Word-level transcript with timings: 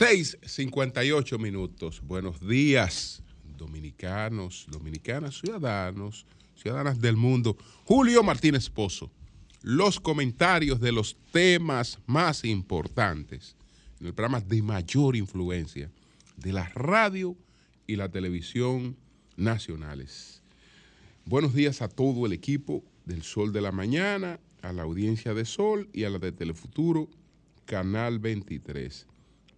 6:58 0.00 1.38
minutos. 1.38 2.00
Buenos 2.02 2.40
días, 2.40 3.22
dominicanos, 3.44 4.66
dominicanas, 4.68 5.38
ciudadanos, 5.40 6.26
ciudadanas 6.56 7.00
del 7.00 7.16
mundo. 7.16 7.56
Julio 7.84 8.22
Martínez 8.22 8.70
Pozo. 8.70 9.12
Los 9.62 10.00
comentarios 10.00 10.80
de 10.80 10.92
los 10.92 11.16
temas 11.32 11.98
más 12.06 12.44
importantes 12.44 13.56
en 14.00 14.06
el 14.06 14.14
programa 14.14 14.40
de 14.40 14.62
mayor 14.62 15.16
influencia 15.16 15.90
de 16.36 16.52
la 16.52 16.68
radio 16.70 17.36
y 17.86 17.96
la 17.96 18.08
televisión 18.08 18.96
nacionales. 19.36 20.42
Buenos 21.26 21.54
días 21.54 21.82
a 21.82 21.88
todo 21.88 22.26
el 22.26 22.32
equipo 22.32 22.82
del 23.04 23.22
Sol 23.22 23.52
de 23.52 23.60
la 23.60 23.72
Mañana, 23.72 24.40
a 24.62 24.72
la 24.72 24.82
audiencia 24.82 25.34
de 25.34 25.44
Sol 25.44 25.88
y 25.92 26.04
a 26.04 26.10
la 26.10 26.18
de 26.18 26.32
Telefuturo, 26.32 27.08
Canal 27.66 28.18
23 28.18 29.06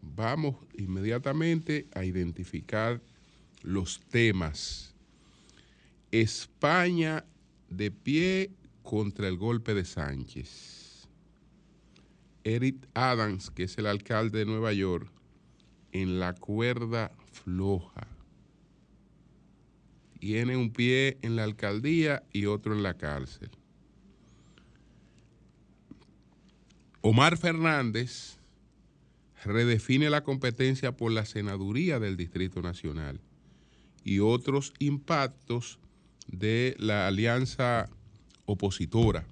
vamos 0.02 0.56
inmediatamente 0.76 1.86
a 1.94 2.04
identificar 2.04 3.00
los 3.62 4.00
temas. 4.00 4.94
España 6.10 7.24
de 7.70 7.90
pie 7.90 8.50
contra 8.82 9.28
el 9.28 9.36
golpe 9.36 9.74
de 9.74 9.84
Sánchez. 9.84 11.08
Eric 12.44 12.88
Adams, 12.94 13.50
que 13.50 13.64
es 13.64 13.78
el 13.78 13.86
alcalde 13.86 14.40
de 14.40 14.46
Nueva 14.46 14.72
York, 14.72 15.10
en 15.92 16.18
la 16.18 16.34
cuerda 16.34 17.12
floja. 17.30 18.06
Tiene 20.18 20.56
un 20.56 20.72
pie 20.72 21.18
en 21.22 21.36
la 21.36 21.44
alcaldía 21.44 22.22
y 22.32 22.46
otro 22.46 22.74
en 22.74 22.82
la 22.82 22.94
cárcel. 22.94 23.50
Omar 27.00 27.36
Fernández 27.36 28.38
redefine 29.44 30.08
la 30.08 30.22
competencia 30.22 30.96
por 30.96 31.10
la 31.10 31.24
senaduría 31.24 31.98
del 31.98 32.16
Distrito 32.16 32.62
Nacional 32.62 33.20
y 34.04 34.20
otros 34.20 34.72
impactos 34.78 35.80
de 36.28 36.76
la 36.78 37.08
alianza 37.08 37.90
opositora. 38.46 39.24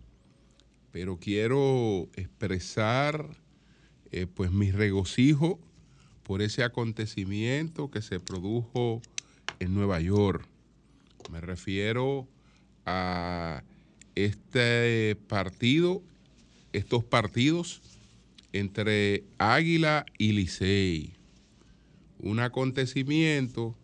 Pero 0.92 1.18
quiero 1.18 2.08
expresar 2.14 3.36
eh, 4.12 4.26
pues 4.26 4.50
mi 4.50 4.70
regocijo 4.72 5.60
por 6.24 6.42
ese 6.42 6.64
acontecimiento 6.64 7.90
que 7.90 8.02
se 8.02 8.20
produjo 8.20 9.00
en 9.58 9.74
Nueva 9.74 10.00
York. 10.00 10.46
Me 11.30 11.40
refiero 11.40 12.26
a 12.86 13.62
este 14.14 15.16
partido, 15.28 16.02
estos 16.72 17.04
partidos 17.04 17.82
entre 18.52 19.24
Águila 19.38 20.04
y 20.18 20.32
Licey. 20.32 21.12
Un 22.18 22.40
acontecimiento 22.40 23.76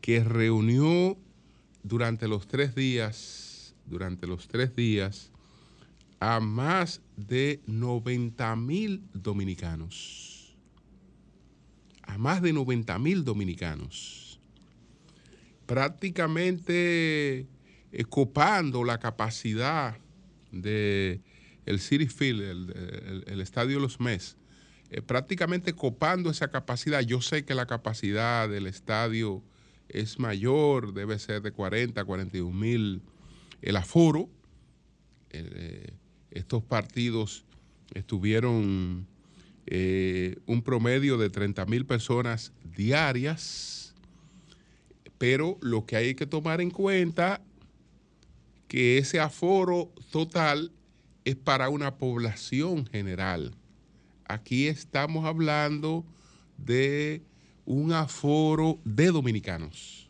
que 0.00 0.22
reunió 0.22 1.16
durante 1.82 2.28
los 2.28 2.46
tres 2.46 2.74
días, 2.74 3.49
durante 3.90 4.26
los 4.26 4.48
tres 4.48 4.74
días, 4.74 5.30
a 6.20 6.40
más 6.40 7.00
de 7.16 7.60
90 7.66 8.56
mil 8.56 9.02
dominicanos. 9.12 10.56
A 12.02 12.16
más 12.18 12.40
de 12.42 12.52
90 12.52 12.98
mil 12.98 13.24
dominicanos. 13.24 14.40
Prácticamente 15.66 17.46
eh, 17.92 18.04
copando 18.08 18.84
la 18.84 18.98
capacidad 18.98 19.98
de 20.52 21.20
el 21.66 21.80
City 21.80 22.06
Field, 22.06 22.72
el, 23.26 23.40
Estadio 23.40 23.78
los 23.78 24.00
Mes, 24.00 24.36
eh, 24.90 25.02
prácticamente 25.02 25.72
copando 25.72 26.30
esa 26.30 26.48
capacidad. 26.48 27.00
Yo 27.00 27.20
sé 27.20 27.44
que 27.44 27.54
la 27.54 27.66
capacidad 27.66 28.48
del 28.48 28.66
estadio 28.66 29.42
es 29.88 30.18
mayor, 30.18 30.92
debe 30.92 31.18
ser 31.18 31.42
de 31.42 31.52
40, 31.52 32.04
41 32.04 32.50
mil 32.50 33.02
el 33.62 33.76
aforo. 33.76 34.28
Eh, 35.30 35.92
estos 36.30 36.62
partidos 36.62 37.44
estuvieron 37.94 39.06
eh, 39.66 40.36
un 40.46 40.62
promedio 40.62 41.18
de 41.18 41.30
30 41.30 41.66
mil 41.66 41.86
personas 41.86 42.52
diarias, 42.76 43.94
pero 45.18 45.58
lo 45.60 45.86
que 45.86 45.96
hay 45.96 46.14
que 46.14 46.26
tomar 46.26 46.60
en 46.60 46.70
cuenta 46.70 47.40
que 48.68 48.98
ese 48.98 49.20
aforo 49.20 49.92
total 50.10 50.72
es 51.24 51.36
para 51.36 51.68
una 51.68 51.96
población 51.98 52.86
general. 52.86 53.54
Aquí 54.26 54.68
estamos 54.68 55.24
hablando 55.24 56.04
de 56.56 57.22
un 57.64 57.92
aforo 57.92 58.78
de 58.84 59.06
dominicanos. 59.06 60.08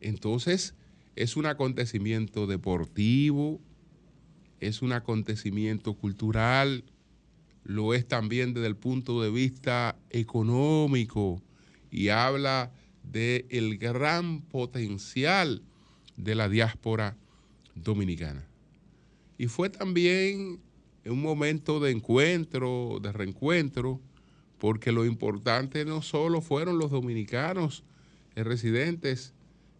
Entonces, 0.00 0.74
es 1.16 1.36
un 1.36 1.46
acontecimiento 1.46 2.46
deportivo, 2.46 3.60
es 4.60 4.82
un 4.82 4.92
acontecimiento 4.92 5.94
cultural, 5.94 6.84
lo 7.64 7.94
es 7.94 8.06
también 8.06 8.54
desde 8.54 8.68
el 8.68 8.76
punto 8.76 9.22
de 9.22 9.30
vista 9.30 9.96
económico 10.10 11.42
y 11.90 12.08
habla 12.08 12.72
del 13.02 13.46
el 13.50 13.78
gran 13.78 14.40
potencial 14.42 15.62
de 16.16 16.34
la 16.34 16.48
diáspora 16.48 17.16
dominicana. 17.74 18.46
Y 19.38 19.46
fue 19.46 19.70
también 19.70 20.60
un 21.04 21.20
momento 21.20 21.80
de 21.80 21.90
encuentro, 21.90 22.98
de 23.02 23.12
reencuentro, 23.12 24.00
porque 24.58 24.92
lo 24.92 25.04
importante 25.04 25.84
no 25.84 26.02
solo 26.02 26.40
fueron 26.40 26.78
los 26.78 26.90
dominicanos 26.90 27.82
residentes 28.36 29.34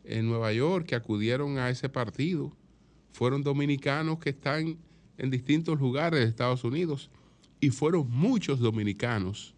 en 0.04 0.26
Nueva 0.26 0.52
York 0.52 0.86
que 0.86 0.94
acudieron 0.94 1.58
a 1.58 1.70
ese 1.70 1.88
partido, 1.88 2.52
fueron 3.12 3.42
dominicanos 3.42 4.18
que 4.18 4.30
están 4.30 4.78
en 5.18 5.30
distintos 5.30 5.78
lugares 5.78 6.20
de 6.20 6.26
Estados 6.26 6.64
Unidos 6.64 7.10
y 7.60 7.70
fueron 7.70 8.10
muchos 8.10 8.58
dominicanos 8.58 9.54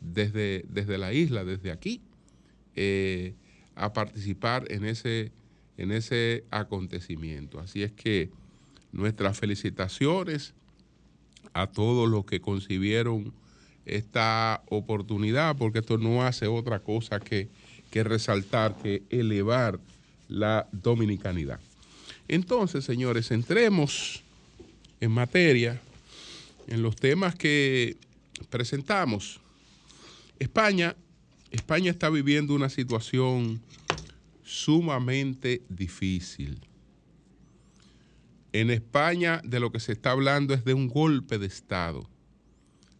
desde, 0.00 0.64
desde 0.68 0.98
la 0.98 1.12
isla, 1.12 1.44
desde 1.44 1.70
aquí, 1.70 2.00
eh, 2.74 3.34
a 3.74 3.92
participar 3.92 4.70
en 4.70 4.84
ese, 4.84 5.32
en 5.76 5.92
ese 5.92 6.44
acontecimiento. 6.50 7.60
Así 7.60 7.82
es 7.82 7.92
que 7.92 8.30
nuestras 8.92 9.38
felicitaciones 9.38 10.54
a 11.52 11.66
todos 11.66 12.08
los 12.08 12.24
que 12.24 12.40
concibieron 12.40 13.32
esta 13.84 14.62
oportunidad, 14.68 15.56
porque 15.56 15.78
esto 15.78 15.98
no 15.98 16.24
hace 16.24 16.46
otra 16.48 16.80
cosa 16.80 17.20
que, 17.20 17.48
resaltar, 18.02 18.76
que 18.82 19.02
elevar 19.10 19.78
la 20.28 20.68
dominicanidad. 20.72 21.60
Entonces, 22.28 22.84
señores, 22.84 23.30
entremos 23.30 24.22
en 25.00 25.10
materia, 25.12 25.80
en 26.66 26.82
los 26.82 26.96
temas 26.96 27.34
que 27.34 27.96
presentamos. 28.50 29.40
España, 30.38 30.96
España 31.50 31.90
está 31.90 32.10
viviendo 32.10 32.54
una 32.54 32.68
situación 32.68 33.60
sumamente 34.44 35.62
difícil. 35.68 36.60
En 38.52 38.70
España 38.70 39.40
de 39.44 39.60
lo 39.60 39.70
que 39.70 39.80
se 39.80 39.92
está 39.92 40.12
hablando 40.12 40.54
es 40.54 40.64
de 40.64 40.74
un 40.74 40.88
golpe 40.88 41.38
de 41.38 41.46
Estado. 41.46 42.08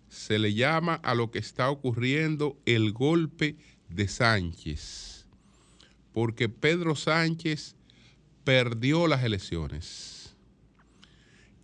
Se 0.08 0.38
le 0.38 0.54
llama 0.54 0.94
a 0.96 1.14
lo 1.14 1.30
que 1.30 1.38
está 1.38 1.70
ocurriendo 1.70 2.56
el 2.66 2.92
golpe 2.92 3.56
de 3.88 4.08
Sánchez, 4.08 5.26
porque 6.12 6.48
Pedro 6.48 6.96
Sánchez 6.96 7.76
perdió 8.44 9.06
las 9.06 9.24
elecciones. 9.24 10.36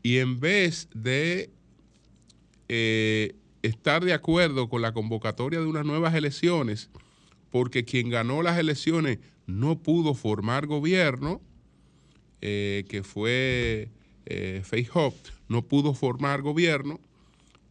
Y 0.03 0.19
en 0.19 0.41
vez 0.41 0.89
de 0.95 1.51
eh, 2.69 3.35
estar 3.63 4.05
de 4.05 4.13
acuerdo 4.13 4.69
con 4.69 4.83
la 4.83 4.93
convocatoria 4.93 5.61
de 5.61 5.67
unas 5.67 5.87
nuevas 5.87 6.15
elecciones, 6.15 6.91
porque 7.51 7.85
quien 7.85 8.11
ganó 8.11 8.43
las 8.43 8.59
elecciones 8.59 9.19
no 9.47 9.79
pudo 9.79 10.15
formar 10.15 10.67
gobierno, 10.67 11.41
eh, 12.41 12.85
que 12.89 13.03
fue 13.03 13.91
eh, 14.27 14.63
no 15.49 15.63
pudo 15.63 15.95
formar 15.95 16.43
gobierno, 16.43 16.99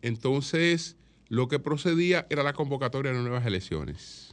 entonces 0.01 0.95
lo 1.27 1.47
que 1.47 1.59
procedía 1.59 2.27
era 2.29 2.43
la 2.43 2.53
convocatoria 2.53 3.11
de 3.11 3.19
nuevas 3.19 3.45
elecciones. 3.45 4.30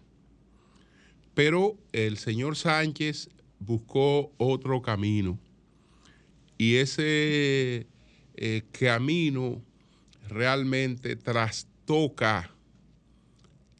Pero 1.39 1.79
el 1.93 2.19
señor 2.19 2.57
Sánchez 2.57 3.29
buscó 3.61 4.33
otro 4.39 4.83
camino 4.83 5.39
y 6.59 6.75
ese 6.79 7.87
eh, 8.35 8.63
camino 8.73 9.63
realmente 10.29 11.15
trastoca, 11.15 12.51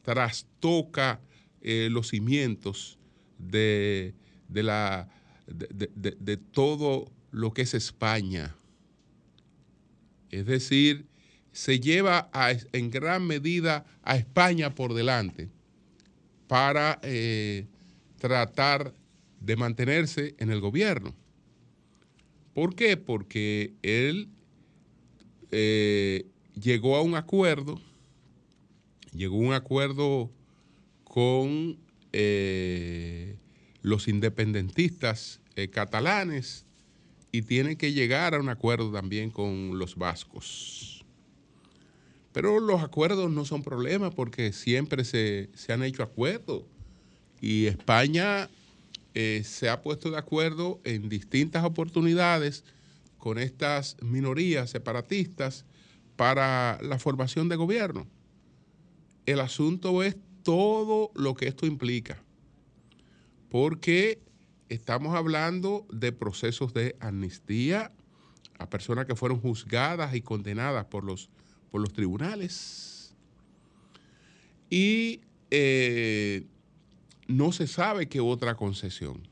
trastoca 0.03 1.19
eh, 1.59 1.89
los 1.91 2.07
cimientos 2.07 2.97
de, 3.37 4.13
de 4.47 4.63
la, 4.63 5.09
de, 5.45 6.15
de- 6.17 6.37
todo 6.37 7.11
lo 7.31 7.53
que 7.53 7.63
es 7.63 7.73
España. 7.73 8.55
Es 10.31 10.45
decir, 10.45 11.07
se 11.51 11.81
lleva 11.81 12.29
a- 12.31 12.53
en 12.71 12.89
gran 12.89 13.27
medida 13.27 13.85
a 14.03 14.15
España 14.15 14.73
por 14.73 14.93
delante 14.93 15.49
para 16.49 16.99
eh, 17.03 17.67
tratar 18.17 18.91
de 19.39 19.55
mantenerse 19.55 20.33
en 20.39 20.49
el 20.49 20.59
gobierno. 20.59 21.15
¿Por 22.55 22.73
qué? 22.73 22.97
Porque 22.97 23.75
él 23.83 24.29
eh, 25.51 26.25
llegó 26.59 26.95
a 26.95 27.03
un 27.03 27.13
acuerdo, 27.13 27.79
llegó 29.13 29.35
a 29.35 29.47
un 29.47 29.53
acuerdo 29.53 30.31
con 31.03 31.77
eh, 32.13 33.35
los 33.83 34.07
independentistas 34.07 35.41
catalanes 35.71 36.65
y 37.31 37.43
tiene 37.43 37.75
que 37.75 37.93
llegar 37.93 38.33
a 38.33 38.39
un 38.39 38.49
acuerdo 38.49 38.91
también 38.91 39.29
con 39.29 39.77
los 39.77 39.95
vascos. 39.97 40.98
Pero 42.31 42.59
los 42.59 42.81
acuerdos 42.81 43.31
no 43.31 43.45
son 43.45 43.63
problema 43.63 44.11
porque 44.11 44.53
siempre 44.53 45.03
se, 45.03 45.49
se 45.55 45.73
han 45.73 45.83
hecho 45.83 46.03
acuerdos 46.03 46.63
y 47.41 47.67
España 47.67 48.49
eh, 49.13 49.43
se 49.43 49.69
ha 49.69 49.81
puesto 49.81 50.11
de 50.11 50.17
acuerdo 50.17 50.79
en 50.83 51.09
distintas 51.09 51.63
oportunidades 51.63 52.63
con 53.17 53.37
estas 53.37 53.97
minorías 54.01 54.69
separatistas 54.69 55.65
para 56.15 56.79
la 56.81 56.99
formación 56.99 57.49
de 57.49 57.55
gobierno. 57.55 58.07
El 59.25 59.39
asunto 59.39 60.03
es 60.03 60.15
todo 60.43 61.11
lo 61.15 61.35
que 61.35 61.47
esto 61.47 61.65
implica, 61.65 62.21
porque 63.49 64.21
estamos 64.69 65.15
hablando 65.15 65.85
de 65.91 66.11
procesos 66.11 66.73
de 66.73 66.95
amnistía 66.99 67.91
a 68.57 68.69
personas 68.69 69.05
que 69.05 69.15
fueron 69.15 69.39
juzgadas 69.39 70.15
y 70.15 70.21
condenadas 70.21 70.85
por 70.85 71.03
los, 71.03 71.29
por 71.71 71.81
los 71.81 71.93
tribunales. 71.93 73.13
Y 74.69 75.21
eh, 75.51 76.45
no 77.27 77.51
se 77.51 77.67
sabe 77.67 78.07
qué 78.07 78.19
otra 78.19 78.55
concesión. 78.55 79.27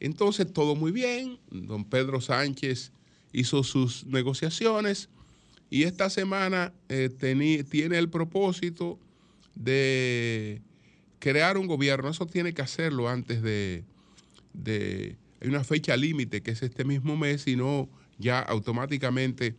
Entonces, 0.00 0.52
todo 0.52 0.74
muy 0.74 0.92
bien. 0.92 1.38
Don 1.50 1.84
Pedro 1.84 2.20
Sánchez 2.20 2.92
hizo 3.32 3.62
sus 3.62 4.06
negociaciones 4.06 5.08
y 5.70 5.84
esta 5.84 6.08
semana 6.10 6.72
eh, 6.88 7.10
tiene 7.70 7.98
el 7.98 8.08
propósito 8.08 8.98
de 9.54 10.60
crear 11.18 11.56
un 11.58 11.66
gobierno. 11.66 12.08
Eso 12.10 12.26
tiene 12.26 12.52
que 12.54 12.62
hacerlo 12.62 13.08
antes 13.08 13.42
de, 13.42 13.84
de- 14.52 15.16
Hay 15.40 15.48
una 15.48 15.64
fecha 15.64 15.96
límite 15.96 16.42
que 16.42 16.50
es 16.52 16.62
este 16.62 16.84
mismo 16.84 17.16
mes, 17.16 17.46
y 17.46 17.56
no 17.56 17.88
ya 18.18 18.40
automáticamente 18.40 19.54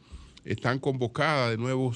están 0.45 0.80
convocadas 0.80 1.51
de 1.51 1.57
nuevo 1.57 1.94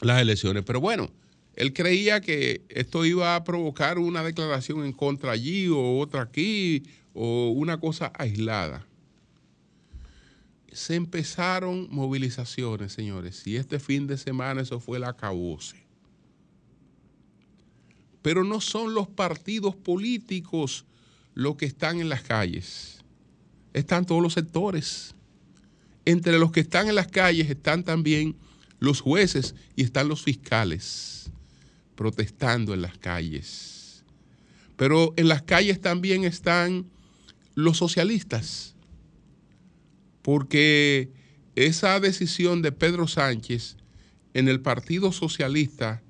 las 0.00 0.20
elecciones. 0.20 0.64
Pero 0.64 0.80
bueno, 0.80 1.10
él 1.54 1.72
creía 1.72 2.20
que 2.20 2.62
esto 2.68 3.04
iba 3.04 3.34
a 3.34 3.44
provocar 3.44 3.98
una 3.98 4.22
declaración 4.22 4.84
en 4.84 4.92
contra 4.92 5.32
allí 5.32 5.68
o 5.68 5.98
otra 5.98 6.22
aquí 6.22 6.82
o 7.14 7.48
una 7.50 7.80
cosa 7.80 8.12
aislada. 8.14 8.86
Se 10.70 10.94
empezaron 10.94 11.88
movilizaciones, 11.90 12.92
señores, 12.92 13.46
y 13.46 13.56
este 13.56 13.78
fin 13.78 14.06
de 14.06 14.18
semana 14.18 14.60
eso 14.60 14.78
fue 14.78 14.98
el 14.98 15.04
acabose. 15.04 15.86
Pero 18.20 18.44
no 18.44 18.60
son 18.60 18.92
los 18.92 19.08
partidos 19.08 19.74
políticos 19.74 20.84
los 21.32 21.56
que 21.56 21.64
están 21.64 22.00
en 22.00 22.10
las 22.10 22.22
calles. 22.22 22.98
Están 23.72 24.04
todos 24.04 24.22
los 24.22 24.34
sectores. 24.34 25.15
Entre 26.06 26.38
los 26.38 26.52
que 26.52 26.60
están 26.60 26.88
en 26.88 26.94
las 26.94 27.08
calles 27.08 27.50
están 27.50 27.84
también 27.84 28.36
los 28.78 29.00
jueces 29.00 29.54
y 29.74 29.82
están 29.82 30.08
los 30.08 30.22
fiscales 30.22 31.30
protestando 31.96 32.74
en 32.74 32.82
las 32.82 32.96
calles. 32.96 34.04
Pero 34.76 35.14
en 35.16 35.28
las 35.28 35.42
calles 35.42 35.80
también 35.80 36.24
están 36.24 36.86
los 37.54 37.78
socialistas, 37.78 38.76
porque 40.22 41.10
esa 41.56 41.98
decisión 41.98 42.62
de 42.62 42.70
Pedro 42.70 43.08
Sánchez 43.08 43.76
en 44.34 44.48
el 44.48 44.60
Partido 44.60 45.10
Socialista 45.10 46.02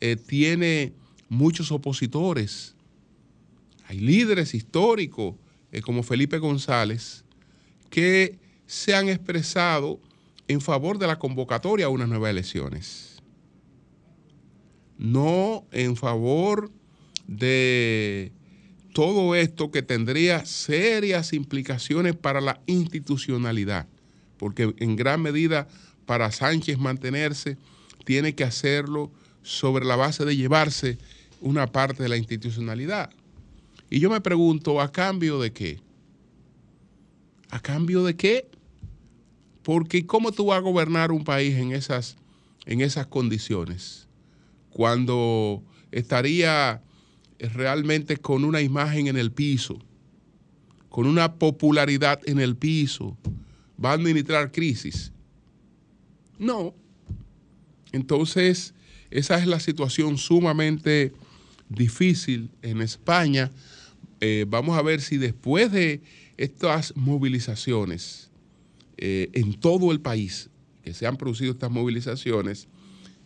eh, 0.00 0.16
tiene 0.16 0.92
muchos 1.28 1.70
opositores. 1.70 2.74
Hay 3.86 4.00
líderes 4.00 4.54
históricos 4.54 5.36
eh, 5.70 5.80
como 5.80 6.02
Felipe 6.02 6.38
González 6.38 7.24
que 7.90 8.39
se 8.70 8.94
han 8.94 9.08
expresado 9.08 10.00
en 10.46 10.60
favor 10.60 10.96
de 10.98 11.08
la 11.08 11.18
convocatoria 11.18 11.86
a 11.86 11.88
unas 11.88 12.08
nuevas 12.08 12.30
elecciones. 12.30 13.20
No 14.96 15.66
en 15.72 15.96
favor 15.96 16.70
de 17.26 18.30
todo 18.94 19.34
esto 19.34 19.72
que 19.72 19.82
tendría 19.82 20.44
serias 20.46 21.32
implicaciones 21.32 22.14
para 22.14 22.40
la 22.40 22.60
institucionalidad, 22.66 23.88
porque 24.36 24.72
en 24.78 24.94
gran 24.94 25.20
medida 25.20 25.66
para 26.06 26.30
Sánchez 26.30 26.78
mantenerse 26.78 27.58
tiene 28.04 28.36
que 28.36 28.44
hacerlo 28.44 29.10
sobre 29.42 29.84
la 29.84 29.96
base 29.96 30.24
de 30.24 30.36
llevarse 30.36 30.96
una 31.40 31.66
parte 31.66 32.04
de 32.04 32.08
la 32.08 32.18
institucionalidad. 32.18 33.10
Y 33.90 33.98
yo 33.98 34.10
me 34.10 34.20
pregunto, 34.20 34.80
¿a 34.80 34.92
cambio 34.92 35.40
de 35.40 35.52
qué? 35.52 35.80
¿A 37.50 37.58
cambio 37.58 38.04
de 38.04 38.14
qué? 38.14 38.48
Porque 39.62 40.06
¿cómo 40.06 40.32
tú 40.32 40.46
vas 40.46 40.58
a 40.58 40.60
gobernar 40.60 41.12
un 41.12 41.24
país 41.24 41.54
en 41.56 41.72
esas, 41.72 42.16
en 42.66 42.80
esas 42.80 43.06
condiciones? 43.06 44.08
Cuando 44.70 45.62
estaría 45.90 46.82
realmente 47.38 48.16
con 48.16 48.44
una 48.44 48.60
imagen 48.60 49.06
en 49.06 49.16
el 49.16 49.32
piso, 49.32 49.78
con 50.88 51.06
una 51.06 51.34
popularidad 51.34 52.20
en 52.26 52.40
el 52.40 52.56
piso, 52.56 53.16
va 53.82 53.90
a 53.90 53.94
administrar 53.94 54.50
crisis. 54.52 55.12
No. 56.38 56.74
Entonces, 57.92 58.74
esa 59.10 59.38
es 59.38 59.46
la 59.46 59.60
situación 59.60 60.18
sumamente 60.18 61.12
difícil 61.68 62.50
en 62.62 62.80
España. 62.80 63.50
Eh, 64.20 64.44
vamos 64.48 64.76
a 64.78 64.82
ver 64.82 65.00
si 65.00 65.16
después 65.16 65.72
de 65.72 66.02
estas 66.36 66.94
movilizaciones 66.96 68.29
eh, 69.00 69.30
en 69.32 69.54
todo 69.54 69.90
el 69.90 70.00
país, 70.00 70.50
que 70.84 70.94
se 70.94 71.06
han 71.06 71.16
producido 71.16 71.52
estas 71.52 71.70
movilizaciones, 71.70 72.68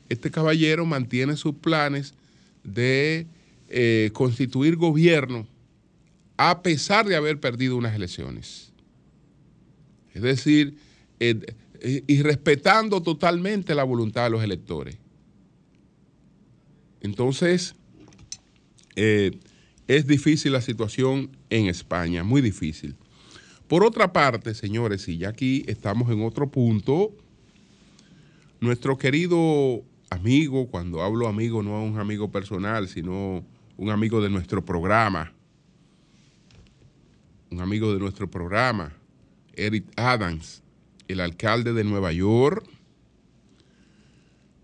este 0.09 0.31
caballero 0.31 0.87
mantiene 0.87 1.37
sus 1.37 1.54
planes 1.57 2.14
de 2.62 3.26
eh, 3.69 4.11
constituir 4.12 4.76
gobierno 4.76 5.47
a 6.37 6.62
pesar 6.62 7.07
de 7.07 7.16
haber 7.16 7.40
perdido 7.40 7.76
unas 7.76 7.95
elecciones. 7.95 8.73
Es 10.12 10.23
decir, 10.23 10.76
eh, 11.21 11.40
eh, 11.81 12.02
y 12.07 12.23
respetando 12.23 13.02
totalmente 13.02 13.75
la 13.75 13.85
voluntad 13.85 14.25
de 14.25 14.31
los 14.31 14.43
electores. 14.43 14.99
Entonces, 17.00 17.75
es 18.97 20.07
difícil 20.07 20.52
la 20.52 20.61
situación 20.61 21.37
en 21.50 21.66
España, 21.66 22.23
muy 22.23 22.40
difícil. 22.40 22.95
Por 23.75 23.83
otra 23.83 24.12
parte, 24.12 24.54
señores, 24.54 25.09
y 25.09 25.19
ya 25.19 25.31
aquí 25.31 25.64
estamos 25.66 26.09
en 26.12 26.23
otro 26.23 26.49
punto, 26.49 27.11
nuestro 28.61 28.97
querido 28.97 29.83
amigo, 30.11 30.69
cuando 30.69 31.02
hablo 31.02 31.26
amigo 31.26 31.61
no 31.61 31.83
es 31.83 31.90
un 31.90 31.99
amigo 31.99 32.31
personal, 32.31 32.87
sino 32.87 33.45
un 33.76 33.90
amigo 33.90 34.23
de 34.23 34.31
nuestro 34.31 34.64
programa, 34.64 35.33
un 37.50 37.61
amigo 37.61 37.93
de 37.93 37.99
nuestro 37.99 38.31
programa, 38.31 38.93
Eric 39.54 39.87
Adams, 39.97 40.62
el 41.09 41.19
alcalde 41.19 41.73
de 41.73 41.83
Nueva 41.83 42.12
York, 42.12 42.64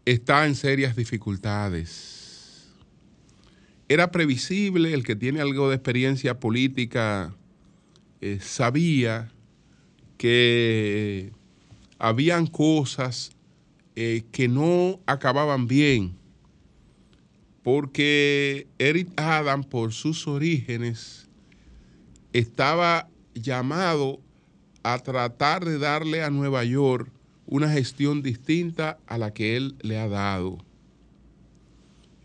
está 0.05 0.47
en 0.47 0.55
serias 0.55 0.95
dificultades. 0.95 2.71
Era 3.89 4.13
previsible, 4.13 4.95
el 4.95 5.03
que 5.03 5.17
tiene 5.17 5.41
algo 5.41 5.69
de 5.69 5.75
experiencia 5.75 6.39
política 6.39 7.35
eh, 8.21 8.39
sabía 8.41 9.33
que 10.19 11.33
habían 11.99 12.47
cosas 12.47 13.33
eh, 13.97 14.25
que 14.33 14.49
no 14.49 15.01
acababan 15.07 15.67
bien, 15.67 16.17
porque 17.63 18.67
Eric 18.79 19.09
Adam, 19.17 19.65
por 19.65 19.93
sus 19.93 20.27
orígenes, 20.27 21.29
estaba 22.33 23.09
llamado 23.35 24.21
a 24.83 24.99
tratar 24.99 25.65
de 25.65 25.79
darle 25.79 26.23
a 26.23 26.31
Nueva 26.31 26.65
York 26.65 27.11
una 27.47 27.71
gestión 27.71 28.23
distinta 28.23 28.99
a 29.07 29.19
la 29.19 29.33
que 29.33 29.57
él 29.57 29.75
le 29.81 29.99
ha 29.99 30.09
dado. 30.09 30.59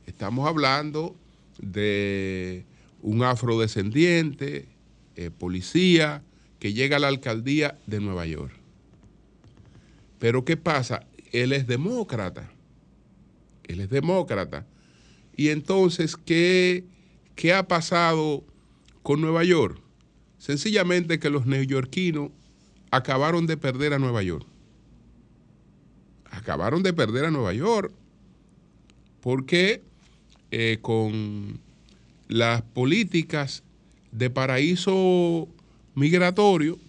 Estamos 0.06 0.48
hablando 0.48 1.16
de 1.58 2.66
un 3.02 3.24
afrodescendiente, 3.24 4.68
eh, 5.16 5.32
policía, 5.32 6.24
que 6.60 6.74
llega 6.74 6.98
a 6.98 7.00
la 7.00 7.08
alcaldía 7.08 7.78
de 7.86 8.00
Nueva 8.00 8.26
York. 8.26 8.54
Pero 10.20 10.46
¿qué 10.46 10.58
pasa? 10.58 11.06
Él 11.32 11.54
es 11.54 11.68
demócrata. 11.68 12.52
Él 13.64 13.82
es 13.82 13.90
demócrata. 13.90 14.66
Y 15.36 15.50
entonces, 15.50 16.16
¿qué, 16.16 16.86
qué 17.36 17.54
ha 17.54 17.68
pasado 17.68 18.44
con 19.04 19.22
Nueva 19.22 19.44
York? 19.44 19.80
Sencillamente 20.38 21.20
que 21.20 21.30
los 21.30 21.46
neoyorquinos 21.46 22.32
acabaron 22.92 23.48
de 23.48 23.58
perder 23.58 23.94
a 23.94 24.00
Nueva 24.00 24.24
York. 24.24 24.46
Acabaron 26.32 26.84
de 26.84 26.94
perder 26.94 27.26
a 27.26 27.32
Nueva 27.32 27.54
York 27.54 27.92
porque 29.22 29.82
eh, 30.52 30.78
con 30.82 31.60
las 32.28 32.62
políticas 32.62 33.64
de 34.18 34.30
paraíso 34.30 35.50
migratorio, 35.94 36.80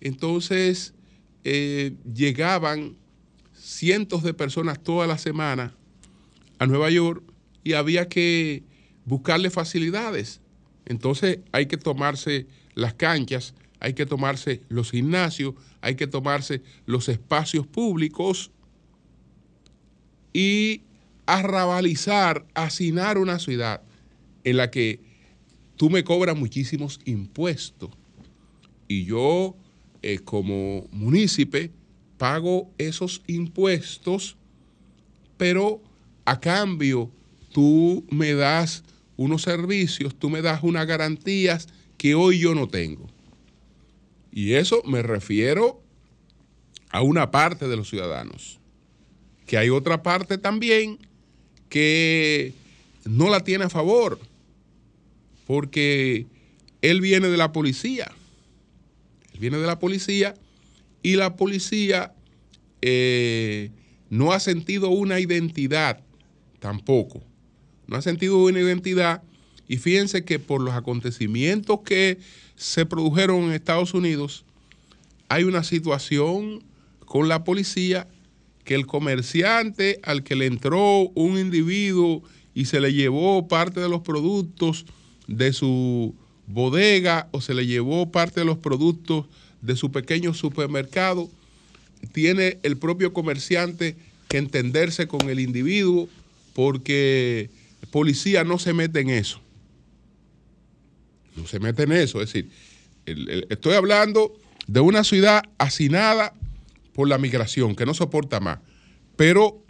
entonces 0.00 0.94
eh, 1.42 1.96
llegaban 2.14 2.96
cientos 3.54 4.22
de 4.22 4.34
personas 4.34 4.80
toda 4.80 5.08
la 5.08 5.18
semana 5.18 5.74
a 6.60 6.66
Nueva 6.66 6.90
York 6.90 7.24
y 7.64 7.72
había 7.72 8.08
que 8.08 8.62
buscarle 9.04 9.50
facilidades. 9.50 10.40
Entonces 10.86 11.40
hay 11.50 11.66
que 11.66 11.76
tomarse 11.76 12.46
las 12.74 12.94
canchas, 12.94 13.54
hay 13.80 13.94
que 13.94 14.06
tomarse 14.06 14.62
los 14.68 14.92
gimnasios, 14.92 15.54
hay 15.80 15.96
que 15.96 16.06
tomarse 16.06 16.62
los 16.86 17.08
espacios 17.08 17.66
públicos 17.66 18.52
y 20.32 20.82
arrabalizar, 21.26 22.46
hacinar 22.54 23.18
una 23.18 23.40
ciudad 23.40 23.82
en 24.44 24.56
la 24.56 24.70
que 24.70 25.07
tú 25.78 25.88
me 25.88 26.04
cobras 26.04 26.36
muchísimos 26.36 27.00
impuestos 27.06 27.90
y 28.88 29.04
yo 29.04 29.56
eh, 30.02 30.18
como 30.18 30.86
munícipe 30.90 31.70
pago 32.18 32.70
esos 32.78 33.22
impuestos, 33.28 34.36
pero 35.36 35.80
a 36.24 36.40
cambio 36.40 37.10
tú 37.52 38.04
me 38.10 38.34
das 38.34 38.82
unos 39.16 39.42
servicios, 39.42 40.14
tú 40.18 40.28
me 40.28 40.42
das 40.42 40.62
unas 40.62 40.86
garantías 40.86 41.68
que 41.96 42.14
hoy 42.14 42.40
yo 42.40 42.54
no 42.54 42.68
tengo. 42.68 43.06
Y 44.32 44.54
eso 44.54 44.82
me 44.84 45.02
refiero 45.02 45.80
a 46.90 47.02
una 47.02 47.30
parte 47.30 47.68
de 47.68 47.76
los 47.76 47.88
ciudadanos. 47.88 48.58
Que 49.46 49.58
hay 49.58 49.70
otra 49.70 50.02
parte 50.02 50.38
también 50.38 50.98
que 51.68 52.52
no 53.04 53.28
la 53.30 53.40
tiene 53.40 53.64
a 53.64 53.70
favor, 53.70 54.18
porque 55.48 56.26
él 56.82 57.00
viene 57.00 57.28
de 57.28 57.38
la 57.38 57.52
policía. 57.52 58.12
Él 59.32 59.40
viene 59.40 59.56
de 59.56 59.66
la 59.66 59.78
policía 59.78 60.34
y 61.02 61.16
la 61.16 61.36
policía 61.36 62.12
eh, 62.82 63.70
no 64.10 64.32
ha 64.32 64.40
sentido 64.40 64.90
una 64.90 65.20
identidad 65.20 66.00
tampoco. 66.60 67.22
No 67.86 67.96
ha 67.96 68.02
sentido 68.02 68.44
una 68.44 68.60
identidad 68.60 69.22
y 69.66 69.78
fíjense 69.78 70.22
que 70.22 70.38
por 70.38 70.60
los 70.60 70.74
acontecimientos 70.74 71.80
que 71.80 72.18
se 72.54 72.84
produjeron 72.84 73.44
en 73.44 73.52
Estados 73.52 73.94
Unidos, 73.94 74.44
hay 75.30 75.44
una 75.44 75.64
situación 75.64 76.62
con 77.06 77.26
la 77.26 77.44
policía 77.44 78.06
que 78.64 78.74
el 78.74 78.86
comerciante 78.86 79.98
al 80.02 80.24
que 80.24 80.36
le 80.36 80.44
entró 80.44 81.08
un 81.14 81.38
individuo 81.38 82.22
y 82.52 82.66
se 82.66 82.80
le 82.80 82.92
llevó 82.92 83.48
parte 83.48 83.80
de 83.80 83.88
los 83.88 84.02
productos 84.02 84.84
de 85.28 85.52
su 85.52 86.16
bodega 86.48 87.28
o 87.30 87.40
se 87.40 87.54
le 87.54 87.66
llevó 87.66 88.10
parte 88.10 88.40
de 88.40 88.46
los 88.46 88.58
productos 88.58 89.26
de 89.62 89.76
su 89.76 89.92
pequeño 89.92 90.34
supermercado, 90.34 91.30
tiene 92.12 92.58
el 92.64 92.76
propio 92.76 93.12
comerciante 93.12 93.96
que 94.28 94.38
entenderse 94.38 95.06
con 95.06 95.30
el 95.30 95.38
individuo 95.38 96.08
porque 96.54 97.50
policía 97.92 98.42
no 98.42 98.58
se 98.58 98.72
mete 98.72 99.00
en 99.00 99.10
eso 99.10 99.40
no 101.38 101.46
se 101.46 101.60
mete 101.60 101.84
en 101.84 101.92
eso. 101.92 102.20
Es 102.20 102.32
decir, 102.32 102.50
estoy 103.48 103.74
hablando 103.74 104.36
de 104.66 104.80
una 104.80 105.04
ciudad 105.04 105.42
hacinada 105.56 106.34
por 106.92 107.08
la 107.08 107.18
migración, 107.18 107.76
que 107.76 107.86
no 107.86 107.94
soporta 107.94 108.40
más, 108.40 108.58
pero 109.16 109.62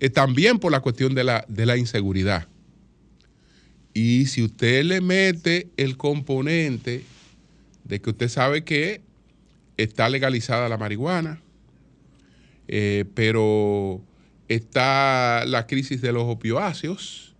eh, 0.00 0.08
también 0.08 0.58
por 0.58 0.72
la 0.72 0.80
cuestión 0.80 1.14
de 1.14 1.24
la, 1.24 1.44
de 1.48 1.66
la 1.66 1.76
inseguridad. 1.76 2.48
Y 3.96 4.26
si 4.26 4.42
usted 4.42 4.84
le 4.84 5.00
mete 5.00 5.70
el 5.78 5.96
componente 5.96 7.02
de 7.84 7.98
que 7.98 8.10
usted 8.10 8.28
sabe 8.28 8.62
que 8.62 9.00
está 9.78 10.10
legalizada 10.10 10.68
la 10.68 10.76
marihuana, 10.76 11.40
eh, 12.68 13.06
pero 13.14 14.02
está 14.48 15.46
la 15.46 15.66
crisis 15.66 16.02
de 16.02 16.12
los 16.12 16.24
opioáceos, 16.24 17.34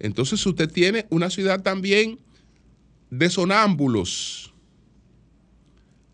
entonces 0.00 0.44
usted 0.44 0.68
tiene 0.68 1.06
una 1.10 1.30
ciudad 1.30 1.62
también 1.62 2.18
de 3.10 3.30
sonámbulos, 3.30 4.52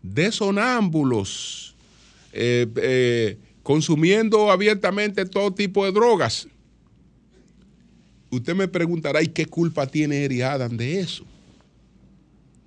de 0.03 0.31
sonámbulos, 0.31 1.75
eh, 2.33 2.67
eh, 2.75 3.39
consumiendo 3.63 4.51
abiertamente 4.51 5.25
todo 5.25 5.55
tipo 5.55 5.85
de 5.85 5.91
drogas. 5.91 6.49
Usted 8.35 8.55
me 8.55 8.67
preguntará, 8.67 9.23
¿y 9.23 9.27
qué 9.27 9.45
culpa 9.45 9.87
tiene 9.87 10.25
Eri 10.25 10.41
Adam 10.41 10.75
de 10.75 10.99
eso? 10.99 11.25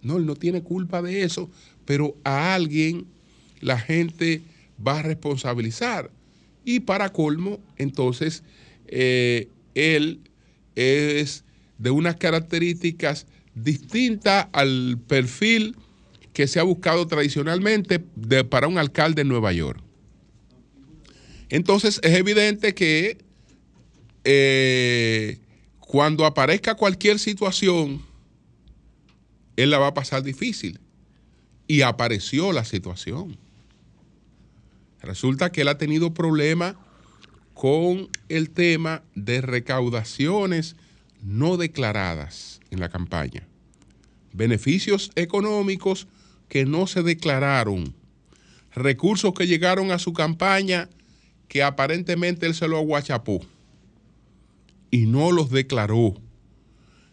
No, 0.02 0.16
él 0.16 0.26
no 0.26 0.34
tiene 0.34 0.62
culpa 0.62 1.02
de 1.02 1.22
eso, 1.22 1.50
pero 1.84 2.16
a 2.24 2.54
alguien 2.54 3.06
la 3.60 3.78
gente 3.78 4.42
va 4.84 5.00
a 5.00 5.02
responsabilizar. 5.02 6.10
Y 6.64 6.80
para 6.80 7.12
colmo, 7.12 7.60
entonces, 7.76 8.42
eh, 8.86 9.48
él 9.74 10.20
es 10.74 11.44
de 11.78 11.90
unas 11.90 12.16
características 12.16 13.26
distinta 13.54 14.48
al 14.52 14.98
perfil 15.06 15.76
que 16.32 16.46
se 16.46 16.60
ha 16.60 16.62
buscado 16.62 17.06
tradicionalmente 17.06 17.98
para 18.48 18.68
un 18.68 18.78
alcalde 18.78 19.22
en 19.22 19.28
Nueva 19.28 19.52
York. 19.52 19.82
Entonces 21.48 22.00
es 22.02 22.14
evidente 22.14 22.74
que 22.74 23.18
eh, 24.24 25.38
cuando 25.88 26.26
aparezca 26.26 26.74
cualquier 26.74 27.18
situación, 27.18 28.02
él 29.56 29.70
la 29.70 29.78
va 29.78 29.86
a 29.86 29.94
pasar 29.94 30.22
difícil. 30.22 30.78
Y 31.66 31.80
apareció 31.80 32.52
la 32.52 32.66
situación. 32.66 33.38
Resulta 35.00 35.50
que 35.50 35.62
él 35.62 35.68
ha 35.68 35.78
tenido 35.78 36.12
problemas 36.12 36.76
con 37.54 38.10
el 38.28 38.50
tema 38.50 39.02
de 39.14 39.40
recaudaciones 39.40 40.76
no 41.22 41.56
declaradas 41.56 42.60
en 42.70 42.80
la 42.80 42.90
campaña 42.90 43.48
beneficios 44.34 45.10
económicos 45.16 46.06
que 46.50 46.66
no 46.66 46.86
se 46.86 47.02
declararon, 47.02 47.94
recursos 48.74 49.32
que 49.32 49.46
llegaron 49.46 49.90
a 49.90 49.98
su 49.98 50.12
campaña 50.12 50.90
que 51.48 51.62
aparentemente 51.62 52.44
él 52.44 52.54
se 52.54 52.68
lo 52.68 52.76
aguachapó 52.76 53.40
y 54.90 55.06
no 55.06 55.32
los 55.32 55.50
declaró. 55.50 56.14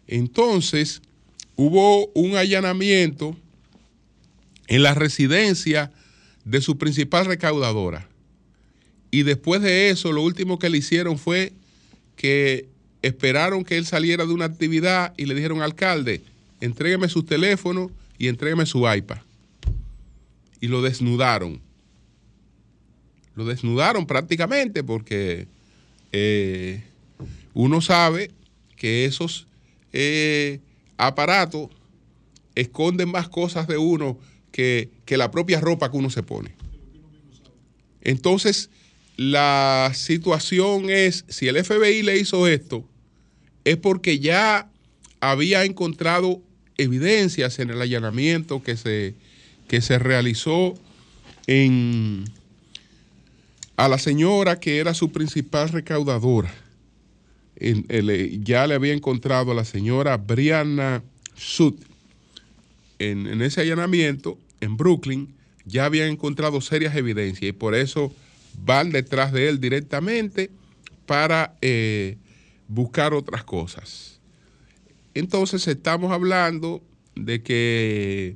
Entonces, 0.08 1.02
hubo 1.56 2.08
un 2.08 2.36
allanamiento 2.36 3.36
en 4.68 4.84
la 4.84 4.94
residencia 4.94 5.92
de 6.44 6.62
su 6.62 6.78
principal 6.78 7.26
recaudadora. 7.26 8.08
Y 9.12 9.24
después 9.24 9.62
de 9.62 9.90
eso, 9.90 10.12
lo 10.12 10.22
último 10.22 10.60
que 10.60 10.70
le 10.70 10.78
hicieron 10.78 11.18
fue 11.18 11.54
que 12.16 12.68
esperaron 13.02 13.64
que 13.64 13.78
él 13.78 13.86
saliera 13.86 14.26
de 14.26 14.34
una 14.34 14.46
actividad 14.46 15.14
y 15.18 15.26
le 15.26 15.36
dijeron, 15.36 15.62
alcalde, 15.62 16.22
entrégueme 16.62 17.10
su 17.10 17.24
teléfono 17.24 17.92
y 18.18 18.28
entrégueme 18.28 18.66
su 18.66 18.92
iPad. 18.92 19.20
Y 20.60 20.68
lo 20.68 20.82
desnudaron. 20.82 21.62
Lo 23.36 23.46
desnudaron 23.46 24.08
prácticamente 24.08 24.84
porque 24.84 25.48
eh, 26.12 26.84
uno 27.56 27.82
sabe 27.82 28.30
que 28.76 29.06
esos 29.06 29.48
eh, 29.94 30.60
aparatos 30.98 31.70
esconden 32.54 33.10
más 33.10 33.30
cosas 33.30 33.68
de 33.68 33.78
uno 33.78 34.20
que, 34.52 34.90
que 35.06 35.18
la 35.18 35.32
propia 35.32 35.60
ropa 35.60 35.90
que 35.90 35.98
uno 35.98 36.10
se 36.10 36.22
pone. 36.22 36.54
Entonces, 38.02 38.70
la 39.16 39.92
situación 39.96 40.90
es, 40.90 41.24
si 41.30 41.48
el 41.48 41.64
FBI 41.64 42.04
le 42.04 42.18
hizo 42.18 42.46
esto, 42.48 42.86
es 43.64 43.78
porque 43.78 44.20
ya 44.20 44.70
había 45.22 45.64
encontrado 45.64 46.42
evidencias 46.78 47.60
en 47.60 47.70
el 47.70 47.82
allanamiento 47.82 48.62
que 48.62 48.76
se, 48.76 49.16
que 49.70 49.80
se 49.80 49.98
realizó 49.98 50.76
en, 51.48 52.26
a 53.78 53.88
la 53.88 53.98
señora 53.98 54.60
que 54.60 54.80
era 54.80 54.94
su 54.94 55.14
principal 55.14 55.70
recaudadora. 55.70 56.65
El- 57.58 58.44
ya 58.44 58.68
le 58.68 58.76
había 58.76 58.94
encontrado 58.94 59.52
a 59.52 59.56
la 59.56 59.66
señora 59.66 60.18
Brianna 60.18 61.04
Sud 61.36 61.76
en, 63.00 63.42
ese 63.42 63.62
allanamiento 63.62 64.38
en 64.62 64.78
Brooklyn. 64.78 65.34
Ya 65.66 65.86
habían 65.86 66.10
encontrado 66.10 66.62
serias 66.62 66.96
evidencias 66.96 67.50
y 67.50 67.54
por 67.54 67.76
eso 67.76 68.14
van 68.64 68.92
detrás 68.92 69.32
de 69.32 69.50
él 69.50 69.60
directamente 69.60 70.50
para 71.06 71.56
eh, 71.62 72.18
buscar 72.68 73.14
otras 73.14 73.44
cosas. 73.44 74.20
Entonces 75.14 75.68
estamos 75.68 76.12
hablando 76.12 76.84
de 77.16 77.42
que 77.42 78.36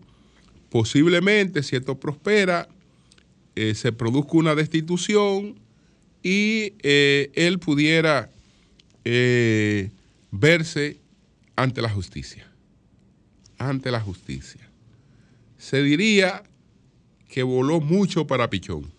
posiblemente, 0.70 1.62
si 1.64 1.76
esto 1.76 2.00
prospera, 2.00 2.70
eh, 3.56 3.76
se 3.76 3.92
produzca 3.92 4.38
una 4.38 4.56
destitución 4.56 5.60
y 6.24 6.74
eh, 6.82 7.32
él 7.34 7.60
pudiera 7.60 8.30
eh, 9.06 9.92
verse 10.32 11.00
ante 11.56 11.82
la 11.82 11.90
justicia. 11.90 12.48
Ante 13.58 13.92
la 13.92 14.00
justicia. 14.00 14.70
Se 15.58 15.84
diría 15.84 16.44
que 17.30 17.44
voló 17.44 17.82
mucho 17.82 18.28
para 18.28 18.50
Pichón. 18.50 18.92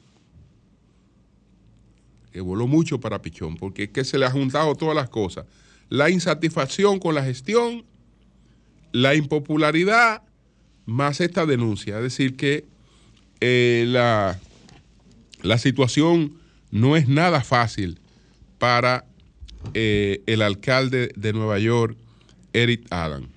Que 2.33 2.41
voló 2.41 2.67
mucho 2.67 3.01
para 3.01 3.23
Pichón, 3.23 3.57
porque 3.57 3.85
es 3.85 3.91
que 3.91 4.05
se 4.05 4.19
le 4.19 4.27
ha 4.27 4.31
juntado 4.31 4.75
todas 4.75 4.95
las 4.95 5.09
cosas. 5.09 5.47
La 5.89 6.11
insatisfacción 6.11 7.01
con 7.01 7.15
la 7.15 7.25
gestión, 7.25 7.85
la 8.93 9.15
impopularidad, 9.15 10.23
más 10.87 11.21
esta 11.21 11.47
denuncia. 11.47 11.97
Es 11.97 12.03
decir, 12.03 12.37
que 12.37 12.67
eh, 13.41 13.85
la, 13.89 14.39
la 15.43 15.59
situación 15.59 16.39
no 16.71 16.97
es 16.97 17.09
nada 17.09 17.41
fácil 17.43 17.99
para 18.59 19.07
eh, 19.75 20.23
el 20.27 20.43
alcalde 20.43 21.13
de 21.17 21.33
Nueva 21.33 21.59
York, 21.59 21.97
Eric 22.53 22.87
Adam. 22.91 23.29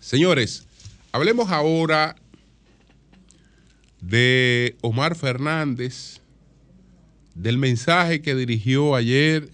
Señores, 0.00 0.66
hablemos 1.12 1.50
ahora 1.50 2.16
de 4.00 4.76
Omar 4.80 5.14
Fernández, 5.14 6.20
del 7.34 7.58
mensaje 7.58 8.22
que 8.22 8.34
dirigió 8.34 8.94
ayer 8.94 9.48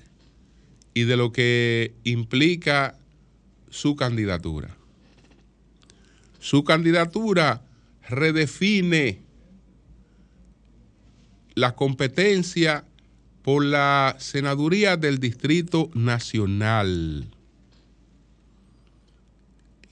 y 0.95 1.05
de 1.05 1.17
lo 1.17 1.33
que 1.33 1.95
implica 2.05 2.97
su 3.71 3.97
candidatura. 3.97 4.77
Su 6.41 6.65
candidatura 6.65 7.63
redefine 8.09 9.21
la 11.55 11.75
competencia 11.75 12.85
por 13.47 13.65
la 13.65 14.17
senaduría 14.19 14.97
del 14.97 15.21
Distrito 15.21 15.89
Nacional. 15.95 17.29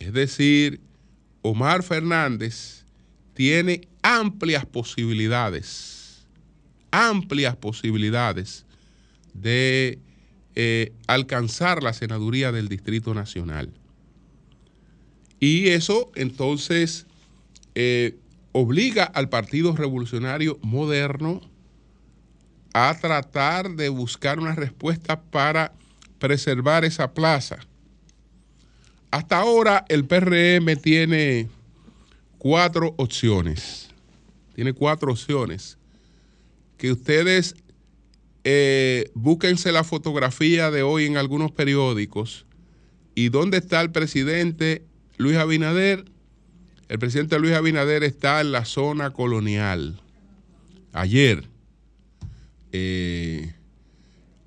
Es 0.00 0.12
decir, 0.12 0.80
Omar 1.40 1.84
Fernández 1.84 2.84
tiene 3.32 3.86
amplias 4.02 4.66
posibilidades, 4.66 6.26
amplias 6.90 7.54
posibilidades 7.54 8.66
de 9.34 10.00
eh, 10.56 10.92
alcanzar 11.06 11.80
la 11.80 11.92
senaduría 11.92 12.50
del 12.50 12.66
Distrito 12.66 13.14
Nacional. 13.14 13.70
Y 15.38 15.68
eso 15.68 16.10
entonces 16.16 17.06
eh, 17.76 18.16
obliga 18.50 19.04
al 19.04 19.28
Partido 19.28 19.76
Revolucionario 19.76 20.58
Moderno 20.60 21.53
a 22.74 22.98
tratar 23.00 23.70
de 23.70 23.88
buscar 23.88 24.38
una 24.38 24.54
respuesta 24.54 25.22
para 25.22 25.72
preservar 26.18 26.84
esa 26.84 27.14
plaza. 27.14 27.58
Hasta 29.10 29.38
ahora 29.38 29.84
el 29.88 30.04
PRM 30.04 30.76
tiene 30.82 31.48
cuatro 32.36 32.92
opciones. 32.98 33.88
Tiene 34.56 34.72
cuatro 34.72 35.12
opciones. 35.12 35.78
Que 36.76 36.90
ustedes 36.90 37.54
eh, 38.42 39.10
búsquense 39.14 39.70
la 39.70 39.84
fotografía 39.84 40.72
de 40.72 40.82
hoy 40.82 41.06
en 41.06 41.16
algunos 41.16 41.52
periódicos. 41.52 42.44
¿Y 43.14 43.28
dónde 43.28 43.58
está 43.58 43.80
el 43.80 43.92
presidente 43.92 44.84
Luis 45.16 45.36
Abinader? 45.36 46.04
El 46.88 46.98
presidente 46.98 47.38
Luis 47.38 47.54
Abinader 47.54 48.02
está 48.02 48.40
en 48.40 48.50
la 48.50 48.64
zona 48.64 49.10
colonial. 49.10 50.00
Ayer, 50.92 51.48
eh, 52.76 53.54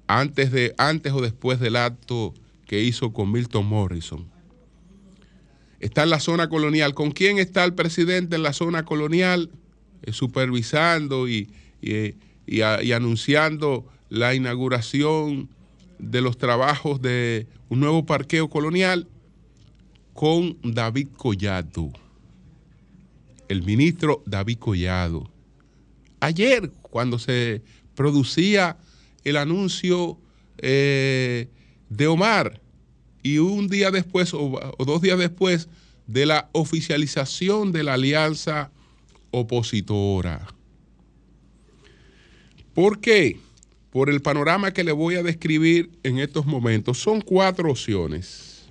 antes, 0.06 0.52
de, 0.52 0.76
antes 0.78 1.13
o 1.13 1.22
después 1.22 1.62
del 1.62 1.78
acto 1.78 2.34
que 2.66 2.84
hizo 2.84 3.13
con 3.13 3.32
Milton 3.32 3.66
Morrison. 3.66 4.28
Está 5.80 6.04
en 6.04 6.10
la 6.10 6.20
zona 6.20 6.50
colonial. 6.50 6.94
¿Con 6.94 7.12
quién 7.12 7.38
está 7.38 7.63
el 7.63 7.74
presidente 7.74 8.36
en 8.36 8.44
la 8.44 8.52
zona 8.52 8.84
colonial? 8.84 9.50
Eh, 10.02 10.12
supervisando 10.12 11.26
a, 11.26 11.28
y 11.30 12.92
anunciando 12.92 13.88
la 14.10 14.36
inauguración 14.36 15.50
de 15.98 16.20
los 16.20 16.38
trabajos 16.38 17.02
de 17.02 17.48
un 17.70 17.80
nuevo 17.80 18.06
parqueo 18.06 18.50
colonial 18.50 19.08
con 20.13 20.58
David 20.63 21.08
Collado, 21.16 21.94
el 23.48 23.63
ministro 23.63 24.22
David 24.26 24.58
Collado. 24.58 25.30
Ayer, 26.20 26.72
cuando 26.82 27.20
se 27.20 27.62
producía 27.98 28.78
el 29.24 29.38
anuncio 29.38 30.20
eh, 30.60 31.50
de 31.90 32.08
Omar 32.08 32.62
y 33.24 33.40
un 33.40 33.68
día 33.68 33.90
después 33.90 34.36
o, 34.36 34.52
o, 34.78 34.86
dos 34.86 35.02
días 35.02 35.18
después 35.18 35.68
de 36.06 36.28
la 36.28 36.48
oficialización 36.54 37.72
de 37.72 37.84
la 37.84 37.96
alianza 37.96 38.72
opositora. 39.32 40.48
¿Por 42.76 43.02
qué? 43.02 43.40
Por 43.90 44.12
el 44.12 44.22
panorama 44.22 44.72
que 44.72 44.84
le 44.84 44.92
voy 44.92 45.16
a 45.16 45.24
describir 45.24 45.90
en 46.04 46.20
estos 46.20 46.46
momentos. 46.46 47.00
Son 47.00 47.20
cuatro 47.22 47.72
opciones. 47.72 48.70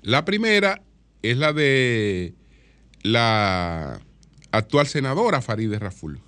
La 0.00 0.24
primera 0.24 0.82
es 1.20 1.36
la 1.36 1.52
de 1.52 2.32
la 3.02 4.00
actual 4.50 4.86
senadora 4.86 5.42
Farideh 5.42 5.78
Raful. 5.78 6.20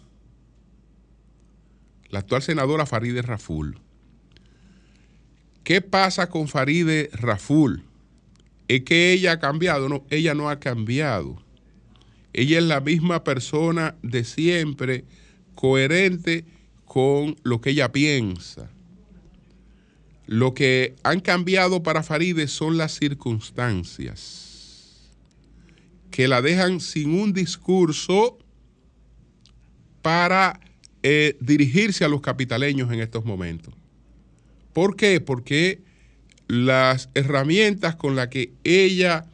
La 2.16 2.20
actual 2.20 2.40
senadora 2.40 2.86
Farideh 2.86 3.20
Raful. 3.20 3.78
¿Qué 5.64 5.82
pasa 5.82 6.30
con 6.30 6.48
Farideh 6.48 7.10
Raful? 7.12 7.84
Es 8.68 8.84
que 8.84 9.12
ella 9.12 9.32
ha 9.32 9.38
cambiado, 9.38 9.90
no, 9.90 10.02
ella 10.08 10.32
no 10.32 10.48
ha 10.48 10.58
cambiado. 10.58 11.36
Ella 12.32 12.56
es 12.56 12.64
la 12.64 12.80
misma 12.80 13.22
persona 13.22 13.96
de 14.00 14.24
siempre, 14.24 15.04
coherente 15.54 16.46
con 16.86 17.36
lo 17.42 17.60
que 17.60 17.68
ella 17.68 17.92
piensa. 17.92 18.70
Lo 20.24 20.54
que 20.54 20.94
han 21.02 21.20
cambiado 21.20 21.82
para 21.82 22.02
Farideh 22.02 22.48
son 22.48 22.78
las 22.78 22.92
circunstancias 22.92 25.12
que 26.10 26.28
la 26.28 26.40
dejan 26.40 26.80
sin 26.80 27.20
un 27.20 27.34
discurso 27.34 28.38
para 30.00 30.60
eh, 31.08 31.36
dirigirse 31.38 32.04
a 32.04 32.08
los 32.08 32.20
capitaleños 32.20 32.90
en 32.90 32.98
estos 32.98 33.24
momentos. 33.24 33.72
¿Por 34.72 34.96
qué? 34.96 35.20
Porque 35.20 35.78
las 36.48 37.10
herramientas 37.14 37.94
con 37.94 38.16
las 38.16 38.26
que 38.26 38.50
ella 38.64 39.24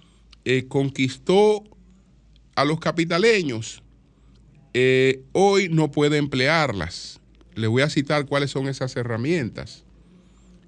eh, 0.45 0.67
conquistó 0.69 1.65
a 2.57 2.67
los 2.67 2.79
capitaleños 2.79 3.83
eh, 4.75 5.23
hoy 5.33 5.71
no 5.71 5.91
puede 5.91 6.19
emplearlas. 6.19 7.21
Le 7.55 7.69
voy 7.69 7.81
a 7.81 7.89
citar 7.89 8.27
cuáles 8.27 8.51
son 8.51 8.69
esas 8.69 8.95
herramientas. 8.97 9.83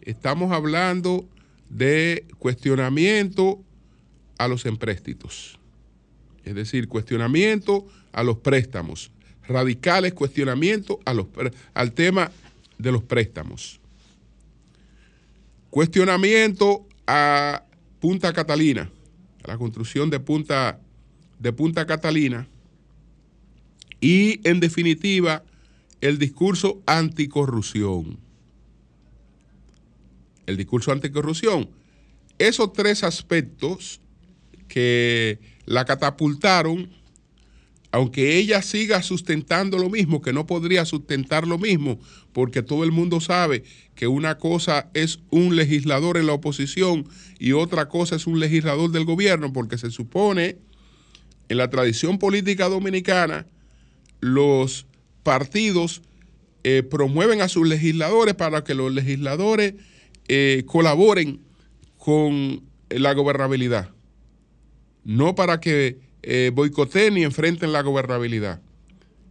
Estamos 0.06 0.52
hablando 0.52 1.28
de 1.68 2.24
cuestionamiento 2.38 3.62
a 4.38 4.48
los 4.48 4.64
empréstitos, 4.64 5.58
es 6.44 6.54
decir, 6.54 6.88
cuestionamiento 6.88 7.86
a 8.10 8.22
los 8.22 8.38
préstamos, 8.38 9.10
radicales 9.48 10.14
cuestionamiento 10.14 11.00
a 11.04 11.14
los, 11.14 11.26
al 11.74 11.92
tema 11.92 12.30
de 12.78 12.92
los 12.92 13.02
préstamos, 13.02 13.80
cuestionamiento 15.70 16.86
a 17.06 17.64
Punta 18.00 18.32
Catalina, 18.32 18.90
a 19.42 19.48
la 19.48 19.58
construcción 19.58 20.10
de 20.10 20.20
Punta, 20.20 20.80
de 21.38 21.52
Punta 21.52 21.86
Catalina 21.86 22.46
y, 24.00 24.40
en 24.48 24.60
definitiva, 24.60 25.42
el 26.00 26.18
discurso 26.18 26.82
anticorrupción. 26.86 28.18
El 30.46 30.58
discurso 30.58 30.92
anticorrupción. 30.92 31.70
Esos 32.38 32.72
tres 32.74 33.02
aspectos 33.04 34.00
que 34.68 35.38
la 35.64 35.86
catapultaron 35.86 36.90
aunque 37.94 38.38
ella 38.38 38.60
siga 38.60 39.04
sustentando 39.04 39.78
lo 39.78 39.88
mismo, 39.88 40.20
que 40.20 40.32
no 40.32 40.48
podría 40.48 40.84
sustentar 40.84 41.46
lo 41.46 41.58
mismo, 41.58 42.00
porque 42.32 42.60
todo 42.60 42.82
el 42.82 42.90
mundo 42.90 43.20
sabe 43.20 43.62
que 43.94 44.08
una 44.08 44.36
cosa 44.36 44.90
es 44.94 45.20
un 45.30 45.54
legislador 45.54 46.16
en 46.16 46.26
la 46.26 46.32
oposición 46.32 47.08
y 47.38 47.52
otra 47.52 47.88
cosa 47.88 48.16
es 48.16 48.26
un 48.26 48.40
legislador 48.40 48.90
del 48.90 49.04
gobierno, 49.04 49.52
porque 49.52 49.78
se 49.78 49.92
supone 49.92 50.56
en 51.48 51.56
la 51.56 51.70
tradición 51.70 52.18
política 52.18 52.68
dominicana, 52.68 53.46
los 54.18 54.88
partidos 55.22 56.02
eh, 56.64 56.82
promueven 56.82 57.42
a 57.42 57.48
sus 57.48 57.68
legisladores 57.68 58.34
para 58.34 58.64
que 58.64 58.74
los 58.74 58.92
legisladores 58.92 59.74
eh, 60.26 60.64
colaboren 60.66 61.42
con 61.96 62.64
la 62.88 63.14
gobernabilidad, 63.14 63.90
no 65.04 65.36
para 65.36 65.60
que 65.60 66.03
eh, 66.26 66.50
boicoteen 66.52 67.16
y 67.16 67.24
enfrenten 67.24 67.72
la 67.72 67.82
gobernabilidad. 67.82 68.60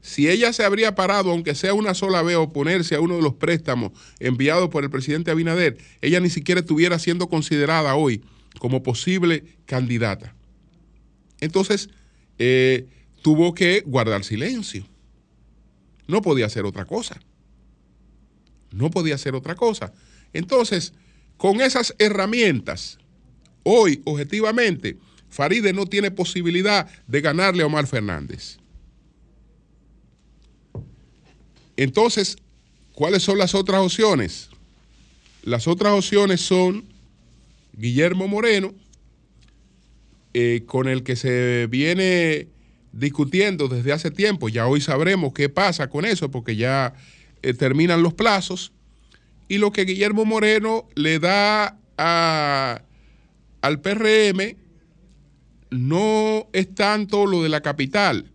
Si 0.01 0.27
ella 0.29 0.51
se 0.51 0.65
habría 0.65 0.95
parado, 0.95 1.31
aunque 1.31 1.55
sea 1.55 1.73
una 1.73 1.93
sola 1.93 2.21
vez, 2.21 2.35
a 2.35 2.41
oponerse 2.41 2.95
a 2.95 2.99
uno 2.99 3.15
de 3.15 3.21
los 3.21 3.35
préstamos 3.35 3.93
enviados 4.19 4.69
por 4.69 4.83
el 4.83 4.89
presidente 4.89 5.31
Abinader, 5.31 5.77
ella 6.01 6.19
ni 6.19 6.29
siquiera 6.29 6.59
estuviera 6.59 6.99
siendo 6.99 7.29
considerada 7.29 7.95
hoy 7.95 8.21
como 8.59 8.83
posible 8.83 9.43
candidata. 9.65 10.35
Entonces, 11.39 11.89
eh, 12.37 12.87
tuvo 13.21 13.53
que 13.53 13.81
guardar 13.85 14.25
silencio. 14.25 14.85
No 16.07 16.21
podía 16.21 16.47
hacer 16.47 16.65
otra 16.65 16.85
cosa. 16.85 17.19
No 18.71 18.91
podía 18.91 19.15
hacer 19.15 19.35
otra 19.35 19.55
cosa. 19.55 19.93
Entonces, 20.33 20.93
con 21.37 21.61
esas 21.61 21.95
herramientas, 21.97 22.97
hoy, 23.63 24.01
objetivamente, 24.03 24.97
Faride 25.33 25.73
no 25.73 25.87
tiene 25.87 26.11
posibilidad 26.11 26.87
de 27.07 27.21
ganarle 27.21 27.63
a 27.63 27.65
Omar 27.65 27.87
Fernández. 27.87 28.59
Entonces, 31.75 32.37
¿cuáles 32.93 33.23
son 33.23 33.39
las 33.39 33.55
otras 33.55 33.81
opciones? 33.81 34.49
Las 35.41 35.67
otras 35.67 35.93
opciones 35.93 36.39
son 36.39 36.85
Guillermo 37.73 38.27
Moreno, 38.27 38.75
eh, 40.35 40.61
con 40.67 40.87
el 40.87 41.01
que 41.01 41.15
se 41.15 41.67
viene 41.67 42.47
discutiendo 42.91 43.67
desde 43.67 43.91
hace 43.91 44.11
tiempo. 44.11 44.49
Ya 44.49 44.67
hoy 44.67 44.81
sabremos 44.81 45.33
qué 45.33 45.49
pasa 45.49 45.89
con 45.89 46.05
eso, 46.05 46.29
porque 46.29 46.55
ya 46.55 46.93
eh, 47.41 47.55
terminan 47.55 48.03
los 48.03 48.13
plazos. 48.13 48.71
Y 49.47 49.57
lo 49.57 49.71
que 49.71 49.85
Guillermo 49.85 50.25
Moreno 50.25 50.87
le 50.93 51.17
da 51.17 51.79
a, 51.97 52.83
al 53.61 53.81
PRM 53.81 54.62
no 55.73 56.47
es 56.53 56.73
tanto 56.75 57.25
lo 57.25 57.41
de 57.43 57.49
la 57.49 57.61
capital, 57.61 58.31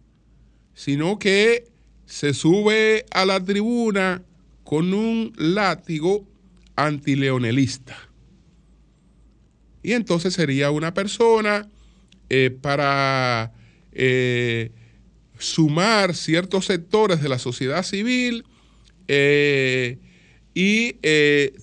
sino 0.74 1.18
que 1.18 1.68
se 2.06 2.34
sube 2.34 3.04
a 3.12 3.24
la 3.24 3.42
tribuna 3.42 4.22
con 4.64 4.92
un 4.92 5.32
látigo 5.36 6.26
antileonelista. 6.76 7.96
Y 9.82 9.92
entonces 9.92 10.34
sería 10.34 10.70
una 10.70 10.94
persona 10.94 11.68
eh, 12.28 12.50
para 12.50 13.52
eh, 13.92 14.72
sumar 15.38 16.14
ciertos 16.14 16.66
sectores 16.66 17.22
de 17.22 17.28
la 17.28 17.38
sociedad 17.38 17.84
civil 17.84 18.44
eh, 19.06 19.98
y 20.54 20.94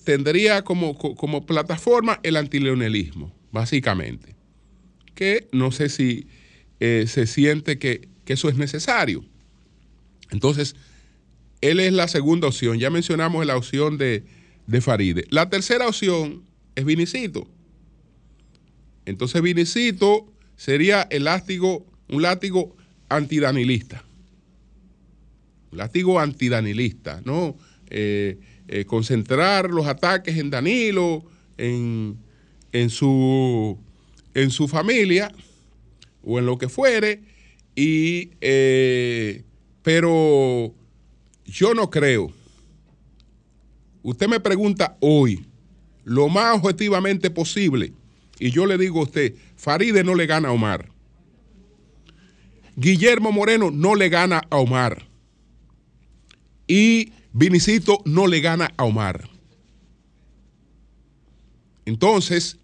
tendría 0.04 0.62
como, 0.62 0.96
como 0.96 1.44
plataforma 1.44 2.18
el 2.22 2.36
antileonelismo, 2.36 3.34
básicamente 3.52 4.35
que 5.16 5.48
no 5.50 5.72
sé 5.72 5.88
si 5.88 6.28
eh, 6.78 7.06
se 7.08 7.26
siente 7.26 7.80
que, 7.80 8.08
eso 8.26 8.48
es 8.48 8.56
necesario. 8.56 9.24
Entonces, 10.30 10.76
él 11.60 11.80
es 11.80 11.92
la 11.92 12.06
segunda 12.06 12.48
opción. 12.48 12.78
Ya 12.78 12.90
mencionamos 12.90 13.44
la 13.46 13.56
opción 13.56 13.98
de, 13.98 14.24
de 14.66 14.80
Faride. 14.80 15.24
La 15.30 15.48
tercera 15.48 15.88
opción 15.88 16.42
es 16.74 16.84
Vinicito. 16.84 17.48
Entonces, 19.06 19.40
Vinicito 19.42 20.32
sería 20.56 21.02
el 21.10 21.24
látigo, 21.24 21.86
un 22.08 22.22
látigo 22.22 22.76
antidanilista. 23.08 24.04
Un 25.70 25.78
látigo 25.78 26.18
antidanilista, 26.18 27.22
¿no? 27.24 27.56
Eh, 27.88 28.38
eh, 28.68 28.84
concentrar 28.84 29.70
los 29.70 29.86
ataques 29.86 30.36
en 30.36 30.50
Danilo, 30.50 31.24
en, 31.56 32.18
en 32.72 32.90
su 32.90 33.78
en 34.36 34.50
su 34.50 34.68
familia 34.68 35.32
o 36.22 36.38
en 36.38 36.44
lo 36.44 36.58
que 36.58 36.68
fuere, 36.68 37.22
y, 37.74 38.32
eh, 38.42 39.42
pero 39.82 40.74
yo 41.46 41.72
no 41.72 41.88
creo. 41.88 42.30
Usted 44.02 44.28
me 44.28 44.38
pregunta 44.38 44.98
hoy, 45.00 45.46
lo 46.04 46.28
más 46.28 46.54
objetivamente 46.56 47.30
posible, 47.30 47.94
y 48.38 48.50
yo 48.50 48.66
le 48.66 48.76
digo 48.76 49.00
a 49.00 49.04
usted, 49.04 49.34
Faride 49.56 50.04
no 50.04 50.14
le 50.14 50.26
gana 50.26 50.48
a 50.48 50.52
Omar. 50.52 50.90
Guillermo 52.76 53.32
Moreno 53.32 53.70
no 53.70 53.94
le 53.94 54.10
gana 54.10 54.42
a 54.50 54.56
Omar. 54.58 55.06
Y 56.66 57.12
Vinicito 57.32 58.02
no 58.04 58.26
le 58.26 58.40
gana 58.40 58.70
a 58.76 58.84
Omar. 58.84 59.30
Entonces, 61.86 62.58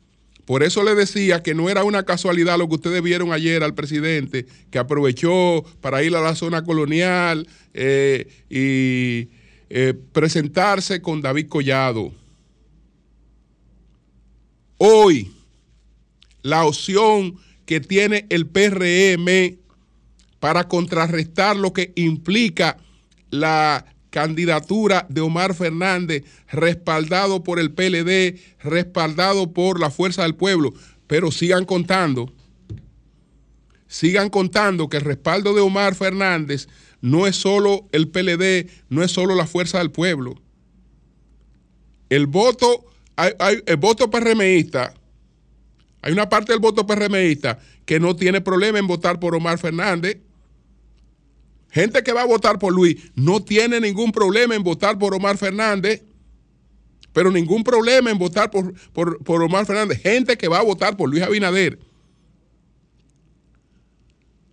por 0.44 0.62
eso 0.62 0.82
le 0.82 0.94
decía 0.94 1.42
que 1.42 1.54
no 1.54 1.70
era 1.70 1.84
una 1.84 2.04
casualidad 2.04 2.58
lo 2.58 2.68
que 2.68 2.74
ustedes 2.74 3.02
vieron 3.02 3.32
ayer 3.32 3.62
al 3.62 3.74
presidente, 3.74 4.46
que 4.70 4.78
aprovechó 4.78 5.64
para 5.80 6.02
ir 6.02 6.14
a 6.16 6.20
la 6.20 6.34
zona 6.34 6.64
colonial 6.64 7.46
eh, 7.74 8.26
y 8.50 9.30
eh, 9.70 9.94
presentarse 10.12 11.00
con 11.00 11.22
David 11.22 11.48
Collado. 11.48 12.12
Hoy, 14.78 15.30
la 16.42 16.64
opción 16.64 17.36
que 17.64 17.80
tiene 17.80 18.26
el 18.28 18.46
PRM 18.46 19.58
para 20.40 20.66
contrarrestar 20.66 21.56
lo 21.56 21.72
que 21.72 21.92
implica 21.94 22.78
la 23.30 23.86
candidatura 24.12 25.06
de 25.08 25.22
Omar 25.22 25.54
Fernández, 25.54 26.22
respaldado 26.50 27.42
por 27.42 27.58
el 27.58 27.72
PLD, 27.72 28.38
respaldado 28.62 29.52
por 29.52 29.80
la 29.80 29.90
Fuerza 29.90 30.22
del 30.22 30.34
Pueblo, 30.34 30.74
pero 31.06 31.32
sigan 31.32 31.64
contando, 31.64 32.30
sigan 33.88 34.28
contando 34.28 34.90
que 34.90 34.98
el 34.98 35.04
respaldo 35.04 35.54
de 35.54 35.62
Omar 35.62 35.94
Fernández 35.94 36.68
no 37.00 37.26
es 37.26 37.36
solo 37.36 37.88
el 37.90 38.08
PLD, 38.08 38.70
no 38.90 39.02
es 39.02 39.10
solo 39.10 39.34
la 39.34 39.46
Fuerza 39.46 39.78
del 39.78 39.90
Pueblo. 39.90 40.34
El 42.10 42.26
voto, 42.26 42.84
hay, 43.16 43.32
el 43.64 43.76
voto 43.78 44.10
PRMista, 44.10 44.92
hay 46.02 46.12
una 46.12 46.28
parte 46.28 46.52
del 46.52 46.60
voto 46.60 46.86
PRMista 46.86 47.58
que 47.86 47.98
no 47.98 48.14
tiene 48.14 48.42
problema 48.42 48.78
en 48.78 48.86
votar 48.86 49.18
por 49.18 49.34
Omar 49.34 49.58
Fernández 49.58 50.18
Gente 51.72 52.02
que 52.02 52.12
va 52.12 52.20
a 52.20 52.26
votar 52.26 52.58
por 52.58 52.74
Luis 52.74 52.98
no 53.14 53.42
tiene 53.42 53.80
ningún 53.80 54.12
problema 54.12 54.54
en 54.54 54.62
votar 54.62 54.98
por 54.98 55.14
Omar 55.14 55.38
Fernández, 55.38 56.04
pero 57.14 57.30
ningún 57.30 57.64
problema 57.64 58.10
en 58.10 58.18
votar 58.18 58.50
por, 58.50 58.74
por, 58.92 59.42
Omar 59.42 59.64
Fernández. 59.64 60.02
Gente 60.02 60.36
que 60.36 60.48
va 60.48 60.58
a 60.58 60.62
votar 60.62 60.98
por 60.98 61.08
Luis 61.08 61.22
Abinader. 61.22 61.78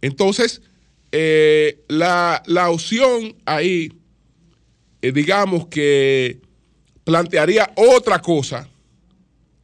Entonces, 0.02 0.62
eh, 1.12 1.84
la, 1.90 2.42
opción 2.70 3.36
ahí, 3.46 3.92
eh, 5.02 5.12
digamos 5.12 5.68
que 5.68 6.40
plantearía 7.04 7.70
otra 7.76 8.22
cosa, 8.22 8.70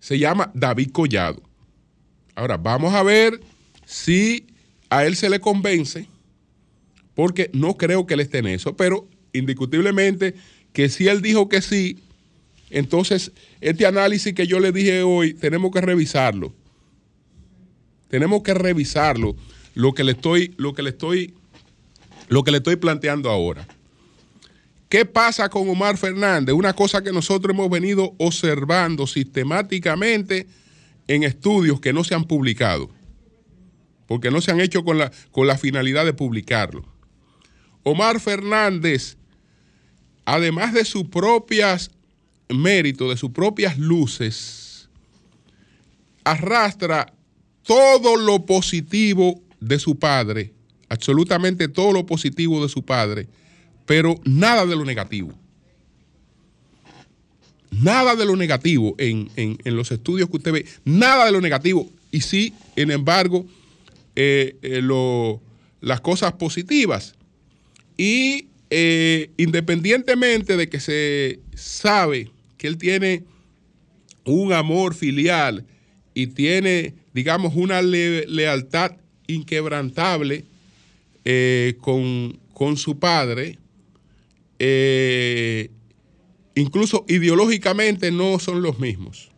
se 0.02 0.20
llama 0.20 0.52
David 0.54 0.92
Collado. 0.92 1.42
Ahora, 2.36 2.58
vamos 2.58 2.94
a 2.94 3.02
ver 3.02 3.40
si 3.86 4.46
a 4.90 5.06
él 5.06 5.16
se 5.16 5.30
le 5.30 5.40
convence 5.40 6.10
porque 7.16 7.50
no 7.54 7.78
creo 7.78 8.06
que 8.06 8.14
él 8.14 8.20
esté 8.20 8.40
en 8.40 8.48
eso, 8.48 8.76
pero 8.76 9.08
indiscutiblemente 9.34 10.36
que 10.74 10.90
si 10.90 11.08
él 11.08 11.22
dijo 11.22 11.50
que 11.50 11.62
sí, 11.62 12.00
entonces 12.70 13.32
este 13.62 13.86
análisis 13.86 14.34
que 14.34 14.48
yo 14.48 14.60
le 14.60 14.72
dije 14.72 15.02
hoy, 15.02 15.34
tenemos 15.34 15.72
que 15.72 15.82
revisarlo. 15.82 16.54
Tenemos 18.10 18.44
que 18.44 18.54
revisarlo, 18.54 19.36
lo 19.74 19.94
que 19.94 20.04
le 20.04 20.12
estoy, 20.12 20.54
lo 20.58 20.74
que 20.74 20.84
le 20.84 20.92
estoy, 20.92 21.34
lo 22.28 22.44
que 22.44 22.52
le 22.52 22.58
estoy 22.58 22.76
planteando 22.76 23.30
ahora. 23.30 23.68
¿Qué 24.90 25.06
pasa 25.06 25.50
con 25.50 25.68
Omar 25.68 25.98
Fernández? 25.98 26.54
Una 26.54 26.74
cosa 26.74 27.02
que 27.02 27.12
nosotros 27.12 27.54
hemos 27.54 27.70
venido 27.70 28.14
observando 28.18 29.08
sistemáticamente 29.08 30.48
en 31.08 31.24
estudios 31.24 31.80
que 31.80 31.94
no 31.94 32.04
se 32.04 32.16
han 32.16 32.26
publicado, 32.26 32.90
porque 34.08 34.32
no 34.32 34.42
se 34.42 34.52
han 34.52 34.62
hecho 34.62 34.84
con 34.84 34.98
la, 34.98 35.12
con 35.32 35.48
la 35.48 35.58
finalidad 35.58 36.06
de 36.06 36.14
publicarlo. 36.14 36.95
Omar 37.86 38.20
Fernández, 38.20 39.16
además 40.26 40.74
de 40.74 40.84
sus 40.84 41.06
propias 41.06 41.92
méritos, 42.50 43.10
de 43.10 43.16
sus 43.18 43.32
propias 43.32 43.78
luces, 43.78 44.90
arrastra 46.24 47.14
todo 47.64 48.18
lo 48.18 48.46
positivo 48.46 49.42
de 49.60 49.80
su 49.80 49.98
padre 49.98 50.52
absolutamente 50.88 51.68
todo 51.68 51.92
lo 51.92 52.06
positivo 52.06 52.62
de 52.62 52.70
su 52.70 52.84
padre, 52.86 53.28
pero 53.88 54.16
nada 54.24 54.68
de 54.68 54.76
lo 54.76 54.86
negativo. 54.86 55.34
Nada 57.72 58.16
de 58.16 58.26
lo 58.26 58.36
negativo 58.36 58.96
en, 58.98 59.30
en- 59.36 59.58
los 59.76 59.92
estudios 59.92 60.30
que 60.30 60.38
usted 60.38 60.52
ve, 60.54 60.66
nada 60.86 61.26
de 61.26 61.32
lo 61.32 61.42
negativo. 61.42 61.90
Y 62.12 62.22
sí, 62.22 62.54
en 62.76 62.92
embargo, 62.92 63.46
eh, 64.16 64.58
eh, 64.62 64.82
lo- 64.82 65.42
las 65.82 66.02
cosas 66.02 66.34
positivas. 66.34 67.16
Y 67.98 68.48
eh, 68.70 69.30
independientemente 69.38 70.58
de 70.58 70.70
que 70.70 70.80
se 70.80 71.40
sabe 71.56 72.32
que 72.58 72.68
él 72.68 72.78
tiene 72.78 73.24
un 74.26 74.54
amor 74.54 74.96
filial 74.96 75.66
y 76.14 76.28
tiene, 76.28 76.96
digamos, 77.14 77.54
una 77.56 77.82
le- 77.82 78.26
lealtad 78.28 78.94
inquebrantable 79.28 80.46
eh, 81.24 81.76
con, 81.82 82.40
con 82.54 82.78
su 82.78 83.00
padre, 83.00 83.60
eh, 84.60 85.70
incluso 86.56 87.06
ideológicamente 87.08 88.12
no 88.12 88.40
son 88.40 88.62
los 88.62 88.80
mismos. 88.80 89.30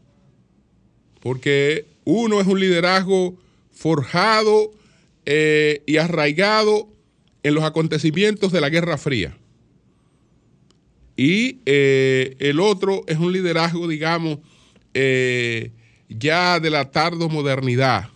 Porque 1.21 1.85
uno 2.05 2.39
es 2.39 2.47
un 2.47 2.59
liderazgo 2.59 3.37
forjado 3.71 4.71
y 5.85 5.97
arraigado 5.97 6.87
en 7.47 7.55
los 7.55 7.63
acontecimientos 7.63 8.51
de 8.51 8.59
la 8.59 8.69
Guerra 8.69 8.97
Fría. 8.97 9.37
Y 11.15 11.59
eh, 11.65 12.35
el 12.39 12.59
otro 12.59 13.03
es 13.07 13.17
un 13.17 13.31
liderazgo, 13.31 13.87
digamos, 13.87 14.39
eh, 14.93 15.71
ya 16.09 16.59
de 16.59 16.69
la 16.69 16.91
tardomodernidad. 16.91 18.09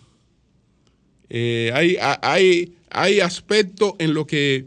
Eh, 1.30 1.70
hay, 1.72 1.96
hay, 2.20 2.74
hay 2.90 3.20
aspectos 3.20 3.94
en 3.98 4.12
los 4.12 4.26
que 4.26 4.66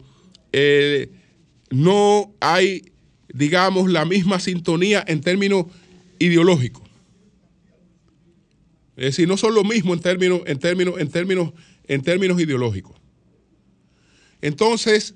eh, 0.52 1.10
no 1.70 2.34
hay, 2.40 2.92
digamos, 3.32 3.92
la 3.92 4.04
misma 4.04 4.40
sintonía 4.40 5.06
en 5.08 5.22
términos 5.22 5.68
ideológicos. 6.18 6.82
Es 8.98 9.06
decir, 9.06 9.28
no 9.28 9.38
son 9.38 9.54
lo 9.54 9.64
mismo 9.64 9.94
en 9.94 10.00
términos, 10.00 10.42
en 10.48 10.58
términos, 10.58 10.96
en 10.98 11.12
términos, 11.12 11.54
en 11.88 12.02
términos 12.02 12.42
ideológicos. 12.42 13.05
Entonces, 14.46 15.16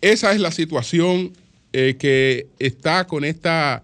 esa 0.00 0.30
es 0.32 0.40
la 0.40 0.52
situación 0.52 1.32
eh, 1.72 1.96
que 1.98 2.46
está 2.60 3.08
con 3.08 3.24
esta, 3.24 3.82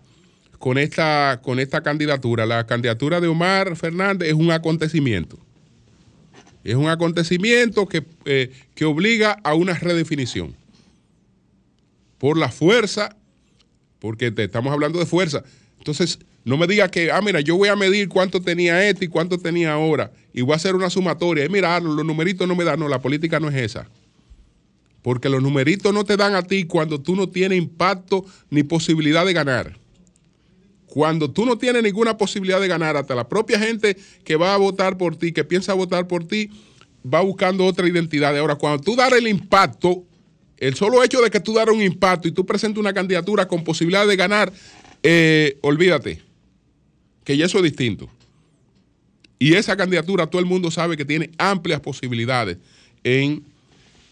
con, 0.61 0.79
esta, 0.79 1.41
con 1.43 1.59
esta 1.59 1.83
candidatura. 1.83 2.47
La 2.47 2.65
candidatura 2.65 3.21
de 3.21 3.27
Omar 3.27 3.75
Fernández 3.75 4.29
es 4.29 4.35
un 4.35 4.53
acontecimiento. 4.53 5.37
Es 6.63 6.77
un 6.77 6.89
acontecimiento 6.89 7.89
que, 7.89 8.05
eh, 8.25 8.53
que 8.77 8.85
obliga 8.85 9.41
a 9.43 9.55
una 9.55 9.75
redefinición. 9.75 10.55
Por 12.19 12.39
la 12.39 12.49
fuerza, 12.49 13.17
porque 13.99 14.31
te 14.31 14.45
estamos 14.45 14.73
hablando 14.73 15.01
de 15.01 15.07
fuerza. 15.07 15.43
Entonces, 15.79 16.21
no 16.45 16.57
me 16.57 16.69
diga 16.69 16.89
que, 16.89 17.11
ah, 17.11 17.21
mira, 17.21 17.41
yo 17.41 17.57
voy 17.57 17.69
a 17.69 17.75
medir 17.75 18.09
cuánto 18.09 18.41
tenía 18.41 18.89
este 18.89 19.07
y 19.07 19.09
cuánto 19.09 19.39
tenía 19.39 19.73
ahora, 19.73 20.13
y 20.33 20.43
voy 20.43 20.53
a 20.53 20.57
hacer 20.57 20.77
una 20.77 20.89
sumatoria. 20.89 21.45
Y 21.45 21.49
mira, 21.49 21.81
los 21.81 22.05
numeritos 22.05 22.47
no 22.47 22.55
me 22.55 22.63
dan, 22.63 22.79
no, 22.79 22.87
la 22.87 23.01
política 23.01 23.41
no 23.41 23.49
es 23.49 23.57
esa. 23.57 23.89
Porque 25.09 25.31
los 25.31 25.43
numeritos 25.43 25.95
no 25.95 26.05
te 26.05 26.19
dan 26.19 26.35
a 26.35 26.43
ti 26.43 26.65
cuando 26.65 27.01
tú 27.01 27.17
no 27.17 27.31
tienes 27.31 27.57
impacto 27.57 28.27
ni 28.51 28.63
posibilidad 28.63 29.25
de 29.25 29.33
ganar. 29.33 29.79
Cuando 30.85 31.31
tú 31.31 31.47
no 31.47 31.57
tienes 31.57 31.83
ninguna 31.83 32.19
posibilidad 32.19 32.61
de 32.61 32.69
ganar, 32.69 32.95
hasta 32.95 33.15
la 33.15 33.27
propia 33.27 33.59
gente 33.59 33.97
que 34.23 34.37
va 34.37 34.53
a 34.53 34.59
votar 34.59 34.99
por 34.99 35.17
ti, 35.17 35.33
que 35.33 35.45
piensa 35.45 35.73
votar 35.73 36.07
por 36.09 36.29
ti, 36.29 36.51
va 37.03 37.23
buscando 37.23 37.65
otra 37.65 37.89
identidad. 37.89 38.37
Ahora, 38.37 38.57
cuando 38.57 38.83
tú 38.83 38.97
das 38.97 39.11
el 39.15 39.27
impacto, 39.29 40.05
el 40.59 40.75
solo 40.75 41.03
hecho 41.03 41.23
de 41.23 41.31
que 41.31 41.41
tú 41.41 41.55
dar 41.55 41.71
un 41.71 41.81
impacto 41.81 42.29
y 42.29 42.33
tú 42.33 42.45
presentes 42.45 42.79
una 42.79 42.93
candidatura 42.93 43.49
con 43.49 43.65
posibilidad 43.65 44.07
de 44.07 44.15
ganar, 44.15 44.53
eh, 45.03 45.57
olvídate, 45.63 46.21
que 47.25 47.35
ya 47.35 47.47
eso 47.47 47.57
es 47.57 47.65
distinto. 47.65 48.11
Y 49.39 49.55
esa 49.55 49.75
candidatura 49.75 50.27
todo 50.27 50.41
el 50.41 50.47
mundo 50.47 50.71
sabe 50.71 50.99
que 50.99 51.07
tiene 51.07 51.31
amplias 51.39 51.81
posibilidades 51.81 52.59
en 53.05 53.57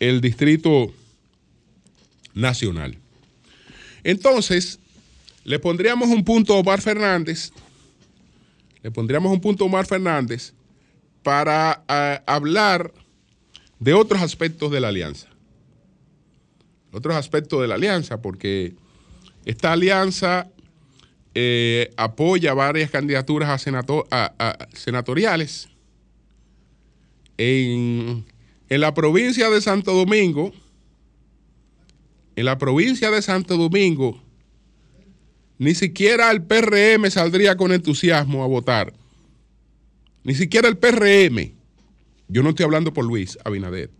el 0.00 0.20
Distrito 0.20 0.92
Nacional. 2.34 2.98
Entonces, 4.04 4.78
le 5.44 5.58
pondríamos 5.58 6.08
un 6.08 6.24
punto 6.24 6.54
a 6.54 6.58
Omar 6.58 6.80
Fernández, 6.80 7.52
le 8.82 8.90
pondríamos 8.90 9.32
un 9.32 9.40
punto 9.40 9.64
a 9.64 9.66
Omar 9.66 9.86
Fernández 9.86 10.52
para 11.22 11.82
ah, 11.88 12.22
hablar 12.26 12.92
de 13.80 13.94
otros 13.94 14.22
aspectos 14.22 14.70
de 14.70 14.80
la 14.80 14.88
alianza. 14.88 15.28
Otros 16.92 17.16
aspectos 17.16 17.60
de 17.60 17.66
la 17.68 17.74
alianza, 17.74 18.22
porque 18.22 18.74
esta 19.44 19.72
alianza 19.72 20.48
eh, 21.34 21.92
apoya 21.96 22.54
varias 22.54 22.90
candidaturas 22.90 23.66
a- 24.10 24.34
a 24.38 24.68
senatoriales. 24.72 25.68
En, 27.38 28.24
en 28.68 28.80
la 28.80 28.94
provincia 28.94 29.50
de 29.50 29.60
Santo 29.60 29.92
Domingo, 29.94 30.52
en 32.34 32.44
la 32.44 32.58
provincia 32.58 33.10
de 33.10 33.22
Santo 33.22 33.56
Domingo, 33.56 34.22
ni 35.58 35.74
siquiera 35.74 36.30
el 36.30 36.42
PRM 36.42 37.10
saldría 37.10 37.56
con 37.56 37.72
entusiasmo 37.72 38.44
a 38.44 38.46
votar. 38.46 38.92
Ni 40.22 40.34
siquiera 40.34 40.68
el 40.68 40.76
PRM. 40.76 41.52
Yo 42.28 42.42
no 42.42 42.50
estoy 42.50 42.64
hablando 42.64 42.92
por 42.92 43.04
Luis 43.04 43.38
Abinader. 43.44 43.90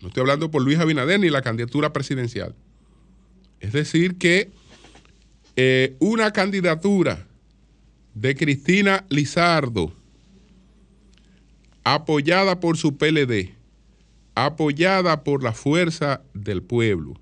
No 0.00 0.08
estoy 0.08 0.20
hablando 0.20 0.50
por 0.50 0.62
Luis 0.62 0.78
Abinader 0.78 1.18
ni 1.18 1.30
la 1.30 1.42
candidatura 1.42 1.92
presidencial. 1.92 2.54
Es 3.60 3.72
decir, 3.72 4.18
que 4.18 4.50
eh, 5.56 5.96
una 5.98 6.32
candidatura 6.32 7.26
de 8.14 8.34
Cristina 8.36 9.06
Lizardo, 9.08 9.94
apoyada 11.84 12.60
por 12.60 12.76
su 12.76 12.96
PLD, 12.96 13.54
apoyada 14.34 15.24
por 15.24 15.42
la 15.42 15.52
fuerza 15.52 16.22
del 16.34 16.62
pueblo, 16.62 17.14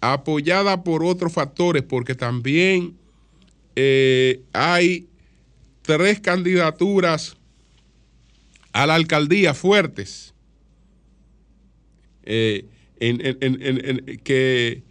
apoyada 0.00 0.82
por 0.84 1.04
otros 1.04 1.32
factores, 1.32 1.82
porque 1.82 2.14
también 2.14 2.96
eh, 3.76 4.42
hay 4.52 5.08
tres 5.82 6.20
candidaturas 6.20 7.36
a 8.72 8.86
la 8.86 8.94
alcaldía 8.94 9.54
fuertes 9.54 10.34
eh, 12.24 12.66
que, 14.24 14.82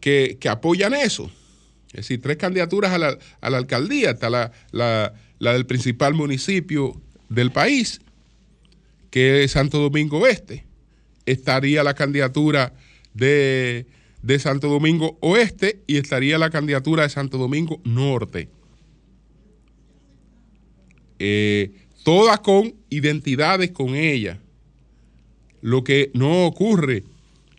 que, 0.00 0.36
que 0.40 0.48
apoyan 0.48 0.94
eso. 0.94 1.30
Es 1.88 1.96
decir, 2.08 2.20
tres 2.20 2.36
candidaturas 2.36 2.92
a 2.92 2.98
la, 2.98 3.18
a 3.40 3.50
la 3.50 3.58
alcaldía, 3.58 4.10
está 4.10 4.30
la, 4.30 4.52
la- 4.72 5.14
la 5.40 5.52
del 5.52 5.66
principal 5.66 6.14
municipio 6.14 7.00
del 7.28 7.52
país, 7.52 8.00
que 9.10 9.44
es 9.44 9.52
Santo 9.52 9.78
Domingo 9.78 10.26
Este. 10.26 10.64
Estaría 11.26 11.82
la 11.82 11.94
candidatura 11.94 12.72
de, 13.14 13.86
de 14.22 14.38
Santo 14.38 14.68
Domingo 14.68 15.18
Oeste 15.20 15.82
y 15.86 15.96
estaría 15.96 16.38
la 16.38 16.50
candidatura 16.50 17.02
de 17.02 17.08
Santo 17.10 17.38
Domingo 17.38 17.80
Norte. 17.84 18.48
Eh, 21.18 21.72
todas 22.04 22.40
con 22.40 22.74
identidades 22.90 23.70
con 23.72 23.94
ella. 23.94 24.38
Lo 25.60 25.82
que 25.82 26.10
no 26.14 26.46
ocurre 26.46 27.02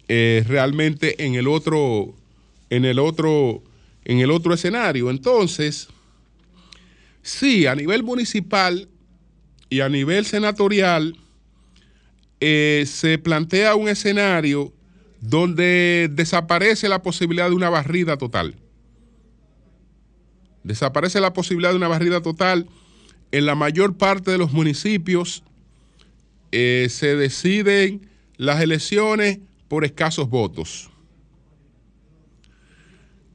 eh, 0.07 0.43
realmente 0.47 1.25
en 1.25 1.35
el 1.35 1.47
otro, 1.47 2.15
en 2.69 2.85
el 2.85 2.97
otro, 2.97 3.61
en 4.05 4.19
el 4.19 4.31
otro 4.31 4.53
escenario. 4.53 5.09
Entonces, 5.09 5.89
sí, 7.21 7.67
a 7.67 7.75
nivel 7.75 8.03
municipal 8.03 8.87
y 9.69 9.81
a 9.81 9.89
nivel 9.89 10.25
senatorial, 10.25 11.15
eh, 12.39 12.85
se 12.87 13.17
plantea 13.17 13.75
un 13.75 13.89
escenario 13.89 14.73
donde 15.21 16.09
desaparece 16.11 16.87
la 16.87 17.03
posibilidad 17.03 17.49
de 17.49 17.55
una 17.55 17.69
barrida 17.69 18.17
total. 18.17 18.55
Desaparece 20.63 21.19
la 21.19 21.33
posibilidad 21.33 21.71
de 21.71 21.77
una 21.77 21.87
barrida 21.87 22.21
total. 22.21 22.67
En 23.31 23.45
la 23.45 23.55
mayor 23.55 23.97
parte 23.97 24.31
de 24.31 24.37
los 24.37 24.53
municipios 24.53 25.43
eh, 26.51 26.87
se 26.89 27.15
deciden 27.15 28.09
las 28.37 28.61
elecciones 28.61 29.39
por 29.67 29.85
escasos 29.85 30.29
votos. 30.29 30.89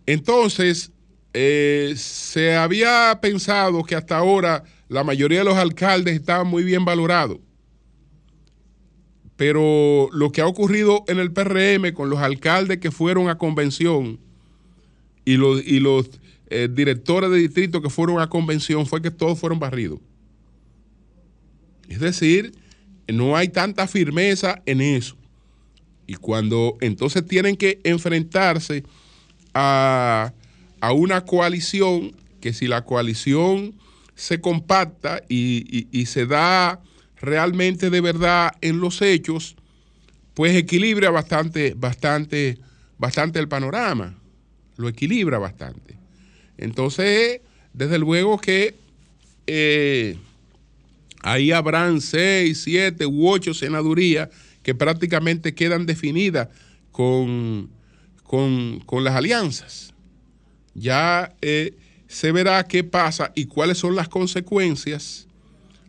Entonces, 0.07 0.91
eh, 1.33 1.95
se 1.97 2.57
había 2.57 3.19
pensado 3.21 3.83
que 3.85 3.95
hasta 3.95 4.17
ahora 4.17 4.65
la 4.89 5.05
mayoría 5.05 5.41
de 5.41 5.45
los 5.45 5.57
alcaldes 5.57 6.15
estaban 6.15 6.47
muy 6.47 6.65
bien 6.65 6.85
valorados. 6.85 7.39
Pero 9.37 10.09
lo 10.13 10.31
que 10.31 10.41
ha 10.41 10.47
ocurrido 10.47 11.05
en 11.09 11.19
el 11.19 11.33
PRM 11.33 11.93
con 11.93 12.09
los 12.09 12.21
alcaldes 12.21 12.79
que 12.79 12.91
fueron 12.91 13.29
a 13.29 13.39
convención 13.39 14.21
y 15.25 15.37
los, 15.37 15.67
y 15.67 15.81
los 15.81 16.11
eh, 16.49 16.69
directores 16.71 17.31
de 17.31 17.39
distrito 17.39 17.83
que 17.83 17.91
fueron 17.91 18.21
a 18.21 18.29
convención 18.29 18.87
fue 18.87 19.03
que 19.03 19.11
todos 19.11 19.39
fueron 19.39 19.59
barridos. 19.59 19.99
Es 21.89 22.01
decir, 22.01 22.53
no 23.09 23.37
hay 23.37 23.49
tanta 23.49 23.89
firmeza 23.89 24.63
en 24.67 24.81
eso. 24.81 25.17
Y 26.07 26.15
cuando 26.15 26.77
entonces 26.81 27.27
tienen 27.27 27.57
que 27.57 27.81
enfrentarse 27.83 28.85
a, 29.53 30.33
a 30.81 30.93
una 30.93 31.25
coalición, 31.25 32.15
que 32.41 32.53
si 32.53 32.67
la 32.67 32.85
coalición 32.85 33.75
se 34.15 34.41
compacta 34.41 35.23
y, 35.29 36.07
se 36.07 36.27
da 36.27 36.81
realmente 37.21 37.91
de 37.91 38.01
verdad 38.01 38.53
en 38.61 38.81
los 38.81 39.03
hechos, 39.03 39.57
pues 40.35 40.55
equilibra 40.57 41.11
bastante, 41.11 41.75
bastante, 41.77 42.59
bastante 42.99 43.39
el 43.39 43.49
panorama. 43.49 44.19
Lo 44.77 44.89
equilibra 44.89 45.39
bastante. 45.39 45.97
Entonces, 46.59 47.41
desde 47.73 47.99
luego 47.99 48.39
que 48.39 48.75
eh, 49.47 50.17
ahí 51.23 51.53
habrán 51.53 52.01
seis, 52.01 52.63
siete 52.63 53.07
u 53.07 53.29
ocho 53.29 53.55
senadurías 53.55 54.29
que 54.63 54.75
prácticamente 54.75 55.55
quedan 55.55 55.87
definidas 55.87 56.49
con, 56.91 57.71
con, 58.23 58.81
con 58.81 59.05
las 59.05 59.15
alianzas. 59.15 59.95
Ya 60.75 61.33
eh, 61.43 61.75
se 62.15 62.31
verá 62.31 62.63
qué 62.69 62.85
pasa 62.85 63.33
y 63.35 63.47
cuáles 63.47 63.79
son 63.79 63.97
las 63.97 64.09
consecuencias 64.09 65.27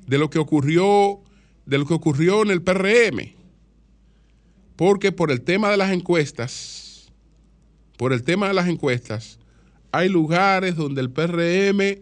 de 0.07 0.17
lo 0.17 0.31
que 0.31 0.39
ocurrió, 0.39 1.19
de 1.67 1.77
lo 1.77 1.85
que 1.85 1.93
ocurrió 1.93 2.41
en 2.41 2.49
el 2.49 2.63
PRM. 2.63 3.33
Porque 4.75 5.11
por 5.11 5.29
el 5.29 5.41
tema 5.41 5.69
de 5.69 5.77
las 5.77 5.91
encuestas, 5.91 7.11
por 7.97 8.11
el 8.11 8.23
tema 8.23 8.47
de 8.47 8.55
las 8.55 8.67
encuestas, 8.67 9.38
hay 9.91 10.09
lugares 10.09 10.75
donde 10.75 11.01
el 11.01 11.11
PRM 11.11 12.01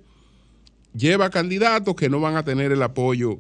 lleva 0.96 1.30
candidatos 1.30 1.94
que 1.96 2.08
no 2.10 2.22
van 2.22 2.38
a 2.38 2.46
tener 2.46 2.72
el 2.72 2.82
apoyo 2.82 3.40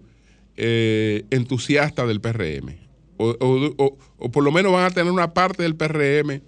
eh, 0.57 1.23
entusiasta 1.29 2.05
del 2.05 2.19
PRM. 2.19 2.75
O, 3.15 3.37
o- 3.39 4.31
por 4.31 4.43
lo 4.43 4.51
menos 4.51 4.73
van 4.73 4.83
a 4.83 4.91
tener 4.91 5.13
una 5.13 5.33
parte 5.33 5.63
del 5.63 5.75
PRM 5.77 6.41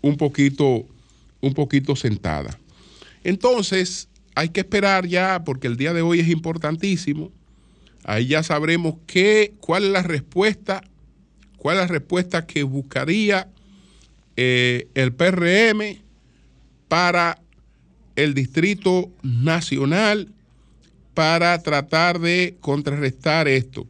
un 0.00 0.16
poquito, 0.16 0.86
un 1.40 1.54
poquito 1.54 1.96
sentada. 1.96 2.56
Entonces, 3.24 4.08
hay 4.34 4.50
que 4.50 4.60
esperar 4.60 5.06
ya, 5.06 5.42
porque 5.44 5.66
el 5.66 5.76
día 5.76 5.92
de 5.92 6.02
hoy 6.02 6.20
es 6.20 6.28
importantísimo. 6.28 7.32
Ahí 8.04 8.26
ya 8.26 8.42
sabremos 8.42 8.94
qué, 9.06 9.54
cuál 9.60 9.84
es 9.84 9.90
la 9.90 10.02
respuesta, 10.02 10.82
cuál 11.58 11.76
es 11.76 11.82
la 11.82 11.88
respuesta 11.88 12.46
que 12.46 12.62
buscaría 12.62 13.48
eh, 14.36 14.88
el 14.94 15.12
PRM 15.12 16.00
para 16.88 17.40
el 18.16 18.34
Distrito 18.34 19.10
Nacional 19.22 20.32
para 21.14 21.62
tratar 21.62 22.18
de 22.20 22.56
contrarrestar 22.60 23.48
esto. 23.48 23.86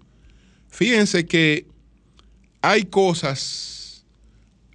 Fíjense 0.69 1.27
que 1.27 1.67
hay 2.63 2.85
cosas, 2.85 4.05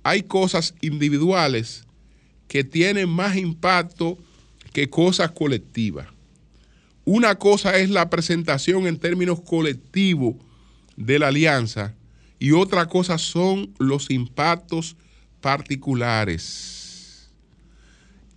hay 0.04 0.24
cosas 0.24 0.74
individuales 0.82 1.84
que 2.48 2.64
tienen 2.64 3.10
más 3.10 3.36
impacto 3.36 4.18
que 4.76 4.90
cosas 4.90 5.32
colectivas. 5.32 6.06
Una 7.06 7.36
cosa 7.36 7.78
es 7.78 7.90
la 7.90 8.10
presentación 8.10 8.88
en 8.88 9.00
términos 9.00 9.40
colectivos 9.40 10.36
de 10.98 11.18
la 11.18 11.30
alianza 11.30 11.96
y 12.40 12.52
otra 12.52 12.86
cosa 12.88 13.18
son 13.18 13.74
los 13.80 14.12
impactos 14.12 14.98
particulares. 15.40 17.32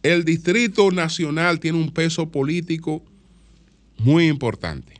El 0.04 0.24
Distrito 0.24 0.92
Nacional 0.92 1.58
tiene 1.58 1.78
un 1.78 1.90
peso 1.90 2.30
político 2.30 3.02
muy 3.96 4.28
importante, 4.28 4.94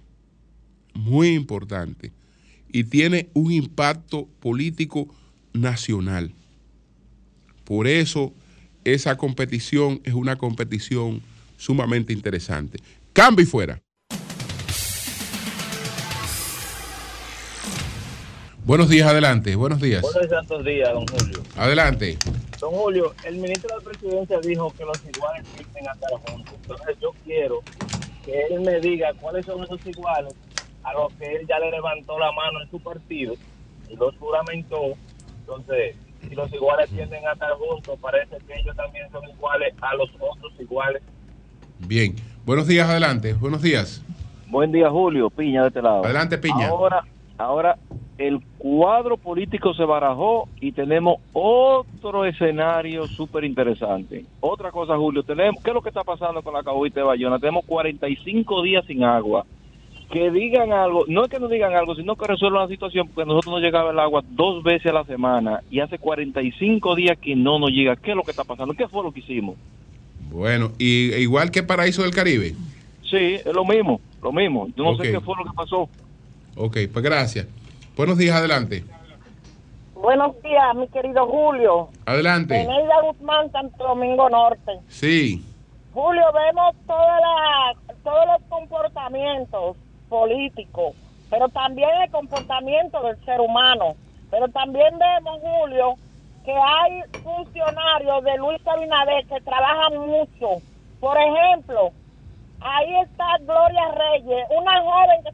muy 0.92 1.29
importante, 1.35 2.11
y 2.72 2.83
tiene 2.83 3.29
un 3.33 3.53
impacto 3.53 4.27
político 4.40 5.07
nacional. 5.53 6.35
Por 7.62 7.87
eso 7.87 8.35
esa 8.94 9.16
competición 9.16 10.01
es 10.05 10.14
una 10.14 10.37
competición 10.37 11.22
sumamente 11.57 12.12
interesante. 12.12 12.79
Cambio 13.12 13.44
y 13.44 13.46
fuera. 13.46 13.81
Buenos 18.64 18.90
días, 18.90 19.09
adelante. 19.09 19.57
Buenos 19.57 19.81
días. 19.81 20.03
Buenos 20.03 20.29
santos 20.29 20.62
días, 20.64 20.92
don 20.92 21.07
Julio. 21.07 21.42
Adelante. 21.57 22.18
Don 22.61 22.70
Julio, 22.70 23.14
el 23.24 23.37
ministro 23.37 23.68
de 23.70 23.83
la 23.83 23.90
presidencia 23.90 24.40
dijo 24.40 24.70
que 24.77 24.85
los 24.85 24.98
iguales 25.05 25.46
tienen 25.57 25.88
a 25.88 25.92
estar 25.94 26.11
juntos. 26.29 26.55
Entonces 26.61 26.96
yo 27.01 27.14
quiero 27.24 27.62
que 28.24 28.42
él 28.51 28.61
me 28.61 28.79
diga 28.81 29.14
cuáles 29.14 29.46
son 29.46 29.64
esos 29.64 29.81
iguales 29.87 30.35
a 30.83 30.92
los 30.92 31.12
que 31.14 31.24
él 31.37 31.46
ya 31.48 31.59
le 31.61 31.70
levantó 31.70 32.18
la 32.18 32.31
mano 32.33 32.61
en 32.62 32.70
su 32.70 32.79
partido 32.79 33.35
y 33.88 33.96
los 33.96 34.14
juramentó. 34.18 34.92
Entonces, 35.40 35.96
si 36.29 36.35
los 36.35 36.53
iguales 36.53 36.91
tienden 36.91 37.27
a 37.27 37.33
estar 37.33 37.53
juntos, 37.53 37.99
parece 38.01 38.37
que 38.47 38.61
ellos 38.61 38.77
también 38.77 39.11
son 39.11 39.29
iguales 39.29 39.75
a 39.81 39.95
los 39.95 40.11
otros 40.19 40.53
iguales. 40.59 41.03
Bien. 41.81 42.14
Buenos 42.45 42.67
días, 42.67 42.88
adelante. 42.88 43.35
Buenos 43.35 43.62
días. 43.62 44.03
Buen 44.49 44.73
día, 44.73 44.91
Julio. 44.91 45.31
Piña 45.31 45.62
de 45.62 45.69
este 45.69 45.83
lado. 45.83 46.05
Adelante, 46.05 46.38
Piña. 46.38 46.69
Ahora, 46.69 47.05
ahora 47.37 47.79
el 48.19 48.41
cuadro 48.59 49.17
político 49.17 49.73
se 49.75 49.85
barajó 49.85 50.49
y 50.61 50.73
tenemos 50.73 51.21
otro 51.33 52.25
escenario 52.25 53.07
súper 53.07 53.45
interesante. 53.45 54.25
Otra 54.41 54.73
cosa, 54.73 54.97
Julio, 54.97 55.23
tenemos, 55.23 55.62
¿qué 55.62 55.71
es 55.71 55.75
lo 55.75 55.83
que 55.83 55.91
está 55.91 56.03
pasando 56.03 56.43
con 56.43 56.53
la 56.53 56.64
cabuita 56.64 57.01
de 57.01 57.07
Bayona? 57.07 57.38
Tenemos 57.38 57.64
45 57.64 58.62
días 58.62 58.85
sin 58.87 59.05
agua. 59.05 59.47
Que 60.11 60.31
digan 60.31 60.73
algo, 60.73 61.05
no 61.07 61.25
es 61.25 61.31
que 61.31 61.38
nos 61.38 61.51
digan 61.51 61.75
algo, 61.75 61.94
sino 61.94 62.16
que 62.16 62.27
resuelvan 62.27 62.62
la 62.62 62.68
situación, 62.68 63.09
porque 63.09 63.29
nosotros 63.29 63.55
nos 63.55 63.62
llegaba 63.62 63.90
el 63.90 63.99
agua 63.99 64.25
dos 64.31 64.62
veces 64.62 64.87
a 64.87 64.94
la 64.94 65.05
semana 65.05 65.62
y 65.71 65.81
hace 65.81 65.99
45 65.99 66.94
días 66.94 67.18
que 67.18 67.37
no 67.37 67.59
nos 67.59 67.71
llega. 67.71 67.97
¿Qué 67.97 68.11
es 68.11 68.16
lo 68.16 68.23
que 68.23 68.31
está 68.31 68.44
pasando? 68.44 68.73
¿Qué 68.73 68.88
fue 68.88 69.03
lo 69.03 69.12
que 69.12 69.21
hicimos? 69.21 69.57
Bueno, 70.31 70.73
y 70.79 71.12
e 71.12 71.21
igual 71.21 71.51
que 71.51 71.62
Paraíso 71.62 72.03
del 72.03 72.14
Caribe. 72.14 72.55
Sí, 73.03 73.35
es 73.35 73.53
lo 73.53 73.64
mismo, 73.64 74.01
lo 74.23 74.33
mismo. 74.33 74.68
Yo 74.77 74.85
no 74.85 74.97
sé 74.97 75.11
qué 75.11 75.21
fue 75.21 75.35
lo 75.37 75.51
que 75.51 75.57
pasó. 75.57 75.88
Ok, 76.57 76.77
pues 76.92 77.05
gracias. 77.05 77.47
Buenos 77.97 78.16
días, 78.16 78.37
adelante. 78.37 78.85
Buenos 79.94 80.40
días, 80.42 80.75
mi 80.77 80.88
querido 80.88 81.27
Julio. 81.27 81.88
Adelante. 82.07 82.61
Eneida 82.61 83.01
Guzmán, 83.03 83.51
Santo 83.51 83.85
Domingo 83.85 84.31
Norte. 84.31 84.73
Sí, 84.88 85.42
Julio, 85.92 86.23
vemos 86.33 86.77
toda 86.87 87.21
la, 87.21 87.94
todos 88.05 88.27
los 88.27 88.49
comportamientos 88.49 89.77
políticos, 90.09 90.94
pero 91.31 91.49
también 91.49 91.90
el 92.03 92.11
comportamiento 92.11 93.03
del 93.03 93.23
ser 93.25 93.40
humano. 93.40 93.94
Pero 94.31 94.49
también 94.49 94.99
vemos, 94.99 95.40
Julio, 95.40 95.94
que 96.44 96.53
hay 96.53 97.03
funcionarios 97.23 98.25
de 98.25 98.37
Luis 98.38 98.66
Abinader 98.66 99.27
que 99.27 99.40
trabajan 99.40 99.99
mucho. 99.99 100.62
Por 101.01 101.16
ejemplo, 101.16 101.92
ahí 102.61 102.97
está 103.01 103.38
Gloria 103.40 103.88
Reyes, 103.88 104.47
una 104.51 104.81
joven 104.83 105.23
que 105.25 105.33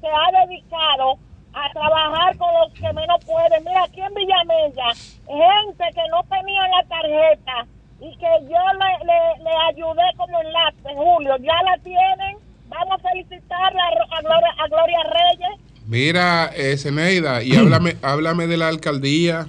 se 0.00 0.08
ha 0.08 0.46
dedicado 0.46 1.18
a 1.56 1.70
trabajar 1.72 2.36
con 2.36 2.52
los 2.54 2.72
que 2.74 2.92
menos 2.92 3.24
pueden. 3.24 3.64
Mira, 3.64 3.84
aquí 3.84 4.00
en 4.00 4.14
Villamella, 4.14 4.92
gente 5.26 5.84
que 5.94 6.08
no 6.10 6.22
tenía 6.24 6.68
la 6.68 6.82
tarjeta 6.88 7.66
y 8.00 8.16
que 8.18 8.28
yo 8.42 8.60
le, 8.78 9.04
le, 9.06 9.42
le 9.42 9.56
ayudé 9.70 10.02
como 10.16 10.38
enlace, 10.38 10.94
Julio, 10.94 11.36
ya 11.38 11.62
la 11.62 11.78
tienen. 11.78 12.45
Vamos 12.78 13.00
a 13.04 13.08
felicitarla 13.08 13.82
a, 14.10 14.20
Gloria, 14.20 14.48
a 14.58 14.68
Gloria 14.68 14.98
Reyes. 15.04 15.60
mira, 15.86 16.50
eh, 16.54 16.76
Zeneida, 16.76 17.42
y 17.42 17.54
háblame, 17.56 17.96
háblame 18.02 18.46
de 18.46 18.56
la 18.56 18.68
alcaldía 18.68 19.46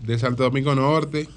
de 0.00 0.18
Santo 0.18 0.42
Domingo 0.44 0.74
Norte. 0.74 1.28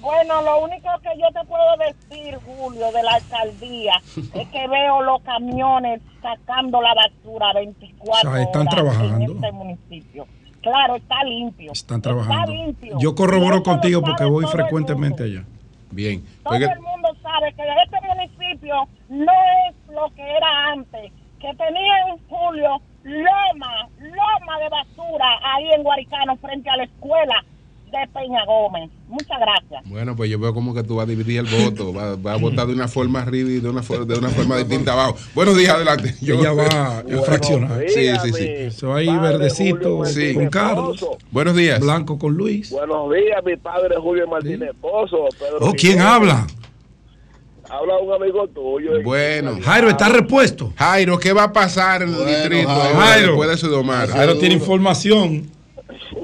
Bueno, 0.00 0.40
lo 0.42 0.60
único 0.62 0.88
que 1.02 1.08
yo 1.18 1.26
te 1.40 1.44
puedo 1.48 1.64
decir, 1.78 2.38
Julio, 2.46 2.92
de 2.92 3.02
la 3.02 3.14
alcaldía, 3.14 3.94
es 4.34 4.48
que 4.48 4.68
veo 4.68 5.02
los 5.02 5.20
camiones 5.22 6.00
sacando 6.22 6.80
la 6.80 6.94
basura 6.94 7.52
24 7.54 8.30
O 8.30 8.32
sea, 8.34 8.42
están 8.42 8.62
horas 8.62 8.74
trabajando. 8.74 9.24
en 9.24 9.30
este 9.36 9.52
municipio. 9.52 10.26
Claro, 10.62 10.96
está 10.96 11.22
limpio. 11.24 11.72
Están 11.72 11.98
Está 11.98 12.10
trabajando. 12.10 12.52
limpio. 12.52 12.98
Yo 13.00 13.14
corroboro 13.14 13.62
contigo 13.62 14.00
porque 14.02 14.24
voy 14.24 14.46
frecuentemente 14.46 15.24
allá. 15.24 15.44
Bien. 15.96 16.22
Todo 16.44 16.56
el 16.56 16.80
mundo 16.80 17.08
sabe 17.22 17.54
que 17.54 17.62
este 17.62 18.06
municipio 18.06 18.86
no 19.08 19.32
es 19.66 19.74
lo 19.88 20.14
que 20.14 20.22
era 20.22 20.72
antes, 20.72 21.10
que 21.40 21.54
tenía 21.54 22.08
en 22.08 22.18
Julio 22.28 22.82
loma, 23.02 23.88
loma 23.98 24.58
de 24.60 24.68
basura 24.68 25.26
ahí 25.42 25.70
en 25.72 25.82
Guaricano 25.82 26.36
frente 26.36 26.68
a 26.68 26.76
la 26.76 26.84
escuela 26.84 27.42
de 28.00 28.06
Peña 28.08 28.44
Gómez. 28.46 28.90
Muchas 29.08 29.38
gracias. 29.40 29.82
Bueno, 29.90 30.16
pues 30.16 30.28
yo 30.30 30.38
veo 30.38 30.52
como 30.52 30.74
que 30.74 30.82
tú 30.82 30.96
vas 30.96 31.06
a 31.06 31.10
dividir 31.10 31.38
el 31.40 31.46
voto, 31.46 31.92
vas 31.92 32.16
va 32.24 32.32
a 32.34 32.36
votar 32.36 32.66
de 32.66 32.74
una 32.74 32.88
forma 32.88 33.22
arriba 33.22 33.48
y 33.50 33.60
de 33.60 33.68
una, 33.68 33.82
for- 33.82 34.06
de 34.06 34.18
una 34.18 34.28
forma 34.28 34.56
distinta 34.58 34.92
abajo. 34.92 35.16
Buenos 35.34 35.56
días, 35.56 35.74
adelante. 35.74 36.14
Yo- 36.20 36.34
Ella 36.40 36.52
va 36.52 36.98
a 36.98 37.02
fraccionar. 37.24 37.82
Sí, 37.88 38.08
sí, 38.22 38.32
sí. 38.32 38.44
Eso 38.48 38.94
ahí 38.94 39.06
verdecito 39.18 40.04
Sí. 40.04 40.34
con 40.34 40.48
Carlos, 40.48 41.04
Buenos 41.30 41.54
días. 41.56 41.80
blanco 41.80 42.18
con 42.18 42.34
Luis. 42.34 42.70
Buenos 42.70 43.12
días, 43.14 43.42
mi 43.44 43.56
padre 43.56 43.96
Julio 43.96 44.26
Martínez 44.28 44.70
Pozo. 44.80 45.26
Pedro 45.38 45.58
Oh, 45.60 45.72
¿quién 45.72 46.00
habla? 46.00 46.46
habla 47.68 47.98
un 47.98 48.12
amigo 48.22 48.46
tuyo. 48.48 49.02
Bueno. 49.02 49.58
Jairo, 49.62 49.90
¿está 49.90 50.08
repuesto? 50.08 50.72
Jairo, 50.76 51.18
¿qué 51.18 51.32
va 51.32 51.44
a 51.44 51.52
pasar 51.52 52.02
en 52.02 52.10
el 52.14 52.26
distrito 52.26 52.70
ahora 52.70 52.94
Jairo. 53.06 53.26
después 53.28 53.48
de 53.50 53.56
Sudomar? 53.56 54.08
Jairo 54.08 54.38
tiene 54.38 54.54
información. 54.54 55.50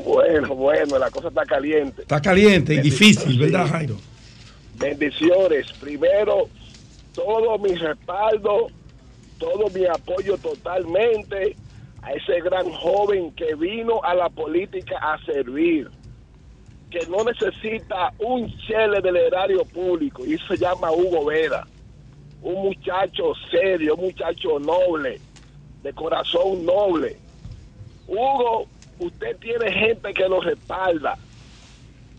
Bueno, 0.04 0.54
bueno, 0.54 0.98
la 0.98 1.10
cosa 1.10 1.28
está 1.28 1.44
caliente. 1.44 2.02
Está 2.02 2.20
caliente 2.20 2.74
y 2.74 2.80
difícil, 2.80 3.38
¿verdad, 3.38 3.68
Jairo? 3.68 3.96
Bendiciones. 4.74 5.72
Primero, 5.74 6.48
todo 7.14 7.58
mi 7.58 7.74
respaldo, 7.74 8.68
todo 9.38 9.68
mi 9.70 9.86
apoyo 9.86 10.36
totalmente 10.38 11.56
a 12.02 12.12
ese 12.12 12.40
gran 12.40 12.70
joven 12.72 13.32
que 13.32 13.54
vino 13.54 14.02
a 14.02 14.14
la 14.14 14.28
política 14.28 14.98
a 14.98 15.24
servir, 15.24 15.88
que 16.90 17.06
no 17.06 17.22
necesita 17.22 18.12
un 18.18 18.52
chele 18.66 19.00
del 19.00 19.16
erario 19.16 19.64
público, 19.64 20.26
y 20.26 20.36
se 20.38 20.56
llama 20.56 20.90
Hugo 20.90 21.26
Vera, 21.26 21.66
un 22.42 22.64
muchacho 22.64 23.32
serio, 23.50 23.94
un 23.94 24.06
muchacho 24.06 24.58
noble, 24.58 25.20
de 25.82 25.92
corazón 25.92 26.66
noble. 26.66 27.16
Hugo, 28.08 28.66
usted 29.02 29.36
tiene 29.38 29.72
gente 29.72 30.12
que 30.14 30.28
lo 30.28 30.40
respalda. 30.40 31.16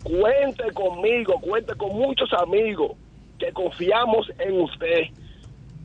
Cuente 0.04 0.72
conmigo, 0.74 1.40
cuente 1.40 1.74
con 1.76 1.96
muchos 1.96 2.32
amigos 2.34 2.92
que 3.40 3.52
confiamos 3.52 4.30
en 4.40 4.62
usted. 4.62 5.04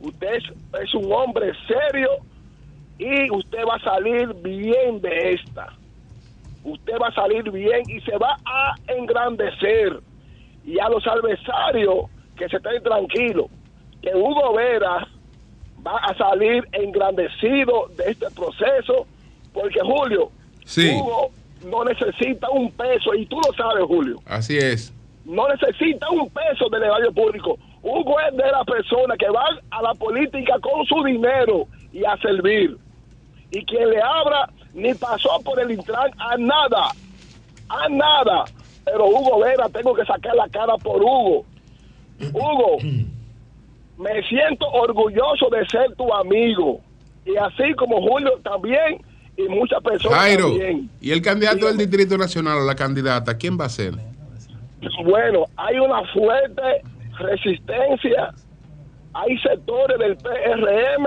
Usted 0.01 0.39
es, 0.81 0.95
un 0.95 1.13
hombre 1.13 1.53
serio 1.67 2.11
y 2.99 3.31
usted 3.31 3.65
va 3.65 3.77
a 3.77 3.81
salir 3.81 4.33
bien 4.43 5.01
de 5.01 5.35
esta. 5.35 5.73
Usted 6.65 6.95
va 7.01 7.09
a 7.09 7.15
salir 7.15 7.51
bien 7.51 7.83
y 7.89 8.01
se 8.01 8.17
va 8.17 8.37
a 8.45 8.75
engrandecer. 8.89 10.01
Y 10.65 10.79
a 10.79 10.89
los 10.89 11.07
adversarios 11.07 12.07
que 12.37 12.49
se 12.49 12.57
estén 12.57 12.83
tranquilos, 12.83 13.47
que 14.03 14.15
Hugo 14.15 14.55
Vera 14.55 15.09
va 15.85 15.99
a 15.99 16.15
salir 16.17 16.67
engrandecido 16.73 17.89
de 17.97 18.11
este 18.11 18.27
proceso, 18.31 19.07
porque 19.53 19.81
Julio, 19.81 20.31
Sí. 20.69 20.91
Hugo 20.95 21.31
no 21.65 21.83
necesita 21.85 22.49
un 22.51 22.71
peso, 22.73 23.15
y 23.15 23.25
tú 23.27 23.37
lo 23.41 23.53
sabes, 23.55 23.85
Julio 23.87 24.19
Así 24.27 24.59
es. 24.59 24.93
no 25.25 25.49
necesita 25.49 26.09
un 26.11 26.29
peso 26.31 26.69
del 26.71 26.83
erario 26.83 27.11
público. 27.13 27.59
Hugo 27.83 28.21
es 28.21 28.37
de 28.37 28.51
las 28.51 28.65
personas 28.67 29.17
que 29.19 29.29
van 29.31 29.59
a 29.71 29.81
la 29.83 29.95
política 29.95 30.59
con 30.61 30.85
su 30.85 31.03
dinero 31.05 31.67
y 31.93 32.05
a 32.05 32.17
servir. 32.19 32.77
Y 33.51 33.65
quien 33.65 33.89
le 33.89 34.01
abra 34.03 34.51
ni 34.75 34.93
pasó 34.95 35.41
por 35.43 35.59
el 35.59 35.71
Intran 35.71 36.11
a 36.19 36.37
nada, 36.37 36.91
a 37.71 37.89
nada. 37.89 38.45
Pero 38.85 39.07
Hugo 39.07 39.41
Vera, 39.41 39.69
tengo 39.71 39.95
que 39.95 40.05
sacar 40.05 40.35
la 40.37 40.49
cara 40.49 40.77
por 40.77 41.03
Hugo. 41.03 41.45
Hugo, 42.35 42.77
me 43.97 44.23
siento 44.29 44.67
orgulloso 44.69 45.49
de 45.51 45.67
ser 45.69 45.95
tu 45.97 46.13
amigo. 46.13 46.81
Y 47.25 47.37
así 47.37 47.73
como 47.75 48.01
Julio 48.01 48.39
también, 48.43 49.01
y 49.39 49.49
muchas 49.49 49.81
personas 49.83 50.19
Jairo, 50.19 50.49
también. 50.49 50.91
¿y 51.01 51.13
el 51.13 51.23
candidato 51.23 51.67
del 51.67 51.77
Distrito 51.77 52.19
Nacional 52.19 52.59
o 52.59 52.65
la 52.65 52.75
candidata, 52.75 53.39
quién 53.39 53.59
va 53.59 53.67
a 53.67 53.69
ser? 53.69 53.95
Bueno, 55.05 55.45
hay 55.57 55.79
una 55.79 56.03
fuerte 56.13 56.83
resistencia. 57.19 58.35
Hay 59.15 59.39
sectores 59.39 59.97
del 59.99 60.17
PRM. 60.17 61.07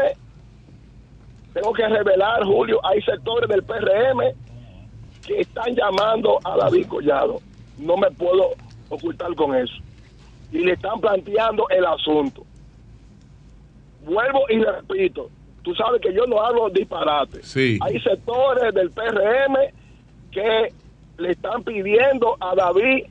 Tengo 1.54 1.74
que 1.74 1.88
revelar, 1.88 2.44
Julio, 2.46 2.80
hay 2.86 3.02
sectores 3.02 3.50
del 3.50 3.64
PRM 3.64 4.22
que 5.28 5.42
están 5.42 5.76
llamando 5.76 6.40
a 6.46 6.56
David 6.56 6.88
Collado. 6.88 7.42
No 7.78 7.98
me 7.98 8.10
puedo 8.12 8.52
ocultar 8.88 9.36
con 9.36 9.56
eso. 9.56 9.74
Y 10.54 10.60
le 10.60 10.74
están 10.74 11.02
planteando 11.02 11.68
el 11.70 11.86
asunto. 11.86 12.46
Vuelvo 14.06 14.46
y 14.50 14.64
repito. 14.64 15.30
Tú 15.64 15.76
sabes 15.76 16.02
que 16.02 16.14
yo 16.14 16.26
no 16.26 16.42
hablo 16.44 16.70
disparate. 16.70 17.40
Sí. 17.44 17.78
Hay 17.82 18.00
sectores 18.02 18.74
del 18.74 18.90
PRM 18.92 19.56
que 20.32 20.74
le 21.18 21.32
están 21.32 21.64
pidiendo 21.64 22.36
a 22.40 22.56
David 22.56 23.06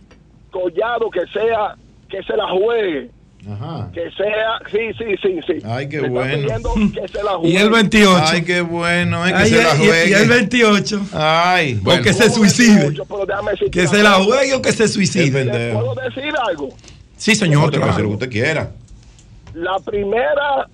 Collado 0.51 1.11
que 1.11 1.21
sea 1.33 1.77
que 2.09 2.23
se 2.25 2.37
la 2.37 2.49
juegue. 2.49 3.11
Que 3.95 4.11
sea, 4.11 4.59
sí, 4.71 4.79
sí, 4.99 5.17
sí, 5.23 5.41
sí. 5.47 5.65
Ay, 5.65 5.89
qué 5.89 6.01
bueno. 6.01 6.35
pidiendo 6.37 6.75
que 7.01 7.09
se 7.09 7.23
la 7.23 7.31
juegue. 7.37 7.55
Y 7.55 7.57
el 7.57 7.71
28. 7.71 8.23
Ay, 8.27 8.43
qué 8.45 8.61
bueno, 8.61 9.25
es 9.25 9.33
que 9.33 9.39
Ay, 9.39 9.49
se 9.51 9.63
la 9.63 9.71
y- 9.77 9.83
y- 9.83 9.87
juegue. 9.87 10.11
y 10.11 10.13
el 10.13 10.29
28. 10.29 11.01
Ay. 11.15 11.81
O 11.85 12.03
que 12.03 12.13
se 12.13 12.31
suicide. 12.31 12.93
Que 13.71 13.87
se 13.87 14.03
la 14.03 14.15
juegue 14.15 14.55
o 14.55 14.61
que 14.61 14.73
se 14.73 14.89
suicide. 14.89 15.73
¿Puedo 15.73 15.95
decir 15.95 16.35
algo? 16.49 16.69
Sí, 17.17 17.35
señor. 17.35 17.67
Usted 17.67 17.79
puede 17.79 17.91
hacer 17.93 18.03
lo 18.03 18.09
que 18.11 18.15
usted 18.15 18.31
quiera. 18.31 18.73
La 19.55 19.79
primera, 19.79 20.69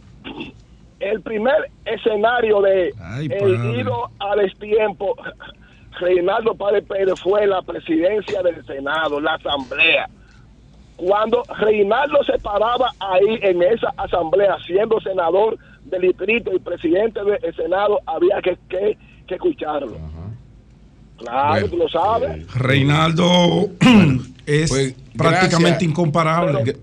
el 1.01 1.21
primer 1.23 1.71
escenario 1.85 2.61
de 2.63 2.93
Ay, 3.01 3.27
el 3.31 3.39
padre. 3.57 3.81
ido 3.81 4.11
a 4.19 4.37
destiempo, 4.37 5.15
Reinaldo 6.01 6.55
Párez 6.55 6.85
Pérez 6.87 7.21
fue 7.21 7.47
la 7.47 7.63
presidencia 7.63 8.43
del 8.43 8.65
Senado, 8.67 9.21
la 9.21 9.35
asamblea. 9.35 10.09
Cuando 10.97 11.43
Reinaldo 11.59 12.23
se 12.25 12.39
paraba 12.39 12.91
ahí 12.99 13.39
en 13.43 13.63
esa 13.63 13.93
asamblea, 13.99 14.57
siendo 14.67 14.99
senador 15.01 15.59
del 15.85 16.03
distrito 16.03 16.51
y 16.55 16.59
presidente 16.59 17.21
del 17.23 17.55
Senado, 17.55 18.01
había 18.07 18.41
que, 18.43 18.57
que, 18.69 18.97
que 19.27 19.35
escucharlo. 19.35 19.97
Claro, 21.19 21.51
Bueno, 21.51 21.69
tú 21.69 21.77
lo 21.77 21.89
sabes. 21.89 22.55
Reinaldo 22.55 23.69
es 24.47 24.71
Pues, 24.71 24.95
prácticamente 25.17 25.71
gracias. 25.71 25.83
incomparable. 25.83 26.65
Gr- 26.65 26.79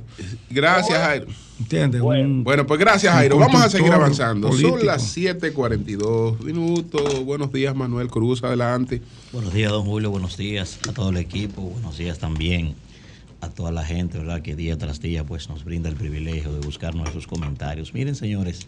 Gracias, 0.49 0.99
Jairo. 0.99 1.25
¿Entiendes? 1.63 2.01
Un- 2.01 2.43
Bueno, 2.43 2.67
pues 2.67 2.77
gracias, 2.79 3.13
Jairo. 3.13 3.37
Vamos 3.37 3.61
a 3.61 3.69
seguir 3.69 3.91
avanzando. 3.93 4.49
político. 4.49 4.77
Son 4.77 4.85
las 4.85 5.01
7:42 5.15 6.39
minutos. 6.41 7.23
Buenos 7.23 7.51
días, 7.53 7.73
Manuel 7.75 8.09
Cruz. 8.09 8.43
Adelante. 8.43 9.01
Buenos 9.31 9.53
días, 9.53 9.71
don 9.71 9.85
Julio. 9.85 10.11
Buenos 10.11 10.35
días 10.37 10.79
a 10.89 10.91
todo 10.93 11.09
el 11.09 11.17
equipo. 11.17 11.61
Buenos 11.61 11.97
días 11.97 12.19
también 12.19 12.75
a 13.39 13.49
toda 13.49 13.71
la 13.71 13.85
gente, 13.85 14.17
¿verdad? 14.17 14.41
Que 14.41 14.55
día 14.55 14.77
tras 14.77 14.99
día 15.01 15.23
pues 15.25 15.47
nos 15.49 15.63
brinda 15.63 15.87
el 15.89 15.95
privilegio 15.95 16.51
de 16.53 16.59
buscar 16.59 16.95
nuestros 16.95 17.27
comentarios. 17.27 17.93
Miren, 17.93 18.15
señores, 18.15 18.65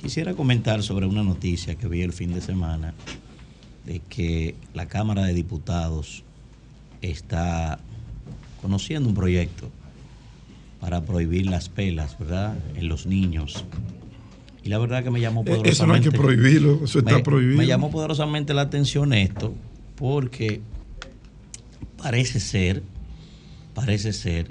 quisiera 0.00 0.32
comentar 0.34 0.82
sobre 0.82 1.04
una 1.06 1.22
noticia 1.22 1.74
que 1.74 1.86
vi 1.86 2.00
el 2.02 2.12
fin 2.14 2.32
de 2.32 2.40
semana 2.40 2.94
de 3.84 4.00
que 4.08 4.54
la 4.74 4.86
Cámara 4.88 5.24
de 5.24 5.34
Diputados 5.34 6.24
está 7.02 7.78
conociendo 8.62 9.08
un 9.08 9.14
proyecto 9.14 9.68
para 10.80 11.04
prohibir 11.04 11.46
las 11.46 11.68
pelas, 11.68 12.18
¿verdad? 12.18 12.56
En 12.74 12.88
los 12.88 13.06
niños. 13.06 13.64
Y 14.62 14.68
la 14.68 14.78
verdad 14.78 15.04
que 15.04 15.10
me 15.10 15.20
llamó 15.20 15.42
Eh, 15.46 15.60
Eso 15.64 15.86
no 15.86 15.94
hay 15.94 16.00
poderosamente. 16.00 16.10
que 16.10 16.16
prohibirlo, 16.18 16.80
eso 16.84 16.98
está 16.98 17.16
me, 17.16 17.22
prohibido. 17.22 17.56
Me 17.58 17.66
llamó 17.66 17.90
poderosamente 17.90 18.52
la 18.54 18.62
atención 18.62 19.12
esto, 19.12 19.54
porque 19.96 20.60
parece 21.96 22.40
ser, 22.40 22.82
parece 23.74 24.12
ser 24.12 24.50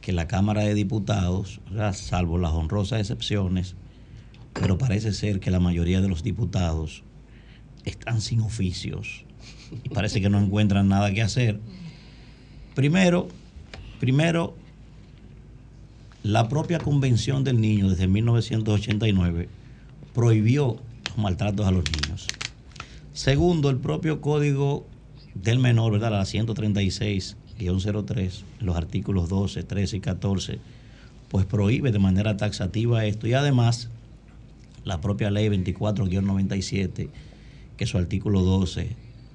que 0.00 0.12
la 0.12 0.26
Cámara 0.26 0.62
de 0.62 0.74
Diputados, 0.74 1.60
¿verdad? 1.70 1.94
salvo 1.94 2.38
las 2.38 2.52
honrosas 2.52 3.00
excepciones, 3.00 3.76
pero 4.54 4.78
parece 4.78 5.12
ser 5.12 5.38
que 5.40 5.50
la 5.50 5.60
mayoría 5.60 6.00
de 6.00 6.08
los 6.08 6.22
diputados 6.22 7.02
están 7.84 8.20
sin 8.20 8.40
oficios 8.40 9.24
y 9.84 9.88
parece 9.90 10.20
que 10.20 10.28
no 10.30 10.40
encuentran 10.40 10.88
nada 10.88 11.12
que 11.12 11.22
hacer. 11.22 11.60
Primero, 12.74 13.28
primero, 14.00 14.56
la 16.22 16.48
propia 16.48 16.78
Convención 16.78 17.44
del 17.44 17.62
Niño 17.62 17.88
desde 17.88 18.06
1989 18.06 19.48
prohibió 20.14 20.76
los 21.08 21.18
maltratos 21.18 21.66
a 21.66 21.70
los 21.70 21.84
niños. 21.84 22.26
Segundo, 23.14 23.70
el 23.70 23.78
propio 23.78 24.20
Código 24.20 24.86
del 25.34 25.58
Menor, 25.58 25.92
¿verdad? 25.92 26.10
La 26.10 26.22
136-03, 26.22 28.44
en 28.60 28.66
los 28.66 28.76
artículos 28.76 29.30
12, 29.30 29.62
13 29.62 29.96
y 29.96 30.00
14, 30.00 30.58
pues 31.30 31.46
prohíbe 31.46 31.90
de 31.90 31.98
manera 31.98 32.36
taxativa 32.36 33.06
esto. 33.06 33.26
Y 33.26 33.32
además, 33.32 33.88
la 34.84 35.00
propia 35.00 35.30
ley 35.30 35.48
24-97, 35.48 37.08
que 37.78 37.86
su 37.86 37.96
artículo 37.96 38.42
12 38.42 38.90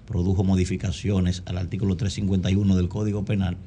produjo 0.06 0.44
modificaciones 0.44 1.42
al 1.48 1.58
artículo 1.58 1.98
351 1.98 2.76
del 2.76 2.90
Código 2.90 3.26
Penal, 3.26 3.58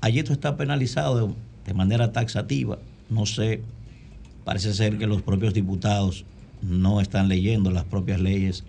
allí 0.00 0.18
esto 0.18 0.32
está 0.32 0.56
penalizado 0.56 1.36
de 1.64 1.74
manera 1.74 2.12
taxativa. 2.12 2.78
No 3.10 3.26
sé, 3.26 3.62
parece 4.44 4.74
ser 4.74 4.98
que 4.98 5.06
los 5.06 5.22
propios 5.22 5.54
diputados 5.54 6.24
no 6.62 7.00
están 7.00 7.28
leyendo 7.28 7.70
las 7.70 7.84
propias 7.84 8.20
leyes 8.20 8.64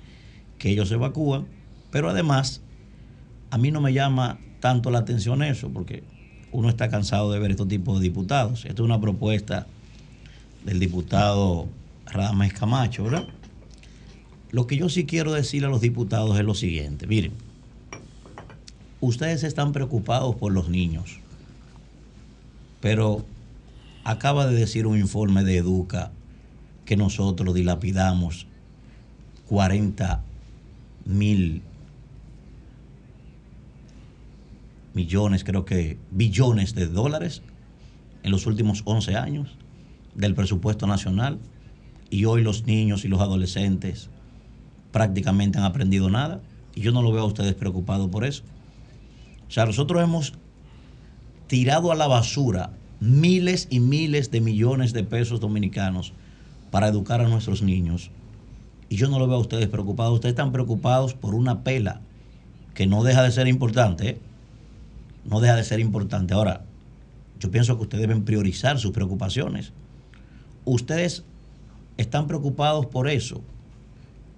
que 0.58 0.70
ellos 0.70 0.92
evacúan, 0.92 1.46
pero 1.92 2.10
además 2.10 2.62
a 3.52 3.58
mí 3.58 3.72
no 3.72 3.82
me 3.82 3.94
llama 3.94 4.40
tanto 4.60 4.92
la 4.92 5.00
atención 5.00 5.44
eso, 5.44 5.70
porque 5.70 6.04
uno 6.52 6.70
está 6.70 6.90
cansado 6.90 7.32
de 7.32 7.40
ver 7.40 7.52
estos 7.52 7.68
tipos 7.68 8.00
de 8.00 8.04
diputados. 8.04 8.66
Esto 8.66 8.84
es 8.84 8.86
una 8.86 9.00
propuesta 9.00 9.68
del 10.64 10.80
diputado 10.80 11.68
Radamés 12.06 12.54
Camacho, 12.54 13.04
¿verdad? 13.04 13.28
Lo 14.52 14.68
que 14.68 14.78
yo 14.78 14.90
sí 14.90 15.06
quiero 15.06 15.34
decirle 15.34 15.68
a 15.68 15.70
los 15.70 15.82
diputados 15.82 16.38
es 16.38 16.46
lo 16.46 16.54
siguiente, 16.54 17.08
miren, 17.08 17.34
ustedes 19.02 19.44
están 19.44 19.74
preocupados 19.74 20.36
por 20.36 20.54
los 20.54 20.70
niños, 20.70 21.20
pero 22.86 23.26
acaba 24.04 24.46
de 24.46 24.54
decir 24.54 24.86
un 24.86 25.00
informe 25.00 25.44
de 25.44 25.58
Educa 25.58 26.12
que 26.86 26.96
nosotros 26.96 27.56
dilapidamos 27.56 28.46
40 29.48 30.22
mil 31.06 31.64
millones, 34.94 35.44
creo 35.44 35.66
que 35.66 35.98
billones 36.12 36.76
de 36.76 36.86
dólares 36.86 37.42
en 38.22 38.30
los 38.30 38.46
últimos 38.46 38.84
11 38.86 39.16
años 39.16 39.58
del 40.14 40.36
presupuesto 40.36 40.86
nacional 40.86 41.40
y 42.12 42.26
hoy 42.26 42.44
los 42.44 42.68
niños 42.68 43.04
y 43.04 43.08
los 43.08 43.20
adolescentes 43.20 44.12
prácticamente 44.92 45.58
han 45.58 45.66
aprendido 45.66 46.12
nada 46.12 46.40
y 46.76 46.82
yo 46.82 46.92
no 46.92 47.02
lo 47.02 47.12
veo 47.12 47.24
a 47.24 47.26
ustedes 47.26 47.56
preocupados 47.56 48.12
por 48.12 48.26
eso. 48.26 48.44
O 49.48 49.52
sea, 49.52 49.66
nosotros 49.66 50.04
hemos 50.04 50.34
tirado 51.48 51.92
a 51.92 51.96
la 51.96 52.08
basura 52.08 52.72
miles 53.00 53.68
y 53.70 53.80
miles 53.80 54.32
de 54.32 54.42
millones 54.42 54.94
de 54.94 55.04
pesos 55.04 55.40
dominicanos 55.40 56.14
para 56.72 56.88
educar 56.88 57.22
a 57.22 57.28
nuestros 57.28 57.62
niños. 57.62 58.12
Y 58.90 58.98
yo 58.98 59.10
no 59.10 59.20
lo 59.20 59.28
veo 59.28 59.38
a 59.38 59.42
ustedes 59.42 59.68
preocupados. 59.68 60.14
Ustedes 60.14 60.34
están 60.34 60.52
preocupados 60.52 61.14
por 61.14 61.36
una 61.36 61.64
pela 61.64 62.02
que 62.74 62.88
no 62.88 63.04
deja 63.04 63.24
de 63.24 63.32
ser 63.32 63.48
importante. 63.48 64.10
¿eh? 64.10 64.18
No 65.26 65.40
deja 65.40 65.56
de 65.56 65.64
ser 65.64 65.80
importante. 65.80 66.34
Ahora, 66.34 66.66
yo 67.40 67.52
pienso 67.52 67.76
que 67.76 67.84
ustedes 67.84 68.02
deben 68.02 68.26
priorizar 68.26 68.80
sus 68.80 68.92
preocupaciones. 68.92 69.74
Ustedes 70.66 71.24
están 71.98 72.28
preocupados 72.28 72.86
por 72.88 73.10
eso, 73.10 73.42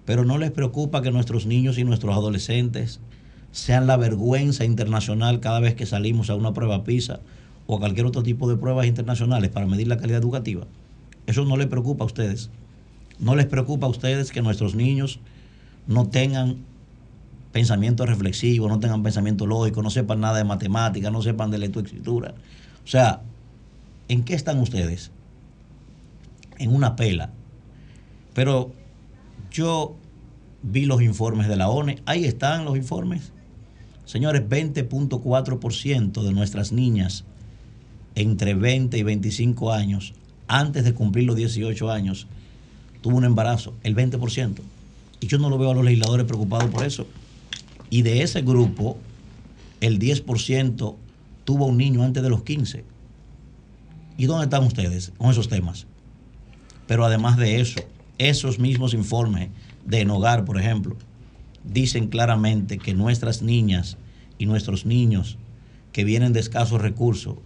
pero 0.04 0.24
no 0.24 0.38
les 0.38 0.50
preocupa 0.50 1.02
que 1.02 1.10
nuestros 1.10 1.46
niños 1.46 1.78
y 1.78 1.84
nuestros 1.84 2.14
adolescentes 2.14 3.00
sean 3.52 3.86
la 3.86 3.96
vergüenza 3.96 4.64
internacional 4.64 5.40
cada 5.40 5.60
vez 5.60 5.74
que 5.74 5.86
salimos 5.86 6.30
a 6.30 6.34
una 6.34 6.52
prueba 6.52 6.84
PISA 6.84 7.20
o 7.66 7.76
a 7.76 7.78
cualquier 7.80 8.06
otro 8.06 8.22
tipo 8.22 8.48
de 8.48 8.56
pruebas 8.56 8.86
internacionales 8.86 9.50
para 9.50 9.66
medir 9.66 9.88
la 9.88 9.98
calidad 9.98 10.20
educativa. 10.20 10.66
Eso 11.26 11.44
no 11.44 11.56
les 11.56 11.66
preocupa 11.66 12.04
a 12.04 12.06
ustedes. 12.06 12.50
No 13.18 13.34
les 13.34 13.46
preocupa 13.46 13.86
a 13.86 13.90
ustedes 13.90 14.30
que 14.30 14.42
nuestros 14.42 14.74
niños 14.74 15.20
no 15.86 16.08
tengan 16.08 16.58
pensamiento 17.52 18.06
reflexivo, 18.06 18.68
no 18.68 18.78
tengan 18.78 19.02
pensamiento 19.02 19.46
lógico, 19.46 19.82
no 19.82 19.90
sepan 19.90 20.20
nada 20.20 20.38
de 20.38 20.44
matemáticas, 20.44 21.12
no 21.12 21.22
sepan 21.22 21.50
de 21.50 21.58
lectoescritura. 21.58 22.34
O 22.84 22.86
sea, 22.86 23.22
¿en 24.08 24.22
qué 24.24 24.34
están 24.34 24.58
ustedes? 24.60 25.10
En 26.58 26.74
una 26.74 26.96
pela. 26.96 27.30
Pero 28.34 28.72
yo 29.50 29.96
vi 30.62 30.86
los 30.86 31.02
informes 31.02 31.48
de 31.48 31.56
la 31.56 31.68
ONE, 31.68 32.00
ahí 32.06 32.24
están 32.24 32.64
los 32.64 32.76
informes. 32.76 33.32
Señores, 34.08 34.48
20.4% 34.48 36.22
de 36.22 36.32
nuestras 36.32 36.72
niñas 36.72 37.24
entre 38.14 38.54
20 38.54 38.96
y 38.96 39.02
25 39.02 39.70
años, 39.70 40.14
antes 40.46 40.84
de 40.84 40.94
cumplir 40.94 41.26
los 41.26 41.36
18 41.36 41.90
años, 41.90 42.26
tuvo 43.02 43.18
un 43.18 43.26
embarazo, 43.26 43.74
el 43.82 43.94
20%. 43.94 44.60
Y 45.20 45.26
yo 45.26 45.36
no 45.36 45.50
lo 45.50 45.58
veo 45.58 45.72
a 45.72 45.74
los 45.74 45.84
legisladores 45.84 46.24
preocupados 46.24 46.70
por 46.70 46.86
eso. 46.86 47.06
Y 47.90 48.00
de 48.00 48.22
ese 48.22 48.40
grupo, 48.40 48.96
el 49.82 49.98
10% 49.98 50.96
tuvo 51.44 51.66
un 51.66 51.76
niño 51.76 52.02
antes 52.02 52.22
de 52.22 52.30
los 52.30 52.44
15. 52.44 52.84
¿Y 54.16 54.24
dónde 54.24 54.44
están 54.44 54.64
ustedes 54.64 55.12
con 55.18 55.30
esos 55.30 55.50
temas? 55.50 55.86
Pero 56.86 57.04
además 57.04 57.36
de 57.36 57.60
eso, 57.60 57.80
esos 58.16 58.58
mismos 58.58 58.94
informes 58.94 59.50
de 59.84 60.00
Enogar, 60.00 60.46
por 60.46 60.58
ejemplo, 60.58 60.96
dicen 61.64 62.08
claramente 62.08 62.78
que 62.78 62.94
nuestras 62.94 63.42
niñas 63.42 63.96
y 64.38 64.46
nuestros 64.46 64.86
niños 64.86 65.38
que 65.92 66.04
vienen 66.04 66.32
de 66.32 66.40
escasos 66.40 66.80
recursos, 66.80 67.36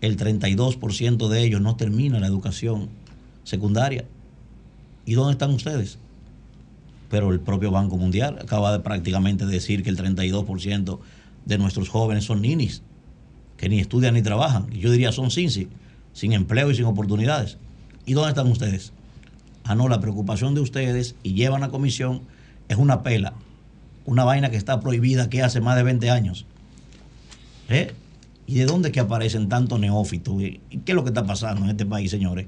el 0.00 0.16
32% 0.16 1.28
de 1.28 1.42
ellos 1.42 1.60
no 1.60 1.76
termina 1.76 2.20
la 2.20 2.26
educación 2.26 2.88
secundaria. 3.44 4.04
¿Y 5.04 5.14
dónde 5.14 5.32
están 5.32 5.50
ustedes? 5.50 5.98
Pero 7.10 7.32
el 7.32 7.40
propio 7.40 7.70
Banco 7.70 7.96
Mundial 7.96 8.38
acaba 8.40 8.72
de 8.72 8.80
prácticamente 8.80 9.44
decir 9.46 9.82
que 9.82 9.90
el 9.90 9.98
32% 9.98 11.00
de 11.44 11.58
nuestros 11.58 11.88
jóvenes 11.88 12.24
son 12.24 12.42
ninis, 12.42 12.82
que 13.56 13.68
ni 13.68 13.80
estudian 13.80 14.14
ni 14.14 14.22
trabajan. 14.22 14.70
Yo 14.70 14.90
diría 14.90 15.12
son 15.12 15.30
sin, 15.30 15.50
sin 16.12 16.32
empleo 16.32 16.70
y 16.70 16.76
sin 16.76 16.84
oportunidades. 16.84 17.58
¿Y 18.06 18.14
dónde 18.14 18.30
están 18.30 18.46
ustedes? 18.46 18.92
Ah, 19.64 19.74
no, 19.74 19.88
la 19.88 20.00
preocupación 20.00 20.54
de 20.54 20.60
ustedes 20.60 21.14
y 21.22 21.34
llevan 21.34 21.62
a 21.62 21.70
comisión 21.70 22.22
es 22.70 22.76
una 22.76 23.02
pela, 23.02 23.32
una 24.06 24.22
vaina 24.22 24.48
que 24.48 24.56
está 24.56 24.80
prohibida 24.80 25.28
que 25.28 25.42
hace 25.42 25.60
más 25.60 25.74
de 25.74 25.82
20 25.82 26.08
años. 26.08 26.46
¿Eh? 27.68 27.92
¿Y 28.46 28.54
de 28.54 28.64
dónde 28.64 28.88
es 28.88 28.92
que 28.94 29.00
aparecen 29.00 29.48
tantos 29.48 29.80
neófitos? 29.80 30.40
¿Y 30.40 30.60
qué 30.84 30.92
es 30.92 30.94
lo 30.94 31.02
que 31.02 31.10
está 31.10 31.26
pasando 31.26 31.64
en 31.64 31.70
este 31.70 31.84
país, 31.84 32.12
señores? 32.12 32.46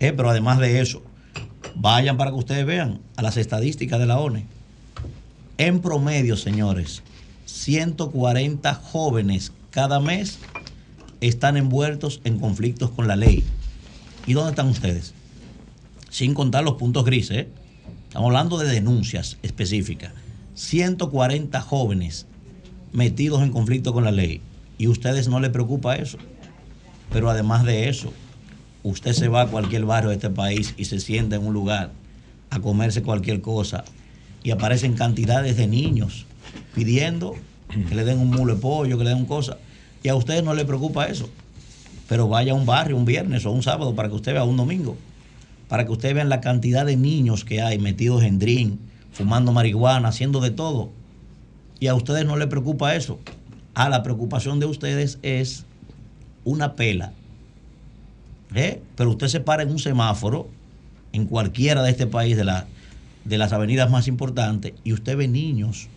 Eh, 0.00 0.12
pero 0.12 0.28
además 0.28 0.58
de 0.58 0.80
eso, 0.80 1.02
vayan 1.74 2.18
para 2.18 2.30
que 2.30 2.36
ustedes 2.36 2.66
vean 2.66 3.00
a 3.16 3.22
las 3.22 3.38
estadísticas 3.38 3.98
de 3.98 4.04
la 4.04 4.18
ONE. 4.18 4.44
En 5.56 5.80
promedio, 5.80 6.36
señores, 6.36 7.02
140 7.46 8.74
jóvenes 8.74 9.52
cada 9.70 9.98
mes 9.98 10.38
están 11.22 11.56
envueltos 11.56 12.20
en 12.24 12.38
conflictos 12.38 12.90
con 12.90 13.08
la 13.08 13.16
ley. 13.16 13.44
¿Y 14.26 14.34
dónde 14.34 14.50
están 14.50 14.68
ustedes? 14.68 15.14
Sin 16.10 16.34
contar 16.34 16.64
los 16.64 16.74
puntos 16.74 17.06
grises. 17.06 17.38
¿eh? 17.38 17.48
Estamos 18.18 18.34
hablando 18.34 18.58
de 18.58 18.66
denuncias 18.66 19.38
específicas. 19.44 20.10
140 20.54 21.60
jóvenes 21.60 22.26
metidos 22.92 23.44
en 23.44 23.52
conflicto 23.52 23.92
con 23.92 24.02
la 24.02 24.10
ley. 24.10 24.40
Y 24.76 24.86
a 24.86 24.90
ustedes 24.90 25.28
no 25.28 25.38
les 25.38 25.50
preocupa 25.50 25.94
eso. 25.94 26.18
Pero 27.12 27.30
además 27.30 27.64
de 27.64 27.88
eso, 27.88 28.12
usted 28.82 29.12
se 29.12 29.28
va 29.28 29.42
a 29.42 29.46
cualquier 29.46 29.84
barrio 29.84 30.10
de 30.10 30.16
este 30.16 30.30
país 30.30 30.74
y 30.76 30.86
se 30.86 30.98
sienta 30.98 31.36
en 31.36 31.46
un 31.46 31.54
lugar 31.54 31.92
a 32.50 32.58
comerse 32.58 33.04
cualquier 33.04 33.40
cosa 33.40 33.84
y 34.42 34.50
aparecen 34.50 34.94
cantidades 34.94 35.56
de 35.56 35.68
niños 35.68 36.26
pidiendo 36.74 37.36
que 37.88 37.94
le 37.94 38.04
den 38.04 38.18
un 38.18 38.30
mulo 38.30 38.56
de 38.56 38.60
pollo, 38.60 38.98
que 38.98 39.04
le 39.04 39.10
den 39.10 39.26
cosa. 39.26 39.58
Y 40.02 40.08
a 40.08 40.16
ustedes 40.16 40.42
no 40.42 40.54
les 40.54 40.64
preocupa 40.64 41.06
eso. 41.06 41.30
Pero 42.08 42.26
vaya 42.26 42.50
a 42.50 42.56
un 42.56 42.66
barrio 42.66 42.96
un 42.96 43.04
viernes 43.04 43.46
o 43.46 43.52
un 43.52 43.62
sábado 43.62 43.94
para 43.94 44.08
que 44.08 44.16
usted 44.16 44.32
vea 44.32 44.42
un 44.42 44.56
domingo. 44.56 44.96
Para 45.68 45.84
que 45.84 45.92
usted 45.92 46.14
vean 46.14 46.28
la 46.28 46.40
cantidad 46.40 46.86
de 46.86 46.96
niños 46.96 47.44
que 47.44 47.60
hay 47.62 47.78
metidos 47.78 48.22
en 48.22 48.38
drink, 48.38 48.78
fumando 49.12 49.52
marihuana, 49.52 50.08
haciendo 50.08 50.40
de 50.40 50.50
todo. 50.50 50.90
Y 51.80 51.88
a 51.88 51.94
ustedes 51.94 52.24
no 52.24 52.36
les 52.36 52.48
preocupa 52.48 52.94
eso. 52.94 53.20
Ah, 53.74 53.88
la 53.88 54.02
preocupación 54.02 54.60
de 54.60 54.66
ustedes 54.66 55.18
es 55.22 55.64
una 56.44 56.74
pela. 56.74 57.12
¿Eh? 58.54 58.80
Pero 58.96 59.10
usted 59.10 59.28
se 59.28 59.40
para 59.40 59.62
en 59.62 59.70
un 59.70 59.78
semáforo, 59.78 60.48
en 61.12 61.26
cualquiera 61.26 61.82
de 61.82 61.90
este 61.90 62.06
país, 62.06 62.36
de, 62.36 62.44
la, 62.44 62.66
de 63.24 63.38
las 63.38 63.52
avenidas 63.52 63.90
más 63.90 64.08
importantes, 64.08 64.72
y 64.84 64.92
usted 64.94 65.16
ve 65.16 65.28
niños 65.28 65.88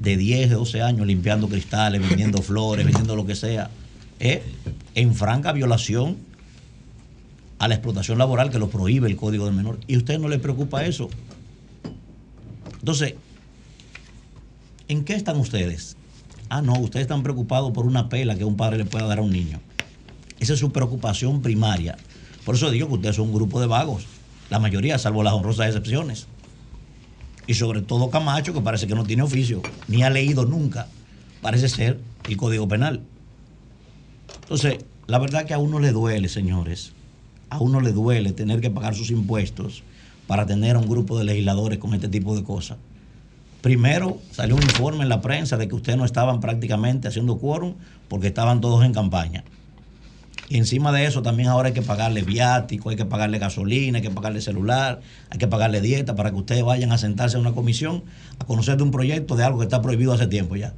de 0.00 0.16
10, 0.16 0.50
de 0.50 0.54
12 0.56 0.82
años 0.82 1.06
limpiando 1.06 1.48
cristales, 1.48 2.00
vendiendo 2.06 2.42
flores, 2.42 2.84
vendiendo 2.84 3.14
lo 3.14 3.24
que 3.24 3.36
sea, 3.36 3.70
¿eh? 4.18 4.42
en 4.94 5.14
franca 5.14 5.52
violación 5.52 6.16
a 7.58 7.68
la 7.68 7.74
explotación 7.74 8.18
laboral 8.18 8.50
que 8.50 8.58
lo 8.58 8.68
prohíbe 8.68 9.08
el 9.08 9.16
Código 9.16 9.46
del 9.46 9.54
Menor. 9.54 9.78
¿Y 9.86 9.94
a 9.94 9.98
usted 9.98 10.18
no 10.18 10.28
le 10.28 10.38
preocupa 10.38 10.84
eso? 10.84 11.08
Entonces, 12.78 13.14
¿en 14.86 15.04
qué 15.04 15.14
están 15.14 15.38
ustedes? 15.38 15.96
Ah, 16.48 16.62
no, 16.62 16.78
ustedes 16.78 17.02
están 17.02 17.22
preocupados 17.22 17.72
por 17.72 17.86
una 17.86 18.08
pela 18.08 18.36
que 18.36 18.44
un 18.44 18.56
padre 18.56 18.78
le 18.78 18.84
pueda 18.84 19.06
dar 19.06 19.18
a 19.18 19.22
un 19.22 19.32
niño. 19.32 19.60
Esa 20.40 20.54
es 20.54 20.58
su 20.58 20.70
preocupación 20.70 21.42
primaria. 21.42 21.96
Por 22.44 22.54
eso 22.54 22.70
digo 22.70 22.88
que 22.88 22.94
ustedes 22.94 23.16
son 23.16 23.26
un 23.26 23.34
grupo 23.34 23.60
de 23.60 23.66
vagos. 23.66 24.06
La 24.48 24.58
mayoría, 24.58 24.96
salvo 24.98 25.22
las 25.22 25.34
honrosas 25.34 25.66
excepciones. 25.66 26.26
Y 27.46 27.54
sobre 27.54 27.82
todo 27.82 28.10
Camacho, 28.10 28.54
que 28.54 28.60
parece 28.60 28.86
que 28.86 28.94
no 28.94 29.04
tiene 29.04 29.22
oficio, 29.22 29.62
ni 29.88 30.02
ha 30.02 30.10
leído 30.10 30.44
nunca, 30.44 30.86
parece 31.42 31.68
ser 31.68 32.00
el 32.28 32.36
Código 32.36 32.68
Penal. 32.68 33.02
Entonces, 34.42 34.84
la 35.06 35.18
verdad 35.18 35.44
que 35.44 35.54
a 35.54 35.58
uno 35.58 35.80
le 35.80 35.92
duele, 35.92 36.28
señores. 36.28 36.92
A 37.50 37.58
uno 37.58 37.80
le 37.80 37.92
duele 37.92 38.32
tener 38.32 38.60
que 38.60 38.70
pagar 38.70 38.94
sus 38.94 39.10
impuestos 39.10 39.82
para 40.26 40.46
tener 40.46 40.76
a 40.76 40.78
un 40.78 40.88
grupo 40.88 41.18
de 41.18 41.24
legisladores 41.24 41.78
con 41.78 41.94
este 41.94 42.08
tipo 42.08 42.36
de 42.36 42.44
cosas. 42.44 42.78
Primero 43.62 44.18
salió 44.30 44.54
un 44.54 44.62
informe 44.62 45.02
en 45.02 45.08
la 45.08 45.20
prensa 45.20 45.56
de 45.56 45.66
que 45.66 45.74
ustedes 45.74 45.98
no 45.98 46.04
estaban 46.04 46.40
prácticamente 46.40 47.08
haciendo 47.08 47.38
quórum 47.38 47.74
porque 48.08 48.28
estaban 48.28 48.60
todos 48.60 48.84
en 48.84 48.92
campaña. 48.92 49.44
Y 50.50 50.56
encima 50.56 50.92
de 50.92 51.04
eso 51.04 51.22
también 51.22 51.48
ahora 51.48 51.68
hay 51.68 51.74
que 51.74 51.82
pagarle 51.82 52.22
viático, 52.22 52.90
hay 52.90 52.96
que 52.96 53.04
pagarle 53.04 53.38
gasolina, 53.38 53.98
hay 53.98 54.02
que 54.02 54.10
pagarle 54.10 54.40
celular, 54.40 55.00
hay 55.28 55.38
que 55.38 55.48
pagarle 55.48 55.80
dieta 55.80 56.14
para 56.14 56.30
que 56.30 56.36
ustedes 56.36 56.62
vayan 56.62 56.92
a 56.92 56.98
sentarse 56.98 57.36
en 57.36 57.42
una 57.42 57.52
comisión 57.52 58.04
a 58.38 58.44
conocer 58.46 58.76
de 58.76 58.82
un 58.84 58.90
proyecto 58.90 59.36
de 59.36 59.44
algo 59.44 59.58
que 59.58 59.64
está 59.64 59.82
prohibido 59.82 60.12
hace 60.12 60.26
tiempo 60.26 60.56
ya. 60.56 60.74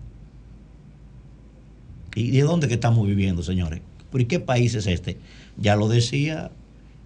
¿Y 2.16 2.30
de 2.32 2.42
dónde 2.42 2.72
estamos 2.72 3.06
viviendo, 3.06 3.42
señores? 3.42 3.82
¿Por 4.10 4.26
qué 4.26 4.40
país 4.40 4.74
es 4.74 4.88
este? 4.88 5.18
Ya 5.56 5.76
lo 5.76 5.88
decía 5.88 6.50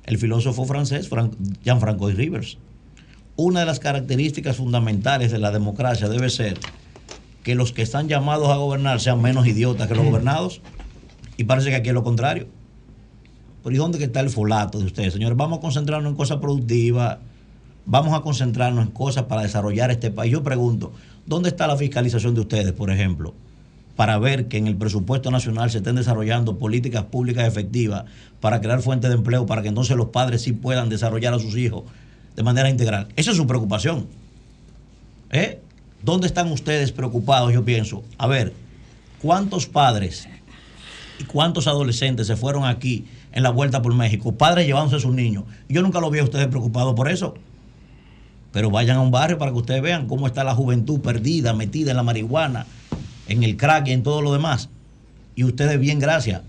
el 0.06 0.18
filósofo 0.18 0.64
francés 0.64 1.08
Jean-Francois 1.64 2.16
Rivers. 2.16 2.58
Una 3.36 3.60
de 3.60 3.66
las 3.66 3.80
características 3.80 4.56
fundamentales 4.56 5.32
de 5.32 5.38
la 5.38 5.50
democracia 5.50 6.08
debe 6.08 6.30
ser 6.30 6.58
que 7.42 7.54
los 7.54 7.72
que 7.72 7.82
están 7.82 8.08
llamados 8.08 8.48
a 8.48 8.56
gobernar 8.56 9.00
sean 9.00 9.20
menos 9.20 9.46
idiotas 9.46 9.88
que 9.88 9.94
los 9.94 10.04
gobernados. 10.04 10.60
Y 11.36 11.44
parece 11.44 11.70
que 11.70 11.76
aquí 11.76 11.88
es 11.88 11.94
lo 11.94 12.04
contrario. 12.04 12.46
Pero 13.62 13.74
¿y 13.74 13.78
dónde 13.78 13.98
que 13.98 14.04
está 14.04 14.20
el 14.20 14.30
folato 14.30 14.78
de 14.78 14.84
ustedes, 14.84 15.14
señores? 15.14 15.36
Vamos 15.36 15.58
a 15.58 15.60
concentrarnos 15.60 16.10
en 16.10 16.16
cosas 16.16 16.38
productivas, 16.38 17.18
vamos 17.86 18.14
a 18.14 18.20
concentrarnos 18.20 18.86
en 18.86 18.92
cosas 18.92 19.24
para 19.24 19.42
desarrollar 19.42 19.90
este 19.90 20.10
país. 20.10 20.32
Yo 20.32 20.42
pregunto, 20.42 20.92
¿dónde 21.26 21.48
está 21.48 21.66
la 21.66 21.76
fiscalización 21.76 22.34
de 22.34 22.42
ustedes, 22.42 22.72
por 22.72 22.90
ejemplo? 22.90 23.34
Para 23.96 24.18
ver 24.18 24.48
que 24.48 24.58
en 24.58 24.66
el 24.66 24.76
presupuesto 24.76 25.30
nacional 25.30 25.70
se 25.70 25.78
estén 25.78 25.96
desarrollando 25.96 26.58
políticas 26.58 27.04
públicas 27.04 27.46
efectivas 27.46 28.04
para 28.40 28.60
crear 28.60 28.82
fuentes 28.82 29.10
de 29.10 29.16
empleo, 29.16 29.46
para 29.46 29.62
que 29.62 29.68
entonces 29.68 29.96
los 29.96 30.08
padres 30.08 30.42
sí 30.42 30.52
puedan 30.52 30.88
desarrollar 30.88 31.34
a 31.34 31.38
sus 31.38 31.56
hijos 31.56 31.84
de 32.34 32.42
manera 32.42 32.68
integral. 32.68 33.08
Esa 33.16 33.30
es 33.30 33.36
su 33.36 33.46
preocupación. 33.46 34.06
¿Eh? 35.30 35.60
¿Dónde 36.02 36.26
están 36.26 36.50
ustedes 36.52 36.92
preocupados? 36.92 37.52
Yo 37.52 37.64
pienso, 37.64 38.04
a 38.18 38.26
ver, 38.26 38.52
¿cuántos 39.22 39.66
padres 39.66 40.28
y 41.18 41.24
cuántos 41.24 41.66
adolescentes 41.66 42.26
se 42.26 42.36
fueron 42.36 42.64
aquí 42.64 43.06
en 43.32 43.42
la 43.42 43.50
vuelta 43.50 43.80
por 43.80 43.94
México? 43.94 44.32
Padres 44.32 44.66
llevándose 44.66 44.96
a 44.96 45.00
sus 45.00 45.14
niños. 45.14 45.44
Yo 45.68 45.82
nunca 45.82 46.00
lo 46.00 46.10
vi 46.10 46.18
a 46.18 46.24
ustedes 46.24 46.48
preocupados 46.48 46.94
por 46.94 47.08
eso. 47.08 47.34
Pero 48.52 48.70
vayan 48.70 48.98
a 48.98 49.00
un 49.00 49.10
barrio 49.10 49.38
para 49.38 49.50
que 49.50 49.56
ustedes 49.56 49.82
vean 49.82 50.06
cómo 50.06 50.26
está 50.26 50.44
la 50.44 50.54
juventud 50.54 51.00
perdida, 51.00 51.54
metida 51.54 51.90
en 51.90 51.96
la 51.96 52.04
marihuana, 52.04 52.66
en 53.28 53.42
el 53.42 53.56
crack 53.56 53.88
y 53.88 53.92
en 53.92 54.02
todo 54.02 54.22
lo 54.22 54.32
demás. 54.32 54.68
Y 55.34 55.44
ustedes 55.44 55.78
bien, 55.78 55.98
gracias. 55.98 56.42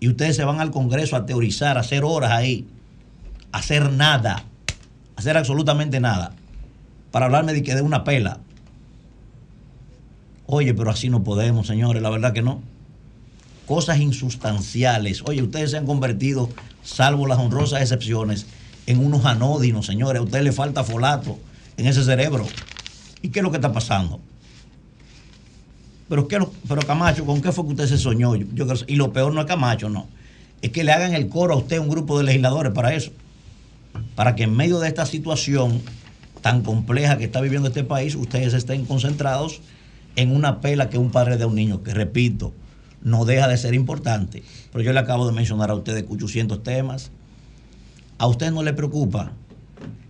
Y 0.00 0.08
ustedes 0.08 0.36
se 0.36 0.44
van 0.44 0.60
al 0.60 0.70
Congreso 0.70 1.16
a 1.16 1.26
teorizar, 1.26 1.76
a 1.76 1.80
hacer 1.80 2.04
horas 2.04 2.30
ahí, 2.30 2.66
a 3.50 3.58
hacer 3.58 3.90
nada, 3.92 4.44
a 5.16 5.20
hacer 5.20 5.36
absolutamente 5.36 5.98
nada, 5.98 6.34
para 7.10 7.26
hablarme 7.26 7.52
de 7.52 7.62
que 7.62 7.74
de 7.74 7.82
una 7.82 8.04
pela. 8.04 8.38
Oye, 10.46 10.72
pero 10.72 10.90
así 10.90 11.10
no 11.10 11.24
podemos, 11.24 11.66
señores, 11.66 12.02
la 12.02 12.10
verdad 12.10 12.32
que 12.32 12.42
no. 12.42 12.62
Cosas 13.66 13.98
insustanciales. 13.98 15.22
Oye, 15.26 15.42
ustedes 15.42 15.72
se 15.72 15.76
han 15.76 15.84
convertido, 15.84 16.48
salvo 16.82 17.26
las 17.26 17.38
honrosas 17.38 17.82
excepciones, 17.82 18.46
en 18.86 19.04
unos 19.04 19.26
anódinos, 19.26 19.84
señores. 19.84 20.20
A 20.20 20.22
ustedes 20.22 20.44
le 20.44 20.52
falta 20.52 20.84
folato 20.84 21.38
en 21.76 21.86
ese 21.86 22.02
cerebro. 22.04 22.46
¿Y 23.20 23.28
qué 23.28 23.40
es 23.40 23.42
lo 23.42 23.50
que 23.50 23.58
está 23.58 23.72
pasando? 23.72 24.20
Pero, 26.08 26.26
¿qué, 26.26 26.38
pero 26.66 26.82
Camacho, 26.82 27.24
¿con 27.26 27.42
qué 27.42 27.52
fue 27.52 27.64
que 27.64 27.70
usted 27.72 27.86
se 27.86 27.98
soñó? 27.98 28.34
Y 28.34 28.96
lo 28.96 29.12
peor 29.12 29.34
no 29.34 29.40
es 29.40 29.46
Camacho, 29.46 29.88
no. 29.90 30.06
Es 30.62 30.70
que 30.70 30.82
le 30.82 30.92
hagan 30.92 31.14
el 31.14 31.28
coro 31.28 31.54
a 31.54 31.56
usted 31.56 31.78
un 31.78 31.88
grupo 31.88 32.18
de 32.18 32.24
legisladores 32.24 32.72
para 32.72 32.94
eso. 32.94 33.12
Para 34.14 34.34
que 34.34 34.44
en 34.44 34.56
medio 34.56 34.80
de 34.80 34.88
esta 34.88 35.06
situación 35.06 35.80
tan 36.40 36.62
compleja 36.62 37.18
que 37.18 37.24
está 37.24 37.40
viviendo 37.40 37.68
este 37.68 37.84
país, 37.84 38.14
ustedes 38.14 38.54
estén 38.54 38.84
concentrados 38.86 39.60
en 40.16 40.34
una 40.34 40.60
pela 40.60 40.88
que 40.88 40.98
un 40.98 41.10
padre 41.10 41.36
de 41.36 41.44
un 41.44 41.54
niño, 41.54 41.82
que 41.82 41.94
repito, 41.94 42.52
no 43.02 43.24
deja 43.24 43.46
de 43.46 43.56
ser 43.56 43.74
importante. 43.74 44.42
Pero 44.72 44.82
yo 44.82 44.92
le 44.92 45.00
acabo 45.00 45.26
de 45.26 45.32
mencionar 45.32 45.70
a 45.70 45.74
ustedes 45.74 46.04
800 46.08 46.62
temas. 46.62 47.10
¿A 48.18 48.26
usted 48.26 48.50
no 48.50 48.62
le 48.62 48.72
preocupa 48.72 49.32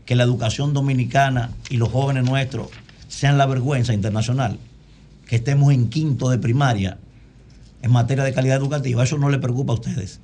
que 0.07 0.16
la 0.16 0.22
educación 0.22 0.72
dominicana 0.72 1.51
y 1.68 1.76
los 1.76 1.90
jóvenes 1.90 2.24
nuestros 2.24 2.68
sean 3.09 3.36
la 3.36 3.46
vergüenza 3.46 3.92
internacional? 3.92 4.59
Que 5.29 5.37
estemos 5.37 5.72
en 5.72 5.89
quinto 5.89 6.29
de 6.31 6.39
primaria 6.39 6.99
en 7.83 7.93
materia 7.93 8.24
de 8.24 8.33
calidad 8.33 8.57
educativa. 8.57 9.05
Eso 9.05 9.18
no 9.18 9.31
le 9.31 9.39
preocupa 9.39 9.72
a 9.72 9.76
ustedes. 9.76 10.20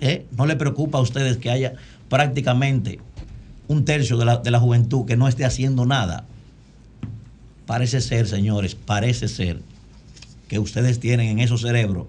¿Eh? 0.00 0.26
¿No 0.36 0.44
le 0.44 0.56
preocupa 0.56 0.98
a 0.98 1.00
ustedes 1.00 1.38
que 1.38 1.50
haya 1.50 1.74
prácticamente 2.10 3.00
un 3.68 3.86
tercio 3.86 4.18
de 4.18 4.26
la, 4.26 4.36
de 4.36 4.50
la 4.50 4.60
juventud 4.60 5.06
que 5.06 5.16
no 5.16 5.28
esté 5.28 5.46
haciendo 5.46 5.86
nada? 5.86 6.26
Parece 7.64 8.00
ser, 8.00 8.28
señores, 8.28 8.74
parece 8.74 9.28
ser 9.28 9.62
que 10.48 10.58
ustedes 10.58 11.00
tienen 11.00 11.28
en 11.28 11.38
esos 11.40 11.62
cerebros 11.62 12.06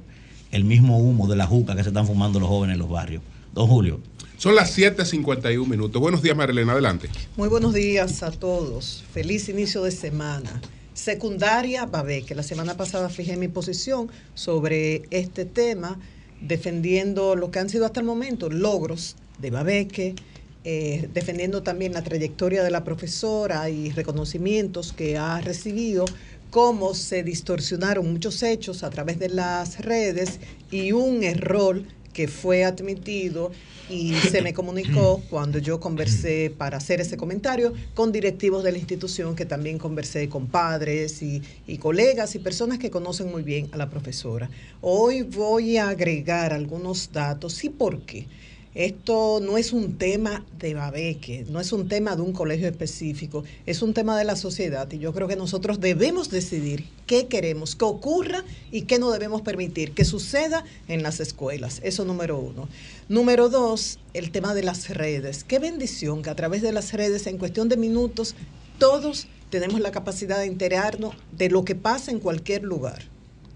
el 0.51 0.63
mismo 0.63 0.99
humo 0.99 1.27
de 1.27 1.35
la 1.35 1.47
juca 1.47 1.75
que 1.75 1.83
se 1.83 1.89
están 1.89 2.05
fumando 2.05 2.39
los 2.39 2.49
jóvenes 2.49 2.75
en 2.75 2.79
los 2.79 2.89
barrios. 2.89 3.21
Don 3.53 3.67
Julio. 3.67 4.01
Son 4.37 4.53
las 4.53 4.77
7.51 4.77 5.65
minutos. 5.65 5.99
Buenos 5.99 6.21
días, 6.21 6.37
Marilena. 6.37 6.73
Adelante. 6.73 7.09
Muy 7.35 7.49
buenos 7.49 7.73
días 7.73 8.21
a 8.21 8.29
todos. 8.31 9.03
Feliz 9.11 9.49
inicio 9.49 9.81
de 9.83 9.91
semana. 9.91 10.61
Secundaria 10.97 11.85
Babeque. 11.85 12.33
La 12.33 12.41
semana 12.41 12.75
pasada 12.75 13.07
fijé 13.09 13.37
mi 13.37 13.47
posición 13.47 14.09
sobre 14.33 15.03
este 15.11 15.45
tema, 15.45 15.99
defendiendo 16.41 17.35
lo 17.35 17.51
que 17.51 17.59
han 17.59 17.69
sido 17.69 17.85
hasta 17.85 17.99
el 17.99 18.05
momento 18.07 18.49
logros 18.49 19.15
de 19.37 19.51
Babeque, 19.51 20.15
eh, 20.63 21.07
defendiendo 21.13 21.61
también 21.61 21.93
la 21.93 22.03
trayectoria 22.03 22.63
de 22.63 22.71
la 22.71 22.83
profesora 22.83 23.69
y 23.69 23.91
reconocimientos 23.91 24.91
que 24.91 25.19
ha 25.19 25.39
recibido, 25.39 26.05
cómo 26.49 26.95
se 26.95 27.21
distorsionaron 27.21 28.11
muchos 28.11 28.41
hechos 28.41 28.81
a 28.83 28.89
través 28.89 29.19
de 29.19 29.29
las 29.29 29.79
redes 29.79 30.39
y 30.71 30.93
un 30.93 31.23
error 31.23 31.83
que 32.17 32.27
fue 32.27 32.65
admitido 32.65 33.51
y 33.91 34.15
se 34.15 34.41
me 34.41 34.51
comunicó 34.51 35.21
cuando 35.29 35.59
yo 35.59 35.79
conversé 35.79 36.51
para 36.57 36.77
hacer 36.77 36.99
ese 36.99 37.15
comentario 37.15 37.75
con 37.93 38.11
directivos 38.11 38.63
de 38.63 38.71
la 38.71 38.79
institución, 38.79 39.35
que 39.35 39.45
también 39.45 39.77
conversé 39.77 40.27
con 40.27 40.47
padres 40.47 41.21
y, 41.21 41.43
y 41.67 41.77
colegas 41.77 42.33
y 42.33 42.39
personas 42.39 42.79
que 42.79 42.89
conocen 42.89 43.29
muy 43.29 43.43
bien 43.43 43.69
a 43.71 43.77
la 43.77 43.91
profesora. 43.91 44.49
Hoy 44.81 45.21
voy 45.21 45.77
a 45.77 45.89
agregar 45.89 46.53
algunos 46.53 47.11
datos 47.11 47.63
y 47.63 47.69
por 47.69 48.01
qué. 48.01 48.25
Esto 48.77 49.39
no 49.41 49.57
es 49.57 49.73
un 49.73 49.97
tema 49.97 50.45
de 50.59 50.75
Babeque, 50.75 51.47
no 51.49 51.59
es 51.59 51.71
un 51.71 51.87
tema 51.87 52.15
de 52.15 52.21
un 52.21 52.31
colegio 52.31 52.67
específico, 52.67 53.43
es 53.65 53.81
un 53.81 53.95
tema 53.95 54.15
de 54.15 54.23
la 54.23 54.35
sociedad 54.35 54.87
y 54.91 54.99
yo 54.99 55.15
creo 55.15 55.27
que 55.27 55.35
nosotros 55.35 55.79
debemos 55.79 56.29
decidir 56.29 56.85
qué 57.07 57.25
queremos 57.25 57.75
que 57.75 57.85
ocurra 57.85 58.43
y 58.71 58.83
qué 58.83 58.99
no 58.99 59.09
debemos 59.09 59.41
permitir 59.41 59.93
que 59.93 60.05
suceda 60.05 60.63
en 60.87 61.01
las 61.01 61.19
escuelas. 61.19 61.81
Eso 61.83 62.05
número 62.05 62.37
uno. 62.37 62.69
Número 63.09 63.49
dos, 63.49 63.97
el 64.13 64.29
tema 64.29 64.53
de 64.53 64.61
las 64.61 64.91
redes. 64.91 65.43
Qué 65.43 65.57
bendición 65.57 66.21
que 66.21 66.29
a 66.29 66.35
través 66.35 66.61
de 66.61 66.71
las 66.71 66.93
redes, 66.93 67.25
en 67.25 67.39
cuestión 67.39 67.69
de 67.69 67.77
minutos, 67.77 68.35
todos 68.77 69.25
tenemos 69.49 69.79
la 69.79 69.89
capacidad 69.89 70.37
de 70.37 70.45
enterarnos 70.45 71.15
de 71.35 71.49
lo 71.49 71.65
que 71.65 71.73
pasa 71.73 72.11
en 72.11 72.19
cualquier 72.19 72.61
lugar. 72.61 73.05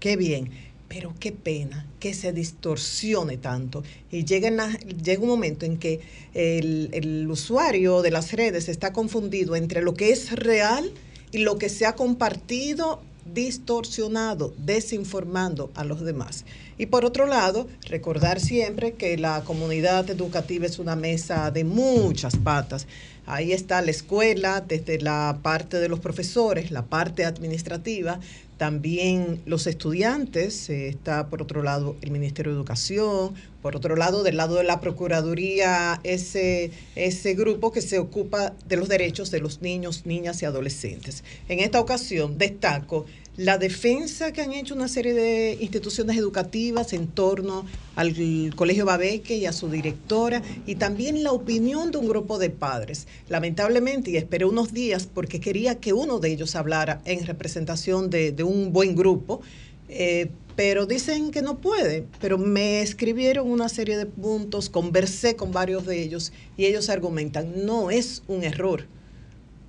Qué 0.00 0.16
bien. 0.16 0.50
Pero 0.92 1.14
qué 1.18 1.32
pena 1.32 1.86
que 1.98 2.12
se 2.12 2.34
distorsione 2.34 3.38
tanto 3.38 3.82
y 4.10 4.26
llega, 4.26 4.68
llega 5.02 5.22
un 5.22 5.28
momento 5.28 5.64
en 5.64 5.78
que 5.78 6.00
el, 6.34 6.90
el 6.92 7.30
usuario 7.30 8.02
de 8.02 8.10
las 8.10 8.32
redes 8.32 8.68
está 8.68 8.92
confundido 8.92 9.56
entre 9.56 9.80
lo 9.80 9.94
que 9.94 10.10
es 10.10 10.32
real 10.32 10.92
y 11.30 11.38
lo 11.38 11.56
que 11.56 11.70
se 11.70 11.86
ha 11.86 11.94
compartido 11.94 13.00
distorsionado, 13.24 14.52
desinformando 14.58 15.70
a 15.74 15.84
los 15.84 16.02
demás. 16.02 16.44
Y 16.76 16.86
por 16.86 17.04
otro 17.04 17.26
lado, 17.26 17.68
recordar 17.88 18.40
siempre 18.40 18.92
que 18.92 19.16
la 19.16 19.44
comunidad 19.44 20.10
educativa 20.10 20.66
es 20.66 20.78
una 20.78 20.96
mesa 20.96 21.50
de 21.50 21.64
muchas 21.64 22.36
patas. 22.36 22.86
Ahí 23.24 23.52
está 23.52 23.80
la 23.82 23.92
escuela, 23.92 24.60
desde 24.60 25.00
la 25.00 25.38
parte 25.42 25.78
de 25.78 25.88
los 25.88 26.00
profesores, 26.00 26.70
la 26.70 26.84
parte 26.84 27.24
administrativa, 27.24 28.18
también 28.62 29.42
los 29.44 29.66
estudiantes, 29.66 30.70
eh, 30.70 30.86
está 30.86 31.26
por 31.26 31.42
otro 31.42 31.64
lado 31.64 31.96
el 32.00 32.12
Ministerio 32.12 32.52
de 32.52 32.58
Educación, 32.58 33.34
por 33.60 33.74
otro 33.74 33.96
lado 33.96 34.22
del 34.22 34.36
lado 34.36 34.54
de 34.54 34.62
la 34.62 34.80
Procuraduría, 34.80 35.98
ese, 36.04 36.70
ese 36.94 37.34
grupo 37.34 37.72
que 37.72 37.80
se 37.80 37.98
ocupa 37.98 38.52
de 38.68 38.76
los 38.76 38.88
derechos 38.88 39.32
de 39.32 39.40
los 39.40 39.62
niños, 39.62 40.06
niñas 40.06 40.42
y 40.42 40.44
adolescentes. 40.44 41.24
En 41.48 41.58
esta 41.58 41.80
ocasión 41.80 42.38
destaco 42.38 43.04
la 43.36 43.56
defensa 43.56 44.32
que 44.32 44.42
han 44.42 44.52
hecho 44.52 44.74
una 44.74 44.88
serie 44.88 45.14
de 45.14 45.56
instituciones 45.58 46.18
educativas 46.18 46.92
en 46.92 47.06
torno 47.06 47.64
al 47.96 48.14
Colegio 48.54 48.84
Babeque 48.84 49.36
y 49.36 49.46
a 49.46 49.52
su 49.52 49.70
directora 49.70 50.42
y 50.66 50.74
también 50.74 51.22
la 51.24 51.32
opinión 51.32 51.90
de 51.90 51.98
un 51.98 52.08
grupo 52.08 52.38
de 52.38 52.50
padres. 52.50 53.06
Lamentablemente, 53.28 54.10
y 54.10 54.18
esperé 54.18 54.44
unos 54.44 54.74
días 54.74 55.08
porque 55.12 55.40
quería 55.40 55.80
que 55.80 55.94
uno 55.94 56.18
de 56.18 56.30
ellos 56.30 56.56
hablara 56.56 57.00
en 57.06 57.24
representación 57.24 58.10
de, 58.10 58.34
un 58.42 58.72
buen 58.72 58.94
grupo, 58.94 59.40
eh, 59.88 60.28
pero 60.54 60.84
dicen 60.84 61.30
que 61.30 61.40
no 61.40 61.58
puede, 61.58 62.04
pero 62.20 62.36
me 62.36 62.82
escribieron 62.82 63.50
una 63.50 63.70
serie 63.70 63.96
de 63.96 64.04
puntos, 64.04 64.68
conversé 64.68 65.36
con 65.36 65.52
varios 65.52 65.86
de 65.86 66.02
ellos 66.02 66.34
y 66.58 66.66
ellos 66.66 66.90
argumentan, 66.90 67.64
no 67.64 67.90
es 67.90 68.22
un 68.28 68.44
error, 68.44 68.86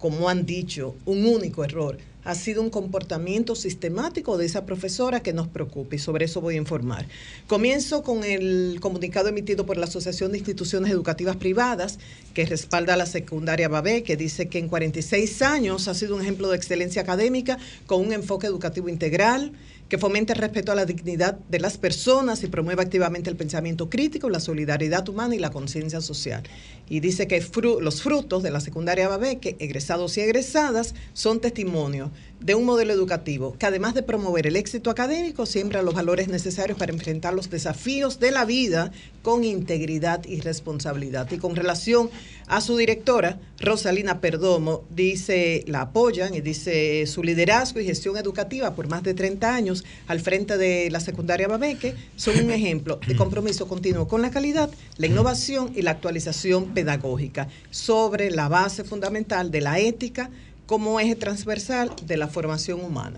como 0.04 0.28
han 0.28 0.46
dicho, 0.46 0.98
un 1.06 1.26
único 1.26 1.64
error. 1.64 1.98
Ha 2.26 2.36
sido 2.36 2.62
un 2.62 2.70
comportamiento 2.70 3.56
sistemático 3.56 4.38
de 4.38 4.46
esa 4.46 4.66
profesora 4.66 5.22
que 5.22 5.32
nos 5.32 5.48
preocupa 5.48 5.96
y 5.96 6.00
sobre 6.00 6.26
eso 6.26 6.42
voy 6.42 6.56
a 6.56 6.58
informar. 6.58 7.08
Comienzo 7.48 8.04
con 8.04 8.26
el 8.26 8.80
comunicado 8.82 9.30
emitido 9.30 9.66
por 9.66 9.78
la 9.78 9.86
Asociación 9.86 10.34
de 10.34 10.40
Instituciones 10.40 10.92
Educativas 10.92 11.38
Privadas 11.38 12.00
que 12.34 12.46
respalda 12.46 12.96
a 12.96 12.98
la 12.98 13.06
secundaria 13.06 13.70
Babé, 13.70 14.04
que 14.04 14.18
dice 14.18 14.50
que 14.50 14.60
en 14.60 14.68
46 14.68 15.42
años 15.42 15.88
ha 15.88 15.94
sido 15.94 16.18
un 16.18 16.22
ejemplo 16.22 16.50
de 16.50 16.58
excelencia 16.58 17.02
académica 17.02 17.58
con 17.86 18.02
un 18.02 18.12
enfoque 18.12 18.48
educativo 18.48 18.90
integral, 18.90 19.54
que 19.94 20.00
fomente 20.00 20.34
el 20.34 20.40
respeto 20.40 20.72
a 20.72 20.76
la 20.76 20.88
dignidad 20.88 21.38
de 21.50 21.60
las 21.60 21.78
personas 21.78 22.42
y 22.44 22.48
promueva 22.48 22.82
activamente 22.82 23.30
el 23.30 23.36
pensamiento 23.36 23.92
crítico, 23.92 24.28
la 24.28 24.40
solidaridad 24.40 25.08
humana 25.08 25.36
y 25.36 25.38
la 25.38 25.52
conciencia 25.52 26.02
social. 26.02 26.42
Y 26.90 27.00
dice 27.00 27.28
que 27.28 27.46
los 27.80 28.02
frutos 28.02 28.42
de 28.42 28.50
la 28.50 28.60
secundaria 28.60 29.08
Babeque, 29.08 29.56
egresados 29.60 30.18
y 30.18 30.22
egresadas, 30.22 30.96
son 31.14 31.42
testimonio 31.42 32.10
de 32.44 32.56
un 32.56 32.66
modelo 32.66 32.94
educativo 32.94 33.56
que 33.58 33.66
además 33.66 33.94
de 33.94 34.04
promover 34.04 34.48
el 34.48 34.58
éxito 34.58 34.90
académico, 34.90 35.46
siembra 35.46 35.82
los 35.82 35.94
valores 35.94 36.28
necesarios 36.28 36.78
para 36.78 36.92
enfrentar 36.92 37.34
los 37.34 37.50
desafíos 37.50 38.20
de 38.20 38.32
la 38.32 38.46
vida 38.46 38.92
con 39.22 39.46
integridad 39.46 40.26
y 40.26 40.42
responsabilidad. 40.42 41.32
Y 41.32 41.38
con 41.38 41.56
relación 41.56 42.10
a 42.48 42.60
su 42.60 42.76
directora, 42.76 43.40
Rosalina 43.60 44.20
Perdomo, 44.20 44.84
dice, 44.90 45.64
la 45.68 45.82
apoyan 45.82 46.34
y 46.36 46.42
dice 46.42 47.08
su 47.08 47.24
liderazgo 47.24 47.80
y 47.80 47.86
gestión 47.86 48.18
educativa 48.18 48.76
por 48.76 48.90
más 48.90 49.04
de 49.04 49.14
30 49.14 49.56
años 49.56 49.86
al 50.08 50.20
frente 50.20 50.58
de 50.58 50.90
la 50.92 51.00
secundaria 51.00 51.48
Babeque 51.48 51.96
son 52.18 52.38
un 52.44 52.52
ejemplo 52.52 53.00
de 53.08 53.16
compromiso 53.16 53.68
continuo 53.68 54.10
con 54.10 54.22
la 54.22 54.32
calidad, 54.32 54.70
la 54.98 55.08
innovación 55.08 55.72
y 55.76 55.82
la 55.82 55.92
actualización 55.92 56.74
pedagógica 56.74 57.48
sobre 57.72 58.32
la 58.32 58.50
base 58.50 58.84
fundamental 58.84 59.52
de 59.52 59.62
la 59.62 59.80
ética 59.80 60.30
como 60.74 61.00
eje 61.00 61.16
transversal 61.16 61.92
de 62.04 62.18
la 62.18 62.28
formación 62.28 62.84
humana. 62.84 63.18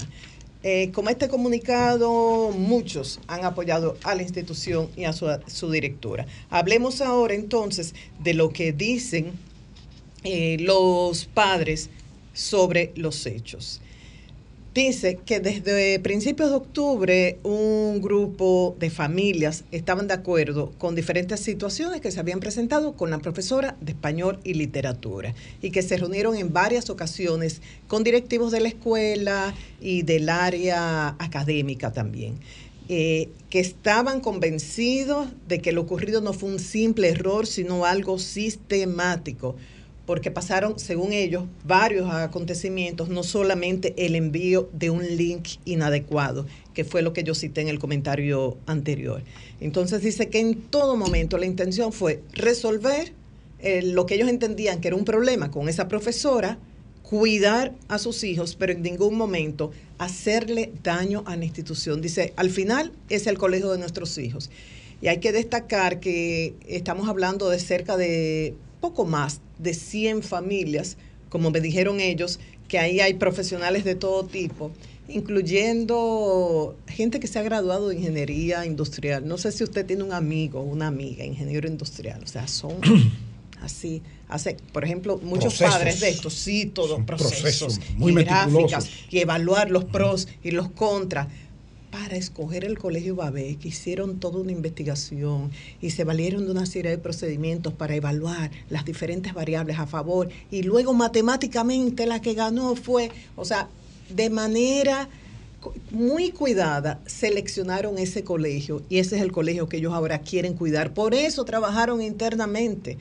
Eh, 0.61 0.91
con 0.91 1.07
este 1.07 1.29
comunicado, 1.29 2.51
muchos 2.51 3.21
han 3.27 3.45
apoyado 3.45 3.97
a 4.03 4.13
la 4.13 4.23
institución 4.23 4.89
y 4.97 5.05
a 5.05 5.13
su, 5.13 5.25
su 5.47 5.71
directora. 5.71 6.25
Hablemos 6.49 6.99
ahora 6.99 7.33
entonces 7.33 7.95
de 8.21 8.33
lo 8.33 8.49
que 8.49 8.73
dicen 8.73 9.31
eh, 10.25 10.57
los 10.59 11.23
padres 11.27 11.89
sobre 12.33 12.91
los 12.97 13.25
hechos. 13.25 13.79
Dice 14.75 15.19
que 15.25 15.39
desde 15.39 15.97
principios 15.99 16.49
de 16.49 16.57
octubre 16.57 17.39
un 17.43 18.01
grupo 18.01 18.75
de 18.77 18.89
familias 18.89 19.63
estaban 19.71 20.09
de 20.09 20.15
acuerdo 20.15 20.73
con 20.77 20.95
diferentes 20.95 21.39
situaciones 21.39 22.01
que 22.01 22.11
se 22.11 22.19
habían 22.19 22.41
presentado 22.41 22.91
con 22.91 23.09
la 23.09 23.19
profesora 23.19 23.77
de 23.79 23.93
español 23.93 24.37
y 24.43 24.55
literatura 24.55 25.33
y 25.61 25.71
que 25.71 25.81
se 25.81 25.95
reunieron 25.95 26.35
en 26.35 26.51
varias 26.51 26.89
ocasiones 26.89 27.61
con 27.87 28.03
directivos 28.03 28.51
de 28.51 28.59
la 28.59 28.67
escuela 28.67 29.55
y 29.79 30.01
del 30.01 30.27
área 30.27 31.15
académica 31.19 31.93
también. 31.93 32.37
eh, 32.87 33.29
que 33.49 33.61
estaban 33.61 34.19
convencidos 34.19 35.27
de 35.47 35.59
que 35.59 35.71
lo 35.71 35.81
ocurrido 35.81 36.21
no 36.21 36.33
fue 36.33 36.49
un 36.49 36.59
simple 36.59 37.09
error, 37.09 37.47
sino 37.47 37.83
algo 37.85 38.19
sistemático 38.19 39.55
porque 40.05 40.31
pasaron, 40.31 40.77
según 40.77 41.13
ellos, 41.13 41.45
varios 41.65 42.11
acontecimientos, 42.13 43.09
no 43.09 43.23
solamente 43.23 43.93
el 43.97 44.15
envío 44.15 44.69
de 44.73 44.89
un 44.89 45.03
link 45.17 45.47
inadecuado, 45.65 46.45
que 46.73 46.83
fue 46.83 47.01
lo 47.01 47.13
que 47.13 47.23
yo 47.23 47.33
cité 47.33 47.61
en 47.61 47.69
el 47.69 47.79
comentario 47.79 48.57
anterior. 48.67 49.23
Entonces 49.59 50.01
dice 50.01 50.29
que 50.29 50.39
en 50.39 50.61
todo 50.61 50.95
momento 50.95 51.37
la 51.37 51.45
intención 51.45 51.91
fue 51.91 52.21
resolver 52.33 53.13
eh, 53.59 53.81
lo 53.81 54.05
que 54.05 54.15
ellos 54.15 54.29
entendían 54.29 54.79
que 54.79 54.89
era 54.89 54.97
un 54.97 55.05
problema 55.05 55.49
con 55.49 55.69
esa 55.69 55.87
profesora, 55.87 56.59
cuidar 57.01 57.73
a 57.87 57.97
sus 57.97 58.23
hijos, 58.23 58.55
pero 58.55 58.73
en 58.73 58.81
ningún 58.81 59.15
momento 59.15 59.71
hacerle 59.97 60.71
daño 60.83 61.23
a 61.25 61.35
la 61.35 61.45
institución. 61.45 62.01
Dice, 62.01 62.33
al 62.35 62.49
final 62.49 62.91
es 63.09 63.27
el 63.27 63.37
colegio 63.37 63.71
de 63.71 63.77
nuestros 63.77 64.17
hijos. 64.17 64.49
Y 65.01 65.07
hay 65.07 65.19
que 65.19 65.31
destacar 65.31 65.99
que 65.99 66.55
estamos 66.67 67.07
hablando 67.09 67.49
de 67.49 67.59
cerca 67.59 67.97
de 67.97 68.55
poco 68.79 69.05
más 69.05 69.41
de 69.59 69.73
100 69.73 70.23
familias, 70.23 70.97
como 71.29 71.51
me 71.51 71.61
dijeron 71.61 71.99
ellos, 71.99 72.39
que 72.67 72.79
ahí 72.79 72.99
hay 72.99 73.15
profesionales 73.15 73.83
de 73.83 73.95
todo 73.95 74.25
tipo, 74.25 74.71
incluyendo 75.07 76.75
gente 76.87 77.19
que 77.19 77.27
se 77.27 77.39
ha 77.39 77.43
graduado 77.43 77.89
de 77.89 77.95
ingeniería 77.95 78.65
industrial. 78.65 79.27
No 79.27 79.37
sé 79.37 79.51
si 79.51 79.63
usted 79.63 79.85
tiene 79.85 80.03
un 80.03 80.13
amigo 80.13 80.61
o 80.61 80.63
una 80.63 80.87
amiga 80.87 81.23
ingeniero 81.23 81.67
industrial, 81.67 82.21
o 82.23 82.27
sea, 82.27 82.47
son 82.47 82.75
así. 83.61 84.01
Hace, 84.27 84.57
por 84.73 84.83
ejemplo, 84.83 85.19
muchos 85.21 85.53
Procesos. 85.53 85.75
padres 85.75 85.99
de 85.99 86.09
estos, 86.09 86.33
sí, 86.33 86.65
todos 86.65 86.99
procesos, 87.03 87.41
procesos 87.41 87.79
muy 87.95 88.11
y 88.11 88.23
gráficas, 88.23 88.89
y 89.11 89.19
evaluar 89.19 89.69
los 89.69 89.85
pros 89.85 90.27
y 90.43 90.49
los 90.49 90.71
contras 90.71 91.27
para 91.95 92.17
escoger 92.17 92.65
el 92.65 92.77
colegio 92.77 93.15
Babé, 93.15 93.55
que 93.55 93.69
hicieron 93.69 94.19
toda 94.19 94.41
una 94.41 94.51
investigación 94.51 95.49
y 95.79 95.91
se 95.91 96.03
valieron 96.03 96.43
de 96.43 96.51
una 96.51 96.65
serie 96.65 96.91
de 96.91 96.97
procedimientos 96.97 97.71
para 97.71 97.95
evaluar 97.95 98.51
las 98.69 98.83
diferentes 98.83 99.33
variables 99.33 99.79
a 99.79 99.87
favor 99.87 100.27
y 100.51 100.63
luego 100.63 100.93
matemáticamente 100.93 102.05
la 102.05 102.19
que 102.19 102.33
ganó 102.33 102.75
fue, 102.75 103.11
o 103.37 103.45
sea, 103.45 103.69
de 104.09 104.29
manera 104.29 105.07
muy 105.89 106.31
cuidada 106.31 106.99
seleccionaron 107.05 107.97
ese 107.97 108.25
colegio 108.25 108.83
y 108.89 108.99
ese 108.99 109.15
es 109.15 109.21
el 109.21 109.31
colegio 109.31 109.69
que 109.69 109.77
ellos 109.77 109.93
ahora 109.93 110.19
quieren 110.19 110.53
cuidar. 110.53 110.93
Por 110.93 111.13
eso 111.13 111.45
trabajaron 111.45 112.01
internamente. 112.01 112.97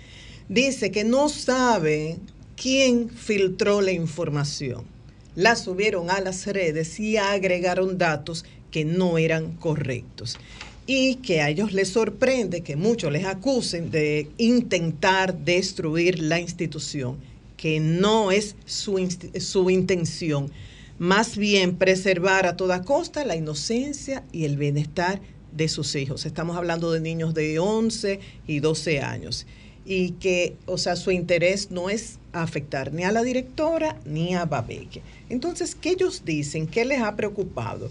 Dice 0.48 0.92
que 0.92 1.02
no 1.02 1.28
sabe 1.28 2.18
quién 2.54 3.08
filtró 3.10 3.80
la 3.80 3.90
información 3.90 4.94
la 5.36 5.56
subieron 5.56 6.10
a 6.10 6.20
las 6.20 6.46
redes 6.46 7.00
y 7.00 7.16
agregaron 7.16 7.98
datos 7.98 8.44
que 8.74 8.84
no 8.84 9.18
eran 9.18 9.52
correctos. 9.52 10.36
Y 10.84 11.14
que 11.26 11.40
a 11.40 11.48
ellos 11.48 11.72
les 11.72 11.90
sorprende 11.90 12.62
que 12.62 12.74
muchos 12.74 13.12
les 13.12 13.24
acusen 13.24 13.92
de 13.92 14.28
intentar 14.36 15.38
destruir 15.44 16.18
la 16.18 16.40
institución, 16.40 17.18
que 17.56 17.78
no 17.78 18.32
es 18.32 18.56
su, 18.66 18.98
su 19.38 19.70
intención. 19.70 20.50
Más 20.98 21.36
bien 21.36 21.76
preservar 21.76 22.46
a 22.46 22.56
toda 22.56 22.82
costa 22.82 23.24
la 23.24 23.36
inocencia 23.36 24.24
y 24.32 24.44
el 24.44 24.56
bienestar 24.56 25.20
de 25.52 25.68
sus 25.68 25.94
hijos. 25.94 26.26
Estamos 26.26 26.56
hablando 26.56 26.90
de 26.90 26.98
niños 26.98 27.32
de 27.32 27.60
11 27.60 28.18
y 28.48 28.58
12 28.58 29.00
años 29.02 29.46
y 29.86 30.12
que, 30.12 30.56
o 30.66 30.78
sea, 30.78 30.96
su 30.96 31.12
interés 31.12 31.70
no 31.70 31.90
es 31.90 32.18
afectar 32.32 32.92
ni 32.92 33.04
a 33.04 33.12
la 33.12 33.22
directora 33.22 34.00
ni 34.04 34.34
a 34.34 34.46
Babeque. 34.46 35.02
Entonces, 35.28 35.76
¿qué 35.76 35.90
ellos 35.90 36.22
dicen? 36.24 36.66
¿Qué 36.66 36.84
les 36.84 37.00
ha 37.02 37.14
preocupado? 37.14 37.90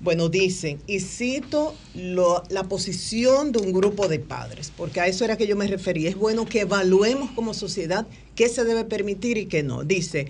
Bueno, 0.00 0.30
dicen, 0.30 0.80
y 0.86 1.00
cito 1.00 1.74
lo- 1.94 2.42
la 2.48 2.64
posición 2.64 3.52
de 3.52 3.58
un 3.58 3.72
grupo 3.72 4.08
de 4.08 4.18
padres, 4.18 4.72
porque 4.74 5.00
a 5.00 5.06
eso 5.06 5.24
era 5.26 5.36
que 5.36 5.46
yo 5.46 5.56
me 5.56 5.66
refería. 5.66 6.08
Es 6.08 6.16
bueno 6.16 6.46
que 6.46 6.60
evaluemos 6.60 7.30
como 7.32 7.52
sociedad 7.52 8.06
qué 8.34 8.48
se 8.48 8.64
debe 8.64 8.84
permitir 8.84 9.36
y 9.36 9.44
qué 9.46 9.62
no. 9.62 9.84
Dice 9.84 10.28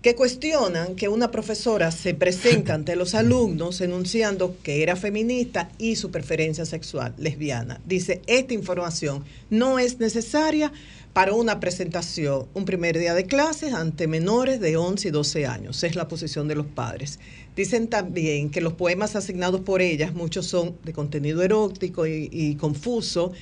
que 0.00 0.14
cuestionan 0.14 0.94
que 0.94 1.08
una 1.08 1.30
profesora 1.30 1.90
se 1.90 2.14
presenta 2.14 2.72
ante 2.72 2.96
los 2.96 3.14
alumnos 3.14 3.80
enunciando 3.82 4.56
que 4.62 4.82
era 4.82 4.94
feminista 4.96 5.70
y 5.76 5.96
su 5.96 6.10
preferencia 6.10 6.64
sexual 6.64 7.12
lesbiana. 7.18 7.80
Dice, 7.84 8.22
esta 8.26 8.54
información 8.54 9.24
no 9.50 9.78
es 9.80 9.98
necesaria 9.98 10.72
para 11.12 11.34
una 11.34 11.58
presentación, 11.58 12.46
un 12.54 12.64
primer 12.64 12.96
día 12.96 13.14
de 13.14 13.24
clases 13.26 13.74
ante 13.74 14.06
menores 14.06 14.60
de 14.60 14.76
11 14.76 15.08
y 15.08 15.10
12 15.10 15.44
años. 15.44 15.82
Es 15.82 15.96
la 15.96 16.06
posición 16.06 16.46
de 16.46 16.54
los 16.54 16.66
padres. 16.66 17.18
Dicen 17.60 17.88
también 17.88 18.48
que 18.48 18.62
los 18.62 18.72
poemas 18.72 19.16
asignados 19.16 19.60
por 19.60 19.82
ellas, 19.82 20.14
muchos 20.14 20.46
son 20.46 20.78
de 20.82 20.94
contenido 20.94 21.42
erótico 21.42 22.06
y, 22.06 22.56
confuso, 22.58 23.32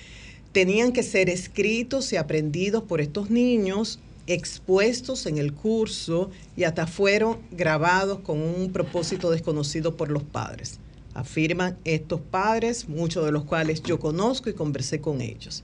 tenían 0.51 0.91
que 0.91 1.05
ser 1.05 1.31
escritos 1.31 2.13
y 2.13 2.17
aprendidos 2.17 2.83
por 2.83 3.01
estos 3.01 3.31
niños 3.31 4.01
expuestos 4.27 5.27
en 5.27 5.39
el 5.39 5.53
curso 5.53 6.31
y 6.57 6.65
hasta 6.65 6.89
fueron 6.89 7.39
grabados 7.53 8.19
con 8.19 8.41
un 8.41 8.73
propósito 8.73 9.31
desconocido 9.31 9.97
por 9.97 10.11
los 10.11 10.25
padres. 10.25 10.81
Afirman 11.15 11.79
estos 11.85 12.21
padres, 12.21 12.89
muchos 12.89 13.25
de 13.25 13.31
los 13.31 13.45
cuales 13.45 13.85
yo 13.85 14.01
conozco 14.01 14.51
y 14.51 14.55
conversé 14.55 15.01
con 15.01 15.21
ellos. 15.21 15.63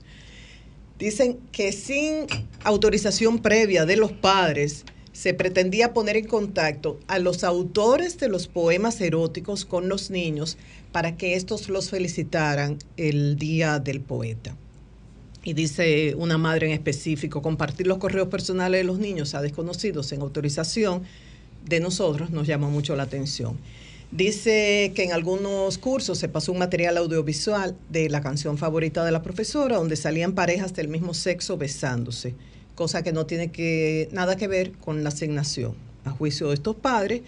Dicen 0.97 1.39
que 1.51 1.73
sin 1.73 2.25
autorización 2.63 3.39
previa 3.39 3.85
de 3.85 3.97
los 3.97 4.13
padres 4.13 4.85
se 5.15 5.33
pretendía 5.33 5.93
poner 5.93 6.17
en 6.17 6.27
contacto 6.27 6.99
a 7.07 7.19
los 7.19 7.45
autores 7.45 8.19
de 8.19 8.27
los 8.27 8.47
poemas 8.47 8.99
eróticos 8.99 9.63
con 9.63 9.87
los 9.87 10.11
niños 10.11 10.57
para 10.91 11.15
que 11.15 11.35
estos 11.35 11.69
los 11.69 11.89
felicitaran 11.89 12.79
el 12.97 13.37
día 13.37 13.79
del 13.79 14.01
poeta. 14.01 14.57
Y 15.41 15.53
dice 15.53 16.15
una 16.15 16.37
madre 16.37 16.67
en 16.67 16.73
específico, 16.73 17.41
compartir 17.41 17.87
los 17.87 17.97
correos 17.97 18.27
personales 18.27 18.81
de 18.81 18.83
los 18.83 18.99
niños 18.99 19.35
a 19.35 19.41
desconocidos 19.41 20.07
sin 20.07 20.19
autorización 20.19 21.03
de 21.63 21.79
nosotros 21.79 22.31
nos 22.31 22.45
llama 22.45 22.67
mucho 22.67 22.93
la 22.97 23.03
atención. 23.03 23.57
Dice 24.11 24.91
que 24.95 25.03
en 25.03 25.13
algunos 25.13 25.77
cursos 25.77 26.17
se 26.17 26.27
pasó 26.27 26.51
un 26.51 26.59
material 26.59 26.97
audiovisual 26.97 27.75
de 27.89 28.09
la 28.09 28.19
canción 28.19 28.57
favorita 28.57 29.05
de 29.05 29.13
la 29.13 29.23
profesora, 29.23 29.77
donde 29.77 29.95
salían 29.95 30.33
parejas 30.33 30.73
del 30.73 30.89
mismo 30.89 31.13
sexo 31.13 31.57
besándose, 31.57 32.35
cosa 32.75 33.01
que 33.01 33.13
no 33.13 33.25
tiene 33.25 33.51
que, 33.51 34.09
nada 34.11 34.35
que 34.35 34.47
ver 34.47 34.73
con 34.73 35.03
la 35.03 35.09
asignación, 35.09 35.73
a 36.03 36.11
juicio 36.11 36.49
de 36.49 36.55
estos 36.55 36.75
padres. 36.75 37.21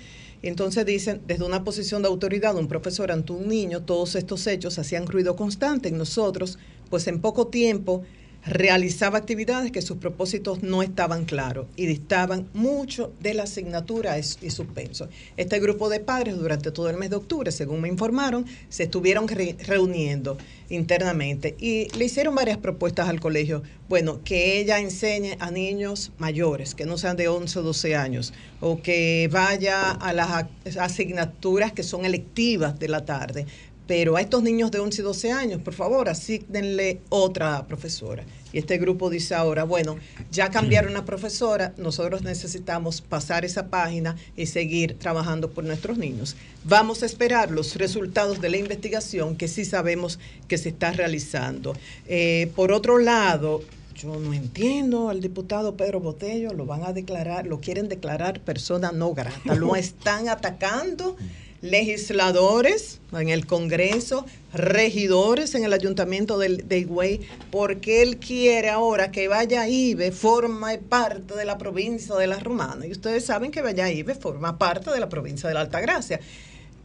Entonces 0.44 0.86
dicen, 0.86 1.22
desde 1.26 1.46
una 1.46 1.64
posición 1.64 2.04
de 2.04 2.10
autoridad, 2.10 2.56
un 2.56 2.68
profesor 2.68 3.12
ante 3.12 3.34
un 3.34 3.48
niño, 3.48 3.82
todos 3.82 4.16
estos 4.16 4.46
hechos 4.46 4.78
hacían 4.78 5.08
ruido 5.08 5.36
constante 5.36 5.90
en 5.90 5.98
nosotros, 5.98 6.60
pues 6.90 7.08
en 7.08 7.20
poco 7.20 7.48
tiempo 7.48 8.04
realizaba 8.46 9.18
actividades 9.18 9.72
que 9.72 9.82
sus 9.82 9.98
propósitos 9.98 10.64
no 10.64 10.82
estaban 10.84 11.26
claros 11.26 11.68
y 11.76 11.86
distaban 11.86 12.48
mucho 12.54 13.12
de 13.20 13.34
la 13.34 13.44
asignatura 13.44 14.18
y 14.18 14.24
suspenso. 14.50 15.10
Este 15.36 15.60
grupo 15.60 15.90
de 15.90 16.00
padres 16.00 16.38
durante 16.38 16.72
todo 16.72 16.90
el 16.90 16.98
mes 16.98 17.10
de 17.10 17.18
octubre, 17.18 17.52
según 17.52 17.82
me 17.82 17.88
informaron, 17.90 18.46
se 18.70 18.84
estuvieron 18.84 19.28
re- 19.28 19.56
reuniendo 19.66 20.38
internamente 20.70 21.56
y 21.60 21.88
le 21.98 22.06
hicieron 22.06 22.36
varias 22.36 22.58
propuestas 22.58 23.08
al 23.10 23.20
colegio. 23.20 23.64
Bueno, 23.90 24.20
que 24.24 24.60
ella 24.60 24.80
enseñe 24.80 25.38
a 25.40 25.50
niños 25.50 26.12
mayores, 26.18 26.76
que 26.76 26.86
no 26.86 26.98
sean 26.98 27.16
de 27.16 27.30
11 27.30 27.60
o 27.60 27.64
12 27.64 27.96
años, 27.96 28.34
o 28.60 28.82
que 28.82 29.30
vaya 29.32 29.92
a 29.92 30.12
las 30.14 30.46
asignaturas 30.78 31.72
que 31.72 31.84
son 31.84 32.04
electivas 32.04 32.78
de 32.80 32.90
la 32.90 33.06
tarde. 33.06 33.46
Pero 33.88 34.18
a 34.18 34.22
estos 34.22 34.44
niños 34.44 34.70
de 34.72 34.80
11 34.80 35.02
y 35.02 35.04
12 35.04 35.32
años, 35.32 35.62
por 35.62 35.74
favor, 35.74 36.10
asígnenle 36.10 37.00
otra 37.10 37.66
profesora. 37.68 38.26
Y 38.52 38.60
este 38.60 38.78
grupo 38.78 39.10
dice 39.10 39.34
ahora, 39.34 39.64
bueno, 39.64 39.98
ya 40.32 40.50
cambiaron 40.50 40.92
una 40.92 41.06
profesora, 41.06 41.74
nosotros 41.78 42.22
necesitamos 42.22 43.02
pasar 43.02 43.46
esa 43.46 43.68
página 43.68 44.16
y 44.36 44.46
seguir 44.46 44.98
trabajando 45.00 45.50
por 45.52 45.64
nuestros 45.64 45.98
niños. 45.98 46.36
Vamos 46.64 47.04
a 47.04 47.06
esperar 47.06 47.52
los 47.52 47.76
resultados 47.76 48.42
de 48.42 48.50
la 48.50 48.58
investigación 48.58 49.36
que 49.36 49.48
sí 49.48 49.64
sabemos 49.66 50.20
que 50.48 50.58
se 50.58 50.70
está 50.70 50.92
realizando. 50.92 51.74
Eh, 52.08 52.52
por 52.56 52.72
otro 52.72 53.00
lado, 53.00 53.62
yo 53.96 54.20
no 54.20 54.34
entiendo 54.34 55.10
al 55.10 55.22
diputado 55.22 55.76
Pedro 55.76 56.00
Botello, 56.00 56.54
lo 56.54 56.66
van 56.66 56.84
a 56.84 56.94
declarar, 56.94 57.48
lo 57.48 57.60
quieren 57.60 57.90
declarar 57.90 58.40
persona 58.42 58.92
no 58.92 59.14
grata, 59.14 59.56
lo 59.56 59.76
están 59.78 60.30
atacando 60.30 61.18
legisladores 61.62 63.00
en 63.14 63.30
el 63.30 63.46
Congreso, 63.46 64.26
regidores 64.54 65.56
en 65.56 65.64
el 65.64 65.74
Ayuntamiento 65.74 66.38
del- 66.38 66.68
de 66.68 66.80
Higüey, 66.80 67.22
porque 67.52 68.02
él 68.02 68.18
quiere 68.18 68.70
ahora 68.70 69.12
que 69.12 69.28
Valladolid 69.28 70.12
forma 70.12 70.72
parte 70.90 71.36
de 71.36 71.46
la 71.46 71.58
provincia 71.58 72.16
de 72.16 72.28
la 72.28 72.40
Romana. 72.40 72.86
Y 72.86 72.92
ustedes 72.92 73.26
saben 73.26 73.52
que 73.52 73.62
Valladolid 73.62 74.10
forma 74.20 74.58
parte 74.58 74.92
de 74.92 75.00
la 75.00 75.10
provincia 75.10 75.48
de 75.50 75.56
la 75.56 75.62
Altagracia. 75.62 76.20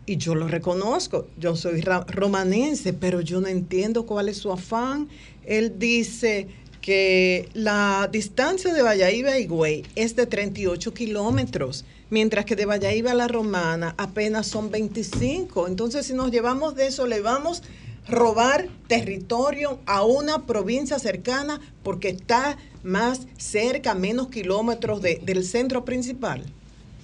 Y 0.05 0.16
yo 0.16 0.35
lo 0.35 0.49
reconozco, 0.49 1.29
yo 1.39 1.55
soy 1.55 1.81
romanense, 2.09 2.93
pero 2.93 3.20
yo 3.20 3.41
no 3.41 3.47
entiendo 3.49 4.05
cuál 4.05 4.29
es 4.29 4.39
su 4.39 4.51
afán. 4.51 5.09
Él 5.45 5.79
dice 5.79 6.49
que 6.81 7.49
la 7.55 8.09
distancia 8.11 8.75
de 8.75 8.83
Valladolid 8.83 9.27
a 9.27 9.39
Higüey 9.39 9.85
es 9.95 10.16
de 10.16 10.27
38 10.27 10.93
kilómetros, 10.93 11.85
mientras 12.13 12.45
que 12.45 12.57
de 12.57 12.67
Valladolid 12.67 13.07
a 13.07 13.15
la 13.15 13.27
Romana 13.27 13.95
apenas 13.97 14.47
son 14.47 14.71
25. 14.71 15.67
Entonces, 15.67 16.05
si 16.07 16.13
nos 16.13 16.31
llevamos 16.31 16.75
de 16.75 16.87
eso, 16.89 17.07
le 17.07 17.23
vamos 17.23 17.63
a 18.07 18.11
robar 18.13 18.69
territorio 18.87 19.81
a 19.87 20.05
una 20.05 20.45
provincia 20.45 20.99
cercana 20.99 21.59
porque 21.83 22.11
está 22.11 22.59
más 22.83 23.23
cerca, 23.39 23.95
menos 23.95 24.29
kilómetros 24.29 25.01
de- 25.01 25.21
del 25.25 25.43
centro 25.43 25.87
principal. 25.87 26.45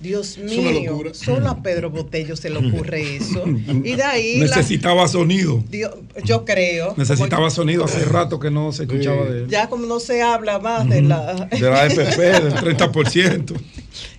Dios 0.00 0.38
mío, 0.38 1.02
solo 1.12 1.48
a 1.48 1.60
Pedro 1.62 1.90
Botello 1.90 2.36
se 2.36 2.50
le 2.50 2.58
ocurre 2.58 3.16
eso. 3.16 3.42
Y 3.46 3.96
de 3.96 4.02
ahí 4.04 4.38
la- 4.38 4.46
Necesitaba 4.56 5.08
sonido. 5.08 5.64
Dios- 5.70 5.92
yo 6.24 6.44
creo. 6.44 6.94
Necesitaba 6.96 7.50
sonido 7.50 7.84
hace 7.84 8.04
rato 8.04 8.38
que 8.38 8.50
no 8.50 8.70
se 8.72 8.84
escuchaba 8.84 9.24
de 9.26 9.40
él. 9.40 9.48
Ya 9.48 9.68
como 9.68 9.86
no 9.86 9.98
se 9.98 10.22
habla 10.22 10.60
más 10.60 10.88
de 10.88 11.02
la... 11.02 11.34
De 11.50 11.60
la 11.60 11.82
AFP, 11.82 12.16
del 12.42 12.54
30%. 12.54 13.60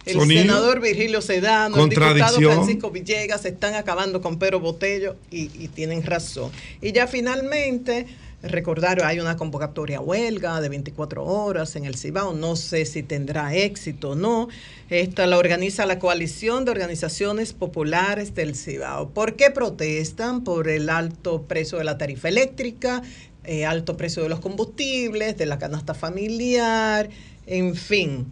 El 0.06 0.14
Sonido. 0.14 0.42
senador 0.42 0.82
Virgilio 0.82 1.22
Sedano, 1.22 1.82
el 1.84 1.90
diputado. 1.90 2.40
Francisco 2.42 2.90
Villegas 2.92 3.42
se 3.44 3.50
están 3.50 3.76
acabando 3.76 4.22
con 4.22 4.38
Pedro 4.40 4.60
Botello 4.60 5.16
y, 5.32 5.44
y 5.64 5.68
tienen 5.70 6.04
razón. 6.04 6.52
Y 6.82 6.92
ya 6.92 7.08
finalmente, 7.08 8.06
recordar, 8.42 9.04
hay 9.04 9.20
una 9.20 9.36
convocatoria 9.36 9.98
a 9.98 10.02
huelga 10.02 10.62
de 10.62 10.70
24 10.70 11.26
horas 11.26 11.76
en 11.76 11.86
el 11.86 11.96
Cibao. 11.96 12.34
No 12.34 12.56
sé 12.56 12.86
si 12.86 13.04
tendrá 13.04 13.54
éxito 13.54 14.12
o 14.12 14.16
no. 14.16 14.48
Esta 14.90 15.28
la 15.28 15.38
organiza 15.38 15.86
la 15.86 16.00
Coalición 16.00 16.66
de 16.66 16.72
Organizaciones 16.72 17.54
Populares 17.54 18.36
del 18.36 18.56
Cibao. 18.56 19.10
¿Por 19.10 19.36
qué 19.36 19.52
protestan? 19.52 20.44
Por 20.44 20.70
el 20.70 20.90
alto 20.90 21.44
precio 21.44 21.78
de 21.78 21.84
la 21.84 21.98
tarifa 21.98 22.30
eléctrica, 22.30 23.02
eh, 23.44 23.66
alto 23.66 23.98
precio 23.98 24.24
de 24.24 24.30
los 24.30 24.40
combustibles, 24.40 25.38
de 25.38 25.46
la 25.46 25.58
canasta 25.58 25.94
familiar, 25.94 27.10
en 27.46 27.76
fin. 27.76 28.28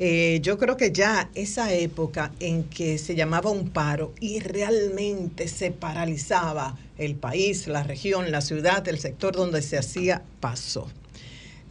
Eh, 0.00 0.38
yo 0.42 0.58
creo 0.58 0.76
que 0.76 0.92
ya 0.92 1.28
esa 1.34 1.72
época 1.72 2.30
en 2.38 2.62
que 2.64 2.98
se 2.98 3.16
llamaba 3.16 3.50
un 3.50 3.70
paro 3.70 4.12
y 4.20 4.38
realmente 4.38 5.48
se 5.48 5.72
paralizaba 5.72 6.76
el 6.98 7.14
país, 7.14 7.66
la 7.66 7.82
región, 7.82 8.30
la 8.30 8.40
ciudad, 8.40 8.86
el 8.88 8.98
sector 8.98 9.34
donde 9.34 9.62
se 9.62 9.78
hacía, 9.78 10.22
pasó. 10.40 10.88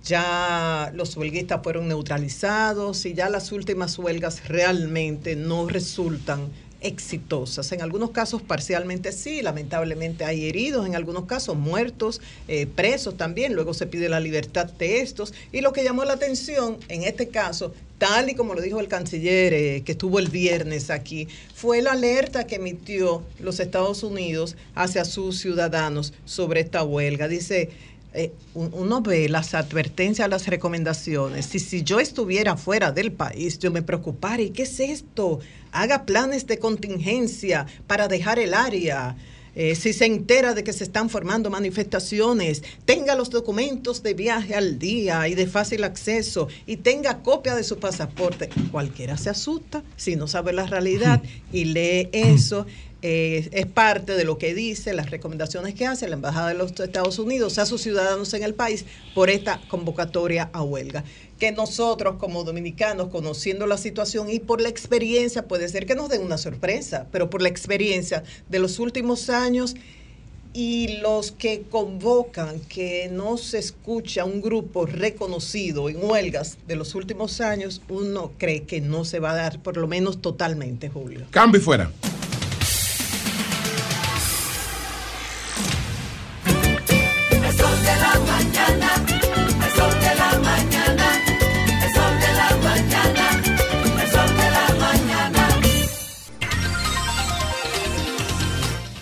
Ya 0.03 0.91
los 0.95 1.17
huelguistas 1.17 1.61
fueron 1.61 1.89
neutralizados 1.89 3.05
y 3.05 3.13
ya 3.13 3.29
las 3.29 3.51
últimas 3.51 3.99
huelgas 3.99 4.47
realmente 4.47 5.35
no 5.35 5.67
resultan 5.67 6.49
exitosas. 6.81 7.71
En 7.71 7.81
algunos 7.81 8.11
casos 8.11 8.41
parcialmente 8.41 9.11
sí, 9.11 9.41
lamentablemente 9.41 10.25
hay 10.25 10.47
heridos, 10.47 10.85
en 10.85 10.95
algunos 10.95 11.25
casos 11.25 11.55
muertos, 11.55 12.21
eh, 12.47 12.67
presos 12.67 13.17
también, 13.17 13.53
luego 13.53 13.73
se 13.73 13.87
pide 13.87 14.09
la 14.09 14.19
libertad 14.19 14.65
de 14.65 15.01
estos. 15.01 15.33
Y 15.51 15.61
lo 15.61 15.73
que 15.73 15.83
llamó 15.83 16.05
la 16.05 16.13
atención 16.13 16.77
en 16.89 17.03
este 17.03 17.29
caso, 17.29 17.73
tal 17.97 18.29
y 18.29 18.35
como 18.35 18.53
lo 18.53 18.61
dijo 18.61 18.79
el 18.79 18.87
canciller 18.87 19.53
eh, 19.53 19.83
que 19.85 19.93
estuvo 19.93 20.19
el 20.19 20.29
viernes 20.29 20.89
aquí, 20.89 21.27
fue 21.55 21.81
la 21.81 21.93
alerta 21.93 22.45
que 22.45 22.55
emitió 22.55 23.23
los 23.39 23.59
Estados 23.59 24.03
Unidos 24.03 24.55
hacia 24.75 25.05
sus 25.05 25.39
ciudadanos 25.39 26.13
sobre 26.25 26.61
esta 26.61 26.83
huelga. 26.83 27.27
Dice, 27.27 27.69
eh, 28.17 28.31
un- 28.53 28.71
uno 28.73 29.01
ve 29.01 29.29
las 29.29 29.53
advertencias, 29.53 30.27
las 30.29 30.47
recomendaciones. 30.47 31.45
Si, 31.45 31.59
si 31.59 31.83
yo 31.83 31.99
estuviera 31.99 32.57
fuera 32.57 32.91
del 32.91 33.11
país, 33.11 33.59
yo 33.59 33.71
me 33.71 33.81
preocupara. 33.83 34.41
¿Y 34.41 34.49
qué 34.49 34.63
es 34.63 34.79
esto? 34.79 35.39
Haga 35.71 36.05
planes 36.05 36.47
de 36.47 36.57
contingencia 36.59 37.65
para 37.87 38.07
dejar 38.07 38.39
el 38.39 38.53
área. 38.53 39.15
Eh, 39.59 39.73
si 39.73 39.91
se 39.91 40.05
entera 40.05 40.53
de 40.53 40.63
que 40.63 40.71
se 40.71 40.83
están 40.83 41.09
formando 41.09 41.49
manifestaciones, 41.49 42.61
tenga 42.85 43.15
los 43.15 43.31
documentos 43.31 44.03
de 44.03 44.13
viaje 44.13 44.53
al 44.53 44.77
día 44.77 45.27
y 45.27 45.33
de 45.33 45.47
fácil 45.47 45.83
acceso 45.83 46.47
y 46.67 46.77
tenga 46.77 47.23
copia 47.23 47.55
de 47.55 47.63
su 47.63 47.79
pasaporte. 47.79 48.49
Cualquiera 48.71 49.17
se 49.17 49.31
asusta 49.31 49.83
si 49.95 50.15
no 50.15 50.27
sabe 50.27 50.53
la 50.53 50.67
realidad 50.67 51.23
y 51.51 51.65
lee 51.65 52.09
eso. 52.11 52.67
Eh, 53.03 53.49
es 53.51 53.67
parte 53.67 54.13
de 54.13 54.23
lo 54.23 54.39
que 54.39 54.55
dice, 54.55 54.93
las 54.93 55.11
recomendaciones 55.11 55.75
que 55.75 55.85
hace 55.85 56.07
la 56.07 56.15
Embajada 56.15 56.49
de 56.49 56.55
los 56.55 56.79
Estados 56.79 57.19
Unidos 57.19 57.59
a 57.59 57.67
sus 57.67 57.81
ciudadanos 57.81 58.33
en 58.33 58.41
el 58.41 58.55
país 58.55 58.85
por 59.13 59.29
esta 59.29 59.61
convocatoria 59.67 60.49
a 60.51 60.63
huelga. 60.63 61.03
Que 61.39 61.51
nosotros 61.51 62.15
como 62.17 62.43
dominicanos, 62.43 63.09
conociendo 63.09 63.67
la 63.67 63.77
situación 63.77 64.31
y 64.31 64.39
por 64.39 64.61
la 64.61 64.69
experiencia, 64.69 65.47
puede 65.47 65.69
ser 65.69 65.85
que 65.85 65.93
nos 65.93 66.09
den 66.09 66.21
una 66.21 66.39
sorpresa, 66.39 67.05
pero 67.11 67.29
por 67.29 67.43
la 67.43 67.49
experiencia 67.49 68.23
de 68.49 68.57
los 68.57 68.79
últimos 68.79 69.29
años 69.29 69.75
y 70.53 70.97
los 71.01 71.31
que 71.31 71.65
convocan 71.69 72.59
que 72.61 73.09
no 73.11 73.37
se 73.37 73.59
escucha 73.59 74.25
un 74.25 74.41
grupo 74.41 74.87
reconocido 74.87 75.87
en 75.87 76.03
huelgas 76.03 76.57
de 76.67 76.75
los 76.75 76.95
últimos 76.95 77.41
años, 77.41 77.83
uno 77.89 78.31
cree 78.39 78.63
que 78.63 78.81
no 78.81 79.05
se 79.05 79.19
va 79.19 79.33
a 79.33 79.35
dar 79.35 79.61
por 79.61 79.77
lo 79.77 79.87
menos 79.87 80.19
totalmente, 80.19 80.89
Julio. 80.89 81.27
Cambio 81.29 81.61
y 81.61 81.63
fuera. 81.63 81.91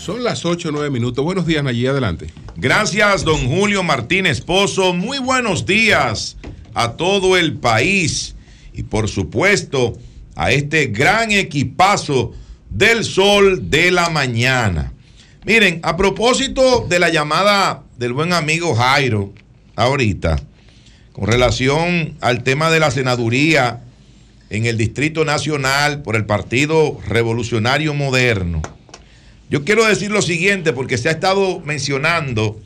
Son 0.05 0.23
las 0.23 0.45
8 0.45 0.69
o 0.69 0.71
9 0.71 0.91
minutos. 0.91 1.25
Buenos 1.25 1.47
días, 1.47 1.65
allí 1.65 1.87
adelante. 1.87 2.27
Gracias, 2.57 3.23
don 3.23 3.49
Julio 3.49 3.81
Martínez 3.81 4.39
Pozo. 4.39 4.93
Muy 4.93 5.17
buenos 5.17 5.65
días 5.65 6.37
a 6.75 6.91
todo 6.91 7.37
el 7.37 7.55
país 7.55 8.35
y 8.71 8.83
por 8.83 9.07
supuesto 9.09 9.97
a 10.35 10.51
este 10.51 10.85
gran 10.85 11.31
equipazo 11.31 12.33
del 12.69 13.03
sol 13.03 13.71
de 13.71 13.89
la 13.89 14.11
mañana. 14.11 14.93
Miren, 15.43 15.79
a 15.81 15.97
propósito 15.97 16.85
de 16.87 16.99
la 16.99 17.09
llamada 17.09 17.81
del 17.97 18.13
buen 18.13 18.31
amigo 18.31 18.75
Jairo 18.75 19.33
ahorita, 19.75 20.39
con 21.13 21.25
relación 21.25 22.15
al 22.21 22.43
tema 22.43 22.69
de 22.69 22.79
la 22.79 22.91
senaduría 22.91 23.81
en 24.51 24.67
el 24.67 24.77
Distrito 24.77 25.25
Nacional 25.25 26.03
por 26.03 26.15
el 26.15 26.27
Partido 26.27 26.99
Revolucionario 27.07 27.95
Moderno. 27.95 28.74
Yo 29.49 29.63
quiero 29.63 29.85
decir 29.85 30.11
lo 30.11 30.21
siguiente 30.21 30.73
porque 30.73 30.97
se 30.97 31.09
ha 31.09 31.11
estado 31.11 31.59
mencionando 31.59 32.59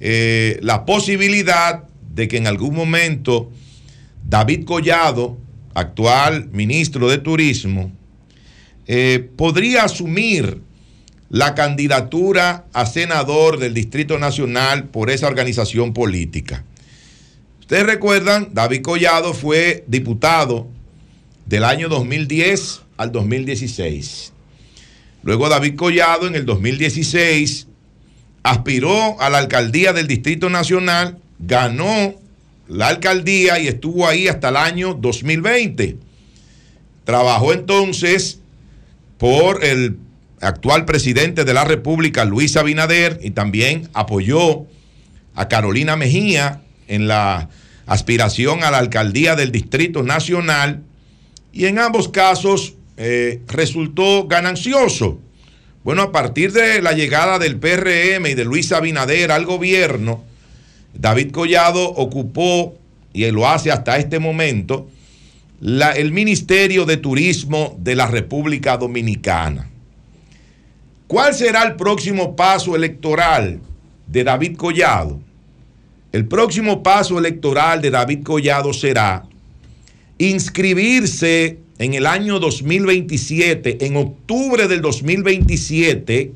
eh, 0.00 0.58
la 0.62 0.86
posibilidad 0.86 1.84
de 2.14 2.26
que 2.26 2.38
en 2.38 2.46
algún 2.46 2.74
momento 2.74 3.50
David 4.26 4.64
Collado, 4.64 5.36
actual 5.74 6.48
ministro 6.52 7.08
de 7.08 7.18
Turismo, 7.18 7.92
eh, 8.86 9.28
podría 9.36 9.84
asumir 9.84 10.60
la 11.28 11.54
candidatura 11.54 12.64
a 12.72 12.86
senador 12.86 13.58
del 13.58 13.74
Distrito 13.74 14.18
Nacional 14.18 14.88
por 14.88 15.10
esa 15.10 15.28
organización 15.28 15.92
política. 15.92 16.64
Ustedes 17.60 17.86
recuerdan, 17.86 18.48
David 18.52 18.82
Collado 18.82 19.32
fue 19.32 19.84
diputado 19.86 20.66
del 21.46 21.62
año 21.62 21.88
2010 21.88 22.80
al 22.96 23.12
2016. 23.12 24.32
Luego 25.22 25.48
David 25.48 25.76
Collado 25.76 26.26
en 26.26 26.34
el 26.34 26.46
2016 26.46 27.66
aspiró 28.42 29.20
a 29.20 29.28
la 29.28 29.38
alcaldía 29.38 29.92
del 29.92 30.06
Distrito 30.06 30.48
Nacional, 30.48 31.18
ganó 31.38 32.14
la 32.68 32.88
alcaldía 32.88 33.58
y 33.58 33.68
estuvo 33.68 34.06
ahí 34.06 34.28
hasta 34.28 34.48
el 34.48 34.56
año 34.56 34.94
2020. 34.94 35.98
Trabajó 37.04 37.52
entonces 37.52 38.40
por 39.18 39.64
el 39.64 39.98
actual 40.40 40.86
presidente 40.86 41.44
de 41.44 41.52
la 41.52 41.64
República, 41.64 42.24
Luis 42.24 42.56
Abinader, 42.56 43.18
y 43.22 43.32
también 43.32 43.88
apoyó 43.92 44.66
a 45.34 45.48
Carolina 45.48 45.96
Mejía 45.96 46.62
en 46.88 47.08
la 47.08 47.50
aspiración 47.86 48.64
a 48.64 48.70
la 48.70 48.78
alcaldía 48.78 49.36
del 49.36 49.52
Distrito 49.52 50.02
Nacional, 50.02 50.82
y 51.52 51.66
en 51.66 51.78
ambos 51.78 52.08
casos 52.08 52.74
eh, 53.02 53.40
resultó 53.48 54.26
ganancioso. 54.28 55.18
Bueno, 55.82 56.02
a 56.02 56.12
partir 56.12 56.52
de 56.52 56.82
la 56.82 56.92
llegada 56.92 57.38
del 57.38 57.56
PRM 57.58 58.26
y 58.26 58.34
de 58.34 58.44
Luis 58.44 58.70
Abinader 58.72 59.32
al 59.32 59.46
gobierno, 59.46 60.22
David 60.92 61.30
Collado 61.30 61.82
ocupó, 61.88 62.76
y 63.14 63.28
lo 63.30 63.48
hace 63.48 63.70
hasta 63.72 63.96
este 63.96 64.18
momento, 64.18 64.88
la- 65.60 65.92
el 65.92 66.12
Ministerio 66.12 66.84
de 66.84 66.98
Turismo 66.98 67.74
de 67.78 67.94
la 67.96 68.06
República 68.06 68.76
Dominicana. 68.76 69.70
¿Cuál 71.06 71.34
será 71.34 71.62
el 71.64 71.76
próximo 71.76 72.36
paso 72.36 72.76
electoral 72.76 73.60
de 74.06 74.24
David 74.24 74.56
Collado? 74.56 75.20
El 76.12 76.26
próximo 76.26 76.82
paso 76.82 77.18
electoral 77.18 77.80
de 77.80 77.90
David 77.90 78.22
Collado 78.24 78.72
será 78.74 79.24
inscribirse 80.18 81.58
en 81.80 81.94
el 81.94 82.06
año 82.06 82.38
2027, 82.38 83.86
en 83.86 83.96
octubre 83.96 84.68
del 84.68 84.82
2027, 84.82 86.30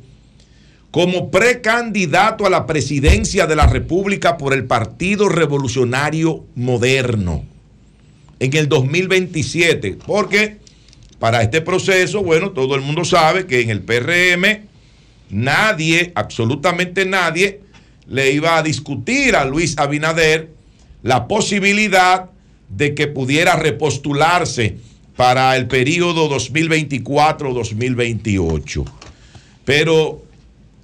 como 0.91 1.31
precandidato 1.31 2.47
a 2.47 2.51
la 2.51 2.65
presidencia 2.65 3.47
de 3.47 3.55
la 3.55 3.67
República 3.67 4.39
por 4.39 4.55
el 4.55 4.65
Partido 4.65 5.29
Revolucionario 5.29 6.47
Moderno 6.55 7.45
en 8.41 8.57
el 8.57 8.71
2027, 8.71 9.99
porque 10.07 10.57
para 11.19 11.43
este 11.43 11.61
proceso, 11.61 12.23
bueno, 12.23 12.53
todo 12.53 12.75
el 12.75 12.81
mundo 12.81 13.05
sabe 13.05 13.47
que 13.47 13.61
en 13.61 13.69
el 13.69 13.83
PRM 13.83 14.63
nadie, 15.29 16.11
absolutamente 16.15 17.05
nadie, 17.05 17.61
le 18.09 18.33
iba 18.33 18.57
a 18.57 18.63
discutir 18.63 19.37
a 19.37 19.45
Luis 19.45 19.77
Abinader 19.77 20.49
la 21.03 21.29
posibilidad 21.29 22.31
de 22.71 22.95
que 22.95 23.09
pudiera 23.09 23.57
repostularse 23.57 24.79
para 25.17 25.57
el 25.57 25.67
periodo 25.67 26.29
2024-2028. 26.31 28.85
Pero 29.65 30.23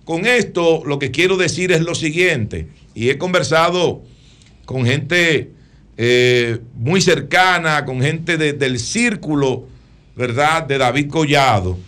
con 0.04 0.26
esto 0.26 0.82
lo 0.86 0.98
que 0.98 1.10
quiero 1.10 1.36
decir 1.36 1.72
es 1.72 1.82
lo 1.82 1.94
siguiente, 1.94 2.68
y 2.94 3.10
he 3.10 3.18
conversado 3.18 4.02
con 4.64 4.86
gente 4.86 5.50
eh, 6.02 6.60
muy 6.76 7.02
cercana, 7.02 7.84
con 7.84 8.00
gente 8.00 8.38
de- 8.38 8.54
del 8.54 8.78
círculo, 8.78 9.68
¿verdad?, 10.16 10.62
de 10.64 10.78
David 10.78 11.10
Collado, 11.10 11.78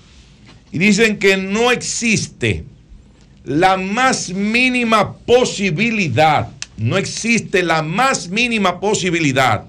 y 0.70 0.76
dicen 0.78 1.18
que 1.18 1.38
no 1.38 1.70
existe 1.70 2.64
la 3.44 3.78
más 3.78 4.28
mínima 4.30 5.14
posibilidad, 5.16 6.50
no 6.76 6.98
existe 6.98 7.62
la 7.62 7.80
más 7.82 8.28
mínima 8.28 8.80
posibilidad 8.80 9.64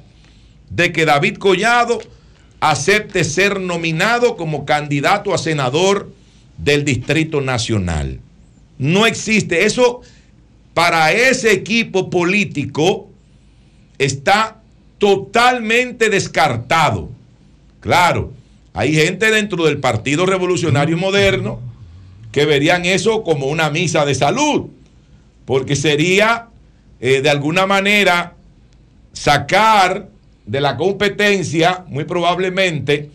de 0.70 0.92
que 0.92 1.06
David 1.06 1.38
Collado 1.38 2.02
acepte 2.72 3.26
ser 3.26 3.60
nominado 3.60 4.38
como 4.38 4.64
candidato 4.64 5.34
a 5.34 5.38
senador 5.38 6.14
del 6.58 6.86
Distrito 6.86 7.42
Nacional. 7.42 8.22
No 8.78 9.06
existe. 9.06 9.66
Eso 9.66 10.00
para 10.74 11.12
ese 11.12 11.52
equipo 11.52 12.10
político 12.10 13.10
está 13.98 14.62
totalmente 14.98 16.10
descartado. 16.10 17.10
Claro, 17.82 18.32
hay 18.74 18.94
gente 18.94 19.30
dentro 19.30 19.66
del 19.66 19.80
Partido 19.80 20.26
Revolucionario 20.26 20.98
Moderno 20.98 21.60
que 22.32 22.46
verían 22.46 22.86
eso 22.86 23.24
como 23.24 23.48
una 23.48 23.70
misa 23.72 24.06
de 24.06 24.16
salud, 24.16 24.68
porque 25.44 25.76
sería 25.76 26.48
eh, 27.02 27.22
de 27.22 27.30
alguna 27.30 27.68
manera 27.68 28.36
sacar 29.12 30.13
de 30.46 30.62
la 30.62 30.78
competencia, 30.78 31.86
muy 31.88 32.04
probablemente, 32.06 33.10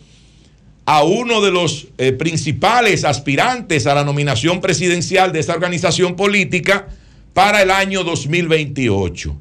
a 0.85 1.03
uno 1.03 1.41
de 1.41 1.51
los 1.51 1.87
eh, 1.97 2.11
principales 2.13 3.03
aspirantes 3.03 3.85
a 3.85 3.93
la 3.93 4.03
nominación 4.03 4.59
presidencial 4.59 5.31
de 5.31 5.39
esa 5.39 5.53
organización 5.53 6.15
política 6.15 6.87
para 7.33 7.61
el 7.61 7.69
año 7.69 8.03
2028. 8.03 9.35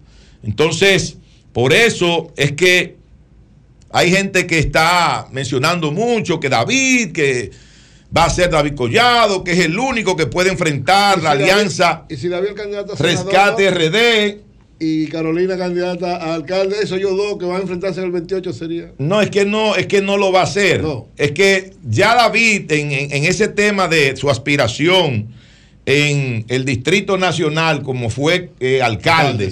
Entonces, 0.44 1.16
por 1.52 1.72
eso 1.72 2.32
es 2.36 2.52
que 2.52 2.96
hay 3.90 4.10
gente 4.12 4.46
que 4.46 4.58
está 4.58 5.26
mencionando 5.32 5.90
mucho 5.90 6.38
que 6.38 6.50
David, 6.50 7.12
que 7.12 7.50
va 8.14 8.24
a 8.26 8.30
ser 8.30 8.50
David 8.50 8.74
Collado, 8.74 9.42
que 9.42 9.52
es 9.52 9.60
el 9.60 9.78
único 9.78 10.16
que 10.16 10.26
puede 10.26 10.50
enfrentar 10.50 11.22
la 11.22 11.30
David- 11.30 11.44
alianza 11.50 12.04
Y 12.10 12.16
si 12.16 12.28
David 12.28 12.50
candidato 12.54 12.94
senador, 12.96 13.24
Rescate 13.32 13.70
RD. 13.70 14.47
Y 14.80 15.08
Carolina 15.08 15.56
candidata 15.58 16.16
a 16.18 16.34
alcalde, 16.34 16.76
esos 16.82 17.00
yo 17.00 17.16
dos 17.16 17.36
que 17.38 17.44
van 17.46 17.56
a 17.58 17.62
enfrentarse 17.62 17.98
en 18.00 18.06
el 18.06 18.12
28 18.12 18.52
sería. 18.52 18.92
No, 18.98 19.20
es 19.20 19.28
que 19.30 19.44
no, 19.44 19.74
es 19.74 19.86
que 19.88 20.00
no 20.00 20.16
lo 20.16 20.30
va 20.30 20.40
a 20.40 20.44
hacer. 20.44 20.82
Es 21.16 21.32
que 21.32 21.72
ya 21.88 22.14
David, 22.14 22.70
en, 22.70 22.92
en- 22.92 23.12
en 23.12 23.24
ese 23.24 23.48
tema 23.48 23.88
de 23.88 24.16
su 24.16 24.30
aspiración 24.30 25.28
en 25.86 26.44
el 26.48 26.64
Distrito 26.64 27.16
Nacional, 27.18 27.82
como 27.82 28.08
fue 28.10 28.50
eh, 28.60 28.80
alcalde, 28.82 29.46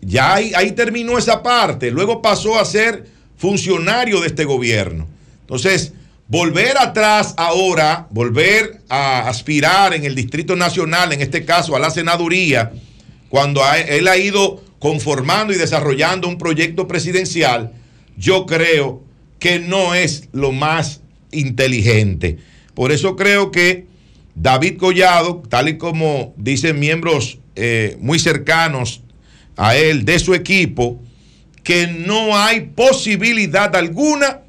ya 0.00 0.34
ahí, 0.34 0.52
ahí 0.56 0.72
terminó 0.72 1.16
esa 1.18 1.42
parte. 1.42 1.90
Luego 1.90 2.20
pasó 2.22 2.58
a 2.58 2.64
ser 2.64 3.04
funcionario 3.36 4.20
de 4.20 4.26
este 4.28 4.44
gobierno. 4.44 5.06
Entonces, 5.42 5.92
volver 6.28 6.76
atrás 6.78 7.34
ahora, 7.36 8.06
volver 8.10 8.80
a 8.88 9.28
aspirar 9.28 9.94
en 9.94 10.04
el 10.04 10.14
Distrito 10.14 10.56
Nacional, 10.56 11.12
en 11.12 11.20
este 11.20 11.44
caso 11.44 11.76
a 11.76 11.78
la 11.78 11.90
senaduría, 11.90 12.72
cuando 13.30 13.62
él 13.88 14.08
ha 14.08 14.18
ido 14.18 14.62
conformando 14.78 15.54
y 15.54 15.56
desarrollando 15.56 16.28
un 16.28 16.36
proyecto 16.36 16.86
presidencial, 16.86 17.72
yo 18.18 18.44
creo 18.44 19.02
que 19.38 19.60
no 19.60 19.94
es 19.94 20.28
lo 20.32 20.52
más 20.52 21.00
inteligente. 21.30 22.38
Por 22.74 22.92
eso 22.92 23.16
creo 23.16 23.50
que 23.50 23.86
David 24.34 24.78
Collado, 24.78 25.42
tal 25.48 25.68
y 25.68 25.78
como 25.78 26.34
dicen 26.36 26.78
miembros 26.78 27.38
eh, 27.56 27.96
muy 28.00 28.18
cercanos 28.18 29.02
a 29.56 29.76
él 29.76 30.04
de 30.04 30.18
su 30.18 30.34
equipo, 30.34 31.00
que 31.62 31.86
no 31.86 32.36
hay 32.36 32.62
posibilidad 32.74 33.74
alguna 33.76 34.40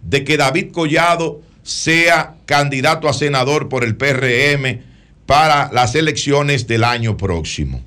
de 0.00 0.24
que 0.24 0.36
David 0.36 0.72
Collado 0.72 1.42
sea 1.62 2.36
candidato 2.46 3.08
a 3.08 3.12
senador 3.12 3.68
por 3.68 3.84
el 3.84 3.96
PRM 3.96 4.80
para 5.26 5.70
las 5.72 5.94
elecciones 5.94 6.66
del 6.66 6.84
año 6.84 7.16
próximo. 7.16 7.82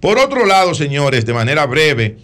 Por 0.00 0.18
otro 0.18 0.46
lado, 0.46 0.74
señores, 0.74 1.26
de 1.26 1.34
manera 1.34 1.66
breve, 1.66 2.18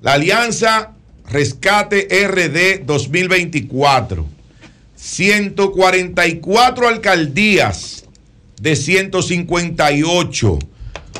la 0.00 0.12
Alianza 0.12 0.92
Rescate 1.28 2.06
RD 2.26 2.86
2024, 2.86 4.26
144 4.94 6.88
alcaldías 6.88 8.04
de 8.60 8.76
158, 8.76 10.58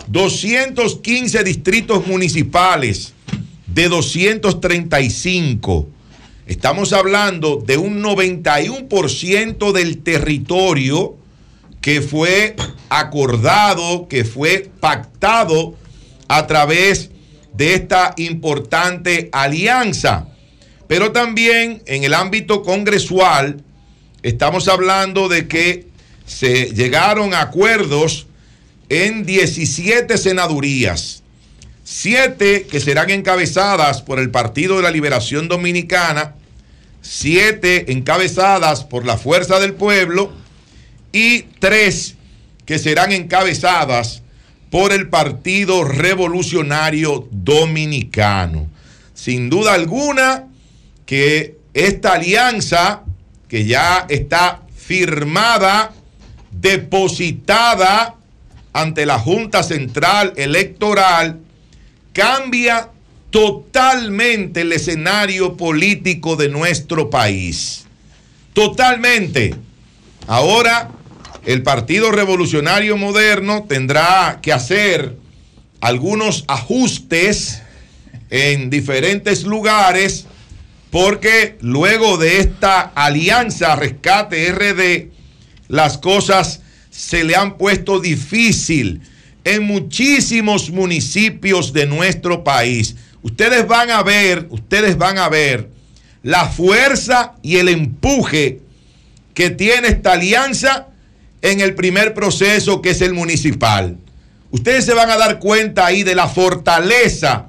215 0.07 1.45
distritos 1.45 2.07
municipales 2.07 3.12
de 3.66 3.88
235. 3.88 5.88
Estamos 6.47 6.93
hablando 6.93 7.57
de 7.57 7.78
un 7.78 8.01
91% 8.01 9.72
del 9.72 9.99
territorio 9.99 11.16
que 11.80 12.01
fue 12.01 12.55
acordado, 12.88 14.07
que 14.09 14.24
fue 14.24 14.70
pactado 14.80 15.80
a 16.31 16.47
través 16.47 17.11
de 17.55 17.74
esta 17.74 18.14
importante 18.16 19.31
alianza. 19.33 20.28
Pero 20.87 21.11
también 21.11 21.83
en 21.87 22.05
el 22.05 22.14
ámbito 22.14 22.62
congresual 22.62 23.64
estamos 24.22 24.68
hablando 24.68 25.28
de 25.28 25.49
que 25.49 25.89
se 26.26 26.66
llegaron 26.72 27.35
a 27.35 27.41
acuerdos 27.41 28.28
en 28.89 29.26
17 29.26 30.16
senadurías, 30.18 31.24
7 31.83 32.68
que 32.70 32.78
serán 32.78 33.11
encabezadas 33.11 34.01
por 34.01 34.20
el 34.20 34.31
Partido 34.31 34.76
de 34.76 34.85
la 34.85 34.93
Liberación 34.93 35.49
Dominicana, 35.49 36.37
7 37.03 37.91
encabezadas 37.91 38.85
por 38.85 39.05
la 39.05 39.16
Fuerza 39.16 39.59
del 39.59 39.72
Pueblo 39.74 40.33
y 41.11 41.43
3 41.59 42.14
que 42.66 42.78
serán 42.78 43.11
encabezadas 43.11 44.22
por 44.70 44.92
el 44.92 45.08
Partido 45.08 45.84
Revolucionario 45.84 47.28
Dominicano. 47.30 48.68
Sin 49.14 49.50
duda 49.50 49.74
alguna 49.74 50.46
que 51.04 51.56
esta 51.74 52.14
alianza 52.14 53.02
que 53.48 53.66
ya 53.66 54.06
está 54.08 54.62
firmada, 54.76 55.92
depositada 56.52 58.14
ante 58.72 59.06
la 59.06 59.18
Junta 59.18 59.62
Central 59.64 60.32
Electoral, 60.36 61.40
cambia 62.12 62.90
totalmente 63.30 64.62
el 64.62 64.72
escenario 64.72 65.56
político 65.56 66.36
de 66.36 66.48
nuestro 66.48 67.10
país. 67.10 67.86
Totalmente. 68.52 69.54
Ahora 70.26 70.90
el 71.45 71.62
Partido 71.62 72.12
Revolucionario 72.12 72.97
Moderno 72.97 73.64
tendrá 73.68 74.41
que 74.43 74.53
hacer 74.53 75.16
algunos 75.80 76.45
ajustes 76.49 77.62
en 78.28 78.70
diferentes 78.70 79.45
lugares 79.45 80.26
porque 80.91 81.57
luego 81.61 82.18
de 82.18 82.41
esta 82.41 82.80
alianza 82.80 83.76
Rescate 83.76 84.53
RD, 84.53 85.09
las 85.68 85.99
cosas 85.99 86.62
se 86.91 87.24
le 87.24 87.36
han 87.36 87.57
puesto 87.57 88.01
difícil 88.01 89.01
en 89.45 89.62
muchísimos 89.62 90.70
municipios 90.70 91.72
de 91.72 91.86
nuestro 91.86 92.45
país. 92.45 92.97
Ustedes 93.22 93.66
van 93.66 93.91
a 93.91 94.03
ver, 94.03 94.47
ustedes 94.51 94.99
van 94.99 95.18
a 95.18 95.28
ver 95.28 95.68
la 96.22 96.49
fuerza 96.49 97.34
y 97.43 97.57
el 97.57 97.68
empuje 97.68 98.61
que 99.32 99.51
tiene 99.51 99.88
esta 99.88 100.12
alianza 100.12 100.89
en 101.43 101.61
el 101.61 101.74
primer 101.74 102.14
proceso 102.14 102.82
que 102.82 102.91
es 102.91 103.01
el 103.01 103.14
municipal. 103.14 103.99
Ustedes 104.51 104.84
se 104.84 104.95
van 104.95 105.11
a 105.11 105.16
dar 105.16 105.38
cuenta 105.38 105.86
ahí 105.86 106.03
de 106.03 106.14
la 106.14 106.28
fortaleza, 106.28 107.47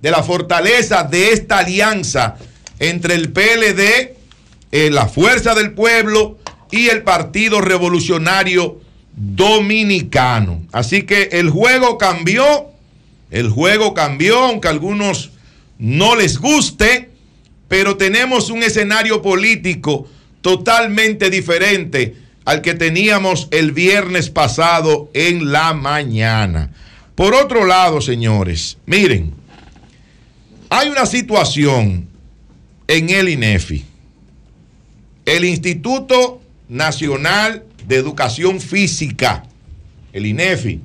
de 0.00 0.10
la 0.10 0.22
fortaleza 0.22 1.04
de 1.04 1.32
esta 1.32 1.58
alianza 1.58 2.36
entre 2.78 3.14
el 3.14 3.32
PLD, 3.32 4.16
eh, 4.72 4.90
la 4.90 5.06
Fuerza 5.06 5.54
del 5.54 5.72
Pueblo 5.72 6.38
y 6.70 6.88
el 6.88 7.02
Partido 7.02 7.60
Revolucionario 7.60 8.80
Dominicano. 9.14 10.62
Así 10.72 11.02
que 11.02 11.28
el 11.32 11.50
juego 11.50 11.98
cambió, 11.98 12.66
el 13.30 13.50
juego 13.50 13.94
cambió, 13.94 14.38
aunque 14.38 14.68
a 14.68 14.72
algunos 14.72 15.30
no 15.78 16.16
les 16.16 16.38
guste, 16.38 17.10
pero 17.68 17.96
tenemos 17.96 18.50
un 18.50 18.62
escenario 18.62 19.22
político 19.22 20.08
totalmente 20.40 21.30
diferente 21.30 22.16
al 22.44 22.62
que 22.62 22.74
teníamos 22.74 23.48
el 23.50 23.72
viernes 23.72 24.30
pasado 24.30 25.10
en 25.14 25.52
la 25.52 25.74
mañana. 25.74 26.72
Por 27.14 27.34
otro 27.34 27.64
lado, 27.64 28.00
señores, 28.00 28.78
miren, 28.86 29.34
hay 30.70 30.88
una 30.88 31.06
situación 31.06 32.08
en 32.88 33.10
el 33.10 33.28
INEFI. 33.28 33.84
El 35.24 35.44
Instituto 35.44 36.40
Nacional 36.68 37.64
de 37.86 37.96
Educación 37.96 38.60
Física, 38.60 39.44
el 40.12 40.26
INEFI. 40.26 40.80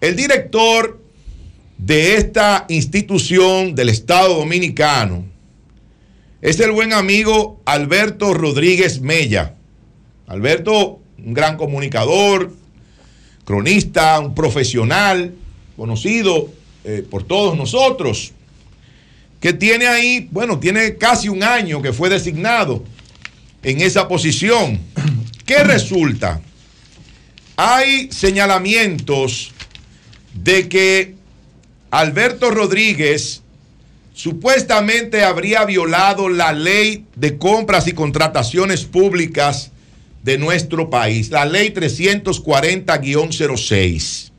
El 0.00 0.16
director 0.16 1.00
de 1.78 2.16
esta 2.16 2.66
institución 2.68 3.74
del 3.74 3.88
Estado 3.88 4.34
Dominicano 4.36 5.24
es 6.40 6.60
el 6.60 6.70
buen 6.72 6.92
amigo 6.92 7.62
Alberto 7.64 8.34
Rodríguez 8.34 9.00
Mella. 9.00 9.54
Alberto, 10.26 11.00
un 11.18 11.34
gran 11.34 11.56
comunicador, 11.56 12.52
cronista, 13.44 14.20
un 14.20 14.34
profesional, 14.34 15.34
conocido 15.76 16.50
eh, 16.84 17.04
por 17.08 17.24
todos 17.24 17.56
nosotros 17.56 18.32
que 19.44 19.52
tiene 19.52 19.86
ahí, 19.86 20.26
bueno, 20.30 20.58
tiene 20.58 20.96
casi 20.96 21.28
un 21.28 21.42
año 21.42 21.82
que 21.82 21.92
fue 21.92 22.08
designado 22.08 22.82
en 23.62 23.82
esa 23.82 24.08
posición. 24.08 24.80
¿Qué 25.44 25.62
resulta? 25.62 26.40
Hay 27.54 28.10
señalamientos 28.10 29.52
de 30.32 30.66
que 30.70 31.16
Alberto 31.90 32.50
Rodríguez 32.52 33.42
supuestamente 34.14 35.22
habría 35.22 35.66
violado 35.66 36.30
la 36.30 36.54
ley 36.54 37.04
de 37.14 37.36
compras 37.36 37.86
y 37.86 37.92
contrataciones 37.92 38.86
públicas 38.86 39.72
de 40.24 40.38
nuestro 40.38 40.90
país, 40.90 41.30
la 41.30 41.44
ley 41.44 41.74
340-06. 41.74 44.30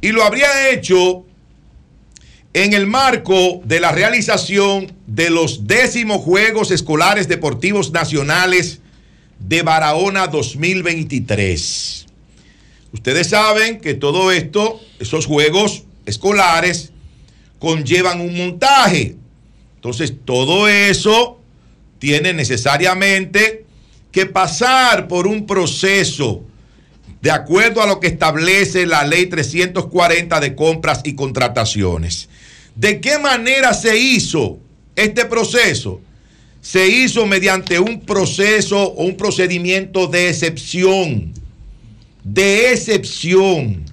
Y 0.00 0.12
lo 0.12 0.22
habría 0.24 0.70
hecho 0.70 1.26
en 2.54 2.72
el 2.72 2.86
marco 2.86 3.60
de 3.64 3.80
la 3.80 3.92
realización 3.92 4.94
de 5.06 5.28
los 5.28 5.66
décimos 5.66 6.22
Juegos 6.22 6.70
Escolares 6.70 7.28
Deportivos 7.28 7.92
Nacionales 7.92 8.80
de 9.38 9.60
Barahona 9.60 10.28
2023. 10.28 12.06
Ustedes 12.92 13.28
saben 13.28 13.80
que 13.80 13.92
todo 13.92 14.32
esto, 14.32 14.80
esos 14.98 15.26
Juegos 15.26 15.82
Escolares, 16.06 16.92
conllevan 17.58 18.22
un 18.22 18.34
montaje. 18.34 19.16
Entonces, 19.74 20.14
todo 20.24 20.66
eso 20.66 21.38
tiene 21.98 22.32
necesariamente 22.32 23.67
que 24.10 24.26
pasar 24.26 25.08
por 25.08 25.26
un 25.26 25.46
proceso 25.46 26.44
de 27.20 27.30
acuerdo 27.30 27.82
a 27.82 27.86
lo 27.86 28.00
que 28.00 28.06
establece 28.06 28.86
la 28.86 29.04
ley 29.04 29.26
340 29.26 30.40
de 30.40 30.54
compras 30.54 31.00
y 31.04 31.14
contrataciones. 31.14 32.28
¿De 32.74 33.00
qué 33.00 33.18
manera 33.18 33.74
se 33.74 33.98
hizo 33.98 34.58
este 34.94 35.24
proceso? 35.24 36.00
Se 36.60 36.86
hizo 36.86 37.26
mediante 37.26 37.78
un 37.78 38.00
proceso 38.00 38.82
o 38.82 39.04
un 39.04 39.16
procedimiento 39.16 40.06
de 40.06 40.28
excepción. 40.28 41.32
De 42.22 42.72
excepción. 42.72 43.84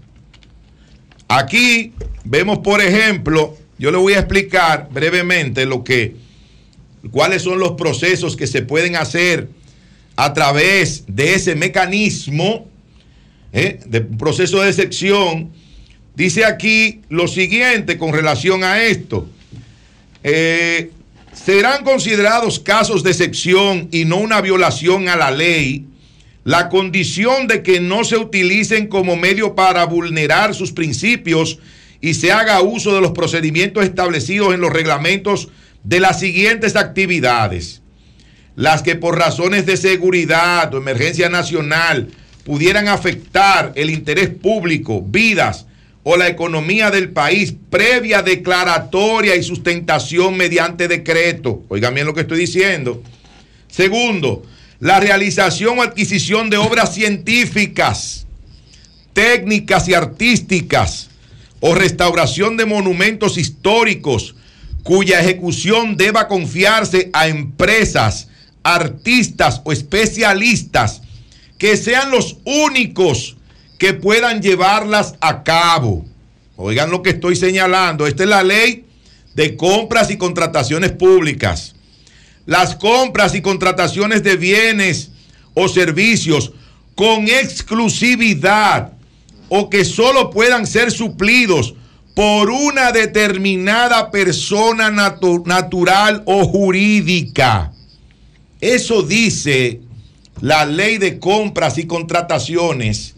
Aquí 1.27 1.93
vemos, 2.23 2.59
por 2.59 2.81
ejemplo, 2.81 3.57
yo 3.79 3.91
le 3.91 3.97
voy 3.97 4.13
a 4.13 4.19
explicar 4.19 4.89
brevemente 4.91 5.65
lo 5.65 5.83
que, 5.83 6.15
cuáles 7.11 7.41
son 7.41 7.59
los 7.59 7.71
procesos 7.71 8.35
que 8.35 8.45
se 8.45 8.61
pueden 8.61 8.95
hacer 8.95 9.49
a 10.15 10.33
través 10.33 11.03
de 11.07 11.35
ese 11.35 11.55
mecanismo 11.55 12.67
¿eh? 13.53 13.79
de 13.85 14.01
proceso 14.01 14.61
de 14.61 14.69
excepción 14.69 15.51
Dice 16.15 16.45
aquí 16.45 17.01
lo 17.09 17.27
siguiente 17.27 17.97
con 17.97 18.13
relación 18.13 18.63
a 18.63 18.81
esto. 18.81 19.27
Eh, 20.23 20.91
serán 21.33 21.83
considerados 21.83 22.59
casos 22.59 23.03
de 23.03 23.11
excepción 23.11 23.89
y 23.91 24.05
no 24.05 24.17
una 24.17 24.41
violación 24.41 25.09
a 25.09 25.15
la 25.15 25.31
ley 25.31 25.85
la 26.45 26.69
condición 26.69 27.47
de 27.47 27.63
que 27.63 27.79
no 27.79 28.03
se 28.03 28.17
utilicen 28.17 28.87
como 28.87 29.15
medio 29.15 29.55
para 29.55 29.83
vulnerar 29.85 30.53
sus 30.53 30.71
principios 30.71 31.57
y 32.01 32.13
se 32.13 32.31
haga 32.31 32.61
uso 32.61 32.93
de 32.93 33.01
los 33.01 33.13
procedimientos 33.13 33.83
establecidos 33.83 34.53
en 34.53 34.61
los 34.61 34.71
reglamentos 34.71 35.49
de 35.83 35.99
las 35.99 36.19
siguientes 36.19 36.75
actividades. 36.75 37.81
Las 38.55 38.81
que 38.81 38.95
por 38.95 39.17
razones 39.17 39.65
de 39.65 39.77
seguridad 39.77 40.73
o 40.73 40.77
emergencia 40.77 41.29
nacional 41.29 42.09
pudieran 42.43 42.87
afectar 42.87 43.73
el 43.75 43.89
interés 43.89 44.29
público, 44.29 45.01
vidas, 45.01 45.65
o 46.07 46.17
la 46.17 46.27
economía 46.27 46.91
del 46.91 47.09
país 47.09 47.55
previa 47.71 48.21
declaratoria 48.21 49.35
y 49.35 49.41
sustentación 49.41 50.37
mediante 50.37 50.87
decreto. 50.87 51.63
Oigan 51.67 51.95
bien 51.95 52.05
lo 52.05 52.13
que 52.13 52.21
estoy 52.21 52.37
diciendo. 52.37 53.01
Segundo, 53.67 54.45
la 54.79 54.99
realización 54.99 55.79
o 55.79 55.81
adquisición 55.81 56.51
de 56.51 56.57
obras 56.57 56.93
científicas, 56.93 58.27
técnicas 59.13 59.87
y 59.87 59.95
artísticas 59.95 61.09
o 61.59 61.73
restauración 61.73 62.55
de 62.55 62.67
monumentos 62.67 63.39
históricos 63.39 64.35
cuya 64.83 65.21
ejecución 65.21 65.97
deba 65.97 66.27
confiarse 66.27 67.09
a 67.13 67.27
empresas, 67.27 68.27
artistas 68.65 69.61
o 69.63 69.71
especialistas 69.71 71.03
que 71.59 71.77
sean 71.77 72.09
los 72.09 72.37
únicos 72.43 73.37
que 73.77 73.93
puedan 73.93 74.41
llevarlas 74.41 75.13
a 75.21 75.43
cabo. 75.43 76.03
Oigan 76.57 76.89
lo 76.89 77.03
que 77.03 77.11
estoy 77.11 77.35
señalando. 77.35 78.07
Esta 78.07 78.23
es 78.23 78.29
la 78.29 78.43
ley 78.43 78.85
de 79.35 79.55
compras 79.55 80.09
y 80.09 80.17
contrataciones 80.17 80.91
públicas. 80.91 81.75
Las 82.47 82.75
compras 82.75 83.35
y 83.35 83.41
contrataciones 83.41 84.23
de 84.23 84.35
bienes 84.35 85.11
o 85.53 85.67
servicios 85.67 86.51
con 86.95 87.27
exclusividad 87.27 88.93
o 89.49 89.69
que 89.69 89.85
solo 89.85 90.31
puedan 90.31 90.65
ser 90.65 90.91
suplidos 90.91 91.75
por 92.15 92.49
una 92.49 92.91
determinada 92.91 94.09
persona 94.09 94.89
natural 94.89 96.23
o 96.25 96.45
jurídica. 96.47 97.74
Eso 98.65 99.03
dice 99.03 99.81
la 100.41 100.65
ley 100.65 100.97
de 100.97 101.19
compras 101.19 101.77
y 101.77 101.85
contrataciones 101.85 103.13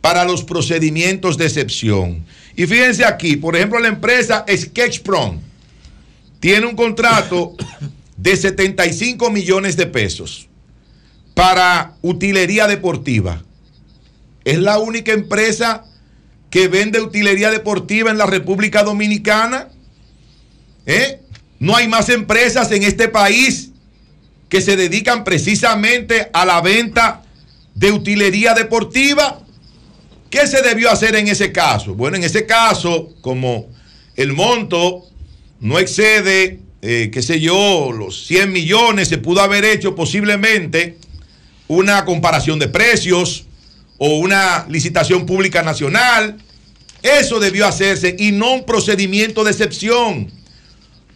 para 0.00 0.24
los 0.24 0.42
procedimientos 0.42 1.38
de 1.38 1.44
excepción. 1.44 2.24
Y 2.56 2.66
fíjense 2.66 3.04
aquí, 3.04 3.36
por 3.36 3.54
ejemplo, 3.54 3.78
la 3.78 3.86
empresa 3.86 4.44
Sketchprom 4.52 5.38
tiene 6.40 6.66
un 6.66 6.74
contrato 6.74 7.54
de 8.16 8.36
75 8.36 9.30
millones 9.30 9.76
de 9.76 9.86
pesos 9.86 10.48
para 11.32 11.94
utilería 12.02 12.66
deportiva. 12.66 13.44
Es 14.44 14.58
la 14.58 14.80
única 14.80 15.12
empresa 15.12 15.84
que 16.50 16.66
vende 16.66 17.00
utilería 17.00 17.52
deportiva 17.52 18.10
en 18.10 18.18
la 18.18 18.26
República 18.26 18.82
Dominicana. 18.82 19.68
¿Eh? 20.86 21.20
No 21.60 21.76
hay 21.76 21.86
más 21.86 22.08
empresas 22.08 22.72
en 22.72 22.82
este 22.82 23.06
país 23.06 23.67
que 24.48 24.60
se 24.60 24.76
dedican 24.76 25.24
precisamente 25.24 26.30
a 26.32 26.44
la 26.44 26.60
venta 26.60 27.22
de 27.74 27.92
utilería 27.92 28.54
deportiva. 28.54 29.40
¿Qué 30.30 30.46
se 30.46 30.62
debió 30.62 30.90
hacer 30.90 31.16
en 31.16 31.28
ese 31.28 31.52
caso? 31.52 31.94
Bueno, 31.94 32.16
en 32.16 32.24
ese 32.24 32.46
caso, 32.46 33.14
como 33.20 33.68
el 34.16 34.32
monto 34.32 35.04
no 35.60 35.78
excede, 35.78 36.60
eh, 36.82 37.10
qué 37.12 37.22
sé 37.22 37.40
yo, 37.40 37.92
los 37.92 38.26
100 38.26 38.52
millones, 38.52 39.08
se 39.08 39.18
pudo 39.18 39.40
haber 39.40 39.64
hecho 39.64 39.94
posiblemente 39.94 40.98
una 41.66 42.04
comparación 42.04 42.58
de 42.58 42.68
precios 42.68 43.46
o 43.98 44.18
una 44.18 44.66
licitación 44.68 45.26
pública 45.26 45.62
nacional. 45.62 46.38
Eso 47.02 47.40
debió 47.40 47.66
hacerse 47.66 48.16
y 48.18 48.32
no 48.32 48.54
un 48.54 48.64
procedimiento 48.64 49.44
de 49.44 49.50
excepción. 49.50 50.30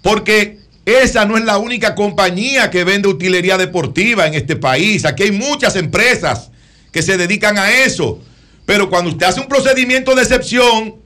Porque 0.01 0.59
esa 0.85 1.25
no 1.25 1.37
es 1.37 1.45
la 1.45 1.59
única 1.59 1.95
compañía 1.95 2.71
que 2.71 2.85
vende 2.85 3.09
utilería 3.09 3.57
deportiva 3.57 4.27
en 4.27 4.35
este 4.35 4.57
país. 4.57 5.05
Aquí 5.05 5.25
hay 5.25 5.33
muchas 5.33 5.77
empresas 5.77 6.51
que 6.91 7.03
se 7.03 7.17
dedican 7.17 7.57
a 7.57 7.71
eso. 7.71 8.21
Pero 8.67 8.91
cuando 8.91 9.11
usted 9.11 9.27
hace 9.27 9.41
un 9.41 9.49
procedimiento 9.49 10.15
de 10.15 10.23
excepción, 10.23 10.97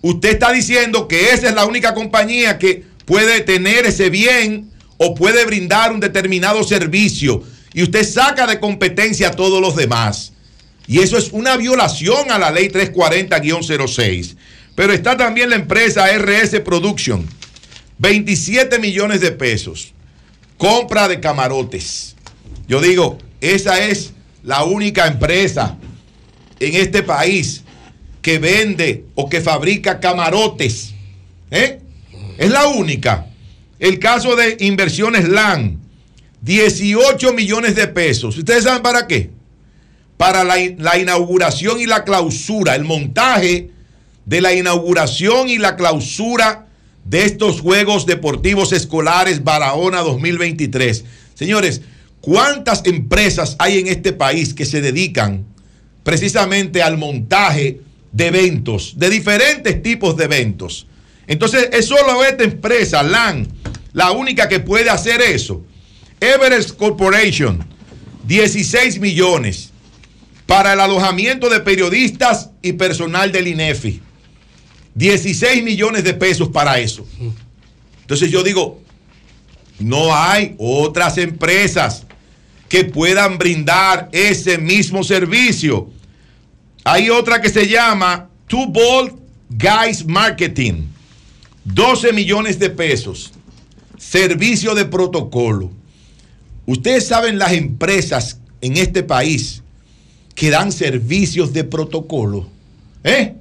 usted 0.00 0.30
está 0.30 0.52
diciendo 0.52 1.08
que 1.08 1.30
esa 1.30 1.48
es 1.48 1.54
la 1.54 1.66
única 1.66 1.94
compañía 1.94 2.58
que 2.58 2.84
puede 3.04 3.40
tener 3.40 3.86
ese 3.86 4.10
bien 4.10 4.70
o 4.96 5.14
puede 5.14 5.44
brindar 5.44 5.92
un 5.92 6.00
determinado 6.00 6.62
servicio. 6.62 7.42
Y 7.72 7.82
usted 7.82 8.04
saca 8.04 8.46
de 8.46 8.60
competencia 8.60 9.28
a 9.28 9.32
todos 9.32 9.60
los 9.60 9.76
demás. 9.76 10.32
Y 10.86 11.00
eso 11.00 11.16
es 11.16 11.30
una 11.32 11.56
violación 11.56 12.30
a 12.30 12.38
la 12.38 12.50
ley 12.50 12.68
340-06. 12.68 14.36
Pero 14.74 14.92
está 14.92 15.16
también 15.16 15.50
la 15.50 15.56
empresa 15.56 16.06
RS 16.16 16.60
Production. 16.60 17.26
27 18.00 18.78
millones 18.78 19.20
de 19.20 19.30
pesos. 19.30 19.92
Compra 20.56 21.06
de 21.06 21.20
camarotes. 21.20 22.16
Yo 22.66 22.80
digo, 22.80 23.18
esa 23.40 23.86
es 23.86 24.12
la 24.42 24.64
única 24.64 25.06
empresa 25.06 25.76
en 26.58 26.74
este 26.76 27.02
país 27.02 27.62
que 28.22 28.38
vende 28.38 29.04
o 29.14 29.28
que 29.28 29.40
fabrica 29.40 30.00
camarotes. 30.00 30.94
¿Eh? 31.50 31.80
Es 32.38 32.50
la 32.50 32.68
única. 32.68 33.26
El 33.78 33.98
caso 33.98 34.34
de 34.34 34.56
inversiones 34.60 35.28
LAN, 35.28 35.78
18 36.40 37.34
millones 37.34 37.74
de 37.74 37.86
pesos. 37.86 38.36
¿Ustedes 38.38 38.64
saben 38.64 38.82
para 38.82 39.06
qué? 39.06 39.30
Para 40.16 40.42
la, 40.44 40.56
la 40.78 40.98
inauguración 40.98 41.80
y 41.80 41.86
la 41.86 42.04
clausura, 42.04 42.74
el 42.74 42.84
montaje 42.84 43.70
de 44.24 44.40
la 44.40 44.54
inauguración 44.54 45.50
y 45.50 45.58
la 45.58 45.76
clausura 45.76 46.66
de 47.04 47.24
estos 47.24 47.60
Juegos 47.60 48.06
Deportivos 48.06 48.72
Escolares 48.72 49.42
Barahona 49.42 50.00
2023. 50.00 51.04
Señores, 51.34 51.82
¿cuántas 52.20 52.84
empresas 52.86 53.56
hay 53.58 53.78
en 53.78 53.86
este 53.88 54.12
país 54.12 54.54
que 54.54 54.66
se 54.66 54.80
dedican 54.80 55.44
precisamente 56.02 56.82
al 56.82 56.98
montaje 56.98 57.80
de 58.12 58.26
eventos, 58.26 58.94
de 58.96 59.10
diferentes 59.10 59.82
tipos 59.82 60.16
de 60.16 60.24
eventos? 60.24 60.86
Entonces, 61.26 61.68
es 61.72 61.86
solo 61.86 62.24
esta 62.24 62.44
empresa, 62.44 63.02
LAN, 63.02 63.48
la 63.92 64.10
única 64.10 64.48
que 64.48 64.60
puede 64.60 64.90
hacer 64.90 65.20
eso. 65.20 65.64
Everest 66.20 66.76
Corporation, 66.76 67.64
16 68.26 69.00
millones 69.00 69.70
para 70.46 70.72
el 70.72 70.80
alojamiento 70.80 71.48
de 71.48 71.60
periodistas 71.60 72.50
y 72.60 72.72
personal 72.72 73.30
del 73.30 73.46
INEFI. 73.46 74.02
16 74.94 75.62
millones 75.62 76.04
de 76.04 76.14
pesos 76.14 76.48
para 76.48 76.78
eso. 76.78 77.06
Entonces 78.02 78.30
yo 78.30 78.42
digo, 78.42 78.80
no 79.78 80.14
hay 80.14 80.54
otras 80.58 81.18
empresas 81.18 82.06
que 82.68 82.84
puedan 82.84 83.38
brindar 83.38 84.08
ese 84.12 84.58
mismo 84.58 85.02
servicio. 85.02 85.90
Hay 86.84 87.10
otra 87.10 87.40
que 87.40 87.48
se 87.48 87.66
llama 87.66 88.28
Two 88.46 88.66
Bold 88.66 89.14
Guys 89.48 90.06
Marketing. 90.06 90.84
12 91.64 92.12
millones 92.12 92.58
de 92.58 92.70
pesos. 92.70 93.32
Servicio 93.98 94.74
de 94.74 94.84
protocolo. 94.84 95.70
Ustedes 96.66 97.06
saben 97.06 97.38
las 97.38 97.52
empresas 97.52 98.38
en 98.60 98.76
este 98.76 99.02
país 99.02 99.62
que 100.34 100.50
dan 100.50 100.72
servicios 100.72 101.52
de 101.52 101.64
protocolo. 101.64 102.46
¿Eh? 103.02 103.34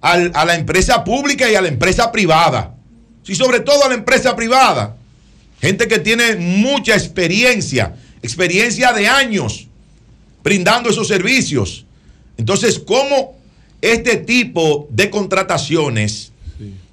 A 0.00 0.44
la 0.44 0.54
empresa 0.54 1.02
pública 1.02 1.50
y 1.50 1.54
a 1.54 1.62
la 1.62 1.68
empresa 1.68 2.12
privada. 2.12 2.74
Sí, 3.22 3.34
sobre 3.34 3.60
todo 3.60 3.84
a 3.84 3.88
la 3.88 3.94
empresa 3.94 4.36
privada. 4.36 4.96
Gente 5.60 5.88
que 5.88 5.98
tiene 5.98 6.36
mucha 6.36 6.94
experiencia, 6.94 7.96
experiencia 8.22 8.92
de 8.92 9.08
años 9.08 9.66
brindando 10.44 10.90
esos 10.90 11.08
servicios. 11.08 11.86
Entonces, 12.36 12.78
¿cómo 12.78 13.36
este 13.80 14.16
tipo 14.16 14.86
de 14.90 15.10
contrataciones, 15.10 16.32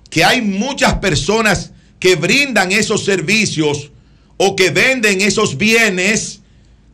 que 0.10 0.24
hay 0.24 0.42
muchas 0.42 0.96
personas 0.96 1.72
que 2.00 2.16
brindan 2.16 2.72
esos 2.72 3.06
servicios 3.06 3.92
o 4.38 4.56
que 4.56 4.72
venden 4.72 5.22
esos 5.22 5.58
bienes, 5.58 6.42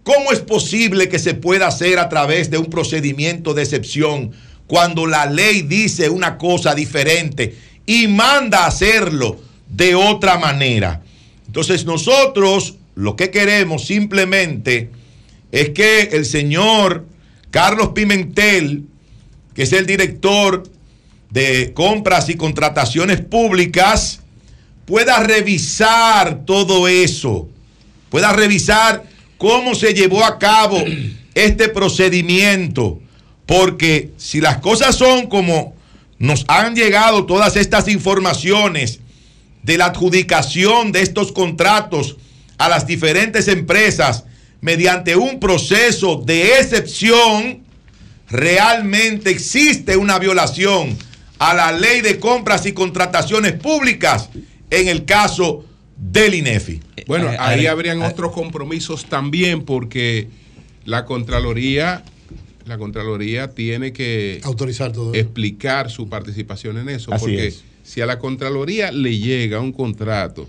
¿cómo 0.03 0.31
es 0.31 0.40
posible 0.40 1.10
que 1.10 1.19
se 1.19 1.34
pueda 1.34 1.68
hacer 1.68 1.98
a 1.99 2.10
través 2.10 2.52
de 2.52 2.57
un 2.57 2.65
procedimiento 2.65 3.53
de 3.53 3.64
excepción 3.64 4.31
cuando 4.70 5.08
la 5.08 5.26
ley 5.26 5.64
dice 5.64 6.10
una 6.10 6.38
cosa 6.38 6.76
diferente 6.76 7.58
y 7.88 8.08
manda 8.08 8.60
a 8.60 8.68
hacerlo 8.68 9.41
de 9.68 9.96
otra 9.96 10.38
manera? 10.38 11.02
Entonces 11.48 11.86
nosotros 11.86 12.76
lo 12.94 13.16
que 13.16 13.32
queremos 13.32 13.88
simplemente 13.88 14.91
es 15.52 15.72
que 15.72 16.04
el 16.12 16.24
señor 16.24 17.08
Carlos 17.50 17.90
Pimentel, 17.96 18.84
que 19.56 19.64
es 19.64 19.74
el 19.74 19.88
director 19.88 20.70
de 21.32 21.74
compras 21.74 22.30
y 22.30 22.36
contrataciones 22.36 23.22
públicas, 23.22 24.20
pueda 24.86 25.24
revisar 25.24 26.46
todo 26.46 26.88
eso, 26.88 27.50
pueda 28.12 28.34
revisar 28.34 29.04
cómo 29.40 29.74
se 29.74 29.96
llevó 29.96 30.24
a 30.24 30.38
cabo 30.38 30.78
este 31.34 31.70
procedimiento, 31.70 33.00
porque 33.50 34.12
si 34.18 34.42
las 34.42 34.60
cosas 34.60 34.96
son 34.96 35.26
como 35.26 35.74
nos 36.20 36.46
han 36.48 36.76
llegado 36.76 37.26
todas 37.26 37.56
estas 37.56 37.88
informaciones 37.88 39.00
de 39.64 39.76
la 39.80 39.88
adjudicación 39.88 40.92
de 40.92 41.02
estos 41.02 41.32
contratos 41.32 42.18
a 42.60 42.70
las 42.70 42.86
diferentes 42.86 43.48
empresas 43.48 44.26
mediante 44.62 45.16
un 45.16 45.40
proceso 45.40 46.22
de 46.24 46.60
excepción, 46.60 47.64
realmente 48.30 49.32
existe 49.32 49.98
una 49.98 50.20
violación 50.20 50.96
a 51.40 51.56
la 51.56 51.72
ley 51.72 52.02
de 52.02 52.20
compras 52.20 52.68
y 52.68 52.74
contrataciones 52.74 53.54
públicas 53.54 54.30
en 54.70 54.90
el 54.90 55.06
caso 55.06 55.66
del 55.98 56.36
INEFI. 56.36 56.82
Bueno, 57.08 57.32
Eh, 57.32 57.38
ahí 57.40 57.66
habrían 57.66 58.04
eh, 58.04 58.06
otros 58.06 58.32
compromisos 58.32 59.06
también 59.06 59.64
porque 59.64 60.28
la 60.86 61.06
Contraloría, 61.06 62.04
la 62.70 62.78
Contraloría 62.78 63.50
tiene 63.50 63.91
que 63.91 64.40
autorizar 64.44 64.91
todo. 64.94 65.14
explicar 65.14 65.90
su 65.90 66.08
participación 66.08 66.78
en 66.78 66.90
eso. 66.90 67.12
Así 67.14 67.26
porque 67.26 67.48
es. 67.48 67.64
si 67.84 68.00
a 68.02 68.06
la 68.06 68.20
Contraloría 68.20 68.91
le 68.91 69.18
llega 69.18 69.60
un 69.60 69.74
contrato 69.74 70.48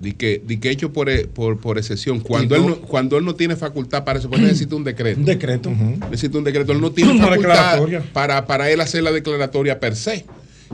de 0.00 0.14
que, 0.14 0.40
de 0.46 0.58
que 0.60 0.70
hecho 0.70 0.92
por, 0.92 1.08
e- 1.10 1.26
por, 1.26 1.58
por 1.58 1.78
excepción, 1.78 2.20
cuando 2.20 2.54
él, 2.56 2.66
no- 2.66 2.76
cuando 2.80 3.16
él 3.18 3.24
no 3.24 3.34
tiene 3.34 3.56
facultad 3.56 4.04
para 4.04 4.18
eso, 4.18 4.28
pues 4.30 4.40
necesita 4.40 4.76
un 4.76 4.84
decreto. 4.84 5.18
Un 5.20 5.26
decreto. 5.26 5.70
Necesita 6.10 6.38
un 6.38 6.44
decreto. 6.44 6.72
Él 6.72 6.80
no 6.80 6.92
tiene 6.92 7.12
Una 7.12 7.26
facultad 7.28 7.80
para, 8.12 8.46
para 8.46 8.70
él 8.70 8.80
hacer 8.80 9.02
la 9.02 9.12
declaratoria 9.12 9.78
per 9.80 9.96
se. 9.96 10.24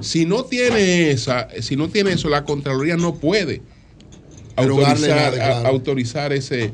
Si 0.00 0.24
no 0.26 0.44
tiene 0.44 1.10
esa, 1.10 1.48
si 1.60 1.76
no 1.76 1.88
tiene 1.88 2.12
eso, 2.12 2.28
la 2.28 2.44
Contraloría 2.44 2.96
no 2.96 3.14
puede 3.14 3.60
autorizar, 4.56 5.38
a- 5.40 5.66
autorizar 5.68 6.32
ese, 6.32 6.72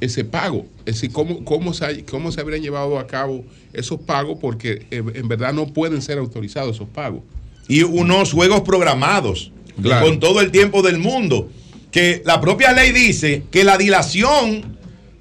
ese 0.00 0.24
pago. 0.24 0.66
Es 0.84 0.94
decir, 0.96 1.12
¿cómo, 1.12 1.44
cómo, 1.44 1.72
se, 1.74 2.04
cómo 2.04 2.32
se 2.32 2.40
habrían 2.40 2.62
llevado 2.62 2.98
a 2.98 3.06
cabo 3.06 3.44
esos 3.72 4.00
pagos, 4.00 4.38
porque 4.40 4.86
eh, 4.90 5.02
en 5.14 5.28
verdad 5.28 5.52
no 5.52 5.66
pueden 5.72 6.00
ser 6.02 6.18
autorizados 6.18 6.76
esos 6.76 6.88
pagos. 6.88 7.22
y 7.68 7.82
unos 7.82 8.32
juegos 8.32 8.60
programados 8.62 9.52
Claro. 9.82 10.06
con 10.06 10.20
todo 10.20 10.40
el 10.40 10.50
tiempo 10.50 10.80
del 10.82 10.98
mundo. 10.98 11.50
Que 11.90 12.22
la 12.24 12.40
propia 12.40 12.72
ley 12.72 12.92
dice 12.92 13.42
que 13.50 13.62
la 13.64 13.76
dilación 13.76 14.75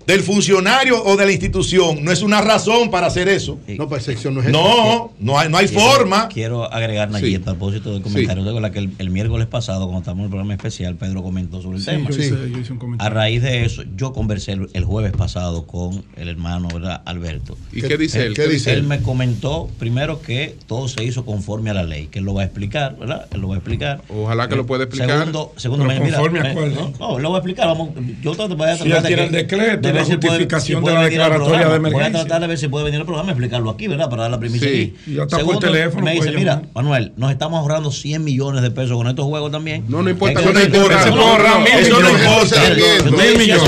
del 0.07 0.21
funcionario 0.21 1.03
o 1.03 1.15
de 1.17 1.25
la 1.25 1.31
institución 1.31 2.03
no 2.03 2.11
es 2.11 2.21
una 2.21 2.41
razón 2.41 2.91
para 2.91 3.07
hacer 3.07 3.27
eso. 3.27 3.59
No, 3.77 3.89
percepción 3.89 4.35
no 4.35 4.41
es 4.41 4.49
No, 4.49 5.11
no 5.19 5.39
hay, 5.39 5.49
no 5.49 5.57
hay 5.57 5.67
Quiero- 5.67 5.81
forma. 5.83 6.27
Quiero 6.29 6.71
agregar, 6.71 7.09
Nayib, 7.09 7.41
a 7.41 7.45
propósito 7.45 7.91
del 7.93 8.01
comentario. 8.01 8.43
Recuerda 8.43 8.71
que 8.71 8.79
el, 8.79 8.91
el 8.99 9.09
miércoles 9.09 9.47
pasado, 9.47 9.85
cuando 9.85 9.99
estábamos 9.99 10.21
en 10.21 10.25
el 10.25 10.29
programa 10.29 10.53
especial, 10.53 10.95
Pedro 10.95 11.23
comentó 11.23 11.61
sobre 11.61 11.77
el 11.77 11.83
Sí, 11.83 11.89
tema. 11.91 12.09
yo 12.09 12.15
hice- 12.17 12.51
yo 12.51 12.59
hice 12.59 12.73
un 12.73 12.95
A 12.99 13.09
raíz 13.09 13.41
de 13.41 13.65
eso, 13.65 13.83
yo 13.95 14.13
conversé 14.13 14.51
el, 14.53 14.69
el 14.73 14.85
jueves 14.85 15.13
pasado 15.13 15.65
con 15.65 16.03
el 16.15 16.29
hermano 16.29 16.67
¿verdad? 16.73 17.01
Alberto. 17.05 17.57
¿Y 17.71 17.81
qué 17.81 17.97
dice 17.97 18.25
él? 18.27 18.33
¿Qué 18.35 18.47
dice 18.47 18.71
él 18.73 18.79
él? 18.79 18.83
me 18.83 19.01
comentó 19.01 19.69
primero 19.79 20.21
que 20.21 20.55
todo 20.67 20.87
se 20.87 21.03
hizo 21.03 21.25
conforme 21.25 21.69
a 21.71 21.73
la 21.73 21.83
ley, 21.83 22.07
que 22.07 22.19
él 22.19 22.25
lo 22.25 22.33
va 22.33 22.43
a 22.43 22.45
explicar, 22.45 22.95
¿verdad? 22.97 23.25
Él 23.33 23.41
lo 23.41 23.47
va 23.49 23.55
a 23.55 23.57
explicar. 23.57 24.01
Ojalá 24.09 24.47
que 24.47 24.55
lo 24.55 24.65
pueda 24.65 24.83
explicar. 24.83 25.17
Segundo, 25.17 25.53
segundo 25.57 25.85
me- 25.85 25.99
mira, 25.99 26.17
conforme 26.17 26.39
a 26.39 26.43
me- 26.43 26.53
cuál, 26.53 26.75
no, 26.75 26.93
no, 26.99 27.19
lo 27.19 27.29
voy 27.29 27.35
a 27.37 27.39
explicar. 27.39 27.67
Vamos, 27.67 27.89
yo 28.21 28.35
trato- 28.35 28.55
voy 28.55 28.69
a 28.69 28.77
Si 28.77 28.83
tratar 28.89 28.97
él 28.97 29.03
de 29.03 29.07
tiene 29.07 29.21
que- 29.47 29.55
el 29.55 29.61
decreto, 29.61 29.87
de 29.87 29.93
ver 29.95 30.07
la 30.07 30.13
si 30.13 30.17
puede- 30.17 30.29
justificación 30.29 30.79
si 30.79 30.81
puede 30.81 30.95
de 30.95 31.01
la 31.01 31.09
declaratoria 31.09 31.59
de 31.59 31.65
Voy 31.65 31.73
a 31.73 31.77
emergencia. 31.77 32.11
tratar 32.21 32.41
de 32.41 32.47
ver 32.47 32.57
si 32.57 32.67
puede 32.67 32.85
venir 32.85 32.99
al 32.99 33.05
programa 33.05 33.29
y 33.29 33.31
explicarlo 33.31 33.69
aquí, 33.71 33.87
¿verdad? 33.87 34.09
Para 34.09 34.23
dar 34.23 34.31
la 34.31 34.39
primicia 34.39 34.67
Sí, 34.69 34.93
aquí. 34.97 35.11
y 35.11 35.15
ya 35.15 35.23
está 35.23 35.37
por 35.37 35.45
Segundo, 35.47 35.59
teléfono, 35.59 36.05
Me 36.05 36.11
dice, 36.11 36.23
puede 36.25 36.37
mira, 36.37 36.55
llamar. 36.55 36.69
Manuel, 36.75 37.13
nos 37.17 37.31
estamos 37.31 37.59
ahorrando 37.59 37.91
100 37.91 38.23
millones 38.23 38.61
de 38.61 38.71
pesos 38.71 38.97
con 38.97 39.07
estos 39.07 39.25
juegos 39.25 39.51
también. 39.51 39.83
No, 39.87 40.01
no 40.01 40.09
importa 40.09 40.39
Es 40.39 40.45
que 40.47 40.53
que- 40.53 40.59
no 40.59 40.65
importa. 40.65 40.99
eso 40.99 41.15
no 41.15 41.21
importa. 41.21 41.49
lo 41.49 41.59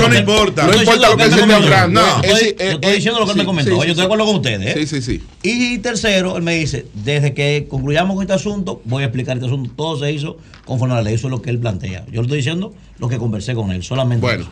No 0.08 0.18
importa. 0.18 0.66
No 0.66 0.74
importa 0.74 1.08
lo 1.10 1.16
que 1.16 1.24
se 1.24 1.30
comentó. 1.40 1.54
ahorrando. 1.64 2.00
Estoy- 2.22 2.56
estoy 2.58 2.92
diciendo 2.92 3.20
lo 3.20 3.26
que 3.26 3.32
él 3.32 3.38
me 3.38 3.44
comentó. 3.44 3.70
Yo 3.70 3.76
estoy 3.82 3.94
de 3.94 4.02
acuerdo 4.02 4.24
con 4.26 4.36
ustedes. 4.36 4.76
¿eh? 4.76 4.86
Sí, 4.86 5.00
sí, 5.00 5.02
sí. 5.02 5.22
Y 5.42 5.78
tercero, 5.78 6.36
él 6.36 6.42
me 6.42 6.54
dice, 6.54 6.86
desde 6.94 7.34
que 7.34 7.66
concluyamos 7.68 8.14
con 8.14 8.22
este 8.22 8.34
asunto, 8.34 8.80
voy 8.84 9.02
a 9.02 9.06
explicar 9.06 9.36
este 9.36 9.46
asunto. 9.46 9.70
Todo 9.76 9.98
se 9.98 10.12
hizo 10.12 10.36
conforme 10.64 10.94
a 10.94 10.98
la 10.98 11.02
ley. 11.02 11.14
Eso 11.14 11.28
es 11.28 11.30
lo 11.30 11.42
que 11.42 11.50
él 11.50 11.58
plantea. 11.58 12.04
Yo 12.06 12.20
le 12.20 12.22
estoy 12.22 12.38
diciendo 12.38 12.72
lo 12.98 13.08
que 13.08 13.18
conversé 13.18 13.54
con 13.54 13.70
él, 13.72 13.82
solamente. 13.82 14.20
Bueno. 14.22 14.42
eso. 14.42 14.50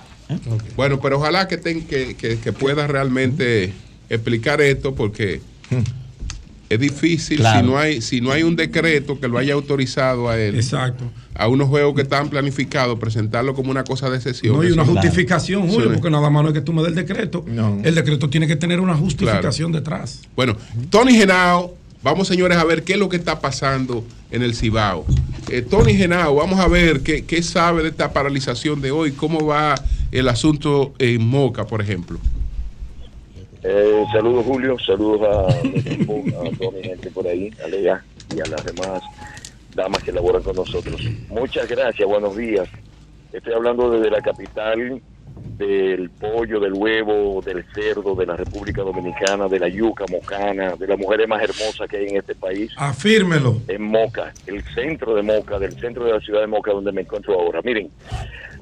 Bueno, 0.77 1.01
pero 1.01 1.19
ojalá 1.19 1.47
que, 1.49 1.57
ten- 1.57 1.87
que, 1.87 2.15
que- 2.17 2.39
que 2.39 2.53
pueda 2.53 2.87
realmente 2.87 3.73
explicar 4.09 4.61
esto 4.61 4.95
porque 4.95 5.41
es 6.69 6.81
difícil 6.81 7.39
Claro. 7.39 7.61
si 7.61 7.67
no 7.71 7.79
hay 7.79 8.01
si 8.03 8.21
no 8.21 8.33
hay 8.33 8.43
un 8.43 8.57
decreto 8.57 9.21
que 9.21 9.29
lo 9.29 9.39
haya 9.39 9.55
autorizado 9.55 10.29
a 10.29 10.37
él. 10.39 10.57
Exacto. 10.57 11.05
A 11.35 11.47
unos 11.49 11.69
juegos 11.69 11.95
que 11.95 12.03
están 12.03 12.29
planificados, 12.29 12.99
presentarlo 12.99 13.55
como 13.55 13.71
una 13.71 13.85
cosa 13.85 14.11
de 14.11 14.21
sesión. 14.21 14.55
No 14.57 14.63
hay 14.63 14.69
eso 14.69 14.75
una 14.75 14.85
no- 14.85 14.93
justificación, 14.93 15.69
Julio, 15.69 15.91
Sí. 15.91 15.95
porque 15.95 16.11
nada 16.11 16.29
más 16.29 16.43
no 16.43 16.49
es 16.49 16.55
que 16.55 16.61
tú 16.63 16.73
me 16.73 16.83
des 16.83 16.89
el 16.91 16.95
decreto. 16.97 17.45
El 17.85 17.95
decreto 17.95 18.29
tiene 18.29 18.49
que 18.49 18.57
tener 18.57 18.81
una 18.81 18.97
justificación 18.97 19.71
detrás. 19.71 20.23
Bueno, 20.35 20.57
Tony 20.91 21.13
Genao, 21.13 21.77
vamos 22.03 22.27
señores 22.27 22.59
a 22.59 22.65
ver 22.65 22.83
qué 22.83 22.95
es 22.95 22.99
lo 22.99 23.09
que 23.09 23.17
está 23.17 23.39
pasando 23.41 24.05
en 24.33 24.43
el 24.43 24.55
Cibao. 24.57 25.05
Eh, 25.51 25.63
Tony 25.63 25.95
Genao, 25.95 26.35
vamos 26.35 26.59
a 26.59 26.67
ver 26.67 27.01
qué, 27.03 27.25
qué 27.25 27.43
sabe 27.45 27.85
de 27.85 27.91
esta 27.91 28.13
paralización 28.13 28.81
de 28.81 28.91
hoy, 28.91 29.13
cómo 29.13 29.47
va 29.47 29.77
el 30.13 30.29
asunto 30.29 30.95
en 30.99 31.27
Moca, 31.27 31.67
por 31.67 31.81
ejemplo. 31.81 32.19
Eh, 33.63 34.05
saludos 34.13 34.45
Julio, 34.47 34.77
saludos 34.79 35.23
a 35.23 35.49
a 35.49 36.57
toda 36.57 36.71
mi 36.73 36.83
gente 36.85 37.11
por 37.11 37.27
ahí, 37.27 37.51
a 37.65 37.69
Lea 37.69 38.05
y 38.35 38.41
a 38.41 38.47
las 38.47 38.65
demás 38.65 39.03
damas 39.75 40.03
que 40.03 40.13
laboran 40.13 40.43
con 40.43 40.57
nosotros. 40.57 41.01
Muchas 41.29 41.69
gracias, 41.69 42.09
buenos 42.09 42.37
días. 42.37 42.69
Estoy 43.33 43.55
hablando 43.55 43.91
desde 43.91 44.11
la 44.11 44.23
capital 44.23 45.03
del 45.59 46.11
pollo, 46.11 46.61
del 46.61 46.73
huevo, 46.75 47.43
del 47.43 47.65
cerdo, 47.75 48.15
de 48.15 48.27
la 48.27 48.37
República 48.37 48.83
Dominicana, 48.83 49.49
de 49.49 49.59
la 49.59 49.69
yuca 49.69 50.05
mocana, 50.11 50.77
de 50.77 50.87
las 50.87 50.99
mujeres 50.99 51.29
más 51.29 51.43
hermosas 51.43 51.89
que 51.89 51.97
hay 51.99 52.07
en 52.09 52.17
este 52.17 52.35
país. 52.35 52.71
Afírmelo. 52.77 53.61
En 53.69 53.83
Moca, 53.83 54.33
el 54.47 54.63
centro 54.75 55.15
de 55.15 55.23
Moca, 55.23 55.59
del 55.59 55.79
centro 55.79 56.05
de 56.05 56.13
la 56.13 56.21
ciudad 56.21 56.41
de 56.41 56.47
Moca 56.47 56.73
donde 56.73 56.93
me 56.93 57.03
encuentro 57.03 57.35
ahora. 57.35 57.61
Miren, 57.63 57.91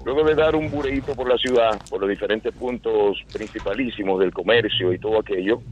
luego 0.04 0.24
de 0.24 0.34
dar 0.34 0.54
un 0.54 0.70
bureíto 0.70 1.14
por 1.14 1.28
la 1.28 1.38
ciudad, 1.38 1.80
por 1.88 2.00
los 2.00 2.10
diferentes 2.10 2.52
puntos 2.54 3.18
principalísimos 3.32 4.20
del 4.20 4.32
comercio 4.32 4.92
y 4.92 4.98
todo 4.98 5.18
aquello, 5.18 5.62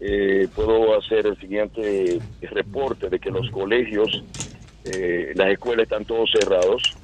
eh, 0.00 0.48
puedo 0.54 0.96
hacer 0.98 1.26
el 1.26 1.38
siguiente 1.38 2.18
reporte 2.42 3.08
de 3.08 3.18
que 3.18 3.30
los 3.30 3.48
colegios, 3.50 4.24
eh, 4.84 5.32
las 5.34 5.50
escuelas 5.50 5.84
están 5.84 6.04
todos 6.04 6.30
cerrados. 6.32 6.96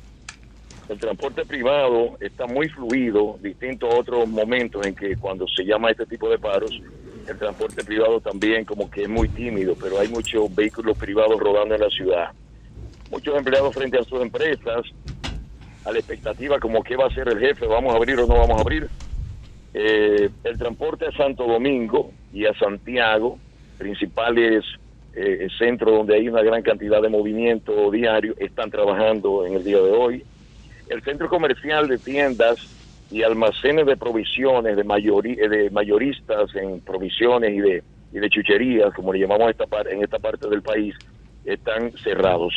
El 0.88 0.98
transporte 0.98 1.44
privado 1.44 2.16
está 2.18 2.46
muy 2.46 2.68
fluido, 2.68 3.38
distinto 3.42 3.90
a 3.90 3.98
otros 3.98 4.26
momentos 4.28 4.86
en 4.86 4.94
que 4.94 5.16
cuando 5.16 5.46
se 5.46 5.64
llama 5.64 5.90
este 5.90 6.06
tipo 6.06 6.28
de 6.30 6.38
paros, 6.38 6.80
el 7.28 7.38
transporte 7.38 7.84
privado 7.84 8.20
también 8.20 8.64
como 8.64 8.90
que 8.90 9.02
es 9.02 9.08
muy 9.08 9.28
tímido, 9.28 9.76
pero 9.80 10.00
hay 10.00 10.08
muchos 10.08 10.52
vehículos 10.54 10.96
privados 10.96 11.38
rodando 11.38 11.74
en 11.74 11.80
la 11.82 11.90
ciudad. 11.90 12.30
Muchos 13.10 13.36
empleados 13.36 13.74
frente 13.74 13.98
a 13.98 14.02
sus 14.04 14.20
empresas, 14.22 14.82
a 15.88 15.92
la 15.92 15.98
expectativa 15.98 16.58
como 16.60 16.82
qué 16.82 16.96
va 16.96 17.04
a 17.04 17.08
hacer 17.08 17.28
el 17.28 17.38
jefe, 17.38 17.66
vamos 17.66 17.94
a 17.94 17.96
abrir 17.96 18.18
o 18.20 18.26
no 18.26 18.34
vamos 18.34 18.58
a 18.58 18.60
abrir. 18.60 18.88
Eh, 19.72 20.28
el 20.44 20.58
transporte 20.58 21.06
a 21.06 21.12
Santo 21.12 21.46
Domingo 21.46 22.12
y 22.32 22.44
a 22.44 22.52
Santiago, 22.54 23.38
principales 23.78 24.64
eh, 25.14 25.48
centros 25.58 25.92
donde 25.96 26.16
hay 26.16 26.28
una 26.28 26.42
gran 26.42 26.62
cantidad 26.62 27.00
de 27.00 27.08
movimiento 27.08 27.90
diario, 27.90 28.34
están 28.38 28.70
trabajando 28.70 29.46
en 29.46 29.54
el 29.54 29.64
día 29.64 29.78
de 29.78 29.90
hoy. 29.90 30.24
El 30.88 31.02
centro 31.02 31.28
comercial 31.28 31.88
de 31.88 31.98
tiendas 31.98 32.56
y 33.10 33.22
almacenes 33.22 33.86
de 33.86 33.96
provisiones, 33.96 34.76
de, 34.76 34.84
mayori- 34.84 35.38
eh, 35.38 35.48
de 35.48 35.70
mayoristas 35.70 36.54
en 36.54 36.80
provisiones 36.82 37.50
y 37.52 37.60
de, 37.60 37.82
y 38.12 38.18
de 38.18 38.28
chucherías, 38.28 38.92
como 38.94 39.12
le 39.12 39.20
llamamos 39.20 39.50
esta 39.50 39.64
en 39.90 40.02
esta 40.02 40.18
parte 40.18 40.48
del 40.48 40.62
país, 40.62 40.94
están 41.44 41.92
cerrados. 42.04 42.52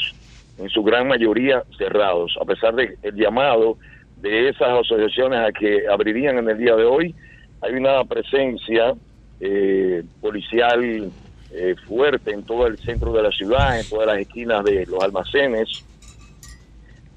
En 0.57 0.69
su 0.69 0.84
gran 0.84 1.07
mayoría 1.07 1.64
cerrados, 1.78 2.38
a 2.40 2.45
pesar 2.45 2.76
del 2.76 2.98
llamado 3.14 3.78
de 4.15 4.49
esas 4.49 4.69
asociaciones 4.69 5.40
a 5.40 5.52
que 5.52 5.88
abrirían 5.88 6.38
en 6.38 6.49
el 6.49 6.57
día 6.57 6.76
de 6.76 6.86
hoy, 6.86 7.15
hay 7.61 7.73
una 7.73 8.03
presencia 8.06 8.94
eh, 9.40 10.03
policial 10.19 11.11
eh, 11.52 11.76
fuerte 11.88 12.32
en 12.32 12.44
todo 12.44 12.68
el 12.68 12.78
centro 12.80 13.11
de 13.14 13.23
la 13.23 13.32
ciudad, 13.32 13.80
en 13.80 13.88
todas 13.88 14.07
las 14.07 14.19
esquinas 14.19 14.64
de 14.64 14.86
los 14.86 15.03
almacenes. 15.03 15.84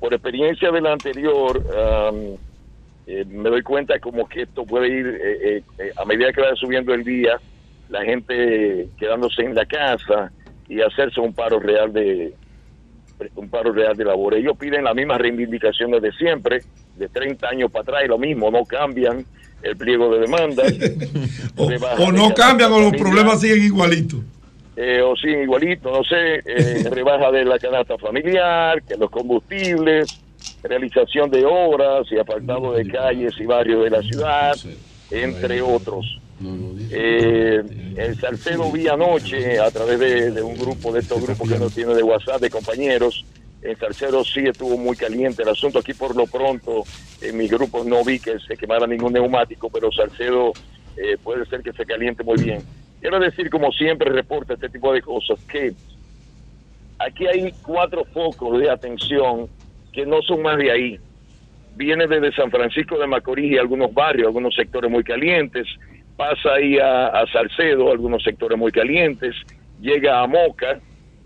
Por 0.00 0.14
experiencia 0.14 0.70
de 0.70 0.80
la 0.80 0.92
anterior, 0.92 1.62
eh, 3.06 3.24
me 3.26 3.50
doy 3.50 3.62
cuenta 3.62 3.98
como 3.98 4.26
que 4.26 4.42
esto 4.42 4.64
puede 4.64 4.88
ir, 4.88 5.06
eh, 5.22 5.62
eh, 5.78 5.92
a 5.96 6.04
medida 6.06 6.32
que 6.32 6.40
vaya 6.40 6.56
subiendo 6.56 6.94
el 6.94 7.04
día, 7.04 7.38
la 7.88 8.02
gente 8.02 8.88
quedándose 8.96 9.42
en 9.42 9.54
la 9.54 9.66
casa 9.66 10.32
y 10.66 10.80
hacerse 10.80 11.20
un 11.20 11.34
paro 11.34 11.60
real 11.60 11.92
de 11.92 12.34
un 13.36 13.48
paro 13.48 13.72
real 13.72 13.96
de 13.96 14.04
labor. 14.04 14.34
Ellos 14.34 14.56
piden 14.58 14.84
las 14.84 14.94
mismas 14.94 15.18
reivindicaciones 15.18 16.02
de 16.02 16.12
siempre, 16.12 16.62
de 16.96 17.08
30 17.08 17.48
años 17.48 17.70
para 17.70 17.82
atrás, 17.82 18.02
y 18.04 18.08
lo 18.08 18.18
mismo, 18.18 18.50
no 18.50 18.64
cambian 18.64 19.24
el 19.62 19.76
pliego 19.76 20.14
de 20.14 20.20
demandas. 20.20 20.72
O 21.56 21.68
de 21.68 21.78
no 22.12 22.34
cambian 22.34 22.72
o 22.72 22.80
los 22.80 22.92
problemas 22.92 23.40
siguen 23.40 23.62
igualitos. 23.62 24.20
eh, 24.76 25.00
o 25.00 25.14
siguen 25.16 25.42
igualito, 25.42 25.90
no 25.90 26.02
sé, 26.02 26.42
eh, 26.44 26.84
rebaja 26.90 27.30
de 27.30 27.44
la 27.44 27.58
canasta 27.58 27.96
familiar, 27.96 28.82
que 28.82 28.96
los 28.96 29.10
combustibles, 29.10 30.20
realización 30.62 31.30
de 31.30 31.44
obras 31.44 32.06
y 32.10 32.18
apartado 32.18 32.72
de 32.72 32.86
calles 32.88 33.34
y 33.38 33.46
barrios 33.46 33.84
de 33.84 33.90
la 33.90 34.02
ciudad, 34.02 34.54
entre 35.10 35.62
otros. 35.62 36.20
Eh, 36.90 37.62
el 37.96 38.20
Salcedo 38.20 38.70
vi 38.72 38.88
anoche 38.88 39.58
a 39.58 39.70
través 39.70 39.98
de, 39.98 40.30
de 40.32 40.42
un 40.42 40.56
grupo 40.56 40.92
de 40.92 41.00
estos 41.00 41.22
grupos 41.22 41.48
que 41.48 41.58
no 41.58 41.70
tiene 41.70 41.94
de 41.94 42.02
WhatsApp 42.02 42.40
de 42.40 42.50
compañeros. 42.50 43.24
En 43.62 43.76
Salcedo 43.78 44.24
sí 44.24 44.40
estuvo 44.40 44.76
muy 44.76 44.96
caliente 44.96 45.42
el 45.42 45.48
asunto. 45.48 45.78
Aquí 45.78 45.94
por 45.94 46.14
lo 46.14 46.26
pronto 46.26 46.84
en 47.22 47.36
mi 47.36 47.48
grupo 47.48 47.82
no 47.84 48.04
vi 48.04 48.18
que 48.18 48.38
se 48.40 48.56
quemara 48.56 48.86
ningún 48.86 49.12
neumático, 49.12 49.70
pero 49.70 49.90
Salcedo 49.90 50.52
eh, 50.96 51.16
puede 51.22 51.46
ser 51.46 51.62
que 51.62 51.72
se 51.72 51.86
caliente 51.86 52.22
muy 52.22 52.42
bien. 52.42 52.62
Quiero 53.00 53.18
decir, 53.18 53.50
como 53.50 53.70
siempre 53.72 54.10
reporta 54.10 54.54
este 54.54 54.68
tipo 54.68 54.92
de 54.92 55.02
cosas, 55.02 55.38
que 55.50 55.72
aquí 56.98 57.26
hay 57.26 57.52
cuatro 57.62 58.04
focos 58.12 58.60
de 58.60 58.70
atención 58.70 59.48
que 59.92 60.04
no 60.04 60.22
son 60.22 60.42
más 60.42 60.58
de 60.58 60.70
ahí. 60.70 60.98
Viene 61.76 62.06
desde 62.06 62.32
San 62.32 62.50
Francisco 62.50 62.98
de 62.98 63.06
Macorís 63.06 63.52
y 63.52 63.58
algunos 63.58 63.92
barrios, 63.92 64.26
algunos 64.28 64.54
sectores 64.54 64.90
muy 64.90 65.04
calientes, 65.04 65.66
pasa 66.16 66.54
ahí 66.54 66.78
a, 66.78 67.24
Salcedo, 67.32 67.90
algunos 67.90 68.22
sectores 68.22 68.58
muy 68.58 68.70
calientes, 68.70 69.34
llega 69.80 70.20
a 70.20 70.26
Moca, 70.26 70.80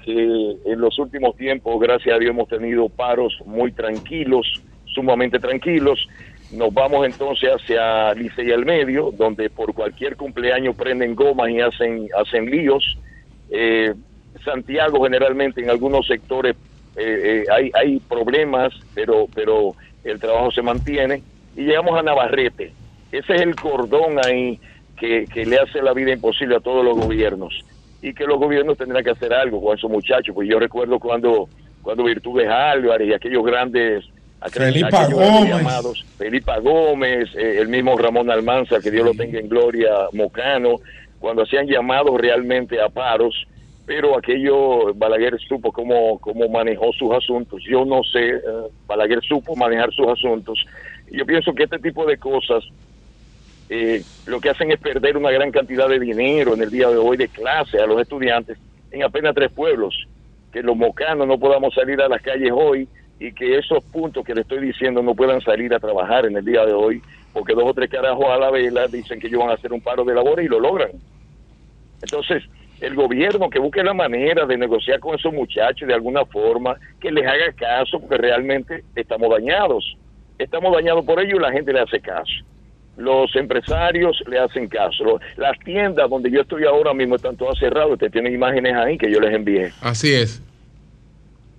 que 0.05 0.13
en 0.13 0.81
los 0.81 0.99
últimos 0.99 1.37
tiempos, 1.37 1.79
gracias 1.81 2.15
a 2.15 2.19
Dios, 2.19 2.31
hemos 2.31 2.49
tenido 2.49 2.89
paros 2.89 3.37
muy 3.45 3.73
tranquilos, 3.73 4.63
sumamente 4.87 5.39
tranquilos. 5.39 6.09
Nos 6.53 6.73
vamos 6.73 7.05
entonces 7.05 7.51
hacia 7.51 8.15
Licey 8.15 8.51
al 8.53 8.65
Medio, 8.65 9.13
donde 9.17 9.51
por 9.51 9.75
cualquier 9.75 10.17
cumpleaños 10.17 10.75
prenden 10.77 11.15
gomas 11.15 11.51
y 11.51 11.61
hacen, 11.61 12.09
hacen 12.17 12.47
líos. 12.51 12.97
Eh, 13.51 13.93
Santiago 14.45 15.05
generalmente 15.05 15.61
en 15.61 15.69
algunos 15.69 16.07
sectores 16.07 16.57
eh, 16.97 17.45
eh, 17.45 17.45
hay, 17.53 17.71
hay 17.75 18.01
problemas, 18.01 18.73
pero, 18.95 19.27
pero 19.35 19.75
el 20.05 20.19
trabajo 20.19 20.51
se 20.51 20.63
mantiene. 20.63 21.23
Y 21.55 21.65
llegamos 21.65 21.99
a 21.99 22.03
Navarrete. 22.03 22.73
Ese 23.13 23.35
es 23.35 23.41
el 23.43 23.55
cordón 23.55 24.19
ahí 24.25 24.59
que, 24.99 25.25
que 25.27 25.45
le 25.47 25.59
hace 25.59 25.81
la 25.83 25.93
vida 25.93 26.13
imposible 26.13 26.57
a 26.57 26.61
todos 26.61 26.85
los 26.85 26.99
gobiernos. 26.99 27.65
Y 28.03 28.15
que 28.15 28.25
los 28.27 28.39
gobiernos 28.39 28.79
tendrán 28.79 29.03
que 29.03 29.11
hacer 29.11 29.33
algo 29.35 29.63
con 29.63 29.77
esos 29.77 29.91
muchachos. 29.91 30.35
Pues 30.35 30.49
yo 30.49 30.59
recuerdo 30.59 30.99
cuando, 30.99 31.49
cuando 31.83 32.05
Virtudes 32.05 32.49
Álvarez 32.49 33.09
y 33.09 33.13
aquellos 33.13 33.45
grandes 33.45 34.05
aquel- 34.41 34.73
Felipa 34.73 35.03
aquellos 35.03 35.21
Gómez. 35.21 35.49
llamados, 35.49 36.05
Felipa 36.17 36.59
Gómez, 36.59 37.29
eh, 37.37 37.59
el 37.59 37.69
mismo 37.69 37.97
Ramón 37.99 38.31
Almanza, 38.31 38.81
que 38.81 38.91
Dios 38.91 39.05
lo 39.05 39.15
tenga 39.15 39.41
en 39.41 39.49
gloria, 39.49 39.91
Mocano, 40.13 40.77
cuando 41.19 41.43
hacían 41.43 41.67
llamados 41.67 42.21
realmente 42.21 42.81
a 42.81 42.89
paros, 42.89 43.35
pero 43.85 44.17
aquello 44.17 44.95
Balaguer 44.95 45.37
supo 45.41 45.73
cómo, 45.73 46.19
cómo 46.21 46.49
manejó 46.49 46.93
sus 46.93 47.11
asuntos. 47.13 47.61
Yo 47.69 47.85
no 47.85 48.05
sé, 48.05 48.29
eh, 48.29 48.41
Balaguer 48.87 49.21
supo 49.23 49.57
manejar 49.57 49.91
sus 49.93 50.07
asuntos. 50.07 50.65
Yo 51.11 51.25
pienso 51.27 51.53
que 51.53 51.65
este 51.65 51.79
tipo 51.81 52.07
de 52.07 52.17
cosas 52.19 52.63
eh, 53.69 54.03
lo 54.27 54.41
que 54.41 54.51
hacen 54.51 54.71
es 54.71 54.81
perder 54.81 55.17
una 55.17 55.31
gran 55.31 55.51
cantidad 55.51 55.89
de 55.89 55.99
dinero 55.99 56.55
en 56.55 56.63
el 56.63 56.71
día 56.71 56.89
de 56.89 56.97
hoy 56.97 57.17
de 57.17 57.29
clase 57.29 57.79
a 57.79 57.87
los 57.87 58.01
estudiantes 58.01 58.59
en 58.91 59.03
apenas 59.03 59.35
tres 59.35 59.51
pueblos. 59.53 60.07
Que 60.53 60.63
los 60.63 60.77
mocanos 60.77 61.27
no 61.27 61.39
podamos 61.39 61.75
salir 61.75 62.01
a 62.01 62.09
las 62.09 62.23
calles 62.23 62.51
hoy 62.53 62.89
y 63.21 63.33
que 63.33 63.59
esos 63.59 63.85
puntos 63.85 64.25
que 64.25 64.35
le 64.35 64.43
estoy 64.43 64.61
diciendo 64.61 65.03
no 65.03 65.15
puedan 65.15 65.41
salir 65.41 65.75
a 65.75 65.81
trabajar 65.81 66.25
en 66.25 66.37
el 66.37 66.45
día 66.45 66.65
de 66.65 66.73
hoy 66.73 67.03
porque 67.33 67.55
dos 67.55 67.65
o 67.67 67.75
tres 67.75 67.91
carajos 67.91 68.25
a 68.27 68.39
la 68.39 68.51
vela 68.51 68.87
dicen 68.87 69.21
que 69.21 69.27
ellos 69.27 69.41
van 69.41 69.51
a 69.51 69.55
hacer 69.55 69.73
un 69.73 69.81
paro 69.81 70.05
de 70.05 70.15
labores 70.15 70.47
y 70.47 70.49
lo 70.49 70.61
logran. 70.61 70.91
Entonces, 72.01 72.43
el 72.81 72.95
gobierno 72.95 73.51
que 73.51 73.59
busque 73.59 73.83
la 73.83 73.93
manera 73.93 74.47
de 74.47 74.57
negociar 74.57 75.01
con 75.01 75.15
esos 75.15 75.33
muchachos 75.33 75.87
de 75.87 75.95
alguna 75.95 76.25
forma, 76.25 76.77
que 77.01 77.11
les 77.11 77.27
haga 77.27 77.53
caso, 77.53 78.01
porque 78.01 78.17
realmente 78.17 78.85
estamos 78.95 79.31
dañados. 79.31 79.97
Estamos 80.39 80.73
dañados 80.73 81.05
por 81.05 81.21
ello 81.21 81.37
y 81.37 81.41
la 81.41 81.53
gente 81.53 81.73
le 81.73 81.81
hace 81.81 82.01
caso. 82.01 82.45
Los 82.99 83.35
empresarios 83.37 84.23
le 84.27 84.39
hacen 84.39 84.69
caso. 84.69 85.21
Las 85.37 85.59
tiendas 85.61 86.11
donde 86.11 86.31
yo 86.31 86.43
estoy 86.43 86.65
ahora 86.65 86.93
mismo 86.93 87.15
están 87.17 87.37
todas 87.37 87.59
cerradas. 87.59 87.93
Ustedes 87.93 88.13
tienen 88.13 88.35
imágenes 88.35 88.75
ahí 88.75 88.99
que 88.99 89.11
yo 89.11 89.21
les 89.21 89.35
envié. 89.35 89.71
Así 89.81 90.13
es. 90.13 90.43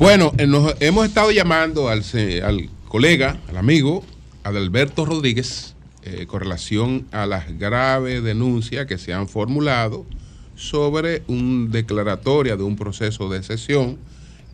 Bueno, 0.00 0.32
eh, 0.38 0.46
nos 0.46 0.76
hemos 0.80 1.06
estado 1.06 1.30
llamando 1.30 1.90
al, 1.90 2.02
al 2.42 2.70
colega, 2.88 3.38
al 3.48 3.58
amigo 3.58 4.02
Adalberto 4.44 5.04
Rodríguez, 5.04 5.74
eh, 6.04 6.24
con 6.26 6.40
relación 6.40 7.06
a 7.12 7.26
las 7.26 7.58
graves 7.58 8.24
denuncias 8.24 8.86
que 8.86 8.96
se 8.96 9.12
han 9.12 9.28
formulado 9.28 10.06
sobre 10.56 11.22
un 11.28 11.70
declaratoria 11.70 12.56
de 12.56 12.62
un 12.62 12.76
proceso 12.76 13.28
de 13.28 13.42
sesión 13.42 13.98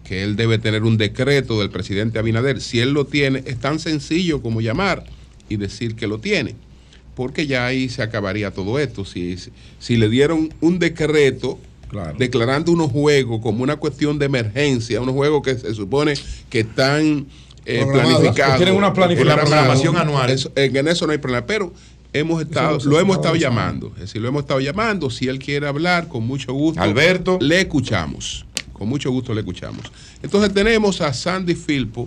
que 0.02 0.24
él 0.24 0.35
debe 0.35 0.59
tener 0.59 0.82
un 0.82 0.97
decreto 0.97 1.60
del 1.60 1.70
presidente 1.70 2.18
Abinader. 2.18 2.60
Si 2.60 2.81
él 2.81 2.90
lo 2.90 3.06
tiene, 3.06 3.44
es 3.47 3.60
tan 3.60 3.78
sencillo 3.78 4.43
como 4.43 4.60
llamar 4.60 5.05
y 5.48 5.59
decir 5.59 5.94
que 5.94 6.09
lo 6.09 6.18
tiene, 6.18 6.56
porque 7.14 7.47
ya 7.47 7.66
ahí 7.66 7.89
se 7.89 8.02
acabaría 8.02 8.51
todo 8.51 8.81
esto. 8.81 9.05
Si, 9.05 9.36
si 9.78 9.97
le 9.97 10.09
dieron 10.09 10.52
un 10.60 10.81
decreto 10.81 11.60
declarando 12.18 12.73
unos 12.73 12.90
juegos 12.90 13.40
como 13.43 13.62
una 13.62 13.77
cuestión 13.77 14.18
de 14.18 14.27
emergencia, 14.27 15.01
unos 15.01 15.14
juegos 15.14 15.43
que 15.43 15.56
se 15.59 15.74
supone 15.74 16.14
que 16.51 16.60
están 16.60 17.27
eh, 17.64 17.85
planificados. 17.93 18.56
Tienen 18.59 18.74
una 18.77 18.93
planificación. 18.93 19.39
Una 19.39 19.44
programación 19.44 19.97
anual. 19.97 20.31
Eso- 20.31 20.52
en 20.55 20.89
eso 20.89 21.06
no 21.06 21.12
hay 21.12 21.18
problema, 21.18 21.47
pero 21.47 21.73
hemos 22.12 22.40
estado, 22.43 22.78
lo 22.85 23.01
hemos 23.01 23.16
estado 23.16 23.35
llamando. 23.36 23.93
Es 23.97 24.02
decir, 24.02 24.23
lo 24.23 24.28
hemos 24.28 24.43
estado 24.43 24.60
llamando. 24.60 25.10
Si 25.10 25.27
él 25.28 25.39
quiere 25.39 25.66
hablar, 25.66 26.06
con 26.09 26.27
mucho 26.27 26.52
gusto. 26.52 26.81
Alberto. 26.81 27.39
Le 27.40 27.60
escuchamos. 27.62 28.44
Con 28.73 28.89
mucho 28.89 29.10
gusto 29.10 29.32
le 29.35 29.40
escuchamos. 29.40 29.81
Entonces 30.23 30.52
tenemos 30.55 31.01
a 31.01 31.12
Sandy 31.14 31.55
Filpo, 31.55 32.06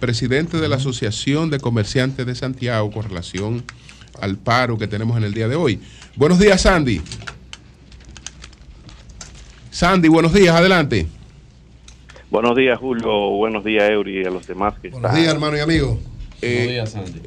presidente 0.00 0.58
de 0.58 0.68
la 0.68 0.76
Asociación 0.76 1.48
de 1.48 1.58
Comerciantes 1.60 2.26
de 2.26 2.34
Santiago, 2.34 2.90
con 2.90 3.04
relación 3.04 3.62
al 4.20 4.36
paro 4.36 4.76
que 4.78 4.86
tenemos 4.88 5.16
en 5.16 5.24
el 5.24 5.32
día 5.32 5.48
de 5.48 5.56
hoy. 5.56 5.80
Buenos 6.16 6.38
días, 6.38 6.60
Sandy. 6.62 7.00
Sandy, 9.72 10.08
buenos 10.08 10.34
días, 10.34 10.54
adelante. 10.54 11.06
Buenos 12.30 12.54
días, 12.56 12.78
Julio. 12.78 13.30
Buenos 13.30 13.64
días, 13.64 13.88
Eury, 13.90 14.20
y 14.20 14.24
a 14.24 14.30
los 14.30 14.46
demás 14.46 14.74
que 14.80 14.90
Buenos 14.90 15.14
días, 15.14 15.28
hermano 15.32 15.56
y 15.56 15.60
amigo. 15.60 15.98
Eh, 16.42 16.84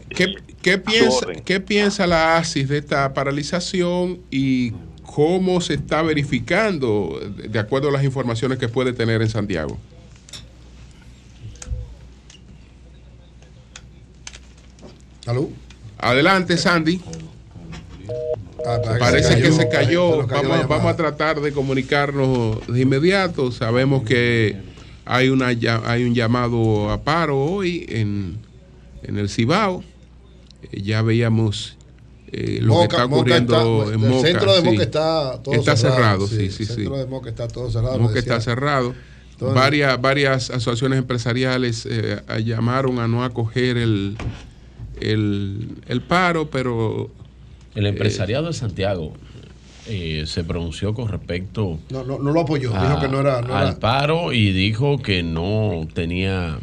¿qué, 0.10 0.36
qué 0.62 0.78
piensa, 0.78 1.26
¿Qué 1.44 1.60
piensa 1.60 2.06
la 2.06 2.38
ASIS 2.38 2.70
de 2.70 2.78
esta 2.78 3.14
paralización 3.14 4.20
y 4.30 4.74
cómo 5.04 5.60
se 5.62 5.74
está 5.76 6.02
verificando 6.04 7.20
de- 7.36 7.48
de 7.48 7.60
acuerdo 7.60 7.90
a 7.90 7.92
las 7.92 8.04
informaciones 8.04 8.60
que 8.60 8.68
puede 8.68 8.94
tener 8.94 9.22
en 9.24 9.30
Santiago? 9.30 9.78
¿Aló? 15.26 15.50
Adelante, 15.98 16.58
Sandy. 16.58 17.02
Ah, 18.66 18.80
Parece 19.00 19.36
que 19.42 19.52
se 19.52 19.54
se 19.54 19.70
cayó. 19.70 20.26
cayó 20.28 20.48
la 20.52 20.66
Vamos, 20.68 20.92
a 20.92 20.96
tratar 20.96 21.40
de 21.42 21.52
comunicarnos 21.52 22.66
de 22.68 22.82
inmediato. 22.82 23.52
Sabemos 23.52 24.04
que 24.04 24.58
hay, 25.06 25.30
una, 25.30 25.48
hay 25.48 26.04
un 26.04 26.16
llamado 26.16 26.90
a 26.90 27.04
paro 27.04 27.38
hoy 27.40 27.86
en, 27.90 28.38
en 29.04 29.18
el 29.18 29.30
Cibao. 29.30 29.84
Eh, 30.72 30.82
Ya 30.82 31.02
veíamos 31.04 31.78
eh, 32.32 32.60
lo 32.62 32.74
Moca- 32.74 32.88
que 32.88 32.96
está 32.96 33.06
ocurriendo 33.06 33.84
está- 33.84 33.94
en 33.96 34.04
el 34.04 34.10
Moca. 34.10 34.28
centro 34.28 34.54
de 34.56 34.62
sí. 34.62 34.66
Moca 34.68 34.84
está 34.84 35.42
todo 35.44 35.54
Está 35.56 35.78
cerrado, 35.78 36.28
cerrado, 36.28 36.28
sí, 36.28 36.50
sí, 36.52 36.64
el 36.64 36.70
centro 36.70 36.98
de 36.98 37.06
Moca 37.06 37.30
está 37.30 37.48
todo 37.48 37.70
cerrado, 37.70 38.00
Moca 38.00 38.18
está 38.20 38.42
cerrado. 38.42 38.96
Entonces- 39.32 39.56
varias, 39.56 40.02
varias 40.02 40.50
asociaciones 40.50 40.98
empresariales 41.00 41.86
eh, 41.90 42.20
llamaron 42.44 43.00
a 43.00 43.08
no 43.08 43.24
acoger 43.24 43.78
el, 43.78 44.18
el, 45.00 45.70
el 45.88 46.02
paro, 46.02 46.50
pero... 46.50 47.12
El 47.76 47.86
eh, 47.86 47.90
empresariado 47.90 48.48
de 48.48 48.54
Santiago 48.54 49.14
eh, 49.88 50.24
se 50.26 50.44
pronunció 50.44 50.96
con 50.96 51.10
respecto 51.10 51.78
No, 51.90 52.04
no, 52.04 52.18
no 52.18 52.32
lo 52.32 52.42
apoyó. 52.42 52.72
Dijo 52.72 53.00
que 53.00 53.08
no 53.08 53.20
era. 53.20 53.42
No 53.42 53.56
al 53.56 53.68
era 53.68 53.80
paro 53.80 54.34
y 54.34 54.52
dijo 54.52 54.98
que 54.98 55.22
no 55.22 55.88
tenía, 55.94 56.58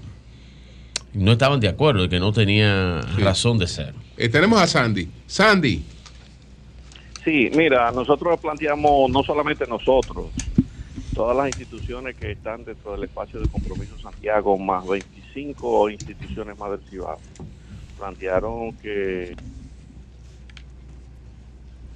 no 1.13 1.33
estaban 1.33 1.61
de 1.61 1.69
acuerdo 1.69 2.05
y 2.05 2.09
que 2.09 2.19
no 2.19 2.33
tenía 2.33 3.01
razón 3.19 3.59
de 3.59 3.69
ser. 3.69 3.95
Eh, 4.17 4.29
tenemos 4.29 4.61
a 4.61 4.67
Sandy. 4.67 5.09
Sandy. 5.27 5.85
Sí, 7.25 7.51
mira, 7.55 7.93
nosotros 7.93 8.41
planteamos, 8.41 9.09
no 9.09 9.23
solamente 9.23 9.65
nosotros, 9.69 10.27
todas 11.15 11.37
las 11.37 11.47
instituciones 11.47 12.17
que 12.17 12.33
están 12.33 12.65
dentro 12.65 12.93
del 12.93 13.05
espacio 13.05 13.39
de 13.41 13.47
compromiso 13.47 13.97
Santiago, 14.01 14.59
más 14.59 14.85
25 14.89 15.91
instituciones 15.91 16.59
más 16.59 16.73
del 16.73 16.81
Cibao, 16.91 17.21
plantearon 17.97 18.73
que 18.79 19.37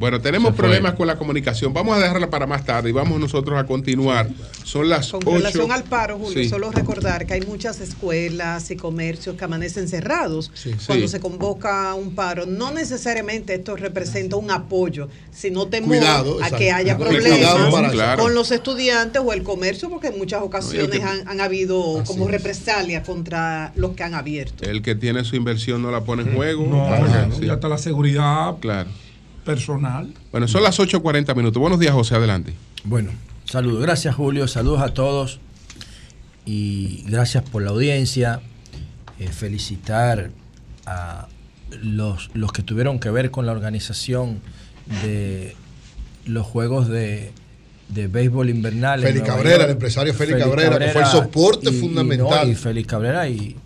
Bueno, 0.00 0.18
tenemos 0.18 0.54
problemas 0.54 0.94
con 0.94 1.06
la 1.06 1.16
comunicación. 1.18 1.74
Vamos 1.74 1.94
a 1.94 2.00
dejarla 2.00 2.30
para 2.30 2.46
más 2.46 2.64
tarde 2.64 2.88
y 2.88 2.92
vamos 2.92 3.20
nosotros 3.20 3.58
a 3.58 3.66
continuar. 3.66 4.30
Son 4.64 4.88
las 4.88 5.10
Con 5.10 5.20
8. 5.26 5.36
relación 5.36 5.72
al 5.72 5.84
paro, 5.84 6.16
Julio, 6.18 6.42
Sí. 6.42 6.48
solo 6.48 6.70
recordar 6.70 7.26
que 7.26 7.34
hay 7.34 7.42
muchas 7.42 7.80
escuelas 7.82 8.70
y 8.70 8.76
comercios 8.76 9.36
que 9.36 9.44
amanecen 9.44 9.88
cerrados 9.88 10.50
cuando 10.86 11.06
Sí. 11.06 11.08
se 11.12 11.20
convoca 11.20 11.92
un 11.92 12.14
paro. 12.14 12.46
No 12.46 12.70
necesariamente 12.70 13.52
esto 13.56 13.76
representa 13.76 14.36
un 14.36 14.50
apoyo, 14.50 15.10
sino 15.32 15.66
temor 15.66 15.98
Cuidado, 15.98 16.30
a 16.32 16.44
exacto. 16.44 16.56
que 16.56 16.72
haya 16.72 16.96
problemas 16.96 17.70
para- 17.70 17.90
Claro. 17.90 18.22
con 18.22 18.34
los 18.34 18.50
estudiantes 18.52 19.20
o 19.22 19.34
el 19.34 19.42
comercio, 19.42 19.90
porque 19.90 20.06
en 20.06 20.16
muchas 20.16 20.40
ocasiones 20.40 20.98
que- 20.98 21.04
han, 21.04 21.28
han 21.28 21.42
habido 21.42 22.02
como 22.06 22.26
represalias 22.26 23.04
contra 23.06 23.72
los 23.76 23.90
que 23.90 24.02
han 24.02 24.14
abierto. 24.14 24.64
El 24.64 24.80
que 24.80 24.94
tiene 24.94 25.24
su 25.24 25.36
inversión 25.36 25.82
no 25.82 25.90
la 25.90 26.00
pone 26.04 26.22
en 26.22 26.34
juego. 26.34 26.66
No, 26.66 26.86
Ajá, 26.86 27.26
no, 27.26 27.36
sí. 27.36 27.44
ya 27.44 27.52
está 27.54 27.68
la 27.68 27.76
seguridad 27.76 28.54
Claro. 28.60 28.88
Personal. 29.44 30.12
Bueno, 30.32 30.48
son 30.48 30.62
las 30.62 30.78
8.40 30.78 31.34
minutos. 31.36 31.60
Buenos 31.60 31.78
días, 31.78 31.92
José. 31.92 32.14
Adelante. 32.14 32.54
Bueno, 32.84 33.10
saludos. 33.44 33.82
Gracias, 33.82 34.14
Julio. 34.14 34.46
Saludos 34.48 34.80
a 34.82 34.94
todos. 34.94 35.40
Y 36.46 37.04
gracias 37.06 37.44
por 37.48 37.62
la 37.62 37.70
audiencia. 37.70 38.40
Eh, 39.18 39.28
felicitar 39.28 40.30
a 40.86 41.28
los, 41.82 42.30
los 42.34 42.52
que 42.52 42.62
tuvieron 42.62 42.98
que 42.98 43.10
ver 43.10 43.30
con 43.30 43.44
la 43.46 43.52
organización 43.52 44.40
de 45.04 45.54
los 46.24 46.46
juegos 46.46 46.88
de, 46.88 47.32
de 47.90 48.06
béisbol 48.08 48.48
invernal. 48.48 49.02
Félix 49.02 49.26
Cabrera, 49.26 49.56
York. 49.56 49.64
el 49.66 49.70
empresario 49.72 50.14
Félix 50.14 50.38
Cabrera, 50.38 50.78
que 50.78 50.88
fue 50.88 51.02
el 51.02 51.06
soporte 51.08 51.70
y- 51.70 51.76
y 51.76 51.80
fundamental. 51.80 52.46
no, 52.46 52.52
y 52.52 52.54
Félix 52.54 52.88
Cabrera 52.88 53.28
y, 53.28 53.56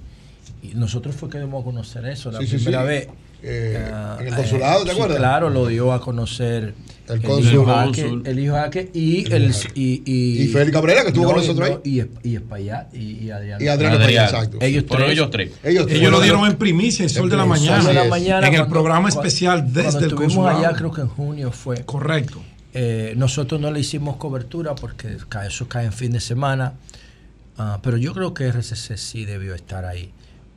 y 0.62 0.74
nosotros 0.74 1.14
fue 1.14 1.30
que 1.30 1.38
a 1.38 1.46
conocer 1.46 2.04
eso 2.06 2.32
la 2.32 2.40
Sí, 2.40 2.46
sí, 2.48 2.56
primera 2.56 2.82
sí. 2.82 2.86
vez. 2.88 3.08
Eh, 3.46 3.90
Ah, 3.92 4.16
en 4.20 4.28
el 4.28 4.34
consulado, 4.34 4.84
¿te 4.84 4.90
sí, 4.90 4.94
acuerdas? 4.96 5.18
Claro, 5.18 5.50
lo 5.50 5.66
dio 5.66 5.92
a 5.92 6.00
conocer 6.00 6.72
El 7.08 7.20
cónsul. 7.20 8.22
El 8.24 8.38
hijo 8.38 8.54
Jaque 8.54 8.90
y 8.94 9.30
el 9.30 9.54
y, 9.74 10.02
y, 10.06 10.42
Y 10.44 10.48
Félix 10.48 10.72
Cabrera, 10.72 11.02
que 11.02 11.08
estuvo 11.08 11.26
con 11.26 11.36
nosotros 11.36 11.68
ahí. 11.68 11.78
Y, 12.22 12.28
y 12.30 12.36
Espaillat 12.36 12.94
y, 12.94 13.24
y 13.26 13.30
Adriano. 13.30 13.62
Y 13.62 13.68
Espaillat, 13.68 14.24
exacto. 14.30 14.58
Ellos 14.62 14.84
tres. 14.88 15.10
ellos 15.10 15.30
tres. 15.30 15.50
Ellos 15.62 15.86
Ellos 15.90 16.10
lo 16.10 16.20
dieron 16.22 16.46
en 16.46 16.56
primicia, 16.56 17.04
el 17.04 17.10
sol 17.10 17.28
de 17.28 17.36
la 17.36 17.44
mañana. 17.44 17.82
Sol 17.82 17.88
de 17.88 17.94
la 17.94 18.04
mañana, 18.08 18.48
en 18.48 18.54
el 18.54 18.66
programa 18.66 19.10
cuando- 19.10 19.20
especial 19.20 19.66
desde 19.66 19.82
cuando 19.82 19.98
el 19.98 20.04
estuvimos 20.06 20.34
consulado. 20.36 20.58
allá, 20.66 20.76
creo 20.78 20.90
que 20.92 21.00
en 21.02 21.08
junio 21.08 21.52
fue. 21.52 21.84
Correcto. 21.84 22.42
Eh, 22.72 23.12
nosotros 23.16 23.60
no 23.60 23.70
le 23.70 23.80
hicimos 23.80 24.16
cobertura 24.16 24.74
porque 24.74 25.18
eso 25.46 25.68
cae 25.68 25.84
en 25.86 25.92
fin 25.92 26.12
de 26.12 26.20
semana, 26.20 26.72
Ah, 27.56 27.78
pero 27.82 27.96
yo 27.98 28.12
creo 28.14 28.34
que 28.34 28.48
RCC 28.48 28.96
sí 28.96 29.24
debió 29.24 29.54
estar 29.54 29.84
ahí, 29.84 30.10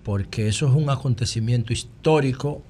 porque 0.03 0.47
eso 0.47 0.67
es 0.67 0.73
un 0.73 0.89
acontecimiento 0.89 1.71
histórico 1.71 2.63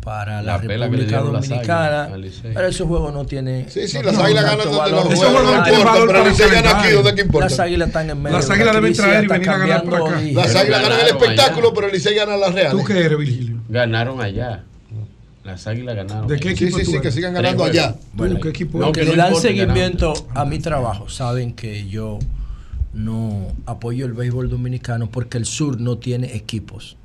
para 0.00 0.42
la, 0.42 0.58
República 0.58 1.20
Dominicana. 1.20 2.04
Águilas. 2.04 2.40
Pero 2.42 2.66
ese 2.66 2.84
juego 2.84 3.10
no 3.10 3.24
tiene. 3.26 3.68
Sí, 3.68 3.88
sí, 3.88 3.98
no 3.98 4.04
las 4.04 4.18
águilas 4.18 4.44
ganan 4.44 4.64
donde 4.64 4.78
valor. 4.78 5.04
los 5.04 5.12
Ese 5.12 5.16
juegos 5.16 5.42
juego 5.42 5.56
no 5.56 5.82
valor 5.82 6.06
pero 6.06 6.28
Licey 6.28 6.50
gana 6.50 6.78
aquí. 6.78 6.92
¿dónde 6.92 7.14
que 7.14 7.20
importa? 7.22 7.48
Las 7.48 7.60
águilas 7.60 7.88
están 7.88 8.10
en 8.10 8.22
medio. 8.22 8.36
Las 8.36 8.50
águilas 8.50 8.74
deben 8.74 8.92
traer 8.92 9.24
y 9.24 9.26
venir 9.26 9.50
a 9.50 9.58
ganar 9.58 9.84
por 9.84 9.94
acá. 9.94 10.20
Las 10.20 10.56
águilas 10.56 10.82
ganan 10.82 11.00
el 11.00 11.06
espectáculo, 11.06 11.66
allá. 11.68 11.74
pero 11.74 11.86
el 11.86 11.92
Licey 11.92 12.14
gana 12.14 12.36
las 12.36 12.54
reales. 12.54 12.72
¿Tú 12.72 12.84
qué 12.84 12.98
eres, 12.98 13.18
Virgilio? 13.18 13.56
Ganaron 13.68 14.20
allá. 14.20 14.64
Las 15.44 15.66
águilas 15.66 15.96
ganaron. 15.96 16.28
¿De 16.28 16.38
qué. 16.38 16.56
Sí, 16.56 16.64
equipo 16.64 16.78
sí, 16.78 16.84
sí, 16.84 17.00
que 17.00 17.10
sigan 17.10 17.34
ganando 17.34 17.64
allá. 17.64 17.84
juegos. 17.84 18.06
Bueno, 18.12 18.34
¿Tú 18.36 18.40
qué 18.42 18.48
equipo 18.50 18.78
no, 18.78 18.84
eres? 18.88 18.94
que 18.94 19.00
que 19.00 19.06
no 19.06 19.12
le 19.12 19.22
dan 19.22 19.36
seguimiento 19.36 20.12
a 20.34 20.44
mi 20.44 20.58
trabajo 20.58 21.08
saben 21.08 21.54
que 21.54 21.88
yo 21.88 22.18
no 22.92 23.48
apoyo 23.66 24.04
el 24.06 24.12
béisbol 24.12 24.50
dominicano 24.50 25.10
porque 25.10 25.38
el 25.38 25.46
sur 25.46 25.80
no 25.80 25.98
tiene 25.98 26.34
equipos 26.36 26.97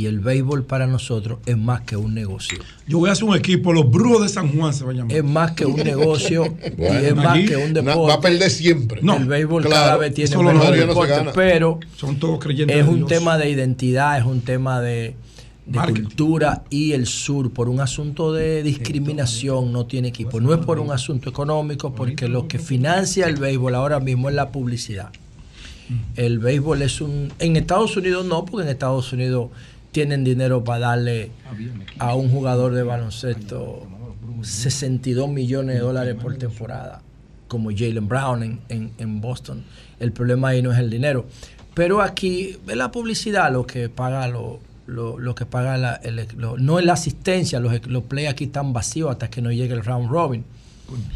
y 0.00 0.06
el 0.06 0.20
béisbol 0.20 0.64
para 0.64 0.86
nosotros 0.86 1.40
es 1.44 1.58
más 1.58 1.82
que 1.82 1.94
un 1.94 2.14
negocio. 2.14 2.58
Yo 2.86 2.98
voy 2.98 3.10
a 3.10 3.12
hacer 3.12 3.24
un 3.24 3.36
equipo, 3.36 3.70
los 3.70 3.90
Brujos 3.90 4.22
de 4.22 4.28
San 4.30 4.48
Juan 4.48 4.72
se 4.72 4.82
va 4.82 4.92
a 4.92 4.94
llamar. 4.94 5.14
Es 5.14 5.22
más 5.22 5.52
que 5.52 5.66
un 5.66 5.76
negocio 5.76 6.56
y 6.78 6.82
es 6.82 7.14
más 7.14 7.38
que 7.46 7.54
un 7.54 7.74
deporte. 7.74 8.00
va 8.00 8.14
a 8.14 8.20
perder 8.22 8.50
siempre. 8.50 9.02
No, 9.02 9.18
el 9.18 9.26
béisbol 9.26 9.64
claro, 9.64 9.84
cada 9.84 9.96
vez 9.98 10.14
tiene 10.14 10.34
menos 10.38 10.64
no 10.64 10.70
deporte, 10.70 11.30
pero 11.34 11.80
Son 11.96 12.18
todos 12.18 12.38
creyentes 12.38 12.74
es 12.78 12.88
un 12.88 13.06
tema 13.06 13.36
de 13.36 13.50
identidad, 13.50 14.18
es 14.18 14.24
un 14.24 14.40
tema 14.40 14.80
de, 14.80 15.16
de 15.66 15.78
cultura 15.78 16.64
y 16.70 16.92
el 16.92 17.06
sur 17.06 17.52
por 17.52 17.68
un 17.68 17.80
asunto 17.80 18.32
de 18.32 18.62
discriminación 18.62 19.70
no 19.70 19.84
tiene 19.84 20.08
equipo. 20.08 20.40
No 20.40 20.54
es 20.54 20.60
por 20.60 20.78
un 20.78 20.92
asunto 20.92 21.28
económico, 21.28 21.94
porque 21.94 22.26
lo 22.26 22.48
que 22.48 22.58
financia 22.58 23.26
el 23.26 23.36
béisbol 23.36 23.74
ahora 23.74 24.00
mismo 24.00 24.30
es 24.30 24.34
la 24.34 24.48
publicidad. 24.48 25.10
El 26.16 26.38
béisbol 26.38 26.82
es 26.82 27.00
un... 27.00 27.32
En 27.38 27.56
Estados 27.56 27.96
Unidos 27.96 28.24
no, 28.24 28.44
porque 28.44 28.64
en 28.64 28.72
Estados 28.72 29.12
Unidos 29.12 29.50
tienen 29.92 30.24
dinero 30.24 30.62
para 30.64 30.80
darle 30.80 31.30
a 31.98 32.14
un 32.14 32.30
jugador 32.30 32.74
de 32.74 32.82
baloncesto 32.82 33.86
62 34.42 35.28
millones 35.28 35.74
de 35.76 35.80
dólares 35.80 36.16
por 36.20 36.36
temporada, 36.36 37.02
como 37.48 37.70
Jalen 37.70 38.08
Brown 38.08 38.42
en, 38.42 38.60
en- 38.68 38.90
en 38.98 39.20
Boston. 39.20 39.64
El 39.98 40.12
problema 40.12 40.48
ahí 40.48 40.62
no 40.62 40.72
es 40.72 40.78
el 40.78 40.88
dinero. 40.90 41.26
Pero 41.74 42.00
aquí 42.02 42.56
es 42.66 42.76
la 42.76 42.90
publicidad 42.90 43.52
lo 43.52 43.66
que 43.66 43.88
paga 43.88 44.26
lo, 44.28 44.60
lo, 44.86 45.18
lo 45.18 45.34
que 45.34 45.46
paga 45.46 45.76
la, 45.76 45.94
el- 45.96 46.26
lo- 46.36 46.56
no 46.56 46.78
es 46.78 46.84
la 46.84 46.94
asistencia, 46.94 47.60
los, 47.60 47.86
los 47.86 48.04
play 48.04 48.26
aquí 48.26 48.44
están 48.44 48.72
vacíos 48.72 49.10
hasta 49.10 49.28
que 49.28 49.42
no 49.42 49.50
llegue 49.52 49.74
el 49.74 49.84
round 49.84 50.08
robin. 50.10 50.44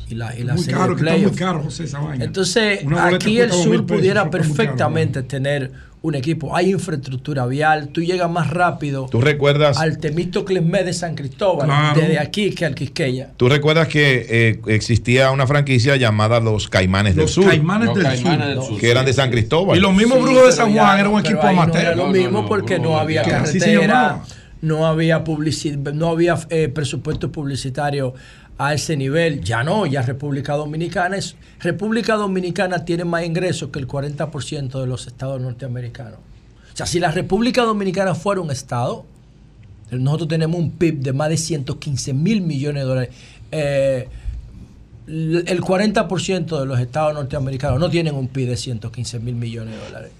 Y 0.08 0.14
la, 0.14 0.38
y 0.38 0.44
la 0.44 0.54
muy 0.54 0.62
serie 0.62 0.78
caro, 0.78 0.96
muy 1.28 1.30
caro, 1.32 1.62
José, 1.64 1.84
esa 1.84 1.98
vaina. 1.98 2.24
Entonces, 2.24 2.84
aquí 3.00 3.40
el 3.40 3.50
sur 3.64 3.86
pudiera 3.86 4.20
caro, 4.20 4.30
perfectamente 4.30 5.22
tener 5.24 5.72
un 6.04 6.14
equipo. 6.14 6.54
Hay 6.54 6.70
infraestructura 6.70 7.46
vial, 7.46 7.88
tú 7.88 8.02
llegas 8.02 8.30
más 8.30 8.50
rápido 8.50 9.06
¿Tú 9.10 9.22
recuerdas, 9.22 9.78
al 9.78 9.96
Temístocles 9.96 10.62
Med 10.62 10.84
de 10.84 10.92
San 10.92 11.14
Cristóbal, 11.14 11.66
Claro. 11.66 11.98
desde 11.98 12.18
aquí 12.18 12.50
que 12.50 12.66
al 12.66 12.74
Quisqueya. 12.74 13.30
tú 13.38 13.48
recuerdas 13.48 13.88
que 13.88 14.26
eh, 14.28 14.60
existía 14.66 15.30
una 15.30 15.46
franquicia 15.46 15.96
llamada 15.96 16.40
Los 16.40 16.68
Caimanes 16.68 17.14
del 17.16 17.22
Los 17.22 17.30
Sur, 17.32 17.46
Caimanes 17.46 17.86
Los 17.86 17.94
del 17.96 18.04
Caimanes 18.04 18.38
Sur. 18.38 18.46
del 18.48 18.62
Sur. 18.62 18.80
que 18.80 18.90
eran 18.90 19.06
de 19.06 19.12
San 19.14 19.30
Cristóbal. 19.30 19.78
Y 19.78 19.80
los 19.80 19.94
mismos 19.94 20.18
Sí, 20.18 20.24
Brujos 20.24 20.46
de 20.46 20.52
San 20.52 20.74
Juan 20.74 20.94
no, 20.94 21.00
era 21.00 21.08
un 21.08 21.20
equipo 21.20 21.40
ahí 21.42 21.56
no 21.56 21.62
amateur. 21.62 21.82
era 21.86 21.94
lo 21.96 22.06
No, 22.06 22.12
mismo 22.12 22.30
no, 22.30 22.42
no, 22.42 22.48
porque 22.48 22.74
Brujo 22.78 22.90
no 22.92 22.98
había 22.98 23.22
carretera, 23.22 24.22
no 24.60 24.86
había 24.86 25.24
publici- 25.24 25.76
no 25.94 26.08
había 26.10 26.38
eh, 26.50 26.68
presupuesto 26.68 27.32
publicitario 27.32 28.14
a 28.58 28.74
ese 28.74 28.96
nivel. 28.96 29.42
Ya 29.42 29.64
no, 29.64 29.86
ya 29.86 30.02
República 30.02 30.54
Dominicana 30.54 31.16
es 31.16 31.36
República 31.60 32.14
Dominicana 32.14 32.84
tiene 32.84 33.04
más 33.04 33.24
ingresos 33.24 33.70
que 33.70 33.78
el 33.78 33.88
40% 33.88 34.80
de 34.80 34.86
los 34.86 35.06
estados 35.06 35.40
norteamericanos. 35.40 36.18
O 36.72 36.76
sea, 36.76 36.86
si 36.86 36.98
la 37.00 37.10
República 37.10 37.62
Dominicana 37.62 38.14
fuera 38.14 38.40
un 38.40 38.50
estado, 38.50 39.06
nosotros 39.90 40.28
tenemos 40.28 40.58
un 40.58 40.72
PIB 40.72 41.00
de 41.00 41.12
más 41.12 41.28
de 41.28 41.36
115 41.36 42.14
mil 42.14 42.40
millones 42.40 42.82
de 42.82 42.88
dólares. 42.88 43.14
Eh, 43.52 44.08
el 45.06 45.60
40% 45.60 46.60
de 46.60 46.66
los 46.66 46.80
estados 46.80 47.14
norteamericanos 47.14 47.78
no 47.78 47.90
tienen 47.90 48.14
un 48.14 48.28
PIB 48.28 48.48
de 48.48 48.56
115 48.56 49.18
mil 49.20 49.34
millones 49.34 49.74
de 49.74 49.84
dólares. 49.84 50.12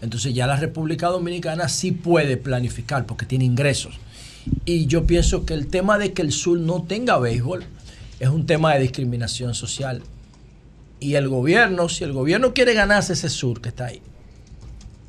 Entonces 0.00 0.34
ya 0.34 0.46
la 0.46 0.56
República 0.56 1.08
Dominicana 1.08 1.68
sí 1.68 1.92
puede 1.92 2.36
planificar 2.36 3.04
porque 3.06 3.26
tiene 3.26 3.44
ingresos. 3.44 3.98
Y 4.64 4.86
yo 4.86 5.06
pienso 5.06 5.46
que 5.46 5.54
el 5.54 5.68
tema 5.68 5.98
de 5.98 6.12
que 6.12 6.22
el 6.22 6.32
sur 6.32 6.58
no 6.58 6.82
tenga 6.82 7.18
béisbol 7.18 7.64
es 8.20 8.28
un 8.28 8.46
tema 8.46 8.74
de 8.74 8.80
discriminación 8.80 9.54
social. 9.54 10.02
Y 11.00 11.14
el 11.14 11.28
gobierno, 11.28 11.88
si 11.88 12.04
el 12.04 12.12
gobierno 12.12 12.52
quiere 12.52 12.74
ganarse 12.74 13.12
ese 13.12 13.28
sur 13.28 13.60
que 13.60 13.68
está 13.68 13.86
ahí, 13.86 14.02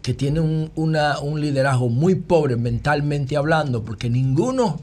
que 0.02 0.14
tiene 0.14 0.40
un, 0.40 0.72
un 0.76 1.41
liderazgo 1.41 1.90
muy 1.90 2.16
pobre 2.16 2.56
mentalmente 2.56 3.36
hablando, 3.36 3.84
porque 3.84 4.10
ninguno 4.10 4.80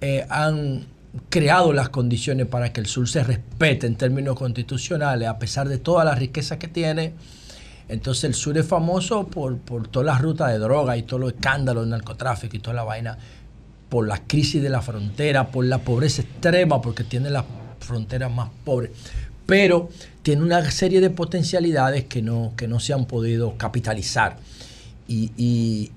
eh, 0.00 0.26
han 0.28 0.86
creado 1.30 1.72
las 1.72 1.88
condiciones 1.88 2.46
para 2.46 2.72
que 2.72 2.80
el 2.80 2.86
sur 2.86 3.08
se 3.08 3.22
respete 3.22 3.86
en 3.86 3.96
términos 3.96 4.36
constitucionales, 4.36 5.28
a 5.28 5.38
pesar 5.38 5.68
de 5.68 5.78
toda 5.78 6.04
la 6.04 6.14
riqueza 6.14 6.58
que 6.58 6.68
tiene. 6.68 7.14
Entonces 7.88 8.24
el 8.24 8.34
sur 8.34 8.58
es 8.58 8.66
famoso 8.66 9.26
por, 9.26 9.58
por 9.58 9.88
todas 9.88 10.06
las 10.06 10.20
rutas 10.20 10.50
de 10.50 10.58
droga 10.58 10.96
y 10.96 11.02
todos 11.02 11.20
los 11.20 11.32
escándalos 11.34 11.84
de 11.84 11.90
narcotráfico 11.90 12.56
y 12.56 12.58
toda 12.58 12.74
la 12.74 12.82
vaina, 12.82 13.18
por 13.94 14.08
la 14.08 14.18
crisis 14.26 14.60
de 14.60 14.70
la 14.70 14.82
frontera, 14.82 15.52
por 15.52 15.64
la 15.64 15.78
pobreza 15.78 16.22
extrema, 16.22 16.82
porque 16.82 17.04
tiene 17.04 17.30
las 17.30 17.44
fronteras 17.78 18.28
más 18.32 18.48
pobres. 18.64 18.90
Pero 19.46 19.88
tiene 20.24 20.42
una 20.42 20.68
serie 20.72 21.00
de 21.00 21.10
potencialidades 21.10 22.02
que 22.02 22.20
no, 22.20 22.54
que 22.56 22.66
no 22.66 22.80
se 22.80 22.92
han 22.92 23.04
podido 23.04 23.56
capitalizar. 23.56 24.38
Y, 25.06 25.30
y- 25.36 25.92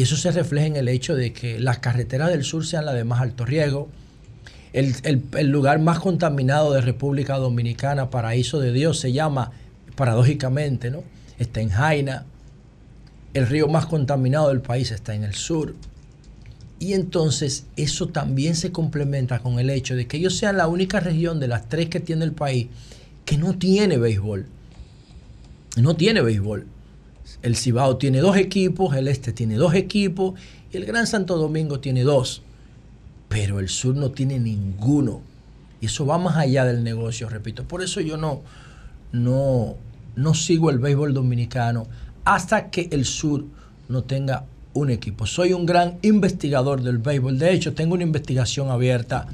eso 0.00 0.14
se 0.16 0.30
refleja 0.30 0.68
en 0.68 0.76
el 0.76 0.86
hecho 0.86 1.16
de 1.16 1.32
que 1.32 1.58
las 1.58 1.80
carreteras 1.80 2.30
del 2.30 2.44
sur 2.44 2.64
sean 2.64 2.86
las 2.86 2.94
de 2.94 3.02
más 3.02 3.20
alto 3.20 3.44
riesgo. 3.44 3.88
El, 4.72 4.94
el- 5.02 5.24
el 5.36 5.48
lugar 5.48 5.80
más 5.80 5.98
contaminado 5.98 6.72
de 6.72 6.80
República 6.80 7.38
Dominicana, 7.38 8.08
Paraíso 8.08 8.60
de 8.60 8.72
Dios, 8.72 9.00
se 9.00 9.10
llama, 9.12 9.50
paradójicamente, 9.96 10.92
¿no? 10.92 11.02
Está 11.40 11.60
en 11.60 11.70
Jaina. 11.70 12.24
El 13.34 13.48
río 13.48 13.66
más 13.66 13.86
contaminado 13.86 14.50
del 14.50 14.60
país 14.60 14.92
está 14.92 15.12
en 15.16 15.24
el 15.24 15.34
sur. 15.34 15.74
Y 16.80 16.94
entonces 16.94 17.66
eso 17.76 18.08
también 18.08 18.56
se 18.56 18.72
complementa 18.72 19.40
con 19.40 19.60
el 19.60 19.70
hecho 19.70 19.94
de 19.94 20.08
que 20.08 20.16
ellos 20.16 20.34
sean 20.36 20.56
la 20.56 20.66
única 20.66 20.98
región 20.98 21.38
de 21.38 21.46
las 21.46 21.68
tres 21.68 21.90
que 21.90 22.00
tiene 22.00 22.24
el 22.24 22.32
país 22.32 22.68
que 23.26 23.36
no 23.36 23.56
tiene 23.56 23.98
béisbol. 23.98 24.46
No 25.76 25.94
tiene 25.94 26.22
béisbol. 26.22 26.66
El 27.42 27.54
Cibao 27.54 27.98
tiene 27.98 28.20
dos 28.20 28.36
equipos, 28.36 28.96
el 28.96 29.08
Este 29.08 29.32
tiene 29.32 29.56
dos 29.56 29.74
equipos 29.74 30.40
y 30.72 30.78
el 30.78 30.86
Gran 30.86 31.06
Santo 31.06 31.36
Domingo 31.36 31.80
tiene 31.80 32.02
dos. 32.02 32.42
pero 33.28 33.60
el 33.60 33.68
sur 33.68 33.94
no 33.94 34.10
tiene 34.10 34.40
ninguno. 34.40 35.20
Y 35.80 35.86
eso 35.86 36.04
va 36.04 36.18
más 36.18 36.36
allá 36.36 36.64
del 36.64 36.82
negocio, 36.82 37.28
repito. 37.28 37.62
Por 37.62 37.80
eso 37.82 38.00
yo 38.00 38.16
no, 38.16 38.42
no, 39.12 39.76
no 40.16 40.34
sigo 40.34 40.70
el 40.70 40.78
béisbol 40.78 41.14
dominicano 41.14 41.86
hasta 42.24 42.70
que 42.70 42.88
el 42.90 43.04
sur 43.04 43.44
no 43.88 44.02
tenga 44.02 44.46
un 44.80 44.90
equipo. 44.90 45.26
Soy 45.26 45.52
un 45.52 45.66
gran 45.66 45.98
investigador 46.02 46.82
del 46.82 46.98
béisbol. 46.98 47.38
De 47.38 47.52
hecho, 47.52 47.74
tengo 47.74 47.94
una 47.94 48.02
investigación 48.02 48.70
abierta 48.70 49.26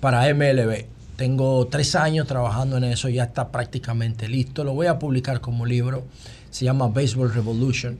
para 0.00 0.32
MLB. 0.34 0.86
Tengo 1.16 1.66
tres 1.68 1.94
años 1.94 2.26
trabajando 2.26 2.76
en 2.76 2.84
eso, 2.84 3.08
ya 3.08 3.24
está 3.24 3.48
prácticamente 3.50 4.28
listo. 4.28 4.64
Lo 4.64 4.74
voy 4.74 4.88
a 4.88 4.98
publicar 4.98 5.40
como 5.40 5.64
libro. 5.64 6.04
Se 6.50 6.64
llama 6.64 6.88
Baseball 6.88 7.32
Revolution. 7.32 7.98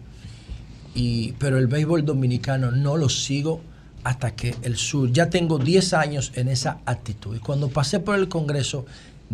Y, 0.94 1.32
pero 1.32 1.58
el 1.58 1.66
béisbol 1.66 2.04
dominicano 2.04 2.70
no 2.70 2.96
lo 2.96 3.08
sigo 3.08 3.60
hasta 4.02 4.34
que 4.34 4.54
el 4.62 4.76
sur. 4.76 5.10
Ya 5.12 5.30
tengo 5.30 5.58
10 5.58 5.94
años 5.94 6.32
en 6.34 6.48
esa 6.48 6.78
actitud. 6.84 7.36
Y 7.36 7.38
cuando 7.38 7.68
pasé 7.68 8.00
por 8.00 8.16
el 8.16 8.28
Congreso, 8.28 8.84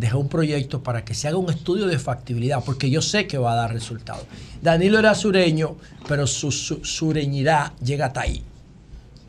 dejé 0.01 0.15
un 0.17 0.27
proyecto 0.29 0.81
para 0.81 1.05
que 1.05 1.13
se 1.13 1.27
haga 1.27 1.37
un 1.37 1.49
estudio 1.51 1.85
de 1.85 1.99
factibilidad, 1.99 2.63
porque 2.65 2.89
yo 2.89 3.01
sé 3.03 3.27
que 3.27 3.37
va 3.37 3.53
a 3.53 3.55
dar 3.55 3.71
resultados. 3.71 4.23
Danilo 4.61 4.97
era 4.97 5.13
sureño, 5.13 5.75
pero 6.07 6.25
su, 6.25 6.51
su- 6.51 6.83
sureñidad 6.83 7.71
llega 7.83 8.07
hasta 8.07 8.21
ahí. 8.21 8.43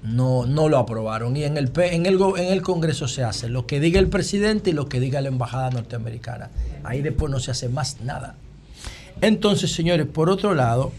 No, 0.03 0.47
no 0.47 0.69
lo 0.71 0.79
aprobaron. 0.79 1.37
Y 1.37 1.45
en 1.45 1.57
el, 1.59 1.71
en, 1.77 2.07
el, 2.07 2.19
en 2.39 2.53
el 2.53 2.63
Congreso 2.63 3.07
se 3.07 3.23
hace 3.23 3.49
lo 3.51 3.67
que 3.67 3.81
diga 3.81 4.01
el 4.01 4.09
presidente 4.09 4.71
y 4.71 4.73
lo 4.73 4.89
que 4.89 4.99
diga 4.99 5.21
la 5.21 5.29
embajada 5.29 5.71
norteamericana. 5.71 6.51
Ahí 6.85 7.03
después 7.03 7.31
no 7.31 7.39
se 7.39 7.51
hace 7.51 7.69
más 7.69 8.01
nada. 8.01 8.35
Entonces, 9.21 9.73
señores, 9.73 10.07
por 10.07 10.31
otro 10.31 10.55
lado, 10.55 10.91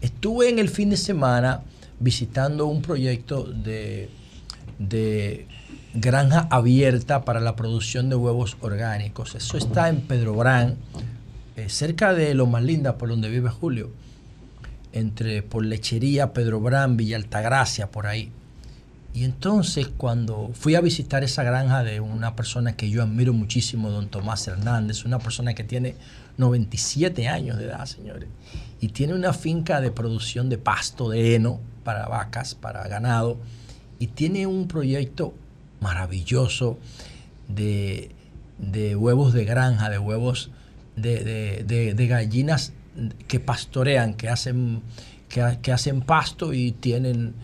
estuve 0.00 0.48
en 0.48 0.58
el 0.58 0.70
fin 0.70 0.88
de 0.90 0.96
semana 0.96 1.60
visitando 2.00 2.66
un 2.66 2.80
proyecto 2.82 3.44
de, 3.44 4.08
de 4.78 5.46
granja 5.94 6.48
abierta 6.50 7.24
para 7.24 7.40
la 7.40 7.54
producción 7.54 8.08
de 8.08 8.16
huevos 8.16 8.56
orgánicos. 8.60 9.36
Eso 9.36 9.56
está 9.56 9.88
en 9.88 10.00
Pedro 10.00 10.34
Brán, 10.34 10.76
eh, 11.56 11.68
cerca 11.68 12.12
de 12.12 12.34
Lo 12.34 12.46
Más 12.46 12.64
Linda, 12.64 12.98
por 12.98 13.08
donde 13.08 13.30
vive 13.30 13.48
Julio, 13.48 13.92
entre 14.92 15.42
por 15.42 15.64
Lechería, 15.64 16.32
Pedro 16.32 16.60
Brán, 16.60 16.96
Villa 16.96 17.16
Altagracia, 17.16 17.90
por 17.90 18.08
ahí. 18.08 18.32
Y 19.14 19.22
entonces 19.22 19.86
cuando 19.86 20.50
fui 20.54 20.74
a 20.74 20.80
visitar 20.80 21.22
esa 21.22 21.44
granja 21.44 21.84
de 21.84 22.00
una 22.00 22.34
persona 22.34 22.74
que 22.74 22.90
yo 22.90 23.00
admiro 23.00 23.32
muchísimo, 23.32 23.90
don 23.90 24.08
Tomás 24.08 24.48
Hernández, 24.48 25.04
una 25.04 25.20
persona 25.20 25.54
que 25.54 25.62
tiene 25.62 25.94
97 26.38 27.28
años 27.28 27.58
de 27.58 27.66
edad, 27.66 27.86
señores, 27.86 28.28
y 28.80 28.88
tiene 28.88 29.14
una 29.14 29.32
finca 29.32 29.80
de 29.80 29.92
producción 29.92 30.48
de 30.48 30.58
pasto, 30.58 31.10
de 31.10 31.36
heno, 31.36 31.60
para 31.84 32.08
vacas, 32.08 32.56
para 32.56 32.88
ganado, 32.88 33.38
y 34.00 34.08
tiene 34.08 34.48
un 34.48 34.66
proyecto 34.66 35.34
maravilloso 35.88 36.78
de, 37.48 38.10
de 38.58 38.96
huevos 38.96 39.32
de 39.32 39.44
granja, 39.44 39.90
de 39.90 39.98
huevos 39.98 40.50
de, 40.96 41.22
de- 41.64 41.94
de- 41.94 42.06
gallinas 42.06 42.72
que 43.28 43.38
pastorean, 43.40 44.14
que 44.14 44.28
hacen, 44.28 44.80
que, 45.28 45.42
ha- 45.42 45.60
que 45.60 45.72
hacen 45.72 46.00
pasto 46.00 46.52
y 46.54 46.72
tienen 46.72 47.34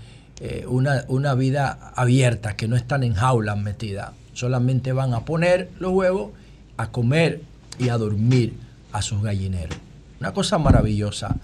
eh, 0.40 0.64
una, 0.66 1.04
una 1.08 1.34
vida 1.34 1.92
abierta, 1.94 2.56
que 2.56 2.66
no 2.66 2.76
están 2.76 3.02
en 3.02 3.14
jaulas 3.14 3.58
metidas. 3.58 4.12
Solamente 4.32 4.92
van 4.92 5.12
a 5.12 5.24
poner 5.24 5.68
los 5.78 5.92
huevos, 5.92 6.30
a 6.76 6.90
comer 6.90 7.42
y 7.78 7.90
a 7.90 7.98
dormir 7.98 8.54
a 8.92 9.02
sus 9.02 9.22
gallineros. 9.22 9.76
Una 10.18 10.32
cosa 10.32 10.56
maravillosa, 10.58 11.36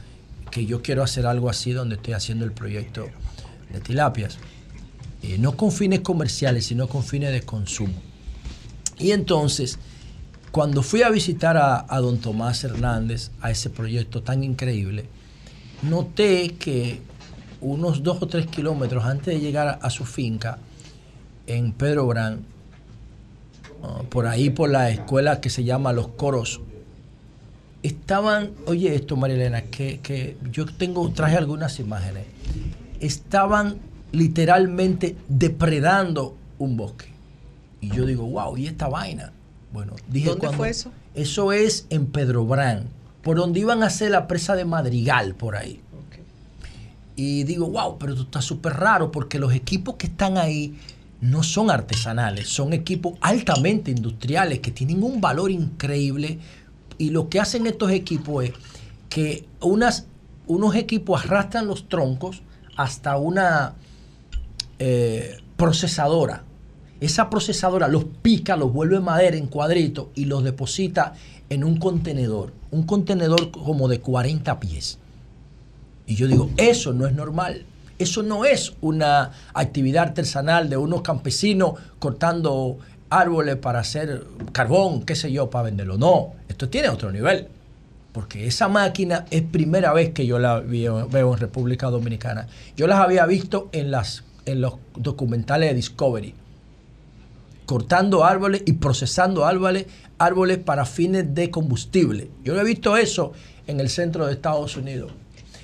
que 0.51 0.64
yo 0.64 0.81
quiero 0.81 1.02
hacer 1.02 1.27
algo 1.27 1.51
así 1.51 1.73
donde 1.73 1.97
estoy 1.97 2.14
haciendo 2.14 2.44
el 2.47 2.52
proyecto 2.52 3.09
de 3.73 3.81
tilapias. 3.81 4.39
Eh, 5.28 5.39
no 5.39 5.57
con 5.57 5.73
fines 5.73 6.01
comerciales, 6.01 6.66
sino 6.66 6.89
con 6.89 7.03
fines 7.03 7.32
de 7.32 7.43
consumo. 7.43 7.94
Y 8.97 9.11
entonces, 9.11 9.77
cuando 10.53 10.82
fui 10.85 11.03
a 11.03 11.11
visitar 11.11 11.57
a, 11.57 12.01
don 12.01 12.19
Tomás 12.19 12.62
Hernández, 12.62 13.32
a 13.40 13.51
ese 13.51 13.69
proyecto 13.69 14.23
tan 14.23 14.44
increíble, 14.44 15.07
noté 15.82 16.55
que 16.55 17.01
unos 17.61 18.05
dos 18.05 18.23
o 18.23 18.28
tres 18.28 18.47
kilómetros 18.47 19.05
antes 19.05 19.35
de 19.35 19.40
llegar 19.40 19.81
a, 19.82 19.90
su 19.90 20.05
finca, 20.05 20.59
en 21.48 21.73
Pedro 21.73 22.07
Brán, 22.07 22.44
ah, 23.82 24.03
por 24.09 24.27
ahí 24.27 24.51
por 24.51 24.70
la 24.70 24.90
escuela 24.90 25.40
que 25.40 25.51
se 25.51 25.65
llama 25.65 25.93
Los 25.93 26.09
Coros, 26.09 26.61
estaban, 27.82 28.53
oye 28.66 28.94
esto 28.94 29.16
Marilena, 29.16 29.62
que, 29.62 29.98
que 30.01 30.36
yo 30.53 30.66
tengo, 30.66 31.11
traje 31.11 31.36
algunas 31.36 31.81
imágenes, 31.81 32.27
estaban 33.01 33.81
literalmente 34.17 35.17
depredando 35.29 36.37
un 36.59 36.77
bosque. 36.77 37.07
Y 37.81 37.91
yo 37.91 38.07
digo, 38.07 38.25
wow, 38.27 38.57
¿y 38.57 38.67
esta 38.67 38.89
vaina? 38.89 39.33
Bueno, 39.73 39.93
dije 40.09 40.27
¿Dónde 40.29 40.41
cuando- 40.41 40.57
fue 40.59 40.71
eso? 40.71 40.91
Eso 41.15 41.53
es 41.53 41.87
en 41.91 42.07
Pedro 42.07 42.45
Brán, 42.47 42.85
por 43.23 43.37
donde 43.37 43.61
iban 43.61 43.83
a 43.83 43.87
hacer 43.87 44.11
la 44.11 44.27
presa 44.27 44.55
de 44.57 44.65
Madrigal, 44.65 45.35
por 45.35 45.57
ahí. 45.57 45.81
Y 47.19 47.45
digo, 47.45 47.69
wow, 47.71 47.97
pero 47.99 48.13
esto 48.13 48.25
está 48.25 48.43
súper 48.43 48.75
raro 48.75 49.11
porque 49.11 49.39
los 49.39 49.55
equipos 49.55 49.95
que 49.97 50.07
están 50.07 50.37
ahí 50.37 50.77
no 51.23 51.43
son 51.43 51.71
artesanales, 51.71 52.49
son 52.49 52.75
equipos 52.75 53.15
altamente 53.23 53.91
industriales 53.91 54.59
que 54.61 54.71
tienen 54.71 55.03
un 55.03 55.21
valor 55.23 55.51
increíble. 55.51 56.39
Y 56.99 57.11
lo 57.11 57.31
que 57.31 57.41
hacen 57.41 57.67
estos 57.67 57.91
equipos 57.91 58.45
es 58.45 58.53
que 59.09 59.47
unas, 59.63 60.07
unos 60.47 60.75
equipos 60.75 61.25
arrastran 61.25 61.67
los 61.67 61.89
troncos 61.89 62.43
hasta 62.77 63.17
una 63.17 63.73
eh, 64.78 65.39
procesadora. 65.57 66.44
Esa 67.01 67.28
procesadora 67.28 67.89
los 67.89 68.05
pica, 68.05 68.57
los 68.57 68.73
vuelve 68.73 69.01
madera 69.01 69.36
en 69.36 69.47
cuadritos 69.47 70.09
y 70.15 70.24
los 70.24 70.43
deposita 70.43 71.15
en 71.51 71.65
un 71.65 71.77
contenedor. 71.78 72.53
Un 72.70 72.85
contenedor 72.85 73.51
como 73.51 73.89
de 73.89 74.01
40 74.01 74.59
pies. 74.61 74.98
Y 76.07 76.15
yo 76.15 76.27
digo, 76.27 76.51
eso 76.57 76.93
no 76.93 77.07
es 77.07 77.12
normal. 77.12 77.65
Eso 77.98 78.23
no 78.23 78.44
es 78.44 78.74
una 78.81 79.32
actividad 79.55 80.09
artesanal 80.09 80.69
de 80.69 80.77
unos 80.77 81.03
campesinos 81.03 81.74
cortando 81.98 82.78
árboles 83.09 83.57
para 83.57 83.81
hacer 83.81 84.24
carbón, 84.53 85.05
qué 85.05 85.15
sé 85.15 85.32
yo, 85.32 85.48
para 85.51 85.65
venderlo. 85.65 85.97
No, 85.97 86.35
esto 86.48 86.69
tiene 86.69 86.89
otro 86.89 87.11
nivel. 87.11 87.48
Porque 88.12 88.47
esa 88.47 88.69
máquina 88.69 89.27
es 89.31 89.43
primera 89.43 89.93
vez 89.93 90.11
que 90.11 90.27
yo 90.27 90.39
la 90.39 90.61
veo, 90.61 91.07
veo 91.09 91.35
en 91.35 91.39
República 91.39 91.89
Dominicana. 91.89 92.47
Yo 92.77 92.86
las 92.86 92.98
había 92.98 93.27
visto 93.27 93.69
en, 93.73 93.90
las, 93.90 94.24
en 94.47 94.60
los 94.60 94.74
documentales 94.97 95.70
de 95.70 95.74
Discovery. 95.74 96.35
Cortando 97.66 98.24
árboles 98.24 98.62
y 98.64 98.74
procesando 98.74 99.44
árboles, 99.44 99.86
árboles 100.18 100.59
para 100.59 100.85
fines 100.86 101.35
de 101.35 101.51
combustible. 101.51 102.31
Yo 102.44 102.55
no 102.55 102.60
he 102.60 102.64
visto 102.64 102.97
eso 102.97 103.32
en 103.66 103.81
el 103.81 103.89
centro 103.90 104.27
de 104.27 104.35
Estados 104.35 104.77
Unidos. 104.77 105.12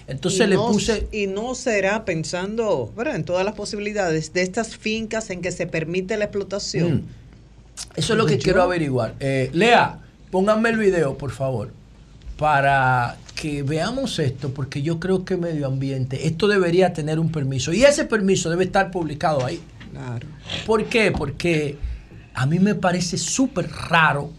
Entonces 0.09 0.41
y 0.47 0.51
le 0.51 0.57
no- 0.57 0.67
puse 0.67 1.07
Y 1.13 1.29
no 1.29 1.55
será 1.55 2.05
pensando 2.05 2.93
en 3.07 3.25
todas 3.25 3.45
las 3.45 3.55
posibilidades 3.55 4.33
de 4.33 4.43
estas 4.43 4.77
fincas 4.77 5.31
en 5.31 5.41
que 5.43 5.53
se 5.53 5.69
permite 5.69 6.17
la 6.17 6.25
explotación. 6.25 6.95
Mm. 6.97 7.03
Eso 7.95 8.13
es 8.15 8.19
lo 8.19 8.27
que 8.27 8.37
Yo- 8.37 8.43
quiero 8.43 8.63
averiguar. 8.63 9.15
Eh, 9.21 9.51
Lea, 9.53 10.01
pónganme 10.33 10.71
el 10.71 10.79
video, 10.79 11.17
por 11.17 11.31
favor, 11.31 11.71
para 12.43 13.19
que 13.37 13.63
veamos 13.63 14.19
esto, 14.19 14.53
porque 14.53 14.83
yo 14.83 14.99
creo 14.99 15.25
que 15.25 15.37
medio 15.37 15.65
ambiente, 15.69 16.27
esto 16.27 16.49
debería 16.49 16.93
tener 16.93 17.21
un 17.21 17.31
permiso. 17.31 17.73
Y 17.73 17.85
ese 17.85 18.05
permiso 18.05 18.51
debe 18.51 18.65
estar 18.65 18.91
publicado 18.91 19.47
ahí. 19.47 19.61
Claro. 19.93 20.27
¿Por 20.67 20.87
qué? 20.87 21.13
Porque 21.13 21.79
a 22.35 22.47
mí 22.47 22.59
me 22.59 22.75
parece 22.75 23.17
súper 23.17 23.71
raro 23.71 24.33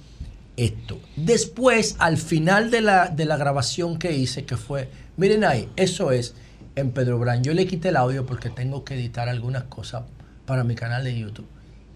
esto. 0.58 1.00
Después, 1.16 1.96
al 1.98 2.18
final 2.18 2.72
de 2.72 2.82
la, 2.82 3.08
de 3.08 3.24
la 3.24 3.38
grabación 3.38 3.98
que 3.98 4.12
hice, 4.12 4.44
que 4.44 4.58
fue, 4.58 4.90
miren 5.16 5.46
ahí, 5.46 5.70
eso 5.78 6.12
es 6.12 6.36
en 6.76 6.92
Pedro 6.92 7.20
Brán. 7.20 7.42
Yo 7.42 7.54
le 7.54 7.66
quité 7.66 7.88
el 7.88 7.96
audio 7.96 8.26
porque 8.26 8.50
tengo 8.50 8.84
que 8.84 8.96
editar 8.96 9.30
algunas 9.30 9.64
cosas 9.64 10.04
para 10.46 10.66
mi 10.66 10.76
canal 10.76 11.06
de 11.06 11.18
YouTube. 11.18 11.48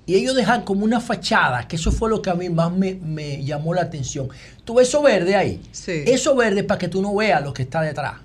Y 0.08 0.16
ellos 0.16 0.36
dejan 0.36 0.64
como 0.64 0.86
una 0.86 1.02
fachada, 1.02 1.68
que 1.68 1.76
eso 1.76 1.92
fue 1.92 2.10
lo 2.10 2.22
que 2.22 2.30
a 2.30 2.34
mí 2.34 2.50
más 2.50 2.72
me, 2.72 2.96
me 2.96 3.44
llamó 3.44 3.74
la 3.74 3.82
atención. 3.82 4.30
¿Tú 4.64 4.76
ves 4.76 4.88
eso 4.88 5.02
verde 5.02 5.36
ahí? 5.36 5.62
Sí. 5.74 6.04
Eso 6.08 6.34
verde 6.34 6.64
para 6.64 6.78
que 6.78 6.88
tú 6.88 7.02
no 7.02 7.14
veas 7.14 7.44
lo 7.44 7.54
que 7.54 7.64
está 7.64 7.82
detrás. 7.82 8.16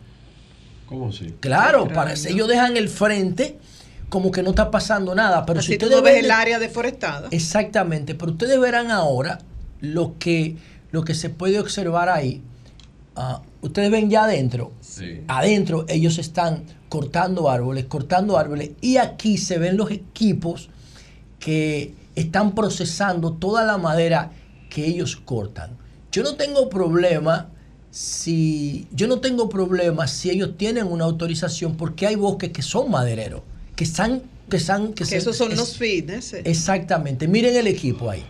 ¿Cómo 0.87 1.09
así? 1.09 1.35
Claro, 1.41 1.89
Qué 1.89 1.95
para, 1.95 2.15
ellos 2.15 2.47
dejan 2.47 2.77
el 2.77 2.89
frente 2.89 3.59
como 4.09 4.31
que 4.31 4.45
no 4.45 4.51
está 4.51 4.71
pasando 4.71 5.13
nada. 5.15 5.45
Pero 5.45 5.59
Así 5.59 5.73
si 5.73 5.79
tú 5.79 5.87
ustedes 5.87 6.01
no 6.01 6.05
ves 6.05 6.15
ven 6.15 6.25
el 6.27 6.31
área 6.31 6.61
deforestada. 6.61 7.29
Exactamente, 7.33 8.15
pero 8.15 8.31
ustedes 8.31 8.61
verán 8.61 8.93
ahora 8.93 9.41
lo 9.81 10.19
que, 10.21 10.57
lo 10.93 11.03
que 11.03 11.15
se 11.15 11.31
puede 11.31 11.59
observar 11.59 12.09
ahí. 12.09 12.43
Ah, 13.17 13.43
ustedes 13.61 13.91
ven 13.91 14.09
ya 14.09 14.25
adentro, 14.25 14.73
adentro 15.27 15.85
ellos 15.89 16.19
están 16.19 16.65
cortando 16.89 17.51
árboles, 17.51 17.87
cortando 17.87 18.39
árboles, 18.39 18.71
y 18.81 18.99
aquí 18.99 19.37
se 19.37 19.59
ven 19.59 19.77
los 19.77 19.91
equipos 19.91 20.71
que 21.45 21.93
están 22.15 22.55
procesando 22.55 23.33
toda 23.33 23.65
la 23.65 23.77
madera 23.79 24.31
que 24.71 24.87
ellos 24.87 25.17
cortan. 25.17 25.71
Yo 26.13 26.23
no 26.23 26.37
tengo 26.37 26.69
problema 26.69 27.49
si 27.91 28.87
yo 28.93 29.09
no 29.09 29.19
tengo 29.21 29.49
problema 29.49 30.07
si 30.07 30.31
ellos 30.31 30.57
tienen 30.57 30.87
una 30.87 31.05
autorización 31.05 31.77
porque 31.77 32.07
hay 32.07 32.15
bosques 32.15 32.51
que 32.53 32.63
son 32.63 32.91
madereros, 32.91 33.43
que 33.75 33.85
están 33.85 34.23
que 34.49 34.57
están... 34.59 34.89
Que, 34.89 34.95
Que 35.05 35.07
se- 35.07 35.17
esos 35.17 35.37
son 35.37 35.51
es- 35.53 35.59
los 35.59 35.77
fines. 35.79 36.33
Exactamente. 36.35 37.27
Miren 37.27 37.57
el 37.57 37.67
equipo 37.67 38.09
ahí. 38.11 38.23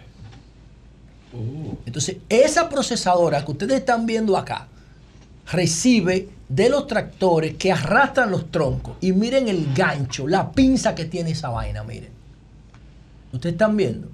Entonces, 1.87 2.19
esa 2.29 2.69
procesadora 2.69 3.45
que 3.45 3.51
ustedes 3.53 3.79
están 3.79 4.07
viendo 4.07 4.37
acá 4.37 4.69
recibe 5.51 6.29
de 6.49 6.69
los 6.69 6.87
tractores 6.87 7.57
que 7.57 7.73
arrastran 7.73 8.31
los 8.31 8.51
troncos. 8.51 8.97
Y 9.01 9.13
miren 9.13 9.49
el 9.49 9.73
gancho, 9.75 10.29
la 10.29 10.53
pinza 10.53 10.95
que 10.95 11.07
tiene 11.07 11.31
esa 11.33 11.49
vaina, 11.49 11.83
miren. 11.83 12.11
Ustedes 13.33 13.55
están 13.55 13.77
viendo. 13.77 14.09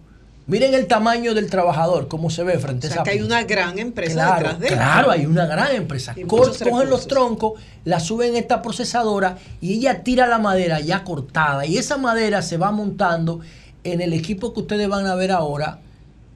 Miren 0.47 0.73
el 0.73 0.86
tamaño 0.86 1.35
del 1.35 1.51
trabajador, 1.51 2.09
cómo 2.09 2.31
se 2.31 2.43
ve 2.43 2.59
frente 2.59 2.86
O 2.86 2.90
a 2.90 2.93
sea 2.93 3.03
esa 3.03 3.05
que 3.05 3.11
hay 3.11 3.20
una 3.20 3.43
gran 3.45 3.78
empresa 3.78 4.15
Claro, 4.15 4.36
detrás 4.36 4.59
de 4.61 4.66
esto. 4.69 4.77
claro, 4.78 5.11
hay 5.11 5.27
una 5.27 5.45
gran 5.47 5.74
empresa. 5.74 6.15
Cogen 6.27 6.89
los 6.89 7.07
troncos, 7.07 7.61
la 7.85 8.01
suben 8.01 8.35
a 8.35 8.39
esta 8.39 8.62
procesadora 8.62 9.36
y 9.61 9.74
ella 9.74 10.03
tira 10.03 10.27
la 10.27 10.39
madera 10.39 10.81
ya 10.81 11.05
cortada. 11.05 11.66
Y 11.66 11.77
esa 11.77 11.99
madera 11.99 12.40
se 12.40 12.57
va 12.57 12.70
montando 12.73 13.40
en 13.85 14.01
el 14.01 14.15
equipo 14.15 14.55
que 14.55 14.61
ustedes 14.61 14.89
van 14.89 15.07
a 15.07 15.15
ver 15.15 15.32
ahora, 15.32 15.81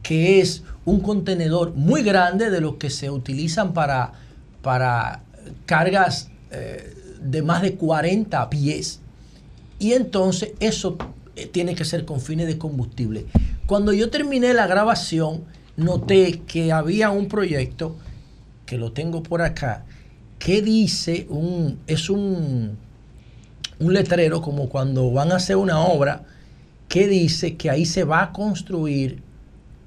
que 0.02 0.40
es 0.42 0.62
un 0.84 1.00
contenedor 1.00 1.72
muy 1.74 2.02
grande 2.02 2.50
de 2.50 2.60
los 2.60 2.74
que 2.74 2.90
se 2.90 3.08
utilizan 3.08 3.72
para, 3.72 4.12
para 4.60 5.20
cargas 5.64 6.28
eh, 6.50 6.94
de 7.22 7.40
más 7.40 7.62
de 7.62 7.76
40 7.76 8.50
pies. 8.50 9.00
Y 9.78 9.94
entonces 9.94 10.52
eso 10.60 10.98
eh, 11.36 11.46
tiene 11.46 11.74
que 11.74 11.84
ser 11.84 12.04
con 12.04 12.20
fines 12.20 12.46
de 12.46 12.58
combustible. 12.58 13.26
Cuando 13.66 13.92
yo 13.92 14.10
terminé 14.10 14.52
la 14.54 14.66
grabación, 14.66 15.44
noté 15.76 16.40
que 16.46 16.72
había 16.72 17.10
un 17.10 17.28
proyecto, 17.28 17.96
que 18.66 18.78
lo 18.78 18.92
tengo 18.92 19.22
por 19.22 19.42
acá, 19.42 19.84
que 20.38 20.60
dice, 20.60 21.26
un, 21.30 21.78
es 21.86 22.10
un, 22.10 22.76
un 23.78 23.92
letrero 23.92 24.42
como 24.42 24.68
cuando 24.68 25.10
van 25.10 25.32
a 25.32 25.36
hacer 25.36 25.56
una 25.56 25.80
obra, 25.80 26.24
que 26.88 27.08
dice 27.08 27.56
que 27.56 27.70
ahí 27.70 27.86
se 27.86 28.04
va 28.04 28.22
a 28.22 28.32
construir, 28.32 29.22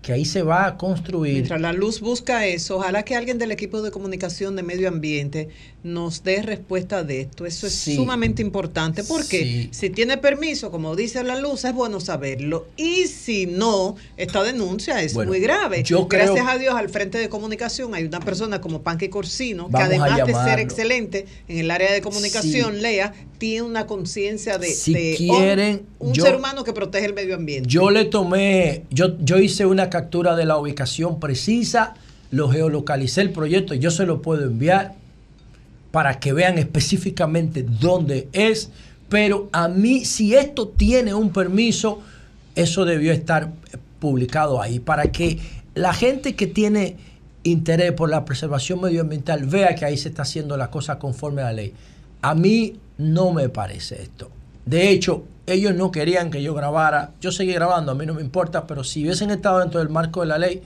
que 0.06 0.14
ahí 0.14 0.24
se 0.24 0.44
va 0.44 0.68
a 0.68 0.78
construir 0.78 1.34
Mientras 1.34 1.60
la 1.60 1.74
luz 1.74 2.00
busca 2.00 2.46
eso, 2.46 2.78
ojalá 2.78 3.02
que 3.04 3.16
alguien 3.16 3.40
del 3.40 3.52
equipo 3.52 3.82
de 3.82 3.90
comunicación 3.90 4.56
de 4.56 4.62
medio 4.62 4.88
ambiente 4.88 5.50
nos 5.84 6.24
dé 6.24 6.44
respuesta 6.44 7.04
de 7.04 7.22
esto. 7.22 7.46
Eso 7.48 7.66
es 7.66 7.74
Sí. 7.74 7.96
sumamente 7.96 8.42
importante 8.44 9.04
porque 9.04 9.40
Sí. 9.44 9.70
si 9.72 9.90
tiene 9.90 10.18
permiso, 10.18 10.70
como 10.70 10.96
dice 10.96 11.24
la 11.24 11.40
luz, 11.40 11.66
es 11.66 11.74
bueno 11.74 12.00
saberlo. 12.00 12.68
Y 12.78 13.06
si 13.08 13.48
no, 13.48 13.96
esta 14.18 14.44
denuncia 14.44 15.02
es 15.02 15.14
Bueno, 15.16 15.32
muy 15.32 15.40
grave. 15.40 15.82
yo 15.84 16.08
creo- 16.08 16.34
Gracias 16.34 16.48
a 16.54 16.58
Dios, 16.60 16.76
al 16.76 16.90
frente 16.90 17.18
de 17.18 17.28
comunicación 17.30 17.96
hay 17.96 18.04
una 18.04 18.20
persona 18.20 18.62
como 18.62 18.84
Panque 18.84 19.10
Corsino, 19.10 19.70
que 19.72 19.78
además 19.82 20.26
de 20.28 20.34
ser 20.34 20.60
excelente 20.60 21.26
en 21.48 21.58
el 21.60 21.72
área 21.72 21.92
de 21.92 22.02
comunicación, 22.02 22.76
Sí. 22.76 22.82
Lea, 22.82 23.14
tiene 23.40 23.64
una 23.64 23.86
conciencia 23.88 24.58
de, 24.60 24.68
Si 24.70 24.94
de 24.94 25.16
quieren, 25.18 25.86
un, 26.00 26.10
un 26.10 26.14
yo- 26.14 26.24
ser 26.26 26.36
humano 26.36 26.64
que 26.64 26.74
protege 26.74 27.06
el 27.08 27.14
medio 27.14 27.36
ambiente. 27.36 27.68
Yo 27.70 27.90
le 27.92 28.06
tomé, 28.06 28.84
yo, 28.92 29.18
yo 29.20 29.38
hice 29.40 29.66
una 29.66 29.90
captura 29.96 30.36
de 30.36 30.44
la 30.44 30.58
ubicación 30.58 31.22
precisa, 31.22 31.94
lo 32.30 32.50
geolocalicé 32.50 33.22
el 33.22 33.32
proyecto, 33.32 33.74
yo 33.76 33.92
se 33.92 34.06
lo 34.06 34.22
puedo 34.22 34.44
enviar 34.44 34.94
para 35.92 36.20
que 36.20 36.34
vean 36.34 36.58
específicamente 36.58 37.64
dónde 37.64 38.28
es, 38.34 38.72
pero 39.08 39.48
a 39.54 39.70
mí, 39.70 40.04
si 40.04 40.36
esto 40.36 40.68
tiene 40.68 41.14
un 41.14 41.30
permiso, 41.30 42.02
eso 42.56 42.84
debió 42.84 43.14
estar 43.14 43.54
publicado 44.02 44.62
ahí, 44.62 44.80
para 44.80 45.14
que 45.14 45.40
la 45.76 45.94
gente 45.94 46.36
que 46.36 46.48
tiene 46.48 46.98
interés 47.44 47.94
por 47.94 48.10
la 48.10 48.26
preservación 48.26 48.82
medioambiental 48.82 49.46
vea 49.46 49.76
que 49.76 49.86
ahí 49.86 49.96
se 49.96 50.10
está 50.10 50.24
haciendo 50.24 50.58
la 50.58 50.70
cosa 50.70 51.00
conforme 51.00 51.42
a 51.42 51.46
la 51.46 51.54
ley. 51.54 51.74
A 52.22 52.36
mí 52.36 52.74
no 52.98 53.32
me 53.32 53.48
parece 53.48 54.02
esto. 54.02 54.30
De 54.66 54.90
hecho, 54.90 55.24
ellos 55.48 55.76
no 55.76 55.92
querían 55.92 56.32
que 56.32 56.42
yo 56.42 56.54
grabara. 56.54 57.12
Yo 57.22 57.32
seguí 57.32 57.54
grabando, 57.54 57.92
a 57.92 57.96
mí 57.96 58.06
no 58.06 58.14
me 58.16 58.22
importa, 58.22 58.66
pero 58.68 58.84
si 58.84 59.04
hubiesen 59.04 59.30
estado 59.32 59.60
dentro 59.60 59.80
del 59.80 59.90
marco 59.90 60.22
de 60.22 60.28
la 60.28 60.38
ley, 60.38 60.62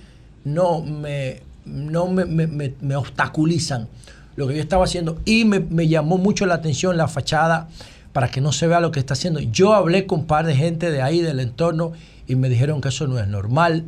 no 0.46 0.82
me, 0.82 1.42
no 1.66 2.08
me, 2.08 2.26
me- 2.26 2.48
me- 2.48 2.74
me 2.82 2.96
obstaculizan 2.96 3.88
lo 4.36 4.48
que 4.48 4.56
yo 4.56 4.62
estaba 4.62 4.86
haciendo. 4.86 5.20
Y 5.26 5.44
me, 5.46 5.88
llamó 5.88 6.18
mucho 6.18 6.46
la 6.46 6.56
atención 6.56 6.96
la 6.98 7.08
fachada 7.08 7.68
para 8.14 8.30
que 8.32 8.40
no 8.42 8.52
se 8.52 8.68
vea 8.68 8.80
lo 8.80 8.92
que 8.92 9.00
está 9.00 9.14
haciendo. 9.14 9.40
Yo 9.42 9.74
hablé 9.74 10.06
con 10.06 10.22
un 10.22 10.26
par 10.28 10.46
de 10.46 10.56
gente 10.56 10.92
de 10.92 11.02
ahí, 11.02 11.22
del 11.22 11.40
entorno, 11.42 11.92
y 12.28 12.36
me 12.36 12.48
dijeron 12.50 12.80
que 12.80 12.88
eso 12.90 13.06
no 13.08 13.20
es 13.20 13.28
normal. 13.28 13.84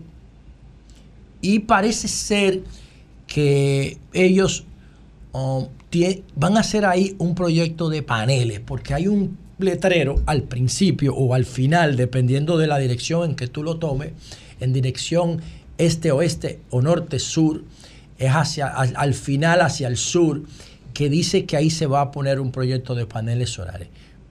Y 1.42 1.60
parece 1.60 2.08
ser 2.08 2.62
que 3.28 3.98
ellos 4.14 4.66
um, 5.32 5.66
van 6.36 6.58
a 6.58 6.60
hacer 6.60 6.86
ahí 6.86 7.16
un 7.18 7.34
proyecto 7.36 7.90
de 7.90 8.04
paneles, 8.04 8.60
porque 8.60 8.94
hay 8.94 9.08
un 9.08 9.38
letrero 9.64 10.22
al 10.26 10.44
principio 10.44 11.16
o 11.16 11.34
al 11.34 11.46
final, 11.46 11.96
dependiendo 11.96 12.58
de 12.58 12.68
la 12.68 12.78
dirección 12.78 13.32
en 13.32 13.36
que 13.36 13.48
tú 13.48 13.64
lo 13.64 13.78
tomes, 13.78 14.12
en 14.60 14.74
dirección 14.74 15.42
este-oeste 15.78 16.60
o 16.70 16.82
norte-sur, 16.82 17.64
es 18.18 18.32
hacia, 18.32 18.68
al, 18.68 18.94
al 18.96 19.14
final 19.14 19.62
hacia 19.62 19.88
el 19.88 19.98
sur, 19.98 20.44
que 20.94 21.10
dice 21.10 21.46
que 21.46 21.58
ahí 21.58 21.70
se 21.70 21.88
va 21.88 22.02
a 22.02 22.12
poner 22.12 22.40
un 22.40 22.52
proyecto 22.52 22.96
de 22.96 23.06
paneles 23.06 23.50
solares. 23.50 23.88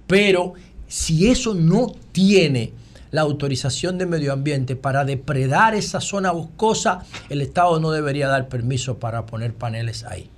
Pero 0.06 0.54
si 0.86 1.28
eso 1.28 1.54
no 1.54 1.92
tiene 2.12 2.72
la 3.10 3.22
autorización 3.22 3.98
de 3.98 4.06
medio 4.06 4.32
ambiente 4.32 4.76
para 4.76 5.04
depredar 5.04 5.74
esa 5.74 6.00
zona 6.00 6.30
boscosa, 6.30 7.04
el 7.28 7.42
Estado 7.42 7.80
no 7.80 7.90
debería 7.90 8.28
dar 8.28 8.48
permiso 8.48 8.98
para 8.98 9.26
poner 9.26 9.54
paneles 9.54 10.04
ahí. 10.04 10.30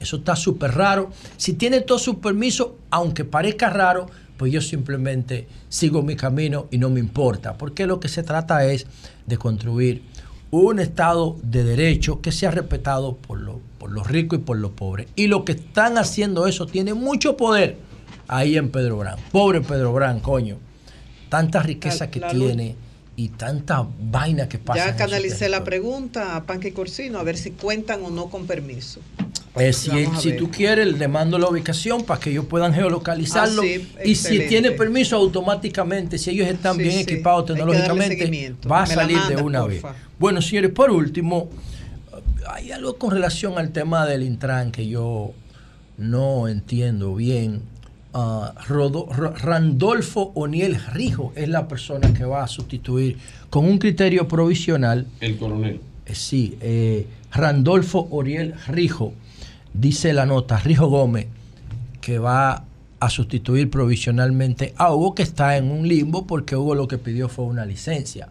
Eso 0.00 0.16
está 0.16 0.36
súper 0.36 0.72
raro. 0.72 1.10
Si 1.36 1.54
tiene 1.54 1.80
todos 1.80 2.02
sus 2.02 2.16
permisos, 2.16 2.68
aunque 2.90 3.24
parezca 3.24 3.68
raro, 3.70 4.06
pues 4.36 4.52
yo 4.52 4.60
simplemente 4.60 5.48
sigo 5.68 6.02
mi 6.02 6.14
camino 6.14 6.66
y 6.70 6.78
no 6.78 6.90
me 6.90 7.00
importa, 7.00 7.58
porque 7.58 7.86
lo 7.86 7.98
que 7.98 8.08
se 8.08 8.22
trata 8.22 8.64
es 8.64 8.86
de 9.26 9.36
construir 9.36 10.02
un 10.50 10.78
Estado 10.78 11.36
de 11.42 11.64
derecho 11.64 12.20
que 12.22 12.30
sea 12.32 12.50
respetado 12.50 13.16
por, 13.16 13.40
lo- 13.40 13.60
por 13.78 13.90
los 13.90 14.06
ricos 14.06 14.38
y 14.38 14.42
por 14.42 14.56
los 14.56 14.70
pobres. 14.70 15.08
Y 15.16 15.26
lo 15.26 15.44
que 15.44 15.52
están 15.52 15.98
haciendo 15.98 16.46
eso 16.46 16.66
tiene 16.66 16.94
mucho 16.94 17.36
poder 17.36 17.76
ahí 18.28 18.56
en 18.56 18.70
Pedro 18.70 18.98
Brán. 18.98 19.16
Pobre 19.32 19.60
Pedro 19.60 19.92
Brán, 19.92 20.20
coño. 20.20 20.56
Tanta 21.28 21.60
riqueza 21.62 22.04
La- 22.06 22.10
que 22.10 22.20
la 22.20 22.30
tiene 22.30 22.76
y 23.16 23.30
tanta 23.30 23.86
vaina 24.00 24.48
que 24.48 24.58
pasa. 24.58 24.86
Ya 24.86 24.96
canalicé 24.96 25.48
la 25.48 25.64
pregunta 25.64 26.36
a 26.36 26.44
Panque 26.44 26.72
Corsino 26.72 27.18
a 27.18 27.24
ver 27.24 27.36
si 27.36 27.50
cuentan 27.50 28.02
o 28.04 28.10
no 28.10 28.30
con 28.30 28.46
permiso. 28.46 29.00
Eh, 29.58 29.72
si 29.72 29.90
si 30.20 30.32
tú 30.36 30.50
quieres, 30.50 30.98
le 30.98 31.08
mando 31.08 31.38
la 31.38 31.48
ubicación 31.48 32.04
para 32.04 32.20
que 32.20 32.30
ellos 32.30 32.44
puedan 32.46 32.72
geolocalizarlo. 32.72 33.62
Ah, 33.62 33.64
sí, 33.64 33.88
y 34.04 34.14
si 34.14 34.40
tiene 34.40 34.70
permiso, 34.72 35.16
automáticamente, 35.16 36.18
si 36.18 36.30
ellos 36.30 36.48
están 36.48 36.76
Sí, 36.76 36.82
bien 36.82 36.94
sí, 36.94 37.00
equipados 37.00 37.46
tecnológicamente, 37.46 38.52
va 38.70 38.82
a 38.84 38.86
Me 38.86 38.94
salir 38.94 39.18
de 39.28 39.36
una 39.36 39.64
vez. 39.64 39.82
Bueno, 40.18 40.40
señores, 40.42 40.70
por 40.70 40.90
último, 40.90 41.48
hay 42.48 42.72
algo 42.72 42.96
con 42.96 43.10
relación 43.10 43.58
al 43.58 43.70
tema 43.70 44.06
del 44.06 44.22
Intran 44.22 44.70
que 44.72 44.88
yo 44.88 45.32
no 45.96 46.48
entiendo 46.48 47.14
bien. 47.14 47.62
Ah, 48.14 48.54
Rodo- 48.66 49.06
Ro- 49.12 49.34
Randolfo 49.36 50.32
Oniel 50.34 50.76
Rijo 50.94 51.32
es 51.36 51.48
la 51.48 51.68
persona 51.68 52.12
que 52.14 52.24
va 52.24 52.42
a 52.42 52.48
sustituir 52.48 53.18
con 53.50 53.66
un 53.66 53.78
criterio 53.78 54.26
provisional 54.26 55.06
El 55.20 55.36
coronel. 55.36 55.80
eh, 56.06 56.14
Sí, 56.14 56.56
eh, 56.62 57.06
Randolfo 57.32 58.08
Oriel 58.10 58.54
Rijo, 58.66 59.12
dice 59.74 60.12
la 60.12 60.26
nota, 60.26 60.58
Rijo 60.58 60.88
Gómez, 60.88 61.26
que 62.00 62.18
va 62.18 62.64
a 63.00 63.10
sustituir 63.10 63.70
provisionalmente 63.70 64.74
a 64.76 64.92
Hugo, 64.92 65.14
que 65.14 65.22
está 65.22 65.56
en 65.56 65.70
un 65.70 65.86
limbo 65.86 66.26
porque 66.26 66.56
Hugo 66.56 66.74
lo 66.74 66.88
que 66.88 66.98
pidió 66.98 67.28
fue 67.28 67.44
una 67.44 67.64
licencia. 67.64 68.28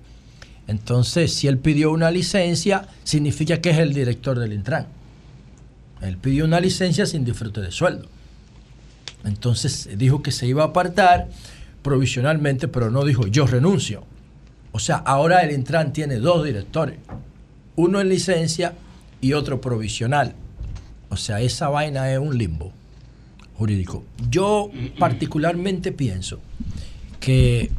Entonces, 0.67 1.33
si 1.33 1.47
él 1.47 1.57
pidió 1.57 1.91
una 1.91 2.11
licencia, 2.11 2.87
significa 3.03 3.61
que 3.61 3.69
es 3.69 3.77
el 3.77 3.93
director 3.93 4.37
del 4.37 4.53
Intran. 4.53 4.87
Él 6.01 6.17
pidió 6.17 6.45
una 6.45 6.59
licencia 6.59 7.05
sin 7.05 7.23
disfrute 7.23 7.61
de 7.61 7.71
sueldo. 7.71 8.07
Entonces 9.23 9.89
dijo 9.97 10.21
que 10.21 10.31
se 10.31 10.45
iba 10.45 10.63
a 10.63 10.67
apartar 10.67 11.29
provisionalmente, 11.81 12.67
pero 12.67 12.91
no 12.91 13.03
dijo 13.05 13.27
yo 13.27 13.47
renuncio. 13.47 14.03
O 14.73 14.79
sea, 14.79 14.97
ahora 14.97 15.41
el 15.41 15.51
Intran 15.51 15.93
tiene 15.93 16.17
dos 16.17 16.43
directores, 16.43 16.97
uno 17.75 18.01
en 18.01 18.09
licencia 18.09 18.73
y 19.21 19.33
otro 19.33 19.61
provisional. 19.61 20.35
O 21.09 21.17
sea, 21.17 21.41
esa 21.41 21.69
vaina 21.69 22.11
es 22.11 22.19
un 22.19 22.37
limbo 22.37 22.71
jurídico. 23.57 24.03
Yo 24.29 24.69
particularmente 24.99 25.91
pienso 25.91 26.39
que 27.19 27.71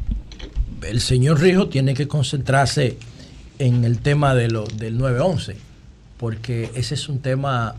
el 0.87 1.01
señor 1.01 1.39
Rijo 1.41 1.69
tiene 1.69 1.93
que 1.93 2.07
concentrarse 2.07 2.97
en 3.59 3.83
el 3.83 3.99
tema 3.99 4.35
de 4.35 4.49
lo, 4.49 4.65
del 4.65 4.97
911, 4.97 5.57
porque 6.17 6.71
ese 6.75 6.95
es 6.95 7.09
un 7.09 7.19
tema 7.19 7.75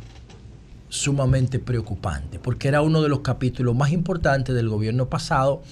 sumamente 0.88 1.58
preocupante, 1.58 2.38
porque 2.38 2.68
era 2.68 2.82
uno 2.82 3.00
de 3.02 3.08
los 3.08 3.20
capítulos 3.20 3.74
más 3.74 3.92
importantes 3.92 4.54
del 4.54 4.68
gobierno 4.68 5.08
pasado, 5.08 5.62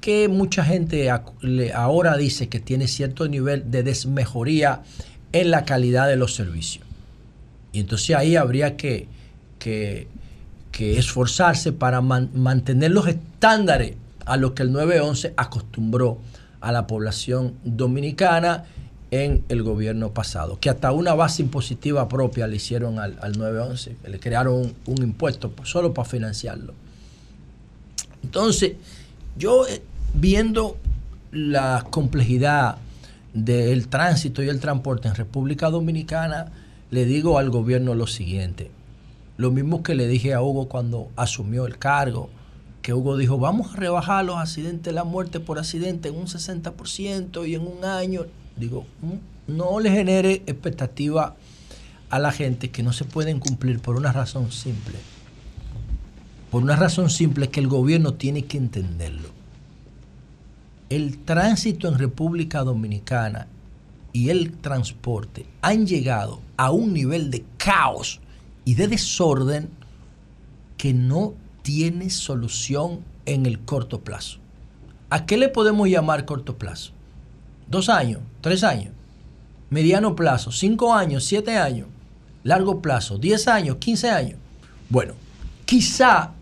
que 0.00 0.28
mucha 0.28 0.64
gente 0.64 1.10
ahora 1.74 2.16
dice 2.16 2.48
que 2.48 2.60
tiene 2.60 2.86
cierto 2.86 3.26
nivel 3.28 3.70
de 3.70 3.82
desmejoría 3.82 4.82
en 5.32 5.50
la 5.50 5.64
calidad 5.64 6.06
de 6.06 6.16
los 6.16 6.34
servicios. 6.34 6.86
Y 7.72 7.80
entonces 7.80 8.14
ahí 8.14 8.36
habría 8.36 8.76
que, 8.76 9.08
que- 9.58 10.08
esforzarse 10.72 11.72
para 11.72 12.00
man- 12.00 12.30
mantener 12.34 12.92
los 12.92 13.08
estándares 13.08 13.94
a 14.26 14.36
lo 14.36 14.54
que 14.54 14.62
el 14.62 14.70
911 14.70 15.34
acostumbró 15.36 16.18
a 16.60 16.70
la 16.70 16.86
población 16.86 17.54
dominicana 17.64 18.64
en 19.10 19.42
el 19.48 19.62
gobierno 19.64 20.10
pasado, 20.12 20.58
que 20.60 20.70
hasta 20.70 20.92
una 20.92 21.14
base 21.14 21.42
impositiva 21.42 22.08
propia 22.08 22.46
le 22.46 22.56
hicieron 22.56 22.98
al, 23.00 23.18
al 23.22 23.36
911, 23.38 23.96
que 24.04 24.08
le 24.10 24.20
crearon 24.20 24.54
un, 24.54 24.74
un 24.86 25.02
impuesto 25.02 25.50
solo 25.64 25.92
para 25.94 26.08
financiarlo. 26.08 26.74
Entonces, 28.22 28.72
yo 29.36 29.66
eh, 29.66 29.82
viendo 30.14 30.76
la 31.32 31.84
complejidad 31.90 32.76
del 33.34 33.88
tránsito 33.88 34.42
y 34.42 34.48
el 34.48 34.60
transporte 34.60 35.08
en 35.08 35.14
República 35.14 35.70
Dominicana, 35.70 36.52
le 36.90 37.04
digo 37.04 37.38
al 37.38 37.50
gobierno 37.50 37.94
lo 37.94 38.06
siguiente. 38.06 38.70
Lo 39.38 39.52
mismo 39.52 39.84
que 39.84 39.94
le 39.94 40.08
dije 40.08 40.34
a 40.34 40.42
Hugo 40.42 40.68
cuando 40.68 41.10
asumió 41.14 41.64
el 41.64 41.78
cargo, 41.78 42.28
que 42.82 42.92
Hugo 42.92 43.16
dijo, 43.16 43.38
vamos 43.38 43.72
a 43.72 43.76
rebajar 43.76 44.24
los 44.24 44.36
accidentes, 44.36 44.92
la 44.92 45.04
muerte 45.04 45.38
por 45.38 45.60
accidente 45.60 46.08
en 46.08 46.16
un 46.16 46.26
60% 46.26 47.46
y 47.46 47.54
en 47.54 47.62
un 47.62 47.84
año. 47.84 48.26
Digo, 48.56 48.84
"Mm, 49.00 49.56
no 49.56 49.78
le 49.78 49.92
genere 49.92 50.42
expectativa 50.46 51.36
a 52.10 52.18
la 52.18 52.32
gente 52.32 52.72
que 52.72 52.82
no 52.82 52.92
se 52.92 53.04
pueden 53.04 53.38
cumplir 53.38 53.78
por 53.78 53.94
una 53.94 54.10
razón 54.10 54.50
simple. 54.50 54.96
Por 56.50 56.64
una 56.64 56.74
razón 56.74 57.08
simple 57.08 57.48
que 57.48 57.60
el 57.60 57.68
gobierno 57.68 58.14
tiene 58.14 58.44
que 58.44 58.58
entenderlo. 58.58 59.28
El 60.88 61.18
tránsito 61.18 61.86
en 61.86 61.98
República 61.98 62.64
Dominicana 62.64 63.46
y 64.12 64.30
el 64.30 64.52
transporte 64.54 65.46
han 65.60 65.86
llegado 65.86 66.40
a 66.56 66.72
un 66.72 66.92
nivel 66.92 67.30
de 67.30 67.44
caos 67.56 68.20
y 68.68 68.74
de 68.74 68.86
desorden 68.86 69.70
que 70.76 70.92
no 70.92 71.32
tiene 71.62 72.10
solución 72.10 73.00
en 73.24 73.46
el 73.46 73.60
corto 73.60 74.02
plazo. 74.02 74.40
¿A 75.08 75.24
qué 75.24 75.38
le 75.38 75.48
podemos 75.48 75.88
llamar 75.88 76.26
corto 76.26 76.58
plazo? 76.58 76.92
Dos 77.66 77.88
años, 77.88 78.20
tres 78.42 78.62
años, 78.64 78.92
mediano 79.70 80.14
plazo, 80.14 80.52
cinco 80.52 80.92
años, 80.92 81.24
siete 81.24 81.56
años, 81.56 81.88
largo 82.44 82.82
plazo, 82.82 83.16
diez 83.16 83.48
años, 83.48 83.78
quince 83.80 84.10
años. 84.10 84.38
Bueno, 84.90 85.14
quizá 85.64 86.32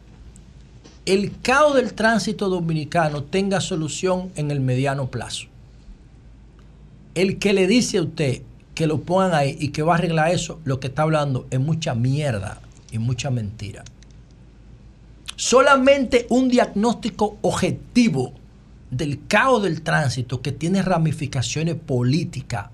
el 1.04 1.32
caos 1.42 1.76
del 1.76 1.94
tránsito 1.94 2.48
dominicano 2.48 3.22
tenga 3.22 3.60
solución 3.60 4.32
en 4.34 4.50
el 4.50 4.58
mediano 4.58 5.12
plazo. 5.12 5.46
El 7.14 7.38
que 7.38 7.52
le 7.52 7.68
dice 7.68 7.98
a 7.98 8.02
usted 8.02 8.42
que 8.76 8.86
lo 8.86 9.00
pongan 9.00 9.32
ahí 9.32 9.56
y 9.58 9.68
que 9.68 9.82
va 9.82 9.94
a 9.94 9.98
arreglar 9.98 10.30
eso, 10.30 10.60
lo 10.64 10.78
que 10.78 10.88
está 10.88 11.02
hablando 11.02 11.46
es 11.50 11.58
mucha 11.58 11.94
mierda 11.94 12.60
y 12.92 12.98
mucha 12.98 13.30
mentira. 13.30 13.82
Solamente 15.34 16.26
un 16.28 16.50
diagnóstico 16.50 17.38
objetivo 17.40 18.34
del 18.90 19.26
caos 19.26 19.62
del 19.62 19.80
tránsito 19.80 20.42
que 20.42 20.52
tiene 20.52 20.82
ramificaciones 20.82 21.76
políticas. 21.76 22.66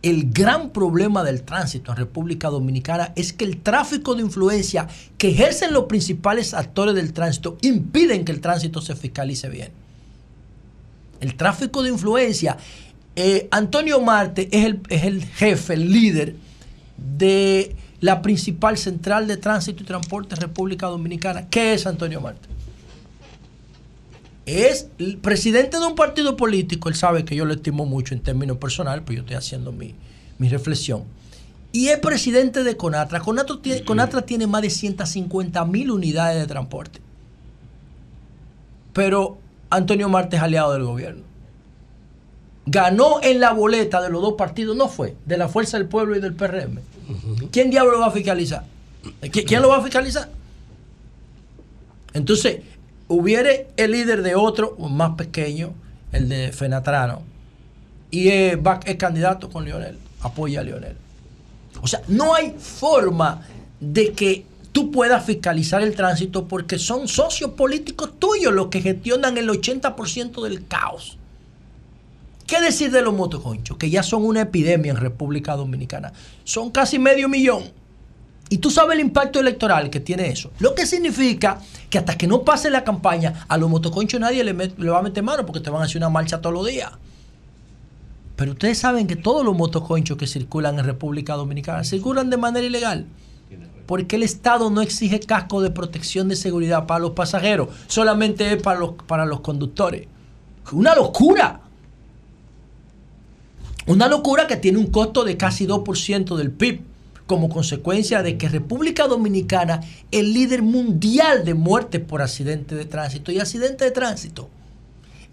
El 0.00 0.30
gran 0.30 0.70
problema 0.70 1.24
del 1.24 1.42
tránsito 1.42 1.90
en 1.90 1.98
República 1.98 2.48
Dominicana 2.48 3.12
es 3.16 3.32
que 3.32 3.44
el 3.44 3.58
tráfico 3.62 4.14
de 4.14 4.22
influencia 4.22 4.86
que 5.18 5.30
ejercen 5.30 5.74
los 5.74 5.86
principales 5.86 6.54
actores 6.54 6.94
del 6.94 7.12
tránsito 7.12 7.58
impiden 7.62 8.24
que 8.24 8.30
el 8.30 8.40
tránsito 8.40 8.80
se 8.80 8.94
fiscalice 8.94 9.48
bien. 9.48 9.72
El 11.18 11.34
tráfico 11.34 11.82
de 11.82 11.90
influencia, 11.90 12.58
eh, 13.16 13.48
Antonio 13.50 14.00
Marte 14.00 14.48
es 14.52 14.64
el, 14.66 14.80
es 14.90 15.04
el 15.04 15.24
jefe, 15.24 15.74
el 15.74 15.90
líder 15.90 16.36
de 16.96 17.74
la 18.00 18.20
principal 18.20 18.76
central 18.76 19.26
de 19.26 19.38
tránsito 19.38 19.82
y 19.82 19.86
transporte 19.86 20.34
en 20.34 20.42
República 20.42 20.86
Dominicana. 20.86 21.48
¿Qué 21.48 21.72
es 21.72 21.86
Antonio 21.86 22.20
Marte? 22.20 22.46
Es 24.44 24.88
el 24.98 25.16
presidente 25.16 25.78
de 25.78 25.86
un 25.86 25.94
partido 25.94 26.36
político, 26.36 26.88
él 26.88 26.94
sabe 26.94 27.24
que 27.24 27.34
yo 27.34 27.46
lo 27.46 27.54
estimo 27.54 27.86
mucho 27.86 28.14
en 28.14 28.20
términos 28.20 28.58
personales, 28.58 29.02
pues 29.04 29.16
yo 29.16 29.22
estoy 29.22 29.36
haciendo 29.36 29.72
mi, 29.72 29.94
mi 30.38 30.48
reflexión. 30.48 31.04
Y 31.72 31.88
es 31.88 31.98
presidente 31.98 32.64
de 32.64 32.76
Conatra. 32.76 33.20
Conatra 33.20 33.56
tiene, 33.60 33.82
Conatra 33.82 34.22
tiene 34.22 34.46
más 34.46 34.62
de 34.62 34.70
150 34.70 35.64
mil 35.64 35.90
unidades 35.90 36.38
de 36.40 36.46
transporte. 36.46 37.00
Pero 38.92 39.38
Antonio 39.68 40.08
Marte 40.08 40.36
es 40.36 40.42
aliado 40.42 40.72
del 40.74 40.84
gobierno. 40.84 41.25
Ganó 42.66 43.20
en 43.22 43.40
la 43.40 43.52
boleta 43.52 44.00
de 44.02 44.10
los 44.10 44.20
dos 44.22 44.34
partidos, 44.34 44.76
no 44.76 44.88
fue, 44.88 45.14
de 45.24 45.36
la 45.38 45.48
Fuerza 45.48 45.78
del 45.78 45.86
Pueblo 45.86 46.16
y 46.16 46.20
del 46.20 46.34
PRM. 46.34 46.80
¿Quién 47.52 47.70
diablo 47.70 47.92
lo 47.92 48.00
va 48.00 48.06
a 48.06 48.10
fiscalizar? 48.10 48.64
¿Qui- 49.22 49.44
¿Quién 49.46 49.62
lo 49.62 49.68
va 49.68 49.76
a 49.78 49.82
fiscalizar? 49.82 50.28
Entonces, 52.12 52.58
hubiere 53.08 53.68
el 53.76 53.92
líder 53.92 54.22
de 54.22 54.34
otro, 54.34 54.76
más 54.78 55.12
pequeño, 55.16 55.74
el 56.12 56.28
de 56.28 56.52
Fenatrano, 56.52 57.22
y 58.10 58.28
es, 58.28 58.56
va- 58.58 58.80
es 58.84 58.96
candidato 58.96 59.50
con 59.50 59.64
Leonel, 59.64 59.98
apoya 60.22 60.60
a 60.60 60.62
Leonel. 60.64 60.96
O 61.82 61.86
sea, 61.86 62.00
no 62.08 62.34
hay 62.34 62.54
forma 62.58 63.42
de 63.80 64.12
que 64.12 64.44
tú 64.72 64.90
puedas 64.90 65.24
fiscalizar 65.24 65.82
el 65.82 65.94
tránsito 65.94 66.48
porque 66.48 66.78
son 66.78 67.06
socios 67.06 67.50
políticos 67.52 68.12
tuyos 68.18 68.52
los 68.52 68.68
que 68.68 68.80
gestionan 68.80 69.36
el 69.38 69.48
80% 69.50 70.42
del 70.42 70.66
caos. 70.66 71.18
¿Qué 72.46 72.60
decir 72.60 72.92
de 72.92 73.02
los 73.02 73.12
motoconchos? 73.12 73.76
Que 73.76 73.90
ya 73.90 74.02
son 74.02 74.24
una 74.24 74.42
epidemia 74.42 74.92
en 74.92 74.98
República 74.98 75.56
Dominicana. 75.56 76.12
Son 76.44 76.70
casi 76.70 76.98
medio 76.98 77.28
millón. 77.28 77.64
Y 78.48 78.58
tú 78.58 78.70
sabes 78.70 78.94
el 78.94 79.00
impacto 79.00 79.40
electoral 79.40 79.90
que 79.90 79.98
tiene 79.98 80.28
eso. 80.28 80.52
Lo 80.60 80.74
que 80.74 80.86
significa 80.86 81.60
que 81.90 81.98
hasta 81.98 82.16
que 82.16 82.28
no 82.28 82.42
pase 82.42 82.70
la 82.70 82.84
campaña, 82.84 83.44
a 83.48 83.56
los 83.56 83.68
motoconchos 83.68 84.20
nadie 84.20 84.44
le, 84.44 84.52
va 84.52 84.98
a 84.98 85.02
meter 85.02 85.24
mano 85.24 85.44
porque 85.44 85.60
te 85.60 85.70
van 85.70 85.82
a 85.82 85.86
hacer 85.86 85.96
una 85.96 86.08
marcha 86.08 86.40
todos 86.40 86.54
los 86.54 86.66
días. 86.66 86.92
Pero 88.36 88.52
ustedes 88.52 88.78
saben 88.78 89.08
que 89.08 89.16
todos 89.16 89.44
los 89.44 89.56
motoconchos 89.56 90.16
que 90.16 90.28
circulan 90.28 90.78
en 90.78 90.84
República 90.84 91.34
Dominicana 91.34 91.82
circulan 91.82 92.30
de 92.30 92.36
manera 92.36 92.66
ilegal. 92.66 93.06
Porque 93.86 94.16
el 94.16 94.22
Estado 94.22 94.70
no 94.70 94.82
exige 94.82 95.18
casco 95.20 95.62
de 95.62 95.70
protección 95.70 96.28
de 96.28 96.36
seguridad 96.36 96.86
para 96.86 97.00
los 97.00 97.12
pasajeros, 97.12 97.68
solamente 97.86 98.52
es 98.52 98.62
para 98.62 98.78
los, 98.78 98.90
para 99.06 99.24
los 99.24 99.40
conductores. 99.40 100.06
Una 100.72 100.94
locura. 100.94 101.65
Una 103.86 104.08
locura 104.08 104.46
que 104.46 104.56
tiene 104.56 104.78
un 104.78 104.86
costo 104.86 105.24
de 105.24 105.36
casi 105.36 105.66
2% 105.66 106.36
del 106.36 106.50
PIB, 106.50 106.80
como 107.26 107.48
consecuencia 107.48 108.22
de 108.22 108.38
que 108.38 108.48
República 108.48 109.06
Dominicana 109.06 109.80
es 110.10 110.20
el 110.20 110.32
líder 110.32 110.62
mundial 110.62 111.44
de 111.44 111.54
muertes 111.54 112.00
por 112.00 112.22
accidente 112.22 112.74
de 112.74 112.84
tránsito 112.84 113.32
y 113.32 113.38
accidente 113.38 113.84
de 113.84 113.90
tránsito. 113.90 114.48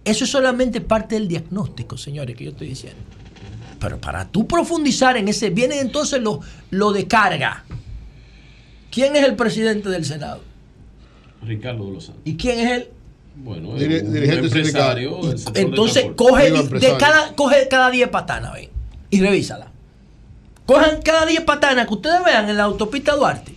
Eso 0.06 0.26
es 0.26 0.30
solamente 0.30 0.82
parte 0.82 1.16
del 1.16 1.28
diagnóstico, 1.28 1.98
señores, 1.98 2.36
que 2.36 2.46
yo 2.46 2.52
estoy 2.52 2.70
diciendo. 2.70 3.00
Pero 3.80 4.00
para 4.00 4.28
tú 4.28 4.48
profundizar 4.48 5.18
en 5.18 5.28
ese, 5.28 5.50
viene 5.50 5.80
entonces 5.80 6.22
lo, 6.22 6.42
lo 6.72 6.92
de 6.92 7.08
carga. 7.08 7.64
¿Quién 8.92 9.16
es 9.16 9.24
el 9.24 9.36
presidente 9.36 9.90
del 9.90 10.06
Senado? 10.06 10.42
Ricardo 11.42 11.88
de 11.88 11.94
los 11.94 12.06
Santos. 12.06 12.22
¿Y 12.26 12.36
quién 12.38 12.60
es 12.60 12.72
él? 12.72 12.90
Bueno, 13.36 13.70
Dir- 13.78 14.04
un 14.06 14.14
dirigente 14.14 14.46
empresario 14.46 15.10
sindical. 15.12 15.30
del 15.30 15.38
sector 15.40 15.54
de 15.54 15.62
Entonces 15.62 16.06
coge 16.16 16.52
de 16.52 16.98
cada, 16.98 17.36
coge 17.36 17.68
cada 17.68 17.90
10 17.90 18.10
patanas 18.10 18.54
ven, 18.54 18.70
y 19.10 19.20
revísala. 19.22 19.68
Cojan 20.66 21.02
cada 21.02 21.26
10 21.26 21.42
patanas 21.42 21.88
que 21.88 21.94
ustedes 21.94 22.24
vean 22.24 22.50
en 22.50 22.58
la 22.58 22.64
autopista 22.64 23.16
Duarte 23.16 23.54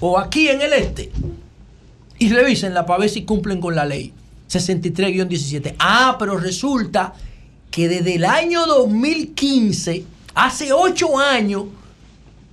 o 0.00 0.18
aquí 0.18 0.48
en 0.48 0.60
el 0.62 0.72
este 0.72 1.12
y 2.18 2.28
revísenla 2.30 2.84
para 2.86 3.00
ver 3.00 3.10
si 3.10 3.24
cumplen 3.24 3.60
con 3.60 3.74
la 3.76 3.84
ley 3.84 4.12
63-17. 4.48 5.74
Ah, 5.78 6.16
pero 6.18 6.36
resulta 6.36 7.14
que 7.70 7.88
desde 7.88 8.16
el 8.16 8.24
año 8.24 8.66
2015, 8.66 10.04
hace 10.34 10.72
8 10.72 11.18
años, 11.18 11.64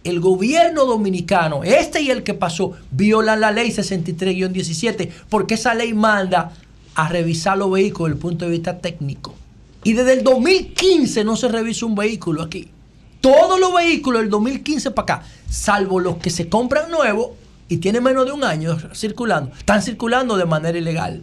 el 0.03 0.19
gobierno 0.19 0.85
dominicano, 0.85 1.63
este 1.63 2.01
y 2.01 2.09
el 2.09 2.23
que 2.23 2.34
pasó, 2.34 2.73
violan 2.91 3.41
la 3.41 3.51
ley 3.51 3.69
63-17, 3.69 5.09
porque 5.30 5.55
esa 5.55 5.73
ley 5.73 5.93
manda 5.93 6.53
a 6.95 7.07
revisar 7.09 7.57
los 7.57 7.71
vehículos 7.71 8.09
desde 8.09 8.15
el 8.15 8.21
punto 8.21 8.45
de 8.45 8.51
vista 8.51 8.80
técnico. 8.80 9.35
Y 9.84 9.93
desde 9.93 10.13
el 10.13 10.23
2015 10.23 11.23
no 11.23 11.35
se 11.35 11.47
revisa 11.47 11.85
un 11.85 11.95
vehículo 11.95 12.41
aquí. 12.41 12.69
Todos 13.21 13.59
los 13.59 13.73
vehículos 13.73 14.21
del 14.21 14.30
2015 14.30 14.91
para 14.91 15.15
acá, 15.15 15.26
salvo 15.49 15.99
los 15.99 16.17
que 16.17 16.30
se 16.30 16.47
compran 16.47 16.89
nuevos 16.89 17.31
y 17.67 17.77
tienen 17.77 18.03
menos 18.03 18.26
de 18.26 18.31
un 18.31 18.43
año 18.43 18.77
circulando, 18.93 19.51
están 19.57 19.81
circulando 19.81 20.38
de 20.38 20.45
manera 20.45 20.77
ilegal. 20.77 21.21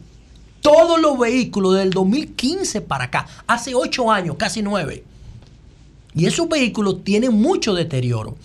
Todos 0.60 1.00
los 1.00 1.18
vehículos 1.18 1.76
del 1.76 1.90
2015 1.90 2.80
para 2.82 3.04
acá, 3.04 3.26
hace 3.46 3.74
8 3.74 4.10
años, 4.10 4.36
casi 4.38 4.62
9. 4.62 5.04
Y 6.14 6.26
esos 6.26 6.48
vehículos 6.48 7.04
tienen 7.04 7.32
mucho 7.34 7.74
deterioro. 7.74 8.36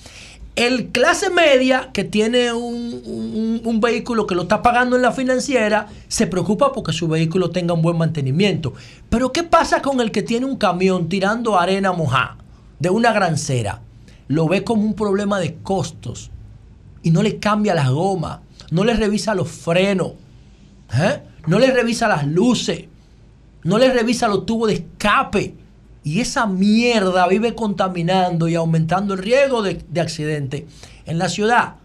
El 0.55 0.89
clase 0.89 1.29
media 1.29 1.89
que 1.93 2.03
tiene 2.03 2.51
un, 2.51 3.61
un- 3.63 3.79
vehículo 3.81 4.27
que 4.27 4.35
lo 4.35 4.43
está 4.43 4.61
pagando 4.61 4.95
en 4.95 5.01
la 5.01 5.11
financiera 5.11 5.87
se 6.07 6.27
preocupa 6.27 6.71
porque 6.73 6.91
su 6.93 7.07
vehículo 7.07 7.49
tenga 7.51 7.73
un 7.73 7.81
buen 7.81 7.97
mantenimiento. 7.97 8.73
Pero 9.09 9.31
¿qué 9.31 9.43
pasa 9.43 9.81
con 9.81 10.01
el 10.01 10.11
que 10.11 10.21
tiene 10.21 10.45
un 10.45 10.57
camión 10.57 11.07
tirando 11.09 11.57
arena 11.57 11.93
mojada 11.93 12.37
de 12.79 12.89
una 12.89 13.11
grancera? 13.13 13.81
Lo 14.27 14.47
ve 14.47 14.63
como 14.63 14.83
un 14.83 14.93
problema 14.93 15.39
de 15.39 15.55
costos 15.55 16.29
y 17.01 17.11
no 17.11 17.23
le 17.23 17.37
cambia 17.39 17.73
las 17.73 17.89
gomas, 17.89 18.39
no 18.69 18.83
le 18.83 18.93
revisa 18.93 19.33
los 19.33 19.49
frenos, 19.49 20.11
¿eh? 20.93 21.21
no 21.47 21.57
le 21.59 21.71
revisa 21.71 22.07
las 22.07 22.27
luces, 22.27 22.85
no 23.63 23.77
le 23.77 23.91
revisa 23.91 24.27
los 24.27 24.45
tubos 24.45 24.67
de 24.67 24.75
escape. 24.75 25.55
Y 26.03 26.19
esa 26.19 26.47
mierda 26.47 27.27
vive 27.27 27.53
contaminando 27.53 28.47
y 28.47 28.55
aumentando 28.55 29.13
el 29.13 29.19
riesgo 29.19 29.61
de, 29.61 29.83
de 29.87 30.01
accidente 30.01 30.67
en 31.05 31.17
la 31.17 31.29
ciudad. 31.29 31.75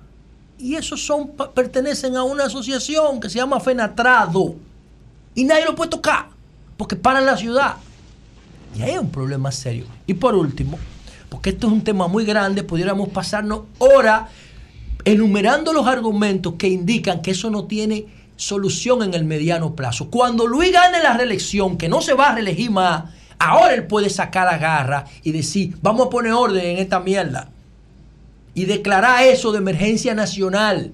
Y 0.59 0.77
esos 0.77 1.05
son, 1.05 1.33
pertenecen 1.55 2.17
a 2.17 2.23
una 2.23 2.45
asociación 2.45 3.21
que 3.21 3.29
se 3.29 3.39
llama 3.39 3.61
Fenatrado. 3.61 4.55
Y 5.35 5.45
nadie 5.45 5.67
lo 5.67 5.75
puede 5.75 5.91
tocar, 5.91 6.29
porque 6.79 6.97
paran 6.97 7.27
la 7.27 7.37
ciudad. 7.37 7.77
Y 8.75 8.83
ahí 8.83 8.93
hay 8.93 8.99
un 8.99 9.11
problema 9.11 9.53
serio. 9.53 9.85
Y 10.07 10.15
por 10.15 10.35
último, 10.35 10.79
porque 11.29 11.51
esto 11.51 11.67
es 11.67 11.73
un 11.73 11.85
tema 11.85 12.09
muy 12.09 12.25
grande, 12.25 12.63
pudiéramos 12.63 13.11
pasarnos 13.11 13.63
horas 13.79 14.31
enumerando 15.05 15.73
los 15.73 15.87
argumentos 15.87 16.55
que 16.55 16.69
indican 16.69 17.23
que 17.23 17.33
eso 17.33 17.51
no 17.51 17.65
tiene 17.65 18.07
solución 18.37 19.03
en 19.03 19.15
el 19.15 19.25
mediano 19.25 19.75
plazo. 19.75 20.11
Cuando 20.11 20.47
Luis 20.47 20.73
gane 20.73 21.03
la 21.03 21.17
reelección, 21.17 21.79
que 21.79 21.89
no 21.89 22.03
se 22.03 22.15
va 22.15 22.31
a 22.31 22.35
reelegir 22.35 22.71
más, 22.71 23.05
ahora 23.39 23.75
él 23.75 23.87
puede 23.87 24.11
sacar 24.11 24.47
la 24.47 24.59
garra 24.59 25.05
y 25.23 25.33
decir, 25.33 25.77
vamos 25.83 26.07
a 26.07 26.11
poner 26.11 26.33
orden 26.33 26.65
en 26.65 26.79
esta 26.79 27.01
mierda. 27.01 27.51
Y 28.55 28.65
declarar 28.65 29.25
eso 29.25 29.53
de 29.53 29.59
emergencia 29.59 30.15
nacional. 30.15 30.93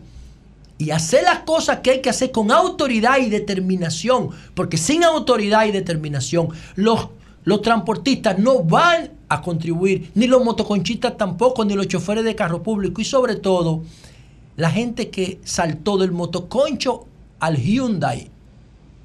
Y 0.78 0.90
hacer 0.90 1.22
las 1.22 1.40
cosas 1.40 1.78
que 1.78 1.92
hay 1.92 2.00
que 2.00 2.10
hacer 2.10 2.32
con 2.32 2.50
autoridad 2.50 3.18
y 3.18 3.30
determinación. 3.30 4.30
Porque 4.54 4.76
sin 4.76 5.04
autoridad 5.04 5.66
y 5.66 5.70
determinación, 5.70 6.48
los, 6.74 7.08
los 7.44 7.62
transportistas 7.62 8.38
no 8.38 8.64
van 8.64 9.10
a 9.28 9.40
contribuir, 9.40 10.10
ni 10.14 10.26
los 10.26 10.44
motoconchistas 10.44 11.16
tampoco, 11.16 11.64
ni 11.64 11.74
los 11.74 11.88
choferes 11.88 12.24
de 12.24 12.34
carro 12.34 12.62
público. 12.62 13.00
Y 13.00 13.04
sobre 13.04 13.36
todo, 13.36 13.82
la 14.56 14.70
gente 14.70 15.08
que 15.08 15.40
saltó 15.44 15.98
del 15.98 16.10
motoconcho 16.10 17.06
al 17.38 17.56
Hyundai 17.56 18.30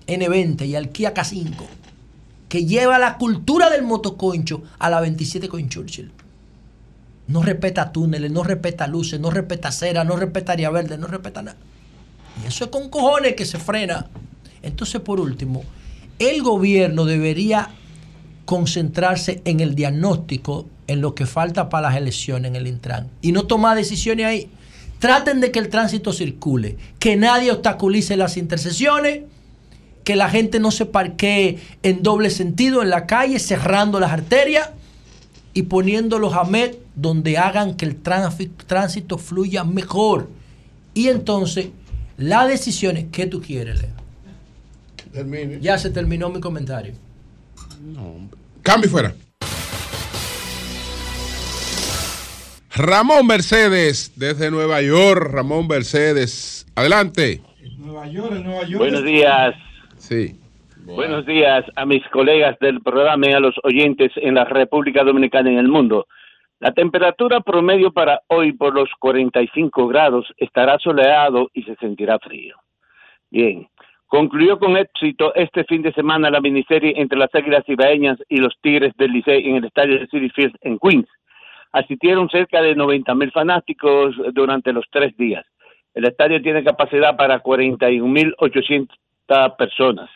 N20 0.07 0.65
y 0.65 0.75
al 0.75 0.89
Kia 0.89 1.13
K5, 1.13 1.53
que 2.49 2.65
lleva 2.65 2.97
la 2.97 3.17
cultura 3.17 3.69
del 3.69 3.83
motoconcho 3.83 4.63
a 4.79 4.89
la 4.89 5.01
27 5.01 5.47
con 5.49 5.67
Churchill. 5.67 6.11
No 7.27 7.43
respeta 7.43 7.91
túneles, 7.91 8.31
no 8.31 8.43
respeta 8.43 8.87
luces, 8.87 9.19
no 9.19 9.29
respeta 9.29 9.71
cera, 9.71 10.03
no 10.03 10.15
respeta 10.15 10.53
área 10.53 10.69
verde, 10.69 10.97
no 10.97 11.07
respeta 11.07 11.41
nada. 11.41 11.57
Y 12.41 12.47
eso 12.47 12.65
es 12.65 12.69
con 12.69 12.89
cojones 12.89 13.35
que 13.35 13.45
se 13.45 13.57
frena. 13.57 14.07
Entonces, 14.61 15.01
por 15.01 15.19
último, 15.19 15.63
el 16.19 16.41
gobierno 16.41 17.05
debería 17.05 17.69
concentrarse 18.45 19.41
en 19.43 19.59
el 19.59 19.75
diagnóstico, 19.75 20.67
en 20.87 21.01
lo 21.01 21.15
que 21.15 21.25
falta 21.25 21.67
para 21.67 21.89
las 21.89 21.97
elecciones 21.97 22.49
en 22.49 22.55
el 22.55 22.67
Intran. 22.67 23.09
Y 23.21 23.33
no 23.33 23.43
tomar 23.45 23.75
decisiones 23.75 24.25
ahí. 24.25 24.49
Traten 24.99 25.41
de 25.41 25.51
que 25.51 25.59
el 25.59 25.67
tránsito 25.67 26.13
circule, 26.13 26.77
que 26.97 27.17
nadie 27.17 27.51
obstaculice 27.51 28.15
las 28.15 28.37
intersecciones, 28.37 29.23
que 30.07 30.15
la 30.15 30.29
gente 30.29 30.61
no 30.61 30.71
se 30.71 30.85
parquee 30.85 31.59
en 31.83 32.01
doble 32.01 32.29
sentido 32.29 32.81
en 32.81 32.89
la 32.89 33.07
calle, 33.07 33.39
cerrando 33.39 33.99
las 33.99 34.13
arterias 34.13 34.69
y 35.53 35.63
poniendo 35.63 36.17
los 36.17 36.33
AMED 36.33 36.75
donde 36.95 37.37
hagan 37.37 37.75
que 37.75 37.83
el 37.83 37.97
tránsito 37.97 39.17
fluya 39.17 39.65
mejor. 39.65 40.29
Y 40.93 41.09
entonces, 41.09 41.71
las 42.15 42.47
decisiones 42.47 43.07
que 43.11 43.25
tú 43.25 43.41
quieres, 43.41 43.81
Leo. 43.81 45.59
Ya 45.59 45.77
se 45.77 45.89
terminó 45.89 46.29
mi 46.29 46.39
comentario. 46.39 46.93
Cambio 48.63 48.87
y 48.87 48.89
fuera. 48.89 49.13
Ramón 52.73 53.27
Mercedes, 53.27 54.13
desde 54.15 54.51
Nueva 54.51 54.81
York. 54.81 55.31
Ramón 55.33 55.67
Mercedes, 55.67 56.65
adelante. 56.75 57.41
Nueva 57.77 58.07
York, 58.07 58.31
en 58.37 58.43
Nueva 58.45 58.63
York. 58.65 58.77
Buenos 58.77 59.03
días. 59.03 59.66
Sí. 60.07 60.39
Buenos 60.85 61.25
días 61.25 61.65
a 61.75 61.85
mis 61.85 62.01
colegas 62.07 62.57
del 62.59 62.79
programa 62.79 63.27
y 63.27 63.33
a 63.33 63.41
los 63.41 63.55
oyentes 63.63 64.09
en 64.15 64.35
la 64.35 64.45
República 64.45 65.03
Dominicana 65.03 65.51
y 65.51 65.55
en 65.55 65.59
el 65.59 65.67
mundo. 65.67 66.07
La 66.61 66.71
temperatura 66.71 67.41
promedio 67.41 67.91
para 67.91 68.21
hoy 68.27 68.53
por 68.53 68.73
los 68.73 68.89
45 68.99 69.85
grados 69.89 70.33
estará 70.37 70.79
soleado 70.79 71.49
y 71.53 71.63
se 71.63 71.75
sentirá 71.75 72.19
frío. 72.19 72.55
Bien, 73.29 73.67
concluyó 74.05 74.57
con 74.59 74.77
éxito 74.77 75.35
este 75.35 75.65
fin 75.65 75.81
de 75.81 75.91
semana 75.91 76.31
la 76.31 76.39
miniserie 76.39 76.93
entre 76.95 77.19
las 77.19 77.35
Águilas 77.35 77.67
Ibaeñas 77.67 78.17
y 78.29 78.37
los 78.37 78.55
Tigres 78.61 78.93
del 78.95 79.11
Licey 79.11 79.45
en 79.49 79.57
el 79.57 79.65
estadio 79.65 79.99
de 79.99 80.07
City 80.07 80.29
Field 80.29 80.55
en 80.61 80.79
Queens. 80.79 81.09
Asistieron 81.73 82.29
cerca 82.29 82.61
de 82.61 82.75
90 82.75 83.13
mil 83.13 83.31
fanáticos 83.33 84.15
durante 84.31 84.71
los 84.71 84.85
tres 84.89 85.17
días. 85.17 85.45
El 85.93 86.05
estadio 86.05 86.41
tiene 86.41 86.63
capacidad 86.63 87.17
para 87.17 87.43
41.800 87.43 88.87
personas. 89.57 90.09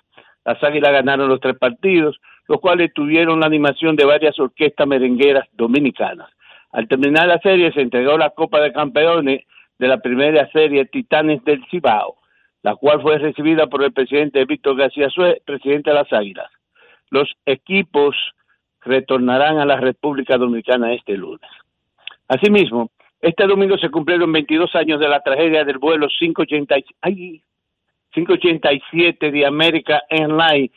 Las 0.45 0.63
Águilas 0.63 0.91
ganaron 0.91 1.29
los 1.29 1.39
tres 1.39 1.57
partidos, 1.57 2.19
los 2.47 2.59
cuales 2.59 2.93
tuvieron 2.93 3.39
la 3.39 3.45
animación 3.45 3.95
de 3.95 4.05
varias 4.05 4.39
orquestas 4.39 4.87
merengueras 4.87 5.47
dominicanas. 5.53 6.29
Al 6.71 6.87
terminar 6.87 7.27
la 7.27 7.39
serie 7.39 7.71
se 7.73 7.81
entregó 7.81 8.17
la 8.17 8.31
Copa 8.31 8.59
de 8.59 8.71
Campeones 8.71 9.41
de 9.77 9.87
la 9.87 9.99
primera 9.99 10.49
serie 10.51 10.85
Titanes 10.85 11.43
del 11.43 11.63
Cibao, 11.69 12.17
la 12.63 12.75
cual 12.75 13.01
fue 13.01 13.17
recibida 13.17 13.67
por 13.67 13.83
el 13.83 13.91
presidente 13.91 14.45
Víctor 14.45 14.77
García 14.77 15.09
Sue, 15.09 15.41
presidente 15.45 15.89
de 15.89 15.95
las 15.95 16.11
Águilas. 16.13 16.49
Los 17.09 17.29
equipos 17.45 18.15
retornarán 18.81 19.59
a 19.59 19.65
la 19.65 19.77
República 19.77 20.37
Dominicana 20.37 20.93
este 20.93 21.17
lunes. 21.17 21.49
Asimismo, 22.27 22.89
este 23.19 23.45
domingo 23.45 23.77
se 23.77 23.89
cumplieron 23.89 24.31
22 24.31 24.73
años 24.75 24.99
de 24.99 25.07
la 25.07 25.21
tragedia 25.21 25.63
del 25.63 25.77
vuelo 25.77 26.07
580 26.07 26.75
ay, 27.01 27.43
587 28.11 29.31
de 29.31 29.45
America 29.45 30.03
Airlines, 30.09 30.71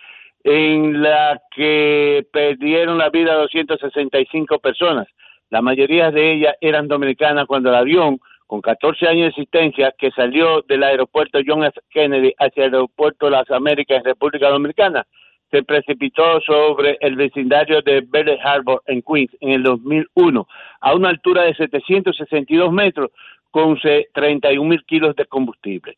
en 0.45 1.03
la 1.03 1.41
que 1.55 2.27
perdieron 2.33 2.99
la 2.99 3.11
vida 3.11 3.35
265 3.35 4.59
personas. 4.59 5.09
La 5.51 5.63
mayoría 5.63 6.11
de 6.11 6.33
ellas 6.33 6.55
eran 6.61 6.89
dominicanas 6.89 7.47
cuando 7.47 7.71
el 7.71 7.77
avión, 7.77 8.19
con 8.47 8.61
14 8.61 9.07
años 9.07 9.23
de 9.23 9.29
existencia, 9.29 9.95
que 9.97 10.11
salió 10.11 10.63
del 10.63 10.83
aeropuerto 10.83 11.39
John 11.47 11.65
F. 11.65 11.81
Kennedy 11.91 12.35
hacia 12.39 12.67
el 12.67 12.75
aeropuerto 12.75 13.31
las 13.31 13.51
Américas 13.51 13.99
en 13.99 14.05
República 14.05 14.49
Dominicana, 14.49 15.07
se 15.51 15.63
precipitó 15.63 16.41
sobre 16.41 16.99
el 17.01 17.15
vecindario 17.15 17.81
de 17.83 18.01
Belle 18.01 18.39
Harbor 18.43 18.83
en 18.87 19.03
Queens 19.03 19.31
en 19.41 19.51
el 19.51 19.63
2001 19.63 20.49
a 20.81 20.95
una 20.95 21.11
altura 21.11 21.43
de 21.43 21.55
762 21.55 22.73
metros 22.73 23.11
con 23.53 23.79
31 23.79 24.69
mil 24.69 24.85
kilos 24.85 25.15
de 25.15 25.27
combustible. 25.27 25.97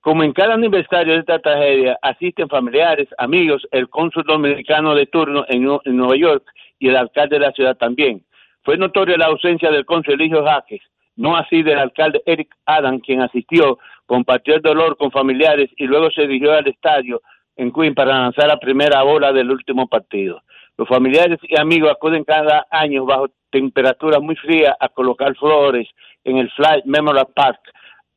Como 0.00 0.22
en 0.22 0.32
cada 0.32 0.54
aniversario 0.54 1.14
de 1.14 1.20
esta 1.20 1.38
tragedia, 1.40 1.98
asisten 2.02 2.48
familiares, 2.48 3.08
amigos, 3.18 3.66
el 3.72 3.88
cónsul 3.88 4.24
dominicano 4.24 4.94
de 4.94 5.06
turno 5.06 5.44
en, 5.48 5.64
Nu- 5.64 5.80
en 5.84 5.96
Nueva 5.96 6.16
York 6.16 6.44
y 6.78 6.88
el 6.88 6.96
alcalde 6.96 7.38
de 7.38 7.46
la 7.46 7.52
ciudad 7.52 7.76
también. 7.76 8.24
Fue 8.62 8.76
notoria 8.76 9.16
la 9.16 9.26
ausencia 9.26 9.70
del 9.70 9.84
cónsul 9.84 10.14
Eligio 10.14 10.44
Jaques, 10.44 10.82
no 11.16 11.36
así 11.36 11.62
del 11.62 11.78
alcalde 11.78 12.22
Eric 12.26 12.54
Adam, 12.64 13.00
quien 13.00 13.22
asistió, 13.22 13.78
compartió 14.06 14.54
el 14.54 14.62
dolor 14.62 14.96
con 14.96 15.10
familiares 15.10 15.68
y 15.76 15.86
luego 15.86 16.10
se 16.10 16.22
dirigió 16.28 16.52
al 16.52 16.68
estadio 16.68 17.20
en 17.56 17.72
Queens 17.72 17.96
para 17.96 18.16
lanzar 18.18 18.46
la 18.46 18.60
primera 18.60 19.02
bola 19.02 19.32
del 19.32 19.50
último 19.50 19.88
partido. 19.88 20.40
Los 20.76 20.86
familiares 20.88 21.40
y 21.42 21.58
amigos 21.58 21.90
acuden 21.90 22.22
cada 22.22 22.66
año 22.70 23.04
bajo 23.04 23.28
temperatura 23.50 24.20
muy 24.20 24.36
fría 24.36 24.76
a 24.78 24.88
colocar 24.88 25.34
flores 25.34 25.88
en 26.22 26.38
el 26.38 26.48
Flight 26.52 26.84
Memorial 26.84 27.26
Park 27.34 27.60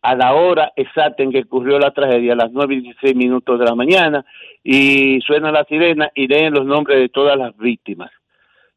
a 0.02 0.16
la 0.16 0.34
hora 0.34 0.72
exacta 0.76 1.22
en 1.24 1.32
que 1.32 1.42
ocurrió 1.42 1.78
la 1.80 1.92
tragedia, 1.92 2.34
a 2.34 2.38
las 2.38 2.52
9 2.52 2.76
y 2.76 2.82
16 2.82 3.16
minutos 3.16 3.60
de 3.60 3.66
la 3.66 3.76
mañana, 3.76 4.26
y 4.64 5.20
suena 5.22 5.52
la 5.52 5.64
sirena 5.66 6.10
y 6.16 6.28
leen 6.28 6.54
los 6.54 6.66
nombres 6.66 7.00
de 7.00 7.10
todas 7.10 7.38
las 7.38 7.56
víctimas. 7.58 8.12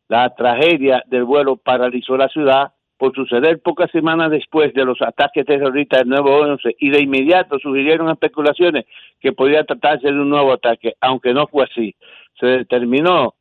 La 0.09 0.34
tragedia 0.34 1.02
del 1.06 1.24
vuelo 1.24 1.56
paralizó 1.56 2.16
la 2.16 2.28
ciudad 2.28 2.72
por 2.98 3.14
suceder 3.14 3.60
pocas 3.60 3.90
semanas 3.90 4.30
después 4.30 4.72
de 4.74 4.84
los 4.84 5.01
ataques 5.02 5.44
terroristas 5.44 6.01
del 6.01 6.10
nuevo 6.10 6.36
11 6.36 6.76
y 6.78 6.90
de 6.90 7.01
inmediato 7.02 7.59
surgieron 7.59 8.09
especulaciones 8.10 8.84
que 9.20 9.32
podía 9.32 9.64
tratarse 9.64 10.06
de 10.06 10.12
un 10.20 10.28
nuevo 10.28 10.52
ataque, 10.52 10.94
aunque 11.01 11.32
no 11.32 11.46
fue 11.46 11.64
así. 11.64 11.94
Se 12.38 12.46
determinó 12.46 13.34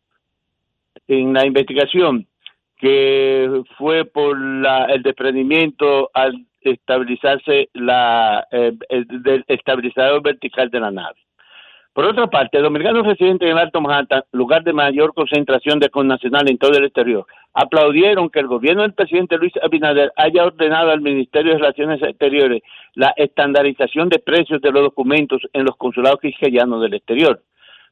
en 1.07 1.33
la 1.33 1.45
investigación 1.45 2.27
que 2.77 3.61
fue 3.77 4.05
por 4.05 4.39
la- 4.39 4.85
el 4.85 5.03
desprendimiento 5.03 6.09
al 6.13 6.33
estabilizarse 6.63 7.69
la, 7.73 8.47
eh, 8.51 8.73
el, 8.89 9.05
del 9.07 9.45
estabilizador 9.47 10.21
vertical 10.21 10.69
de 10.69 10.79
la 10.79 10.91
nave. 10.91 11.15
Por 11.93 12.05
otra 12.05 12.25
parte, 12.25 12.57
dominicanos 12.57 13.05
residentes 13.05 13.45
en 13.45 13.51
el 13.51 13.59
Alto 13.59 13.79
Manhattan, 13.79 14.23
lugar 14.31 14.63
de 14.63 14.73
mayor 14.73 15.13
concentración 15.13 15.79
de 15.79 15.89
connacionales 15.89 16.49
en 16.49 16.57
todo 16.57 16.75
el 16.75 16.85
exterior, 16.85 17.23
aplaudieron 17.53 18.31
que 18.31 18.39
el 18.39 18.47
gobierno 18.47 18.81
del 18.81 18.95
presidente 18.95 19.37
Luis 19.37 19.53
Abinader 19.61 20.11
haya 20.15 20.43
ordenado 20.43 20.89
al 20.89 21.01
Ministerio 21.01 21.51
de 21.51 21.59
Relaciones 21.59 22.01
Exteriores 22.01 22.63
la 22.95 23.13
estandarización 23.15 24.09
de 24.09 24.17
precios 24.17 24.59
de 24.61 24.71
los 24.71 24.81
documentos 24.81 25.43
en 25.53 25.65
los 25.65 25.75
consulados 25.75 26.19
quisqueyanos 26.19 26.81
del 26.81 26.95
exterior. 26.95 27.43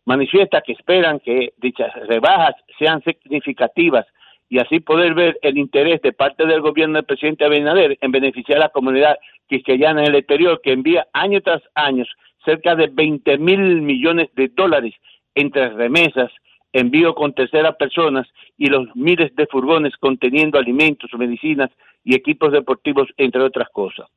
Manifiesta 0.05 0.61
que 0.61 0.71
esperan 0.71 1.19
que 1.19 1.53
dichas 1.57 1.93
rebajas 2.07 2.55
sean 2.79 3.03
significativas 3.03 4.07
y 4.51 4.59
así 4.59 4.81
poder 4.81 5.13
ver 5.13 5.39
el 5.43 5.57
interés 5.57 6.01
de 6.01 6.11
parte 6.11 6.45
del 6.45 6.59
gobierno 6.59 6.97
del 6.97 7.05
presidente 7.05 7.45
Abinader 7.45 7.97
en 8.01 8.11
beneficiar 8.11 8.57
a 8.57 8.65
la 8.65 8.69
comunidad 8.69 9.17
quisqueyana 9.47 10.01
en 10.01 10.09
el 10.09 10.15
exterior 10.15 10.59
que 10.61 10.73
envía 10.73 11.07
año 11.13 11.39
tras 11.39 11.61
año 11.73 12.03
cerca 12.43 12.75
de 12.75 12.87
20 12.87 13.37
mil 13.37 13.81
millones 13.81 14.27
de 14.35 14.49
dólares 14.49 14.93
entre 15.35 15.69
remesas, 15.69 16.29
envío 16.73 17.15
con 17.15 17.31
terceras 17.31 17.77
personas 17.77 18.27
y 18.57 18.67
los 18.67 18.93
miles 18.93 19.33
de 19.37 19.47
furgones 19.47 19.95
conteniendo 19.95 20.59
alimentos, 20.59 21.09
medicinas 21.17 21.69
y 22.03 22.13
equipos 22.13 22.51
deportivos, 22.51 23.07
entre 23.15 23.41
otras 23.41 23.69
cosas. 23.69 24.09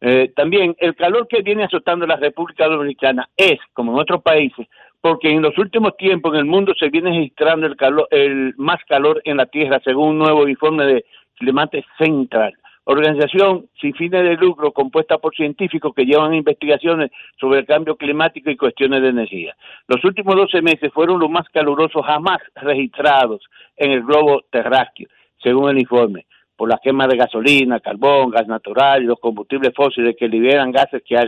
Eh, 0.00 0.32
también 0.34 0.74
el 0.80 0.96
calor 0.96 1.28
que 1.28 1.42
viene 1.42 1.62
azotando 1.62 2.04
la 2.04 2.16
República 2.16 2.66
Dominicana 2.66 3.28
es, 3.36 3.60
como 3.74 3.92
en 3.92 4.00
otros 4.00 4.22
países, 4.22 4.66
porque 5.02 5.30
en 5.30 5.42
los 5.42 5.58
últimos 5.58 5.96
tiempos 5.96 6.32
en 6.32 6.38
el 6.40 6.44
mundo 6.46 6.72
se 6.78 6.88
viene 6.88 7.10
registrando 7.10 7.66
el, 7.66 7.76
calor, 7.76 8.06
el 8.12 8.54
más 8.56 8.78
calor 8.88 9.20
en 9.24 9.36
la 9.36 9.46
Tierra, 9.46 9.80
según 9.84 10.10
un 10.10 10.18
nuevo 10.18 10.48
informe 10.48 10.86
de 10.86 11.04
Climate 11.34 11.84
Central, 11.98 12.54
organización 12.84 13.66
sin 13.80 13.94
fines 13.94 14.22
de 14.22 14.36
lucro 14.36 14.72
compuesta 14.72 15.18
por 15.18 15.34
científicos 15.34 15.92
que 15.94 16.04
llevan 16.04 16.34
investigaciones 16.34 17.10
sobre 17.40 17.60
el 17.60 17.66
cambio 17.66 17.96
climático 17.96 18.48
y 18.48 18.56
cuestiones 18.56 19.02
de 19.02 19.08
energía. 19.08 19.56
Los 19.88 20.04
últimos 20.04 20.36
12 20.36 20.62
meses 20.62 20.92
fueron 20.94 21.18
los 21.18 21.28
más 21.28 21.48
calurosos 21.52 22.06
jamás 22.06 22.38
registrados 22.54 23.42
en 23.76 23.90
el 23.90 24.04
globo 24.04 24.42
terráqueo, 24.50 25.08
según 25.42 25.70
el 25.70 25.80
informe 25.80 26.26
por 26.56 26.68
la 26.68 26.78
quema 26.78 27.08
de 27.08 27.16
gasolina, 27.16 27.80
carbón, 27.80 28.30
gas 28.30 28.46
natural 28.46 29.02
y 29.02 29.06
los 29.06 29.18
combustibles 29.18 29.74
fósiles 29.74 30.14
que 30.16 30.28
liberan 30.28 30.70
gases 30.70 31.02
que 31.04 31.18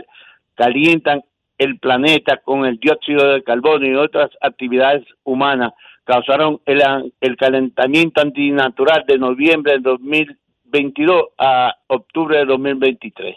calientan 0.53 1.21
el 1.57 1.79
planeta 1.79 2.37
con 2.37 2.65
el 2.65 2.77
dióxido 2.79 3.33
de 3.33 3.43
carbono 3.43 3.85
y 3.85 3.95
otras 3.95 4.29
actividades 4.41 5.05
humanas 5.23 5.73
causaron 6.03 6.61
el, 6.65 6.81
el 7.21 7.37
calentamiento 7.37 8.21
antinatural 8.21 9.03
de 9.07 9.17
noviembre 9.17 9.73
de 9.73 9.79
2022 9.79 11.23
a 11.37 11.75
octubre 11.87 12.37
de 12.37 12.45
2023. 12.45 13.35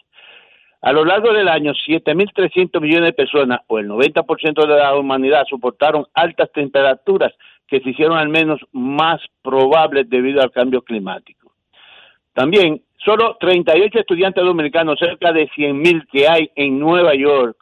A 0.81 0.93
lo 0.93 1.05
largo 1.05 1.33
del 1.33 1.49
año, 1.49 1.73
7.300 1.73 2.81
millones 2.81 3.07
de 3.07 3.13
personas, 3.13 3.61
o 3.67 3.79
el 3.79 3.89
90% 3.89 4.67
de 4.67 4.77
la 4.77 4.97
humanidad, 4.97 5.45
soportaron 5.49 6.07
altas 6.15 6.53
temperaturas 6.53 7.33
que 7.67 7.81
se 7.81 7.91
hicieron 7.91 8.17
al 8.17 8.29
menos 8.29 8.61
más 8.73 9.21
probables 9.43 10.09
debido 10.09 10.41
al 10.41 10.53
cambio 10.53 10.83
climático. 10.83 11.53
También, 12.33 12.81
solo 13.05 13.37
38 13.41 13.99
estudiantes 13.99 14.45
dominicanos, 14.45 14.99
cerca 15.01 15.33
de 15.33 15.49
100.000 15.49 16.07
que 16.13 16.29
hay 16.29 16.51
en 16.55 16.79
Nueva 16.79 17.15
York, 17.15 17.57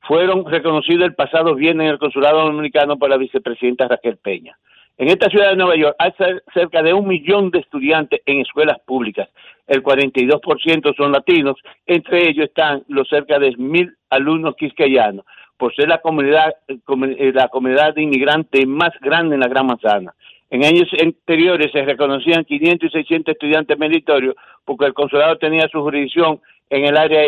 fueron 0.00 0.44
reconocidos 0.44 1.06
el 1.06 1.14
pasado 1.14 1.54
viernes 1.54 1.86
en 1.86 1.92
el 1.92 1.98
consulado 1.98 2.42
dominicano 2.44 2.98
por 2.98 3.10
la 3.10 3.16
vicepresidenta 3.16 3.88
Raquel 3.88 4.16
Peña. 4.16 4.56
En 4.98 5.08
esta 5.08 5.30
ciudad 5.30 5.50
de 5.50 5.56
Nueva 5.56 5.76
York 5.76 5.96
hay 5.98 6.12
cerca 6.52 6.82
de 6.82 6.92
un 6.92 7.08
millón 7.08 7.50
de 7.50 7.60
estudiantes 7.60 8.20
en 8.26 8.40
escuelas 8.40 8.78
públicas. 8.80 9.30
El 9.66 9.82
42% 9.82 10.94
son 10.94 11.12
latinos, 11.12 11.56
entre 11.86 12.28
ellos 12.28 12.46
están 12.46 12.82
los 12.88 13.08
cerca 13.08 13.38
de 13.38 13.56
mil 13.56 13.96
alumnos 14.10 14.56
quisqueyanos, 14.56 15.24
por 15.56 15.74
ser 15.74 15.88
la 15.88 16.02
comunidad, 16.02 16.54
eh, 16.68 17.32
la 17.32 17.48
comunidad 17.48 17.94
de 17.94 18.02
inmigrantes 18.02 18.66
más 18.66 18.90
grande 19.00 19.36
en 19.36 19.40
la 19.40 19.48
Gran 19.48 19.66
Manzana. 19.66 20.14
En 20.50 20.64
años 20.64 20.88
anteriores 21.00 21.70
se 21.72 21.82
reconocían 21.82 22.44
500 22.44 22.88
y 22.88 22.92
600 22.92 23.32
estudiantes 23.32 23.78
meritorios 23.78 24.34
porque 24.64 24.84
el 24.84 24.92
consulado 24.92 25.38
tenía 25.38 25.68
su 25.68 25.80
jurisdicción 25.80 26.40
en 26.68 26.84
el 26.84 26.96
área 26.96 27.22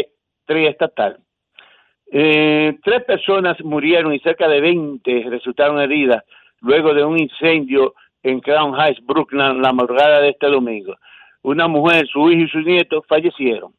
triestatal. 0.44 1.18
Eh, 2.14 2.76
tres 2.84 3.04
personas 3.04 3.58
murieron 3.64 4.12
y 4.12 4.18
cerca 4.18 4.46
de 4.46 4.60
20 4.60 5.30
resultaron 5.30 5.80
heridas 5.80 6.22
luego 6.60 6.92
de 6.92 7.02
un 7.02 7.18
incendio 7.18 7.94
en 8.22 8.40
Crown 8.40 8.78
Heights, 8.78 9.04
Brooklyn, 9.06 9.62
la 9.62 9.72
madrugada 9.72 10.20
de 10.20 10.28
este 10.28 10.46
domingo. 10.46 10.94
Una 11.40 11.68
mujer, 11.68 12.06
su 12.06 12.30
hijo 12.30 12.42
y 12.42 12.48
su 12.48 12.60
nieto 12.60 13.02
fallecieron. 13.08 13.72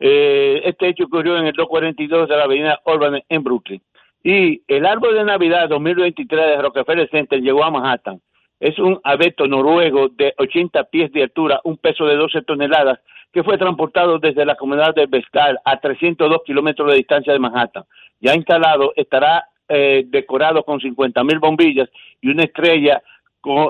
Eh, 0.00 0.62
este 0.64 0.88
hecho 0.88 1.04
ocurrió 1.04 1.36
en 1.36 1.46
el 1.46 1.52
242 1.52 2.28
de 2.28 2.36
la 2.36 2.44
avenida 2.44 2.80
Urban 2.86 3.22
en 3.28 3.44
Brooklyn. 3.44 3.82
Y 4.24 4.62
el 4.66 4.86
árbol 4.86 5.14
de 5.14 5.24
Navidad 5.24 5.68
2023 5.68 6.40
de 6.40 6.62
Rockefeller 6.62 7.08
Center 7.10 7.38
llegó 7.38 7.64
a 7.64 7.70
Manhattan 7.70 8.20
es 8.60 8.78
un 8.78 9.00
abeto 9.04 9.46
noruego 9.46 10.08
de 10.08 10.34
80 10.36 10.84
pies 10.84 11.12
de 11.12 11.22
altura, 11.22 11.60
un 11.64 11.76
peso 11.76 12.06
de 12.06 12.16
12 12.16 12.42
toneladas, 12.42 12.98
que 13.32 13.44
fue 13.44 13.58
transportado 13.58 14.18
desde 14.18 14.44
la 14.44 14.56
comunidad 14.56 14.94
de 14.94 15.06
Vestal 15.06 15.58
a 15.64 15.78
302 15.78 16.42
kilómetros 16.44 16.90
de 16.90 16.96
distancia 16.96 17.32
de 17.32 17.38
Manhattan. 17.38 17.84
Ya 18.20 18.34
instalado, 18.34 18.92
estará 18.96 19.46
eh, 19.68 20.04
decorado 20.06 20.64
con 20.64 20.80
50 20.80 21.22
mil 21.24 21.38
bombillas 21.38 21.88
y 22.20 22.30
una 22.30 22.44
estrella 22.44 23.02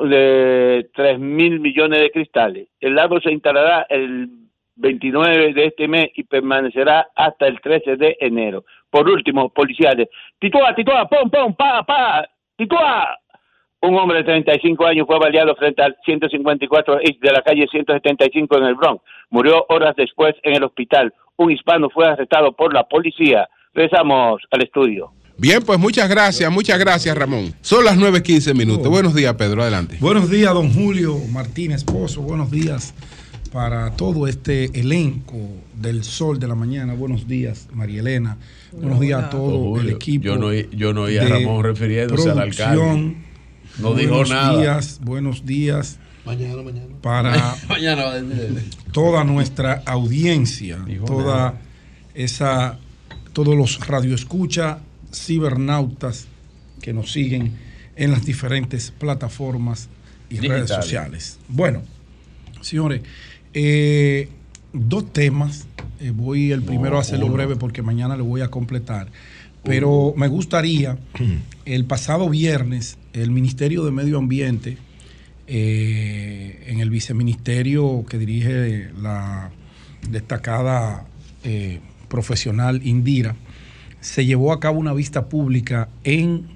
de 0.08 0.88
3 0.94 1.18
mil 1.18 1.60
millones 1.60 2.00
de 2.00 2.10
cristales. 2.10 2.68
El 2.80 2.98
árbol 2.98 3.22
se 3.22 3.32
instalará 3.32 3.86
el 3.88 4.28
29 4.76 5.52
de 5.52 5.66
este 5.66 5.88
mes 5.88 6.10
y 6.14 6.24
permanecerá 6.24 7.08
hasta 7.14 7.46
el 7.46 7.60
13 7.60 7.96
de 7.96 8.16
enero. 8.20 8.64
Por 8.90 9.08
último, 9.08 9.50
policiales. 9.50 10.08
Titúa, 10.38 10.74
titúa, 10.74 11.08
pom, 11.08 11.30
pom, 11.30 11.54
pa, 11.54 11.82
pa, 11.82 12.28
titúa. 12.56 13.18
Un 13.80 13.94
hombre 13.94 14.18
de 14.18 14.24
35 14.24 14.86
años 14.86 15.06
fue 15.06 15.18
baleado 15.18 15.54
frente 15.54 15.82
al 15.82 15.96
154 16.04 16.96
de 16.96 17.32
la 17.32 17.42
calle 17.42 17.66
175 17.70 18.58
en 18.58 18.64
el 18.64 18.74
Bronx. 18.74 19.02
Murió 19.30 19.64
horas 19.68 19.94
después 19.96 20.34
en 20.42 20.56
el 20.56 20.64
hospital. 20.64 21.14
Un 21.36 21.52
hispano 21.52 21.88
fue 21.88 22.06
arrestado 22.08 22.52
por 22.52 22.74
la 22.74 22.82
policía. 22.84 23.48
Regresamos 23.72 24.42
al 24.50 24.62
estudio. 24.62 25.12
Bien, 25.36 25.62
pues 25.64 25.78
muchas 25.78 26.08
gracias, 26.08 26.50
muchas 26.50 26.80
gracias 26.80 27.16
Ramón. 27.16 27.54
Son 27.60 27.84
las 27.84 27.96
9.15 27.96 28.56
minutos. 28.56 28.88
Buenos 28.88 29.14
días, 29.14 29.34
Pedro, 29.34 29.62
adelante. 29.62 29.96
Buenos 30.00 30.28
días, 30.28 30.52
don 30.52 30.72
Julio 30.72 31.14
Martínez 31.32 31.84
Pozo. 31.84 32.22
Buenos 32.22 32.50
días 32.50 32.92
para 33.52 33.94
todo 33.94 34.26
este 34.26 34.64
elenco 34.78 35.36
del 35.74 36.02
Sol 36.02 36.40
de 36.40 36.48
la 36.48 36.56
Mañana. 36.56 36.94
Buenos 36.94 37.28
días, 37.28 37.68
María 37.72 38.00
Elena. 38.00 38.36
Buenos 38.72 38.98
días 38.98 39.22
a 39.22 39.30
todo 39.30 39.80
el 39.80 39.90
equipo. 39.90 40.24
Yo 40.24 40.36
no, 40.36 40.52
yo 40.52 40.92
no 40.92 41.02
oí 41.02 41.18
a 41.18 41.28
Ramón 41.28 41.62
refiriéndose 41.62 42.30
al 42.30 42.40
alcalde. 42.40 43.27
No 43.78 43.94
dijo 43.94 44.24
nada. 44.24 44.52
Buenos 44.52 44.60
días, 44.60 45.00
buenos 45.02 45.46
días. 45.46 45.98
Mañana, 46.24 46.62
mañana. 46.62 46.94
Para 47.00 47.56
mañana 47.68 48.04
toda 48.92 49.24
nuestra 49.24 49.82
audiencia, 49.86 50.78
toda 51.06 51.54
esa, 52.14 52.78
todos 53.32 53.56
los 53.56 53.86
radioescucha, 53.86 54.80
cibernautas 55.12 56.26
que 56.82 56.92
nos 56.92 57.12
siguen 57.12 57.56
en 57.96 58.10
las 58.10 58.24
diferentes 58.24 58.90
plataformas 58.90 59.88
y 60.28 60.38
redes 60.40 60.70
sociales. 60.70 61.38
Bueno, 61.48 61.82
señores, 62.60 63.02
eh, 63.54 64.28
dos 64.72 65.12
temas. 65.12 65.66
Eh, 66.00 66.12
voy 66.14 66.52
el 66.52 66.62
primero 66.62 66.96
a 66.98 67.00
hacerlo 67.00 67.28
breve 67.28 67.56
porque 67.56 67.82
mañana 67.82 68.16
lo 68.16 68.24
voy 68.24 68.40
a 68.40 68.48
completar. 68.48 69.08
Pero 69.64 70.14
me 70.16 70.28
gustaría, 70.28 70.98
el 71.64 71.84
pasado 71.84 72.28
viernes, 72.28 72.98
el 73.12 73.30
Ministerio 73.30 73.84
de 73.84 73.90
Medio 73.90 74.18
Ambiente, 74.18 74.78
eh, 75.46 76.64
en 76.66 76.80
el 76.80 76.90
viceministerio 76.90 78.04
que 78.06 78.18
dirige 78.18 78.90
la 79.00 79.50
destacada 80.10 81.06
eh, 81.42 81.80
profesional 82.08 82.86
Indira, 82.86 83.34
se 84.00 84.26
llevó 84.26 84.52
a 84.52 84.60
cabo 84.60 84.78
una 84.78 84.92
vista 84.92 85.28
pública 85.28 85.88
en 86.04 86.48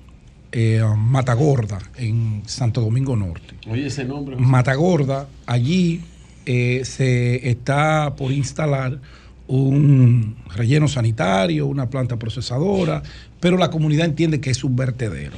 eh, 0.53 0.83
Matagorda, 0.97 1.79
en 1.97 2.43
Santo 2.45 2.83
Domingo 2.83 3.16
Norte. 3.16 3.55
Oye, 3.66 3.87
ese 3.87 4.05
nombre. 4.05 4.37
Matagorda, 4.37 5.27
allí 5.47 6.03
se 6.45 7.49
está 7.49 8.15
por 8.16 8.31
instalar 8.33 9.01
un 9.47 10.36
relleno 10.55 10.89
sanitario, 10.89 11.66
una 11.66 11.90
planta 11.90 12.19
procesadora, 12.19 13.02
pero 13.40 13.56
la 13.56 13.70
comunidad 13.70 14.06
entiende 14.06 14.40
que 14.40 14.51
es 14.51 14.64
un 14.64 14.77
vertedero. 14.77 15.36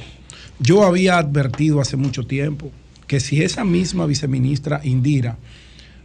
Yo 0.59 0.83
había 0.83 1.17
advertido 1.17 1.81
hace 1.81 1.97
mucho 1.97 2.25
tiempo 2.25 2.71
que 3.07 3.19
si 3.19 3.41
esa 3.41 3.63
misma 3.65 4.05
viceministra 4.05 4.81
Indira 4.83 5.37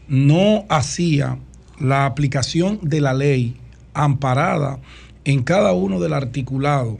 no 0.08 0.64
hacía 0.68 1.38
la 1.78 2.04
aplicación 2.04 2.80
de 2.82 3.00
la 3.00 3.14
ley 3.14 3.56
amparada 3.94 4.78
en 5.24 5.42
cada 5.42 5.72
uno 5.72 6.00
del 6.00 6.12
articulado 6.12 6.98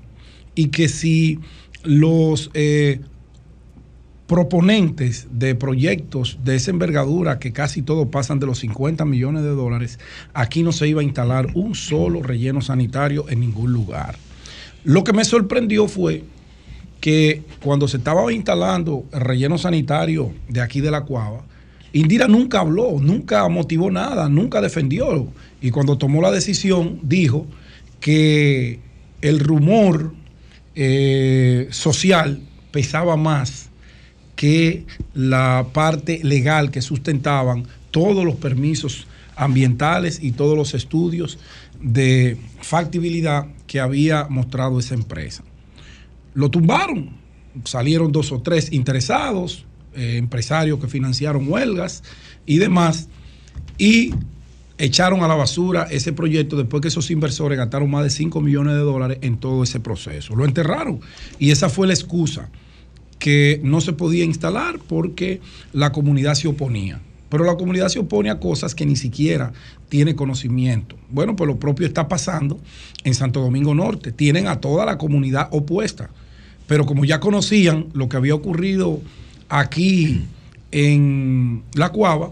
y 0.55 0.69
que 0.69 0.89
si 0.89 1.41
los 1.83 2.51
eh, 2.55 3.01
proponentes 4.31 5.27
de 5.33 5.57
proyectos 5.57 6.39
de 6.45 6.55
esa 6.55 6.71
envergadura, 6.71 7.41
que 7.41 7.53
casi 7.53 7.83
todos 7.83 8.07
pasan 8.11 8.39
de 8.39 8.47
los 8.47 8.61
50 8.61 9.05
millones 9.05 9.43
de 9.43 9.49
dólares, 9.49 9.99
aquí 10.35 10.63
no 10.63 10.71
se 10.71 10.87
iba 10.87 11.01
a 11.01 11.05
instalar 11.05 11.49
un 11.55 11.75
solo 11.75 12.23
relleno 12.23 12.61
sanitario 12.61 13.29
en 13.29 13.41
ningún 13.41 13.73
lugar. 13.73 14.15
Lo 14.85 15.03
que 15.03 15.13
me 15.13 15.25
sorprendió 15.25 15.89
fue 15.89 16.23
que 17.01 17.43
cuando 17.61 17.89
se 17.89 17.97
estaba 17.97 18.33
instalando 18.33 19.05
el 19.13 19.21
relleno 19.21 19.59
sanitario 19.59 20.33
de 20.49 20.61
aquí 20.61 20.81
de 20.81 20.93
la 20.93 21.01
Cuava, 21.01 21.43
Indira 21.93 22.29
nunca 22.29 22.61
habló, 22.61 23.01
nunca 23.01 23.49
motivó 23.49 23.91
nada, 23.91 24.29
nunca 24.29 24.61
defendió. 24.61 25.27
Y 25.61 25.73
cuando 25.73 25.99
tomó 25.99 26.23
la 26.23 26.31
decisión, 26.31 27.01
dijo 27.03 27.49
que 27.99 28.79
el 29.23 29.41
rumor 29.41 30.15
eh, 30.77 31.67
social 31.73 32.43
pesaba 32.71 33.17
más 33.17 33.70
que 34.41 34.87
la 35.13 35.67
parte 35.75 36.21
legal 36.23 36.71
que 36.71 36.81
sustentaban 36.81 37.67
todos 37.91 38.25
los 38.25 38.37
permisos 38.37 39.07
ambientales 39.37 40.19
y 40.23 40.33
todos 40.33 40.57
los 40.57 40.73
estudios 40.73 41.39
de 41.79 42.39
factibilidad 42.63 43.49
que 43.67 43.81
había 43.81 44.29
mostrado 44.31 44.79
esa 44.79 44.95
empresa. 44.95 45.45
Lo 46.33 46.51
tumbaron, 46.51 47.11
salieron 47.65 48.13
dos 48.13 48.33
o 48.33 48.41
tres 48.41 48.73
interesados, 48.73 49.67
eh, 49.95 50.17
empresarios 50.17 50.81
que 50.81 50.89
financiaron 50.89 51.47
huelgas 51.47 52.03
y 52.47 52.57
demás, 52.57 53.09
y 53.77 54.15
echaron 54.79 55.23
a 55.23 55.29
la 55.29 55.35
basura 55.35 55.87
ese 55.91 56.15
proyecto 56.15 56.57
después 56.57 56.81
que 56.81 56.89
esos 56.89 57.11
inversores 57.11 57.59
gastaron 57.59 57.91
más 57.91 58.05
de 58.05 58.11
5 58.11 58.41
millones 58.41 58.73
de 58.73 58.81
dólares 58.81 59.19
en 59.21 59.37
todo 59.37 59.65
ese 59.65 59.81
proceso. 59.81 60.35
Lo 60.35 60.47
enterraron 60.47 61.01
y 61.39 61.51
esa 61.51 61.69
fue 61.69 61.87
la 61.87 61.93
excusa 61.93 62.49
que 63.21 63.61
no 63.63 63.81
se 63.81 63.93
podía 63.93 64.25
instalar 64.25 64.81
porque 64.89 65.41
la 65.73 65.93
comunidad 65.93 66.35
se 66.35 66.49
oponía. 66.49 67.01
Pero 67.29 67.45
la 67.45 67.55
comunidad 67.55 67.89
se 67.89 68.01
opone 68.01 68.29
a 68.29 68.41
cosas 68.41 68.75
que 68.75 68.85
ni 68.85 68.97
siquiera 68.97 69.53
tiene 69.89 70.17
conocimiento. 70.17 70.97
Bueno, 71.11 71.37
pues 71.37 71.47
lo 71.47 71.61
propio 71.61 71.87
está 71.87 72.09
pasando 72.09 72.59
en 73.05 73.15
Santo 73.15 73.41
Domingo 73.41 73.73
Norte. 73.73 74.11
Tienen 74.11 74.49
a 74.49 74.61
toda 74.61 74.85
la 74.85 74.99
comunidad 74.99 75.49
opuesta. 75.53 76.11
Pero 76.67 76.87
como 76.87 77.05
ya 77.05 77.21
conocían 77.21 77.87
lo 77.93 78.09
que 78.09 78.17
había 78.17 78.35
ocurrido 78.35 79.01
aquí 79.49 80.23
en 80.73 81.63
La 81.75 81.91
Cuava, 81.91 82.31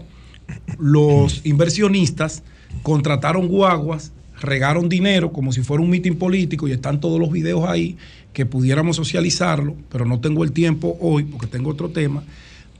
los 0.79 1.45
inversionistas 1.45 2.43
contrataron 2.81 3.47
guaguas, 3.47 4.11
regaron 4.41 4.89
dinero 4.89 5.31
como 5.31 5.51
si 5.51 5.61
fuera 5.61 5.83
un 5.83 5.89
mitin 5.89 6.17
político 6.17 6.67
y 6.67 6.71
están 6.71 6.99
todos 6.99 7.19
los 7.19 7.31
videos 7.31 7.67
ahí 7.67 7.97
que 8.33 8.45
pudiéramos 8.45 8.95
socializarlo, 8.95 9.75
pero 9.91 10.05
no 10.05 10.19
tengo 10.19 10.43
el 10.43 10.51
tiempo 10.51 10.97
hoy 11.01 11.23
porque 11.23 11.47
tengo 11.47 11.69
otro 11.71 11.89
tema, 11.89 12.23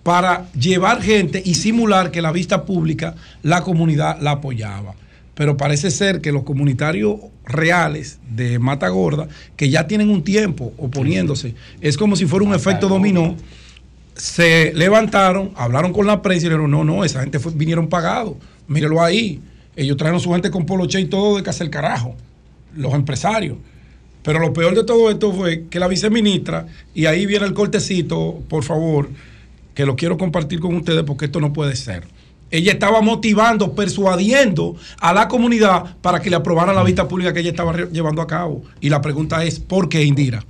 para 0.04 0.50
llevar 0.54 1.02
gente 1.02 1.42
y 1.44 1.56
simular 1.56 2.12
que 2.12 2.22
la 2.22 2.32
vista 2.32 2.66
pública 2.66 3.16
la 3.44 3.64
comunidad 3.64 4.20
la 4.22 4.32
apoyaba. 4.32 4.96
Pero 5.36 5.56
parece 5.58 5.90
ser 5.92 6.20
que 6.22 6.32
los 6.32 6.44
comunitarios 6.44 7.16
reales 7.46 8.20
de 8.30 8.60
Mata 8.60 8.90
Gorda, 8.90 9.28
que 9.56 9.70
ya 9.70 9.88
tienen 9.88 10.10
un 10.10 10.24
tiempo 10.24 10.74
oponiéndose, 10.78 11.56
es 11.82 11.98
como 11.98 12.16
si 12.16 12.26
fuera 12.26 12.46
un 12.46 12.54
efecto 12.54 12.88
dominó, 12.90 13.36
se 14.16 14.74
levantaron, 14.76 15.52
hablaron 15.56 15.94
con 15.94 16.06
la 16.06 16.22
prensa 16.22 16.48
y 16.48 16.50
dijeron, 16.50 16.70
no, 16.72 16.84
no, 16.84 17.04
esa 17.06 17.22
gente 17.22 17.40
fue- 17.40 17.54
vinieron 17.54 17.88
pagados, 17.88 18.36
mírelo 18.68 19.02
ahí. 19.02 19.40
Ellos 19.76 19.96
trajeron 19.96 20.20
su 20.20 20.32
gente 20.32 20.52
con 20.52 20.66
poloche 20.66 21.00
y 21.00 21.06
todo 21.06 21.38
de 21.38 21.44
casa 21.44 21.64
el 21.64 21.70
carajo, 21.70 22.16
los 22.76 22.94
empresarios. 22.94 23.58
Pero 24.30 24.42
lo 24.42 24.54
peor 24.54 24.76
de 24.76 24.84
todo 24.84 25.10
esto 25.10 25.34
fue 25.34 25.66
que 25.72 25.80
la 25.80 25.88
viceministra, 25.88 26.68
y 26.94 27.08
ahí 27.08 27.26
viene 27.26 27.48
el 27.48 27.56
cortecito, 27.56 28.44
por 28.48 28.64
favor, 28.64 29.10
que 29.74 29.88
lo 29.88 29.96
quiero 29.96 30.20
compartir 30.20 30.60
con 30.60 30.76
ustedes 30.76 31.02
porque 31.02 31.26
esto 31.26 31.40
no 31.40 31.52
puede 31.52 31.76
ser. 31.76 32.04
Ella 32.52 32.74
estaba 32.74 33.02
motivando, 33.02 33.74
persuadiendo 33.74 34.76
a 35.00 35.14
la 35.14 35.28
comunidad 35.28 35.98
para 36.04 36.22
que 36.22 36.30
le 36.30 36.36
aprobara 36.36 36.74
la 36.74 36.84
vista 36.84 37.08
pública 37.08 37.34
que 37.34 37.40
ella 37.40 37.50
estaba 37.50 37.76
llevando 37.88 38.22
a 38.22 38.28
cabo. 38.28 38.62
Y 38.80 38.90
la 38.90 39.02
pregunta 39.02 39.44
es, 39.44 39.60
¿por 39.60 39.90
qué, 39.90 40.04
Indira? 40.04 40.46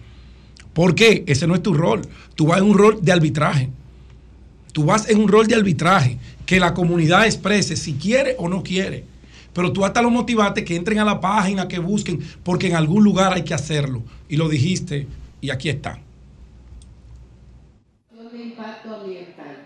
¿Por 0.74 0.94
qué? 0.94 1.24
Ese 1.26 1.48
no 1.48 1.56
es 1.56 1.64
tu 1.64 1.74
rol. 1.74 2.02
Tú 2.36 2.48
vas 2.48 2.58
en 2.58 2.66
un 2.66 2.78
rol 2.78 3.00
de 3.02 3.14
arbitraje. 3.14 3.70
Tú 4.74 4.84
vas 4.84 5.10
en 5.10 5.20
un 5.22 5.30
rol 5.30 5.48
de 5.48 5.56
arbitraje. 5.56 6.18
Que 6.46 6.60
la 6.60 6.74
comunidad 6.74 7.26
exprese 7.26 7.78
si 7.78 7.94
quiere 7.94 8.36
o 8.40 8.50
no 8.50 8.62
quiere. 8.62 9.06
Pero 9.54 9.74
tú 9.74 9.84
hasta 9.84 10.02
lo 10.02 10.10
motivaste 10.10 10.64
que 10.64 10.76
entren 10.76 11.00
a 11.00 11.06
la 11.06 11.20
página, 11.20 11.68
que 11.68 11.80
busquen, 11.80 12.20
porque 12.44 12.68
en 12.68 12.76
algún 12.76 13.04
lugar 13.04 13.34
hay 13.34 13.44
que 13.44 13.54
hacerlo. 13.54 14.04
Y 14.28 14.38
lo 14.38 14.48
dijiste, 14.48 15.08
y 15.42 15.50
aquí 15.50 15.70
está. 15.70 16.00
de 18.32 18.44
impacto 18.44 18.96
ambiental. 18.96 19.58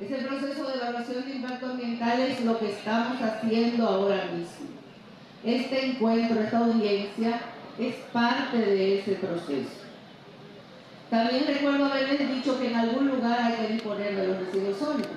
Ese 0.00 0.16
proceso 0.16 0.66
de 0.66 0.74
evaluación 0.78 1.24
de 1.24 1.36
impacto 1.36 1.66
ambiental 1.66 2.20
es 2.20 2.44
lo 2.44 2.58
que 2.58 2.70
estamos 2.70 3.20
haciendo 3.22 3.86
ahora 3.86 4.24
mismo. 4.34 4.70
Este 5.44 5.86
encuentro, 5.86 6.40
esta 6.40 6.58
audiencia, 6.58 7.40
es 7.78 7.94
parte 8.12 8.58
de 8.58 8.98
ese 8.98 9.12
proceso. 9.12 9.70
También 11.10 11.44
recuerdo 11.46 11.86
haberles 11.86 12.34
dicho 12.36 12.58
que 12.58 12.68
en 12.68 12.76
algún 12.76 13.08
lugar 13.08 13.40
hay 13.40 13.66
que 13.66 13.72
disponer 13.74 14.16
de 14.16 14.28
los 14.28 14.38
residuos 14.38 14.78
sólidos, 14.78 15.10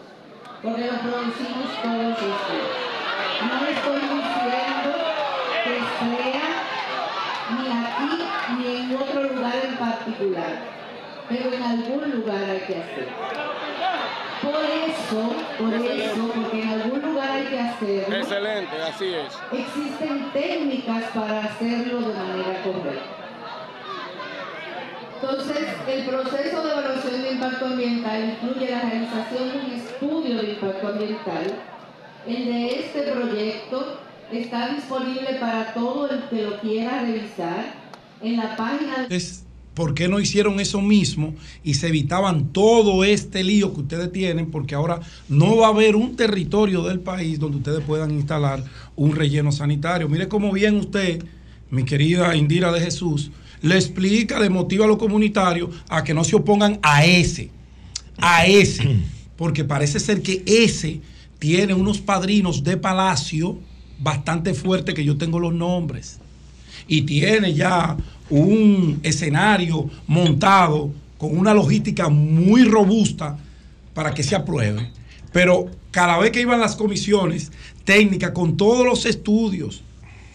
porque 0.64 0.86
los 0.88 0.96
producimos 1.00 1.82
todos 1.84 2.14
ustedes. 2.14 2.72
No 3.44 3.68
estoy 3.68 4.00
diciendo 4.00 4.92
que 5.66 5.76
sea 6.00 6.50
ni 7.52 7.68
aquí 7.68 8.12
ni 8.58 8.76
en 8.78 8.96
otro 8.96 9.24
lugar 9.24 9.56
en 9.62 9.76
particular, 9.76 10.54
pero 11.28 11.54
en 11.54 11.64
algún 11.64 12.12
lugar 12.12 12.44
hay 12.50 12.60
que 12.62 12.78
hacerlo. 12.78 13.12
Por 14.42 14.64
eso, 14.64 15.36
por 15.58 15.74
eso, 15.74 16.32
porque 16.34 16.62
en 16.62 16.70
algún 16.70 17.02
lugar 17.02 17.32
hay 17.32 17.46
que 17.46 17.60
hacerlo. 17.60 18.16
Excelente, 18.16 18.82
así 18.82 19.14
es. 19.14 19.38
Existen 19.52 20.32
técnicas 20.32 21.04
para 21.14 21.44
hacerlo 21.44 22.00
de 22.00 22.14
manera 22.14 22.62
correcta. 22.64 23.13
Entonces, 25.24 25.68
el 25.88 26.04
proceso 26.04 26.64
de 26.64 26.72
evaluación 26.72 27.22
de 27.22 27.32
impacto 27.32 27.66
ambiental 27.66 28.36
incluye 28.36 28.70
la 28.70 28.82
realización 28.82 29.52
de 29.52 29.66
un 29.66 29.80
estudio 29.80 30.42
de 30.42 30.50
impacto 30.52 30.88
ambiental. 30.90 31.60
El 32.28 32.46
de 32.46 32.80
este 32.82 33.02
proyecto 33.04 34.00
está 34.34 34.76
disponible 34.76 35.38
para 35.40 35.74
todo 35.74 36.10
el 36.10 36.24
que 36.24 36.42
lo 36.42 36.60
quiera 36.60 37.04
revisar 37.04 37.74
en 38.22 38.36
la 38.36 38.58
página 38.58 39.08
de 39.08 39.16
Es 39.16 39.46
por 39.74 39.94
qué 39.94 40.10
no 40.10 40.20
hicieron 40.20 40.60
eso 40.60 40.82
mismo 40.82 41.34
y 41.64 41.76
se 41.76 41.88
evitaban 41.88 42.52
todo 42.52 43.06
este 43.06 43.46
lío 43.46 43.74
que 43.74 43.80
ustedes 43.80 44.12
tienen, 44.12 44.52
porque 44.52 44.76
ahora 44.76 45.00
no 45.30 45.56
va 45.56 45.68
a 45.68 45.70
haber 45.70 45.96
un 45.96 46.18
territorio 46.18 46.84
del 46.84 47.00
país 47.00 47.40
donde 47.40 47.58
ustedes 47.58 47.82
puedan 47.86 48.12
instalar 48.12 48.62
un 48.98 49.16
relleno 49.16 49.54
sanitario. 49.54 50.10
Mire 50.10 50.28
cómo 50.28 50.52
bien 50.52 50.76
usted, 50.76 51.24
mi 51.70 51.86
querida 51.86 52.36
Indira 52.36 52.74
de 52.74 52.82
Jesús, 52.82 53.32
le 53.64 53.76
explica, 53.76 54.40
le 54.40 54.50
motiva 54.50 54.84
a 54.84 54.88
los 54.90 54.98
comunitarios 54.98 55.70
a 55.88 56.04
que 56.04 56.14
no 56.14 56.26
se 56.26 56.36
opongan 56.36 56.80
a 56.84 57.06
ese, 57.06 57.50
a 58.18 58.46
ese, 58.46 59.00
porque 59.38 59.64
parece 59.64 60.02
ser 60.02 60.22
que 60.22 60.44
ese 60.46 61.00
tiene 61.40 61.74
unos 61.74 62.00
padrinos 62.00 62.64
de 62.64 62.76
palacio 62.76 63.58
bastante 64.00 64.54
fuertes 64.54 64.94
que 64.94 65.06
yo 65.06 65.18
tengo 65.18 65.40
los 65.40 65.54
nombres 65.54 66.20
y 66.90 67.04
tiene 67.04 67.54
ya 67.54 67.96
un 68.30 69.00
escenario 69.02 69.90
montado 70.08 70.92
con 71.18 71.38
una 71.38 71.54
logística 71.54 72.10
muy 72.10 72.66
robusta 72.66 73.38
para 73.94 74.14
que 74.14 74.24
se 74.24 74.36
apruebe. 74.36 74.90
Pero 75.32 75.68
cada 75.92 76.18
vez 76.18 76.32
que 76.32 76.42
iban 76.42 76.60
las 76.60 76.76
comisiones 76.76 77.50
técnicas 77.86 78.32
con 78.32 78.58
todos 78.58 78.86
los 78.86 79.06
estudios, 79.06 79.83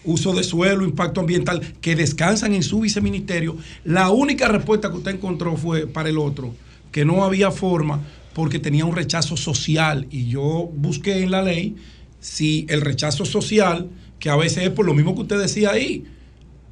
uso 0.03 0.33
de 0.33 0.43
suelo, 0.43 0.85
impacto 0.85 1.21
ambiental, 1.21 1.61
que 1.81 1.95
descansan 1.95 2.53
en 2.53 2.63
su 2.63 2.81
viceministerio, 2.81 3.57
la 3.83 4.09
única 4.09 4.47
respuesta 4.47 4.89
que 4.89 4.97
usted 4.97 5.15
encontró 5.15 5.57
fue 5.57 5.87
para 5.87 6.09
el 6.09 6.17
otro, 6.17 6.53
que 6.91 7.05
no 7.05 7.23
había 7.23 7.51
forma 7.51 8.01
porque 8.33 8.59
tenía 8.59 8.85
un 8.85 8.95
rechazo 8.95 9.37
social. 9.37 10.07
Y 10.11 10.27
yo 10.27 10.71
busqué 10.75 11.23
en 11.23 11.31
la 11.31 11.41
ley 11.41 11.75
si 12.19 12.65
el 12.69 12.81
rechazo 12.81 13.25
social, 13.25 13.89
que 14.19 14.29
a 14.29 14.35
veces 14.35 14.63
es 14.63 14.69
por 14.69 14.85
lo 14.85 14.93
mismo 14.93 15.15
que 15.15 15.21
usted 15.21 15.39
decía 15.39 15.71
ahí, 15.71 16.05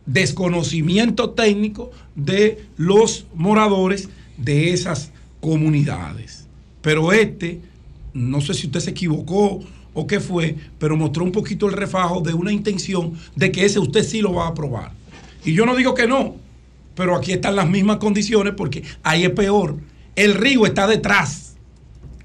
desconocimiento 0.05 1.31
técnico 1.31 1.91
de 2.15 2.65
los 2.77 3.27
moradores 3.33 4.09
de 4.37 4.71
esas 4.71 5.11
comunidades. 5.39 6.47
Pero 6.81 7.11
este, 7.11 7.59
no 8.13 8.41
sé 8.41 8.53
si 8.53 8.67
usted 8.67 8.79
se 8.79 8.91
equivocó 8.91 9.59
o 9.99 10.05
qué 10.05 10.19
fue, 10.19 10.55
pero 10.77 10.95
mostró 10.95 11.23
un 11.23 11.31
poquito 11.31 11.65
el 11.65 11.73
refajo 11.73 12.21
de 12.21 12.35
una 12.35 12.51
intención 12.51 13.17
de 13.35 13.51
que 13.51 13.65
ese 13.65 13.79
usted 13.79 14.03
sí 14.03 14.21
lo 14.21 14.31
va 14.31 14.45
a 14.45 14.49
aprobar. 14.49 14.91
Y 15.43 15.53
yo 15.53 15.65
no 15.65 15.75
digo 15.75 15.95
que 15.95 16.05
no, 16.05 16.35
pero 16.93 17.15
aquí 17.15 17.31
están 17.31 17.55
las 17.55 17.67
mismas 17.67 17.97
condiciones 17.97 18.53
porque 18.55 18.83
ahí 19.01 19.23
es 19.23 19.31
peor. 19.31 19.75
El 20.15 20.35
río 20.35 20.67
está 20.67 20.85
detrás. 20.85 21.55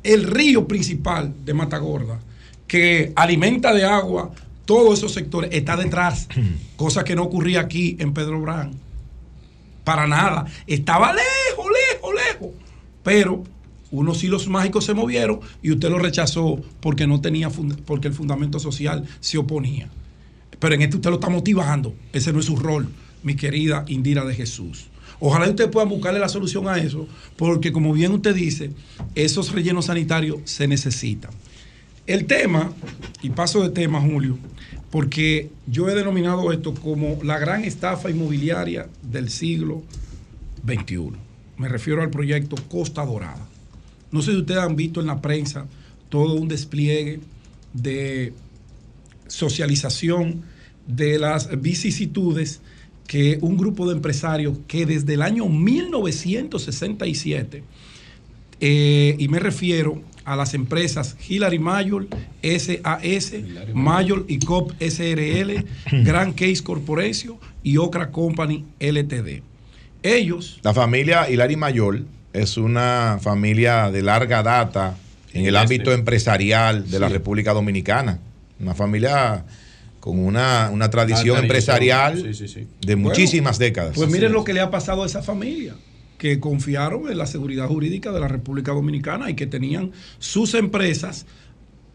El 0.03 0.25
río 0.25 0.69
principal 0.69 1.33
de 1.47 1.55
Matagorda, 1.55 2.21
que 2.67 3.11
alimenta 3.17 3.73
de 3.73 3.85
agua 3.85 4.33
todos 4.67 4.99
esos 4.99 5.15
sectores, 5.15 5.49
está 5.55 5.75
detrás. 5.75 6.29
Cosa 6.77 7.05
que 7.05 7.17
no 7.17 7.23
ocurría 7.23 7.61
aquí 7.61 7.97
en 8.01 8.13
Pedro 8.13 8.39
Brán. 8.43 8.73
Para 9.83 10.07
nada. 10.07 10.45
Estaba 10.67 11.15
lejos, 11.15 11.67
lejos, 11.91 12.15
lejos. 12.15 12.49
Pero 13.03 13.45
unos 13.93 14.25
hilos 14.25 14.49
mágicos 14.49 14.87
se 14.87 14.95
movieron 14.95 15.41
y 15.63 15.71
usted 15.71 15.91
lo 15.91 15.99
rechazó 15.99 16.61
porque 16.81 17.07
no 17.07 17.21
tenía 17.21 17.51
porque 17.51 18.09
el 18.09 18.15
fundamento 18.15 18.59
social 18.59 19.05
se 19.21 19.39
oponía. 19.39 19.89
Pero 20.59 20.75
en 20.75 20.83
este 20.83 20.97
usted 20.97 21.11
lo 21.11 21.17
está 21.17 21.29
motivando. 21.29 21.95
Ese 22.13 22.33
no 22.33 22.41
es 22.41 22.47
su 22.47 22.57
rol, 22.57 22.89
mi 23.23 23.37
querida 23.37 23.85
Indira 23.87 24.25
de 24.25 24.35
Jesús. 24.35 24.87
Ojalá 25.21 25.49
usted 25.49 25.71
pueda 25.71 25.87
buscarle 25.87 26.19
la 26.19 26.29
solución 26.29 26.67
a 26.67 26.79
eso, 26.79 27.07
porque 27.37 27.71
como 27.71 27.93
bien 27.93 28.13
usted 28.13 28.35
dice, 28.35 28.73
esos 29.15 29.53
rellenos 29.53 29.85
sanitarios 29.85 30.39
se 30.45 30.67
necesitan. 30.67 31.31
El 32.07 32.25
tema, 32.27 32.73
y 33.23 33.31
paso 33.31 33.63
de 33.63 33.71
tema, 33.71 34.01
Julio, 34.01 34.37
porque 34.91 35.51
yo 35.67 35.89
he 35.89 35.95
denominado 35.95 36.51
esto 36.51 36.75
como 36.75 37.19
la 37.23 37.39
gran 37.39 37.65
estafa 37.65 38.11
inmobiliaria 38.11 38.89
del 39.03 39.31
siglo 39.31 39.83
XXI. 40.67 41.13
Me 41.57 41.69
refiero 41.69 42.03
al 42.03 42.11
proyecto 42.11 42.57
Costa 42.69 43.05
Dorada. 43.07 43.52
No 44.13 44.23
sé 44.23 44.33
si 44.33 44.39
ustedes 44.39 44.61
han 44.61 44.77
visto 44.77 45.01
en 45.01 45.07
la 45.07 45.21
prensa 45.21 45.67
todo 46.09 46.35
un 46.35 46.47
despliegue 46.47 47.21
de 47.73 48.35
socialización 49.27 50.43
de 50.87 51.19
las 51.19 51.61
vicisitudes 51.61 52.61
que 53.07 53.39
un 53.41 53.57
grupo 53.57 53.89
de 53.89 53.95
empresarios 53.95 54.59
que 54.69 54.85
desde 54.87 55.15
el 55.15 55.23
año 55.23 55.49
1967, 55.49 57.65
eh, 58.61 59.17
y 59.19 59.29
me 59.29 59.39
refiero 59.39 60.03
a 60.25 60.37
las 60.37 60.55
empresas 60.55 61.17
Hillary 61.29 61.59
Mayor, 61.59 62.07
SAS, 62.43 63.33
Mayor 63.75 64.25
y 64.29 64.39
COP 64.39 64.73
SRL, 64.81 65.65
Grand 66.05 66.35
Case 66.35 66.63
Corporation 66.63 67.37
y 67.63 67.77
Ocra 67.79 68.11
Company 68.11 68.65
LTD. 68.79 69.43
Ellos 70.03 70.59
La 70.63 70.75
familia 70.75 71.31
Hilary 71.31 71.57
Mayor 71.57 72.03
es 72.33 72.57
una 72.57 73.19
familia 73.21 73.91
de 73.91 74.03
larga 74.03 74.43
data 74.43 74.97
en 75.33 75.43
el 75.47 75.55
Este. 75.55 75.59
ámbito 75.59 75.93
empresarial 75.93 76.91
de 76.91 76.99
la. 77.01 77.09
República 77.09 77.53
Dominicana. 77.53 78.19
Una 78.61 78.75
familia 78.75 79.45
con 80.01 80.19
una, 80.19 80.71
una 80.73 80.91
tradición 80.91 81.39
empresarial 81.39 82.17
Sí, 82.21 82.35
sí, 82.35 82.49
sí. 82.49 82.67
de 82.81 82.95
Bueno, 82.95 83.09
muchísimas 83.11 83.59
décadas. 83.59 83.93
Pues 83.95 84.11
miren 84.11 84.33
lo 84.33 84.45
que 84.45 84.53
le 84.53 84.61
ha 84.61 84.71
pasado 84.71 85.03
a 85.03 85.07
esa 85.07 85.23
familia, 85.23 85.75
que 86.19 86.39
confiaron 86.41 87.11
en 87.11 87.19
la 87.19 87.27
seguridad 87.27 87.67
jurídica 87.69 88.13
de 88.13 88.21
la 88.21 88.29
República 88.29 88.73
Dominicana 88.73 89.31
y 89.31 89.35
que 89.35 89.47
tenían 89.47 89.93
sus 90.19 90.55
empresas 90.55 91.27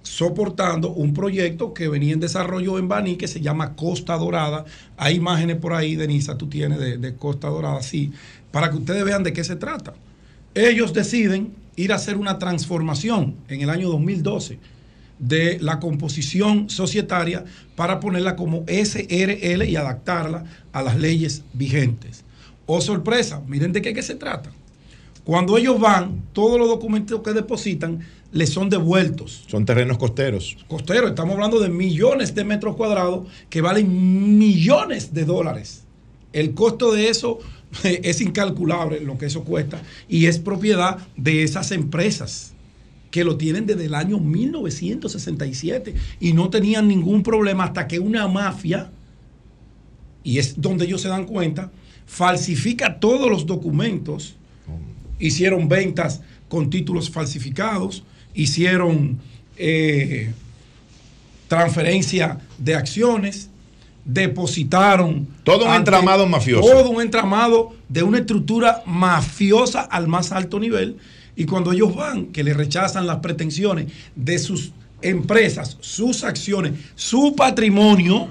soportando 0.04 0.90
un 0.92 1.14
proyecto 1.14 1.74
que 1.74 1.90
venía 1.90 2.14
en 2.14 2.20
desarrollo 2.22 2.80
en 2.80 2.88
Baní 2.88 3.18
que 3.18 3.28
se 3.28 3.42
llama 3.42 3.76
Costa 3.76 4.16
Dorada. 4.18 4.64
Hay 4.96 5.16
imágenes 5.16 5.58
por 5.58 5.74
ahí, 5.74 5.96
Denisa, 5.96 6.38
tú 6.38 6.48
tienes 6.48 6.80
de, 6.80 6.98
de 6.98 7.16
Costa 7.16 7.50
Dorada, 7.50 7.82
sí, 7.82 8.14
para 8.52 8.70
que 8.70 8.78
ustedes 8.78 9.04
vean 9.04 9.24
de 9.24 9.34
qué 9.34 9.44
se 9.44 9.58
trata. 9.58 9.94
Ellos 10.58 10.92
deciden 10.92 11.54
ir 11.76 11.92
a 11.92 11.98
hacer 11.98 12.18
una 12.18 12.40
transformación 12.40 13.36
en 13.48 13.62
el 13.62 13.70
año 13.70 13.90
2012 13.90 14.58
de 15.20 15.60
la 15.62 15.80
composición 15.80 16.68
societaria 16.68 17.46
para 17.76 18.00
ponerla 18.00 18.36
como 18.36 18.66
SRL 18.68 19.70
y 19.70 19.76
adaptarla 19.76 20.46
a 20.74 20.82
las 20.82 20.98
leyes 20.98 21.44
vigentes. 21.54 22.24
Oh 22.66 22.82
sorpresa, 22.82 23.40
miren 23.48 23.72
de 23.72 23.84
qué, 23.84 23.94
qué 23.94 24.02
se 24.02 24.16
trata. 24.16 24.52
Cuando 25.24 25.60
ellos 25.60 25.80
van, 25.80 26.24
todos 26.34 26.58
los 26.58 26.68
documentos 26.68 27.22
que 27.22 27.34
depositan 27.34 28.00
les 28.32 28.50
son 28.50 28.68
devueltos. 28.68 29.46
Son 29.48 29.64
terrenos 29.64 30.00
costeros. 30.00 30.58
Costeros, 30.68 31.12
estamos 31.12 31.36
hablando 31.36 31.60
de 31.60 31.70
millones 31.70 32.34
de 32.34 32.44
metros 32.44 32.76
cuadrados 32.76 33.28
que 33.52 33.62
valen 33.62 34.40
millones 34.40 35.14
de 35.14 35.24
dólares. 35.24 35.84
El 36.34 36.56
costo 36.56 36.92
de 36.94 37.10
eso 37.10 37.40
es 37.84 38.22
incalculable, 38.22 39.00
lo 39.02 39.18
que 39.18 39.28
eso 39.28 39.44
cuesta, 39.44 39.82
y 40.08 40.26
es 40.26 40.40
propiedad 40.40 41.08
de 41.16 41.44
esas 41.44 41.72
empresas 41.72 42.54
que 43.12 43.24
lo 43.24 43.38
tienen 43.38 43.66
desde 43.66 43.86
el 43.86 43.96
año 43.96 44.20
1967 44.20 45.96
y 46.20 46.34
no 46.34 46.50
tenían 46.50 46.88
ningún 46.88 47.24
problema 47.24 47.66
hasta 47.66 47.88
que 47.88 48.00
una 48.00 48.28
mafia, 48.28 48.92
y 50.24 50.40
es 50.40 50.60
donde 50.60 50.86
ellos 50.86 51.02
se 51.02 51.08
dan 51.08 51.26
cuenta, 51.26 51.72
falsifica 52.06 53.00
todos 53.00 53.30
los 53.30 53.46
documentos, 53.46 54.36
hicieron 55.20 55.68
ventas 55.68 56.22
con 56.50 56.70
títulos 56.70 57.10
falsificados, 57.10 58.04
hicieron 58.34 59.20
eh, 59.58 60.32
transferencia 61.48 62.40
de 62.58 62.76
acciones, 62.76 63.50
depositaron. 64.08 65.28
Todo 65.44 65.66
un 65.66 65.72
ante- 65.72 65.78
entramado 65.92 66.26
mafioso. 66.28 66.68
Todo 66.70 66.90
un 66.90 67.02
entramado 67.02 67.74
de 67.90 68.04
una 68.04 68.20
estructura 68.20 68.82
mafiosa 68.86 69.82
al 69.82 70.08
más 70.08 70.32
alto 70.32 70.60
nivel. 70.60 70.98
Y 71.36 71.46
cuando 71.46 71.72
ellos 71.72 71.94
van, 71.96 72.28
que 72.28 72.44
le 72.44 72.54
rechazan 72.54 73.06
las 73.06 73.18
pretensiones 73.18 73.88
de 74.16 74.40
sus 74.40 74.72
empresas, 75.02 75.78
sus 75.82 76.24
acciones, 76.24 76.74
su 76.96 77.36
patrimonio, 77.36 78.30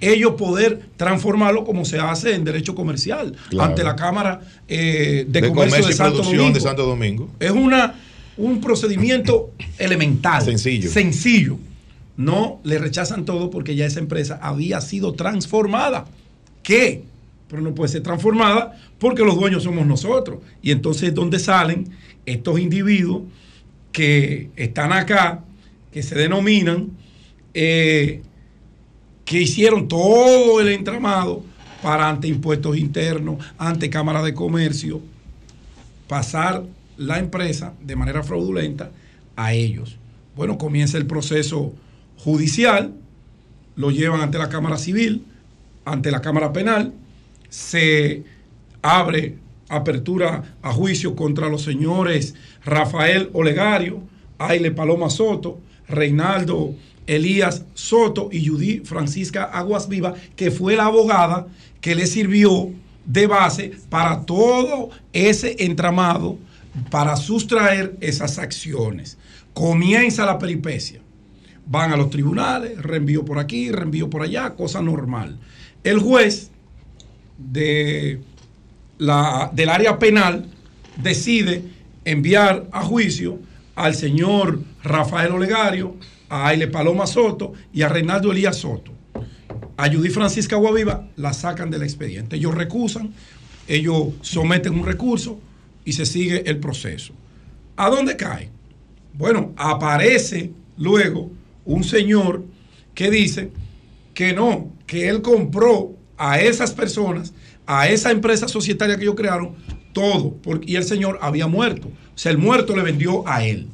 ellos 0.00 0.34
poder 0.38 0.88
transformarlo 0.96 1.64
como 1.64 1.84
se 1.84 1.98
hace 1.98 2.34
en 2.34 2.44
derecho 2.44 2.74
comercial 2.74 3.34
Claro. 3.48 3.70
ante 3.70 3.82
la 3.82 3.96
Cámara 3.96 4.42
eh, 4.68 5.24
de, 5.26 5.40
De 5.40 5.48
Comercio, 5.48 5.54
Comercio 5.80 5.86
de 5.88 5.94
Santo 5.94 6.22
Domingo. 6.22 6.50
de 6.52 6.60
Santo 6.60 6.86
Domingo. 6.86 7.30
Es 7.40 7.50
una, 7.50 7.94
un 8.36 8.60
procedimiento 8.60 9.50
elemental. 9.78 10.44
Sencillo. 10.44 10.90
Sencillo. 10.90 11.58
No 12.16 12.60
le 12.64 12.78
rechazan 12.78 13.24
todo 13.24 13.50
porque 13.50 13.74
ya 13.74 13.86
esa 13.86 14.00
empresa 14.00 14.38
había 14.42 14.80
sido 14.80 15.12
transformada. 15.14 16.06
¿Qué? 16.62 17.04
Pero 17.48 17.62
no 17.62 17.74
puede 17.74 17.92
ser 17.92 18.02
transformada 18.02 18.76
porque 18.98 19.22
los 19.22 19.38
dueños 19.38 19.62
somos 19.62 19.86
nosotros. 19.86 20.40
Y 20.62 20.70
entonces 20.70 21.10
es 21.10 21.14
donde 21.14 21.38
salen 21.38 21.90
estos 22.24 22.58
individuos 22.58 23.22
que 23.92 24.50
están 24.56 24.92
acá, 24.92 25.44
que 25.92 26.02
se 26.02 26.14
denominan, 26.14 26.90
eh, 27.54 28.22
que 29.24 29.42
hicieron 29.42 29.88
todo 29.88 30.60
el 30.60 30.68
entramado 30.68 31.42
para 31.82 32.08
ante 32.08 32.28
impuestos 32.28 32.76
internos, 32.76 33.44
ante 33.58 33.90
Cámara 33.90 34.22
de 34.22 34.34
Comercio, 34.34 35.00
pasar 36.08 36.64
la 36.96 37.18
empresa 37.18 37.74
de 37.82 37.96
manera 37.96 38.22
fraudulenta 38.22 38.90
a 39.36 39.52
ellos. 39.52 39.96
Bueno, 40.34 40.58
comienza 40.58 40.98
el 40.98 41.06
proceso 41.06 41.72
judicial, 42.18 42.94
lo 43.76 43.90
llevan 43.90 44.20
ante 44.20 44.38
la 44.38 44.48
Cámara 44.48 44.78
Civil, 44.78 45.24
ante 45.84 46.10
la 46.10 46.20
Cámara 46.20 46.52
Penal, 46.52 46.92
se 47.48 48.24
abre 48.82 49.36
apertura 49.68 50.56
a 50.62 50.72
juicio 50.72 51.16
contra 51.16 51.48
los 51.48 51.62
señores 51.62 52.34
Rafael 52.64 53.30
Olegario, 53.32 54.02
Aile 54.38 54.70
Paloma 54.70 55.10
Soto, 55.10 55.60
Reinaldo 55.88 56.74
Elías 57.06 57.64
Soto 57.74 58.28
y 58.32 58.46
Judy 58.46 58.80
Francisca 58.80 59.44
Aguas 59.44 59.88
Viva, 59.88 60.14
que 60.34 60.50
fue 60.50 60.76
la 60.76 60.86
abogada 60.86 61.46
que 61.80 61.94
le 61.94 62.06
sirvió 62.06 62.70
de 63.04 63.26
base 63.26 63.72
para 63.88 64.22
todo 64.26 64.90
ese 65.12 65.56
entramado 65.60 66.38
para 66.90 67.16
sustraer 67.16 67.96
esas 68.00 68.38
acciones. 68.38 69.16
Comienza 69.54 70.26
la 70.26 70.38
peripecia. 70.38 71.00
Van 71.66 71.92
a 71.92 71.96
los 71.96 72.10
tribunales, 72.10 72.80
reenvío 72.80 73.24
por 73.24 73.38
aquí, 73.38 73.70
reenvío 73.70 74.08
por 74.08 74.22
allá, 74.22 74.54
cosa 74.54 74.80
normal. 74.80 75.38
El 75.82 75.98
juez 75.98 76.50
de 77.38 78.20
la, 78.98 79.50
del 79.52 79.68
área 79.68 79.98
penal 79.98 80.46
decide 80.96 81.62
enviar 82.04 82.68
a 82.72 82.82
juicio 82.82 83.38
al 83.74 83.94
señor 83.94 84.60
Rafael 84.82 85.32
Olegario, 85.32 85.96
a 86.28 86.48
Aile 86.48 86.68
Paloma 86.68 87.06
Soto 87.06 87.52
y 87.72 87.82
a 87.82 87.88
Reinaldo 87.88 88.32
Elías 88.32 88.56
Soto. 88.56 88.92
A 89.76 89.92
Judy 89.92 90.08
Francisca 90.08 90.56
Guaviva 90.56 91.08
la 91.16 91.32
sacan 91.32 91.70
del 91.70 91.82
expediente. 91.82 92.36
Ellos 92.36 92.54
recusan, 92.54 93.12
ellos 93.68 94.14
someten 94.22 94.74
un 94.74 94.86
recurso 94.86 95.38
y 95.84 95.92
se 95.92 96.06
sigue 96.06 96.48
el 96.48 96.58
proceso. 96.58 97.12
¿A 97.76 97.90
dónde 97.90 98.16
cae? 98.16 98.50
Bueno, 99.12 99.52
aparece 99.56 100.52
luego 100.78 101.30
un 101.66 101.84
señor 101.84 102.44
que 102.94 103.10
dice 103.10 103.50
que 104.14 104.32
no, 104.32 104.72
que 104.86 105.08
él 105.10 105.20
compró 105.20 105.92
a 106.16 106.40
esas 106.40 106.72
personas, 106.72 107.34
a 107.66 107.88
esa 107.88 108.10
empresa 108.10 108.48
societaria 108.48 108.96
que 108.96 109.02
ellos 109.02 109.16
crearon, 109.16 109.54
todo, 109.92 110.34
porque, 110.42 110.70
y 110.72 110.76
el 110.76 110.84
señor 110.84 111.18
había 111.20 111.46
muerto. 111.46 111.88
O 111.88 112.18
sea, 112.18 112.32
el 112.32 112.38
muerto 112.38 112.74
le 112.74 112.82
vendió 112.82 113.26
a 113.28 113.44
él. 113.44 113.66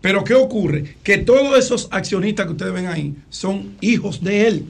Pero 0.00 0.24
¿qué 0.24 0.34
ocurre? 0.34 0.96
Que 1.02 1.18
todos 1.18 1.58
esos 1.58 1.88
accionistas 1.90 2.46
que 2.46 2.52
ustedes 2.52 2.72
ven 2.72 2.86
ahí 2.86 3.14
son 3.28 3.76
hijos 3.82 4.22
de 4.24 4.46
él. 4.46 4.64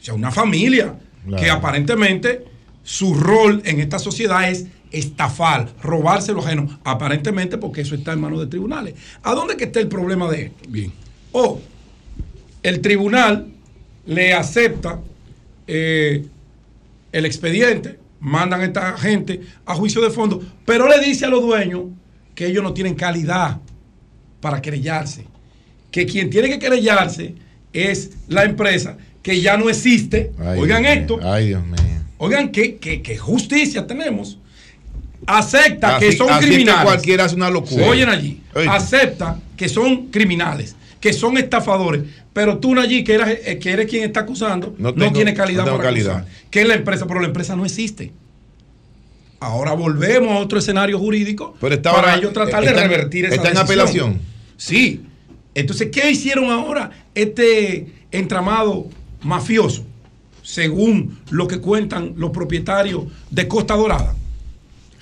O 0.00 0.04
sea, 0.04 0.14
una 0.14 0.30
familia 0.30 0.94
Claro. 1.26 1.42
que 1.42 1.50
aparentemente 1.50 2.44
su 2.82 3.14
rol 3.14 3.62
en 3.64 3.78
esta 3.80 4.00
sociedad 4.00 4.50
es 4.50 4.66
estafar, 4.90 5.68
robarse 5.80 6.32
lo 6.32 6.40
ajeno, 6.40 6.80
aparentemente 6.84 7.58
porque 7.58 7.80
eso 7.82 7.94
está 7.94 8.12
en 8.12 8.20
manos 8.20 8.40
de 8.40 8.46
tribunales. 8.46 8.94
¿A 9.22 9.32
dónde 9.34 9.56
que 9.56 9.64
está 9.64 9.78
el 9.78 9.86
problema 9.88 10.28
de 10.30 10.46
esto? 10.46 10.68
Bien. 10.68 10.92
O 11.30 11.60
el 12.62 12.80
tribunal 12.80 13.48
le 14.06 14.32
acepta 14.34 15.00
eh, 15.66 16.24
el 17.12 17.26
expediente, 17.26 17.98
mandan 18.20 18.60
a 18.60 18.64
esta 18.64 18.96
gente 18.96 19.40
a 19.66 19.74
juicio 19.74 20.00
de 20.00 20.10
fondo, 20.10 20.40
pero 20.64 20.88
le 20.88 20.98
dice 21.04 21.24
a 21.26 21.28
los 21.28 21.42
dueños 21.42 21.84
que 22.34 22.46
ellos 22.46 22.62
no 22.62 22.72
tienen 22.72 22.94
calidad 22.94 23.58
para 24.40 24.60
querellarse. 24.62 25.26
Que 25.90 26.06
quien 26.06 26.30
tiene 26.30 26.48
que 26.48 26.58
querellarse 26.58 27.34
es 27.72 28.10
la 28.28 28.44
empresa 28.44 28.96
que 29.22 29.40
ya 29.40 29.56
no 29.56 29.68
existe. 29.68 30.32
Ay, 30.38 30.58
Oigan 30.60 30.82
Dios 30.82 30.96
esto. 30.96 31.20
Ay, 31.22 31.48
Dios 31.48 31.64
mío. 31.66 31.76
Oigan, 32.18 32.50
qué, 32.50 32.76
qué- 32.76 33.02
qué 33.02 33.16
justicia 33.18 33.86
tenemos. 33.86 34.38
Acepta 35.26 35.96
Así- 35.96 36.06
que 36.06 36.12
son 36.16 36.30
así 36.30 36.40
que 36.46 36.46
criminales. 36.54 36.84
cualquiera 36.84 37.24
hace 37.24 37.34
una 37.36 37.50
locura. 37.50 37.86
Oyen 37.86 38.08
allí. 38.08 38.40
Oíste. 38.54 38.70
Acepta 38.72 39.38
que 39.56 39.68
son 39.68 40.06
criminales, 40.08 40.74
que 41.02 41.12
son 41.12 41.36
estafadores. 41.36 42.04
Pero 42.32 42.58
tú, 42.58 42.78
allí, 42.78 43.02
que, 43.02 43.14
eres, 43.14 43.40
eh, 43.44 43.58
que 43.58 43.70
eres 43.72 43.90
quien 43.90 44.04
está 44.04 44.20
acusando, 44.20 44.74
No 44.78 44.94
tiene 45.12 45.34
calidad 45.34 45.62
no 45.62 45.64
tengo 45.66 45.76
para 45.78 45.88
calidad. 45.90 46.16
acusar. 46.18 46.32
Que 46.48 46.62
es 46.62 46.68
la 46.68 46.74
empresa, 46.74 47.06
pero 47.06 47.20
la 47.20 47.26
empresa 47.26 47.56
no 47.56 47.64
existe. 47.66 48.12
Ahora 49.40 49.72
volvemos 49.72 50.30
a 50.30 50.38
otro 50.38 50.60
escenario 50.60 50.98
jurídico 51.00 51.56
Pero 51.60 51.74
estaba- 51.74 52.00
para 52.00 52.14
ellos 52.16 52.32
tratar 52.32 52.62
de 52.62 52.68
está 52.70 52.80
revertir 52.82 53.24
esa 53.26 53.34
está 53.34 53.48
en 53.48 53.54
decisión. 53.54 53.80
apelación. 53.80 54.20
Sí. 54.56 55.02
Entonces, 55.56 55.88
¿qué 55.92 56.08
hicieron 56.08 56.50
ahora? 56.50 56.90
Este, 57.16 57.92
entramado 58.12 58.86
mafioso, 59.22 59.84
según 60.42 61.18
lo 61.30 61.48
que 61.48 61.58
cuentan 61.58 62.14
los 62.16 62.30
propietarios 62.30 63.06
de 63.30 63.48
Costa 63.48 63.74
Dorada, 63.74 64.14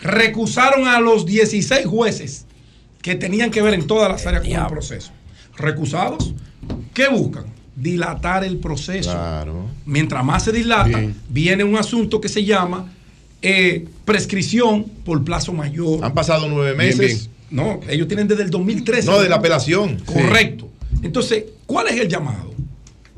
recusaron 0.00 0.88
a 0.88 0.98
los 0.98 1.26
16 1.26 1.84
jueces 1.86 2.46
que 3.02 3.14
tenían 3.16 3.50
que 3.50 3.60
ver 3.60 3.74
en 3.74 3.86
todas 3.86 4.08
las 4.10 4.26
áreas 4.26 4.42
con 4.42 4.50
el 4.52 4.66
proceso. 4.66 5.12
Recusados, 5.60 6.34
¿qué 6.94 7.08
buscan? 7.08 7.44
Dilatar 7.76 8.44
el 8.44 8.58
proceso. 8.58 9.16
Mientras 9.86 10.24
más 10.24 10.44
se 10.44 10.52
dilata, 10.52 11.00
viene 11.28 11.64
un 11.64 11.76
asunto 11.76 12.20
que 12.20 12.28
se 12.28 12.44
llama 12.44 12.92
eh, 13.42 13.86
prescripción 14.04 14.84
por 15.04 15.22
plazo 15.24 15.52
mayor. 15.52 16.04
Han 16.04 16.12
pasado 16.14 16.48
nueve 16.48 16.74
meses. 16.76 16.98
bien. 16.98 17.30
No, 17.50 17.80
ellos 17.88 18.06
tienen 18.06 18.28
desde 18.28 18.42
el 18.44 18.50
2013. 18.50 19.06
No, 19.10 19.18
de 19.20 19.28
la 19.28 19.36
apelación. 19.36 19.96
Correcto. 20.04 20.68
Entonces, 21.02 21.44
¿cuál 21.66 21.88
es 21.88 21.98
el 22.00 22.08
llamado? 22.08 22.52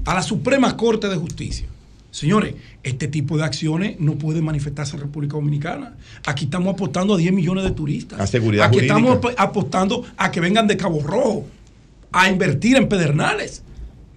A 0.05 0.14
la 0.14 0.23
Suprema 0.23 0.77
Corte 0.77 1.09
de 1.09 1.16
Justicia. 1.16 1.66
Señores, 2.10 2.55
este 2.82 3.09
tipo 3.09 3.36
de 3.39 3.44
acciones 3.44 3.98
no 3.98 4.14
puede 4.16 4.40
manifestarse 4.43 4.97
en 4.97 5.02
República 5.02 5.35
Dominicana. 5.35 5.94
Aquí 6.27 6.44
estamos 6.44 6.74
apostando 6.74 7.14
a 7.14 7.16
10 7.19 7.32
millones 7.32 7.64
de 7.64 7.70
turistas. 7.73 8.20
A 8.20 8.27
seguridad 8.27 8.66
Aquí 8.66 8.77
jurídica. 8.77 8.97
estamos 8.98 9.16
ap- 9.16 9.35
apostando 9.39 10.05
a 10.16 10.31
que 10.31 10.40
vengan 10.40 10.66
de 10.66 10.77
Cabo 10.77 11.02
Rojo, 11.02 11.47
a 12.13 12.29
invertir 12.29 12.77
en 12.77 12.89
Pedernales, 12.89 13.63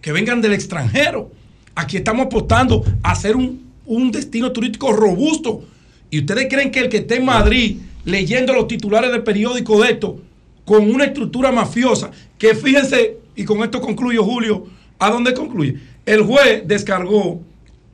que 0.01 0.11
vengan 0.11 0.41
del 0.41 0.53
extranjero. 0.53 1.31
Aquí 1.73 1.97
estamos 1.97 2.27
apostando 2.27 2.83
a 3.03 3.11
hacer 3.11 3.35
un, 3.35 3.71
un 3.85 4.11
destino 4.11 4.51
turístico 4.51 4.91
robusto. 4.93 5.63
¿Y 6.09 6.19
ustedes 6.19 6.47
creen 6.49 6.71
que 6.71 6.79
el 6.79 6.89
que 6.89 6.97
esté 6.97 7.17
en 7.17 7.25
Madrid 7.25 7.77
leyendo 8.05 8.53
los 8.53 8.67
titulares 8.67 9.11
del 9.11 9.23
periódico 9.23 9.81
de 9.81 9.91
esto, 9.91 10.21
con 10.63 10.89
una 10.89 11.05
estructura 11.05 11.51
mafiosa, 11.51 12.11
que 12.37 12.55
fíjense, 12.55 13.17
y 13.35 13.43
con 13.43 13.63
esto 13.63 13.81
concluyo, 13.81 14.23
Julio, 14.23 14.65
¿a 14.99 15.09
dónde 15.09 15.33
concluye? 15.33 15.77
El 16.05 16.21
juez 16.23 16.63
descargó 16.65 17.41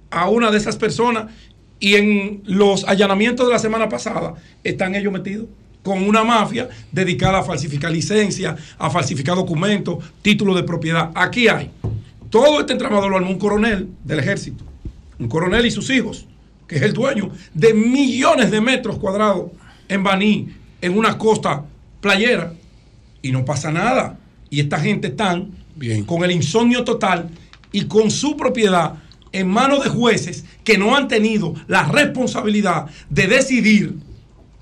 a 0.10 0.30
una 0.30 0.52
de 0.52 0.58
esas 0.58 0.76
personas 0.76 1.32
y 1.80 1.96
en 1.96 2.44
los 2.46 2.84
allanamientos 2.84 3.48
de 3.48 3.54
la 3.54 3.60
semana 3.60 3.90
pasada 3.90 4.36
están 4.64 4.96
ellos 4.96 5.12
metidos 5.12 5.48
con 5.84 6.04
una 6.04 6.24
mafia 6.24 6.70
dedicada 6.92 7.40
a 7.40 7.44
falsificar 7.44 7.92
licencias, 7.92 8.60
a 8.78 8.90
falsificar 8.90 9.36
documentos, 9.36 10.04
títulos 10.22 10.56
de 10.56 10.64
propiedad. 10.64 11.12
Aquí 11.16 11.48
hay. 11.48 11.72
Todo 12.30 12.60
este 12.60 12.74
entramado 12.74 13.10
lo 13.10 13.18
armó 13.18 13.30
un 13.30 13.40
coronel 13.40 13.90
del 14.04 14.20
ejército, 14.20 14.64
un 15.20 15.28
coronel 15.28 15.66
y 15.66 15.72
sus 15.72 15.90
hijos, 15.90 16.26
que 16.68 16.78
es 16.78 16.82
el 16.84 16.94
dueño 16.94 17.32
de 17.54 17.74
millones 17.74 18.52
de 18.52 18.62
metros 18.62 18.98
cuadrados 19.00 19.52
en 19.90 20.04
Baní, 20.04 20.50
en 20.80 20.98
una 20.98 21.18
costa 21.18 21.66
playera, 22.00 22.54
y 23.22 23.32
no 23.32 23.44
pasa 23.44 23.72
nada. 23.72 24.18
Y 24.50 24.62
esta 24.62 24.80
gente 24.80 25.10
están 25.10 25.52
con 26.06 26.24
el 26.24 26.32
insomnio 26.32 26.84
total 26.84 27.30
y 27.72 27.86
con 27.86 28.12
su 28.12 28.38
propiedad 28.38 28.96
en 29.32 29.48
manos 29.48 29.84
de 29.84 29.90
jueces 29.90 30.46
que 30.64 30.78
no 30.78 30.96
han 30.96 31.08
tenido 31.08 31.54
la 31.68 31.84
responsabilidad 31.84 32.88
de 33.10 33.28
decidir 33.28 33.96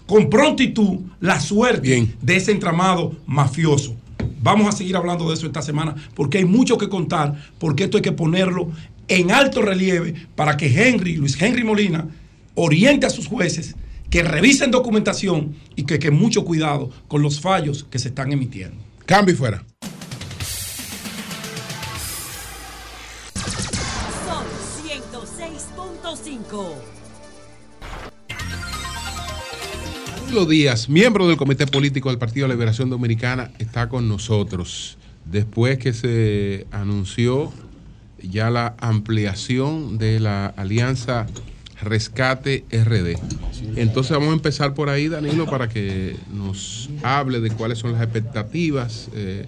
con 0.10 0.28
prontitud 0.28 1.02
la 1.20 1.40
suerte 1.40 2.16
de 2.20 2.36
ese 2.36 2.52
entramado 2.52 3.16
mafioso. 3.28 3.96
Vamos 4.42 4.68
a 4.68 4.76
seguir 4.76 4.96
hablando 4.96 5.28
de 5.28 5.36
eso 5.36 5.46
esta 5.46 5.62
semana 5.62 5.94
porque 6.16 6.40
hay 6.40 6.46
mucho 6.46 6.80
que 6.80 6.90
contar, 6.90 7.36
porque 7.60 7.84
esto 7.84 7.98
hay 7.98 8.02
que 8.02 8.12
ponerlo 8.12 8.72
en 9.08 9.30
alto 9.30 9.62
relieve 9.62 10.16
para 10.36 10.58
que 10.58 10.66
Henry, 10.66 11.16
Luis 11.16 11.40
Henry 11.40 11.64
Molina, 11.64 12.08
oriente 12.56 13.06
a 13.06 13.12
sus 13.12 13.28
jueces 13.28 13.76
que 14.10 14.24
revisen 14.24 14.72
documentación 14.72 15.56
y 15.76 15.84
que, 15.84 16.00
que 16.00 16.10
mucho 16.10 16.44
cuidado 16.44 16.90
con 17.08 17.22
los 17.22 17.40
fallos 17.40 17.84
que 17.84 18.00
se 18.00 18.08
están 18.08 18.32
emitiendo. 18.32 18.78
Cambio 19.06 19.36
y 19.36 19.38
fuera. 19.38 19.64
Son 24.26 24.44
106.5. 24.88 26.89
Danilo 30.30 30.46
Díaz, 30.46 30.90
miembro 30.90 31.28
del 31.28 31.38
Comité 31.38 31.66
Político 31.66 32.10
del 32.10 32.20
Partido 32.20 32.48
de 32.48 32.54
Liberación 32.54 32.92
Dominicana, 32.92 33.50
está 33.58 33.90
con 33.90 34.08
nosotros. 34.08 35.00
Después 35.26 35.80
que 35.80 35.92
se 35.92 36.68
anunció 36.70 37.52
ya 38.22 38.52
la 38.52 38.76
ampliación 38.80 39.98
de 39.98 40.20
la 40.20 40.46
alianza 40.46 41.26
Rescate 41.82 42.64
RD. 42.72 43.18
Entonces 43.76 44.12
vamos 44.12 44.30
a 44.30 44.34
empezar 44.34 44.76
por 44.76 44.90
ahí, 44.90 45.08
Danilo, 45.08 45.48
para 45.48 45.68
que 45.68 46.16
nos 46.32 46.92
hable 47.02 47.40
de 47.40 47.50
cuáles 47.50 47.80
son 47.80 47.94
las 47.94 48.04
expectativas, 48.04 49.10
eh, 49.16 49.48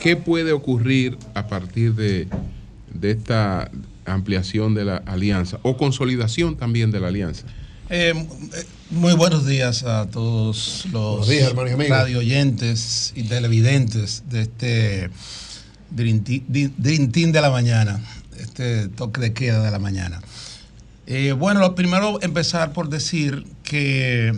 qué 0.00 0.16
puede 0.16 0.50
ocurrir 0.50 1.16
a 1.34 1.46
partir 1.46 1.94
de, 1.94 2.26
de 2.92 3.12
esta 3.12 3.70
ampliación 4.04 4.74
de 4.74 4.84
la 4.84 4.96
alianza 4.96 5.60
o 5.62 5.76
consolidación 5.76 6.56
también 6.56 6.90
de 6.90 6.98
la 6.98 7.06
alianza. 7.06 7.46
Eh, 7.88 8.14
muy 8.90 9.14
buenos 9.14 9.46
días 9.46 9.84
a 9.84 10.06
todos 10.06 10.86
los 10.92 11.28
días, 11.28 11.52
y 11.52 11.88
radio 11.88 12.18
oyentes 12.20 13.12
y 13.14 13.24
televidentes 13.24 14.24
de 14.28 14.42
este 14.42 15.10
Dream 15.90 16.22
Team 16.22 17.32
de 17.32 17.40
la 17.40 17.50
mañana, 17.50 18.00
este 18.38 18.88
toque 18.88 19.20
de 19.20 19.32
queda 19.32 19.62
de 19.62 19.70
la 19.70 19.78
mañana. 19.78 20.20
Eh, 21.06 21.32
bueno, 21.32 21.60
lo 21.60 21.74
primero 21.74 22.18
empezar 22.22 22.72
por 22.72 22.88
decir 22.88 23.44
que 23.62 24.32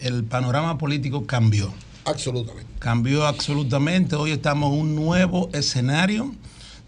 el 0.00 0.24
panorama 0.24 0.78
político 0.78 1.26
cambió. 1.26 1.72
Absolutamente. 2.04 2.66
Cambió 2.78 3.26
absolutamente. 3.26 4.16
Hoy 4.16 4.32
estamos 4.32 4.72
en 4.72 4.80
un 4.80 4.94
nuevo 4.96 5.48
escenario 5.52 6.34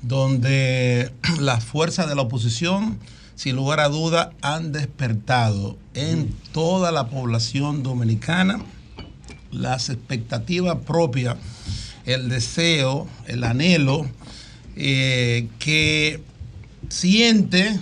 donde 0.03 1.13
las 1.41 1.65
fuerzas 1.65 2.09
de 2.09 2.15
la 2.15 2.23
oposición, 2.23 2.99
sin 3.37 3.57
lugar 3.57 3.81
a 3.81 3.89
duda, 3.89 4.33
han 4.43 4.73
despertado 4.73 5.77
en 5.95 6.35
toda 6.53 6.93
la 6.93 7.09
población 7.09 7.83
dominicana 7.83 8.61
las 9.51 9.89
expectativas 9.91 10.77
propias, 10.87 11.37
el 12.07 12.29
deseo, 12.29 13.07
el 13.27 13.45
anhelo 13.45 14.07
eh, 14.77 15.49
que 15.59 16.21
siente 16.89 17.79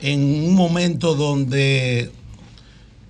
en 0.00 0.22
un 0.22 0.54
momento 0.54 1.14
donde 1.14 2.10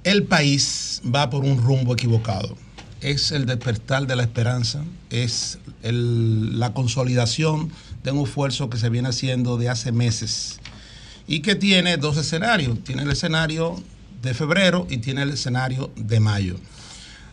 el 0.04 0.24
país 0.24 1.02
va 1.04 1.30
por 1.30 1.44
un 1.44 1.58
rumbo 1.58 1.94
equivocado. 1.94 2.56
Es 3.00 3.32
el 3.32 3.46
despertar 3.46 4.06
de 4.06 4.16
la 4.16 4.22
esperanza, 4.22 4.82
es 5.10 5.58
el- 5.82 6.58
la 6.58 6.72
consolidación 6.72 7.70
de 8.02 8.12
un 8.12 8.26
esfuerzo 8.26 8.70
que 8.70 8.78
se 8.78 8.88
viene 8.90 9.08
haciendo 9.08 9.56
de 9.56 9.68
hace 9.68 9.92
meses 9.92 10.60
y 11.26 11.40
que 11.40 11.54
tiene 11.54 11.96
dos 11.96 12.16
escenarios. 12.16 12.82
Tiene 12.84 13.02
el 13.02 13.10
escenario 13.10 13.82
de 14.22 14.34
febrero 14.34 14.86
y 14.90 14.98
tiene 14.98 15.22
el 15.22 15.30
escenario 15.30 15.90
de 15.96 16.20
mayo. 16.20 16.56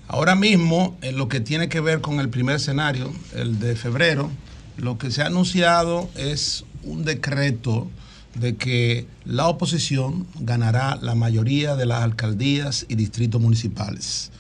Ahora 0.08 0.36
mismo, 0.36 0.98
en 1.02 1.18
lo 1.18 1.30
que 1.30 1.40
tiene 1.40 1.70
que 1.70 1.80
ver 1.80 2.02
con 2.02 2.20
el 2.20 2.30
primer 2.30 2.58
escenario, 2.58 3.14
el 3.34 3.60
de 3.60 3.76
febrero, 3.76 4.30
lo 4.78 4.98
que 4.98 5.12
se 5.12 5.22
ha 5.22 5.28
anunciado 5.28 6.10
es 6.16 6.66
un 6.84 7.06
decreto 7.06 7.90
de 8.36 8.56
que 8.56 9.08
la 9.26 9.48
oposición 9.48 10.28
ganará 10.40 10.98
la 11.02 11.16
mayoría 11.16 11.76
de 11.76 11.86
las 11.86 12.04
alcaldías 12.04 12.86
y 12.90 12.96
distritos 12.96 13.42
municipales. 13.42 14.32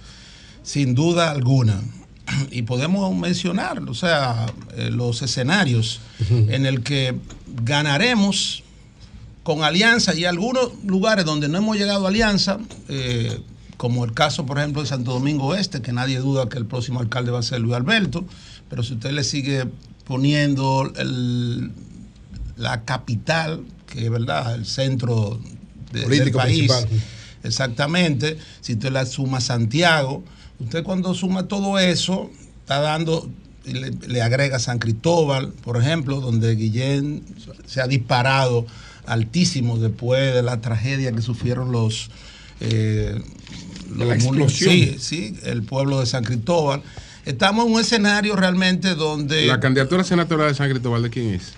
Sin 0.63 0.95
duda 0.95 1.31
alguna. 1.31 1.79
Y 2.51 2.61
podemos 2.63 3.13
mencionar, 3.15 3.79
o 3.79 3.93
sea, 3.93 4.45
eh, 4.75 4.89
los 4.91 5.21
escenarios 5.21 5.99
en 6.29 6.65
el 6.65 6.81
que 6.81 7.15
ganaremos 7.63 8.63
con 9.43 9.63
alianza 9.63 10.13
y 10.15 10.25
algunos 10.25 10.69
lugares 10.85 11.25
donde 11.25 11.47
no 11.47 11.57
hemos 11.57 11.77
llegado 11.77 12.05
a 12.05 12.09
alianza, 12.09 12.59
eh, 12.89 13.41
como 13.77 14.05
el 14.05 14.13
caso, 14.13 14.45
por 14.45 14.59
ejemplo, 14.59 14.83
de 14.83 14.87
Santo 14.87 15.11
Domingo 15.11 15.55
Este, 15.55 15.81
que 15.81 15.91
nadie 15.91 16.19
duda 16.19 16.47
que 16.49 16.57
el 16.59 16.65
próximo 16.67 16.99
alcalde 16.99 17.31
va 17.31 17.39
a 17.39 17.43
ser 17.43 17.59
Luis 17.61 17.73
Alberto, 17.75 18.25
pero 18.69 18.83
si 18.83 18.93
usted 18.93 19.11
le 19.11 19.23
sigue 19.23 19.65
poniendo 20.05 20.91
el- 20.95 21.71
la 22.57 22.83
capital, 22.85 23.61
que 23.87 24.05
es 24.05 24.11
verdad, 24.11 24.53
el 24.53 24.65
centro 24.67 25.39
de- 25.91 26.01
del 26.07 26.31
país, 26.31 26.71
principal. 26.71 26.87
exactamente, 27.43 28.37
si 28.61 28.73
usted 28.73 28.91
le 28.91 29.05
suma 29.07 29.41
Santiago, 29.41 30.23
usted 30.59 30.83
cuando 30.83 31.13
suma 31.15 31.47
todo 31.47 31.79
eso, 31.79 32.29
está 32.59 32.79
dando, 32.81 33.29
le, 33.65 33.91
le 34.07 34.21
agrega 34.21 34.59
San 34.59 34.77
Cristóbal, 34.79 35.49
por 35.63 35.77
ejemplo, 35.81 36.21
donde 36.21 36.55
Guillén 36.55 37.23
se 37.65 37.81
ha 37.81 37.87
disparado 37.87 38.65
altísimo 39.05 39.77
después 39.77 40.33
de 40.33 40.41
la 40.41 40.61
tragedia 40.61 41.11
que 41.11 41.21
sufrieron 41.21 41.71
los... 41.71 42.09
eh, 42.59 43.21
los. 43.95 44.53
Sí, 44.53 44.95
sí, 44.99 45.37
el 45.43 45.63
pueblo 45.63 45.99
de 45.99 46.05
San 46.05 46.23
Cristóbal. 46.23 46.81
Estamos 47.25 47.65
en 47.67 47.73
un 47.73 47.81
escenario 47.81 48.35
realmente 48.35 48.95
donde... 48.95 49.45
La 49.45 49.59
candidatura 49.59 50.03
senatorial 50.03 50.49
de 50.49 50.55
San 50.55 50.69
Cristóbal, 50.69 51.03
¿de 51.03 51.09
quién 51.09 51.33
es? 51.35 51.53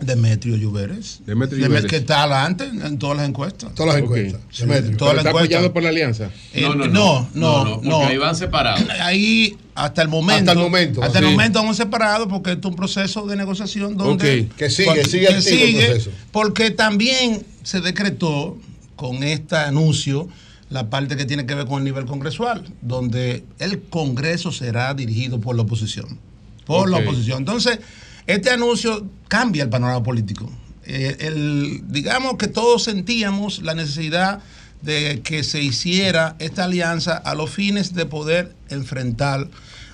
Demetrio 0.00 0.56
Lluveres. 0.56 1.20
Demetrio 1.24 1.58
Demet- 1.58 1.68
Lluveres. 1.68 1.90
que 1.90 1.96
está 1.96 2.22
adelante 2.24 2.64
en, 2.64 2.98
todas 2.98 3.16
las 3.16 3.28
encuestas. 3.28 3.74
Todas 3.74 3.94
las 3.94 4.02
encuestas. 4.02 4.40
Sí, 4.50 4.62
Demetrio. 4.62 4.96
todas 4.96 5.14
¿Pero 5.14 5.16
las 5.16 5.20
¿Está 5.20 5.30
encuestas. 5.30 5.56
apoyado 5.56 5.72
por 5.72 5.82
la 5.82 5.88
alianza? 5.88 6.30
Eh, 6.52 6.60
No, 6.62 6.74
no, 6.74 6.86
no, 6.86 6.90
no. 6.92 7.28
no, 7.34 7.64
No, 7.64 7.80
no, 7.82 7.90
porque 7.98 8.06
ahí 8.12 8.18
van 8.18 8.36
separados. 8.36 8.84
Ahí 9.00 9.56
hasta 9.74 10.02
el 10.02 10.08
momento. 10.08 10.50
Hasta 10.50 10.52
el 10.52 10.58
momento, 10.58 11.02
Hasta 11.02 11.18
el 11.20 11.24
momento 11.26 11.58
vamos 11.60 11.76
separados 11.76 12.28
porque 12.28 12.52
esto 12.52 12.68
es 12.68 12.72
un 12.72 12.76
proceso 12.76 13.26
de 13.26 13.36
negociación 13.36 13.96
donde. 13.96 14.42
Ok. 14.50 14.56
Que 14.56 14.70
sigue, 14.70 15.04
sigue 15.04 15.28
activo 15.28 15.78
el 15.78 15.86
proceso. 15.86 16.10
Porque 16.30 16.70
también 16.70 17.44
se 17.62 17.80
decretó 17.80 18.56
con 18.96 19.22
este 19.22 19.56
anuncio 19.56 20.28
la 20.68 20.90
parte 20.90 21.16
que 21.16 21.24
tiene 21.26 21.46
que 21.46 21.54
ver 21.54 21.66
con 21.66 21.78
el 21.78 21.84
nivel 21.84 22.06
congresual, 22.06 22.64
donde 22.82 23.44
el 23.60 23.80
Congreso 23.82 24.50
será 24.50 24.92
dirigido 24.94 25.40
por 25.40 25.54
la 25.56 25.62
oposición. 25.62 26.18
Por 26.64 26.90
la 26.90 26.96
oposición. 26.98 27.38
Entonces, 27.38 27.78
este 28.26 28.50
anuncio 28.50 29.06
cambia 29.28 29.62
el 29.64 29.68
panorama 29.68 30.02
político. 30.02 30.50
Eh, 30.84 31.16
el, 31.20 31.82
digamos 31.88 32.36
que 32.36 32.46
todos 32.46 32.84
sentíamos 32.84 33.60
la 33.62 33.74
necesidad 33.74 34.40
de 34.82 35.20
que 35.24 35.42
se 35.42 35.62
hiciera 35.62 36.36
esta 36.38 36.64
alianza 36.64 37.16
a 37.16 37.34
los 37.34 37.50
fines 37.50 37.94
de 37.94 38.06
poder 38.06 38.52
enfrentar 38.68 39.48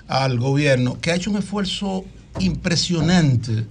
al 0.09 0.39
gobierno, 0.39 0.99
que 1.01 1.11
ha 1.13 1.15
hecho 1.15 1.31
un 1.31 1.39
esfuerzo 1.39 2.05
impresionante 2.41 3.65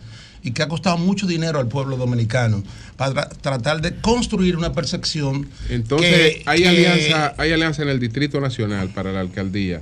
y 0.44 0.52
que 0.52 0.64
ha 0.64 0.68
costado 0.68 0.98
mucho 0.98 1.28
dinero 1.28 1.60
al 1.60 1.68
pueblo 1.68 1.98
dominicano 1.98 2.64
para 2.98 3.14
tra- 3.14 3.30
tratar 3.42 3.82
de 3.82 3.96
construir 3.98 4.58
una 4.58 4.74
percepción 4.74 5.48
Entonces, 5.70 6.10
que- 6.38 6.44
hay, 6.48 6.62
que- 6.64 6.68
alianza, 6.70 7.34
hay 7.38 7.52
alianza 7.52 7.84
en 7.84 7.90
el 7.90 8.00
Distrito 8.00 8.40
Nacional 8.42 8.90
para 8.90 9.12
la 9.12 9.20
alcaldía 9.20 9.82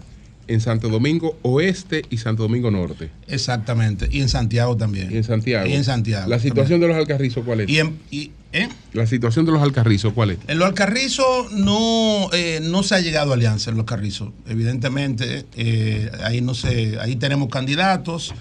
en 0.50 0.60
Santo 0.62 0.90
Domingo 0.90 1.38
Oeste 1.44 2.02
y 2.10 2.18
Santo 2.18 2.44
Domingo 2.44 2.70
Norte. 2.72 3.10
Exactamente, 3.28 4.10
y 4.12 4.22
en 4.22 4.30
Santiago 4.30 4.76
también. 4.76 5.12
Y 5.12 5.18
en 5.18 5.24
Santiago. 5.24 5.68
Y 5.68 5.74
en 5.74 5.84
Santiago. 5.84 6.28
La 6.28 6.40
situación 6.40 6.80
de 6.82 6.88
los 6.88 6.98
alcarrizos, 6.98 7.46
¿cuál 7.46 7.62
es? 7.62 7.70
Y 7.70 7.80
en- 7.80 8.00
y- 8.12 8.32
¿eh? 8.52 8.68
La 8.94 9.06
situación 9.06 9.46
de 9.46 9.52
los 9.52 9.62
alcarrizos, 9.62 10.12
¿cuál 10.14 10.32
es? 10.32 10.40
En 10.48 10.58
los 10.60 10.68
Alcarrizos 10.68 11.52
no, 11.54 12.30
eh, 12.34 12.60
no 12.64 12.82
se 12.84 12.96
ha 12.96 13.00
llegado 13.00 13.32
a 13.32 13.36
alianza 13.36 13.70
en 13.70 13.78
los 13.78 13.84
Alcarrizos. 13.84 14.32
Evidentemente, 14.48 15.46
eh, 15.56 16.10
ahí 16.24 16.42
no 16.42 16.54
se, 16.56 17.00
ahí 17.00 17.16
tenemos 17.16 17.50
candidatos. 17.50 18.34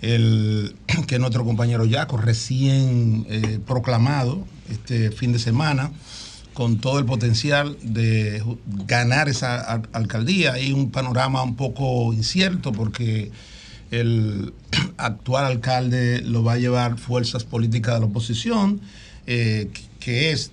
El, 0.00 0.76
que 1.08 1.18
nuestro 1.18 1.44
compañero 1.44 1.84
Yaco, 1.84 2.16
recién 2.18 3.26
eh, 3.28 3.58
proclamado 3.66 4.46
este 4.70 5.10
fin 5.10 5.32
de 5.32 5.38
semana, 5.40 5.90
con 6.58 6.78
todo 6.78 6.98
el 6.98 7.04
potencial 7.04 7.76
de 7.84 8.42
ganar 8.88 9.28
esa 9.28 9.60
al- 9.60 9.88
alcaldía. 9.92 10.54
Hay 10.54 10.72
un 10.72 10.90
panorama 10.90 11.40
un 11.40 11.54
poco 11.54 12.12
incierto 12.12 12.72
porque 12.72 13.30
el 13.92 14.52
actual 14.96 15.44
alcalde 15.44 16.20
lo 16.20 16.42
va 16.42 16.54
a 16.54 16.58
llevar 16.58 16.98
fuerzas 16.98 17.44
políticas 17.44 17.94
de 17.94 18.00
la 18.00 18.06
oposición, 18.06 18.80
eh, 19.28 19.70
que 20.00 20.32
es 20.32 20.50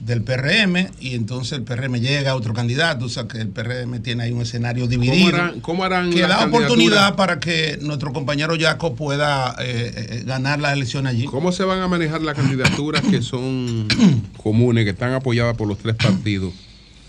del 0.00 0.22
PRM, 0.22 0.88
y 1.00 1.14
entonces 1.14 1.52
el 1.58 1.62
PRM 1.64 1.94
llega 2.00 2.32
a 2.32 2.36
otro 2.36 2.52
candidato, 2.54 3.06
o 3.06 3.08
sea 3.08 3.26
que 3.26 3.38
el 3.38 3.48
PRM 3.48 4.00
tiene 4.02 4.24
ahí 4.24 4.32
un 4.32 4.42
escenario 4.42 4.86
dividido. 4.86 5.30
¿Cómo 5.30 5.36
harán, 5.36 5.60
cómo 5.60 5.84
harán 5.84 6.10
que 6.10 6.20
las 6.20 6.28
da 6.40 6.46
oportunidad 6.46 7.16
para 7.16 7.40
que 7.40 7.78
nuestro 7.80 8.12
compañero 8.12 8.54
Yaco 8.56 8.94
pueda 8.94 9.56
eh, 9.58 9.92
eh, 9.96 10.22
ganar 10.26 10.60
la 10.60 10.72
elección 10.72 11.06
allí. 11.06 11.24
¿Cómo 11.24 11.50
se 11.52 11.64
van 11.64 11.80
a 11.80 11.88
manejar 11.88 12.22
las 12.22 12.34
candidaturas 12.36 13.02
que 13.02 13.22
son 13.22 13.88
comunes, 14.42 14.84
que 14.84 14.90
están 14.90 15.12
apoyadas 15.12 15.56
por 15.56 15.66
los 15.66 15.78
tres 15.78 15.96
partidos? 15.96 16.52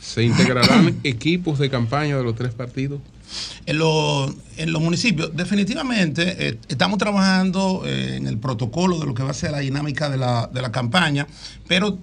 ¿Se 0.01 0.23
integrarán 0.23 0.95
equipos 1.03 1.59
de 1.59 1.69
campaña 1.69 2.18
de 2.18 2.23
los 2.23 2.35
tres 2.35 2.53
partidos? 2.53 2.99
En, 3.65 3.77
lo- 3.77 4.34
en 4.55 4.72
los 4.72 4.81
municipios, 4.81 5.35
definitivamente 5.35 6.47
eh, 6.47 6.57
estamos 6.69 6.97
trabajando 6.97 7.84
eh, 7.85 8.15
en 8.15 8.26
el 8.26 8.38
protocolo 8.38 8.97
de 8.99 9.05
lo 9.05 9.14
que 9.14 9.23
va 9.23 9.31
a 9.31 9.34
ser 9.34 9.51
la 9.51 9.59
dinámica 9.59 10.09
de 10.09 10.15
la, 10.18 10.49
de 10.53 10.61
la 10.61 10.72
campaña, 10.72 11.27
pero 11.68 11.97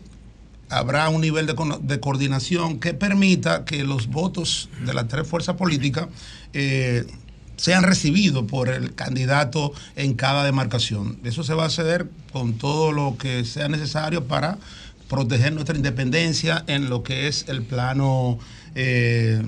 habrá 0.79 1.09
un 1.09 1.21
nivel 1.21 1.47
de, 1.47 2.01
coordinación 2.01 2.81
que 2.81 2.95
permita 2.95 3.65
que 3.65 3.85
los 3.85 4.09
votos 4.09 4.69
de 4.85 4.95
las 4.95 5.09
tres 5.09 5.27
fuerzas 5.27 5.57
políticas 5.57 6.09
eh, 6.53 7.07
sean 7.57 7.85
recibidos 7.85 8.45
por 8.45 8.69
el 8.69 8.95
candidato 8.95 9.73
en 9.97 10.15
cada 10.15 10.45
demarcación. 10.45 11.19
Eso 11.25 11.45
se 11.45 11.55
va 11.55 11.65
a 11.65 11.67
hacer 11.67 12.09
con 12.33 12.55
todo 12.55 12.93
lo 12.93 13.17
que 13.17 13.45
sea 13.45 13.69
necesario 13.69 14.25
para 14.25 14.59
proteger 15.09 15.53
nuestra 15.53 15.77
independencia 15.77 16.65
en 16.67 16.91
lo 16.91 17.03
que 17.03 17.29
es 17.29 17.45
el 17.49 17.63
plano 17.63 18.39
eh, 18.75 19.43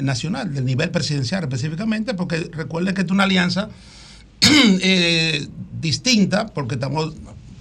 nacional, 0.00 0.52
del 0.54 0.64
nivel 0.64 0.90
presidencial 0.90 1.44
específicamente, 1.44 2.14
porque 2.14 2.50
recuerden 2.52 2.94
que 2.94 3.02
es 3.02 3.10
una 3.10 3.24
alianza 3.24 3.68
eh, 4.40 5.46
distinta, 5.80 6.46
porque 6.48 6.74
estamos 6.74 7.14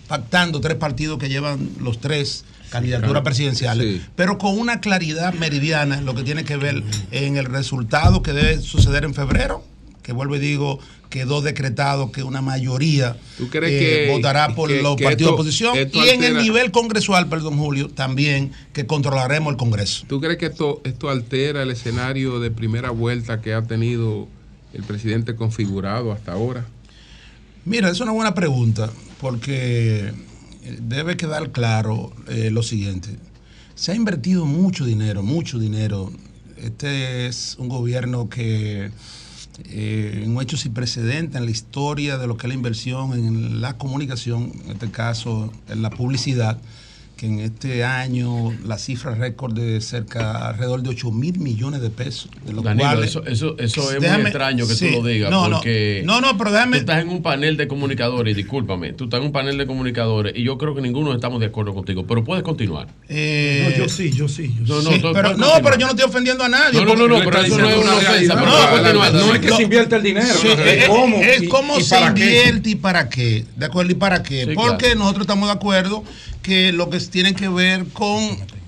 pactando 0.08 0.60
tres 0.60 0.78
partidos 0.78 1.20
que 1.20 1.30
llevan 1.30 1.70
los 1.80 2.00
tres 2.00 2.44
claro. 2.72 3.24
presidenciales, 3.24 3.86
Sí. 3.86 4.02
pero 4.16 4.38
con 4.38 4.58
una 4.58 4.80
claridad 4.80 5.34
meridiana 5.34 5.98
en 5.98 6.06
lo 6.06 6.16
que 6.16 6.24
tiene 6.24 6.44
que 6.46 6.58
ver 6.58 6.84
en 7.12 7.38
el 7.38 7.46
resultado 7.46 8.22
que 8.24 8.34
debe 8.34 8.60
suceder 8.62 9.04
en 9.04 9.14
febrero, 9.14 9.64
que 10.04 10.14
vuelvo 10.14 10.36
y 10.36 10.40
digo, 10.40 10.80
quedó 11.10 11.42
decretado 11.42 12.12
que 12.14 12.24
una 12.24 12.42
mayoría 12.42 13.18
¿Tú 13.38 13.50
crees 13.50 13.74
eh, 13.74 14.06
que- 14.08 14.12
votará 14.14 14.56
por 14.56 14.70
que- 14.70 14.82
los 14.82 14.96
que 14.96 15.04
partidos 15.04 15.32
esto- 15.32 15.36
de 15.36 15.42
oposición 15.84 16.06
y 16.06 16.10
en 16.10 16.24
el 16.24 16.38
nivel 16.38 16.72
congresual, 16.72 17.28
perdón 17.28 17.58
Julio, 17.58 17.90
también 17.90 18.52
que 18.74 18.86
controlaremos 18.88 19.52
el 19.52 19.58
Congreso. 19.58 20.06
¿Tú 20.08 20.22
crees 20.22 20.38
que 20.38 20.46
esto, 20.46 20.82
esto 20.86 21.10
altera 21.10 21.64
el 21.64 21.72
escenario 21.72 22.40
de 22.40 22.50
primera 22.50 22.90
vuelta 22.92 23.42
que 23.42 23.54
ha 23.54 23.62
tenido 23.64 24.28
el 24.74 24.84
presidente 24.84 25.36
configurado 25.36 26.14
hasta 26.14 26.32
ahora? 26.32 26.66
Mira, 27.66 27.90
es 27.90 28.00
una 28.00 28.14
buena 28.14 28.34
pregunta, 28.34 28.90
porque 29.20 30.14
debe 30.80 31.18
quedar 31.18 31.52
claro 31.52 32.12
eh, 32.28 32.50
lo 32.52 32.64
siguiente. 32.64 33.18
Se 33.76 33.92
ha 33.92 33.96
invertido 33.96 34.46
mucho 34.46 34.86
dinero, 34.86 35.24
mucho 35.24 35.60
dinero. 35.60 36.12
Este 36.58 37.28
es 37.28 37.56
un 37.58 37.70
gobierno 37.70 38.30
que, 38.30 38.92
eh, 39.66 40.24
un 40.28 40.42
hecho 40.42 40.58
sin 40.58 40.74
precedente 40.74 41.38
en 41.38 41.46
la 41.46 41.52
historia 41.52 42.18
de 42.18 42.28
lo 42.28 42.38
que 42.38 42.48
es 42.48 42.50
la 42.50 42.56
inversión 42.56 43.14
en 43.14 43.62
la 43.62 43.78
comunicación, 43.78 44.52
en 44.66 44.72
este 44.72 44.92
caso 44.92 45.52
en 45.68 45.82
la 45.82 45.90
publicidad, 45.90 46.60
que 47.22 47.28
en 47.28 47.40
este 47.40 47.84
año 47.84 48.52
la 48.66 48.80
cifra 48.80 49.14
récord 49.14 49.54
de 49.54 49.80
cerca 49.80 50.48
alrededor 50.48 50.82
de 50.82 50.90
8 50.90 51.12
mil 51.12 51.38
millones 51.38 51.80
de 51.80 51.92
pesos. 51.92 52.32
De 52.44 52.52
los 52.52 52.64
Danilo, 52.64 52.90
cuales- 52.90 53.12
eso, 53.12 53.24
eso, 53.28 53.56
eso 53.60 53.92
es 53.92 54.00
muy 54.02 54.22
extraño 54.22 54.68
que 54.68 54.74
sí, 54.74 54.88
tú 54.90 55.04
lo 55.04 55.08
digas. 55.08 55.30
no, 55.30 55.48
porque 55.48 56.02
no, 56.04 56.20
no, 56.20 56.36
pero 56.36 56.52
déjame- 56.52 56.78
Tú 56.78 56.80
estás 56.80 57.04
en 57.04 57.10
un 57.10 57.22
panel 57.22 57.58
de 57.58 57.68
comunicadores, 57.68 58.32
y 58.34 58.36
discúlpame, 58.36 58.94
tú 58.94 59.04
estás 59.04 59.20
en 59.20 59.28
un 59.28 59.32
panel 59.32 59.56
de 59.56 59.68
comunicadores 59.68 60.34
y 60.36 60.42
yo 60.42 60.58
creo 60.58 60.74
que 60.74 60.82
ninguno 60.82 61.14
estamos 61.14 61.40
de 61.42 61.46
acuerdo 61.46 61.76
contigo, 61.76 62.08
pero 62.08 62.24
puedes 62.24 62.42
continuar. 62.44 62.88
Eh, 63.08 63.68
No, 63.70 63.84
yo 63.84 63.88
sí, 63.88 64.12
yo 64.12 64.28
sí. 64.28 64.56
yo 64.64 64.82
No, 64.82 64.90
sí. 64.92 65.00
no, 65.00 65.10
Sí, 65.10 65.14
pero, 65.14 65.38
no, 65.38 65.48
pero 65.62 65.78
yo 65.78 65.86
no 65.86 65.92
estoy 65.92 66.06
ofendiendo 66.06 66.44
a 66.44 66.50
nadie. 66.50 66.84
No, 66.84 66.96
no, 66.96 67.08
no, 67.08 67.20
pero 67.24 67.40
eso 67.44 67.56
no 67.60 67.70
es 67.70 67.78
una 67.78 67.98
ofensa, 67.98 68.34
pero 68.34 68.94
No, 69.14 69.34
es 69.36 69.40
que 69.42 69.52
se 69.52 69.62
invierte 69.62 69.96
el 69.96 70.02
dinero, 70.02 70.26
Sí, 70.42 70.48
no, 70.58 70.64
es, 70.64 70.88
cómo 70.88 71.18
es 71.18 71.48
cómo 71.50 71.80
se 71.82 72.02
invierte 72.02 72.72
y 72.72 72.76
para 72.78 73.10
qué. 73.10 73.46
¿De 73.56 73.68
acuerdo? 73.68 73.92
¿Y 73.92 73.96
para 73.96 74.24
qué? 74.24 74.52
Porque 74.56 74.96
nosotros 74.96 75.26
estamos 75.26 75.48
de 75.50 75.54
acuerdo 75.54 76.04
que 76.42 76.72
lo 76.72 76.90
que 76.90 77.00
tiene 77.00 77.34
que 77.34 77.50
ver 77.50 77.86
con 77.88 78.22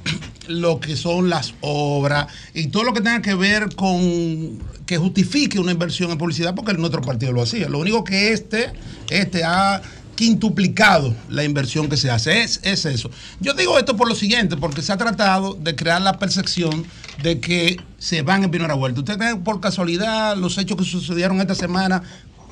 lo 0.48 0.80
que 0.80 0.95
son 0.95 1.30
las 1.30 1.54
obras 1.62 2.28
y 2.54 2.68
todo 2.68 2.84
lo 2.84 2.94
que 2.94 3.02
tenga 3.02 3.22
que 3.22 3.36
ver 3.36 3.76
con 3.76 4.60
que 4.86 4.98
justifique 4.98 5.60
una 5.60 5.72
inversión 5.72 6.12
en 6.12 6.18
publicidad, 6.18 6.56
porque 6.56 6.74
nuestro 6.74 7.02
partido 7.02 7.32
lo 7.32 7.41
hacía. 7.41 7.70
Lo 7.70 7.80
único 7.80 8.04
que 8.04 8.34
este, 8.34 8.74
este 9.10 9.44
ha 9.44 9.82
quintuplicado 10.16 11.16
la 11.30 11.44
inversión 11.44 11.90
que 11.90 11.98
se 11.98 12.12
hace. 12.12 12.44
Es, 12.44 12.60
es 12.64 12.86
eso. 12.86 13.10
Yo 13.40 13.54
digo 13.54 13.80
esto 13.80 13.95
por 13.95 14.08
lo 14.08 14.16
siguiente, 14.16 14.58
porque 14.58 14.82
se 14.82 14.91
ha 14.91 14.98
tratado 14.98 15.54
de 15.54 15.76
crear 15.76 16.02
la 16.02 16.20
percepción 16.20 16.86
de 17.22 17.40
que 17.40 17.78
se 17.98 18.22
van 18.22 18.44
en 18.44 18.52
primera 18.52 18.74
vuelta. 18.74 19.00
Ustedes 19.00 19.20
ven 19.20 19.44
por 19.44 19.60
casualidad 19.60 20.36
los 20.38 20.58
hechos 20.58 20.78
que 20.78 20.84
sucedieron 20.84 21.40
esta 21.41 21.56
semana 21.56 22.04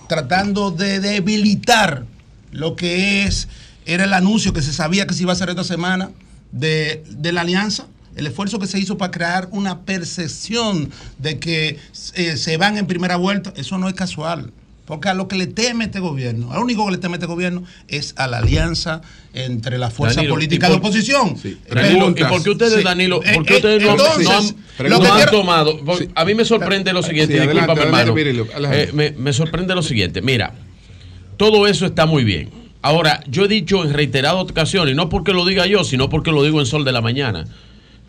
tratando 0.08 0.72
de 0.72 1.00
debilitar 1.00 2.06
lo 2.52 2.76
que 2.76 3.24
es, 3.24 3.48
era 3.86 4.04
el 4.06 4.14
anuncio 4.14 4.54
que 4.54 4.62
se 4.62 4.74
sabía 4.74 5.06
que 5.08 5.14
se 5.14 5.24
iba 5.24 5.32
a 5.32 5.36
hacer 5.36 5.50
esta 5.50 5.64
semana 5.64 6.12
de, 6.52 7.04
de 7.10 7.32
la 7.32 7.42
alianza. 7.42 7.88
El 8.16 8.28
esfuerzo 8.28 8.60
que 8.60 8.68
se 8.68 8.78
hizo 8.78 8.98
para 8.98 9.12
crear 9.12 9.48
una 9.52 9.82
percepción 9.82 10.90
de 11.18 11.40
que 11.40 11.78
eh, 12.16 12.38
se 12.38 12.58
van 12.58 12.78
en 12.78 12.86
primera 12.86 13.16
vuelta, 13.16 13.54
eso 13.56 13.78
no 13.78 13.88
es 13.88 13.94
casual. 13.94 14.52
Porque 14.86 15.08
a 15.08 15.14
lo 15.14 15.30
que 15.30 15.38
le 15.38 15.48
teme 15.48 15.86
este 15.86 16.02
gobierno, 16.02 16.52
a 16.52 16.56
lo 16.56 16.64
único 16.64 16.86
que 16.86 16.92
le 16.92 16.98
teme 16.98 17.14
este 17.16 17.26
gobierno 17.28 17.64
es 17.88 18.14
a 18.18 18.28
la 18.28 18.40
alianza 18.40 19.02
entre 19.34 19.78
las 19.78 19.94
fuerzas 19.94 20.18
Danilo, 20.18 20.34
políticas 20.34 20.70
¿y 20.70 20.74
de 20.74 20.80
por- 20.80 20.90
oposición. 20.90 21.28
Danilo, 21.36 21.50
¿y 21.54 21.70
Preguntas. 21.70 22.30
por 22.30 22.44
qué 22.44 22.50
ustedes, 22.50 22.74
Sí. 22.74 22.84
Danilo, 22.84 23.22
Eh, 23.24 23.34
por 23.36 23.46
qué 23.46 23.54
eh, 23.54 23.58
ustedes 23.58 23.84
no, 23.84 23.92
entonces, 23.92 24.24
no 24.28 24.32
han, 24.38 24.90
lo 24.90 24.98
no 24.98 25.00
que 25.02 25.08
han 25.08 25.16
quiero- 25.16 25.32
tomado? 25.32 25.86
por- 25.86 26.08
A 26.14 26.26
mí 26.26 26.36
me 26.36 26.44
sorprende 26.44 26.92
lo 26.92 27.04
siguiente, 27.04 27.34
Sí, 27.36 27.40
adelante, 27.40 27.62
discúlpame, 27.62 27.82
adelante, 27.82 28.00
hermano. 28.02 28.14
Virgilio, 28.14 28.48
adelante. 28.52 28.84
Eh, 28.84 28.90
me, 28.92 29.12
me 29.12 29.32
sorprende 29.32 29.74
lo 29.76 29.84
siguiente. 29.84 30.22
Mira, 30.22 30.54
todo 31.38 31.68
eso 31.68 31.86
está 31.86 32.06
muy 32.06 32.26
bien. 32.26 32.50
Ahora, 32.82 33.24
yo 33.28 33.46
he 33.46 33.48
dicho 33.48 33.84
en 33.84 33.94
reiteradas 33.94 34.42
ocasiones, 34.42 34.94
y 34.94 34.96
no 34.96 35.10
porque 35.10 35.34
lo 35.34 35.46
diga 35.46 35.68
yo, 35.68 35.84
sino 35.84 36.10
porque 36.10 36.32
lo 36.32 36.44
digo 36.44 36.60
en 36.60 36.66
Sol 36.66 36.84
de 36.84 36.92
la 36.92 37.02
Mañana, 37.02 37.46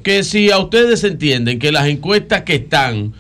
que 0.03 0.24
si 0.24 0.51
a 0.51 0.59
ustedes 0.59 1.05
entienden 1.05 1.59
que 1.59 1.73
las 1.73 1.89
encuestas 1.89 2.43
que 2.43 2.55
están 2.57 3.12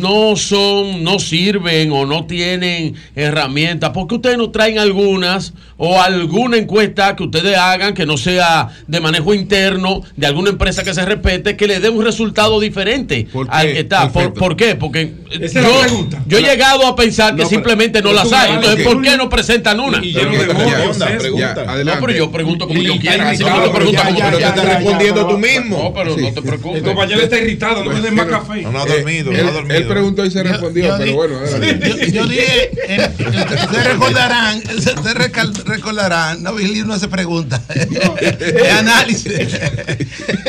no 0.00 0.36
son, 0.36 1.04
no 1.04 1.18
sirven 1.18 1.92
o 1.92 2.04
no 2.06 2.26
tienen 2.26 2.94
herramientas, 3.14 3.90
¿por 3.90 4.06
qué 4.06 4.16
ustedes 4.16 4.38
no 4.38 4.50
traen 4.50 4.78
algunas 4.78 5.52
o 5.76 6.00
alguna 6.00 6.56
encuesta 6.56 7.14
que 7.16 7.24
ustedes 7.24 7.56
hagan 7.56 7.94
que 7.94 8.06
no 8.06 8.16
sea 8.16 8.68
de 8.86 9.00
manejo 9.00 9.34
interno 9.34 10.02
de 10.16 10.26
alguna 10.26 10.50
empresa 10.50 10.82
que 10.84 10.94
se 10.94 11.04
respete, 11.04 11.56
que 11.56 11.66
le 11.66 11.80
dé 11.80 11.88
un 11.88 12.04
resultado 12.04 12.60
diferente 12.60 13.26
al 13.48 13.66
que 13.72 13.80
está? 13.80 14.10
¿Por, 14.10 14.34
por 14.34 14.56
qué? 14.56 14.74
Porque 14.76 15.12
Esa 15.30 15.44
es 15.44 15.54
la 15.54 15.62
yo, 15.88 16.08
yo 16.26 16.38
he 16.38 16.42
llegado 16.42 16.86
a 16.86 16.96
pensar 16.96 17.34
que 17.36 17.42
No, 17.42 17.48
pero- 17.48 17.48
simplemente 17.48 18.00
no 18.02 18.10
pero 18.10 18.22
las 18.24 18.32
hay. 18.32 18.52
Entonces, 18.54 18.76
que- 18.76 18.84
¿por 18.84 19.02
qué 19.02 19.16
no 19.16 19.28
presentan 19.28 19.80
una? 19.80 20.04
Y 20.04 20.12
modos, 20.14 20.98
Ya, 20.98 21.52
adelante. 21.52 21.84
No, 21.84 22.00
pero 22.06 22.12
yo 22.12 22.30
pregunto 22.30 22.66
como 22.68 22.80
yo 22.82 22.94
Y- 22.94 22.98
quiera. 22.98 23.32
y- 23.34 23.36
Si 23.36 23.44
no, 23.44 23.72
pero 23.72 23.90
ya, 23.90 24.10
ya, 24.10 24.10
ya, 24.10 24.30
quieras. 24.30 24.54
ya, 24.56 24.62
respondiendo 24.78 25.26
tú 25.26 25.38
mismo. 25.38 25.78
No, 25.84 25.92
pero 25.94 26.14
Sí. 26.14 26.22
no 26.22 26.32
te 26.32 26.42
preocupes. 26.42 26.78
El 26.78 26.84
compañero 26.84 27.20
está 27.22 27.38
irritado, 27.38 27.84
no 27.84 27.90
me 27.92 28.00
den 28.00 28.14
más 28.14 28.26
café. 28.26 28.62
No, 28.62 28.72
no 28.72 28.80
ha 28.80 28.84
Eh, 28.84 28.88
dormido, 28.98 29.32
él, 29.32 29.42
no 29.42 29.48
ha 29.48 29.52
dormido. 29.52 29.74
Él 29.84 29.88
preguntó 29.92 30.24
y 30.24 30.30
se 30.30 30.42
respondió, 30.42 30.84
yo 30.84 30.92
pero 30.98 31.04
di- 31.04 31.12
bueno. 31.12 31.36
adelante. 31.38 31.88
Yo, 31.88 32.06
yo 32.22 32.26
dije, 32.26 32.70
eh, 32.88 33.10
ustedes 33.18 33.84
recordarán, 33.92 34.58
ustedes 34.76 35.14
recal- 35.14 35.64
recordarán, 35.64 36.42
no, 36.42 36.54
Virgilio 36.54 36.84
no 36.86 36.98
se 36.98 37.08
pregunta, 37.08 37.60
es 37.70 38.72
análisis. 38.72 39.32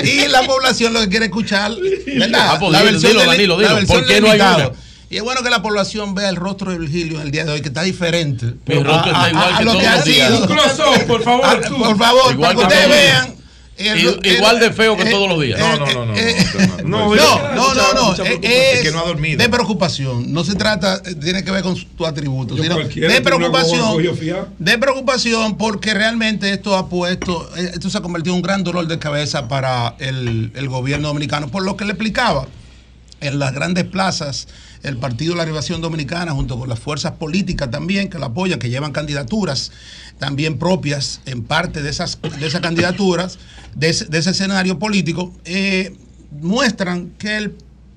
Y 0.03 0.27
la 0.27 0.43
población 0.43 0.93
lo 0.93 1.01
que 1.01 1.09
quiere 1.09 1.25
escuchar, 1.25 1.71
¿verdad? 2.17 2.47
Ah, 2.51 2.57
pues 2.59 2.71
la 2.71 2.79
dilo, 2.79 2.91
versión 2.91 3.11
dilo, 3.11 3.31
del- 3.31 3.37
dilo. 3.39 3.57
versión 3.57 3.85
¿Por 3.87 4.05
qué 4.07 4.21
no 4.21 4.31
hay 4.31 4.39
una? 4.39 4.71
Y 5.07 5.17
es 5.17 5.23
bueno 5.23 5.43
que 5.43 5.49
la 5.51 5.61
población 5.61 6.15
vea 6.15 6.29
el 6.29 6.35
rostro 6.35 6.71
de 6.71 6.79
Virgilio 6.79 7.17
en 7.19 7.27
el 7.27 7.31
día 7.31 7.45
de 7.45 7.51
hoy, 7.51 7.61
que 7.61 7.67
está 7.67 7.83
diferente. 7.83 8.55
Igual 8.67 9.03
que 9.57 9.63
lo 9.63 9.77
que 9.77 9.87
ha 9.87 10.01
sido. 10.01 10.47
Por 11.07 11.23
favor, 11.23 11.45
Ah. 11.45 11.69
Por 11.77 11.97
favor, 11.97 12.31
Igual 12.33 12.55
para 12.55 12.67
que 12.69 12.75
ustedes 12.75 12.89
vean. 12.89 13.35
El- 13.77 13.99
I- 13.99 14.19
el- 14.23 14.35
igual 14.37 14.59
de 14.59 14.71
feo 14.71 14.95
que 14.97 15.05
todos 15.05 15.27
los 15.29 15.41
días. 15.41 15.59
No, 15.59 15.77
no, 15.77 15.85
no, 15.93 16.05
no. 16.05 16.13
No, 16.83 17.15
no, 17.15 17.73
no, 17.73 17.93
no, 17.93 18.23
es 18.23 18.29
Es 18.43 18.81
que 18.83 18.91
no 18.91 18.99
ha 18.99 19.05
dormido. 19.07 19.37
de 19.41 19.49
preocupación. 19.49 20.31
No 20.31 20.43
se 20.43 20.55
trata, 20.55 21.01
eh, 21.05 21.15
tiene 21.15 21.43
que 21.43 21.51
ver 21.51 21.63
con 21.63 21.75
tu 21.97 22.05
atributo, 22.05 22.55
sino 22.55 22.77
de 22.77 23.21
preocupación. 23.21 23.97
De 24.59 24.77
preocupación 24.77 25.57
porque 25.57 25.93
realmente 25.93 26.51
esto 26.51 26.75
ha 26.75 26.87
puesto, 26.89 27.49
eh, 27.57 27.71
esto 27.73 27.89
se 27.89 27.97
ha 27.97 28.01
convertido 28.01 28.33
en 28.33 28.37
un 28.37 28.41
gran 28.43 28.63
dolor 28.63 28.87
de 28.87 28.99
cabeza 28.99 29.47
para 29.47 29.95
el, 29.99 30.51
el 30.55 30.69
gobierno 30.69 31.09
dominicano. 31.09 31.47
Por 31.49 31.63
lo 31.63 31.75
que 31.75 31.85
le 31.85 31.91
explicaba, 31.91 32.47
en 33.21 33.39
las 33.39 33.53
grandes 33.53 33.85
plazas, 33.85 34.47
el 34.83 34.97
Partido 34.97 35.33
de 35.33 35.37
la 35.37 35.45
Liberación 35.45 35.81
Dominicana, 35.81 36.31
junto 36.33 36.59
con 36.59 36.69
las 36.69 36.79
fuerzas 36.79 37.13
políticas 37.13 37.71
también 37.71 38.09
que 38.09 38.19
la 38.19 38.27
apoyan, 38.27 38.59
que 38.59 38.69
llevan 38.69 38.91
candidaturas 38.91 39.71
también 40.19 40.57
propias 40.57 41.21
en 41.25 41.43
parte 41.43 41.81
de 41.81 41.89
esas, 41.89 42.19
de 42.39 42.47
esas 42.47 42.61
candidaturas, 42.61 43.37
de 43.75 43.89
ese, 43.89 44.07
escenario 44.29 44.79
político, 44.79 45.33
eh, 45.45 45.95
muestran 46.41 47.11
que 47.17 47.37
el 47.37 47.55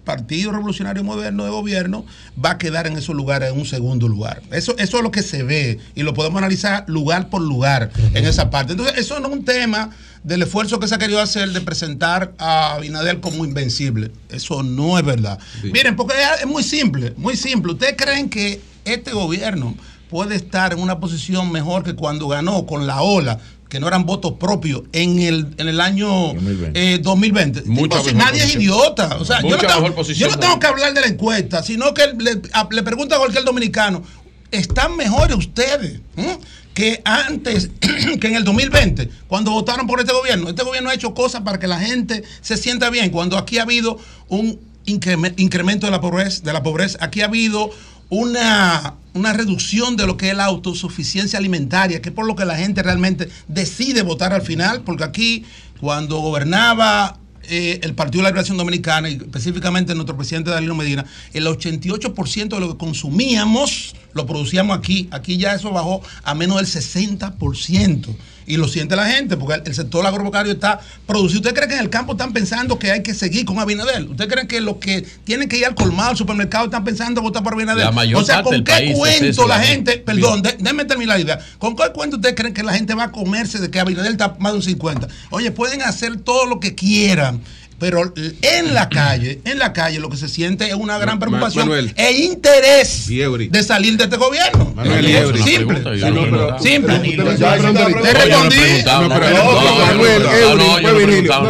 Partido 0.08 0.52
Revolucionario 0.52 1.04
Moderno 1.04 1.44
de 1.44 1.50
Gobierno 1.50 2.06
va 2.42 2.52
a 2.52 2.58
quedar 2.58 2.86
en 2.86 2.96
esos 2.96 3.14
lugares 3.14 3.52
en 3.52 3.58
un 3.58 3.66
segundo 3.66 4.08
lugar. 4.08 4.40
Eso, 4.50 4.74
eso 4.78 4.96
es 4.96 5.02
lo 5.02 5.10
que 5.10 5.22
se 5.22 5.42
ve 5.42 5.78
y 5.94 6.02
lo 6.02 6.14
podemos 6.14 6.38
analizar 6.38 6.84
lugar 6.88 7.28
por 7.28 7.42
lugar 7.42 7.90
en 8.14 8.24
esa 8.24 8.48
parte. 8.48 8.72
Entonces, 8.72 8.96
eso 8.96 9.20
no 9.20 9.28
es 9.28 9.34
un 9.34 9.44
tema 9.44 9.90
del 10.24 10.40
esfuerzo 10.40 10.80
que 10.80 10.88
se 10.88 10.94
ha 10.94 10.98
querido 10.98 11.20
hacer 11.20 11.50
de 11.50 11.60
presentar 11.60 12.32
a 12.38 12.72
Abinader 12.72 13.20
como 13.20 13.44
invencible. 13.44 14.10
Eso 14.30 14.62
no 14.62 14.98
es 14.98 15.04
verdad. 15.04 15.38
Miren, 15.62 15.94
porque 15.94 16.14
es 16.40 16.46
muy 16.46 16.62
simple, 16.62 17.12
muy 17.18 17.36
simple. 17.36 17.72
¿Ustedes 17.72 17.96
creen 17.98 18.30
que 18.30 18.62
este 18.86 19.12
gobierno 19.12 19.74
puede 20.08 20.36
estar 20.36 20.72
en 20.72 20.78
una 20.78 21.00
posición 21.00 21.52
mejor 21.52 21.84
que 21.84 21.94
cuando 21.94 22.28
ganó 22.28 22.64
con 22.64 22.86
la 22.86 23.02
ola? 23.02 23.40
Que 23.68 23.80
no 23.80 23.88
eran 23.88 24.06
votos 24.06 24.34
propios 24.40 24.82
en 24.92 25.18
el, 25.20 25.54
en 25.58 25.68
el 25.68 25.80
año 25.80 26.08
2020. 26.34 26.94
Eh, 26.94 26.98
2020. 26.98 27.62
Mucha 27.66 27.96
mejor 27.98 28.14
nadie 28.14 28.42
es 28.42 28.54
idiota. 28.54 29.16
O 29.20 29.24
sea, 29.24 29.40
yo 29.42 29.50
no, 29.50 29.56
tengo, 29.68 30.02
yo 30.02 30.28
no 30.28 30.38
tengo 30.38 30.58
que 30.58 30.66
hablar 30.66 30.94
de 30.94 31.00
la 31.02 31.06
encuesta, 31.08 31.62
sino 31.62 31.92
que 31.94 32.06
le, 32.18 32.40
a- 32.52 32.68
le 32.70 32.82
pregunto 32.82 33.14
a 33.14 33.18
cualquier 33.18 33.44
dominicano, 33.44 34.02
¿están 34.50 34.96
mejores 34.96 35.36
ustedes 35.36 36.00
que 36.74 37.02
antes, 37.04 37.70
que 38.20 38.26
en 38.28 38.34
el 38.36 38.44
2020, 38.44 39.10
cuando 39.26 39.50
votaron 39.50 39.86
por 39.86 40.00
este 40.00 40.12
gobierno? 40.12 40.48
Este 40.48 40.62
gobierno 40.64 40.90
ha 40.90 40.94
hecho 40.94 41.12
cosas 41.12 41.42
para 41.42 41.58
que 41.58 41.66
la 41.66 41.78
gente 41.80 42.22
se 42.40 42.56
sienta 42.56 42.88
bien. 42.90 43.10
Cuando 43.10 43.36
aquí 43.36 43.58
ha 43.58 43.62
habido 43.62 43.98
un 44.28 44.58
increme- 44.86 45.34
incremento 45.36 45.86
de 45.86 45.90
la 45.92 46.00
pobreza, 46.00 46.40
de 46.42 46.52
la 46.52 46.62
pobreza 46.62 46.96
aquí 47.02 47.20
ha 47.20 47.26
habido 47.26 47.70
una, 48.10 48.94
una 49.14 49.32
reducción 49.32 49.96
de 49.96 50.06
lo 50.06 50.16
que 50.16 50.30
es 50.30 50.36
la 50.36 50.44
autosuficiencia 50.44 51.38
alimentaria, 51.38 52.00
que 52.00 52.10
es 52.10 52.14
por 52.14 52.26
lo 52.26 52.36
que 52.36 52.44
la 52.44 52.56
gente 52.56 52.82
realmente 52.82 53.28
decide 53.48 54.02
votar 54.02 54.32
al 54.32 54.42
final, 54.42 54.82
porque 54.82 55.04
aquí 55.04 55.44
cuando 55.80 56.18
gobernaba 56.18 57.18
eh, 57.50 57.80
el 57.82 57.94
Partido 57.94 58.20
de 58.20 58.24
la 58.24 58.30
Liberación 58.30 58.58
Dominicana 58.58 59.08
y 59.08 59.14
específicamente 59.14 59.94
nuestro 59.94 60.16
presidente 60.16 60.50
Danilo 60.50 60.74
Medina, 60.74 61.06
el 61.32 61.46
88% 61.46 62.48
de 62.48 62.60
lo 62.60 62.72
que 62.72 62.76
consumíamos 62.76 63.94
lo 64.12 64.26
producíamos 64.26 64.76
aquí. 64.76 65.08
Aquí 65.10 65.38
ya 65.38 65.54
eso 65.54 65.70
bajó 65.70 66.02
a 66.24 66.34
menos 66.34 66.56
del 66.56 66.66
60%. 66.66 68.16
Y 68.48 68.56
lo 68.56 68.66
siente 68.66 68.96
la 68.96 69.06
gente, 69.06 69.36
porque 69.36 69.62
el, 69.64 69.74
sector 69.74 70.04
agropecuario 70.06 70.52
está 70.52 70.80
producido. 71.06 71.40
¿Usted 71.40 71.54
cree 71.54 71.68
que 71.68 71.74
en 71.74 71.80
el 71.80 71.90
campo 71.90 72.12
están 72.12 72.32
pensando 72.32 72.78
que 72.78 72.90
hay 72.90 73.02
que 73.02 73.14
seguir 73.14 73.44
con 73.44 73.58
Abinader? 73.58 74.02
¿Usted 74.04 74.28
cree 74.28 74.46
que 74.48 74.60
los 74.60 74.76
que 74.78 75.06
tienen 75.24 75.48
que 75.48 75.58
ir 75.58 75.66
al 75.66 75.74
colmado, 75.74 76.10
al 76.10 76.16
supermercado, 76.16 76.64
están 76.64 76.82
pensando 76.82 77.22
votar 77.22 77.42
por 77.42 77.52
Abinader? 77.52 77.84
La 77.84 77.92
mayor 77.92 78.22
o 78.22 78.24
sea, 78.24 78.42
¿con 78.42 78.64
qué 78.64 78.90
es 78.90 78.96
cuento 78.96 79.24
eso, 79.26 79.46
la 79.46 79.60
gente. 79.60 79.98
perdón, 79.98 80.42
de- 80.42 80.56
déjeme 80.58 80.84
terminar 80.84 81.18
la 81.18 81.22
idea, 81.22 81.38
¿con 81.58 81.76
qué 81.76 81.84
cuento 81.94 82.16
ustedes 82.16 82.34
creen 82.34 82.54
que 82.54 82.62
la 82.62 82.72
gente 82.72 82.94
va 82.94 83.04
a 83.04 83.12
comerse 83.12 83.58
de 83.58 83.70
que 83.70 83.78
Abinader 83.78 84.12
está 84.12 84.36
más 84.38 84.52
de 84.52 84.58
un 84.58 84.64
50? 84.64 85.08
Oye, 85.30 85.50
pueden 85.50 85.82
hacer 85.82 86.16
todo 86.16 86.46
lo 86.46 86.58
que 86.58 86.74
quieran. 86.74 87.40
Pero 87.78 88.12
en 88.42 88.74
la 88.74 88.88
calle, 88.90 89.40
en 89.44 89.58
la 89.58 89.72
calle 89.72 90.00
lo 90.00 90.08
que 90.10 90.16
se 90.16 90.28
siente 90.28 90.66
es 90.68 90.74
una 90.74 90.98
gran 90.98 91.18
preocupación 91.20 91.68
Manuel. 91.68 91.92
e 91.96 92.10
interés 92.12 93.04
Fiebre. 93.06 93.48
de 93.48 93.62
salir 93.62 93.96
de 93.96 94.04
este 94.04 94.16
gobierno. 94.16 94.72
Manuel, 94.74 95.04
Simple. 95.06 95.42
Fiebre. 95.44 95.76
Simple. 96.60 96.98
Simple. 96.98 97.16
Yo- 97.38 98.02
te 98.02 98.12
respondí. 98.12 98.56
No, 98.84 99.08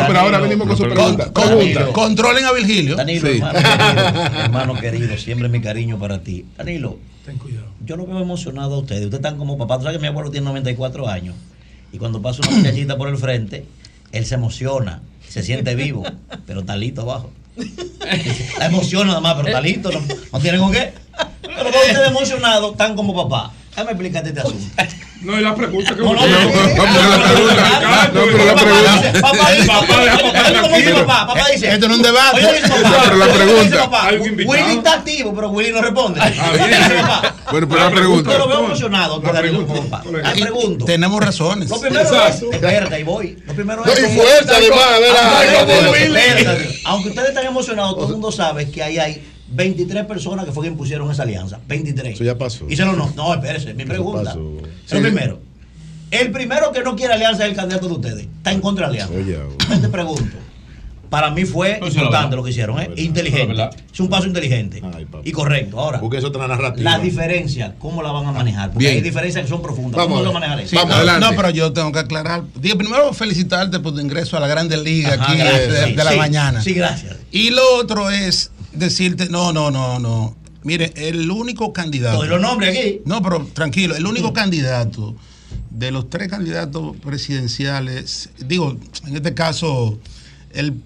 pero- 0.07 0.21
ahora 0.21 0.39
venimos 0.41 0.67
con 0.69 0.77
su 0.77 0.83
pregunta. 0.85 1.33
Con- 1.33 1.49
Pregunta. 1.49 1.87
Controlen 1.93 2.45
a 2.45 2.53
Virgilio. 2.53 2.97
Danilo, 2.97 3.29
hermano, 3.29 3.55
querido, 3.55 4.23
hermano 4.45 4.75
querido, 4.75 5.19
siempre 5.19 5.49
mi 5.49 5.61
cariño 5.61 5.99
para 5.99 6.23
ti. 6.23 6.45
Danilo, 6.57 6.99
yo 7.85 7.97
lo 7.97 8.07
veo 8.07 8.21
emocionado 8.21 8.75
a 8.75 8.79
ustedes. 8.79 9.05
Ustedes 9.05 9.21
están 9.25 9.39
como 9.39 9.57
papá. 9.59 9.77
Tú 9.79 9.85
sabes 9.85 9.99
que 9.99 10.03
mi 10.03 10.09
abuelo 10.09 10.31
tiene 10.31 10.47
94 10.47 11.09
años. 11.09 11.35
Y 11.93 11.99
cuando 11.99 12.21
pasa 12.21 12.43
una 12.47 12.57
muchachita 12.59 12.97
por 12.97 13.09
el 13.09 13.17
frente, 13.17 13.65
él 14.13 14.27
se 14.27 14.35
emociona, 14.35 15.01
se 15.29 15.43
siente 15.43 15.75
vivo, 15.75 16.05
pero 16.47 16.61
está 16.61 16.77
listo 16.77 17.03
abajo. 17.03 17.31
La 18.59 18.67
emociona 18.67 19.07
nada 19.09 19.21
más, 19.21 19.35
pero 19.35 19.49
está 19.49 19.61
listo, 19.61 19.91
no, 19.91 20.01
no 20.33 20.41
tiene 20.41 20.59
con 20.59 20.73
qué. 20.73 20.93
Pero 21.43 21.71
cuando 21.71 21.79
ustedes 21.79 22.09
emocionados, 22.09 22.73
están 22.73 22.95
como 22.95 23.15
papá. 23.15 23.53
Déjame 23.79 23.91
explicarte 23.93 24.29
este 24.31 24.41
asunto. 24.41 24.65
No, 25.23 25.37
es 25.37 25.43
la 25.43 25.55
pregunta 25.55 25.95
que 25.95 26.01
No, 26.01 26.15
no, 26.15 26.21
no, 26.21 26.27
pero 26.29 26.37
la 26.37 27.23
pregunta- 27.25 27.81
no, 27.83 28.45
la 28.45 28.55
pregunta- 28.55 29.21
Papá 29.21 29.51
dice, 29.53 29.67
Papá, 29.67 30.05
deja 30.05 30.17
papá 30.19 30.29
oye, 30.49 30.61
¿cómo 30.61 30.77
dice 30.77 30.91
tranquilo. 30.93 31.07
papá? 31.07 31.27
Papá 31.35 31.47
dice. 31.53 31.69
Esto 31.73 31.89
no 31.89 31.95
es 31.95 31.99
un 31.99 32.03
debate. 32.05 32.37
Oye, 32.47 32.53
dice 32.63 32.69
papá. 32.69 32.89
No, 32.89 33.03
pero 33.05 33.17
la 33.17 33.27
pregunta-. 33.27 33.89
Willy 34.47 34.73
está 34.79 34.93
activo, 34.95 35.35
pero 35.35 35.51
Willy 35.51 35.73
no 35.73 35.83
responde. 35.83 36.21
bien. 36.21 36.69
Dice 36.69 36.95
papá. 37.03 37.35
Bueno, 37.51 37.69
pero 37.69 37.81
la 37.81 37.91
pregunta. 37.91 38.31
Yo 38.33 38.39
lo 38.39 38.49
veo 38.49 38.65
emocionado. 38.65 39.23
La 39.23 39.33
pregunta. 39.33 39.75
como 39.75 39.89
papá. 39.91 40.05
Le 40.35 40.41
pregunto. 40.43 40.85
Tenemos 40.85 41.21
razones. 41.25 41.69
Lo 41.69 41.81
primero 41.81 42.27
es, 42.27 42.43
espérate, 42.43 42.95
ahí 42.95 43.03
voy. 43.03 43.37
Lo 43.47 43.55
primero 43.55 43.85
No, 43.85 43.93
es. 43.93 43.99
y 43.99 44.03
como- 44.03 44.23
fuerza, 44.23 44.57
además. 44.57 45.23
Aunque 46.85 47.09
ustedes 47.11 47.29
están 47.31 47.47
emocionados, 47.47 47.95
todo 47.95 48.07
el 48.07 48.13
mundo 48.13 48.33
sabe 48.33 48.71
que 48.71 48.83
ahí 48.83 48.99
hay 48.99 49.23
23 49.51 50.05
personas 50.07 50.45
que 50.45 50.53
fue 50.53 50.65
que 50.65 50.71
impusieron 50.71 51.11
esa 51.11 51.23
alianza. 51.23 51.59
23. 51.67 52.15
Eso 52.15 52.25
ya 52.25 52.37
pasó. 52.37 52.67
Y 52.69 52.77
se 52.77 52.85
lo 52.85 52.93
no. 52.95 53.13
No, 53.17 53.35
espérese, 53.35 53.75
mi 53.75 53.85
pregunta. 53.85 54.25
pasó. 54.25 54.39
Lo 54.93 55.01
primero. 55.03 55.41
El 56.11 56.31
primero 56.31 56.73
que 56.73 56.83
no 56.83 56.97
quiere 56.97 57.15
alianza 57.15 57.45
es 57.45 57.51
el 57.51 57.57
candidato 57.57 57.87
de 57.89 57.95
ustedes. 57.95 58.27
Está 58.39 58.53
en 58.53 58.61
contra 58.61 58.89
de 58.89 58.99
la 58.99 59.05
alianza. 59.05 59.25
Oye, 59.25 59.39
Yo 59.71 59.81
te 59.81 59.89
pregunto. 59.89 60.37
Para 61.11 61.31
mí 61.31 61.47
fue 61.47 61.81
importante 61.83 62.37
lo 62.37 62.45
que 62.45 62.51
hicieron, 62.51 62.79
¿eh? 62.79 62.89
verdad. 62.89 62.99
Inteligente. 63.03 63.71
Es 63.95 63.99
un 64.01 64.11
paso 64.11 64.27
inteligente. 64.27 64.83
Ay, 64.95 65.07
y 65.25 65.33
correcto. 65.33 65.81
Ahora, 65.81 65.99
Busque 66.01 66.19
eso 66.19 66.27
otra 66.29 66.47
narrativa. 66.47 66.91
la 66.91 66.99
diferencia, 66.99 67.75
¿cómo 67.79 68.03
la 68.03 68.13
van 68.13 68.27
a 68.27 68.33
manejar? 68.33 68.73
Porque 68.73 68.85
Bien. 68.85 68.97
hay 68.97 69.01
diferencias 69.03 69.43
que 69.45 69.49
son 69.49 69.63
profundas. 69.63 69.97
Vamos 69.97 70.19
¿Cómo 70.19 70.19
a 70.19 70.23
lo 70.25 70.33
ver. 70.33 70.41
manejaré? 70.41 70.69
Sí, 70.69 70.77
Vamos, 70.77 70.91
no, 70.91 70.97
adelante. 70.97 71.27
no, 71.31 71.35
pero 71.37 71.49
yo 71.51 71.73
tengo 71.73 71.93
que 71.93 71.99
aclarar. 72.01 72.43
Digo, 72.61 72.77
primero 72.77 73.11
felicitarte 73.15 73.81
por 73.81 73.95
tu 73.95 74.01
ingreso 74.01 74.37
a 74.37 74.41
la 74.41 74.49
Grande 74.49 74.77
Liga 74.77 75.15
Ajá, 75.15 75.31
aquí 75.33 75.39
gracias, 75.39 75.73
de, 75.73 75.85
sí, 75.87 75.93
de 75.95 76.05
la 76.05 76.11
sí. 76.13 76.17
mañana. 76.19 76.61
Sí, 76.63 76.75
gracias. 76.75 77.17
Y 77.33 77.51
lo 77.51 77.63
otro 77.77 78.11
es 78.11 78.51
decirte, 78.79 79.29
no, 79.29 79.53
no, 79.53 79.71
no, 79.71 79.99
no. 79.99 80.37
Mire, 80.63 80.93
el 80.97 81.31
único 81.31 81.73
candidato. 81.73 82.19
Doy 82.19 82.29
los 82.29 82.41
nombres 82.41 82.77
aquí. 82.77 83.01
No, 83.05 83.23
pero 83.23 83.47
tranquilo, 83.53 83.97
el 83.97 84.07
único 84.07 84.33
candidato 84.33 85.15
de 85.71 85.91
los 85.91 86.11
tres 86.11 86.29
candidatos 86.29 86.97
presidenciales, 86.97 88.31
digo, 88.39 88.77
en 89.07 89.17
este 89.17 89.35
caso, 89.35 89.99
el, 90.53 90.83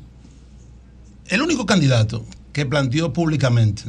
el 1.29 1.43
único 1.43 1.67
candidato 1.67 2.25
que 2.53 2.67
planteó 2.67 3.13
públicamente 3.13 3.85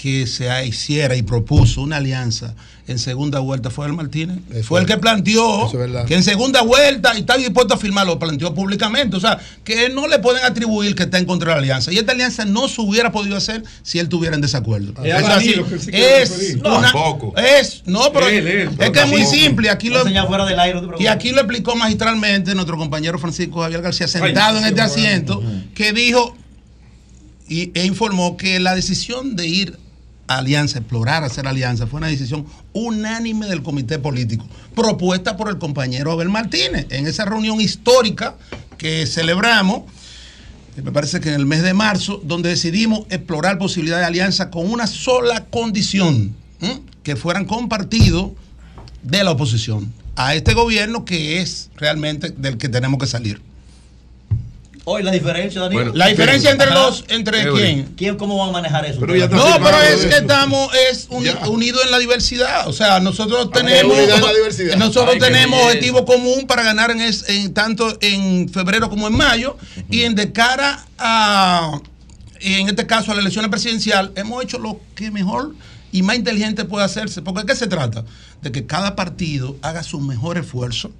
que 0.00 0.26
se 0.26 0.66
hiciera 0.66 1.14
y 1.16 1.22
propuso 1.22 1.82
una 1.82 1.96
alianza 1.96 2.54
en 2.86 2.98
segunda 2.98 3.38
vuelta 3.38 3.70
fue 3.70 3.86
el 3.86 3.92
Martínez. 3.92 4.38
fue 4.64 4.80
el 4.80 4.86
que 4.86 4.96
planteó 4.96 5.66
es 5.66 6.06
que 6.06 6.14
en 6.14 6.24
segunda 6.24 6.62
vuelta 6.62 7.14
y 7.14 7.20
está 7.20 7.36
dispuesto 7.36 7.74
a 7.74 7.76
firmarlo, 7.76 8.14
lo 8.14 8.18
planteó 8.18 8.52
públicamente. 8.52 9.16
O 9.16 9.20
sea, 9.20 9.38
que 9.62 9.90
no 9.90 10.08
le 10.08 10.18
pueden 10.18 10.44
atribuir 10.44 10.96
que 10.96 11.04
está 11.04 11.18
en 11.18 11.24
contra 11.24 11.50
de 11.50 11.54
la 11.56 11.58
alianza. 11.60 11.92
Y 11.92 11.98
esta 11.98 12.12
alianza 12.12 12.44
no 12.46 12.66
se 12.66 12.80
hubiera 12.80 13.12
podido 13.12 13.36
hacer 13.36 13.62
si 13.82 13.98
él 13.98 14.04
estuviera 14.04 14.34
en 14.34 14.40
desacuerdo. 14.40 14.92
Es 15.04 15.22
así. 15.24 15.54
es 15.92 16.30
referir. 16.30 16.62
una- 16.66 16.90
Tampoco. 16.90 17.36
es 17.36 17.82
no, 17.86 18.10
pero 18.12 18.26
Él, 18.26 18.46
él, 18.46 18.70
es 18.76 18.90
que 18.90 19.00
es 19.00 19.08
muy 19.08 19.24
simple. 19.24 19.70
Aquí 19.70 19.88
lo, 19.88 20.02
No, 20.02 20.10
no 20.10 20.98
y 20.98 21.06
aquí 21.06 21.30
lo 21.30 21.40
explicó 21.42 21.76
magistralmente 21.76 22.54
nuestro 22.54 22.76
compañero 22.76 23.18
Francisco 23.18 23.60
Javier 23.60 23.82
García, 23.82 24.08
sentado 24.08 24.58
en 24.58 24.64
este 24.64 24.80
asiento, 24.80 25.40
que 25.74 25.92
dijo 25.92 26.36
y, 27.48 27.70
e 27.78 27.84
informó 27.84 28.36
que 28.36 28.58
la 28.58 28.74
decisión 28.74 29.36
de 29.36 29.46
ir 29.46 29.78
alianza, 30.38 30.78
explorar 30.78 31.24
hacer 31.24 31.46
alianza, 31.46 31.86
fue 31.86 31.98
una 31.98 32.06
decisión 32.06 32.46
unánime 32.72 33.46
del 33.46 33.62
comité 33.62 33.98
político, 33.98 34.46
propuesta 34.74 35.36
por 35.36 35.48
el 35.48 35.58
compañero 35.58 36.12
Abel 36.12 36.28
Martínez 36.28 36.86
en 36.90 37.06
esa 37.06 37.24
reunión 37.24 37.60
histórica 37.60 38.36
que 38.78 39.06
celebramos. 39.06 39.82
eh, 40.76 40.82
Me 40.82 40.92
parece 40.92 41.20
que 41.20 41.30
en 41.30 41.34
el 41.34 41.46
mes 41.46 41.62
de 41.62 41.74
marzo, 41.74 42.20
donde 42.24 42.48
decidimos 42.50 43.06
explorar 43.10 43.58
posibilidad 43.58 43.98
de 43.98 44.04
alianza 44.04 44.50
con 44.50 44.70
una 44.70 44.86
sola 44.86 45.46
condición, 45.46 46.34
que 47.02 47.16
fueran 47.16 47.46
compartidos 47.46 48.32
de 49.02 49.24
la 49.24 49.30
oposición 49.30 49.92
a 50.16 50.34
este 50.34 50.52
gobierno 50.52 51.06
que 51.06 51.40
es 51.40 51.70
realmente 51.76 52.28
del 52.30 52.58
que 52.58 52.68
tenemos 52.68 53.00
que 53.00 53.06
salir. 53.06 53.40
Hoy 54.84 55.02
la 55.02 55.10
diferencia. 55.12 55.68
Bueno, 55.68 55.92
la 55.94 56.06
diferencia 56.06 56.50
entre 56.50 56.68
Ajá. 56.68 56.74
los, 56.74 57.04
entre 57.08 57.50
quién. 57.52 57.94
¿Quién 57.96 58.16
cómo 58.16 58.38
van 58.38 58.48
a 58.48 58.52
manejar 58.52 58.84
eso? 58.86 58.98
no, 59.00 59.06
pero 59.06 59.82
es 59.82 60.06
que 60.06 60.16
estamos 60.16 60.70
es 60.90 61.06
uni- 61.10 61.28
unidos 61.48 61.82
en 61.84 61.90
la 61.90 61.98
diversidad. 61.98 62.66
O 62.66 62.72
sea, 62.72 62.98
nosotros 62.98 63.50
tenemos 63.52 63.96
la 63.96 64.76
nosotros 64.76 65.14
Ay, 65.14 65.18
tenemos 65.20 65.58
belleza. 65.58 65.66
objetivo 65.68 66.04
común 66.06 66.46
para 66.46 66.62
ganar 66.62 66.90
en, 66.90 67.00
es- 67.02 67.28
en 67.28 67.52
tanto 67.52 67.96
en 68.00 68.48
febrero 68.48 68.88
como 68.88 69.06
en 69.06 69.14
mayo 69.16 69.56
y 69.90 70.02
en 70.02 70.14
de 70.14 70.32
cara 70.32 70.84
a 70.98 71.80
en 72.40 72.68
este 72.70 72.86
caso 72.86 73.12
a 73.12 73.14
la 73.14 73.20
elección 73.20 73.48
presidencial 73.50 74.12
hemos 74.16 74.42
hecho 74.42 74.58
lo 74.58 74.80
que 74.94 75.10
mejor 75.10 75.54
y 75.92 76.02
más 76.02 76.16
inteligente 76.16 76.64
puede 76.64 76.84
hacerse. 76.86 77.20
Porque 77.20 77.42
¿de 77.42 77.46
qué 77.48 77.54
se 77.54 77.66
trata? 77.66 78.04
De 78.40 78.50
que 78.50 78.64
cada 78.64 78.96
partido 78.96 79.56
haga 79.60 79.82
su 79.82 80.00
mejor 80.00 80.38
esfuerzo 80.38 80.90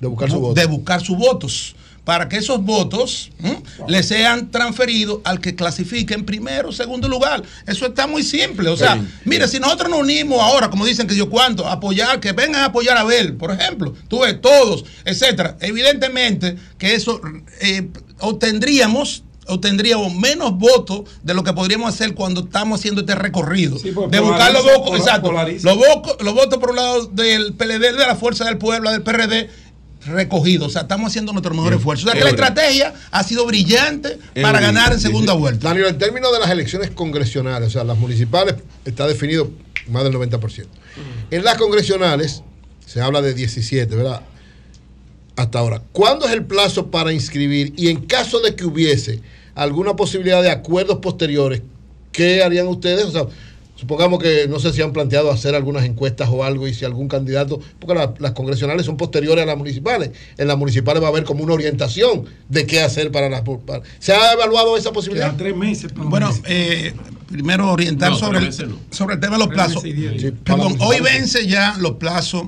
De 0.00 0.06
buscar 0.08 0.28
su 0.28 0.40
voto. 0.40 0.54
de 0.60 0.66
buscar 0.66 1.00
sus 1.02 1.16
votos 1.16 1.76
para 2.06 2.28
que 2.28 2.36
esos 2.36 2.62
votos 2.62 3.32
¿m? 3.42 3.60
le 3.88 4.02
sean 4.04 4.52
transferidos 4.52 5.18
al 5.24 5.40
que 5.40 5.56
clasifique 5.56 6.14
en 6.14 6.24
primero 6.24 6.68
o 6.68 6.72
segundo 6.72 7.08
lugar. 7.08 7.42
Eso 7.66 7.86
está 7.86 8.06
muy 8.06 8.22
simple. 8.22 8.68
O 8.68 8.76
sea, 8.76 8.94
Sí. 8.94 9.00
mire, 9.24 9.48
si 9.48 9.58
nosotros 9.58 9.90
nos 9.90 9.98
unimos 10.00 10.40
ahora, 10.40 10.70
como 10.70 10.86
dicen 10.86 11.08
que 11.08 11.16
yo 11.16 11.28
cuánto, 11.28 11.66
apoyar, 11.68 12.20
que 12.20 12.30
vengan 12.30 12.62
a 12.62 12.66
apoyar 12.66 12.96
a 12.96 13.00
Abel, 13.00 13.34
por 13.34 13.50
ejemplo, 13.50 13.92
tú 14.06 14.20
ves, 14.20 14.40
todos, 14.40 14.84
etcétera. 15.04 15.56
Evidentemente 15.60 16.56
que 16.78 16.94
eso 16.94 17.20
eh, 17.60 17.88
obtendríamos 18.20 19.24
obtendríamos 19.48 20.12
menos 20.12 20.58
votos 20.58 21.02
de 21.22 21.32
lo 21.32 21.44
que 21.44 21.52
podríamos 21.52 21.94
hacer 21.94 22.14
cuando 22.16 22.40
estamos 22.40 22.80
haciendo 22.80 23.02
este 23.02 23.14
recorrido. 23.14 23.78
pues, 23.94 24.10
de 24.10 24.18
buscar 24.18 24.52
los 24.52 24.64
votos, 24.64 24.98
exacto, 24.98 25.30
los, 25.30 25.76
votos- 25.76 26.16
los 26.20 26.34
votos 26.34 26.58
por 26.58 26.70
un 26.70 26.76
lado 26.76 27.06
del 27.06 27.52
PLD, 27.54 27.92
de 27.92 28.06
la 28.08 28.16
Fuerza 28.16 28.44
del 28.46 28.58
Pueblo, 28.58 28.90
del 28.90 29.02
PRD, 29.02 29.48
recogidos. 30.06 30.68
O 30.68 30.70
sea, 30.70 30.82
estamos 30.82 31.08
haciendo 31.08 31.32
nuestro 31.32 31.54
mejor 31.54 31.74
esfuerzo. 31.74 32.06
O 32.06 32.10
sea, 32.10 32.18
que 32.18 32.24
la 32.24 32.30
estrategia 32.30 32.94
ha 33.10 33.22
sido 33.22 33.46
brillante 33.46 34.18
para 34.40 34.60
ganar 34.60 34.92
en 34.92 35.00
segunda 35.00 35.32
vuelta. 35.34 35.68
Danilo, 35.68 35.88
en 35.88 35.98
términos 35.98 36.32
de 36.32 36.40
las 36.40 36.50
elecciones 36.50 36.90
congresionales, 36.90 37.68
o 37.68 37.70
sea, 37.70 37.84
las 37.84 37.98
municipales, 37.98 38.56
está 38.84 39.06
definido 39.06 39.50
más 39.88 40.04
del 40.04 40.14
90%. 40.14 40.66
En 41.30 41.44
las 41.44 41.56
congresionales 41.56 42.42
se 42.84 43.00
habla 43.00 43.20
de 43.20 43.34
17, 43.34 43.94
¿verdad? 43.94 44.22
Hasta 45.36 45.58
ahora. 45.58 45.82
¿Cuándo 45.92 46.26
es 46.26 46.32
el 46.32 46.44
plazo 46.44 46.90
para 46.90 47.12
inscribir? 47.12 47.74
Y 47.76 47.88
en 47.88 48.06
caso 48.06 48.40
de 48.40 48.54
que 48.56 48.64
hubiese 48.64 49.20
alguna 49.54 49.94
posibilidad 49.96 50.42
de 50.42 50.50
acuerdos 50.50 50.98
posteriores, 50.98 51.62
¿qué 52.12 52.42
harían 52.42 52.68
ustedes? 52.68 53.04
O 53.04 53.10
sea, 53.10 53.26
supongamos 53.76 54.18
que 54.22 54.48
no 54.48 54.58
sé 54.58 54.72
si 54.72 54.82
han 54.82 54.92
planteado 54.92 55.30
hacer 55.30 55.54
algunas 55.54 55.84
encuestas 55.84 56.28
o 56.30 56.42
algo 56.44 56.66
y 56.66 56.74
si 56.74 56.84
algún 56.84 57.08
candidato, 57.08 57.60
porque 57.78 57.94
la- 57.94 58.14
las 58.18 58.32
congresionales 58.32 58.86
son 58.86 58.96
posteriores 58.96 59.42
a 59.42 59.46
las 59.46 59.56
municipales. 59.56 60.10
En 60.38 60.48
las 60.48 60.56
municipales 60.58 61.02
va 61.02 61.06
a 61.06 61.10
haber 61.10 61.24
como 61.24 61.44
una 61.44 61.54
orientación 61.54 62.24
de 62.48 62.66
qué 62.66 62.80
hacer 62.82 63.12
para 63.12 63.28
las... 63.28 63.42
para- 63.42 63.82
¿Se 63.98 64.12
ha 64.12 64.32
evaluado 64.32 64.76
esa 64.76 64.92
posibilidad? 64.92 65.26
Quedan 65.26 65.36
tres 65.36 65.56
meses. 65.56 65.92
para 65.92 66.08
Bueno, 66.08 66.30
eh, 66.46 66.92
primero 67.30 67.70
orientar 67.70 68.10
No, 68.10 68.16
sobre, 68.18 68.38
el, 68.38 68.68
no. 68.68 68.78
sobre 68.90 69.14
el 69.14 69.20
tema 69.20 69.34
de 69.34 69.38
los 69.40 69.48
Tres 69.48 69.56
plazos. 69.56 69.82
Sí, 69.82 70.32
Perdón, 70.44 70.76
hoy 70.80 71.00
vence 71.00 71.46
ya 71.46 71.76
los 71.78 71.92
plazos 71.92 72.44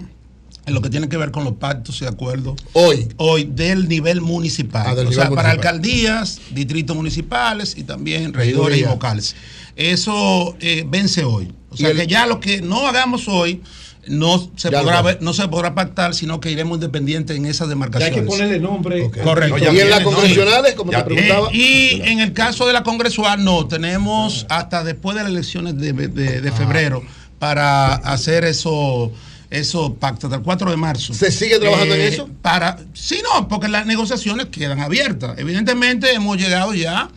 en 0.67 0.75
lo 0.75 0.83
que 0.83 0.91
tiene 0.91 1.09
que 1.09 1.17
ver 1.17 1.31
con 1.31 1.45
los 1.45 1.55
pactos 1.55 2.03
y 2.03 2.05
acuerdos. 2.05 2.55
Hoy. 2.75 3.09
Hoy 3.17 3.45
del 3.45 3.89
nivel 3.89 4.21
municipal. 4.21 4.85
Ah, 4.87 4.95
del 4.95 5.07
o 5.07 5.11
nivel 5.11 5.27
sea, 5.27 5.35
para 5.35 5.51
alcaldías, 5.51 6.41
distritos 6.51 6.95
municipales 6.95 7.75
y 7.77 7.85
también 7.85 8.35
regidores 8.35 8.79
y 8.79 8.83
vocales. 8.85 9.35
Eso 9.79 10.57
eh, 10.61 10.85
vence 10.89 11.25
hoy. 11.25 11.53
O 11.71 11.77
sea 11.77 11.91
el- 11.91 11.97
que 11.97 12.07
ya 12.07 12.27
lo 12.27 12.41
que 12.41 12.61
no 12.61 12.87
hagamos 12.89 13.29
hoy 13.29 13.63
no 14.09 14.39
se, 14.57 14.71
Ya 14.71 14.81
podrá 14.81 14.97
no. 14.99 15.03
ver- 15.05 15.19
no 15.23 15.33
se 15.35 15.47
podrá 15.49 15.75
pactar, 15.75 16.15
sino 16.15 16.41
que 16.41 16.51
iremos 16.51 16.77
independientes 16.79 17.37
en 17.37 17.45
esas 17.47 17.61
Ya 17.61 17.65
hay 17.65 17.69
demarcaciones. 17.71 18.15
que 18.21 18.23
ponerle 18.27 18.59
nombre. 18.59 19.11
Correcto. 19.23 19.59
y 19.73 19.79
en 19.81 19.91
las 19.91 20.01
congresionales, 20.03 20.75
como 20.75 20.91
te 20.91 20.99
Eh, 20.99 21.03
preguntaba. 21.05 21.49
y 21.55 22.01
en 22.03 22.19
el 22.21 22.33
caso 22.33 22.67
de 22.67 22.73
la 22.73 22.83
congresual, 22.83 23.45
no, 23.45 23.69
tenemos 23.69 24.47
hasta 24.49 24.83
después 24.83 25.17
de 25.17 25.23
las 25.23 25.31
elecciones 25.31 25.77
de, 25.79 25.93
de- 25.93 26.41
de 26.41 26.53
febrero 26.53 27.03
para 27.39 27.95
hacer 27.95 28.45
eso. 28.45 29.13
Esos 29.51 29.93
pactos 29.93 30.25
hasta 30.25 30.37
el 30.37 30.43
4 30.43 30.71
de 30.71 30.77
marzo. 30.77 31.15
¿Se 31.15 31.33
sigue 31.33 31.59
trabajando 31.59 31.95
en 31.95 32.03
Eh, 32.03 32.09
eso? 32.09 32.29
Para, 32.43 32.77
sí, 32.93 33.21
no, 33.25 33.49
porque 33.49 33.69
las 33.69 33.87
negociaciones 33.87 34.49
quedan 34.53 34.79
abiertas. 34.81 35.39
Evidentemente 35.39 36.13
hemos 36.13 36.37
llegado 36.37 36.75
ya 36.75 37.09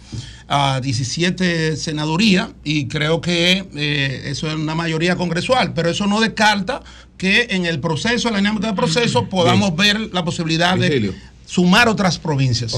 a 0.53 0.81
17 0.81 1.77
senadurías 1.77 2.49
y 2.65 2.89
creo 2.89 3.21
que 3.21 3.63
eh, 3.73 4.23
eso 4.25 4.49
es 4.49 4.55
una 4.55 4.75
mayoría 4.75 5.15
congresual, 5.15 5.73
pero 5.73 5.89
eso 5.89 6.07
no 6.07 6.19
descarta 6.19 6.83
que 7.17 7.47
en 7.51 7.65
el 7.65 7.79
proceso, 7.79 8.27
en 8.27 8.33
la 8.33 8.39
dinámica 8.41 8.67
del 8.67 8.75
proceso, 8.75 9.29
podamos 9.29 9.73
ver 9.77 9.97
la 10.11 10.25
posibilidad 10.25 10.77
de 10.77 11.13
sumar 11.45 11.87
otras 11.87 12.19
provincias. 12.19 12.75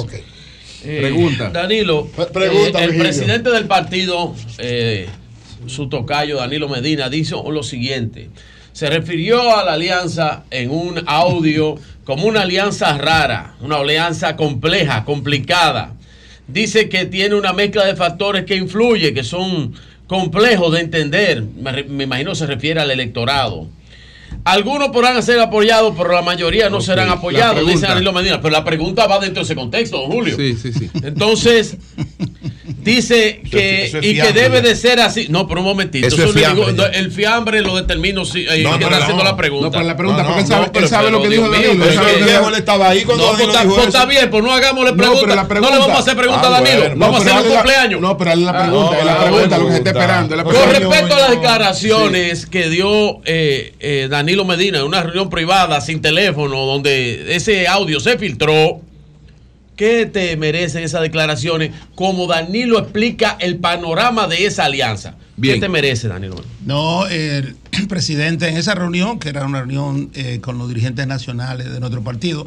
Eh, 0.83 0.99
Pregunta. 0.99 1.49
Danilo, 1.49 2.07
pregunta, 2.31 2.81
eh, 2.81 2.85
el 2.85 2.97
presidente 2.97 3.49
del 3.49 3.65
partido, 3.65 4.35
eh, 4.59 5.07
su 5.65 5.89
tocayo 5.89 6.37
Danilo 6.37 6.69
Medina, 6.69 7.09
dijo 7.09 7.49
lo 7.51 7.63
siguiente. 7.63 8.29
Se 8.73 8.87
refirió 8.87 9.57
a 9.57 9.63
la 9.63 9.73
alianza 9.73 10.43
en 10.51 10.69
un 10.69 11.01
audio 11.07 11.75
como 12.03 12.25
una 12.27 12.41
alianza 12.41 12.97
rara, 12.97 13.55
una 13.61 13.77
alianza 13.77 14.35
compleja, 14.35 15.05
complicada. 15.05 15.95
Dice 16.47 16.89
que 16.89 17.05
tiene 17.05 17.35
una 17.35 17.53
mezcla 17.53 17.85
de 17.85 17.95
factores 17.95 18.45
que 18.45 18.55
influye, 18.55 19.13
que 19.13 19.23
son 19.23 19.73
complejos 20.07 20.73
de 20.73 20.81
entender. 20.81 21.43
Me, 21.43 21.83
me 21.83 22.03
imagino 22.03 22.35
se 22.35 22.45
refiere 22.45 22.79
al 22.79 22.91
electorado. 22.91 23.67
Algunos 24.45 24.89
podrán 24.89 25.21
ser 25.23 25.39
apoyados, 25.39 25.93
pero 25.97 26.11
la 26.11 26.21
mayoría 26.21 26.69
no 26.69 26.81
serán 26.81 27.09
apoyados, 27.09 27.65
dice. 27.65 27.87
Danilo 27.87 28.11
Medina. 28.11 28.41
Pero 28.41 28.51
la 28.51 28.63
pregunta 28.63 29.07
va 29.07 29.19
dentro 29.19 29.41
de 29.41 29.45
ese 29.45 29.55
contexto, 29.55 29.99
don 30.01 30.11
Julio. 30.11 30.35
Sí, 30.35 30.55
sí, 30.55 30.73
sí. 30.73 30.89
Entonces, 31.01 31.77
dice 32.83 33.41
que, 33.49 33.85
eso 33.85 33.97
es 33.99 34.05
y 34.05 34.15
que 34.15 34.31
debe 34.33 34.61
de 34.61 34.75
ser 34.75 34.99
así. 34.99 35.27
No, 35.29 35.47
pero 35.47 35.61
un 35.61 35.67
momentito. 35.67 36.05
Eso 36.07 36.15
Eso 36.17 36.25
es 36.29 36.33
no 36.35 36.39
fiambre, 36.39 36.71
digo- 36.73 36.77
ya. 36.91 36.97
el 36.99 37.11
fiambre 37.11 37.61
lo 37.61 37.75
determino 37.75 38.25
si, 38.25 38.41
eh, 38.41 38.63
No, 38.63 38.73
que 38.73 38.79
no, 38.79 38.85
está 38.85 38.89
no. 38.89 39.03
haciendo 39.03 39.23
la 39.23 39.35
pregunta. 39.37 39.65
No, 39.67 39.71
pero 39.71 39.83
la 39.85 39.97
pregunta, 39.97 40.23
No, 40.23 40.27
porque 40.29 40.41
él 40.41 40.47
sabe, 40.47 40.65
no, 40.65 40.71
pero- 40.71 40.83
él 40.85 40.89
sabe 40.89 41.05
pero, 41.05 41.17
lo 41.17 41.23
que 41.23 41.29
Dios 41.29 41.43
dijo 41.43 41.51
Danilo. 41.51 42.47
él 42.49 42.55
estaba 42.55 42.89
ahí 42.89 43.03
cuando 43.03 43.23
No, 43.25 43.31
Danilo 43.33 43.51
pues, 43.51 43.63
dijo 43.63 43.75
pues, 43.75 43.87
está 43.87 44.05
bien, 44.05 44.29
pues 44.29 44.43
no 44.43 44.51
hagámosle 44.51 44.91
No, 44.91 44.97
pregunta. 44.97 45.21
pero 45.21 45.35
la 45.35 45.43
No, 45.43 45.71
le 45.71 45.77
vamos 45.79 45.95
a 45.97 45.99
hacer 45.99 46.15
pregunta 46.17 46.41
Ah, 46.43 46.47
a 46.47 46.61
Danilo. 46.61 46.79
bueno. 46.79 46.95
vamos 46.97 47.15
a 47.17 47.29
hacer 47.29 47.47
un 47.47 47.53
cumpleaños. 47.53 48.01
No, 48.01 48.17
pero 48.17 48.35
la 48.35 48.49
Ah, 48.51 48.63
pregunta, 48.63 48.91
no, 48.91 48.99
es 48.99 49.05
la 49.05 49.17
pregunta, 49.23 49.57
lo 49.57 49.65
que 49.65 49.71
se 49.71 49.77
está 49.77 49.89
esperando. 49.91 50.43
Con 50.43 50.53
respecto 50.69 51.15
a 51.15 51.19
las 51.19 51.29
declaraciones 51.31 52.45
que 52.45 52.69
dio 52.69 53.21
eh, 53.25 53.73
eh, 53.79 54.07
Danilo 54.09 54.45
Medina 54.45 54.79
en 54.79 54.85
una 54.85 55.01
reunión 55.03 55.29
privada 55.29 55.81
sin 55.81 56.01
teléfono, 56.01 56.65
donde 56.65 57.35
ese 57.35 57.67
audio 57.67 57.99
se 57.99 58.17
filtró, 58.17 58.81
¿qué 59.75 60.05
te 60.05 60.35
merecen 60.37 60.83
esas 60.83 61.01
declaraciones? 61.01 61.71
Como 61.95 62.27
Danilo 62.27 62.79
explica 62.79 63.37
el 63.39 63.57
panorama 63.57 64.27
de 64.27 64.45
esa 64.45 64.65
alianza. 64.65 65.15
Bien. 65.35 65.55
¿Qué 65.55 65.61
te 65.61 65.69
merece, 65.69 66.07
Danilo? 66.07 66.35
No, 66.63 67.07
el 67.07 67.55
presidente 67.89 68.47
en 68.49 68.55
esa 68.55 68.75
reunión, 68.75 69.17
que 69.17 69.29
era 69.29 69.45
una 69.45 69.59
reunión 69.61 70.11
eh, 70.13 70.39
con 70.41 70.59
los 70.59 70.67
dirigentes 70.67 71.07
nacionales 71.07 71.71
de 71.73 71.79
nuestro 71.79 72.03
partido, 72.03 72.45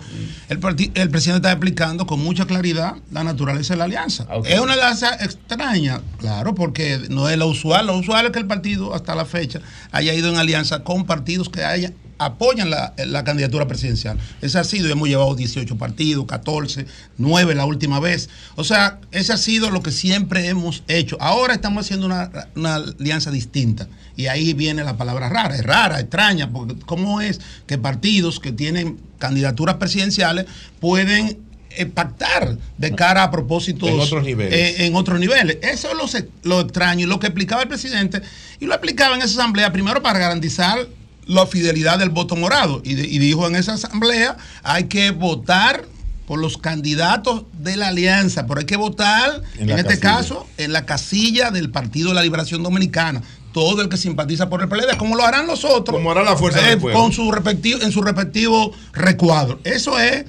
el, 0.49 0.61
parti- 0.61 0.93
el 0.95 1.11
presidente 1.11 1.39
está 1.49 1.51
explicando 1.53 2.07
con 2.07 2.21
mucha 2.21 2.47
claridad 2.47 2.95
la 3.11 3.25
naturaleza 3.25 3.75
de 3.75 3.79
la 3.79 3.85
alianza. 3.85 4.25
Ok. 4.31 4.47
Es 4.49 4.61
una 4.61 4.75
alianza 4.75 5.17
extraña, 5.17 6.01
claro, 6.19 6.55
porque 6.55 7.01
no 7.11 7.29
es 7.29 7.37
lo 7.37 7.49
usual. 7.49 7.89
Lo 7.89 7.97
usual 7.99 8.27
es 8.27 8.31
que 8.33 8.39
el 8.39 8.47
partido 8.47 8.95
hasta 8.95 9.17
la 9.17 9.25
fecha 9.25 9.61
haya 9.91 10.15
ido 10.15 10.29
en 10.31 10.37
alianza 10.37 10.85
con 10.85 11.07
partidos 11.07 11.49
que 11.49 11.65
haya 11.65 11.93
apoyan 12.19 12.71
la, 12.71 12.95
la 13.07 13.25
candidatura 13.25 13.67
presidencial. 13.69 14.19
Ese 14.41 14.59
ha 14.59 14.65
sido, 14.65 14.89
hemos 14.91 15.09
llevado 15.09 15.35
18 15.35 15.77
partidos, 15.77 16.27
14, 16.27 16.87
9 17.19 17.55
la 17.55 17.65
última 17.65 18.01
vez. 18.01 18.29
O 18.55 18.65
sea, 18.65 19.01
ese 19.13 19.33
ha 19.33 19.37
sido 19.37 19.71
lo 19.71 19.83
que 19.83 19.91
siempre 19.93 20.49
hemos 20.49 20.83
hecho. 20.89 21.17
Ahora 21.21 21.55
estamos 21.55 21.85
haciendo 21.85 22.07
una, 22.07 22.31
una 22.55 22.77
alianza 22.77 23.31
distinta. 23.31 23.89
Y 24.17 24.29
ahí 24.29 24.55
viene 24.55 24.83
la 24.83 24.97
palabra 24.97 25.29
rara, 25.29 25.55
es 25.57 25.63
rara, 25.63 26.01
extraña, 26.01 26.51
porque 26.51 26.75
¿cómo 26.87 27.21
es 27.21 27.41
que 27.67 27.77
partidos 27.77 28.41
que 28.41 28.51
tienen 28.53 28.99
candidaturas 29.19 29.77
presidenciales 29.77 30.47
pueden 30.81 31.39
eh, 31.71 31.85
pactar 31.85 32.57
de 32.79 32.95
cara 32.95 33.25
a 33.25 33.31
propósitos 33.31 33.91
En 33.91 34.01
otros 34.01 34.25
niveles. 34.25 34.55
eh, 34.55 34.87
en 34.87 34.95
otros 34.97 35.21
niveles. 35.21 35.59
Eso 35.61 35.89
es 35.91 36.15
lo, 36.45 36.55
lo 36.57 36.61
extraño 36.63 37.05
y 37.05 37.09
lo 37.09 37.21
que 37.21 37.27
explicaba 37.27 37.61
el 37.63 37.69
presidente, 37.69 38.23
y 38.59 38.65
lo 38.65 38.73
explicaba 38.73 39.15
en 39.17 39.21
esa 39.21 39.39
asamblea, 39.41 39.71
primero 39.71 40.03
para 40.03 40.19
garantizar 40.19 40.79
la 41.27 41.47
fidelidad 41.47 41.99
del 41.99 42.11
voto 42.11 42.37
morado, 42.37 42.81
y, 42.85 42.95
de- 42.95 43.07
y 43.07 43.19
dijo 43.19 43.47
en 43.47 43.57
esa 43.57 43.75
asamblea, 43.75 44.37
hay 44.63 44.85
que 44.85 45.11
votar 45.11 45.85
por 46.27 46.41
los 46.41 46.57
candidatos 46.59 47.45
de 47.53 47.77
la 47.77 47.89
alianza, 47.89 48.47
pero 48.47 48.61
hay 48.61 48.67
que 48.67 48.77
votar, 48.77 49.43
En 49.59 49.71
este 49.71 49.85
casilla. 49.85 50.01
caso, 50.01 50.47
en 50.57 50.73
la 50.73 50.85
casilla 50.87 51.51
del 51.53 51.71
Partido 51.71 52.09
de 52.09 52.15
la 52.17 52.23
Liberación 52.23 52.63
Dominicana. 52.63 53.23
Todo 53.53 53.81
el 53.81 53.89
que 53.89 53.97
simpatiza 53.97 54.51
por 54.51 54.61
el 54.61 54.69
PLD, 54.69 54.97
como 54.99 55.17
lo 55.17 55.25
harán 55.25 55.47
los 55.47 55.65
otros. 55.65 55.97
Como 55.97 56.11
hará 56.11 56.23
la 56.23 56.37
fuerza 56.37 56.61
eh, 56.67 56.71
del 56.71 56.79
pueblo. 56.79 57.01
Con 57.01 57.13
su 57.13 57.31
respectivo, 57.33 57.81
en 57.81 57.91
su 57.93 58.03
respectivo 58.03 58.73
recuadro. 58.93 59.61
Eso 59.65 59.99
es 59.99 60.27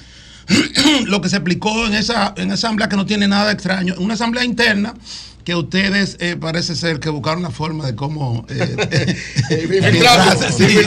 lo 1.05 1.19
que 1.21 1.29
se 1.29 1.35
explicó 1.37 1.85
en 1.87 1.93
esa, 1.95 2.33
en 2.37 2.47
esa 2.51 2.67
asamblea 2.67 2.87
que 2.89 2.95
no 2.95 3.05
tiene 3.05 3.27
nada 3.27 3.47
de 3.47 3.53
extraño. 3.53 3.95
Una 3.97 4.13
asamblea 4.13 4.45
interna 4.45 4.93
que 5.47 5.55
ustedes 5.55 6.17
eh, 6.19 6.35
parece 6.37 6.75
ser 6.75 6.99
que 6.99 7.07
buscaron 7.07 7.41
la 7.41 7.51
forma 7.51 7.85
de 7.85 7.95
cómo 7.95 8.45
eh, 8.49 9.15
filtrarse, 9.47 10.51
sí, 10.51 10.77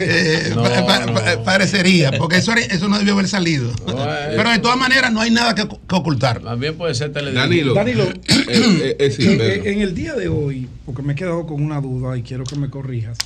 eh, 0.00 0.52
No, 0.54 0.62
pa- 0.62 0.84
pa- 0.86 1.06
no. 1.06 1.14
pa- 1.14 1.42
parecería, 1.42 2.12
porque 2.18 2.36
eso, 2.36 2.52
eso 2.52 2.86
no 2.88 2.98
debió 2.98 3.14
haber 3.14 3.28
salido. 3.28 3.72
Pero 3.86 4.50
de 4.50 4.58
todas 4.58 4.76
maneras 4.76 5.10
no 5.10 5.22
hay 5.22 5.30
nada 5.30 5.54
que, 5.54 5.66
que 5.66 5.94
ocultar. 5.94 6.42
También 6.42 6.76
puede 6.76 6.94
ser 6.94 7.14
teledirigido. 7.14 7.72
Danilo, 7.72 8.04
eh, 8.50 8.94
eh, 8.98 9.10
sí, 9.10 9.38
en, 9.40 9.80
el 9.80 9.94
día 9.94 10.12
de 10.12 10.28
hoy, 10.28 10.68
porque 10.84 11.00
me 11.00 11.14
he 11.14 11.16
quedado 11.16 11.46
con 11.46 11.62
una 11.62 11.80
duda 11.80 12.18
y 12.18 12.22
quiero 12.22 12.44
que 12.44 12.56
me 12.56 12.68
corrijas, 12.68 13.16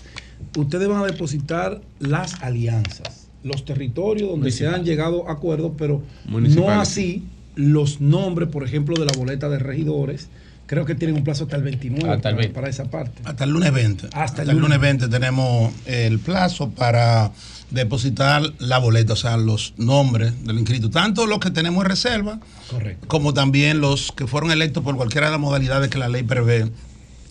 ustedes 0.56 0.86
van 0.86 1.02
a 1.02 1.06
depositar 1.06 1.80
las 1.98 2.40
alianzas, 2.40 3.26
los 3.42 3.64
territorios 3.64 4.30
donde 4.30 4.52
se 4.52 4.68
han 4.68 4.84
llegado 4.84 5.28
a 5.28 5.32
acuerdos, 5.32 5.72
pero 5.76 6.04
no 6.28 6.70
así 6.70 7.24
los 7.56 8.00
nombres, 8.00 8.48
por 8.48 8.62
ejemplo, 8.62 8.96
de 8.96 9.06
la 9.06 9.12
boleta 9.18 9.48
de 9.48 9.58
regidores. 9.58 10.28
Creo 10.66 10.84
que 10.84 10.94
tienen 10.94 11.16
un 11.16 11.24
plazo 11.24 11.44
hasta 11.44 11.56
el 11.56 11.62
29 11.62 12.08
Hasta 12.08 12.30
el 12.30 12.34
para, 12.34 12.36
20. 12.36 12.54
para 12.54 12.68
esa 12.68 12.84
parte. 12.84 13.22
Hasta 13.24 13.44
el 13.44 13.50
lunes 13.50 13.72
20. 13.72 14.08
Hasta 14.12 14.42
el 14.42 14.50
el 14.50 14.56
lunes 14.56 14.78
lunes. 14.78 14.98
20 15.00 15.08
tenemos 15.08 15.72
el 15.86 16.18
plazo 16.18 16.70
para 16.70 17.32
depositar 17.70 18.42
la 18.58 18.78
boleta, 18.78 19.12
o 19.14 19.16
sea, 19.16 19.36
los 19.36 19.74
nombres 19.76 20.44
del 20.44 20.58
inscrito, 20.58 20.90
tanto 20.90 21.26
los 21.26 21.38
que 21.40 21.50
tenemos 21.50 21.84
en 21.84 21.90
reserva, 21.90 22.40
Correcto. 22.70 23.08
como 23.08 23.34
también 23.34 23.80
los 23.80 24.12
que 24.12 24.26
fueron 24.26 24.50
electos 24.52 24.82
por 24.82 24.96
cualquiera 24.96 25.26
de 25.26 25.32
las 25.32 25.40
modalidades 25.40 25.90
que 25.90 25.98
la 25.98 26.08
ley 26.08 26.22
prevé 26.22 26.70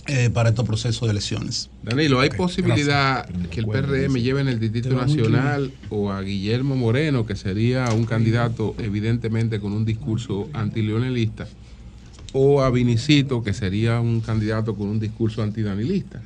eh, 0.08 0.30
para 0.30 0.50
estos 0.50 0.66
procesos 0.66 1.08
de 1.08 1.12
elecciones. 1.12 1.70
Danilo, 1.82 2.20
¿hay 2.20 2.30
posibilidad 2.30 3.26
que 3.50 3.62
el 3.62 3.68
PRM 3.68 4.16
lleve 4.16 4.42
en 4.42 4.50
el 4.50 4.60
Distrito 4.60 4.90
Nacional 4.90 5.72
o 5.90 6.12
a 6.12 6.22
Guillermo 6.22 6.76
Moreno, 6.76 7.26
que 7.26 7.38
sería 7.38 7.86
un 7.94 8.04
candidato 8.06 8.76
evidentemente 8.80 9.62
con 9.62 9.72
un 9.72 9.86
discurso 9.86 10.50
antileonelista, 10.52 11.48
o 12.34 12.62
a 12.62 12.70
Vinicito, 12.70 13.44
que 13.44 13.54
sería 13.54 14.00
un 14.00 14.20
candidato 14.22 14.76
con 14.76 14.88
un 14.88 15.00
discurso 15.00 15.42
antidanilista? 15.44 16.22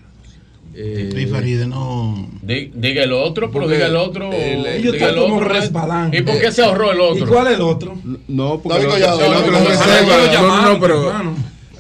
Eh, 0.80 1.10
Sí, 1.16 1.26
Faride, 1.26 1.66
no. 1.66 2.30
Di- 2.44 2.72
Diga 2.76 3.04
el 3.04 3.12
otro, 3.12 3.50
pero 3.52 3.64
Porque 3.64 3.76
diga 3.76 3.88
el 3.88 3.96
otro. 3.96 4.32
el- 4.32 4.64
diga 4.64 4.90
el 4.90 4.96
están 4.96 5.16
como 5.16 5.36
otro. 5.38 5.48
resbalando. 5.50 6.16
¿Y 6.18 6.22
por 6.22 6.40
qué 6.40 6.52
se 6.52 6.62
ahorró 6.64 6.92
el 6.92 7.02
otro? 7.02 7.26
¿Y 7.26 7.28
cuál 7.30 7.48
es 7.48 7.54
el 7.56 7.62
otro? 7.62 7.96
No, 8.28 8.60
porque 8.62 8.86
David 8.86 9.04
el 9.04 9.04
otro- 9.04 9.16
Collado, 9.18 9.20
el 9.22 9.48
el 9.48 9.56
otro 9.56 10.42
No, 10.48 10.62
no, 10.62 10.74
no, 10.74 10.80
pero. 10.80 11.14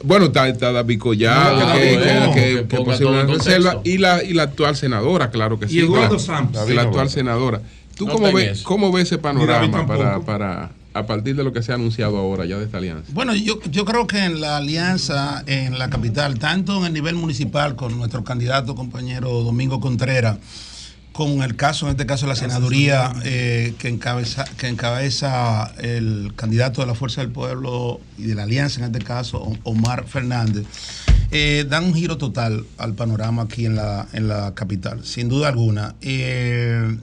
Bueno, 0.04 0.26
está, 0.26 0.48
está 0.48 0.72
David 0.72 1.00
Collado, 1.00 1.60
No, 1.60 1.74
que, 1.74 1.80
que 1.82 1.90
que, 1.90 2.14
no, 2.20 2.34
que- 2.34 2.66
que 2.68 2.78
todo 2.78 3.20
en 3.22 3.28
reserva, 3.30 3.82
y 3.84 3.98
la, 3.98 4.24
y 4.24 4.34
la 4.34 4.44
actual 4.44 4.76
senadora, 4.76 5.30
claro 5.32 5.60
que 5.60 5.66
Y 5.66 5.70
sí. 5.70 5.80
Eduardo 5.80 6.14
la, 6.16 6.20
Santos. 6.20 6.56
La 6.56 6.62
David 6.62 6.78
actual 6.80 7.10
senadora. 7.10 7.62
¿Tú 7.96 8.06
No 8.06 8.14
cómo, 8.14 8.32
ves, 8.32 8.62
cómo 8.62 8.92
ves 8.92 9.04
ese 9.08 9.18
panorama 9.18 9.86
para, 9.88 10.20
para, 10.22 10.70
a 10.98 11.06
partir 11.06 11.36
de 11.36 11.44
lo 11.44 11.54
que 11.54 11.62
se 11.64 11.72
ha 11.72 11.76
anunciado 11.76 12.18
ahora 12.18 12.46
ya 12.46 12.58
de 12.58 12.66
esta 12.66 12.78
alianza? 12.78 13.12
Bueno, 13.14 13.34
yo, 13.36 13.60
yo 13.72 13.86
creo 13.86 14.08
que 14.08 14.24
en 14.26 14.42
la 14.42 14.58
alianza 14.58 15.44
en 15.48 15.78
la 15.80 15.90
capital, 15.90 16.40
tanto 16.40 16.78
en 16.80 16.86
el 16.86 16.94
nivel 16.94 17.16
municipal 17.16 17.76
con 17.76 17.98
nuestro 17.98 18.24
candidato 18.24 18.76
compañero 18.76 19.30
Domingo 19.44 19.80
Contreras, 19.80 20.38
con 21.14 21.42
el 21.42 21.56
caso, 21.56 21.88
en 21.88 21.92
este 21.94 22.06
caso, 22.06 22.28
la 22.28 22.36
senaduría 22.36 23.12
eh, 23.24 23.74
que, 23.80 23.88
encabeza, 23.88 24.46
que 24.58 24.68
encabeza 24.68 25.74
el 25.80 26.34
candidato 26.36 26.82
de 26.82 26.88
la 26.88 26.94
Fuerza 26.94 27.22
del 27.22 27.32
Pueblo 27.32 28.00
y 28.20 28.24
de 28.28 28.36
la 28.36 28.44
Alianza, 28.44 28.82
en 28.86 28.94
este 28.94 29.04
caso, 29.04 29.52
Omar 29.64 30.06
Fernández, 30.08 30.66
eh, 31.32 31.66
dan 31.68 31.86
un 31.86 31.96
giro 31.96 32.18
total 32.20 32.66
al 32.78 32.94
panorama 32.94 33.42
aquí 33.42 33.66
en 33.66 33.76
la, 33.76 34.08
en 34.14 34.28
la 34.28 34.54
capital, 34.54 35.04
sin 35.06 35.28
duda 35.28 35.48
alguna. 35.48 35.96
Eh, 36.02 36.96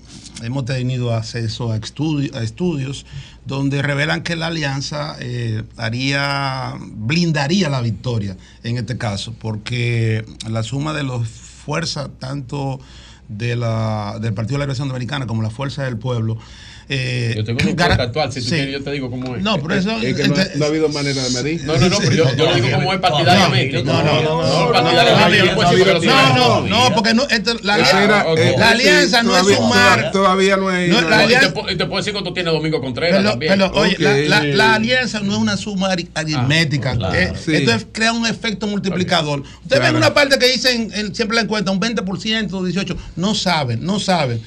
hemos 0.45 0.65
tenido 0.65 1.13
acceso 1.13 1.73
a, 1.73 1.77
estudi- 1.81 2.33
a 2.37 2.43
estudios 2.45 3.07
donde 3.45 3.83
revelan 3.83 4.23
que 4.23 4.37
la 4.37 4.47
alianza 4.47 5.17
eh, 5.21 5.65
haría, 5.77 6.75
blindaría 6.81 7.69
la 7.69 7.81
victoria 7.81 8.37
en 8.63 8.79
este 8.79 8.97
caso, 8.97 9.35
porque 9.39 10.25
la 10.49 10.63
suma 10.63 10.93
de 10.93 11.03
las 11.03 11.29
fuerzas, 11.29 12.09
tanto 12.19 12.81
de 13.29 13.57
la, 13.57 14.19
del 14.21 14.35
Partido 14.35 14.55
de 14.55 14.59
la 14.59 14.65
Liberación 14.65 14.89
Dominicana 14.89 15.27
como 15.27 15.43
la 15.43 15.51
Fuerza 15.51 15.85
del 15.85 15.99
Pueblo, 15.99 16.39
eh, 16.89 17.33
Yo 17.37 17.45
tengo 17.45 17.59
gara- 17.65 17.71
encuesta 17.71 18.03
actual, 18.03 18.33
si 18.33 18.41
tú 18.41 18.47
sí. 18.47 18.55
quieres 18.57 18.73
yo 18.75 18.83
te 18.85 18.91
digo 18.93 19.11
cómo 19.11 19.37
es. 19.37 19.43
No, 19.43 19.61
pero 19.63 19.75
eso- 19.75 19.97
Es 20.01 20.15
que 20.17 20.29
no, 20.29 20.35
ha- 20.37 20.47
no 20.57 20.65
ha 20.65 20.69
habido 20.69 20.89
manera 20.89 21.23
de 21.23 21.31
medir. 21.31 21.65
No, 21.65 21.77
no, 21.79 21.89
no, 21.89 21.99
pero 21.99 22.13
yo, 22.13 22.37
yo 22.37 22.55
le 22.55 22.61
digo 22.61 22.77
cómo 22.77 22.93
es 22.93 23.01
partidariamente. 23.01 23.83
No, 23.83 24.03
no, 24.03 24.03
no, 24.05 24.69
que 24.73 25.85
lo 25.85 26.01
no, 26.01 26.35
no, 26.35 26.61
no, 26.67 26.95
porque 26.95 27.15
no, 27.15 27.23
esto- 27.29 27.55
la, 27.63 27.75
alianza- 27.75 28.05
era, 28.05 28.25
eh, 28.37 28.55
la 28.59 28.67
sí, 28.69 28.73
alianza 28.75 29.23
no 29.23 29.37
es 29.37 29.57
sumar. 29.57 30.11
Todavía 30.13 30.57
no 30.57 30.71
es. 30.75 30.91
Y 30.93 31.77
te, 31.77 31.87
puedo 31.87 31.97
decir 31.99 32.13
cuánto 32.13 32.33
tiene 32.33 32.51
Domingo 32.51 32.81
Contreras 32.81 33.19
Pero, 33.19 33.31
también. 33.31 33.53
pero, 33.53 33.73
oye, 33.75 33.97
la, 33.99 34.11
Ok. 34.13 34.19
la- 34.29 34.45
la 34.45 34.75
alianza 34.75 35.21
no 35.21 35.33
es 35.33 35.39
una 35.39 35.57
suma 35.57 35.93
ari- 35.93 36.09
aritmética. 36.15 36.97
claro. 36.97 37.15
eh, 37.15 37.33
Sí. 37.45 37.55
Esto 37.55 37.73
es, 37.73 37.87
crea 37.93 38.13
un 38.13 38.27
efecto 38.27 38.67
multiplicador. 38.67 39.43
Ustedes 39.63 39.83
ven 39.83 39.97
una 39.97 40.15
parte 40.15 40.39
que 40.39 40.47
dicen 40.51 40.91
en- 40.95 41.15
siempre 41.15 41.35
la 41.37 41.43
encuesta, 41.43 41.71
un 41.71 41.81
20%, 41.81 42.63
18%. 42.63 42.97
No 43.17 43.35
saben, 43.35 43.85
no 43.85 43.99
saben. 44.01 44.41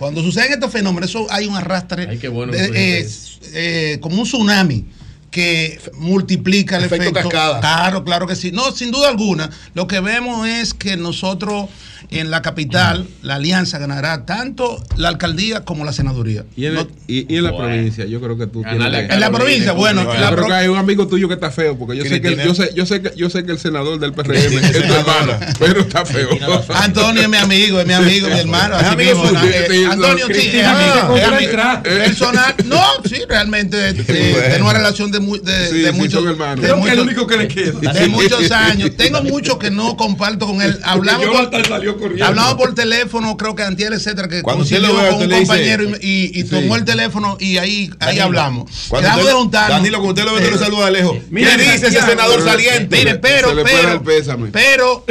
Cuando 0.00 0.22
suceden 0.22 0.52
estos 0.54 0.72
fenómenos, 0.72 1.10
eso 1.10 1.26
hay 1.30 1.46
un 1.46 1.54
arrastre 1.54 2.06
Ay, 2.08 2.18
qué 2.18 2.28
bueno 2.28 2.52
de- 2.52 2.70
eh, 3.00 3.08
eh, 3.52 3.98
como 4.00 4.16
un 4.16 4.24
tsunami 4.24 4.86
que 5.30 5.78
multiplica 5.94 6.76
el 6.76 6.84
Efecto 6.84 7.10
efecto. 7.10 7.28
cascada. 7.28 7.60
Claro, 7.60 8.04
claro 8.04 8.26
que 8.26 8.34
sí. 8.36 8.50
No, 8.52 8.72
sin 8.72 8.90
duda 8.90 9.08
alguna. 9.08 9.48
Lo 9.74 9.86
que 9.86 10.00
vemos 10.00 10.46
es 10.48 10.74
que 10.74 10.96
nosotros 10.96 11.66
en 12.10 12.30
la 12.30 12.42
capital, 12.42 13.06
la 13.22 13.36
alianza 13.36 13.78
ganará 13.78 14.26
tanto 14.26 14.82
la 14.96 15.08
alcaldía 15.08 15.64
como 15.64 15.84
la 15.84 15.92
senaduría. 15.92 16.44
Y 16.56 16.66
en, 16.66 16.74
la- 16.74 16.86
y, 17.06 17.32
y 17.32 17.36
en 17.36 17.44
la 17.44 17.56
provincia, 17.56 18.04
yo 18.06 18.20
creo 18.20 18.36
que 18.36 18.48
tú 18.48 18.62
tienes. 18.62 18.80
a 18.82 19.14
En 19.14 19.20
la 19.20 19.30
provincia, 19.30 19.70
bueno, 19.72 20.02
Yo 20.02 20.14
la 20.20 20.32
creo 20.32 20.46
que 20.46 20.52
hay 20.52 20.66
un 20.68 20.78
amigo 20.78 21.06
tuyo 21.06 21.28
que 21.28 21.34
está 21.34 21.52
feo, 21.52 21.78
porque 21.78 21.96
yo 21.98 22.04
sé 22.04 22.20
que, 22.20 22.28
el- 22.28 22.42
yo 22.42 22.54
sé, 22.54 22.70
yo 22.74 22.84
sé 22.86 23.00
que 23.02 23.12
yo 23.16 23.30
sé 23.30 23.44
que 23.44 23.52
el 23.52 23.58
senador 23.60 24.00
del 24.00 24.12
PRM 24.12 24.34
es 24.34 24.72
tu 24.72 24.92
hermano, 24.92 25.34
pero 25.60 25.82
está 25.82 26.04
feo. 26.04 26.30
Antonio 26.74 27.22
es 27.22 27.28
mi 27.28 27.36
amigo, 27.36 27.78
es 27.80 27.86
mi 27.86 27.92
amigo, 27.92 28.26
mi 28.28 28.34
hermano. 28.40 28.76
Es 28.76 28.82
así 28.82 28.92
amigo 28.94 29.22
mismo, 29.22 29.28
suyo. 29.40 29.52
eh, 29.52 29.66
Sí, 29.70 29.84
Antonio, 29.84 30.26
sí, 30.26 30.50
es 30.58 30.66
amigo. 30.66 31.06
¿cómo 31.06 31.16
es 31.38 31.52
la? 31.52 31.82
Personal, 31.82 32.54
no, 32.64 32.82
sí, 33.08 33.16
realmente 33.28 33.76
de, 33.76 33.92
de- 33.92 34.48
de 34.56 34.62
una 34.62 34.72
relación 34.72 35.12
de, 35.12 35.19
mu- 35.20 35.36
de, 35.38 35.68
Sí, 35.70 35.78
de 35.78 35.92
sí, 35.92 35.96
muchos 35.98 36.24
hermanos. 36.24 36.64
de 36.64 36.74
muchos- 36.74 36.92
el 36.92 37.00
único 37.00 37.26
que 37.26 37.36
le 37.36 37.48
queda. 37.48 37.92
de 37.92 38.08
muchos 38.08 38.50
años. 38.50 38.96
Tengo 38.96 39.22
mucho 39.22 39.58
que 39.58 39.70
no 39.70 39.96
comparto 39.96 40.46
con 40.46 40.60
él. 40.62 40.78
Hablamos 40.84 41.26
por, 41.26 41.66
salió 41.66 41.96
corriendo. 41.98 42.24
hablamos 42.26 42.54
por 42.54 42.74
teléfono, 42.74 43.36
creo 43.36 43.54
que 43.54 43.62
antier, 43.62 43.92
etcétera, 43.92 44.28
que 44.28 44.42
Cuando 44.42 44.64
lo 44.64 44.94
vea, 44.96 45.10
con 45.10 45.22
un 45.22 45.28
dice- 45.28 45.38
compañero 45.40 45.84
y, 45.84 45.90
y- 46.00 46.40
y 46.40 46.44
tomó 46.44 46.76
el 46.76 46.84
teléfono 46.84 47.36
y 47.38 47.58
ahí, 47.58 47.90
ahí 48.00 48.16
Danilo, 48.18 48.24
hablamos. 48.24 48.70
Cuando 48.88 49.06
Quedamos 49.06 49.20
usted- 49.24 49.32
de 49.34 49.38
juntarnos. 49.40 49.70
Danilo, 49.78 49.98
cuando 50.00 50.10
usted 50.20 50.24
lo 50.24 50.30
ve, 50.32 50.38
usted 50.38 50.50
lo 50.50 50.56
Eh, 50.56 50.64
saluda 50.64 50.86
de 50.86 50.92
lejos. 50.92 51.16
Mira, 51.30 51.56
¿Qué 51.56 51.62
dice 51.62 51.86
ese 51.88 52.00
senador 52.02 52.42
saliente? 52.44 52.96
Mire, 52.96 53.14
pero, 53.16 53.48
pero, 53.64 54.02
pero, 54.50 55.04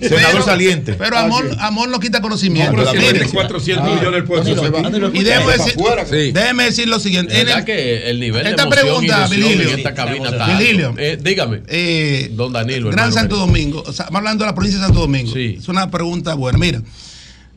Senador 0.00 0.44
saliente. 0.44 0.94
Pero 0.94 1.16
amor, 1.18 1.48
amor 1.60 1.88
no 1.88 2.00
quita 2.00 2.20
conocimiento. 2.20 2.72
No, 2.76 2.84
pero 2.90 3.00
Mire, 3.00 3.26
400 3.26 3.84
millones 3.88 4.12
del 4.12 4.24
pueblo. 4.24 5.10
y 5.14 5.22
déjeme 5.22 5.52
decir, 5.52 5.74
Sí. 6.10 6.32
déjeme 6.32 6.64
decir 6.64 6.88
lo 6.88 7.00
siguiente. 7.00 7.34
Esta 7.40 8.68
pregunta, 8.68 9.28
y 9.30 9.51
en 9.60 9.68
esta 9.78 9.94
cabina 9.94 10.30
está 10.30 10.46
Virgilio. 10.56 10.88
alto. 10.90 11.00
Eh, 11.00 11.18
dígame. 11.22 11.62
eh, 11.68 12.30
Don 12.34 12.52
Danilo. 12.52 12.90
Gran 12.90 13.06
hermano 13.08 13.12
Santo. 13.20 13.36
Domingo, 13.36 13.80
o 13.80 13.92
sea, 13.92 14.04
estamos 14.04 14.18
hablando 14.18 14.44
de 14.44 14.50
la 14.50 14.54
provincia 14.54 14.78
de 14.80 14.86
Santo 14.86 15.00
Domingo. 15.00 15.32
Sí. 15.32 15.56
Es 15.58 15.68
una 15.68 15.90
pregunta 15.90 16.34
buena. 16.34 16.58
Mira, 16.58 16.82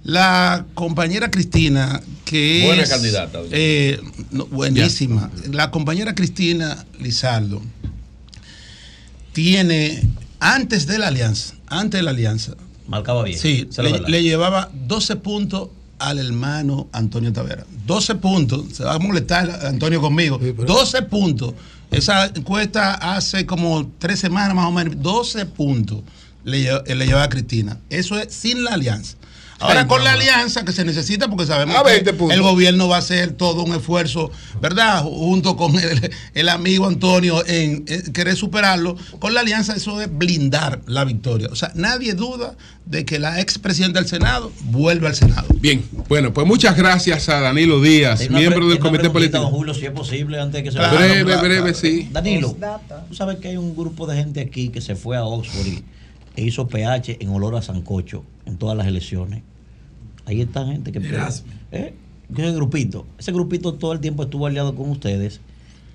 la 0.04 0.66
compañera 0.76 1.32
Cristina, 1.32 2.02
que 2.26 2.64
Buena 2.66 2.84
es. 2.84 2.90
candidata, 2.90 3.40
eh, 3.52 4.00
no, 4.32 4.46
buenísima. 4.48 5.32
La 5.52 5.72
compañera 5.72 6.14
Cristina 6.14 6.86
Lizardo 7.00 7.62
tiene, 9.34 10.02
antes 10.40 10.86
de 10.88 10.98
la 11.00 11.08
alianza, 11.08 11.56
antes 11.68 12.00
de 12.00 12.04
la 12.04 12.12
alianza, 12.12 12.54
Marcaba 12.88 13.24
bien. 13.24 13.40
Sí, 13.40 13.68
le, 13.80 14.00
le 14.08 14.22
llevaba 14.24 14.70
12 14.88 15.16
puntos 15.16 15.70
al 15.98 16.20
hermano 16.20 16.88
Antonio 16.92 17.34
Tavera. 17.34 17.66
12 17.88 18.16
puntos, 18.16 18.66
se 18.74 18.84
va 18.84 18.94
a 18.94 19.00
molestar 19.00 19.50
Antonio 19.66 20.00
conmigo. 20.02 20.38
12 20.38 21.02
puntos. 21.04 21.54
Esa 21.92 22.26
encuesta 22.28 22.94
hace 22.94 23.46
como 23.46 23.92
tres 24.00 24.20
semanas 24.20 24.56
más 24.56 24.66
o 24.66 24.72
menos, 24.72 25.02
12 25.02 25.46
puntos 25.46 26.02
le, 26.44 26.70
le 26.84 27.06
lleva 27.06 27.24
a 27.24 27.30
Cristina. 27.30 27.80
Eso 27.90 28.18
es 28.18 28.34
sin 28.34 28.64
la 28.64 28.72
alianza. 28.72 29.18
Ahora 29.60 29.82
Ay, 29.82 29.88
con 29.88 30.00
no. 30.00 30.04
la 30.06 30.14
alianza 30.14 30.66
que 30.66 30.74
se 30.74 30.84
necesita 30.84 31.30
porque 31.30 31.46
sabemos 31.46 31.76
que 31.82 31.92
20 31.92 32.14
puntos. 32.14 32.36
el 32.36 32.44
gobierno 32.44 32.90
va 32.90 32.98
a 32.98 33.00
hacer 33.00 33.32
todo 33.32 33.64
un 33.64 33.74
esfuerzo, 33.74 34.30
¿verdad? 34.62 35.04
Junto 35.04 35.56
con 35.56 35.76
el, 35.80 36.12
el 36.34 36.50
amigo 36.50 36.88
Antonio 36.88 37.42
en, 37.48 37.86
querer 37.86 38.36
superarlo. 38.36 38.98
Con 39.20 39.34
la 39.34 39.40
alianza 39.42 39.74
eso 39.76 40.02
es 40.02 40.10
blindar 40.16 40.82
la 40.88 41.06
victoria. 41.06 41.48
O 41.52 41.56
sea, 41.56 41.72
nadie 41.76 42.14
duda 42.16 42.56
de 42.86 43.06
que 43.06 43.18
la 43.18 43.40
expresidenta 43.40 44.00
del 44.00 44.10
Senado 44.10 44.52
vuelve 44.66 45.08
al 45.08 45.16
Senado. 45.16 45.48
Bien, 45.60 45.84
bueno, 46.10 46.34
pues 46.34 46.46
muchas 46.46 46.76
gracias 46.76 47.30
a 47.30 47.40
Danilo 47.40 47.82
Díaz, 47.82 48.30
miembro 48.30 48.68
del 48.68 48.80
Comité 48.80 49.10
Político. 49.10 49.40
don 49.40 49.52
Julio, 49.52 49.74
si 49.74 49.86
es 49.86 49.92
posible, 49.92 50.40
antes 50.40 50.60
de 50.60 50.64
que 50.64 50.72
se 50.72 50.78
Claro, 50.78 50.96
vaya. 51.00 51.24
breve, 51.24 51.42
breve, 51.42 51.74
sí. 51.74 52.10
Danilo, 52.12 52.56
tú 53.08 53.16
sabes 53.16 53.38
que 53.38 53.48
hay 53.48 53.58
un 53.58 53.76
grupo 53.76 54.06
de 54.06 54.18
gente 54.18 54.42
aquí 54.42 54.70
que 54.70 54.82
se 54.82 54.96
fue 54.96 55.16
a 55.18 55.24
Oxford 55.24 55.66
y, 55.66 55.84
e 56.36 56.44
hizo 56.44 56.68
PH 56.68 57.18
en 57.22 57.30
olor 57.30 57.56
a 57.56 57.62
Sancocho 57.62 58.24
en 58.46 58.58
todas 58.58 58.78
las 58.78 58.88
elecciones. 58.88 59.44
Ahí 60.26 60.42
está 60.42 60.66
gente 60.66 60.92
que... 60.92 61.00
¿Eh? 61.72 61.94
Ese 62.36 62.52
grupito, 62.54 63.06
ese 63.20 63.32
grupito 63.32 63.74
todo 63.76 63.94
el 63.94 64.00
tiempo 64.00 64.24
estuvo 64.24 64.48
aliado 64.48 64.76
con 64.76 64.90
ustedes. 64.90 65.40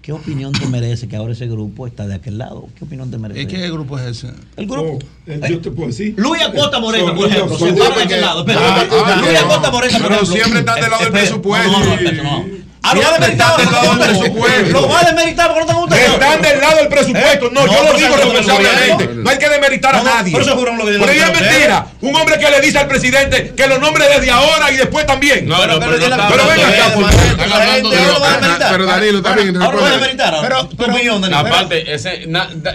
¿Qué 0.02 0.12
opinión 0.12 0.52
te 0.52 0.66
merece 0.66 1.08
que 1.08 1.16
ahora 1.16 1.32
ese 1.32 1.46
grupo 1.46 1.86
está 1.86 2.06
de 2.06 2.14
aquel 2.14 2.38
lado? 2.38 2.68
¿Qué 2.78 2.84
opinión 2.84 3.10
te 3.10 3.18
merece? 3.18 3.42
¿Y 3.42 3.46
qué 3.46 3.70
grupo 3.70 3.98
es 3.98 4.06
ese? 4.24 4.32
El 4.56 4.66
grupo. 4.66 4.98
yo 5.26 5.60
te 5.60 5.70
puedo 5.70 5.88
decir. 5.88 6.14
Luis 6.16 6.40
Acosta 6.42 6.80
Moreno, 6.80 7.08
Son 7.08 7.16
por 7.16 7.28
ejemplo, 7.28 7.58
se 7.58 7.72
para 7.74 7.96
de 7.96 8.02
aquel 8.04 8.20
lado. 8.22 8.40
espera, 8.40 8.60
Ah, 8.62 8.86
ah, 8.90 9.20
Luis. 9.20 9.38
Acosta 9.40 9.70
Moreno, 9.70 9.98
Pero 10.02 10.24
siempre 10.24 10.60
están 10.60 10.80
del 10.80 10.90
lado 10.90 11.02
del 11.02 11.12
presupuesto. 11.12 11.70
no, 11.70 11.84
no, 11.84 12.22
no. 12.22 12.46
Ah, 12.82 12.94
lo 12.94 13.02
va 13.02 13.06
a 13.06 13.10
Siempre 13.10 13.28
demeritar. 13.28 13.50
están 13.50 13.66
del 13.66 13.72
lado 13.72 13.94
del 13.96 14.08
presupuesto. 14.08 14.80
Lo 14.80 14.88
va 14.88 15.00
a 15.00 15.04
demeritar 15.04 15.46
porque 15.48 15.60
no 15.60 15.66
tengo 15.66 15.84
usted. 15.84 16.12
Están 16.14 16.42
del 16.42 16.60
lado 16.60 16.76
del 16.76 16.88
presupuesto. 16.88 17.50
No, 17.50 17.60
No, 17.60 17.66
yo 17.66 17.78
pero 17.80 17.92
lo 17.92 17.98
digo 17.98 18.16
responsablemente. 18.16 19.08
No 19.16 19.30
hay 19.30 19.38
que 19.38 19.48
demeritar 19.50 19.96
a 19.96 20.02
nadie. 20.02 20.32
pero 20.32 20.44
eso 20.44 20.56
juro 20.56 20.72
no 20.72 20.78
lo 20.78 20.84
Pero 21.00 21.12
digo 21.12 21.24
es 21.26 21.40
mentira. 21.40 21.86
Un 22.00 22.16
hombre 22.16 22.38
que 22.38 22.50
le 22.50 22.60
dice 22.62 22.78
al 22.78 22.88
presidente 22.88 23.52
que 23.54 23.66
lo 23.66 23.78
nombre 23.78 24.08
desde 24.08 24.30
ahora 24.30 24.70
y 24.72 24.76
después 24.78 25.04
también. 25.06 25.46
No, 25.46 25.66
no, 25.66 25.78
pero 25.78 25.92
Pero 25.98 26.46
venga 26.48 26.68
acá, 26.68 26.94
por. 26.94 27.10
Pero 28.70 28.86
Danilo, 28.86 29.22
también. 29.22 29.56
Ahora 29.62 29.76
lo 29.76 29.82
va 29.82 29.88
a 29.88 29.90
demeritar. 29.92 30.34
ahora. 30.34 30.48
Pero- 30.48 30.68
Tu 30.68 30.76
pero- 30.76 30.92
opinión, 30.94 31.20
Danilo. 31.20 31.38
Aparte, 31.40 31.94
ese. 31.94 32.14
eh, 32.14 32.26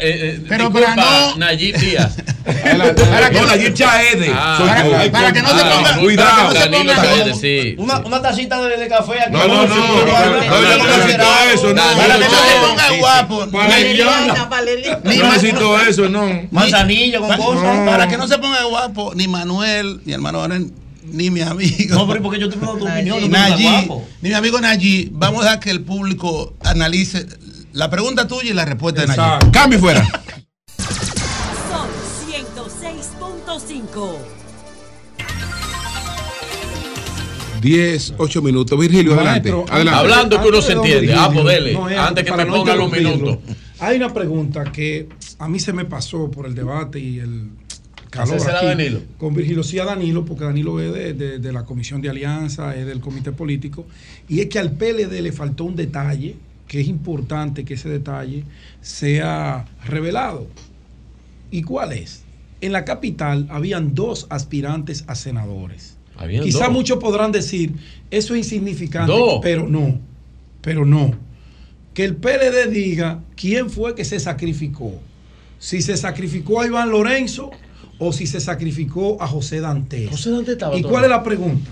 eh, 0.02 0.40
Pero 0.48 0.72
para 0.72 0.96
no- 0.96 1.36
Nayib 1.38 1.78
Díaz. 1.78 2.16
Para 2.46 3.30
que 3.32 3.40
No, 3.42 3.48
Nayib 3.48 3.74
Chaede. 3.74 4.30
Para- 4.32 5.34
que 5.34 5.42
no 5.42 5.50
se 5.50 5.56
ah, 5.56 5.72
ponga- 5.74 6.00
Cuidado. 6.00 6.30
para 6.36 6.48
que 6.48 6.52
no 6.52 6.52
se 6.54 6.60
Danilo 6.60 6.94
ponga- 6.94 7.04
Chaede, 7.04 7.34
sí. 7.34 7.76
Una, 7.80 8.22
tacita 8.22 8.62
de, 8.62 8.78
de 8.78 8.88
café 8.88 9.20
aquí. 9.22 9.32
No, 9.32 9.48
no, 9.48 9.66
no, 9.66 9.95
no, 9.96 11.52
eso, 11.54 11.74
no. 11.74 11.82
Para 11.96 12.18
que 12.18 12.26
no 12.26 12.30
se 12.30 12.36
Danilo 12.46 12.68
ponga 12.68 12.84
Chaede, 12.88 13.00
guapo. 13.00 13.46
No 13.46 13.68
necesito 15.04 15.80
eso, 15.80 16.10
no. 16.10 16.48
Manzanilla 16.52 17.20
con 17.20 17.38
cosas. 17.38 17.90
Para 17.90 18.08
que 18.08 18.18
no 18.18 18.28
se 18.28 18.38
ponga 18.38 18.64
guapo 18.64 19.14
ni 19.16 19.28
Manuel, 19.28 20.02
ni 20.06 20.14
hermano 20.14 20.48
ni 21.12 21.30
mi 21.30 21.42
amigo. 21.42 21.96
No, 21.96 22.08
pero 22.08 22.24
porque 22.24 22.40
yo 22.40 22.50
tengo 22.50 22.76
tu 22.78 22.88
opinión. 22.88 23.22
No 23.22 23.28
Nayi, 23.28 23.64
me 23.64 23.86
guapo. 23.86 24.08
ni 24.22 24.30
mi 24.30 24.36
amigo 24.36 24.60
Nayi, 24.60 25.10
vamos 25.12 25.42
a 25.42 25.46
dejar 25.46 25.60
que 25.60 25.72
el 25.72 25.82
público 25.82 26.54
analice 26.64 27.26
la 27.74 27.90
pregunta 27.90 28.28
tuya 28.28 28.52
y 28.52 28.54
la 28.54 28.66
respuesta 28.66 29.02
de 29.02 29.08
Nayi. 29.08 29.20
Exacto. 29.20 29.52
Cambio 29.52 29.78
y 29.78 29.82
fuera. 29.82 30.08
Sol 31.70 31.90
106.5. 32.28 34.35
10, 37.66 38.14
8 38.18 38.42
minutos. 38.42 38.80
Virgilio, 38.80 39.14
adelante. 39.16 39.52
Maestro, 39.52 39.74
adelante. 39.74 40.00
Hablando 40.00 40.42
que 40.42 40.48
uno 40.50 40.62
se 40.62 40.74
entiende. 40.74 41.14
Ah, 41.16 41.30
pues 41.34 41.46
dele. 41.46 41.74
no, 41.74 41.90
es 41.90 41.98
Antes 41.98 42.24
que 42.24 42.32
me 42.32 42.46
no 42.46 42.54
pongan 42.56 42.78
los 42.78 42.92
minutos. 42.92 43.40
Hay 43.80 43.98
una 43.98 44.14
pregunta 44.14 44.64
que 44.72 45.10
a 45.40 45.48
mí 45.50 45.60
se 45.60 45.74
me 45.74 45.84
pasó 45.86 46.30
por 46.30 46.46
el 46.46 46.54
debate 46.56 47.00
y 47.00 47.20
el 47.20 47.50
calor 48.12 48.36
aquí 48.40 48.66
Danilo. 48.68 49.02
con 49.18 49.34
Virgilio, 49.34 49.64
sí 49.64 49.80
a 49.80 49.86
Danilo, 49.86 50.24
porque 50.26 50.46
Danilo 50.46 50.80
es 50.80 50.94
de, 50.94 51.14
de- 51.14 51.40
de 51.40 51.52
la 51.52 51.66
Comisión 51.66 52.02
de 52.02 52.10
Alianza, 52.10 52.76
es 52.76 52.86
del 52.86 53.02
Comité 53.02 53.32
Político, 53.34 53.86
y 54.30 54.40
es 54.40 54.46
que 54.46 54.60
al 54.60 54.72
PLD 54.72 55.22
le 55.22 55.32
faltó 55.34 55.66
un 55.66 55.76
detalle, 55.76 56.36
que 56.68 56.80
es 56.82 56.88
importante 56.88 57.66
que 57.66 57.74
ese 57.74 57.90
detalle 57.90 58.44
sea 58.82 59.66
revelado. 59.86 60.48
¿Y 61.52 61.64
cuál 61.64 61.92
es? 61.94 62.24
En 62.62 62.72
la 62.72 62.86
capital 62.86 63.48
habían 63.50 63.94
dos 63.96 64.28
aspirantes 64.30 65.04
a 65.08 65.16
senadores. 65.16 65.95
Quizá 66.44 66.66
dos. 66.66 66.74
muchos 66.74 66.98
podrán 66.98 67.32
decir, 67.32 67.74
eso 68.10 68.34
es 68.36 68.40
insignificante, 68.40 69.12
Dos. 69.12 69.40
pero 69.42 69.68
no, 69.68 70.00
pero 70.62 70.86
no. 70.86 71.14
Que 71.94 72.04
el 72.06 72.16
PLD 72.16 72.70
diga 72.72 73.24
quién 73.36 73.70
fue 73.70 73.96
que 73.96 74.06
se 74.06 74.20
sacrificó. 74.20 74.94
Si 75.60 75.82
se 75.82 75.98
sacrificó 75.98 76.62
a 76.62 76.68
Iván 76.68 76.90
Lorenzo 76.90 77.52
o 78.00 78.12
si 78.12 78.28
se 78.28 78.40
sacrificó 78.40 79.22
a 79.22 79.28
José 79.28 79.62
Dantes. 79.62 80.10
José 80.10 80.32
Dantes 80.32 80.54
estaba 80.54 80.78
¿Y 80.78 80.82
todo. 80.82 80.92
cuál 80.92 81.06
es 81.06 81.10
la 81.10 81.24
pregunta? 81.24 81.72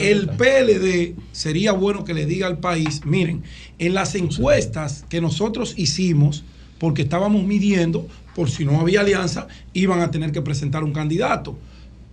El. 0.00 0.28
PLD 0.28 1.14
sería 1.32 1.72
bueno 1.72 2.04
que 2.04 2.14
le 2.14 2.26
diga 2.26 2.46
al 2.46 2.58
país, 2.58 3.04
miren, 3.04 3.42
en 3.78 3.94
las 3.94 4.14
encuestas 4.14 5.04
que 5.08 5.20
nosotros 5.20 5.74
hicimos, 5.76 6.44
porque 6.78 7.02
estábamos 7.02 7.44
midiendo, 7.44 8.06
por 8.34 8.50
si 8.50 8.64
no 8.64 8.80
había 8.80 9.00
alianza, 9.00 9.46
iban 9.72 10.00
a 10.00 10.10
tener 10.10 10.32
que 10.32 10.40
presentar 10.42 10.84
un 10.84 10.92
candidato. 10.92 11.58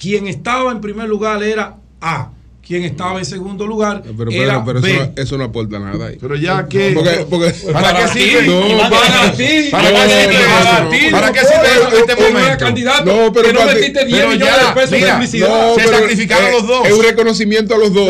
Quien 0.01 0.25
estaba 0.25 0.71
en 0.71 0.81
primer 0.81 1.07
lugar 1.07 1.43
era 1.43 1.77
A. 2.01 2.31
Quien 2.65 2.83
estaba 2.83 3.17
en 3.19 3.25
segundo 3.25 3.65
lugar 3.65 4.03
Pero, 4.17 4.31
era 4.31 4.63
pero, 4.63 4.79
pero 4.79 4.81
B. 4.81 4.91
eso, 4.93 4.99
no- 5.15 5.21
eso 5.23 5.37
no 5.39 5.43
aporta 5.45 5.79
nada 5.79 6.07
ahí. 6.07 6.17
Pero 6.21 6.35
ya 6.35 6.67
que. 6.67 6.91
Porque, 6.93 7.25
porque, 7.29 7.49
¿Para 7.73 7.93
qué 7.95 8.07
sirve? 8.19 8.47
No, 8.47 8.89
para 8.89 9.31
ti. 9.33 9.67
¿Para 9.71 9.89
No, 9.91 9.95
qué 9.97 10.07
sirve? 10.21 10.33
no, 10.33 10.63
Para 10.63 10.79
no, 10.83 10.89
ti. 10.89 10.97
no. 11.01 11.11
¿Para 11.11 11.31
qué 11.33 11.39
sirve 11.39 11.67
eso 11.75 11.87
en 11.89 11.95
este 12.09 12.15
momento? 12.15 12.57
candidato, 12.65 13.03
No, 13.05 13.33
pero 13.33 13.47
que 13.47 13.53
no 13.53 13.59
para 13.61 13.73
ti- 13.73 13.79
metiste 13.79 14.05
10 14.05 14.17
pero 14.19 14.29
millones 14.31 14.55
ya, 14.55 14.67
de 14.67 14.73
pesos 14.73 14.91
mira, 14.91 15.07
en 15.07 15.13
publicidad. 15.15 15.49
No, 15.49 15.75
Se 15.75 15.87
sacrificaron 15.87 16.47
eh, 16.47 16.51
los 16.51 16.67
dos. 16.67 16.87
Es 16.87 16.93
un 16.93 17.03
reconocimiento 17.03 17.75
a 17.75 17.77
los 17.79 17.93
dos. 17.93 18.09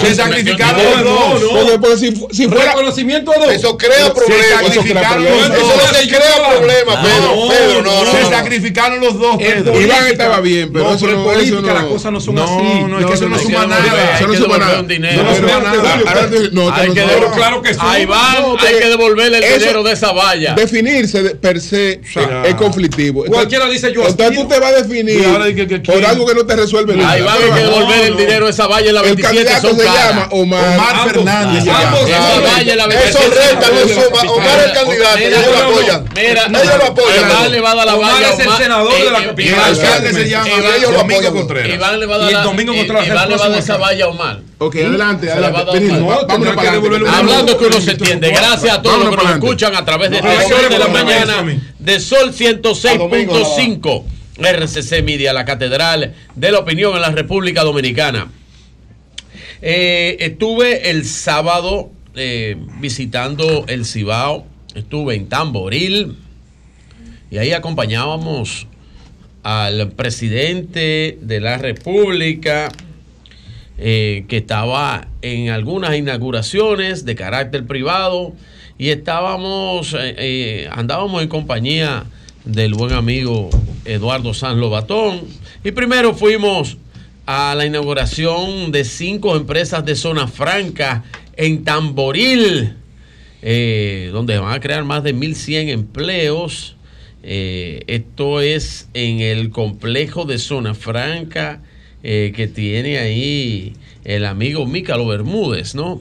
Se 0.00 0.14
sacrificaron 0.14 0.82
No, 0.82 0.90
los 0.90 1.04
dos. 1.04 1.42
no, 1.42 1.52
no. 1.52 1.60
Porque, 1.60 1.78
porque 1.78 1.96
si, 1.98 2.26
si 2.30 2.48
fuera. 2.48 2.70
Reconocimiento 2.72 3.32
a 3.32 3.38
dos. 3.38 3.52
Eso 3.52 3.76
crea 3.76 4.12
problemas. 4.14 5.50
Eso 5.50 5.76
no 5.76 5.94
se 5.98 6.08
crea 6.08 6.48
problemas, 6.48 6.96
Pedro. 7.06 7.34
No, 7.36 7.48
Pedro, 7.48 7.82
no, 7.82 8.04
no. 8.04 8.10
Se 8.12 8.20
no. 8.22 8.30
sacrificaron 8.30 9.00
los 9.00 9.18
dos, 9.18 9.36
Pedro. 9.38 9.80
Iván 9.80 10.06
estaba 10.06 10.40
bien, 10.40 10.70
pero 10.72 10.84
no, 10.86 10.94
eso 10.94 11.06
no- 11.06 11.12
en 11.12 11.24
política 11.24 11.56
eso 11.58 11.66
no- 11.66 11.74
las 11.74 11.84
cosas 11.84 12.12
no 12.12 12.20
son 12.20 12.34
No, 12.36 12.44
así. 12.44 12.84
No, 13.10 13.14
eso 13.14 13.28
no 13.28 13.36
Hay 13.36 13.42
suma 13.42 13.60
que 13.62 13.66
nada. 13.68 13.82
devolver- 13.84 14.14
Eso 14.16 14.26
no 14.28 14.34
suma 14.34 14.58
nada. 14.58 14.82
No, 16.52 16.70
Hay 16.72 16.92
que 16.92 17.00
devolver- 17.06 17.32
claro 17.34 17.62
que 17.62 17.74
sí. 17.74 17.80
A 17.82 17.98
Iván 18.00 18.42
No, 18.42 18.56
hay 18.58 18.74
que 18.78 18.88
devolverle 18.88 19.38
el 19.38 19.58
dinero 19.60 19.82
de 19.82 19.92
esa 19.92 20.12
valla. 20.12 20.54
Definirse 20.54 21.22
de- 21.22 21.34
per 21.34 21.60
se 21.60 22.00
es 22.44 22.54
conflictivo. 22.56 23.24
Cualquiera 23.24 23.66
dice 23.68 23.92
yo 23.92 24.06
Entonces 24.06 24.36
tú 24.36 24.48
te 24.48 24.58
vas 24.58 24.72
a 24.72 24.82
definir 24.82 25.22
por 25.84 26.04
algo 26.04 26.26
que 26.26 26.34
no 26.34 26.46
te 26.46 26.56
resuelve 26.56 26.96
nada. 26.96 27.12
A 27.12 27.18
Iván 27.18 27.36
hay 27.42 27.50
que 27.50 27.60
devolver 27.60 28.00
el 28.06 28.16
dinero 28.16 28.44
de 28.46 28.50
esa 28.52 28.66
valla 28.66 28.88
en 28.88 28.94
la 28.94 29.00
El 29.00 29.06
27 29.16 29.44
candidato 29.44 29.68
son 29.68 29.78
se 29.78 29.84
llama 29.84 30.28
Omar. 30.30 31.08
Fernández. 31.10 31.64
se 31.64 31.70
ambos- 31.70 32.08
llama. 32.08 32.28
Esa 32.30 32.40
valla 32.40 32.72
en 32.72 32.78
la 32.78 32.84
Eso 32.84 33.18
27 33.20 33.34
resta, 33.36 33.68
no 33.70 34.02
suma. 34.02 34.32
Omar 34.32 34.58
es 34.58 34.64
el 34.66 34.72
candidato. 34.72 35.18
Ellos 35.18 35.40
lo 35.50 35.64
apoyan. 35.64 36.04
Mira, 36.14 36.46
Ellos 36.46 36.76
lo 36.78 36.84
apoyan. 36.86 37.30
Iván 37.30 37.50
le 37.52 37.60
va 37.60 37.70
a 37.70 37.74
dar 37.74 37.86
la 37.86 37.94
Omar 37.96 38.22
es 38.22 38.38
el 38.46 38.52
senador 38.56 38.92
de 38.92 39.10
la 39.10 39.18
eh, 39.20 39.26
capital. 39.26 39.54
El 39.54 39.60
alcalde 39.80 40.12
se 40.12 40.28
llama 40.28 40.48
ellos 40.76 40.92
lo 40.92 40.98
Domingo 40.98 41.18
apoyan. 41.20 41.32
Contreras. 41.34 41.74
Iván 41.76 42.00
le 42.00 42.06
va 42.06 42.14
a 42.14 42.18
Y 42.18 42.20
dar 42.20 42.28
el 42.30 42.34
la- 42.34 42.42
le 42.92 43.14
va 43.14 43.22
a 43.22 43.26
próxima 43.26 43.58
esa 43.58 43.76
valla 43.76 44.04
a 44.04 44.08
Omar. 44.08 44.40
Ok, 44.58 44.76
adelante, 44.76 45.30
adelante. 45.30 45.92
Hablando 47.08 47.58
que 47.58 47.66
uno 47.66 47.80
se 47.80 47.92
entiende. 47.92 48.30
Gracias 48.30 48.78
a 48.78 48.82
todos 48.82 49.04
los 49.04 49.10
que 49.10 49.22
nos 49.22 49.32
escuchan 49.32 49.74
a 49.74 49.84
través 49.84 50.10
de 50.10 50.20
No, 50.20 50.28
las 50.28 50.48
no, 50.48 50.56
6 50.56 50.70
de 50.70 50.78
la 50.78 50.88
mañana 50.88 51.60
de 51.78 52.00
Sol 52.00 52.32
106.5 52.32 54.04
RCC 54.38 55.02
Media, 55.02 55.32
la 55.32 55.44
catedral 55.44 56.14
de 56.34 56.52
la 56.52 56.58
opinión 56.58 56.94
en 56.94 57.02
la 57.02 57.10
República 57.10 57.62
Dominicana. 57.62 58.30
Eh, 59.62 60.16
estuve 60.20 60.90
el 60.90 61.04
sábado 61.04 61.90
eh, 62.14 62.56
visitando 62.78 63.64
el 63.68 63.84
Cibao, 63.84 64.46
estuve 64.74 65.14
en 65.14 65.28
Tamboril. 65.28 66.16
Y 67.30 67.38
ahí 67.38 67.52
acompañábamos 67.52 68.66
al 69.42 69.92
presidente 69.92 71.18
de 71.20 71.40
la 71.40 71.58
República 71.58 72.70
eh, 73.82 74.26
que 74.28 74.36
estaba 74.36 75.08
en 75.22 75.48
algunas 75.48 75.96
inauguraciones 75.96 77.06
de 77.06 77.14
carácter 77.14 77.66
privado 77.66 78.34
y 78.76 78.90
estábamos, 78.90 79.94
eh, 79.94 80.14
eh, 80.18 80.68
andábamos 80.70 81.22
en 81.22 81.28
compañía 81.28 82.04
del 82.44 82.74
buen 82.74 82.92
amigo 82.92 83.48
Eduardo 83.86 84.34
San 84.34 84.60
Lobatón 84.60 85.22
y 85.64 85.70
primero 85.70 86.14
fuimos 86.14 86.76
a 87.24 87.54
la 87.54 87.64
inauguración 87.64 88.70
de 88.70 88.84
cinco 88.84 89.34
empresas 89.34 89.82
de 89.86 89.96
zona 89.96 90.26
franca 90.26 91.04
en 91.36 91.64
Tamboril, 91.64 92.76
donde 93.40 94.38
van 94.38 94.52
a 94.52 94.60
crear 94.60 94.84
más 94.84 95.02
de 95.04 95.14
1.100 95.14 95.70
empleos. 95.70 96.76
Eh, 97.22 97.82
esto 97.86 98.40
es 98.40 98.88
en 98.94 99.20
el 99.20 99.50
complejo 99.50 100.24
de 100.24 100.38
zona 100.38 100.74
franca 100.74 101.60
eh, 102.02 102.32
que 102.34 102.46
tiene 102.46 102.98
ahí 102.98 103.74
el 104.04 104.24
amigo 104.24 104.66
Mícalo 104.66 105.06
Bermúdez, 105.06 105.74
¿no? 105.74 106.00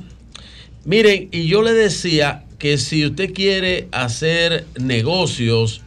Miren, 0.86 1.28
y 1.32 1.48
yo 1.48 1.62
le 1.62 1.74
decía 1.74 2.46
que 2.58 2.78
si 2.78 3.06
usted 3.06 3.34
quiere 3.34 3.88
hacer 3.92 4.66
negocios 4.80 5.82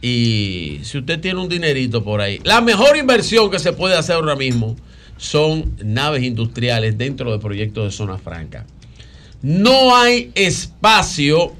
y 0.00 0.80
si 0.82 0.98
usted 0.98 1.20
tiene 1.20 1.40
un 1.40 1.48
dinerito 1.48 2.02
por 2.02 2.20
ahí, 2.20 2.40
la 2.44 2.60
mejor 2.60 2.96
inversión 2.96 3.50
que 3.50 3.58
se 3.58 3.72
puede 3.72 3.96
hacer 3.96 4.16
ahora 4.16 4.36
mismo 4.36 4.76
son 5.18 5.76
naves 5.84 6.22
industriales 6.22 6.96
dentro 6.96 7.30
de 7.30 7.38
proyectos 7.38 7.84
de 7.84 7.90
zona 7.96 8.18
franca. 8.18 8.66
No 9.42 9.94
hay 9.94 10.30
espacio 10.34 11.54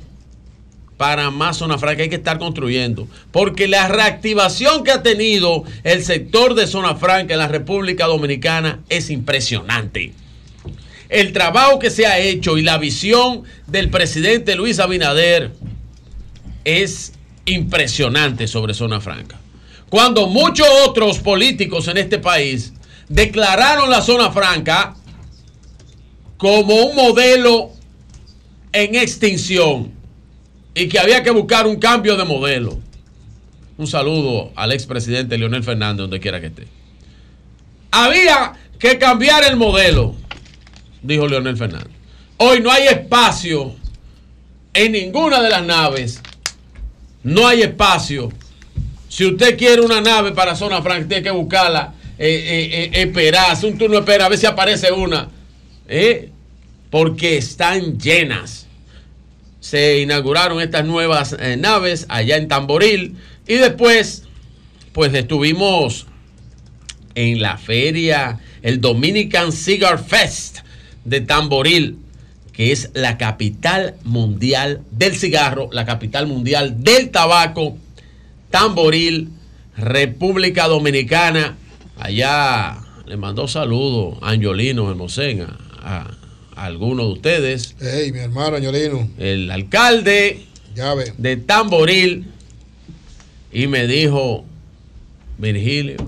para 1.02 1.32
más 1.32 1.56
zona 1.56 1.78
franca, 1.78 2.04
hay 2.04 2.08
que 2.08 2.14
estar 2.14 2.38
construyendo, 2.38 3.08
porque 3.32 3.66
la 3.66 3.88
reactivación 3.88 4.84
que 4.84 4.92
ha 4.92 5.02
tenido 5.02 5.64
el 5.82 6.04
sector 6.04 6.54
de 6.54 6.68
zona 6.68 6.94
franca 6.94 7.32
en 7.32 7.40
la 7.40 7.48
República 7.48 8.06
Dominicana 8.06 8.78
es 8.88 9.10
impresionante 9.10 10.12
el 11.08 11.32
trabajo 11.32 11.80
que 11.80 11.90
se 11.90 12.06
ha 12.06 12.20
hecho 12.20 12.56
y 12.56 12.62
la 12.62 12.78
visión 12.78 13.42
del 13.66 13.90
presidente 13.90 14.54
Luis 14.54 14.78
Abinader 14.78 15.50
es 16.64 17.14
impresionante 17.46 18.46
sobre 18.46 18.72
Zona 18.72 19.00
Franca. 19.00 19.40
Cuando 19.90 20.28
muchos 20.28 20.68
otros 20.86 21.18
políticos 21.18 21.88
en 21.88 21.96
este 21.96 22.20
país 22.20 22.74
declararon 23.08 23.90
la 23.90 24.02
Zona 24.02 24.30
Franca 24.30 24.94
como 26.36 26.76
un 26.76 26.94
modelo 26.94 27.72
en 28.72 28.94
extinción 28.94 30.00
y 30.74 30.88
que 30.88 30.98
había 30.98 31.22
que 31.22 31.30
buscar 31.30 31.66
un 31.66 31.76
cambio 31.76 32.16
de 32.16 32.24
modelo. 32.24 32.78
Un 33.78 33.86
saludo 33.86 34.52
al 34.54 34.72
expresidente 34.72 35.38
Leonel 35.38 35.64
Fernández, 35.64 35.98
donde 35.98 36.20
quiera 36.20 36.40
que 36.40 36.46
esté. 36.46 36.66
Había 37.90 38.52
que 38.78 38.98
cambiar 38.98 39.44
el 39.44 39.56
modelo 39.56 40.14
dijo 41.02 41.26
Leonel 41.26 41.56
Fernández. 41.56 41.90
Hoy 42.38 42.60
no 42.60 42.70
hay 42.70 42.86
espacio 42.86 43.74
en 44.72 44.92
ninguna 44.92 45.42
de 45.42 45.50
las 45.50 45.64
naves. 45.64 46.20
No 47.22 47.46
hay 47.46 47.62
espacio. 47.62 48.32
Si 49.08 49.26
usted 49.26 49.58
quiere 49.58 49.82
una 49.82 50.00
nave 50.00 50.32
para 50.32 50.56
zona 50.56 50.80
franca, 50.80 51.06
tiene 51.06 51.22
que 51.22 51.30
buscarla, 51.30 51.94
eh, 52.18 52.26
eh, 52.26 52.68
eh, 52.72 53.02
esperar, 53.02 53.50
hacer 53.50 53.70
un 53.70 53.78
turno 53.78 53.98
espera, 53.98 54.26
a 54.26 54.28
ver 54.28 54.38
si 54.38 54.46
aparece 54.46 54.90
una. 54.90 55.28
¿eh? 55.86 56.30
Porque 56.90 57.36
están 57.36 57.98
llenas. 57.98 58.61
Se 59.62 60.00
inauguraron 60.00 60.60
estas 60.60 60.84
nuevas 60.84 61.36
eh, 61.38 61.56
naves 61.56 62.06
allá 62.08 62.36
en 62.36 62.48
Tamboril 62.48 63.14
y 63.46 63.54
después, 63.54 64.24
pues 64.92 65.14
estuvimos 65.14 66.08
en 67.14 67.40
la 67.40 67.58
feria, 67.58 68.40
el 68.62 68.80
Dominican 68.80 69.52
Cigar 69.52 70.02
Fest 70.02 70.58
de 71.04 71.20
Tamboril, 71.20 71.98
que 72.52 72.72
es 72.72 72.90
la 72.94 73.18
capital 73.18 73.94
mundial 74.02 74.82
del 74.90 75.14
cigarro, 75.14 75.68
la 75.70 75.86
capital 75.86 76.26
mundial 76.26 76.82
del 76.82 77.10
tabaco, 77.10 77.78
Tamboril, 78.50 79.28
República 79.76 80.66
Dominicana. 80.66 81.56
Allá 82.00 82.78
le 83.06 83.16
mandó 83.16 83.46
saludos 83.46 84.18
Angiolino 84.22 84.90
Hermosén, 84.90 85.46
a 85.80 86.10
algunos 86.56 87.06
de 87.06 87.12
ustedes. 87.12 87.76
Hey, 87.80 88.12
mi 88.12 88.20
hermano 88.20 88.56
Añolino. 88.56 89.08
El 89.18 89.50
alcalde 89.50 90.40
de 91.18 91.36
Tamboril 91.36 92.26
y 93.52 93.66
me 93.66 93.86
dijo, 93.86 94.44
Virgilio, 95.38 95.98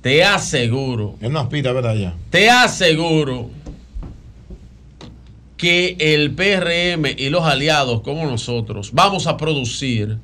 te 0.00 0.24
aseguro. 0.24 1.16
Él 1.20 1.32
no 1.32 1.40
aspira, 1.40 1.72
¿verdad? 1.72 1.94
Ya. 1.94 2.14
Te 2.30 2.50
aseguro 2.50 3.50
que 5.56 5.96
el 5.98 6.32
PRM 6.32 7.06
y 7.16 7.30
los 7.30 7.44
aliados 7.44 8.02
como 8.02 8.26
nosotros 8.26 8.90
vamos 8.92 9.28
a 9.28 9.36
producir 9.36 10.18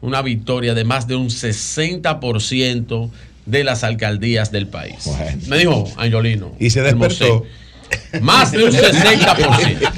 una 0.00 0.22
victoria 0.22 0.74
de 0.74 0.84
más 0.84 1.08
de 1.08 1.16
un 1.16 1.30
60% 1.30 3.10
de 3.46 3.64
las 3.64 3.84
alcaldías 3.84 4.52
del 4.52 4.68
país. 4.68 5.10
Me 5.48 5.58
dijo 5.58 5.84
Angiolino. 5.96 6.52
Y 6.60 6.70
se 6.70 6.82
despertó. 6.82 7.44
Más 8.20 8.52
de 8.52 8.64
un 8.64 8.70
60%. 8.70 9.92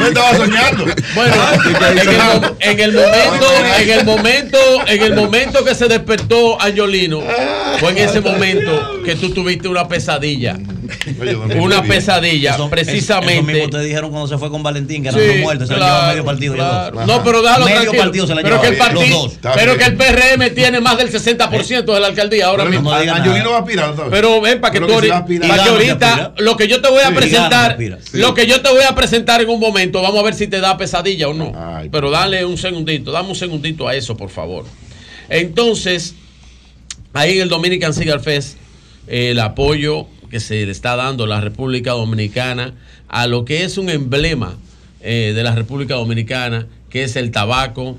Yo 0.00 0.06
estaba 0.08 0.36
soñando. 0.36 0.84
Bueno, 1.14 1.34
en 1.60 1.98
el, 2.00 2.16
mo- 2.16 2.56
en 2.60 2.80
el 2.80 2.92
momento, 2.92 3.46
en 3.78 3.90
el 3.90 4.04
momento, 4.04 4.58
en 4.86 5.02
el 5.02 5.14
momento 5.14 5.64
que 5.64 5.74
se 5.74 5.88
despertó 5.88 6.60
Angiolino, 6.60 7.20
fue 7.78 7.90
en 7.90 7.98
ese 7.98 8.20
momento 8.20 9.02
que 9.04 9.14
tú 9.16 9.30
tuviste 9.32 9.68
una 9.68 9.86
pesadilla. 9.88 10.56
Una 11.56 11.82
pesadilla, 11.82 12.54
Eso- 12.54 12.68
precisamente. 12.70 13.34
Eso 13.34 13.42
mismo 13.44 13.70
te 13.70 13.80
dijeron 13.80 14.10
cuando 14.10 14.26
se 14.28 14.38
fue 14.38 14.50
con 14.50 14.62
Valentín, 14.62 15.02
que 15.02 15.08
eran 15.10 15.20
Sí, 15.20 15.26
dos 15.28 15.36
muertos, 15.38 15.68
se 15.68 15.74
le 15.74 15.78
claro, 15.80 15.94
llevó 15.96 16.08
medio 16.12 16.24
partido. 16.24 16.54
claro. 16.54 17.06
No, 17.06 17.22
pero 17.24 17.42
déjalo 17.42 17.64
Medio 17.66 17.80
tranquilo. 17.82 18.02
partido 18.02 18.26
se 18.26 18.34
le 18.34 18.42
pero 18.42 18.60
que 18.60 18.66
el 18.68 18.72
llevaron, 18.74 18.94
los 18.94 19.04
partido, 19.04 19.22
dos. 19.22 19.54
pero 19.54 19.76
que 19.76 19.84
el 19.84 19.96
PRM 19.96 20.50
tiene 20.54 20.80
más 20.80 20.96
del 20.96 21.10
60% 21.12 21.94
de 21.94 22.00
la 22.00 22.06
alcaldía 22.08 22.46
ahora 22.46 22.64
Pero 22.64 22.70
mismo. 22.70 22.90
no. 22.90 22.96
Angiolino 22.96 23.50
va 23.50 23.56
a 23.56 23.60
aspirar, 23.60 23.94
¿sabes? 23.96 24.10
Pero 24.20 24.38
ven 24.42 24.60
para 24.60 24.72
que 24.72 24.80
tú 24.80 24.92
ahorita, 24.92 25.24
para 25.48 25.62
que 25.62 25.68
ahorita 25.70 26.34
lo 26.40 26.54
que 26.54 26.68
yo 26.68 26.82
te 26.82 26.90
voy 26.90 27.00
a 27.02 27.08
Sí, 27.08 27.14
presentar, 27.14 27.78
lo 28.12 28.34
que 28.34 28.46
yo 28.46 28.60
te 28.60 28.68
voy 28.68 28.82
a 28.86 28.94
presentar 28.94 29.40
en 29.40 29.48
un 29.48 29.58
momento, 29.58 30.02
vamos 30.02 30.20
a 30.20 30.22
ver 30.22 30.34
si 30.34 30.46
te 30.46 30.60
da 30.60 30.76
pesadilla 30.76 31.28
o 31.28 31.32
no. 31.32 31.52
pero 31.90 32.10
dale 32.10 32.44
un 32.44 32.58
segundito, 32.58 33.12
dame 33.12 33.30
un 33.30 33.34
segundito 33.34 33.88
a 33.88 33.94
eso, 33.94 34.18
por 34.18 34.28
favor. 34.28 34.66
Entonces, 35.30 36.14
ahí 37.14 37.36
en 37.36 37.42
el 37.44 37.48
Dominican 37.48 37.94
Cigar 37.94 38.20
Fest, 38.20 38.58
el 39.06 39.40
apoyo 39.40 40.06
que 40.30 40.38
se 40.38 40.66
le 40.66 40.72
está 40.72 40.96
dando 40.96 41.26
la 41.26 41.40
República 41.40 41.92
Dominicana 41.92 42.74
a 43.08 43.26
lo 43.26 43.46
que 43.46 43.64
es 43.64 43.78
un 43.78 43.88
emblema 43.88 44.58
eh, 45.00 45.32
de 45.34 45.42
la 45.42 45.54
República 45.54 45.94
Dominicana, 45.94 46.66
que 46.90 47.04
es 47.04 47.16
el 47.16 47.30
tabaco, 47.30 47.96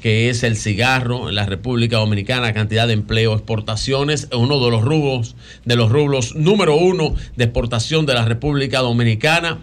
que 0.00 0.30
es 0.30 0.42
el 0.42 0.56
cigarro 0.56 1.28
en 1.28 1.34
la 1.34 1.46
República 1.46 1.98
Dominicana, 1.98 2.52
cantidad 2.52 2.86
de 2.86 2.94
empleo, 2.94 3.34
exportaciones, 3.34 4.28
uno 4.32 4.64
de 4.64 4.70
los 4.70 4.82
rubros, 4.82 5.36
de 5.64 5.76
los 5.76 5.90
rubros 5.90 6.34
número 6.34 6.76
uno 6.76 7.14
de 7.36 7.44
exportación 7.44 8.06
de 8.06 8.14
la 8.14 8.24
República 8.24 8.80
Dominicana. 8.80 9.58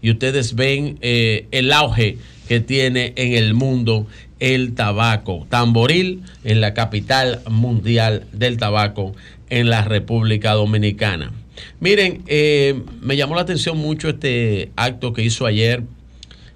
Y 0.00 0.10
ustedes 0.10 0.54
ven 0.54 0.98
eh, 1.00 1.48
el 1.50 1.72
auge 1.72 2.18
que 2.48 2.60
tiene 2.60 3.14
en 3.16 3.32
el 3.32 3.54
mundo 3.54 4.06
el 4.38 4.74
tabaco. 4.74 5.46
Tamboril 5.48 6.22
en 6.44 6.60
la 6.60 6.74
capital 6.74 7.40
mundial 7.48 8.26
del 8.32 8.58
tabaco 8.58 9.14
en 9.48 9.70
la 9.70 9.82
República 9.82 10.52
Dominicana. 10.52 11.32
Miren, 11.80 12.22
eh, 12.26 12.82
me 13.00 13.16
llamó 13.16 13.34
la 13.34 13.42
atención 13.42 13.78
mucho 13.78 14.08
este 14.08 14.70
acto 14.76 15.12
que 15.12 15.22
hizo 15.22 15.46
ayer 15.46 15.82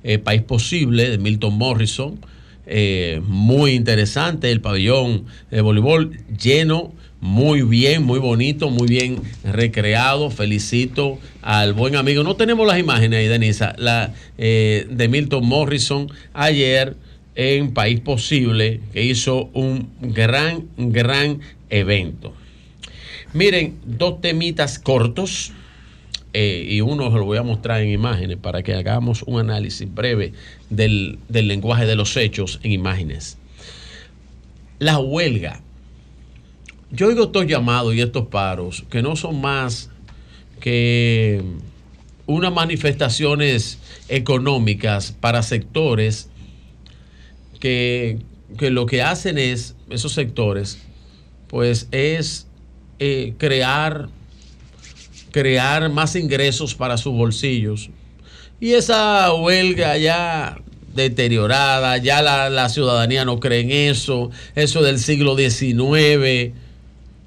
eh, 0.02 0.18
País 0.18 0.42
Posible 0.42 1.10
de 1.10 1.18
Milton 1.18 1.54
Morrison. 1.54 2.18
Eh, 2.70 3.22
muy 3.26 3.72
interesante, 3.72 4.50
el 4.52 4.60
pabellón 4.60 5.24
de 5.50 5.62
voleibol 5.62 6.18
lleno, 6.38 6.92
muy 7.20 7.62
bien, 7.62 8.04
muy 8.04 8.18
bonito, 8.18 8.68
muy 8.68 8.86
bien 8.86 9.22
recreado. 9.42 10.30
Felicito 10.30 11.18
al 11.40 11.72
buen 11.72 11.96
amigo. 11.96 12.22
No 12.22 12.36
tenemos 12.36 12.66
las 12.66 12.78
imágenes 12.78 13.20
ahí, 13.20 13.26
Denisa, 13.26 13.74
la, 13.78 14.12
eh, 14.36 14.86
de 14.90 15.08
Milton 15.08 15.46
Morrison 15.46 16.08
ayer 16.34 16.94
en 17.34 17.72
País 17.72 18.00
Posible, 18.00 18.80
que 18.92 19.02
hizo 19.02 19.48
un 19.54 19.88
gran, 20.00 20.66
gran 20.76 21.40
evento. 21.70 22.34
Miren, 23.32 23.76
dos 23.84 24.20
temitas 24.20 24.78
cortos 24.78 25.52
eh, 26.40 26.64
y 26.68 26.80
uno 26.82 27.10
lo 27.10 27.24
voy 27.24 27.36
a 27.36 27.42
mostrar 27.42 27.82
en 27.82 27.88
imágenes 27.88 28.36
para 28.36 28.62
que 28.62 28.72
hagamos 28.72 29.24
un 29.26 29.40
análisis 29.40 29.92
breve 29.92 30.34
del, 30.70 31.18
del 31.28 31.48
lenguaje 31.48 31.84
de 31.84 31.96
los 31.96 32.16
hechos 32.16 32.60
en 32.62 32.70
imágenes. 32.70 33.38
La 34.78 35.00
huelga. 35.00 35.60
Yo 36.92 37.08
oigo 37.08 37.24
estos 37.24 37.44
llamados 37.48 37.92
y 37.92 38.02
estos 38.02 38.28
paros 38.28 38.84
que 38.88 39.02
no 39.02 39.16
son 39.16 39.40
más 39.40 39.90
que 40.60 41.42
unas 42.26 42.52
manifestaciones 42.52 43.80
económicas 44.08 45.10
para 45.10 45.42
sectores 45.42 46.28
que, 47.58 48.20
que 48.56 48.70
lo 48.70 48.86
que 48.86 49.02
hacen 49.02 49.38
es, 49.38 49.74
esos 49.90 50.12
sectores, 50.12 50.78
pues 51.48 51.88
es 51.90 52.46
eh, 53.00 53.34
crear, 53.38 54.08
crear 55.30 55.88
más 55.90 56.16
ingresos 56.16 56.74
para 56.74 56.96
sus 56.96 57.12
bolsillos. 57.14 57.90
Y 58.60 58.72
esa 58.72 59.32
huelga 59.34 59.96
ya 59.96 60.58
deteriorada, 60.94 61.96
ya 61.98 62.22
la, 62.22 62.50
la 62.50 62.68
ciudadanía 62.68 63.24
no 63.24 63.38
cree 63.40 63.60
en 63.60 63.70
eso, 63.92 64.30
eso 64.56 64.82
del 64.82 64.98
siglo 64.98 65.36
XIX, 65.36 66.52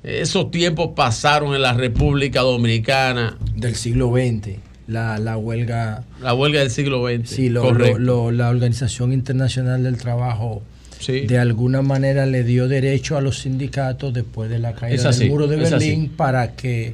esos 0.03 0.51
tiempos 0.51 0.89
pasaron 0.95 1.53
en 1.55 1.61
la 1.61 1.73
República 1.73 2.41
Dominicana. 2.41 3.37
Del 3.55 3.75
siglo 3.75 4.11
XX. 4.11 4.57
La, 4.87 5.19
la 5.19 5.37
huelga. 5.37 6.03
La 6.21 6.33
huelga 6.33 6.59
del 6.59 6.71
siglo 6.71 7.07
XX. 7.07 7.29
Sí, 7.29 7.49
lo- 7.49 7.61
correcto. 7.61 7.99
lo- 7.99 8.25
lo- 8.25 8.31
la 8.31 8.49
Organización 8.49 9.13
Internacional 9.13 9.83
del 9.83 9.97
Trabajo 9.97 10.63
de 11.07 11.39
alguna 11.39 11.81
manera 11.81 12.27
le 12.27 12.43
dio 12.43 12.67
derecho 12.67 13.17
a 13.17 13.21
los 13.21 13.39
sindicatos 13.39 14.13
después 14.13 14.51
de 14.51 14.59
la 14.59 14.73
caída 14.73 15.09
del 15.11 15.29
muro 15.29 15.47
de. 15.47 15.57
Berlín 15.57 16.09
para 16.15 16.55
que 16.55 16.93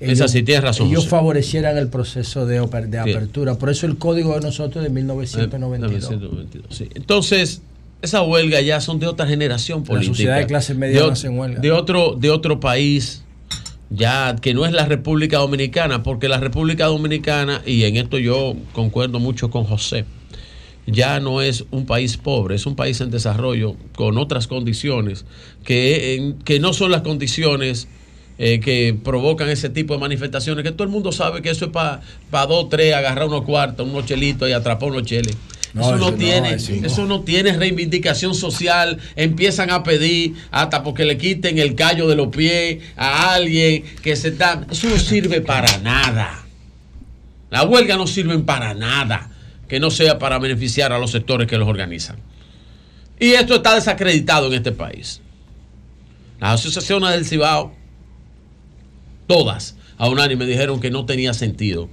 Es 0.00 0.20
así, 0.20 0.42
tienes 0.42 0.62
razón, 0.64 0.86
ellos 0.88 1.00
José. 1.04 1.10
favorecieran 1.10 1.76
el 1.76 1.88
proceso 1.88 2.46
de, 2.46 2.60
de 2.60 3.02
Sí. 3.04 3.10
apertura. 3.10 3.58
Por 3.58 3.70
eso 3.70 3.86
el 3.86 3.96
código 3.98 4.34
de 4.34 4.40
nosotros 4.40 4.84
de 4.84 4.90
1992. 4.90 6.10
1992, 6.10 6.76
sí. 6.76 6.88
Entonces, 6.94 7.62
esas 8.02 8.26
huelgas 8.26 8.64
ya 8.64 8.80
son 8.80 9.00
de 9.00 9.06
otra 9.08 9.26
generación 9.26 9.80
La 9.80 9.84
política. 9.86 10.12
sociedad 10.12 10.38
de 10.38 10.46
clase 10.46 10.74
media 10.74 11.02
de, 11.10 11.28
huelga. 11.30 11.60
de 11.60 11.72
otro, 11.72 12.14
de 12.18 12.30
otro 12.30 12.60
país, 12.60 13.24
ya 13.90 14.36
que 14.40 14.54
no 14.54 14.66
es 14.66 14.72
la 14.72 14.84
República 14.86 15.38
Dominicana, 15.38 16.02
porque 16.02 16.28
la 16.28 16.38
República 16.38 16.86
Dominicana, 16.86 17.62
y 17.66 17.82
en 17.84 17.96
esto 17.96 18.18
yo 18.18 18.54
concuerdo 18.72 19.18
mucho 19.18 19.50
con 19.50 19.64
José, 19.64 20.04
ya 20.86 21.20
no 21.20 21.42
es 21.42 21.64
un 21.70 21.86
país 21.86 22.16
pobre, 22.16 22.54
es 22.54 22.66
un 22.66 22.76
país 22.76 23.00
en 23.00 23.10
desarrollo 23.10 23.74
con 23.96 24.16
otras 24.16 24.46
condiciones 24.46 25.24
que, 25.64 26.14
en- 26.14 26.34
que 26.38 26.60
no 26.60 26.72
son 26.72 26.90
las 26.92 27.02
condiciones 27.02 27.88
eh, 28.38 28.60
que 28.60 28.96
provocan 29.02 29.48
ese 29.48 29.68
tipo 29.68 29.94
de 29.94 30.00
manifestaciones, 30.00 30.64
que 30.64 30.72
todo 30.72 30.84
el 30.84 30.90
mundo 30.90 31.12
sabe 31.12 31.42
que 31.42 31.50
eso 31.50 31.66
es 31.66 31.70
para 31.72 32.46
dos, 32.46 32.68
tres, 32.68 32.94
agarrar 32.94 33.26
unos 33.26 33.42
cuartos, 33.42 33.86
unos 33.86 34.06
chelitos 34.06 34.48
y 34.48 34.52
atrapar 34.52 34.90
unos 34.90 35.02
cheles. 35.02 35.36
No, 35.74 35.82
eso, 35.82 35.96
no 35.96 36.14
tiene, 36.14 36.54
eso 36.54 36.72
no. 36.72 36.86
eso 36.86 37.06
no 37.06 37.20
tiene 37.22 37.52
reivindicación 37.52 38.34
social. 38.34 38.98
Empiezan 39.16 39.70
a 39.70 39.82
pedir 39.82 40.34
hasta 40.50 40.82
porque 40.82 41.04
le 41.04 41.18
quiten 41.18 41.58
el 41.58 41.74
callo 41.74 42.08
de 42.08 42.16
los 42.16 42.28
pies 42.28 42.82
a 42.96 43.34
alguien 43.34 43.84
que 44.02 44.16
se 44.16 44.28
está. 44.28 44.66
Eso 44.70 44.88
no 44.88 44.98
sirve 44.98 45.40
para 45.40 45.78
nada. 45.78 46.46
La 47.50 47.64
huelga 47.64 47.96
no 47.96 48.06
sirven 48.06 48.44
para 48.44 48.74
nada 48.74 49.30
que 49.68 49.80
no 49.80 49.90
sea 49.90 50.18
para 50.18 50.38
beneficiar 50.38 50.92
a 50.92 50.98
los 50.98 51.10
sectores 51.10 51.46
que 51.46 51.58
los 51.58 51.68
organizan. 51.68 52.16
Y 53.20 53.32
esto 53.32 53.56
está 53.56 53.74
desacreditado 53.74 54.46
en 54.46 54.54
este 54.54 54.72
país. 54.72 55.20
Las 56.40 56.60
asociaciones 56.60 57.10
del 57.10 57.26
Cibao, 57.26 57.74
todas 59.28 59.76
a 59.98 60.08
unánime 60.08 60.46
dijeron 60.46 60.80
que 60.80 60.90
no 60.90 61.06
tenía 61.06 61.32
sentido 61.34 61.88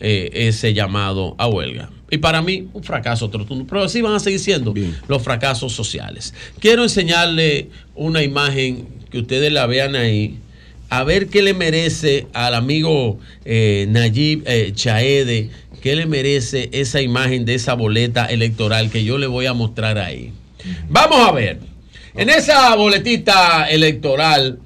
eh, 0.00 0.30
ese 0.32 0.72
llamado 0.72 1.34
a 1.38 1.46
huelga. 1.46 1.90
Y 2.10 2.18
para 2.18 2.42
mí, 2.42 2.68
un 2.72 2.82
fracaso 2.82 3.30
rotundo. 3.32 3.66
Pero 3.68 3.84
así 3.84 4.00
van 4.00 4.14
a 4.14 4.20
seguir 4.20 4.40
siendo 4.40 4.74
los 5.06 5.22
fracasos 5.22 5.72
sociales. 5.72 6.34
Quiero 6.58 6.82
enseñarle 6.82 7.68
una 7.94 8.22
imagen 8.22 8.88
que 9.10 9.18
ustedes 9.18 9.52
la 9.52 9.66
vean 9.66 9.94
ahí. 9.94 10.38
A 10.88 11.04
ver 11.04 11.28
qué 11.28 11.42
le 11.42 11.54
merece 11.54 12.26
al 12.32 12.54
amigo 12.54 13.20
eh, 13.44 13.86
Nayib 13.90 14.42
eh, 14.46 14.72
Chaede, 14.74 15.50
qué 15.82 15.94
le 15.94 16.06
merece 16.06 16.68
esa 16.72 17.00
imagen 17.00 17.44
de 17.44 17.54
esa 17.54 17.74
boleta 17.74 18.26
electoral 18.26 18.90
que 18.90 19.04
yo 19.04 19.18
le 19.18 19.28
voy 19.28 19.46
a 19.46 19.52
mostrar 19.52 19.98
ahí. 19.98 20.32
Vamos 20.88 21.28
a 21.28 21.30
ver. 21.30 21.60
En 22.14 22.28
esa 22.28 22.74
boletita 22.74 23.70
electoral, 23.70 24.58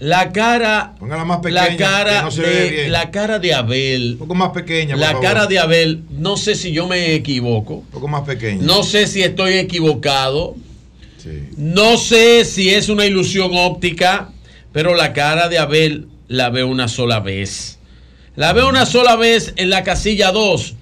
la 0.00 0.32
cara, 0.32 0.94
más 1.00 1.38
pequeña, 1.38 1.62
la 1.70 1.76
cara 1.76 2.22
no 2.22 2.30
se 2.30 2.42
ve 2.42 2.48
de 2.48 2.70
bien. 2.70 2.92
la 2.92 3.10
cara 3.10 3.38
de 3.38 3.54
Abel, 3.54 4.12
un 4.12 4.18
poco 4.18 4.34
más 4.34 4.50
pequeña, 4.50 4.94
por 4.94 5.00
la 5.00 5.06
favor. 5.08 5.22
cara 5.22 5.46
de 5.46 5.58
Abel, 5.58 6.02
no 6.10 6.36
sé 6.36 6.54
si 6.54 6.72
yo 6.72 6.86
me 6.86 7.14
equivoco, 7.14 7.74
Un 7.76 7.86
poco 7.86 8.08
más 8.08 8.22
pequeña. 8.22 8.62
no 8.62 8.82
sé 8.82 9.06
si 9.06 9.22
estoy 9.22 9.54
equivocado, 9.54 10.56
no 11.56 11.96
sé 11.96 12.44
si 12.44 12.70
es 12.70 12.88
una 12.88 13.06
ilusión 13.06 13.50
óptica, 13.54 14.30
pero 14.72 14.94
la 14.94 15.12
cara 15.12 15.48
de 15.48 15.58
Abel 15.58 16.08
la 16.28 16.50
veo 16.50 16.68
una 16.68 16.88
sola 16.88 17.20
vez. 17.20 17.78
La 18.36 18.52
veo 18.52 18.68
una 18.68 18.84
sola 18.84 19.16
vez 19.16 19.54
en 19.56 19.70
la 19.70 19.84
casilla 19.84 20.32
2. 20.32 20.74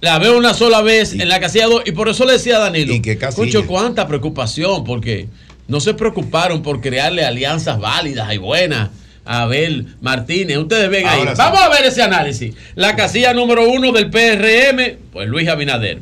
La 0.00 0.18
veo 0.18 0.36
una 0.36 0.54
sola 0.54 0.80
vez 0.82 1.12
en 1.12 1.28
la 1.28 1.38
casilla 1.40 1.66
2. 1.66 1.82
Y 1.86 1.92
por 1.92 2.08
eso 2.08 2.24
le 2.24 2.32
decía 2.32 2.56
a 2.56 2.60
Danilo. 2.60 2.94
Escucho 2.94 3.66
cuánta 3.66 4.06
preocupación, 4.08 4.82
porque 4.84 5.28
no 5.68 5.80
se 5.80 5.94
preocuparon 5.94 6.62
por 6.62 6.80
crearle 6.80 7.24
alianzas 7.24 7.78
válidas 7.78 8.32
y 8.32 8.38
buenas 8.38 8.90
a 9.24 9.42
Abel 9.42 9.94
Martínez. 10.00 10.58
Ustedes 10.58 10.90
ven 10.90 11.06
ahí. 11.06 11.20
Sí. 11.22 11.28
Vamos 11.36 11.60
a 11.60 11.68
ver 11.70 11.84
ese 11.84 12.02
análisis. 12.02 12.54
La 12.74 12.94
casilla 12.94 13.32
número 13.32 13.68
uno 13.68 13.92
del 13.92 14.10
PRM, 14.10 14.98
pues 15.12 15.28
Luis 15.28 15.48
Abinader. 15.48 16.00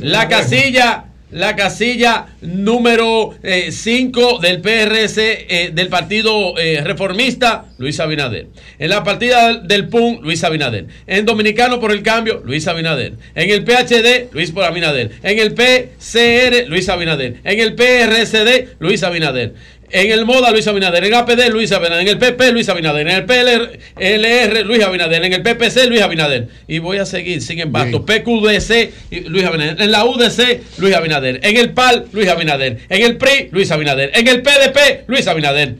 La 0.00 0.28
casilla, 0.28 1.04
la 1.34 1.56
casilla 1.56 2.26
número 2.42 3.34
5 3.70 4.38
del 4.38 4.60
PRS 4.60 5.18
eh, 5.18 5.70
del 5.74 5.88
Partido 5.88 6.56
eh, 6.56 6.80
Reformista, 6.82 7.66
Luis 7.78 7.98
Abinader. 7.98 8.46
En 8.78 8.88
la 8.88 9.02
partida 9.02 9.54
del, 9.54 9.88
PUN, 9.88 10.20
Luis 10.22 10.44
Abinader. 10.44 10.86
En 11.06 11.26
Dominicano 11.26 11.80
por 11.80 11.90
el 11.90 12.02
Cambio, 12.02 12.40
Luis 12.44 12.68
Abinader. 12.68 13.14
En 13.34 13.50
el 13.50 13.64
PHD, 13.64 14.32
Luis 14.32 14.52
por 14.52 14.64
Abinader. 14.64 15.10
En 15.22 15.38
el 15.38 15.54
PCR, 15.54 16.68
Luis 16.68 16.88
Abinader. 16.88 17.36
En 17.42 17.60
el 17.60 17.74
PRSD, 17.74 18.76
Luis 18.78 19.02
Abinader. 19.02 19.54
En 19.94 20.10
el 20.10 20.24
MODA, 20.24 20.50
Luis 20.50 20.66
Abinader. 20.66 21.04
En 21.04 21.14
APD, 21.14 21.50
Luis 21.50 21.70
Abinader. 21.70 22.00
En 22.00 22.08
el 22.08 22.18
PP, 22.18 22.50
Luis 22.50 22.68
Abinader. 22.68 23.06
En 23.06 23.14
el 23.14 23.24
PLR, 23.26 24.66
Luis 24.66 24.82
Abinader. 24.82 25.24
En 25.24 25.32
el 25.32 25.40
PPC, 25.40 25.86
Luis 25.86 26.02
Abinader. 26.02 26.48
Y 26.66 26.80
voy 26.80 26.98
a 26.98 27.06
seguir 27.06 27.40
sin 27.40 27.60
embargo. 27.60 28.04
PQDC, 28.04 28.90
Luis 29.28 29.44
Abinader. 29.44 29.80
En 29.80 29.92
la 29.92 30.04
UDC, 30.04 30.78
Luis 30.78 30.96
Abinader. 30.96 31.38
En 31.44 31.56
el 31.56 31.70
PAL, 31.74 32.06
Luis 32.10 32.28
Abinader. 32.28 32.80
En 32.88 33.02
el 33.02 33.18
PRI, 33.18 33.50
Luis 33.52 33.70
Abinader. 33.70 34.10
En 34.14 34.26
el 34.26 34.42
PDP, 34.42 35.04
Luis 35.06 35.28
Abinader. 35.28 35.76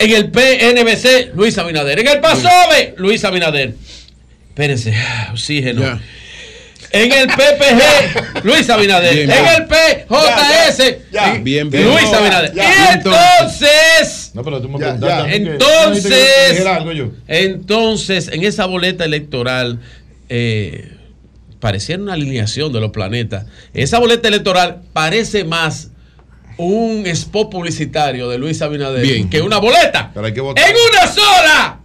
En 0.00 0.10
el 0.10 0.30
PNBC, 0.32 1.36
Luis 1.36 1.56
Abinader. 1.58 2.00
En 2.00 2.08
el 2.08 2.18
PASOBE, 2.18 2.94
Luis 2.96 3.22
Abinader. 3.22 3.74
Espérense, 4.48 4.92
oxígeno. 5.30 6.00
En 6.92 7.10
el 7.12 7.26
PPG, 7.26 8.44
Luis 8.44 8.68
Abinader. 8.68 9.14
Bien, 9.14 9.30
en 9.30 9.44
bien. 9.44 9.54
el 9.56 9.66
PJS, 9.66 10.96
Ya, 11.10 11.34
bien, 11.40 11.70
bien. 11.70 11.84
Luis 11.84 12.12
Abinader. 12.12 12.52
ya. 12.54 12.64
Y 12.64 12.94
entonces, 12.94 14.30
No, 14.34 14.42
pero 14.44 14.60
tú 14.60 14.68
me 14.68 14.78
Ya, 14.78 14.96
preguntaste 14.98 15.36
entonces, 15.36 16.66
entonces, 17.28 18.28
en 18.32 18.44
esa 18.44 18.66
boleta 18.66 19.04
electoral, 19.04 19.80
eh, 20.28 20.92
pareciera 21.60 22.02
una 22.02 22.14
alineación 22.14 22.72
de 22.72 22.80
los 22.80 22.90
planetas. 22.90 23.46
Esa 23.72 23.98
boleta 23.98 24.28
electoral 24.28 24.82
parece 24.92 25.44
más 25.44 25.88
un 26.58 27.06
spot 27.06 27.50
publicitario 27.50 28.28
de 28.28 28.36
Luis 28.38 28.60
Abinader 28.60 29.02
Bien. 29.02 29.30
que 29.30 29.40
una 29.40 29.58
boleta. 29.58 30.10
Pero 30.12 30.26
hay 30.26 30.34
que 30.34 30.40
votar. 30.42 30.62
¡En 30.68 30.74
una 30.76 31.06
sola! 31.12 31.78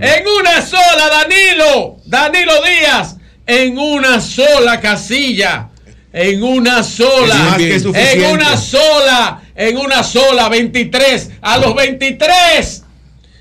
¡En 0.00 0.24
una 0.26 0.62
sola, 0.62 1.08
Danilo! 1.08 1.96
Danilo 2.06 2.52
Díaz, 2.64 3.16
en 3.48 3.78
una 3.78 4.20
sola 4.20 4.78
casilla. 4.80 5.68
En 6.12 6.42
una 6.42 6.82
sola. 6.82 7.34
Es 7.34 7.40
más 7.42 7.56
que 7.58 7.80
suficiente. 7.80 8.24
en 8.26 8.32
una 8.34 8.56
sola. 8.56 9.42
En 9.56 9.76
una 9.76 10.02
sola. 10.04 10.48
23. 10.48 11.30
A 11.40 11.58
los 11.58 11.74
23. 11.74 12.84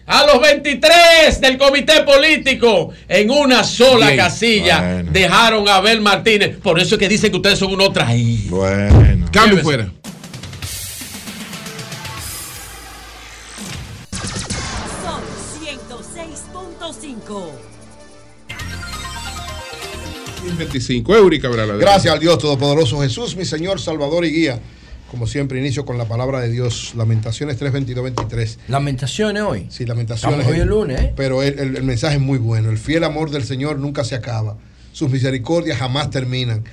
A 0.10 0.26
los 0.26 0.42
23 0.42 1.42
del 1.42 1.58
comité 1.58 2.04
político, 2.04 2.92
en 3.10 3.30
una 3.30 3.62
sola 3.66 4.06
Bien. 4.08 4.18
casilla, 4.18 4.80
Bueno. 4.80 5.12
dejaron 5.12 5.68
a 5.68 5.76
Abel 5.76 6.00
Martínez. 6.00 6.56
Por 6.64 6.80
eso 6.80 6.96
es 6.96 7.00
que 7.00 7.10
dicen 7.10 7.30
que 7.30 7.36
ustedes 7.36 7.60
son 7.60 7.74
unos 7.74 7.92
traídos. 7.92 8.50
Bueno. 8.52 9.26
Cambio 9.34 9.62
fuera. 9.62 9.92
25. 20.58 21.16
Eury 21.16 21.40
Cabral. 21.40 21.78
Gracias 21.78 22.14
al 22.14 22.20
Dios 22.20 22.38
Todopoderoso 22.40 23.02
Jesús, 23.02 23.36
mi 23.36 23.46
Señor, 23.46 23.80
Salvador 23.80 24.26
y 24.26 24.32
Guía. 24.32 24.60
Como 25.12 25.26
siempre, 25.26 25.60
inicio 25.60 25.86
con 25.86 25.98
la 25.98 26.06
palabra 26.06 26.42
de 26.42 26.50
Dios. 26.50 26.94
Lamentaciones 26.96 27.60
3.22.23. 27.62 28.58
Lamentaciones 28.68 29.44
hoy. 29.44 29.68
Sí, 29.70 29.86
lamentaciones. 29.86 30.40
Estamos 30.40 30.56
hoy 30.56 30.62
el 30.62 30.68
lunes, 30.68 31.00
¿eh? 31.02 31.14
Pero 31.16 31.44
el, 31.44 31.58
el- 31.60 31.76
el 31.78 31.84
mensaje 31.84 32.16
es 32.16 32.22
muy 32.22 32.38
bueno. 32.40 32.70
El 32.70 32.78
fiel 32.78 33.04
amor 33.06 33.30
del 33.32 33.44
Señor 33.46 33.80
nunca 33.80 34.04
se 34.04 34.16
acaba. 34.16 34.58
Sus 34.92 35.10
misericordias 35.10 35.78
jamás 35.78 36.10
terminan. 36.10 36.64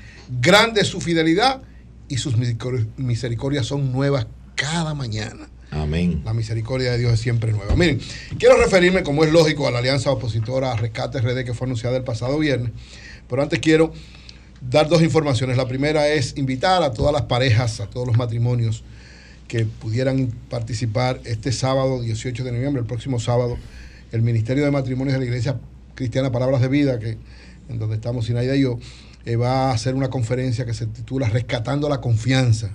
Grande 0.40 0.80
es 0.80 0.88
su 0.88 1.00
fidelidad 1.00 1.62
y 2.08 2.16
sus 2.16 2.36
misericordias, 2.36 2.86
misericordias 2.96 3.66
son 3.66 3.92
nuevas 3.92 4.26
cada 4.56 4.94
mañana. 4.94 5.48
Amén. 5.70 6.22
La 6.24 6.32
misericordia 6.32 6.92
de 6.92 6.98
Dios 6.98 7.12
es 7.12 7.20
siempre 7.20 7.52
nueva. 7.52 7.74
Miren, 7.76 8.00
quiero 8.38 8.56
referirme, 8.56 9.02
como 9.02 9.24
es 9.24 9.32
lógico, 9.32 9.66
a 9.68 9.70
la 9.70 9.78
alianza 9.78 10.10
opositora 10.10 10.74
Rescate 10.76 11.20
RD 11.20 11.44
que 11.44 11.52
fue 11.54 11.66
anunciada 11.66 11.96
el 11.96 12.04
pasado 12.04 12.38
viernes. 12.38 12.70
Pero 13.28 13.43
antes 13.43 13.59
quiero 13.59 13.93
dar 14.61 14.89
dos 14.89 15.03
informaciones. 15.03 15.57
La 15.57 15.67
primera 15.67 16.09
es 16.09 16.36
invitar 16.36 16.83
a 16.83 16.93
todas 16.93 17.12
las 17.12 17.23
parejas, 17.23 17.81
a 17.81 17.86
todos 17.86 18.07
los 18.07 18.17
matrimonios 18.17 18.85
que 19.49 19.65
pudieran 19.65 20.28
participar 20.49 21.20
este 21.25 21.53
sábado 21.53 22.01
18 22.01 22.44
de 22.44 22.53
noviembre, 22.53 22.81
el 22.81 22.86
próximo 22.86 23.20
sábado, 23.20 23.59
el 24.12 24.23
Ministerio 24.23 24.65
de 24.65 24.70
Matrimonios 24.70 25.15
de 25.15 25.20
la 25.20 25.27
Iglesia 25.27 25.59
Cristiana 25.94 26.33
Palabras 26.33 26.61
de 26.61 26.69
Vida, 26.69 26.99
que 26.99 27.19
en 27.69 27.78
donde 27.78 27.97
estamos 27.97 28.27
Sinaida 28.27 28.57
y 28.57 28.62
yo, 28.62 28.78
eh, 29.25 29.36
va 29.36 29.70
a 29.70 29.73
hacer 29.73 29.94
una 29.94 30.09
conferencia 30.09 30.67
que 30.67 30.75
se 30.75 30.86
titula 30.86 31.28
Rescatando 31.28 31.89
la 31.89 32.01
Confianza. 32.01 32.70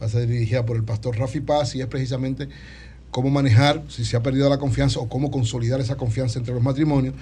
Va 0.00 0.06
a 0.06 0.08
ser 0.08 0.26
dirigida 0.26 0.64
por 0.64 0.76
el 0.76 0.84
pastor 0.84 1.18
Rafi 1.18 1.40
Paz 1.40 1.74
y 1.74 1.82
es 1.82 1.86
precisamente 1.86 2.48
cómo 3.10 3.30
manejar, 3.30 3.82
si 3.88 4.04
se 4.04 4.16
ha 4.16 4.22
perdido 4.22 4.48
la 4.48 4.58
confianza 4.58 5.00
o 5.00 5.08
cómo 5.08 5.30
consolidar 5.30 5.80
esa 5.80 5.96
confianza 5.96 6.38
entre 6.38 6.54
los 6.54 6.62
matrimonios. 6.62 7.14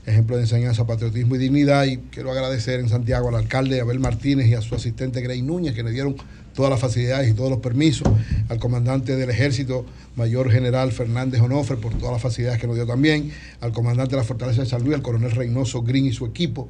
ejemplo 0.06 0.36
de 0.36 0.44
enseñanza, 0.44 0.86
patriotismo 0.86 1.36
y 1.36 1.40
dignidad. 1.40 1.86
Y 1.86 1.98
quiero 1.98 2.32
agradecer 2.32 2.80
en 2.80 2.90
Santiago 2.90 3.30
al 3.30 3.36
alcalde 3.36 3.82
Abel 3.82 4.00
Martínez 4.00 4.48
y 4.48 4.56
a 4.56 4.62
su 4.62 4.76
asistente 4.76 5.22
Grey 5.22 5.42
Núñez 5.42 5.76
que 5.76 5.84
le 5.84 5.92
dieron 5.92 6.16
todas 6.54 6.72
las 6.72 6.80
facilidades 6.80 7.30
y 7.30 7.34
todos 7.34 7.50
los 7.50 7.60
permisos, 7.60 8.08
al 8.50 8.60
comandante 8.60 9.16
del 9.16 9.30
ejército, 9.30 9.86
mayor 10.16 10.52
general 10.52 10.92
Fernández 10.92 11.42
Onofre, 11.42 11.78
por 11.78 11.94
todas 11.94 12.14
las 12.14 12.22
facilidades 12.22 12.60
que 12.60 12.68
nos 12.68 12.76
dio 12.76 12.86
también, 12.86 13.32
al 13.62 13.72
comandante 13.72 14.12
de 14.12 14.18
la 14.18 14.24
Fortaleza 14.24 14.62
de 14.62 14.68
San 14.68 14.84
Luis, 14.84 14.96
al 14.96 15.02
coronel 15.02 15.32
Reynoso 15.32 15.82
Green 15.82 16.06
y 16.06 16.12
su 16.12 16.26
equipo, 16.26 16.70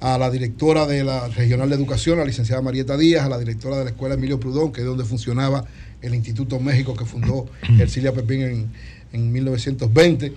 a 0.00 0.16
la 0.18 0.30
directora 0.30 0.86
de 0.86 1.02
la 1.02 1.26
Regional 1.28 1.68
de 1.68 1.74
Educación, 1.74 2.18
la 2.18 2.24
licenciada 2.24 2.62
Marieta 2.62 2.96
Díaz, 2.96 3.26
a 3.26 3.28
la 3.28 3.38
directora 3.38 3.78
de 3.78 3.84
la 3.84 3.90
Escuela 3.90 4.14
Emilio 4.14 4.38
Prudón, 4.38 4.72
que 4.72 4.82
es 4.82 4.86
donde 4.86 5.04
funcionaba 5.04 5.64
el 6.02 6.14
Instituto 6.14 6.60
México 6.60 6.94
que 6.94 7.04
fundó 7.04 7.46
Ercilia 7.78 8.12
Pepín 8.12 8.42
en, 8.42 8.72
en 9.12 9.32
1920, 9.32 10.32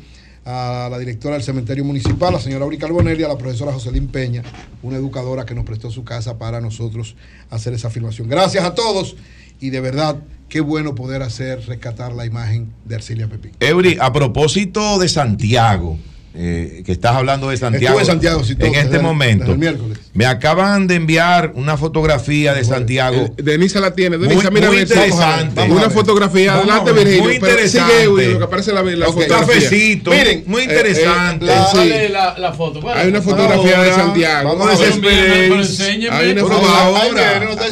a 0.46 0.88
la 0.90 0.98
directora 0.98 1.36
del 1.36 1.44
cementerio 1.44 1.86
municipal, 1.86 2.34
la 2.34 2.40
señora 2.40 2.66
Auri 2.66 2.78
Carbonell, 2.78 3.20
y 3.20 3.24
a 3.24 3.28
la 3.28 3.38
profesora 3.38 3.72
Joselín 3.72 4.08
Peña, 4.08 4.44
una 4.82 4.98
educadora 4.98 5.46
que 5.46 5.54
nos 5.54 5.66
prestó 5.66 5.92
su 5.92 6.04
casa 6.04 6.38
para 6.40 6.60
nosotros 6.62 7.16
hacer 7.50 7.74
esa 7.74 7.90
filmación. 7.90 8.28
Gracias 8.28 8.64
a 8.64 8.74
todos 8.74 9.16
y 9.60 9.70
de 9.70 9.80
verdad, 9.80 10.18
qué 10.50 10.60
bueno 10.60 10.96
poder 10.96 11.22
hacer, 11.22 11.66
rescatar 11.68 12.14
la 12.14 12.26
imagen 12.26 12.74
de 12.86 12.96
Ercilia 12.96 13.28
Pepín. 13.28 13.52
Eury, 13.60 13.98
a 14.02 14.12
propósito 14.12 14.98
de 14.98 15.08
Santiago, 15.08 16.00
eh, 16.34 16.82
que 16.86 16.92
estás 16.94 17.16
hablando 17.16 17.50
de 17.50 17.58
Santiago, 17.58 18.00
Estuve 18.00 18.02
en 18.02 18.06
Santiago, 18.08 18.42
todo, 18.42 18.66
en 18.68 18.76
este 18.76 18.96
el- 18.98 19.02
momento, 19.02 19.44
desde 19.44 19.54
el 19.54 19.60
miércoles. 19.60 19.98
me 20.14 20.26
acaban 20.26 20.88
de 20.88 20.96
enviar 20.96 21.52
una 21.56 21.76
fotografía 21.78 22.54
de 22.54 22.64
Santiago. 22.64 23.30
Denisa 23.38 23.80
la 23.82 23.94
tiene. 23.94 24.18
Muy- 24.18 24.28
Denisa, 24.30 24.50
mira, 24.50 24.68
muy 24.68 24.78
a 24.78 24.80
ver, 24.80 24.88
sí, 24.88 24.94
interesante. 24.94 25.54
vamos. 25.62 25.78
Una 25.78 25.90
fotografía. 25.90 26.54
Vamos 26.56 26.70
Adelante. 26.72 26.94
Virgilio. 26.94 27.24
Muy 27.24 27.36
interesante. 27.36 27.92
Sigue, 27.94 28.04
Eury, 28.04 28.28
lo 28.34 28.38
que 28.40 28.44
aparece 28.46 28.72
la, 28.72 28.82
la 28.82 29.08
Ok, 29.08 29.14
fotografía. 29.14 29.48
cafecito, 29.56 30.12
muy 30.46 30.62
interesante. 30.64 31.46
la- 31.46 31.66
sí. 31.72 31.78
Dale 31.78 32.10
la, 32.10 32.38
la 32.38 32.54
foto. 32.54 32.82
Hay 32.90 33.10
una 33.10 33.22
fotografía 33.22 33.82
de 33.82 33.92
Santiago. 33.94 34.50
Vamos 34.58 34.68
a 34.68 34.72
No 34.74 34.80
ver. 34.80 34.88
desesperéis. 34.88 35.50
Pero 35.50 35.56
enséñeme. 35.62 36.16
Hay 36.16 36.32
una 36.32 36.42
fotografía. 36.42 36.82
ahora. 36.82 37.02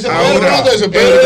Ahora, 0.10 0.58
ahora, 0.58 0.72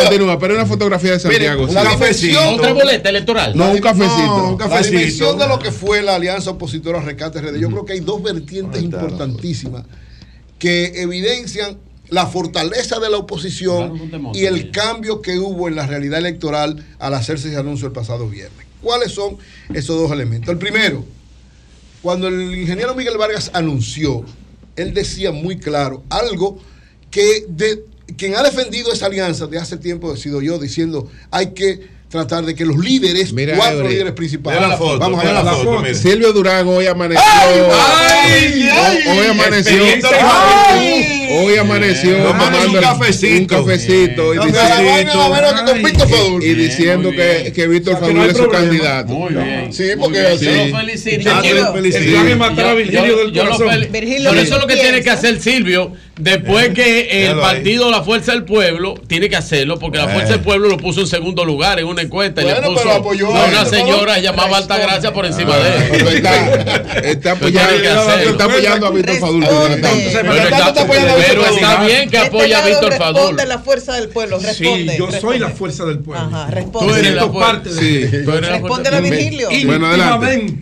continúa, 0.04 0.40
pero 0.40 0.54
hay 0.54 0.60
una 0.60 0.68
fotografía 0.68 1.12
de 1.14 1.20
Santiago. 1.20 1.66
Miren, 1.68 1.76
la 1.84 1.90
dimensión- 1.92 2.54
¿Otra 2.60 2.74
boleta 2.74 3.10
electoral? 3.10 3.54
No, 3.58 3.72
un 3.72 3.80
cafecito. 3.80 4.28
No, 4.28 4.48
Un 4.54 4.60
La 4.60 4.70
cafecito. 4.70 4.98
dimensión 4.98 5.38
de 5.40 5.48
lo 5.48 5.60
que 5.60 5.72
fue 5.72 6.02
la 6.02 6.16
alianza 6.16 6.52
opositora 6.52 7.00
Rescate 7.24 7.42
RD, 7.42 7.60
yo 7.60 7.70
creo 7.70 7.86
que 7.86 7.94
hay 7.94 8.00
dos 8.00 8.22
vertientes 8.22 8.82
importantísimas 8.82 9.86
que 10.60 11.02
evidencian 11.02 11.78
la 12.10 12.28
fortaleza 12.28 13.00
de 13.00 13.10
la 13.10 13.18
oposición 13.18 14.12
y 14.34 14.46
el 14.46 14.72
cambio 14.72 15.22
que 15.22 15.40
hubo 15.40 15.68
en 15.68 15.76
la 15.76 15.88
realidad 15.88 16.20
electoral 16.20 16.86
al 17.00 17.14
hacerse 17.14 17.50
ese 17.50 17.58
anuncio 17.58 17.88
el 17.88 17.94
pasado 17.94 18.30
viernes. 18.30 18.66
¿Cuáles 18.82 19.12
son 19.14 19.38
esos 19.74 19.98
dos 19.98 20.12
elementos? 20.12 20.50
El 20.50 20.58
primero, 20.58 21.06
cuando 22.02 22.28
el 22.28 22.56
ingeniero 22.56 22.94
Miguel 22.96 23.18
Vargas 23.18 23.52
anunció, 23.54 24.26
él 24.76 24.94
decía 24.94 25.32
muy 25.32 25.58
claro 25.58 26.04
algo 26.10 26.60
que 27.10 27.46
de, 27.48 27.86
quien 28.18 28.36
ha 28.36 28.44
defendido 28.44 28.92
esa 28.92 29.06
alianza 29.06 29.48
de 29.48 29.58
hace 29.58 29.78
tiempo 29.78 30.14
he 30.14 30.18
sido 30.18 30.42
yo, 30.42 30.60
diciendo 30.60 31.10
hay 31.32 31.54
que 31.54 31.88
tratar 32.14 32.46
de 32.46 32.54
que 32.54 32.64
los 32.64 32.78
líderes, 32.78 33.34
Mira, 33.34 33.56
cuatro 33.58 33.80
Eury. 33.82 33.94
líderes 33.94 34.14
principales, 34.14 34.60
Mira 34.60 34.70
la 34.70 34.78
foto, 34.78 35.00
vamos 35.00 35.20
a 35.20 35.24
ver 35.26 35.34
la 35.34 35.44
la 35.44 35.52
foto. 35.54 35.84
Silvio 35.96 36.32
Durán 36.32 36.68
hoy 36.68 36.86
amaneció. 36.86 37.24
Ay, 37.26 38.70
ay, 38.72 38.98
hoy 39.08 39.28
amaneció. 39.32 39.84
hoy 41.42 41.58
amaneció 41.58 42.18
Tomando 42.24 42.68
un 42.68 42.74
cafecito. 42.82 43.56
un 43.58 43.66
cafecito 43.66 44.34
y 44.36 44.38
Fadul. 46.08 46.44
y, 46.44 46.54
diciendo 46.54 47.10
que, 47.12 47.52
que 47.54 47.68
Víctor 47.68 48.00
Fadul 48.00 48.30
es 48.30 48.38
su 48.38 48.48
candidato. 48.48 49.12
Muy 49.12 49.34
bien. 49.34 49.74
Sí, 49.74 49.86
porque 50.00 50.20
así- 50.20 50.46
Yo 50.46 50.70
lo 50.70 50.78
felicito. 50.78 51.22
Yo- 51.22 51.32
yo- 51.44 52.54
yo- 52.56 52.76
Virgilio 52.76 53.18
del 53.18 53.32
yo 53.32 53.44
lo 53.46 53.58
corazón. 53.58 53.68
Por 53.90 54.34
¿qué 54.36 54.42
eso 54.42 54.56
es 54.56 54.62
lo 54.62 54.68
que 54.68 54.76
tiene 54.76 55.02
que 55.02 55.10
hacer 55.10 55.40
Silvio, 55.42 55.94
después 56.18 56.70
que 56.70 57.02
el 57.28 57.34
ahí. 57.34 57.42
partido 57.42 57.90
La 57.92 58.04
Fuerza 58.04 58.32
del 58.34 58.44
Pueblo 58.46 58.96
tiene 59.08 59.30
que 59.30 59.36
hacerlo, 59.36 59.80
porque 59.80 59.98
La. 59.98 60.08
Fuerza 60.08 60.34
del 60.34 60.42
Pueblo 60.42 60.70
lo 60.70 60.78
puso 60.78 61.02
en 61.02 61.08
segundo 61.08 61.44
lugar 61.46 61.80
en 61.80 61.86
una 61.88 62.02
encuesta 62.02 62.42
y 62.42 62.46
le 62.46 62.56
puso 62.62 62.90
apoyó 62.92 63.28
a 63.36 63.46
una 63.46 63.66
señora 63.66 64.16
¿no? 64.18 64.22
llamaba 64.22 64.58
Altagracia 64.58 65.12
por 65.14 65.26
encima 65.26 65.58
de 65.58 65.98
él. 65.98 66.08
Está, 66.08 67.00
está 67.00 67.32
apoyando, 67.32 67.74
está 68.30 68.44
apoyando 68.46 68.88
a 68.88 68.92
Víctor 68.92 69.16
Fadul. 69.18 69.42
Responde. 69.46 70.12
Pero 71.28 71.46
está, 71.46 71.84
bien 71.86 72.10
que 72.10 72.18
Este 72.18 72.28
apoya 72.28 72.60
a 72.64 72.68
Víctor 72.68 72.94
Fadul. 72.94 73.16
Responde 73.22 73.46
la 73.46 73.60
fuerza 73.60 73.94
del 73.96 74.10
pueblo. 74.10 74.40
Responde. 74.40 74.92
Sí, 74.94 74.98
yo 74.98 75.06
soy 75.06 75.14
responde. 75.14 75.40
la 75.40 75.50
fuerza 75.50 75.86
del 75.86 76.00
pueblo. 76.00 76.26
Ajá, 76.26 76.48
Tú 76.48 76.56
responde. 76.56 77.00
eres 77.00 77.14
la 77.16 77.32
parte 77.32 77.70
de 77.74 77.82
Sí. 77.82 78.24
Tú 78.24 78.32
eres 78.32 78.50
la. 78.62 79.00
Virgilio. 79.02 79.50
Bueno, 79.66 79.88
adelante. 79.88 80.58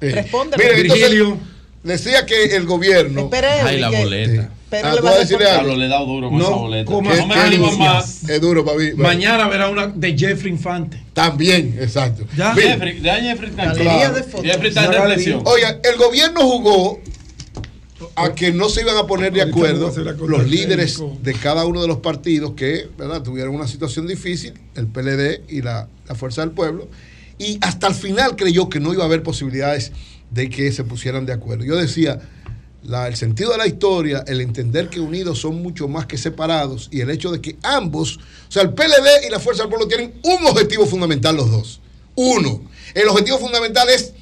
Entonces, 0.00 0.82
Virgilio. 0.82 1.38
decía 1.82 2.26
que 2.26 2.56
el 2.56 2.64
gobierno. 2.66 3.22
Espera, 3.22 3.66
Ay, 3.66 3.78
la 3.80 3.90
boleta. 3.90 4.50
Pero 4.70 4.88
Ah, 4.88 4.94
le 4.94 5.00
vas 5.00 5.14
a 5.14 5.18
decirle 5.18 5.76
le 5.76 5.86
he 5.86 5.88
dado 5.88 6.06
duro 6.06 6.28
con 6.30 6.38
No, 6.38 6.44
esa 6.44 6.54
boleta. 6.54 6.84
¿cómo 6.92 7.10
No 7.12 7.26
me 7.26 7.34
¿Qué 7.34 7.40
animo 7.40 7.72
más. 7.76 8.28
Es 8.28 8.40
duro 8.40 8.64
para 8.64 8.78
mí. 8.78 8.92
Mañana 8.96 9.48
verá 9.48 9.68
una 9.68 9.88
de 9.88 10.16
Jeffrey 10.16 10.52
Infante. 10.52 11.02
También, 11.12 11.76
exacto. 11.80 12.24
Ya. 12.36 12.54
Jeffrey, 12.54 13.00
ya 13.00 13.16
Jeffrey 13.16 13.50
está 13.50 13.72
claro. 13.72 14.14
de 14.14 14.22
fotos. 14.22 14.46
Jeffrey 14.46 14.68
está 14.68 14.84
en 14.84 14.92
reflexión. 14.92 15.42
El 15.82 15.96
gobierno 15.98 16.40
jugó 16.42 17.00
a 18.14 18.34
que 18.34 18.52
no 18.52 18.68
se 18.68 18.82
iban 18.82 18.96
a 18.96 19.06
poner 19.06 19.32
de 19.32 19.42
acuerdo 19.42 19.92
los 20.26 20.48
líderes 20.48 21.02
de 21.22 21.34
cada 21.34 21.66
uno 21.66 21.82
de 21.82 21.88
los 21.88 21.98
partidos 21.98 22.52
que 22.52 22.88
¿verdad? 22.96 23.22
tuvieron 23.22 23.54
una 23.54 23.66
situación 23.66 24.06
difícil, 24.06 24.54
el 24.74 24.86
PLD 24.86 25.42
y 25.48 25.62
la, 25.62 25.88
la 26.08 26.14
Fuerza 26.14 26.40
del 26.42 26.52
Pueblo, 26.52 26.88
y 27.38 27.58
hasta 27.60 27.88
el 27.88 27.94
final 27.94 28.36
creyó 28.36 28.68
que 28.68 28.80
no 28.80 28.92
iba 28.92 29.02
a 29.02 29.06
haber 29.06 29.22
posibilidades 29.22 29.92
de 30.30 30.48
que 30.48 30.70
se 30.72 30.84
pusieran 30.84 31.26
de 31.26 31.32
acuerdo. 31.32 31.64
Yo 31.64 31.76
decía, 31.76 32.20
el 32.82 33.16
sentido 33.16 33.52
de 33.52 33.58
la 33.58 33.66
historia, 33.66 34.24
el 34.26 34.40
entender 34.40 34.88
que 34.88 35.00
unidos 35.00 35.38
son 35.38 35.62
mucho 35.62 35.88
más 35.88 36.06
que 36.06 36.16
separados 36.16 36.88
y 36.90 37.00
el 37.00 37.10
hecho 37.10 37.30
de 37.30 37.40
que 37.40 37.56
ambos, 37.62 38.18
o 38.48 38.52
sea, 38.52 38.62
el 38.62 38.72
PLD 38.72 39.26
y 39.26 39.30
la 39.30 39.38
Fuerza 39.38 39.62
del 39.62 39.70
Pueblo 39.70 39.86
tienen 39.86 40.14
un 40.22 40.46
objetivo 40.46 40.86
fundamental 40.86 41.36
los 41.36 41.50
dos. 41.50 41.80
Uno, 42.14 42.62
el 42.94 43.08
objetivo 43.08 43.38
fundamental 43.38 43.88
es 43.88 44.12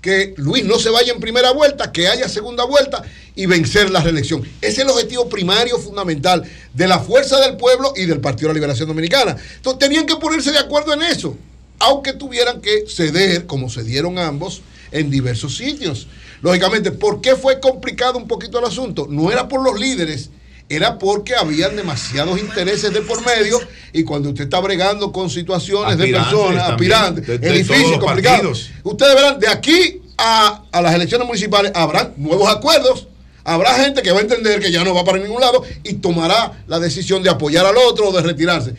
que 0.00 0.34
Luis 0.36 0.64
no 0.64 0.78
se 0.78 0.90
vaya 0.90 1.12
en 1.12 1.20
primera 1.20 1.52
vuelta, 1.52 1.90
que 1.90 2.08
haya 2.08 2.28
segunda 2.28 2.64
vuelta 2.64 3.02
y 3.34 3.46
vencer 3.46 3.90
la 3.90 4.02
reelección. 4.02 4.42
Ese 4.60 4.68
es 4.68 4.78
el 4.80 4.90
objetivo 4.90 5.28
primario 5.30 5.78
fundamental 5.78 6.44
de 6.74 6.86
la 6.86 6.98
Fuerza 6.98 7.40
del 7.40 7.56
Pueblo 7.56 7.94
y 7.96 8.04
del 8.04 8.20
Partido 8.20 8.48
de 8.48 8.52
la 8.52 8.58
Liberación 8.58 8.86
Dominicana. 8.86 9.36
Entonces 9.56 9.78
tenían 9.78 10.04
que 10.04 10.16
ponerse 10.16 10.52
de 10.52 10.58
acuerdo 10.58 10.92
en 10.92 11.02
eso, 11.02 11.36
aunque 11.78 12.12
tuvieran 12.12 12.60
que 12.60 12.84
ceder, 12.86 13.46
como 13.46 13.70
cedieron 13.70 14.18
ambos, 14.18 14.60
en 14.92 15.10
diversos 15.10 15.56
sitios. 15.56 16.06
Lógicamente, 16.44 16.92
¿por 16.92 17.22
qué 17.22 17.36
fue 17.36 17.58
complicado 17.58 18.18
un 18.18 18.28
poquito 18.28 18.58
el 18.58 18.66
asunto? 18.66 19.06
No 19.08 19.32
era 19.32 19.48
por 19.48 19.62
los 19.62 19.80
líderes, 19.80 20.28
era 20.68 20.98
porque 20.98 21.34
habían 21.34 21.74
demasiados 21.74 22.38
intereses 22.38 22.92
de 22.92 23.00
por 23.00 23.24
medio 23.24 23.58
y 23.94 24.04
cuando 24.04 24.28
usted 24.28 24.44
está 24.44 24.60
bregando 24.60 25.10
con 25.10 25.30
situaciones 25.30 25.96
de 25.96 26.08
personas, 26.12 26.66
también, 26.68 26.92
aspirantes, 26.92 27.26
de- 27.26 27.38
de 27.38 27.48
es 27.60 27.66
difícil, 27.66 27.98
complicado. 27.98 28.34
partidos. 28.36 28.70
Ustedes 28.82 29.14
verán, 29.14 29.40
de 29.40 29.48
aquí 29.48 30.02
a, 30.18 30.62
a 30.70 30.82
las 30.82 30.94
elecciones 30.94 31.26
municipales 31.26 31.72
habrán 31.74 32.12
nuevos 32.18 32.48
acuerdos. 32.48 33.08
Habrá 33.42 33.74
gente 33.74 34.02
que 34.02 34.12
va 34.12 34.18
a 34.18 34.22
entender 34.22 34.60
que 34.60 34.70
ya 34.70 34.84
no 34.84 34.94
va 34.94 35.02
para 35.04 35.18
ningún 35.18 35.40
lado 35.40 35.64
y 35.82 35.94
tomará 35.94 36.62
la 36.66 36.78
decisión 36.78 37.22
de 37.22 37.30
apoyar 37.30 37.64
al 37.64 37.76
otro 37.78 38.08
o 38.10 38.12
de 38.12 38.22
retirarse. 38.22 38.74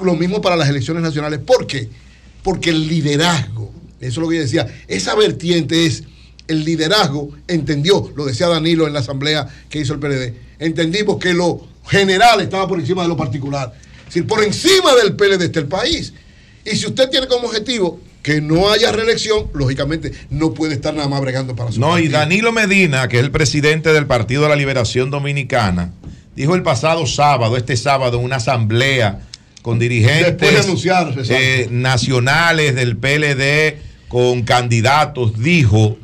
Lo 0.00 0.14
mismo 0.14 0.40
para 0.40 0.54
las 0.56 0.68
elecciones 0.68 1.02
nacionales. 1.02 1.40
¿Por 1.40 1.66
qué? 1.66 1.88
Porque 2.44 2.70
el 2.70 2.86
liderazgo, 2.88 3.72
eso 4.00 4.08
es 4.08 4.16
lo 4.16 4.28
que 4.28 4.36
yo 4.36 4.42
decía, 4.42 4.66
esa 4.86 5.14
vertiente 5.16 5.86
es 5.86 6.02
el 6.48 6.64
liderazgo, 6.64 7.30
entendió, 7.46 8.10
lo 8.16 8.24
decía 8.24 8.48
Danilo 8.48 8.86
en 8.86 8.94
la 8.94 9.00
asamblea 9.00 9.46
que 9.68 9.78
hizo 9.78 9.94
el 9.94 10.00
PLD, 10.00 10.34
entendimos 10.58 11.18
que 11.18 11.34
lo 11.34 11.66
general 11.86 12.40
estaba 12.40 12.66
por 12.66 12.80
encima 12.80 13.02
de 13.02 13.08
lo 13.08 13.16
particular. 13.16 13.72
Es 14.00 14.06
decir, 14.06 14.26
por 14.26 14.42
encima 14.42 14.94
del 14.94 15.14
PLD 15.14 15.42
está 15.42 15.60
el 15.60 15.68
país. 15.68 16.12
Y 16.64 16.76
si 16.76 16.86
usted 16.86 17.08
tiene 17.10 17.26
como 17.26 17.48
objetivo 17.48 18.00
que 18.22 18.40
no 18.40 18.70
haya 18.70 18.92
reelección, 18.92 19.46
lógicamente 19.54 20.12
no 20.30 20.52
puede 20.52 20.74
estar 20.74 20.94
nada 20.94 21.08
más 21.08 21.20
bregando 21.20 21.54
para 21.54 21.72
su 21.72 21.80
No, 21.80 21.98
y. 21.98 22.08
Danilo 22.08 22.52
Medina, 22.52 23.08
que 23.08 23.18
es 23.18 23.24
el 23.24 23.30
presidente 23.30 23.92
del 23.92 24.06
Partido 24.06 24.42
de 24.42 24.48
la 24.48 24.56
Liberación 24.56 25.10
Dominicana, 25.10 25.92
dijo 26.34 26.54
el 26.54 26.62
pasado 26.62 27.06
sábado, 27.06 27.56
este 27.56 27.76
sábado, 27.76 28.18
en 28.18 28.24
una 28.24 28.36
asamblea 28.36 29.20
con 29.62 29.78
de 29.78 29.88
dirigentes 29.88 31.30
eh, 31.30 31.68
nacionales 31.70 32.74
del 32.74 32.96
PLD, 32.96 33.78
con 34.08 34.42
candidatos, 34.42 35.38
dijo 35.38 35.98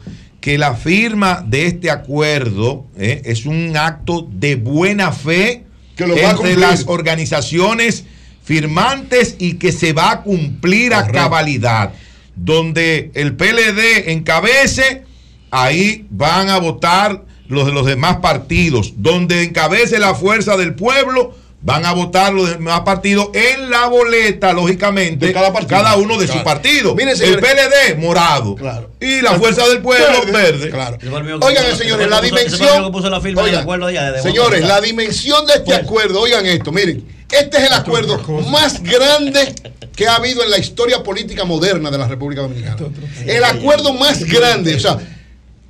que 0.45 0.59
la 0.59 0.75
firma 0.75 1.43
de 1.47 1.65
este 1.65 1.91
acuerdo 1.91 2.85
eh, 2.99 3.23
es 3.25 3.47
un 3.47 3.79
acto 3.79 4.29
de 4.31 4.57
buena 4.57 5.11
fe 5.11 5.65
Que 5.97 6.07
lo 6.07 6.19
entre 6.19 6.59
las 6.59 6.85
organizaciones 6.87 8.05
firmantes 8.43 9.37
y 9.39 9.55
que 9.55 9.73
se 9.73 9.95
va 9.95 10.11
a 10.11 10.23
cumplir 10.23 10.93
a 10.93 11.07
cabalidad. 11.07 11.95
Donde 12.37 13.11
el 13.15 13.37
PLD 13.37 14.11
encabece, 14.11 15.05
ahí 15.51 16.07
van 16.11 16.51
a 16.51 16.59
votar 16.59 17.25
los 17.49 17.65
de 17.65 17.73
los 17.73 17.87
demás 17.87 18.17
partidos. 18.17 18.93
Donde 18.99 19.45
encabece 19.45 19.99
la 19.99 20.15
fuerza 20.15 20.59
del 20.59 20.75
pueblo, 20.75 21.35
van 21.65 21.87
a 21.87 21.93
votar 21.93 22.31
los 22.35 22.51
demás 22.51 22.81
partidos 22.81 23.31
en 23.33 23.71
la 23.71 23.87
boleta, 23.87 24.53
lógicamente, 24.53 25.33
cada, 25.33 25.97
uno 25.97 26.19
de 26.19 26.27
su 26.27 26.35
Claro. 26.35 26.45
partido. 26.45 26.95
Miren, 26.95 27.17
el. 27.21 27.39
PLD, 27.39 27.97
morado. 27.99 28.55
Y 29.01 29.23
la 29.23 29.33
fuerza 29.33 29.67
del 29.67 29.81
pueblo, 29.81 30.31
verde. 30.31 30.69
Claro. 30.71 30.99
Oigan, 31.41 31.77
señores, 31.77 32.09
la 32.09 32.21
dimensión. 32.21 32.95
Oigan, 32.95 34.23
señores, 34.23 34.69
la 34.69 34.81
dimensión 34.83 35.47
de 35.47 35.55
este 35.55 35.75
acuerdo, 35.75 36.21
oigan 36.21 36.45
esto, 36.45 36.71
miren, 36.71 37.03
este 37.33 37.57
es 37.57 37.65
el 37.65 37.73
acuerdo 37.73 38.19
más 38.51 38.83
grande 38.83 39.55
que 39.97 40.07
ha 40.07 40.17
habido 40.17 40.43
en 40.45 40.51
la 40.51 40.59
historia 40.59 41.03
política 41.03 41.45
moderna 41.45 41.91
de 41.91 41.97
la 41.97 42.07
República 42.07 42.43
Dominicana. 42.43 42.77
El 43.25 43.43
acuerdo 43.43 43.95
más 43.95 44.23
grande, 44.25 44.75
o 44.75 44.81
sea, 44.81 44.99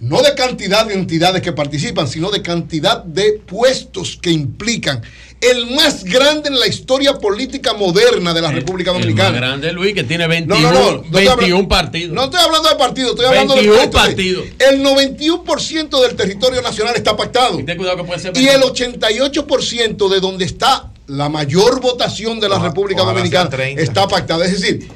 no 0.04 0.22
de 0.22 0.34
cantidad 0.34 0.86
de 0.86 0.94
entidades 0.94 1.42
que 1.42 1.52
participan, 1.52 2.06
sino 2.08 2.30
de 2.30 2.42
cantidad 2.42 3.02
de 3.02 3.40
puestos 3.46 4.18
que 4.20 4.30
implican. 4.30 5.02
El 5.40 5.70
más 5.74 6.04
grande 6.04 6.48
en 6.48 6.58
la 6.58 6.66
historia 6.66 7.14
política 7.18 7.74
moderna 7.74 8.32
de 8.32 8.40
la 8.40 8.50
República 8.50 8.90
El 8.92 8.96
más 8.96 9.02
Dominicana. 9.02 9.36
grande 9.36 9.72
Luis, 9.72 9.92
que 9.94 10.04
tiene 10.04 10.24
No, 10.24 10.28
21, 10.30 10.60
no, 10.60 10.72
no, 10.72 10.90
no 10.92 11.02
estoy 11.04 11.24
21 11.26 11.56
habla- 11.56 11.68
partidos. 11.68 12.14
No 12.14 12.24
estoy 12.24 12.40
hablando 12.40 12.68
de 12.70 12.74
partidos, 12.76 13.10
estoy 13.10 13.26
hablando 13.26 13.54
21 13.54 13.80
de 13.80 13.88
partidos. 13.88 14.44
El 14.58 14.82
91% 14.82 16.00
del 16.00 16.16
territorio 16.16 16.62
nacional 16.62 16.94
está 16.96 17.16
pactado. 17.16 17.62
Ten 17.64 17.76
cuidado 17.76 17.98
que 17.98 18.04
puede 18.04 18.20
ser 18.20 18.36
Y 18.36 18.46
el 18.48 18.62
88% 18.62 20.08
de 20.08 20.20
donde 20.20 20.44
está 20.44 20.90
la 21.08 21.28
mayor 21.28 21.80
votación 21.80 22.40
de 22.40 22.48
la 22.48 22.58
República 22.58 23.02
Dominicana 23.02 23.50
sean 23.50 23.60
30. 23.60 23.82
está 23.82 24.08
pactada. 24.08 24.44
Es 24.46 24.60
decir, 24.60 24.88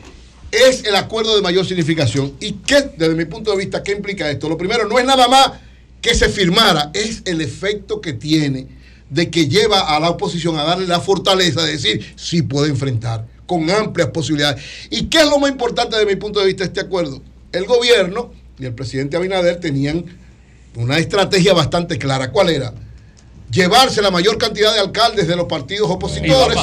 es 0.51 0.85
el 0.85 0.97
acuerdo 0.97 1.35
de 1.37 1.43
mayor 1.43 1.67
significación. 1.67 2.35
¿Y 2.41 2.53
qué, 2.53 2.91
desde 2.97 3.15
mi 3.15 3.25
punto 3.25 3.51
de 3.51 3.59
vista, 3.59 3.83
qué 3.83 3.93
implica 3.93 4.31
esto? 4.31 4.49
Lo 4.49 4.57
primero, 4.57 4.89
no 4.89 4.99
es 4.99 5.05
nada 5.05 5.29
más 5.29 5.53
que 6.01 6.15
se 6.15 6.29
firmara, 6.29 6.91
es 6.95 7.23
el 7.25 7.41
efecto 7.41 8.01
que 8.01 8.13
tiene 8.13 8.67
de 9.11 9.31
que 9.31 9.49
lleva 9.49 9.95
a 9.95 10.01
la 10.01 10.11
oposición 10.11 10.59
a 10.59 10.65
darle 10.65 10.87
la 10.87 11.01
fortaleza 11.01 11.65
de 11.65 11.73
decir 11.73 12.15
si 12.17 12.43
puede 12.43 12.69
enfrentar 12.69 13.27
con 13.47 13.69
amplias 13.71 14.09
posibilidades. 14.09 14.63
¿Y 14.91 15.07
qué 15.07 15.19
es 15.19 15.25
lo 15.25 15.39
más 15.39 15.51
importante 15.51 15.97
desde 15.97 16.09
mi 16.09 16.17
punto 16.17 16.41
de 16.41 16.47
vista 16.47 16.65
de 16.65 16.69
este 16.69 16.81
acuerdo? 16.81 17.23
El 17.53 17.65
gobierno 17.65 18.33
y 18.59 18.67
el 18.67 18.75
presidente 18.75 19.17
Abinader 19.17 19.59
tenían 19.59 20.05
una 20.77 20.99
estrategia 20.99 21.55
bastante 21.55 21.99
clara. 21.99 22.31
¿Cuál 22.31 22.51
era? 22.51 22.75
Llevarse 23.51 24.03
la 24.03 24.11
mayor 24.11 24.37
cantidad 24.37 24.75
de 24.75 24.81
alcaldes 24.81 25.27
de 25.27 25.37
los 25.37 25.47
partidos 25.47 25.91
opositores. 25.91 26.59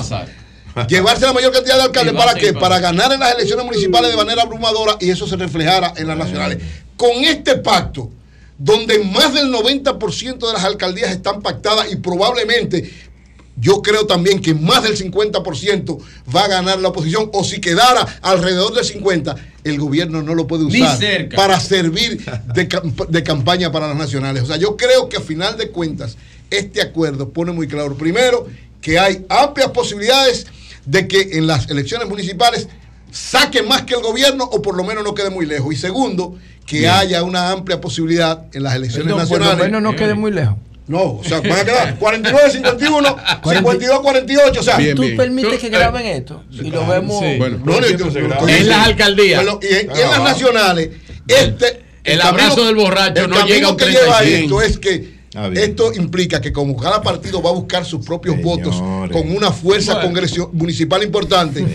Llevarse 0.88 1.26
la 1.26 1.34
mayor 1.34 1.52
cantidad 1.52 1.76
de 1.76 1.84
alcaldes. 1.84 2.14
¿Para 2.14 2.34
qué? 2.34 2.54
Para 2.54 2.80
ganar 2.80 3.12
en 3.12 3.20
las 3.20 3.36
elecciones 3.36 3.66
municipales 3.66 4.12
de 4.12 4.18
manera 4.18 4.42
abrumadora 4.44 4.98
y 5.00 5.10
eso 5.10 5.28
se 5.28 5.36
reflejara 5.36 5.94
en 5.96 6.08
las 6.08 6.18
nacionales. 6.18 6.60
Con 6.98 7.24
este 7.24 7.58
pacto, 7.58 8.10
donde 8.58 9.00
más 9.00 9.34
del 9.34 9.52
90% 9.52 10.48
de 10.48 10.54
las 10.54 10.64
alcaldías 10.64 11.12
están 11.12 11.42
pactadas 11.42 11.92
y 11.92 11.98
probablemente 11.98 12.92
yo 13.58 13.82
creo 13.82 14.06
también 14.06 14.42
que 14.42 14.54
más 14.54 14.84
del 14.84 14.98
50% 14.98 16.00
va 16.36 16.44
a 16.44 16.48
ganar 16.48 16.80
la 16.80 16.90
oposición 16.90 17.30
o 17.32 17.44
si 17.44 17.62
quedara 17.62 18.06
alrededor 18.22 18.74
del 18.74 18.84
50%, 18.84 19.36
el 19.64 19.80
gobierno 19.80 20.22
no 20.22 20.36
lo 20.36 20.46
puede 20.46 20.66
usar 20.66 21.30
para 21.36 21.60
servir 21.60 22.24
de, 22.54 22.70
de 23.10 23.24
campaña 23.24 23.72
para 23.72 23.88
las 23.88 23.98
nacionales. 23.98 24.44
O 24.44 24.46
sea, 24.46 24.58
yo 24.58 24.78
creo 24.78 25.10
que 25.10 25.18
a 25.18 25.22
final 25.22 25.58
de 25.58 25.70
cuentas 25.70 26.18
este 26.52 26.82
acuerdo 26.82 27.30
pone 27.30 27.52
muy 27.52 27.68
claro, 27.68 27.98
primero, 27.98 28.48
que 28.82 29.00
hay 29.00 29.26
amplias 29.30 29.72
posibilidades 29.72 30.46
de 30.86 31.08
que 31.08 31.30
en 31.34 31.48
las 31.48 31.70
elecciones 31.70 32.08
municipales 32.08 32.68
saque 33.12 33.64
más 33.64 33.84
que 33.84 33.94
el 33.96 34.02
gobierno 34.02 34.44
o 34.46 34.62
por 34.62 34.76
lo 34.76 34.84
menos 34.84 35.04
no 35.04 35.14
quede 35.14 35.30
muy 35.30 35.46
lejos. 35.46 35.74
Y 35.74 35.78
segundo, 35.78 36.38
que 36.66 36.80
Bien. 36.80 36.92
haya 36.92 37.24
una 37.24 37.52
amplia 37.52 37.80
posibilidad 37.82 38.46
en 38.54 38.64
las 38.64 38.76
elecciones 38.76 39.14
Perdón, 39.14 39.28
por 39.28 39.38
lo 39.40 39.46
nacionales. 39.46 39.72
menos 39.72 39.82
no 39.82 39.96
quede 39.98 40.14
muy 40.14 40.32
lejos. 40.32 40.56
No, 40.88 41.02
o 41.14 41.24
sea, 41.24 41.42
van 41.42 41.52
a 41.54 41.66
quedar 41.66 41.96
49, 41.98 42.52
51, 42.52 43.16
52, 43.44 44.00
48. 44.02 44.60
O 44.60 44.64
sea, 44.64 44.78
¿Tú 44.96 45.04
permites 45.18 45.60
que 45.60 45.70
graben 45.70 46.06
esto? 46.06 46.44
Y 46.52 46.70
lo 46.70 46.86
vemos. 46.86 47.24
Bueno, 47.40 47.58
no, 47.66 47.80
no, 47.82 47.88
yo- 47.88 47.98
yo- 47.98 48.10
yo- 48.10 48.48
En 48.48 48.70
las 48.70 48.86
alcaldías. 48.88 49.44
Bueno, 49.44 49.60
y 49.64 49.74
en, 49.74 49.90
y 49.96 50.00
en 50.02 50.12
las 50.12 50.22
nacionales, 50.22 50.90
este. 51.28 51.82
El 52.04 52.22
abrazo 52.22 52.64
del 52.68 52.76
borracho 52.76 53.24
el 53.24 53.32
no 53.32 53.48
llega 53.48 53.68
a 53.68 53.72
un 53.72 53.78
camino 53.78 53.78
que 53.78 53.86
lleva 54.04 54.18
35. 54.20 54.62
esto 54.62 54.72
es 54.74 54.78
que 54.78 55.15
esto 55.54 55.94
implica 55.94 56.40
que 56.42 56.52
como 56.54 56.76
cada 56.78 57.02
partido 57.02 57.42
va 57.42 57.50
a 57.50 57.54
buscar 57.54 57.86
sus 57.86 58.06
propios 58.06 58.42
votos 58.42 58.76
con 59.12 59.36
una 59.36 59.52
fuerza 59.52 59.94
Bueno. 59.94 60.08
congresio- 60.10 60.50
municipal 60.54 61.04
importante, 61.04 61.66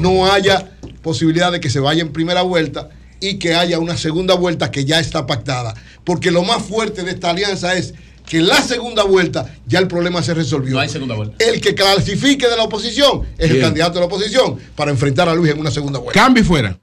no 0.00 0.26
haya 0.32 0.70
posibilidad 1.02 1.50
de 1.52 1.60
que 1.60 1.70
se 1.70 1.80
vaya 1.80 2.02
en 2.02 2.12
primera 2.12 2.42
vuelta 2.42 2.88
y 3.20 3.38
que 3.38 3.54
haya 3.54 3.78
una 3.78 3.96
segunda 3.96 4.34
vuelta 4.34 4.70
que 4.70 4.84
ya 4.84 4.98
está 5.00 5.26
pactada. 5.26 5.74
Porque 6.04 6.30
lo 6.30 6.42
más 6.42 6.62
fuerte 6.62 7.02
de 7.02 7.10
esta 7.12 7.30
alianza 7.30 7.74
es 7.74 7.92
que 8.26 8.38
en 8.38 8.46
la 8.48 8.62
segunda 8.62 9.02
vuelta 9.02 9.54
ya 9.66 9.78
el 9.78 9.88
problema 9.88 10.22
se 10.22 10.32
resolvió. 10.34 10.72
No 10.74 10.80
hay 10.80 10.88
segunda 10.88 11.14
vuelta. 11.16 11.36
El 11.44 11.60
que 11.60 11.74
clasifique 11.74 12.48
de 12.48 12.56
la 12.56 12.62
oposición 12.64 13.22
es 13.36 13.50
el 13.50 13.60
candidato 13.60 13.94
de 13.94 14.00
la 14.00 14.06
oposición 14.06 14.56
para 14.76 14.90
enfrentar 14.90 15.28
a 15.28 15.34
Luis 15.34 15.52
en 15.52 15.58
una 15.58 15.70
segunda 15.70 15.98
vuelta. 15.98 16.18
Cambio 16.20 16.42
y 16.42 16.46
fuera. 16.46 16.78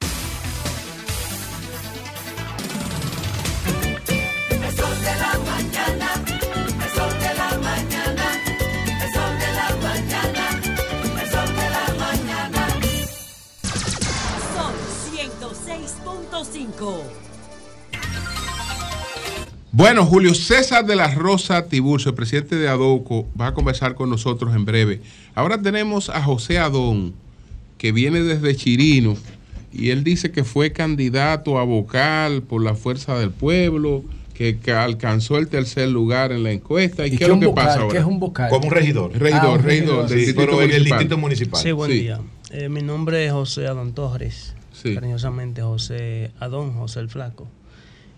Bueno, 19.72 20.06
Julio 20.06 20.34
César 20.34 20.86
de 20.86 20.96
la 20.96 21.14
Rosa 21.14 21.68
Tiburcio, 21.68 22.10
el 22.10 22.16
presidente 22.16 22.56
de 22.56 22.68
Adoco, 22.68 23.28
va 23.40 23.48
a 23.48 23.54
conversar 23.54 23.96
con 23.96 24.10
nosotros 24.10 24.56
en 24.56 24.66
breve. 24.66 25.02
Ahora 25.36 25.62
tenemos 25.62 26.10
a 26.10 26.24
José 26.24 26.58
Adón, 26.58 27.14
que 27.78 27.92
viene 27.92 28.22
desde 28.22 28.56
Chirino, 28.56 29.16
y 29.72 29.90
él 29.90 30.04
dice 30.04 30.32
que 30.32 30.44
fue 30.44 30.72
candidato 30.72 31.60
a 31.60 31.64
vocal 31.64 32.42
por 32.42 32.64
la 32.64 32.74
fuerza 32.74 33.20
del 33.20 33.32
pueblo, 33.32 34.04
que, 34.34 34.58
alcanzó 34.72 35.38
el 35.38 35.48
tercer 35.48 35.90
lugar 35.90 36.32
en 36.32 36.44
la 36.44 36.52
encuesta. 36.52 37.06
¿Y, 37.06 37.18
qué 37.18 37.24
es 37.24 37.30
lo 37.30 37.40
que 37.40 37.50
pasa 37.50 37.82
ahora? 37.82 38.04
Como 38.04 38.68
un 38.68 38.72
regidor. 38.72 39.12
Regidor, 39.18 39.64
regidor, 39.64 39.64
regidor 39.64 40.10
del 40.10 40.20
distrito 40.20 40.52
municipal. 40.52 40.76
el 40.76 40.84
distrito 40.84 41.18
municipal. 41.18 41.62
Sí, 41.62 41.72
buen 41.72 41.92
día. 41.92 42.20
Eh, 42.52 42.70
mi 42.70 42.82
nombre 42.82 43.26
es 43.26 43.32
José 43.32 43.68
Adón 43.68 43.94
Torres. 43.94 44.57
Cariñosamente 44.96 45.62
José 45.62 46.32
Adón, 46.40 46.74
José 46.74 47.00
el 47.02 47.10
Flaco. 47.10 47.48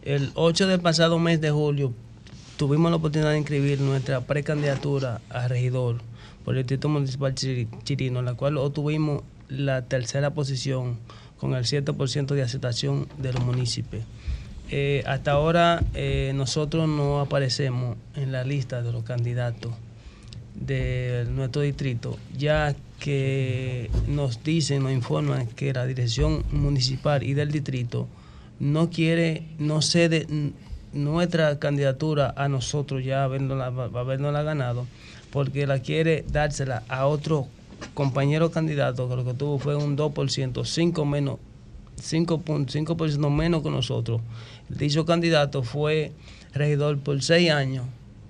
El 0.02 0.32
8 0.36 0.68
del 0.68 0.80
pasado 0.80 1.20
mes 1.20 1.42
de 1.42 1.52
julio 1.52 1.94
tuvimos 2.58 2.90
la 2.92 2.98
oportunidad 2.98 3.32
de 3.32 3.38
inscribir 3.38 3.80
nuestra 3.82 4.22
precandidatura 4.22 5.22
a 5.30 5.48
regidor 5.48 5.98
por 6.46 6.56
el 6.56 6.64
Distrito 6.64 6.90
Municipal 6.90 7.36
Chiri- 7.36 7.68
Chirino, 7.84 8.20
en 8.20 8.26
la 8.26 8.34
cual 8.34 8.58
obtuvimos 8.58 9.24
la 9.50 9.82
tercera 9.84 10.32
posición 10.34 10.98
con 11.38 11.54
el 11.54 11.64
7% 11.66 12.28
de 12.36 12.42
aceptación 12.42 13.08
de 13.18 13.34
los 13.34 13.44
municipios. 13.44 14.04
Eh, 14.72 15.04
hasta 15.08 15.32
ahora 15.32 15.82
eh, 15.96 16.32
nosotros 16.36 16.88
no 16.88 17.20
aparecemos 17.22 17.98
en 18.16 18.32
la 18.32 18.44
lista 18.44 18.82
de 18.84 18.92
los 18.92 19.04
candidatos 19.04 19.72
de 20.56 21.26
nuestro 21.32 21.62
distrito, 21.62 22.18
ya 22.38 22.76
que 23.00 23.90
nos 24.08 24.44
dicen, 24.44 24.84
nos 24.84 24.92
informan 24.92 25.48
que 25.48 25.74
la 25.74 25.86
dirección 25.86 26.44
municipal 26.52 27.24
y 27.24 27.34
del 27.34 27.52
distrito 27.52 28.08
no 28.60 28.90
quiere, 28.90 29.48
no 29.58 29.82
cede 29.82 30.28
nuestra 30.94 31.60
candidatura 31.60 32.34
a 32.36 32.50
nosotros 32.50 33.04
ya 33.04 33.24
habiéndola, 33.24 33.68
habiéndola 33.68 34.44
ganado, 34.44 34.86
porque 35.32 35.66
la 35.66 35.80
quiere 35.80 36.26
dársela 36.32 36.84
a 36.90 37.08
otro 37.08 37.48
compañero 37.94 38.52
candidato 38.52 39.08
que 39.08 39.16
lo 39.16 39.26
que 39.26 39.34
tuvo 39.34 39.60
fue 39.60 39.76
un 39.76 39.98
2%, 39.98 40.66
5 40.66 41.06
menos 41.06 41.38
5.5% 42.00 43.30
menos 43.30 43.64
que 43.64 43.70
nosotros. 43.70 44.22
Dicho 44.70 45.06
candidato 45.06 45.64
fue 45.64 46.12
regidor 46.54 47.00
por 47.00 47.22
seis 47.22 47.52
años, 47.52 47.86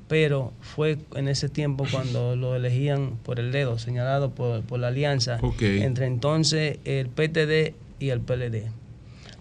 pero 0.10 0.52
fue 0.60 0.98
en 1.16 1.30
ese 1.30 1.48
tiempo 1.48 1.86
cuando 1.90 2.36
lo 2.36 2.56
elegían 2.56 3.18
por 3.24 3.40
el 3.40 3.52
dedo, 3.52 3.78
señalado 3.78 4.32
por, 4.32 4.64
por 4.64 4.80
la 4.80 4.88
alianza 4.88 5.40
entre 5.62 6.08
entonces 6.08 6.80
el 6.84 7.08
PTD 7.10 7.76
y 8.00 8.10
el 8.10 8.20
PLD. 8.20 8.64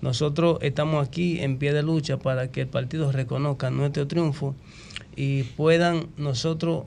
Nosotros 0.03 0.59
estamos 0.61 1.09
aquí 1.09 1.41
en 1.41 1.59
pie 1.59 1.73
de 1.73 1.83
lucha 1.83 2.19
para 2.19 2.53
que 2.53 2.61
el 2.61 2.69
partido 2.69 3.11
reconozca 3.11 3.71
nuestro 3.71 4.07
triunfo 4.07 4.55
y 5.17 5.43
puedan 5.43 6.09
nosotros 6.19 6.85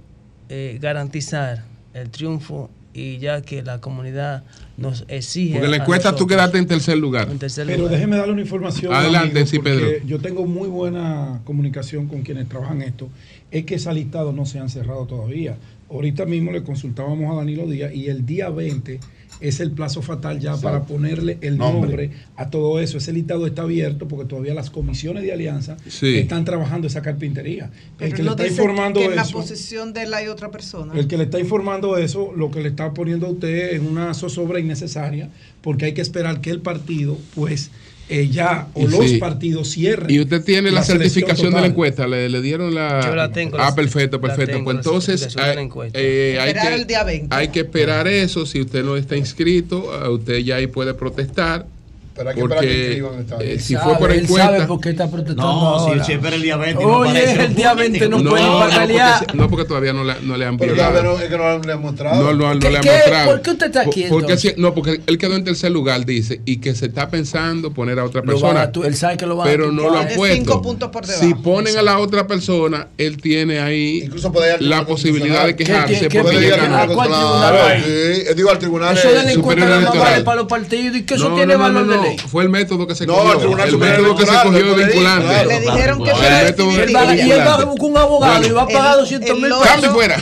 eh, 0.50 0.78
garantizar 0.80 1.66
el 1.96 2.10
triunfo 2.12 2.70
y 2.94 3.18
ya 3.20 3.42
que 3.42 3.64
la 3.64 3.80
comunidad 3.80 4.44
nos 4.78 5.06
exige. 5.08 5.54
Porque 5.54 5.66
en 5.66 5.72
la 5.72 5.78
encuesta 5.78 6.16
tú 6.16 6.28
quedaste 6.28 6.58
en 6.58 6.68
tercer 6.68 6.98
lugar. 6.98 7.30
en 7.30 7.40
tercer 7.40 7.66
Pero 7.66 7.80
lugar. 7.80 7.94
déjeme 7.94 8.18
darle 8.18 8.34
una 8.34 8.42
información. 8.42 8.94
Adelante, 8.94 9.40
amigo, 9.40 9.48
sí, 9.48 9.60
Pedro. 9.60 9.88
Yo 10.06 10.20
tengo 10.20 10.46
muy 10.46 10.68
buena 10.68 11.42
comunicación 11.46 12.08
con 12.08 12.22
quienes 12.24 12.50
trabajan 12.50 12.82
esto. 12.82 13.10
Es 13.52 13.66
que 13.66 13.76
esas 13.76 13.94
listados 13.96 14.34
no 14.34 14.46
se 14.46 14.60
han 14.60 14.70
cerrado 14.70 15.06
todavía. 15.06 15.58
ahorita 15.90 16.26
mismo 16.26 16.52
le 16.54 16.64
consultábamos 16.64 17.30
a 17.34 17.36
Danilo 17.40 17.68
Díaz 17.68 17.94
y 17.94 18.08
el 18.08 18.26
día 18.26 18.50
20 18.50 19.00
es 19.42 19.60
el 19.60 19.72
plazo 19.72 20.02
fatal 20.02 20.40
ya 20.40 20.52
Exacto. 20.52 20.64
para 20.68 20.84
ponerle 20.86 21.38
el 21.42 21.58
Nombre. 21.58 22.08
nombre 22.08 22.12
a 22.38 22.50
todo 22.50 22.80
eso. 22.80 22.98
Ese 23.00 23.12
listado 23.12 23.46
está 23.48 23.64
abierto 23.64 24.08
porque 24.08 24.26
todavía 24.26 24.54
las 24.54 24.70
comisiones 24.70 25.24
de 25.24 25.34
alianza 25.34 25.76
Sí. 25.88 26.16
están 26.20 26.46
trabajando 26.46 26.88
esa 26.88 27.02
carpintería. 27.02 27.72
el 28.00 28.14
que 28.14 28.24
le 28.24 28.30
está 28.30 28.48
informando 28.48 29.00
que 29.02 29.08
en 29.08 29.16
la 29.18 29.24
eso, 29.24 29.34
posición 29.34 29.92
de 29.94 30.04
él 30.04 30.14
hay 30.14 30.28
otra 30.28 30.50
persona. 30.50 30.94
el 30.94 31.08
que 31.08 31.18
le 31.18 31.24
está 31.26 31.40
informando 31.40 31.98
eso, 31.98 32.32
lo 32.38 32.52
que 32.52 32.62
le 32.62 32.70
está 32.70 32.94
poniendo 32.94 33.28
a 33.28 33.32
usted 33.32 33.74
en 33.74 33.86
una 33.88 34.14
zozobra 34.14 34.60
innecesaria, 34.62 35.30
porque 35.62 35.86
hay 35.86 35.94
que 35.94 36.02
esperar 36.02 36.40
que 36.40 36.52
el 36.52 36.62
partido, 36.62 37.18
pues, 37.36 37.70
eh, 38.12 38.28
ya, 38.30 38.68
o 38.74 38.82
Y 38.82 38.88
los 38.88 39.10
sí. 39.10 39.18
partidos 39.18 39.70
cierren. 39.72 40.10
Y 40.10 40.20
usted 40.20 40.44
tiene 40.44 40.70
la, 40.70 40.84
certificación 40.84 41.54
de 41.54 41.62
la 41.62 41.68
encuesta, 41.68 42.08
le, 42.08 42.28
le 42.30 42.42
dieron 42.42 42.76
la... 42.76 43.02
Yo 43.06 43.16
la 43.16 43.32
tengo, 43.32 43.58
Ah, 43.58 43.70
la- 43.70 43.76
perfecto, 43.76 44.20
perfecto. 44.20 44.52
tengo, 44.54 44.66
pues 44.66 44.78
entonces 44.78 45.38
hay, 45.38 45.58
encuesta. 45.58 45.98
eh, 46.00 46.38
hay 46.40 46.54
que, 46.54 46.76
el 46.76 46.86
día 46.88 47.04
20. 47.04 47.36
hay 47.36 47.48
que 47.48 47.62
esperar 47.62 48.08
eso. 48.08 48.46
Si 48.46 48.60
usted 48.62 48.84
no 48.84 48.98
está 48.98 49.16
inscrito, 49.16 49.90
usted 50.12 50.40
ya 50.40 50.58
ahí 50.58 50.68
puede 50.68 50.94
protestar. 50.94 51.66
Pero 52.14 52.30
hay 52.30 52.36
que 52.36 52.42
esperar 52.42 52.62
que 52.64 52.68
Porque 52.68 52.86
inscriban 52.88 53.20
esta 53.20 53.38
eh, 53.44 53.60
si 53.60 53.74
Sabe, 53.74 53.86
fue 53.86 53.98
por 54.00 54.12
él 54.12 54.20
encuesta... 54.24 54.46
sabe 54.52 54.66
por 54.68 54.82
qué 54.82 54.90
está 54.90 55.08
protestando 55.10 55.44
No, 55.44 55.80
si 55.80 55.90
ahora. 55.92 56.04
se 56.04 56.14
espera 56.14 56.36
el 56.36 56.42
día 56.42 56.58
20 56.58 56.84
y 56.84 56.86
no 56.86 56.98
Oye, 56.98 57.10
aparece, 57.12 57.44
el 57.46 57.56
día 57.56 57.74
20 57.74 58.10
no, 58.10 58.20
no, 58.20 58.30
puede 58.30 58.44
no, 58.46 58.60
patalear. 58.60 59.20
porque, 59.20 59.38
no, 59.38 59.50
porque 59.50 59.66
todavía 59.66 59.94
no 59.94 60.04
le, 60.04 60.14
no 60.22 60.38
le 60.38 60.46
han 60.46 60.58
Pero 60.58 60.74
violado. 60.74 60.94
pero 60.96 61.20
es 61.20 61.30
que 61.30 61.38
no 61.38 61.60
le 61.60 61.72
han 61.74 61.82
mostrado. 61.82 62.22
No, 62.24 62.34
no, 62.34 62.54
no 62.54 62.60
¿Qué- 62.60 62.70
le 62.70 62.78
han 62.78 62.84
qué? 62.84 62.92
mostrado. 62.92 63.32
¿Por 63.32 63.42
qué 63.42 63.50
usted 63.52 63.66
está 63.68 63.82
aquí, 63.82 64.02
Por- 64.02 64.10
Porque, 64.10 64.26
entonces? 64.34 64.54
si- 64.56 64.62
no, 64.62 64.74
porque 64.76 65.02
él 65.08 65.18
quedó 65.18 65.36
en 65.36 65.44
tercer 65.46 65.72
lugar, 65.72 66.06
dice, 66.06 66.42
y 66.46 66.58
que 66.58 66.76
se 66.76 66.88
está 66.88 67.10
pensando 67.10 67.72
poner 67.74 67.98
a 68.00 68.04
otra 68.04 68.22
persona. 68.24 68.62
a 68.64 68.72
tu- 68.72 68.84
él 68.84 68.96
sabe 68.96 69.16
que 69.18 69.26
lo 69.26 69.38
van 69.38 69.48
a 69.48 69.52
pero 69.52 69.72
no 69.72 69.84
lo 69.90 69.98
han 69.98 70.08
puesto. 70.10 70.36
cinco 70.36 70.62
puntos 70.62 70.90
por 70.90 71.06
debajo. 71.06 71.26
Si 71.26 71.34
ponen 71.36 71.78
a 71.78 71.82
la 71.82 71.98
otra 72.00 72.28
persona, 72.28 72.88
él 72.98 73.18
tiene 73.22 73.60
ahí 73.62 74.02
Incluso 74.06 74.32
puede 74.34 74.60
la 74.62 74.86
posibilidad 74.86 75.46
de 75.46 75.56
quejarse 75.56 75.94
¿Qué- 75.94 76.08
qué- 76.10 76.20
porque 76.22 76.36
Puede 76.36 76.48
ir 76.48 76.54
al 76.56 76.60
ganó. 76.62 76.76
¿A 76.78 76.88
cuál 76.88 77.08
Claro, 77.08 77.26
tribunal 77.28 77.54
va? 77.56 77.76
Eh, 77.78 78.34
Digo, 78.36 78.50
al 78.50 78.60
tribunal. 78.60 78.98
Eso 78.98 79.08
de 79.10 79.24
la 79.24 79.32
encuesta 79.32 79.66
electoral. 79.78 80.00
vale 80.00 80.24
para 80.24 80.38
los 80.38 80.48
partidos 80.48 80.96
y 80.98 81.04
que 81.04 81.14
eso 81.16 81.30
No, 81.30 81.36
tiene 81.36 81.54
no, 81.54 81.60
no, 81.60 81.64
valor 81.74 82.01
no. 82.02 82.28
Fue 82.30 82.44
el 82.44 82.50
método 82.50 82.88
que 82.88 82.96
se 82.96 83.06
No, 83.06 83.14
cogió. 83.16 83.32
el 83.34 83.40
Tribunal 83.40 83.70
el 83.70 83.78
método 83.78 84.16
que 84.16 84.26
se 84.26 84.32
cogió 84.44 84.76
vinculante. 84.76 85.28
claro. 85.28 85.50
Le 85.50 85.60
dijeron 85.62 86.04
que 86.04 86.12
El 86.12 86.44
método. 86.46 86.72
Él 86.72 86.96
va, 86.96 87.16
y 87.16 87.32
él 87.32 87.40
va 87.40 87.54
a 87.54 87.58
vinculante. 87.58 87.66
buscar 87.66 87.90
un 87.90 87.98
abogado 87.98 88.46
y 88.48 88.52
va 88.52 88.62
a 88.64 88.68
pagar 88.68 88.94
El- 88.94 89.00
200 89.02 89.30
el 89.30 89.36
mil 89.42 89.50
pesos. 89.52 89.68
Cambio 89.68 89.92
fuera. 89.94 90.18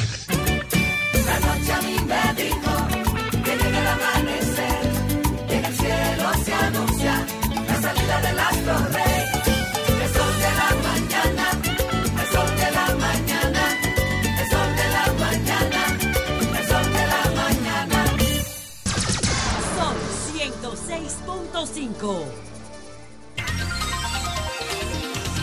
5. 22.00 22.26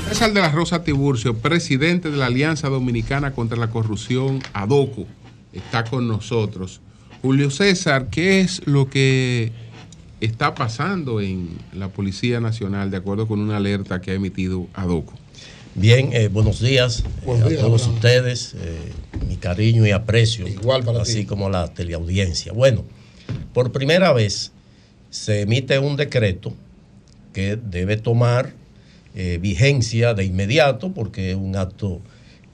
César 0.08 0.32
de 0.32 0.40
la 0.40 0.50
Rosa 0.50 0.84
Tiburcio, 0.84 1.36
presidente 1.36 2.10
de 2.10 2.16
la 2.16 2.26
Alianza 2.26 2.68
Dominicana 2.68 3.32
contra 3.32 3.58
la 3.58 3.68
Corrupción, 3.68 4.40
ADOCO, 4.52 5.06
está 5.52 5.84
con 5.84 6.08
nosotros. 6.08 6.80
Julio 7.20 7.50
César, 7.50 8.08
¿qué 8.10 8.40
es 8.40 8.66
lo 8.66 8.88
que 8.88 9.52
está 10.20 10.54
pasando 10.54 11.20
en 11.20 11.50
la 11.74 11.88
Policía 11.88 12.40
Nacional 12.40 12.90
de 12.90 12.98
acuerdo 12.98 13.28
con 13.28 13.40
una 13.40 13.58
alerta 13.58 14.00
que 14.00 14.12
ha 14.12 14.14
emitido 14.14 14.66
ADOCO? 14.74 15.12
Bien, 15.74 16.10
eh, 16.12 16.28
buenos 16.28 16.60
días, 16.60 17.04
eh, 17.26 17.58
a 17.58 17.60
todos 17.60 17.86
ustedes. 17.86 18.54
Eh, 18.58 18.92
mi 19.28 19.36
cariño 19.36 19.86
y 19.86 19.90
aprecio, 19.90 20.48
Igual 20.48 20.84
para 20.84 21.02
así 21.02 21.26
como 21.26 21.50
la 21.50 21.68
teleaudiencia. 21.74 22.52
Bueno, 22.52 22.84
por 23.52 23.72
primera 23.72 24.12
vez 24.14 24.52
se 25.10 25.42
emite 25.42 25.78
un 25.78 25.96
decreto 25.96 26.54
que 27.32 27.56
debe 27.56 27.96
tomar 27.96 28.52
eh, 29.14 29.38
vigencia 29.40 30.14
de 30.14 30.24
inmediato 30.24 30.92
porque 30.92 31.30
es 31.30 31.36
un 31.36 31.56
acto 31.56 32.00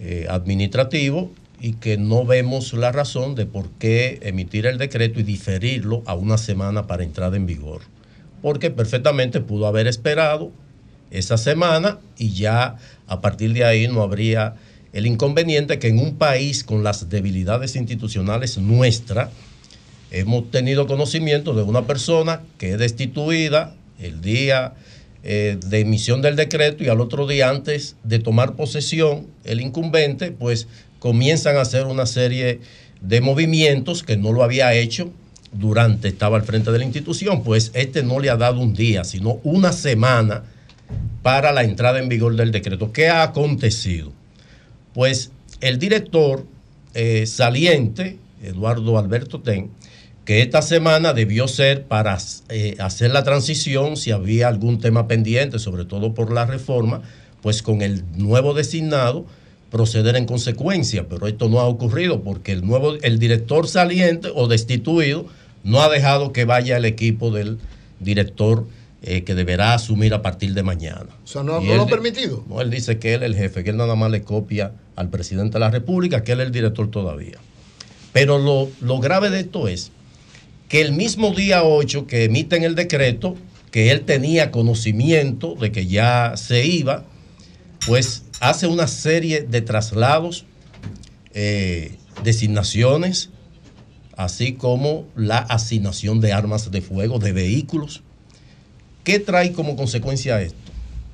eh, 0.01 0.27
administrativo 0.29 1.31
y 1.61 1.75
que 1.75 1.97
no 1.97 2.25
vemos 2.25 2.73
la 2.73 2.91
razón 2.91 3.37
de 3.37 3.47
por 3.47 3.71
qué 3.79 4.19
emitir 4.23 4.67
el 4.67 4.79
decreto 4.79 5.21
y 5.21 5.23
diferirlo 5.23 6.03
a 6.07 6.15
una 6.15 6.37
semana 6.37 6.89
para 6.89 7.05
entrada 7.05 7.37
en 7.37 7.47
vigor. 7.47 7.83
Porque 8.43 8.71
perfectamente 8.71 9.41
pudo 9.41 9.69
haber 9.69 9.87
esperado 9.87 10.51
esa 11.13 11.37
semana 11.37 11.99
y 12.19 12.33
ya 12.33 12.77
a 13.07 13.21
partir 13.21 13.53
de 13.53 13.65
ahí 13.65 13.87
no 13.87 14.03
habría 14.03 14.55
el 14.93 15.07
inconveniente 15.07 15.79
que 15.79 15.89
en 15.89 16.01
un 16.01 16.17
país 16.17 16.65
con 16.65 16.83
las 16.83 17.09
debilidades 17.09 17.77
institucionales 17.77 18.59
nuestra 18.59 19.31
hemos 20.13 20.51
tenido 20.51 20.87
conocimiento 20.87 21.55
de 21.55 21.63
una 21.63 21.87
persona 21.87 22.43
que 22.59 22.73
es 22.73 22.79
destituida 22.79 23.75
el 24.01 24.21
día 24.21 24.75
eh, 25.25 25.59
de 25.67 25.81
emisión 25.81 26.23
del 26.23 26.37
decreto 26.37 26.85
y 26.85 26.89
al 26.89 27.01
otro 27.01 27.27
día 27.27 27.49
antes 27.49 27.97
de 28.05 28.19
tomar 28.19 28.55
posesión 28.55 29.27
el 29.45 29.61
incumbente 29.61 30.31
pues 30.31 30.69
comienzan 30.99 31.57
a 31.57 31.63
hacer 31.63 31.87
una 31.87 32.07
serie 32.07 32.61
de 33.01 33.21
movimientos 33.21 34.03
que 34.03 34.17
no 34.17 34.33
lo 34.33 34.45
había 34.45 34.73
hecho 34.75 35.11
durante 35.53 36.09
estaba 36.09 36.37
al 36.37 36.45
frente 36.45 36.71
de 36.71 36.79
la 36.79 36.85
institución 36.85 37.43
pues 37.43 37.71
este 37.75 38.03
no 38.03 38.21
le 38.21 38.31
ha 38.31 38.37
dado 38.37 38.61
un 38.61 38.75
día 38.75 39.05
sino 39.05 39.41
una 39.43 39.73
semana 39.73 40.45
para 41.23 41.53
la 41.53 41.63
entrada 41.63 41.99
en 42.01 42.09
vigor 42.09 42.37
del 42.37 42.53
decreto. 42.53 42.93
¿Qué 42.93 43.09
ha 43.09 43.23
acontecido? 43.23 44.13
Pues 44.93 45.31
el 45.61 45.79
director 45.79 46.45
eh, 46.95 47.27
saliente, 47.27 48.19
Eduardo 48.43 48.99
Alberto 48.99 49.41
Ten, 49.41 49.71
que 50.25 50.43
esta 50.43 50.63
semana 50.63 51.13
debió 51.13 51.49
ser 51.49 51.85
para 51.85 52.17
eh, 52.49 52.77
hacer 52.79 53.11
la 53.11 53.25
transición 53.25 53.97
si 53.97 54.13
había 54.13 54.49
algún 54.49 54.79
tema 54.79 55.09
pendiente, 55.09 55.59
sobre 55.59 55.85
todo 55.85 56.15
por 56.15 56.33
la 56.33 56.47
reforma, 56.47 57.03
pues 57.41 57.63
con 57.63 57.83
el 57.83 58.05
nuevo 58.17 58.55
designado 58.55 59.27
proceder 59.71 60.17
en 60.17 60.27
consecuencia, 60.27 61.09
pero 61.09 61.27
esto 61.27 61.49
no 61.49 61.59
ha 61.59 61.65
ocurrido 61.65 62.23
porque 62.23 62.53
el 62.53 62.65
nuevo 62.65 62.95
el 63.03 63.19
director 63.19 63.67
saliente 63.67 64.29
o 64.33 64.47
destituido 64.47 65.27
no 65.65 65.81
ha 65.81 65.89
dejado 65.89 66.33
que 66.33 66.45
vaya 66.45 66.77
el 66.77 66.85
equipo 66.85 67.31
del 67.31 67.59
director 67.99 68.67
eh, 69.03 69.25
que 69.25 69.35
deberá 69.35 69.75
asumir 69.75 70.15
a 70.15 70.23
partir 70.23 70.55
de 70.55 70.63
mañana. 70.63 71.07
O 71.25 71.27
sea, 71.27 71.43
no, 71.43 71.61
Y 71.61 71.65
no 71.65 71.73
él 71.73 71.77
lo 71.79 71.83
ha 71.85 71.87
permitido. 71.87 72.45
no, 72.49 72.61
él 72.61 72.71
dice 72.71 72.99
que 72.99 73.15
él 73.15 73.23
es 73.23 73.31
el 73.31 73.35
jefe, 73.37 73.65
que 73.65 73.71
él 73.71 73.77
nada 73.77 73.97
más 73.97 74.11
le 74.11 74.23
copia 74.23 74.73
al 74.95 75.09
presidente 75.09 75.55
de 75.55 75.61
la 75.61 75.71
República, 75.71 76.23
que 76.23 76.33
él 76.33 76.41
es 76.41 76.47
el 76.47 76.53
director 76.53 76.89
todavía. 76.91 77.39
Pero 78.13 78.39
lo, 78.39 78.69
lo 78.81 79.01
grave 79.01 79.31
de 79.31 79.41
esto 79.41 79.69
es 79.69 79.91
que 80.73 80.81
el 80.81 80.93
mismo 80.93 81.33
día 81.33 81.65
8 81.65 82.07
que 82.07 82.25
emiten 82.25 82.65
el 82.65 82.75
decreto, 82.75 83.37
que 83.71 83.91
él 83.91 84.07
tenía 84.07 84.51
conocimiento 84.51 85.55
de 85.55 85.71
que 85.71 85.87
ya 85.87 86.33
se 86.37 86.65
iba, 86.65 87.05
pues 87.87 88.23
hace 88.41 88.69
una 88.69 88.87
serie 88.87 89.43
de 89.43 89.61
traslados, 89.61 90.47
eh, 91.35 91.97
designaciones, 92.25 93.29
así 94.17 94.55
como 94.55 95.05
la 95.15 95.37
asignación 95.37 96.23
de 96.23 96.33
armas 96.33 96.71
de 96.71 96.81
fuego, 96.81 97.19
de 97.19 97.33
vehículos. 97.33 98.03
¿Qué 99.05 99.19
trae 99.19 99.53
como 99.53 99.77
consecuencia 99.77 100.41
esto? 100.41 100.57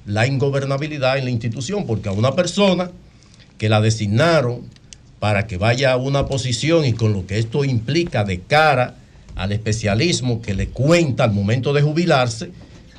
La 0.06 0.28
ingobernabilidad 0.28 1.18
en 1.18 1.24
la 1.24 1.30
institución, 1.30 1.84
porque 1.84 2.08
a 2.08 2.12
una 2.12 2.36
persona 2.36 2.92
que 3.58 3.68
la 3.68 3.80
designaron 3.80 4.68
para 5.18 5.48
que 5.48 5.56
vaya 5.56 5.90
a 5.90 5.96
una 5.96 6.26
posición 6.26 6.84
y 6.84 6.92
con 6.92 7.12
lo 7.12 7.26
que 7.26 7.40
esto 7.40 7.64
implica 7.64 8.22
de 8.22 8.40
cara 8.40 8.97
al 9.38 9.52
especialismo 9.52 10.42
que 10.42 10.52
le 10.52 10.68
cuenta 10.68 11.24
al 11.24 11.32
momento 11.32 11.72
de 11.72 11.80
jubilarse, 11.80 12.50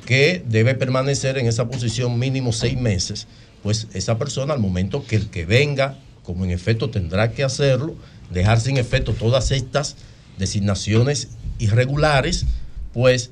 que 0.06 0.42
debe 0.48 0.74
permanecer 0.74 1.38
en 1.38 1.46
esa 1.46 1.68
posición 1.68 2.18
mínimo 2.18 2.52
seis 2.52 2.76
meses, 2.80 3.28
pues 3.62 3.86
esa 3.92 4.18
persona 4.18 4.54
al 4.54 4.58
momento 4.58 5.04
que 5.06 5.16
el 5.16 5.28
que 5.28 5.44
venga, 5.44 5.98
como 6.24 6.44
en 6.44 6.50
efecto 6.50 6.88
tendrá 6.90 7.30
que 7.32 7.44
hacerlo, 7.44 7.94
dejar 8.30 8.58
sin 8.60 8.78
efecto 8.78 9.12
todas 9.12 9.50
estas 9.50 9.96
designaciones 10.38 11.28
irregulares, 11.58 12.46
pues 12.94 13.30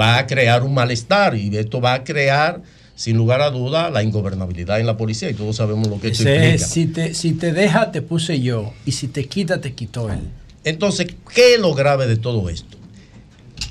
va 0.00 0.18
a 0.18 0.26
crear 0.26 0.62
un 0.62 0.74
malestar 0.74 1.36
y 1.36 1.54
esto 1.56 1.80
va 1.80 1.94
a 1.94 2.04
crear, 2.04 2.62
sin 2.94 3.16
lugar 3.16 3.40
a 3.40 3.50
duda, 3.50 3.90
la 3.90 4.04
ingobernabilidad 4.04 4.78
en 4.78 4.86
la 4.86 4.96
policía 4.96 5.28
y 5.28 5.34
todos 5.34 5.56
sabemos 5.56 5.88
lo 5.88 6.00
que 6.00 6.08
esto 6.08 6.22
Ese 6.22 6.34
implica. 6.36 6.54
es, 6.54 6.70
si, 6.70 6.86
te, 6.86 7.14
si 7.14 7.32
te 7.32 7.52
deja, 7.52 7.90
te 7.90 8.00
puse 8.00 8.40
yo. 8.40 8.72
Y 8.86 8.92
si 8.92 9.08
te 9.08 9.26
quita, 9.26 9.60
te 9.60 9.72
quitó 9.72 10.10
él. 10.12 10.20
Entonces, 10.64 11.14
¿qué 11.34 11.54
es 11.54 11.60
lo 11.60 11.74
grave 11.74 12.06
de 12.06 12.16
todo 12.16 12.48
esto? 12.48 12.78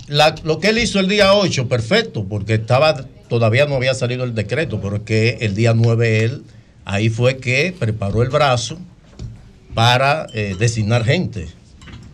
Lo 0.08 0.60
que 0.60 0.70
él 0.70 0.78
hizo 0.78 1.00
el 1.00 1.08
día 1.08 1.34
8, 1.34 1.68
perfecto, 1.68 2.26
porque 2.26 2.56
estaba 2.56 3.06
todavía 3.28 3.66
no 3.66 3.76
había 3.76 3.96
salido 3.96 4.24
el 4.26 4.36
decreto, 4.36 4.80
pero 4.80 4.98
es 4.98 5.02
que 5.02 5.38
el 5.42 5.56
día 5.56 5.74
9 5.74 6.24
él, 6.24 6.44
ahí 6.86 7.10
fue 7.10 7.38
que 7.38 7.76
preparó 7.78 8.22
el 8.22 8.30
brazo 8.30 8.78
para 9.74 10.28
eh, 10.34 10.56
designar 10.60 11.04
gente, 11.04 11.48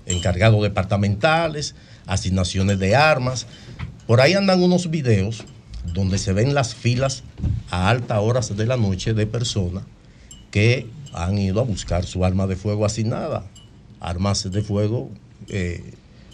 encargados 0.05 0.61
departamentales, 0.63 1.75
asignaciones 2.05 2.79
de 2.79 2.95
armas. 2.95 3.47
Por 4.07 4.21
ahí 4.21 4.33
andan 4.33 4.63
unos 4.63 4.89
videos 4.89 5.43
donde 5.93 6.19
se 6.19 6.31
ven 6.31 6.53
las 6.53 6.73
filas 6.73 7.23
a 7.69 7.89
altas 7.89 8.19
horas 8.21 8.55
de 8.55 8.65
la 8.65 8.77
noche 8.77 9.13
de 9.13 9.27
personas 9.27 9.83
que 10.51 10.87
han 11.11 11.37
ido 11.37 11.59
a 11.59 11.63
buscar 11.63 12.05
su 12.05 12.23
arma 12.23 12.47
de 12.47 12.55
fuego 12.55 12.85
asignada 12.85 13.43
armas 13.99 14.49
de 14.51 14.61
fuego, 14.61 15.09
eh, 15.49 15.83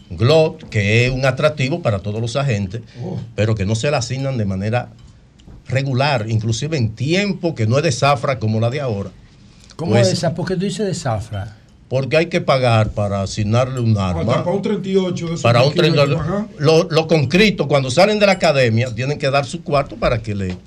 GLOT, 0.09 0.63
que 0.69 1.05
es 1.05 1.11
un 1.11 1.25
atractivo 1.25 1.81
para 1.81 1.99
todos 1.99 2.21
los 2.21 2.35
agentes, 2.35 2.81
Oh. 3.03 3.19
pero 3.35 3.55
que 3.55 3.65
no 3.65 3.75
se 3.75 3.89
le 3.89 3.97
asignan 3.97 4.37
de 4.37 4.45
manera 4.45 4.89
regular, 5.67 6.25
inclusive 6.29 6.77
en 6.77 6.91
tiempo 6.95 7.55
que 7.55 7.65
no 7.65 7.77
es 7.77 7.83
de 7.83 7.91
zafra 7.91 8.37
como 8.39 8.59
la 8.59 8.69
de 8.69 8.81
ahora. 8.81 9.09
¿Cómo 9.75 9.91
Pues, 9.91 10.07
es 10.07 10.13
esa? 10.13 10.33
¿Por 10.35 10.45
qué 10.47 10.55
tú 10.55 10.61
dices 10.61 10.85
de 10.85 10.93
zafra? 10.93 11.57
Porque 11.89 12.17
hay 12.17 12.27
que 12.27 12.41
pagar 12.41 12.89
para 12.91 13.21
asignarle 13.21 13.79
un 13.79 13.91
Hasta 13.91 14.09
arma. 14.19 14.43
para 14.43 14.55
un 14.55 14.61
38 14.61 15.27
de 15.27 15.37
Para 15.37 15.63
un 15.63 15.71
kilos 15.73 15.85
hay 15.85 15.91
que 15.91 15.97
30. 15.97 16.17
pagar. 16.23 16.45
Los 16.59 16.87
los 16.91 17.05
conscritos, 17.07 17.67
cuando 17.67 17.91
salen 17.91 18.19
de 18.19 18.25
la 18.25 18.33
academia, 18.33 18.93
tienen 18.93 19.17
que 19.19 19.29
dar 19.29 19.45
su 19.45 19.63
cuarto 19.63 19.95
para 19.95 20.21
que 20.21 20.33
le, 20.33 20.57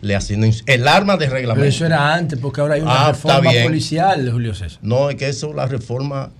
le 0.00 0.14
asignen 0.16 0.54
el 0.66 0.88
arma 0.88 1.16
de 1.16 1.28
reglamento. 1.28 1.60
Pero 1.62 1.68
eso 1.74 1.86
era 1.86 2.14
antes, 2.14 2.38
porque 2.38 2.60
ahora 2.62 2.74
hay 2.74 2.80
una 2.82 3.06
Ah, 3.06 3.12
reforma 3.12 3.50
policial, 3.64 4.30
Julio 4.30 4.54
César. 4.54 4.78
No, 4.82 5.10
es 5.10 5.16
que 5.16 5.28
eso, 5.28 5.52
la 5.52 5.66
reforma, 5.66 6.30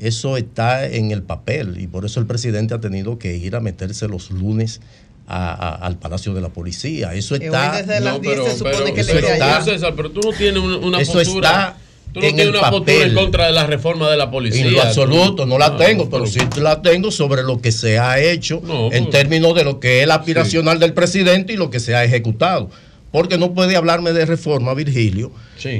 eso 0.00 0.36
está 0.36 0.86
en 0.86 1.10
el 1.10 1.22
papel 1.22 1.78
y 1.80 1.86
por 1.86 2.04
eso 2.04 2.20
el 2.20 2.26
presidente 2.26 2.74
ha 2.74 2.80
tenido 2.80 3.18
que 3.18 3.36
ir 3.36 3.54
a 3.56 3.60
meterse 3.60 4.08
los 4.08 4.30
lunes 4.30 4.80
a- 5.26 5.52
a- 5.52 5.74
al 5.86 5.96
Palacio 5.96 6.34
de 6.34 6.40
la 6.40 6.48
Policía. 6.48 7.14
Eso 7.14 7.36
está. 7.36 7.82
desde 7.82 8.00
las 8.00 8.14
No, 8.14 8.18
10 8.20 8.36
se 8.44 8.58
supone 8.58 8.92
que 8.92 9.00
eso 9.02 9.14
le 9.14 9.20
quede 9.20 9.32
está- 9.34 9.56
allá. 9.58 9.64
César, 9.64 9.92
pero 9.96 10.10
tú 10.10 10.20
no 10.24 10.32
tienes 10.32 10.60
una, 10.62 10.76
una 10.78 11.00
Eso 11.00 11.12
postura. 11.12 11.48
está 11.50 11.76
Tú 12.12 12.18
no 12.20 12.26
en 12.26 12.34
tienes 12.34 12.52
el 12.54 12.58
una 12.58 12.70
postura 12.70 12.92
en 12.96 13.00
papel. 13.02 13.14
contra 13.14 13.46
de 13.46 13.52
la 13.52 13.66
reforma 13.66 14.10
de 14.10 14.16
la 14.16 14.28
policía. 14.30 14.64
En 14.66 14.72
lo 14.72 14.82
absoluto, 14.82 15.46
no 15.46 15.56
la 15.58 15.66
Ah, 15.66 15.76
tengo, 15.76 16.10
pero 16.10 16.26
sí 16.26 16.40
la 16.60 16.82
tengo 16.82 17.12
sobre 17.12 17.44
lo 17.44 17.60
que 17.60 17.70
se 17.70 18.00
ha 18.00 18.18
hecho 18.18 18.60
en 18.92 19.04
pues- 19.04 19.10
términos 19.10 19.54
de 19.54 19.62
lo 19.62 19.78
que 19.78 19.98
es 19.98 20.04
el 20.04 20.10
aspiracional 20.10 20.80
del 20.80 20.92
presidente 20.94 21.52
y 21.52 21.56
lo 21.56 21.70
que 21.70 21.78
se 21.78 21.94
ha 21.94 22.02
ejecutado. 22.02 22.68
Porque 23.12 23.38
no 23.38 23.54
puede 23.54 23.74
hablarme 23.76 24.12
de 24.12 24.24
reforma, 24.24 24.72
Virgilio, 24.74 25.32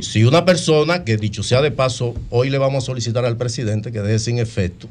si 0.03 0.25
una 0.25 0.45
persona, 0.45 1.05
que 1.05 1.17
dicho 1.17 1.43
sea 1.43 1.63
de 1.63 1.71
paso, 1.71 2.15
hoy 2.31 2.51
le 2.51 2.59
vamos 2.59 2.83
a 2.83 2.87
solicitar 2.87 3.25
al 3.25 3.37
presidente 3.37 3.93
que 3.93 4.01
deje 4.01 4.19
sin 4.19 4.39
efecto 4.39 4.89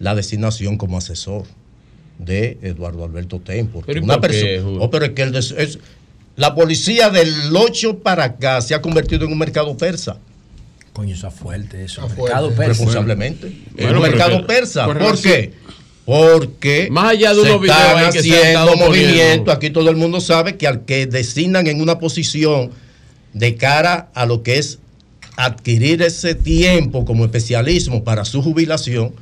la 0.00 0.14
designación 0.14 0.76
como 0.76 0.98
asesor 0.98 1.44
de 2.18 2.58
Eduardo 2.62 3.04
Alberto 3.04 3.38
Tempo. 3.38 3.82
¿Pero 3.86 4.02
una 4.02 4.20
por 4.20 4.30
qué, 4.30 4.40
persona, 4.56 4.78
oh, 4.80 4.90
pero 4.90 5.04
es 5.06 5.12
que 5.12 5.22
el 5.22 5.32
des- 5.32 5.54
es- 5.56 5.78
la 6.36 6.54
policía 6.54 7.10
del 7.10 7.32
8 7.54 7.98
para 7.98 8.24
acá 8.24 8.60
se 8.60 8.74
ha 8.74 8.80
convertido 8.82 9.24
en 9.26 9.32
un 9.32 9.38
mercado 9.38 9.76
persa. 9.76 10.18
Coño, 10.92 11.14
eso 11.14 11.28
es 11.28 11.34
fuerte, 11.34 11.84
eso. 11.84 12.08
Mercado 12.08 12.48
persa. 12.50 12.66
Responsablemente. 12.68 13.56
Bueno, 13.74 14.04
el 14.04 14.10
mercado 14.10 14.46
persa. 14.46 14.84
¿Por 14.86 15.20
qué? 15.20 15.52
Porque 16.08 16.88
Más 16.90 17.10
allá 17.10 17.34
de 17.34 17.42
se 17.42 17.52
unos 17.52 17.68
están 17.68 18.10
que 18.10 18.22
se 18.22 18.30
haciendo 18.30 18.60
poniendo. 18.64 18.86
movimientos. 18.86 19.54
Aquí 19.54 19.68
todo 19.68 19.90
el 19.90 19.96
mundo 19.96 20.22
sabe 20.22 20.56
que 20.56 20.66
al 20.66 20.86
que 20.86 21.06
designan 21.06 21.66
en 21.66 21.82
una 21.82 21.98
posición 21.98 22.70
de 23.34 23.56
cara 23.56 24.08
a 24.14 24.24
lo 24.24 24.42
que 24.42 24.56
es 24.56 24.78
adquirir 25.36 26.00
ese 26.00 26.34
tiempo 26.34 27.04
como 27.04 27.26
especialismo 27.26 28.04
para 28.04 28.24
su 28.24 28.40
jubilación, 28.40 29.12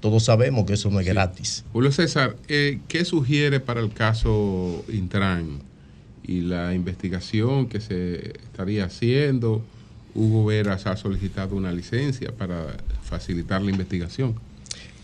todos 0.00 0.24
sabemos 0.24 0.64
que 0.64 0.72
eso 0.72 0.88
no 0.88 0.98
es 0.98 1.04
gratis. 1.04 1.62
Julio 1.74 1.92
César, 1.92 2.36
eh, 2.48 2.78
¿qué 2.88 3.04
sugiere 3.04 3.60
para 3.60 3.80
el 3.82 3.92
caso 3.92 4.82
Intran 4.90 5.60
y 6.26 6.40
la 6.40 6.72
investigación 6.72 7.68
que 7.68 7.82
se 7.82 8.32
estaría 8.44 8.86
haciendo? 8.86 9.62
Hugo 10.14 10.46
Veras 10.46 10.86
ha 10.86 10.96
solicitado 10.96 11.54
una 11.54 11.70
licencia 11.70 12.32
para 12.32 12.78
facilitar 13.02 13.60
la 13.60 13.70
investigación. 13.70 14.34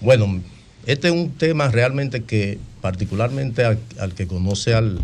Bueno, 0.00 0.40
este 0.86 1.08
es 1.08 1.14
un 1.14 1.30
tema 1.32 1.68
realmente 1.68 2.22
que 2.22 2.58
particularmente 2.80 3.64
al, 3.64 3.78
que 4.14 4.26
conoce 4.26 4.74
al, 4.74 5.00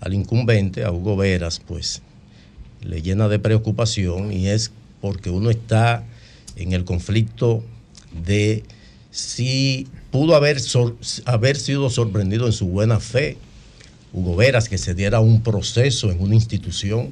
al 0.00 0.14
incumbente, 0.14 0.84
a 0.84 0.90
Hugo 0.90 1.16
Veras, 1.16 1.60
pues 1.66 2.02
le 2.82 3.02
llena 3.02 3.28
de 3.28 3.38
preocupación 3.38 4.32
y 4.32 4.48
es 4.48 4.72
porque 5.00 5.30
uno 5.30 5.50
está 5.50 6.04
en 6.56 6.72
el 6.72 6.84
conflicto 6.84 7.62
de 8.24 8.64
si 9.10 9.86
pudo 10.10 10.34
haber, 10.34 10.58
haber 11.24 11.56
sido 11.56 11.90
sorprendido 11.90 12.46
en 12.46 12.52
su 12.52 12.66
buena 12.66 13.00
fe 13.00 13.36
Hugo 14.12 14.36
Veras 14.36 14.68
que 14.68 14.78
se 14.78 14.94
diera 14.94 15.20
un 15.20 15.42
proceso 15.42 16.10
en 16.10 16.20
una 16.20 16.34
institución 16.34 17.10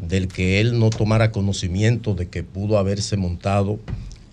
del 0.00 0.28
que 0.28 0.60
él 0.60 0.78
no 0.78 0.90
tomara 0.90 1.30
conocimiento 1.30 2.14
de 2.14 2.28
que 2.28 2.42
pudo 2.42 2.78
haberse 2.78 3.16
montado 3.16 3.78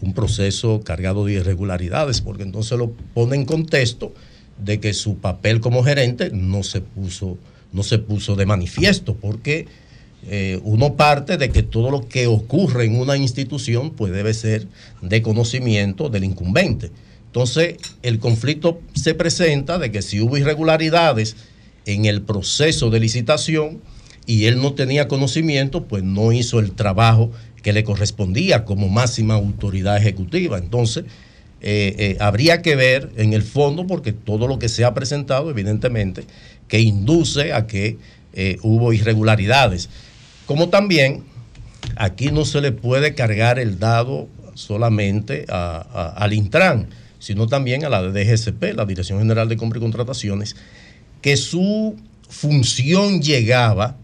un 0.02 0.14
proceso 0.14 0.82
cargado 0.84 1.26
de 1.26 1.34
irregularidades, 1.34 2.22
porque 2.22 2.44
entonces 2.44 2.78
lo 2.78 2.92
pone 3.14 3.36
en 3.36 3.46
contexto 3.46 4.14
de 4.58 4.80
que 4.80 4.94
su 4.94 5.18
papel 5.18 5.60
como 5.60 5.84
gerente 5.84 6.30
no 6.34 6.64
se 6.64 6.82
puso, 6.82 7.38
no 7.72 7.84
se 7.84 8.00
puso 8.00 8.36
de 8.36 8.46
manifiesto, 8.46 9.16
porque 9.16 9.68
eh, 10.28 10.60
uno 10.64 10.96
parte 10.96 11.38
de 11.38 11.50
que 11.50 11.64
todo 11.64 11.90
lo 11.90 12.08
que 12.08 12.28
ocurre 12.28 12.86
en 12.86 12.96
una 12.96 13.18
institución 13.18 13.92
pues 13.92 14.12
debe 14.12 14.34
ser 14.34 14.68
de 15.02 15.22
conocimiento 15.22 16.10
del 16.10 16.24
incumbente. 16.24 16.92
Entonces, 17.26 17.78
el 18.04 18.20
conflicto 18.20 18.82
se 18.94 19.16
presenta 19.16 19.80
de 19.80 19.92
que 19.92 20.02
si 20.02 20.20
hubo 20.20 20.38
irregularidades 20.38 21.36
en 21.86 22.06
el 22.06 22.22
proceso 22.22 22.90
de 22.90 23.00
licitación 23.00 23.82
y 24.26 24.46
él 24.46 24.62
no 24.62 24.74
tenía 24.74 25.08
conocimiento, 25.08 25.86
pues 25.86 26.04
no 26.04 26.32
hizo 26.32 26.60
el 26.60 26.74
trabajo 26.74 27.32
que 27.61 27.73
le 27.73 27.83
correspondía 27.83 28.65
como 28.65 28.90
máxima 28.90 29.35
autoridad 29.35 29.98
ejecutiva. 29.98 30.57
Entonces, 30.57 31.06
eh, 31.64 31.95
eh, 31.99 32.17
habría 32.19 32.64
que 32.64 32.75
ver 32.75 33.11
en 33.17 33.33
el 33.33 33.43
fondo, 33.43 33.85
porque 33.85 34.14
todo 34.14 34.48
lo 34.48 34.57
que 34.57 34.67
se 34.67 34.83
ha 34.83 34.93
presentado, 34.93 35.49
evidentemente, 35.49 36.25
que 36.67 36.80
induce 36.80 37.53
a 37.53 37.67
que 37.67 37.98
eh, 38.33 38.57
hubo 38.64 38.93
irregularidades. 38.93 39.90
Como 40.48 40.69
también 40.69 41.23
aquí 41.98 42.31
no 42.31 42.45
se 42.45 42.61
le 42.61 42.72
puede 42.72 43.14
cargar 43.14 43.59
el 43.59 43.77
dado 43.77 44.27
solamente 44.56 45.45
al 45.49 46.33
Intran, 46.33 46.88
sino 47.19 47.48
también 47.48 47.85
a 47.85 47.90
la 47.90 48.01
DGCP, 48.01 48.75
la 48.75 48.85
Dirección 48.85 49.19
General 49.19 49.48
de 49.48 49.57
Compra 49.57 49.77
y 49.77 49.81
Contrataciones, 49.81 50.56
que 51.22 51.38
su 51.38 51.95
función 52.27 53.22
llegaba 53.22 53.98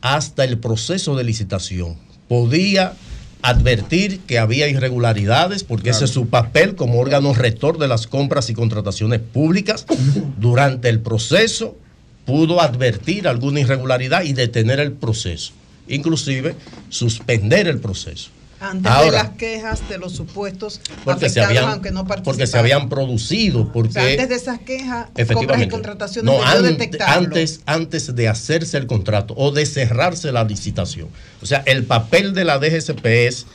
hasta 0.00 0.44
el 0.44 0.58
proceso 0.58 1.16
de 1.16 1.24
licitación. 1.24 2.03
Podía 2.28 2.94
advertir 3.42 4.20
que 4.20 4.38
había 4.38 4.68
irregularidades, 4.68 5.64
porque 5.64 5.90
ese 5.90 6.06
es 6.06 6.10
su 6.10 6.28
papel 6.28 6.76
como 6.76 6.98
órgano 6.98 7.34
rector 7.34 7.76
de 7.76 7.88
las 7.88 8.06
compras 8.06 8.48
y 8.48 8.54
contrataciones 8.54 9.20
públicas. 9.20 9.84
Durante 10.38 10.88
el 10.88 11.00
proceso 11.00 11.76
pudo 12.24 12.62
advertir 12.62 13.28
alguna 13.28 13.60
irregularidad 13.60 14.22
y 14.24 14.32
detener 14.32 14.80
el 14.80 14.92
proceso, 14.92 15.52
inclusive 15.88 16.54
suspender 16.88 17.68
el 17.68 17.80
proceso. 17.80 18.30
Antes 18.70 19.04
de 19.04 19.10
las 19.10 19.30
quejas 19.30 19.88
de 19.88 19.98
los 19.98 20.12
supuestos 20.12 20.80
porque 21.04 21.28
se 21.28 21.40
afectados, 21.40 21.48
habían, 21.48 21.72
aunque 21.72 21.90
no 21.90 22.06
porque 22.06 22.46
se 22.46 22.58
habían 22.58 22.88
producido, 22.88 23.70
porque 23.72 23.90
O 23.90 23.92
sea, 23.92 24.04
antes 24.04 24.28
de 24.28 24.34
esas 24.34 24.58
quejas, 24.60 25.08
compras 25.32 25.62
y 25.62 25.68
contrataciones, 25.68 26.24
No, 26.32 26.62
detectarlo. 26.62 27.26
antes, 27.26 27.60
antes 27.66 28.14
de 28.14 28.28
hacerse 28.28 28.78
el 28.78 28.86
contrato 28.86 29.34
o 29.36 29.50
de 29.50 29.66
cerrarse 29.66 30.32
la 30.32 30.44
licitación. 30.44 31.08
O 31.42 31.46
sea, 31.46 31.62
el 31.66 31.84
papel 31.84 32.32
de 32.32 32.44
la 32.44 32.58
DGCP 32.58 33.04
es 33.04 33.46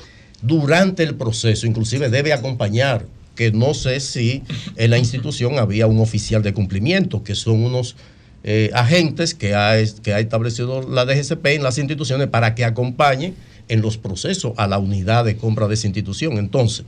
durante 0.41 1.03
el 1.03 1.15
proceso, 1.15 1.65
inclusive 1.65 2.09
debe 2.09 2.31
acompañar, 2.31 3.05
que 3.35 3.51
no 3.51 3.73
sé 3.73 3.99
si 4.01 4.43
en 4.75 4.91
la 4.91 4.97
institución 4.97 5.59
había 5.59 5.87
un 5.87 5.99
oficial 5.99 6.43
de 6.43 6.53
cumplimiento, 6.53 7.23
que 7.23 7.35
son 7.35 7.63
unos 7.63 7.95
eh, 8.43 8.69
agentes 8.73 9.33
que 9.33 9.55
ha, 9.55 9.73
que 10.03 10.13
ha 10.13 10.19
establecido 10.19 10.87
la 10.87 11.05
DGCP 11.05 11.45
en 11.47 11.63
las 11.63 11.77
instituciones 11.77 12.27
para 12.27 12.55
que 12.55 12.63
acompañen 12.63 13.35
en 13.69 13.81
los 13.81 13.97
procesos 13.97 14.53
a 14.57 14.67
la 14.67 14.79
unidad 14.79 15.23
de 15.23 15.37
compra 15.37 15.67
de 15.67 15.75
esa 15.75 15.87
institución. 15.87 16.37
Entonces, 16.37 16.85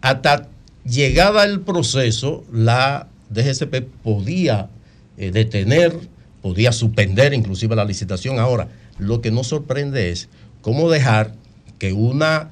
hasta 0.00 0.48
llegada 0.84 1.44
el 1.44 1.62
proceso, 1.62 2.44
la 2.52 3.08
DGCP 3.30 3.86
podía 4.02 4.68
eh, 5.16 5.30
detener, 5.30 5.98
podía 6.42 6.70
suspender 6.72 7.34
inclusive 7.34 7.74
la 7.74 7.84
licitación. 7.84 8.38
Ahora, 8.38 8.68
lo 8.98 9.20
que 9.20 9.30
nos 9.30 9.48
sorprende 9.48 10.10
es 10.10 10.28
cómo 10.60 10.90
dejar 10.90 11.34
que 11.78 11.92
una 11.92 12.50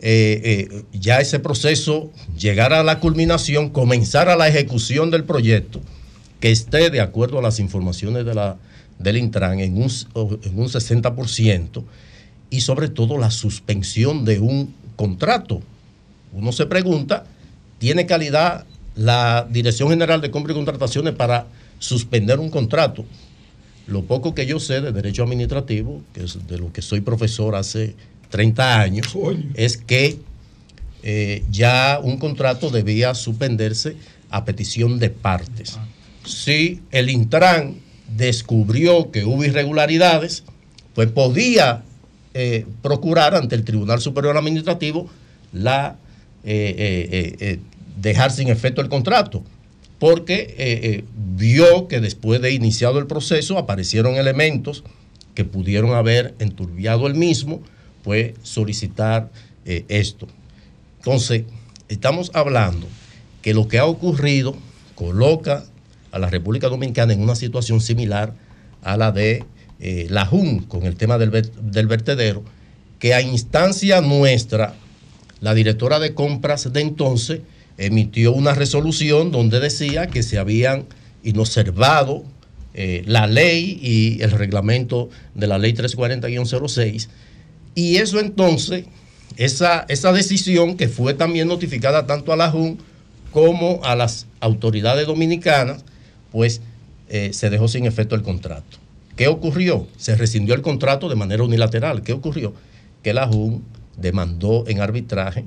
eh, 0.00 0.68
eh, 0.70 0.84
ya 0.92 1.20
ese 1.20 1.40
proceso 1.40 2.12
llegara 2.38 2.80
a 2.80 2.84
la 2.84 3.00
culminación, 3.00 3.70
comenzara 3.70 4.36
la 4.36 4.48
ejecución 4.48 5.10
del 5.10 5.24
proyecto, 5.24 5.80
que 6.40 6.50
esté 6.50 6.90
de 6.90 7.00
acuerdo 7.00 7.38
a 7.38 7.42
las 7.42 7.58
informaciones 7.58 8.24
de 8.24 8.34
la, 8.34 8.56
del 8.98 9.16
Intran 9.16 9.60
en 9.60 9.76
un, 9.76 9.90
en 10.14 10.58
un 10.58 10.68
60% 10.68 11.82
y 12.50 12.60
sobre 12.60 12.88
todo 12.88 13.18
la 13.18 13.30
suspensión 13.30 14.24
de 14.24 14.40
un 14.40 14.74
contrato. 14.96 15.62
Uno 16.32 16.52
se 16.52 16.66
pregunta, 16.66 17.26
¿tiene 17.78 18.06
calidad 18.06 18.66
la 18.96 19.46
Dirección 19.50 19.90
General 19.90 20.20
de 20.20 20.30
Compra 20.30 20.52
y 20.52 20.56
Contrataciones 20.56 21.14
para 21.14 21.46
suspender 21.78 22.38
un 22.38 22.50
contrato? 22.50 23.04
Lo 23.86 24.04
poco 24.04 24.34
que 24.34 24.46
yo 24.46 24.60
sé 24.60 24.80
de 24.80 24.92
derecho 24.92 25.22
administrativo, 25.22 26.02
que 26.12 26.24
es 26.24 26.46
de 26.46 26.58
lo 26.58 26.72
que 26.72 26.80
soy 26.80 27.00
profesor 27.00 27.54
hace 27.54 27.94
30 28.30 28.80
años, 28.80 29.16
es 29.54 29.76
que 29.76 30.18
eh, 31.02 31.44
ya 31.50 32.00
un 32.02 32.16
contrato 32.16 32.70
debía 32.70 33.14
suspenderse 33.14 33.96
a 34.30 34.44
petición 34.44 34.98
de 34.98 35.10
partes. 35.10 35.78
Si 36.24 36.80
el 36.90 37.10
Intran 37.10 37.76
descubrió 38.16 39.10
que 39.10 39.24
hubo 39.24 39.44
irregularidades, 39.44 40.44
pues 40.94 41.10
podía 41.10 41.82
eh, 42.36 42.66
procurar 42.82 43.36
ante 43.36 43.54
el 43.54 43.62
Tribunal 43.62 44.00
Superior 44.00 44.36
Administrativo 44.36 45.08
la 45.52 45.96
eh, 46.42 47.08
eh, 47.40 47.60
dejar 47.96 48.32
sin 48.32 48.48
efecto 48.48 48.80
el 48.80 48.88
contrato, 48.88 49.44
porque 50.00 51.04
vio 51.36 51.86
que 51.86 52.00
después 52.00 52.42
de 52.42 52.52
iniciado 52.52 52.98
el 52.98 53.06
proceso 53.06 53.56
aparecieron 53.56 54.16
elementos 54.16 54.82
que 55.36 55.44
pudieron 55.44 55.94
haber 55.94 56.34
enturbiado 56.40 57.06
el 57.06 57.14
mismo, 57.14 57.62
pues 58.02 58.34
solicitar 58.42 59.30
esto. 59.64 60.26
Entonces, 60.98 61.44
estamos 61.88 62.32
hablando 62.34 62.88
que 63.42 63.54
lo 63.54 63.68
que 63.68 63.78
ha 63.78 63.86
ocurrido 63.86 64.56
coloca 64.96 65.64
a 66.10 66.18
la 66.18 66.28
República 66.28 66.68
Dominicana 66.68 67.12
en 67.12 67.22
una 67.22 67.36
situación 67.36 67.80
similar 67.80 68.34
a 68.82 68.96
la 68.96 69.12
de 69.12 69.44
eh, 69.86 70.06
la 70.08 70.24
JUN 70.24 70.60
con 70.60 70.84
el 70.84 70.96
tema 70.96 71.18
del, 71.18 71.28
ver- 71.30 71.52
del 71.52 71.86
vertedero, 71.86 72.42
que 72.98 73.12
a 73.12 73.20
instancia 73.20 74.00
nuestra, 74.00 74.74
la 75.42 75.52
directora 75.52 75.98
de 76.00 76.14
compras 76.14 76.72
de 76.72 76.80
entonces 76.80 77.40
emitió 77.76 78.32
una 78.32 78.54
resolución 78.54 79.30
donde 79.30 79.60
decía 79.60 80.06
que 80.06 80.22
se 80.22 80.38
habían 80.38 80.86
inobservado 81.22 82.24
eh, 82.72 83.02
la 83.06 83.26
ley 83.26 83.78
y 83.82 84.22
el 84.22 84.30
reglamento 84.30 85.10
de 85.34 85.46
la 85.48 85.58
ley 85.58 85.74
340-06 85.74 87.08
y 87.74 87.96
eso 87.96 88.20
entonces, 88.20 88.86
esa, 89.36 89.84
esa 89.88 90.12
decisión 90.12 90.76
que 90.78 90.88
fue 90.88 91.12
también 91.12 91.46
notificada 91.48 92.06
tanto 92.06 92.32
a 92.32 92.36
la 92.36 92.50
JUN 92.50 92.78
como 93.32 93.80
a 93.84 93.96
las 93.96 94.26
autoridades 94.40 95.06
dominicanas, 95.06 95.84
pues 96.32 96.60
eh, 97.10 97.30
se 97.34 97.50
dejó 97.50 97.68
sin 97.68 97.84
efecto 97.84 98.14
el 98.14 98.22
contrato. 98.22 98.78
¿Qué 99.16 99.28
ocurrió? 99.28 99.86
Se 99.96 100.16
rescindió 100.16 100.54
el 100.54 100.62
contrato 100.62 101.08
de 101.08 101.14
manera 101.14 101.44
unilateral. 101.44 102.02
¿Qué 102.02 102.12
ocurrió? 102.12 102.52
Que 103.02 103.14
la 103.14 103.26
JUN 103.26 103.62
demandó 103.96 104.64
en 104.66 104.80
arbitraje 104.80 105.44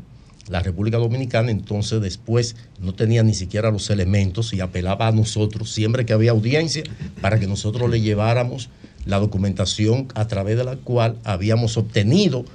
la 0.49 0.61
República 0.61 0.97
Dominicana, 0.97 1.51
entonces 1.51 2.01
después 2.01 2.55
no 2.79 2.93
tenía 2.93 3.23
ni 3.23 3.33
siquiera 3.33 3.71
los 3.71 3.89
elementos 3.89 4.53
y 4.53 4.61
apelaba 4.61 5.07
a 5.07 5.11
nosotros 5.11 5.71
siempre 5.71 6.05
que 6.05 6.13
había 6.13 6.31
audiencia 6.31 6.83
para 7.21 7.39
que 7.39 7.47
nosotros 7.47 7.89
le 7.89 7.99
lleváramos 7.99 8.69
la 9.05 9.19
documentación 9.19 10.07
a 10.15 10.27
través 10.27 10.57
de 10.57 10.63
la 10.63 10.77
cual 10.77 11.17
habíamos 11.23 11.77
obtenido 11.77 12.45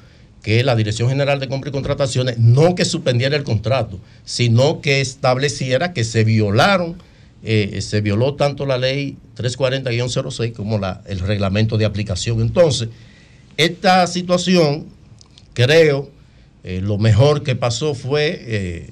que 0.43 0.65
la 0.65 0.75
Dirección 0.75 1.09
General 1.09 1.39
de 1.39 1.49
Compra 1.49 1.71
y 1.71 1.73
Contrataciones 1.73 2.39
no 2.39 2.75
que 2.75 2.85
suspendiera 2.85 3.37
el 3.37 3.45
contrato, 3.45 4.01
sino 4.25 4.81
que 4.81 5.01
estableciera 5.01 5.93
que 5.93 6.05
se 6.05 6.25
violaron, 6.25 6.97
eh, 7.45 7.81
se 7.81 8.01
violó 8.01 8.35
tanto 8.35 8.67
la 8.67 8.79
ley 8.79 9.17
340-06 9.37 10.53
como 10.53 10.79
la, 10.79 11.03
el 11.07 11.19
reglamento 11.21 11.77
de 11.79 11.85
aplicación. 11.85 12.41
Entonces, 12.41 12.89
esta 13.57 14.07
situación, 14.07 14.87
creo, 15.55 16.11
eh, 16.65 16.81
lo 16.83 16.99
mejor 16.99 17.43
que 17.43 17.57
pasó 17.57 17.95
fue 17.95 18.39
eh, 18.47 18.91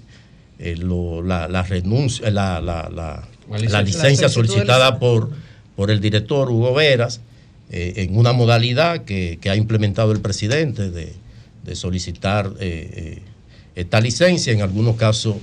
eh, 0.58 0.76
lo- 0.76 1.22
la, 1.22 1.48
la 1.48 1.62
renuncia, 1.62 2.30
la, 2.30 2.60
la- 2.60 2.88
la- 2.90 3.26
La 3.48 3.58
la 3.58 3.58
licencia. 3.58 3.82
licencia, 3.82 4.28
solicitada 4.28 4.98
por, 4.98 5.30
por 5.76 5.90
el 5.90 6.00
director 6.00 6.50
Hugo 6.50 6.74
Veras 6.74 7.20
eh, 7.70 7.94
en 7.96 8.16
una 8.16 8.32
modalidad 8.32 9.04
que, 9.04 9.38
que 9.40 9.50
ha 9.50 9.56
implementado 9.56 10.12
el 10.12 10.20
presidente 10.20 10.90
de, 10.90 11.14
de 11.64 11.74
solicitar 11.76 12.52
eh, 12.60 12.90
eh, 12.94 13.22
esta 13.76 14.00
licencia, 14.00 14.52
en 14.52 14.62
algunos 14.62 14.96
casos 14.96 15.36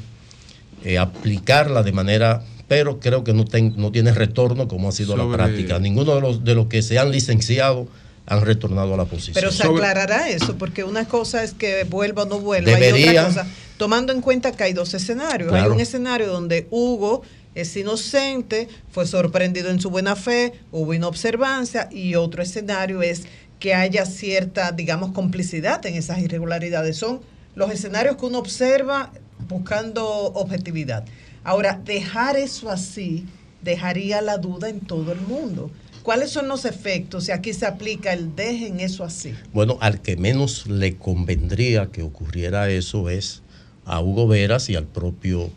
eh, 0.83 0.97
aplicarla 0.97 1.83
de 1.83 1.91
manera, 1.93 2.43
pero 2.67 2.99
creo 2.99 3.23
que 3.23 3.33
no, 3.33 3.45
ten- 3.45 3.73
no 3.77 3.91
tiene 3.91 4.11
retorno 4.11 4.67
como 4.67 4.89
ha 4.89 4.91
sido 4.91 5.15
Sobre- 5.15 5.25
la 5.29 5.33
práctica. 5.45 5.79
Ninguno 5.79 6.15
de 6.15 6.21
los, 6.21 6.43
de 6.43 6.55
los 6.55 6.67
que 6.67 6.81
se 6.81 6.99
han 6.99 7.11
licenciado 7.11 7.87
han 8.25 8.41
retornado 8.41 8.93
a 8.93 8.97
la 8.97 9.05
posición. 9.05 9.35
Pero 9.35 9.51
se 9.51 9.63
aclarará 9.63 10.27
eso, 10.29 10.57
porque 10.57 10.83
una 10.83 11.05
cosa 11.07 11.43
es 11.43 11.53
que 11.53 11.85
vuelva 11.85 12.23
o 12.23 12.25
no 12.25 12.39
vuelva, 12.39 12.71
y 12.71 12.75
Debería. 12.75 13.11
otra 13.21 13.25
cosa, 13.43 13.47
tomando 13.77 14.11
en 14.11 14.19
cuenta 14.21 14.51
que 14.51 14.63
hay 14.65 14.73
dos 14.73 14.93
escenarios. 14.93 15.49
Claro. 15.49 15.65
Hay 15.65 15.71
un 15.71 15.79
escenario 15.79 16.27
donde 16.27 16.67
Hugo 16.69 17.21
es 17.55 17.75
inocente, 17.77 18.67
fue 18.91 19.07
sorprendido 19.07 19.69
en 19.69 19.79
su 19.79 19.89
buena 19.89 20.15
fe, 20.17 20.51
hubo 20.73 20.93
inobservancia, 20.93 21.87
y 21.89 22.15
otro 22.15 22.43
escenario 22.43 23.01
es 23.01 23.23
que 23.59 23.73
haya 23.73 24.05
cierta, 24.05 24.71
digamos, 24.73 25.13
complicidad 25.13 25.83
en 25.85 25.95
esas 25.95 26.19
irregularidades. 26.19 26.97
Son 26.97 27.21
los 27.55 27.71
escenarios 27.71 28.17
que 28.17 28.25
uno 28.25 28.39
observa 28.39 29.11
buscando 29.47 30.05
objetividad. 30.05 31.05
Ahora, 31.47 31.81
dejar 31.81 32.35
eso 32.35 32.69
así 32.69 33.23
dejaría 33.61 34.21
la 34.21 34.37
duda 34.37 34.67
en 34.67 34.81
todo 34.81 35.13
el 35.13 35.21
mundo. 35.21 35.71
¿Cuáles 36.03 36.29
son 36.29 36.49
los 36.49 36.65
efectos 36.65 37.23
si 37.23 37.31
aquí 37.31 37.53
se 37.53 37.65
aplica 37.65 38.11
el 38.11 38.35
dejen 38.35 38.81
eso 38.81 39.05
así? 39.05 39.33
Bueno, 39.53 39.77
al 39.79 40.01
que 40.01 40.17
menos 40.17 40.67
le 40.67 40.97
convendría 40.97 41.85
que 41.85 42.03
ocurriera 42.03 42.69
eso 42.69 43.09
es 43.09 43.43
a 43.85 44.01
Hugo 44.01 44.27
Veras 44.27 44.69
y 44.69 44.75
al 44.75 44.87
propio 44.87 45.49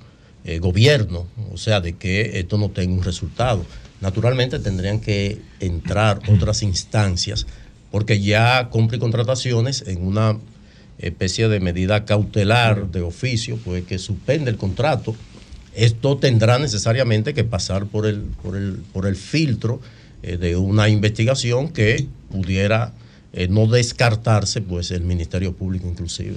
eh, 0.44 0.60
gobierno, 0.60 1.26
o 1.52 1.56
sea, 1.56 1.80
de 1.80 1.94
que 1.94 2.38
esto 2.38 2.56
no 2.56 2.68
tenga 2.70 2.94
un 2.94 3.02
resultado. 3.02 3.66
Naturalmente 4.00 4.60
tendrían 4.60 5.00
que 5.00 5.42
entrar 5.58 6.20
otras 6.28 6.62
instancias, 6.62 7.48
porque 7.90 8.20
ya 8.20 8.68
compra 8.70 8.96
y 8.96 9.00
contrataciones 9.00 9.82
en 9.88 10.06
una 10.06 10.38
especie 10.98 11.48
de 11.48 11.58
medida 11.58 12.04
cautelar 12.04 12.92
de 12.92 13.02
oficio, 13.02 13.58
pues 13.64 13.84
que 13.84 13.98
suspende 13.98 14.52
el 14.52 14.56
contrato. 14.56 15.16
Esto 15.74 16.16
tendrá 16.16 16.58
necesariamente 16.58 17.34
que 17.34 17.44
pasar 17.44 17.86
por 17.86 18.06
el, 18.06 18.20
por 18.42 18.56
el, 18.56 18.82
por 18.92 19.06
el 19.06 19.16
filtro 19.16 19.80
eh, 20.22 20.36
de 20.36 20.56
una 20.56 20.88
investigación 20.88 21.68
que 21.68 22.06
pudiera 22.30 22.92
eh, 23.32 23.46
no 23.48 23.66
descartarse, 23.68 24.60
pues 24.60 24.90
el 24.90 25.02
Ministerio 25.02 25.52
Público 25.52 25.86
inclusive. 25.86 26.36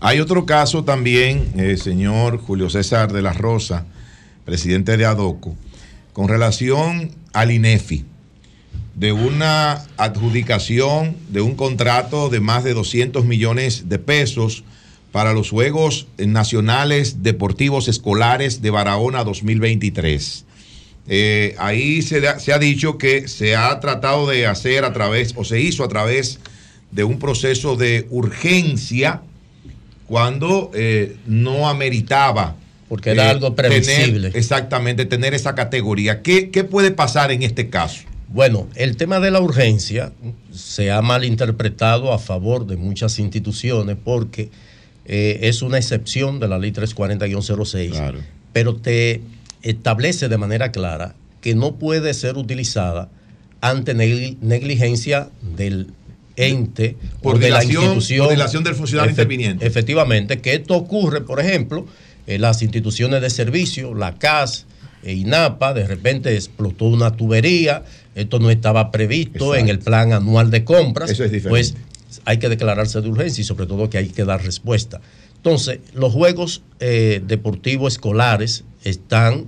Hay 0.00 0.20
otro 0.20 0.44
caso 0.44 0.84
también, 0.84 1.52
eh, 1.56 1.78
señor 1.78 2.38
Julio 2.38 2.68
César 2.68 3.12
de 3.12 3.22
la 3.22 3.32
Rosa, 3.32 3.86
presidente 4.44 4.96
de 4.98 5.06
ADOCO, 5.06 5.56
con 6.12 6.28
relación 6.28 7.10
al 7.32 7.50
INEFI, 7.50 8.04
de 8.94 9.12
una 9.12 9.84
adjudicación 9.96 11.16
de 11.30 11.40
un 11.40 11.54
contrato 11.54 12.28
de 12.28 12.40
más 12.40 12.62
de 12.62 12.74
200 12.74 13.24
millones 13.24 13.88
de 13.88 13.98
pesos 13.98 14.64
para 15.12 15.32
los 15.34 15.50
Juegos 15.50 16.06
Nacionales 16.18 17.22
Deportivos 17.22 17.86
Escolares 17.88 18.62
de 18.62 18.70
Barahona 18.70 19.22
2023. 19.24 20.44
Eh, 21.08 21.54
ahí 21.58 22.00
se, 22.02 22.20
da- 22.20 22.38
se 22.38 22.52
ha 22.52 22.58
dicho 22.58 22.96
que 22.98 23.28
se 23.28 23.54
ha 23.56 23.78
tratado 23.80 24.26
de 24.28 24.46
hacer 24.46 24.84
a 24.84 24.92
través, 24.92 25.34
o 25.36 25.44
se 25.44 25.60
hizo 25.60 25.84
a 25.84 25.88
través 25.88 26.38
de 26.90 27.04
un 27.04 27.18
proceso 27.18 27.76
de 27.76 28.06
urgencia 28.10 29.22
cuando 30.06 30.70
eh, 30.74 31.16
no 31.26 31.68
ameritaba. 31.68 32.56
Porque 32.88 33.10
era 33.10 33.30
algo 33.30 33.54
previsible. 33.54 34.28
tener- 34.30 34.36
exactamente, 34.36 35.06
tener 35.06 35.32
esa 35.34 35.54
categoría. 35.54 36.22
¿Qué, 36.22 36.50
qué 36.50 36.62
puede 36.64 36.90
pasar 36.90 37.32
en 37.32 37.42
este 37.42 37.70
caso? 37.70 38.02
Bueno, 38.28 38.66
el 38.76 38.96
tema 38.96 39.18
de 39.20 39.30
la 39.30 39.40
urgencia 39.40 40.12
se 40.52 40.90
ha 40.90 41.00
malinterpretado 41.02 42.12
a 42.12 42.18
favor 42.18 42.66
de 42.66 42.76
muchas 42.76 43.18
instituciones 43.18 43.96
porque 44.02 44.50
eh, 45.06 45.40
es 45.42 45.62
una 45.62 45.78
excepción 45.78 46.38
de 46.40 46.48
la 46.48 46.58
ley 46.58 46.72
340-06, 46.72 48.14
pero 48.52 48.76
te 48.76 49.20
establece 49.62 50.28
de 50.28 50.38
manera 50.38 50.72
clara 50.72 51.14
que 51.40 51.54
no 51.54 51.76
puede 51.76 52.14
ser 52.14 52.36
utilizada 52.36 53.08
ante 53.60 53.94
negli- 53.94 54.36
negligencia 54.40 55.28
del 55.56 55.88
ente 56.36 56.96
Por 57.20 57.36
o 57.36 57.38
de 57.38 57.50
la 57.50 57.60
dilación- 57.60 57.82
institución. 57.84 58.26
por 58.26 58.30
dilación 58.34 58.64
del 58.64 58.74
funcionario 58.74 59.10
interviniente. 59.10 59.66
Efectivamente, 59.66 60.40
que 60.40 60.54
esto 60.54 60.74
ocurre, 60.76 61.20
por 61.20 61.40
ejemplo, 61.40 61.86
en 62.26 62.40
las 62.40 62.62
instituciones 62.62 63.20
de 63.20 63.30
servicio, 63.30 63.94
la 63.94 64.14
CAS, 64.14 64.66
e 65.04 65.14
INAPA, 65.14 65.74
de 65.74 65.84
repente 65.86 66.32
explotó 66.34 66.84
una 66.84 67.16
tubería, 67.16 67.82
esto 68.14 68.38
no 68.38 68.50
estaba 68.50 68.92
previsto 68.92 69.56
en 69.56 69.68
el 69.68 69.80
plan 69.80 70.12
anual 70.12 70.50
de 70.52 70.62
compras, 70.64 71.10
Eso 71.10 71.24
es 71.24 71.32
diferente. 71.32 71.48
pues 71.50 71.74
hay 72.24 72.38
que 72.38 72.48
declararse 72.48 73.00
de 73.00 73.08
urgencia 73.08 73.42
y 73.42 73.44
sobre 73.44 73.66
todo 73.66 73.88
que 73.88 73.98
hay 73.98 74.08
que 74.08 74.24
dar 74.24 74.42
respuesta. 74.42 75.00
Entonces, 75.36 75.80
los 75.94 76.12
Juegos 76.12 76.62
eh, 76.80 77.22
Deportivos 77.26 77.94
Escolares 77.94 78.64
están 78.84 79.46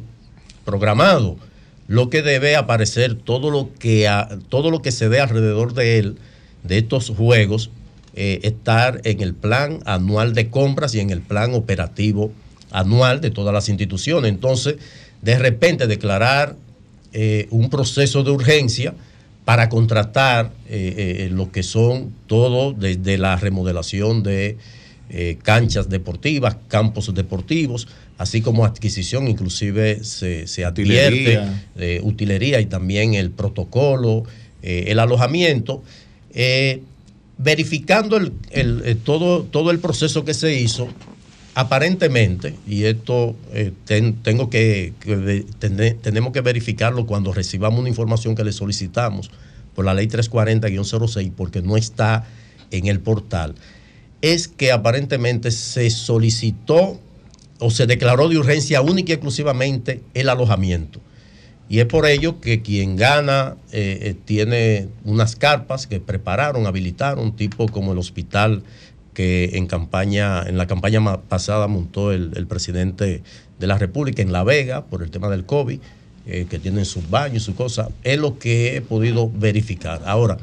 programados. 0.64 1.36
Lo 1.86 2.08
que 2.08 2.22
debe 2.22 2.56
aparecer, 2.56 3.14
todo 3.14 3.50
lo 3.50 3.70
que, 3.78 4.10
todo 4.48 4.70
lo 4.70 4.82
que 4.82 4.90
se 4.90 5.08
dé 5.08 5.20
alrededor 5.20 5.74
de 5.74 5.98
él, 5.98 6.16
de 6.62 6.78
estos 6.78 7.10
juegos, 7.10 7.70
eh, 8.14 8.40
estar 8.42 9.00
en 9.04 9.20
el 9.20 9.34
plan 9.34 9.80
anual 9.84 10.34
de 10.34 10.48
compras 10.48 10.94
y 10.94 11.00
en 11.00 11.10
el 11.10 11.20
plan 11.20 11.52
operativo 11.54 12.32
anual 12.70 13.20
de 13.20 13.30
todas 13.30 13.52
las 13.52 13.68
instituciones. 13.68 14.30
Entonces, 14.30 14.76
de 15.20 15.38
repente 15.38 15.86
declarar 15.86 16.56
eh, 17.12 17.46
un 17.50 17.70
proceso 17.70 18.24
de 18.24 18.30
urgencia 18.30 18.94
para 19.44 19.68
contratar 19.68 20.52
eh, 20.68 21.26
eh, 21.26 21.28
lo 21.30 21.52
que 21.52 21.62
son 21.62 22.12
todo 22.26 22.72
desde 22.72 23.18
la 23.18 23.36
remodelación 23.36 24.22
de 24.22 24.56
eh, 25.10 25.36
canchas 25.42 25.88
deportivas, 25.90 26.56
campos 26.68 27.12
deportivos, 27.14 27.86
así 28.16 28.40
como 28.40 28.64
adquisición, 28.64 29.28
inclusive 29.28 30.02
se, 30.02 30.46
se 30.46 30.64
advierte 30.64 31.38
Utilería. 31.76 32.00
utilería 32.02 32.60
y 32.60 32.66
también 32.66 33.14
el 33.14 33.30
protocolo, 33.30 34.24
el 34.62 34.98
alojamiento, 34.98 35.82
verificando 37.36 38.16
el- 38.16 38.32
el, 38.50 38.96
todo, 38.98 39.42
todo 39.42 39.70
el 39.70 39.78
proceso 39.78 40.24
que 40.24 40.34
se 40.34 40.58
hizo, 40.58 40.88
aparentemente, 41.54 42.54
y 42.66 42.84
esto 42.84 43.36
eh, 43.52 43.72
ten- 43.84 44.14
tengo 44.22 44.50
que, 44.50 44.92
tenemos 46.00 46.32
que 46.32 46.40
verificarlo 46.40 47.06
cuando 47.06 47.32
recibamos 47.32 47.80
una 47.80 47.88
información 47.88 48.34
que 48.34 48.44
le 48.44 48.52
solicitamos 48.52 49.30
por 49.74 49.84
la 49.84 49.94
ley 49.94 50.06
340-06, 50.08 51.32
porque 51.36 51.62
no 51.62 51.76
está 51.76 52.24
en 52.70 52.86
el 52.86 53.00
portal, 53.00 53.54
es 54.22 54.48
que 54.48 54.72
aparentemente 54.72 55.50
se 55.50 55.90
solicitó 55.90 57.00
o 57.60 57.70
se 57.70 57.86
declaró 57.86 58.28
de 58.28 58.38
urgencia 58.38 58.80
única 58.82 59.12
y 59.12 59.14
exclusivamente 59.14 60.00
el 60.14 60.28
alojamiento. 60.28 61.00
Y 61.68 61.78
es 61.78 61.86
por 61.86 62.04
ello 62.06 62.40
que 62.40 62.60
quien 62.60 62.96
gana 62.96 63.56
eh, 63.72 63.98
eh, 64.02 64.14
tiene 64.24 64.88
unas 65.04 65.34
carpas 65.34 65.86
que 65.86 65.98
prepararon, 65.98 66.66
habilitaron, 66.66 67.34
tipo 67.36 67.68
como 67.68 67.92
el 67.92 67.98
hospital 67.98 68.62
que 69.14 69.50
en 69.54 69.66
campaña, 69.66 70.42
en 70.42 70.58
la 70.58 70.66
campaña 70.66 71.22
pasada 71.22 71.66
montó 71.68 72.12
el, 72.12 72.32
el 72.36 72.46
presidente 72.46 73.22
de 73.58 73.66
la 73.66 73.78
República 73.78 74.22
en 74.22 74.32
La 74.32 74.44
Vega 74.44 74.84
por 74.84 75.02
el 75.02 75.10
tema 75.10 75.28
del 75.28 75.46
COVID, 75.46 75.80
eh, 76.26 76.46
que 76.48 76.58
tienen 76.58 76.86
sus 76.86 77.10
baños 77.10 77.42
y 77.42 77.44
sus 77.44 77.54
cosas. 77.54 77.88
Es 78.02 78.18
lo 78.18 78.38
que 78.38 78.76
he 78.76 78.80
podido 78.80 79.30
verificar. 79.30 80.02
Ahora, 80.06 80.38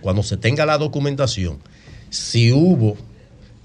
cuando 0.00 0.22
se 0.22 0.36
tenga 0.36 0.64
la 0.64 0.78
documentación, 0.78 1.58
si 2.10 2.52
hubo 2.52 2.96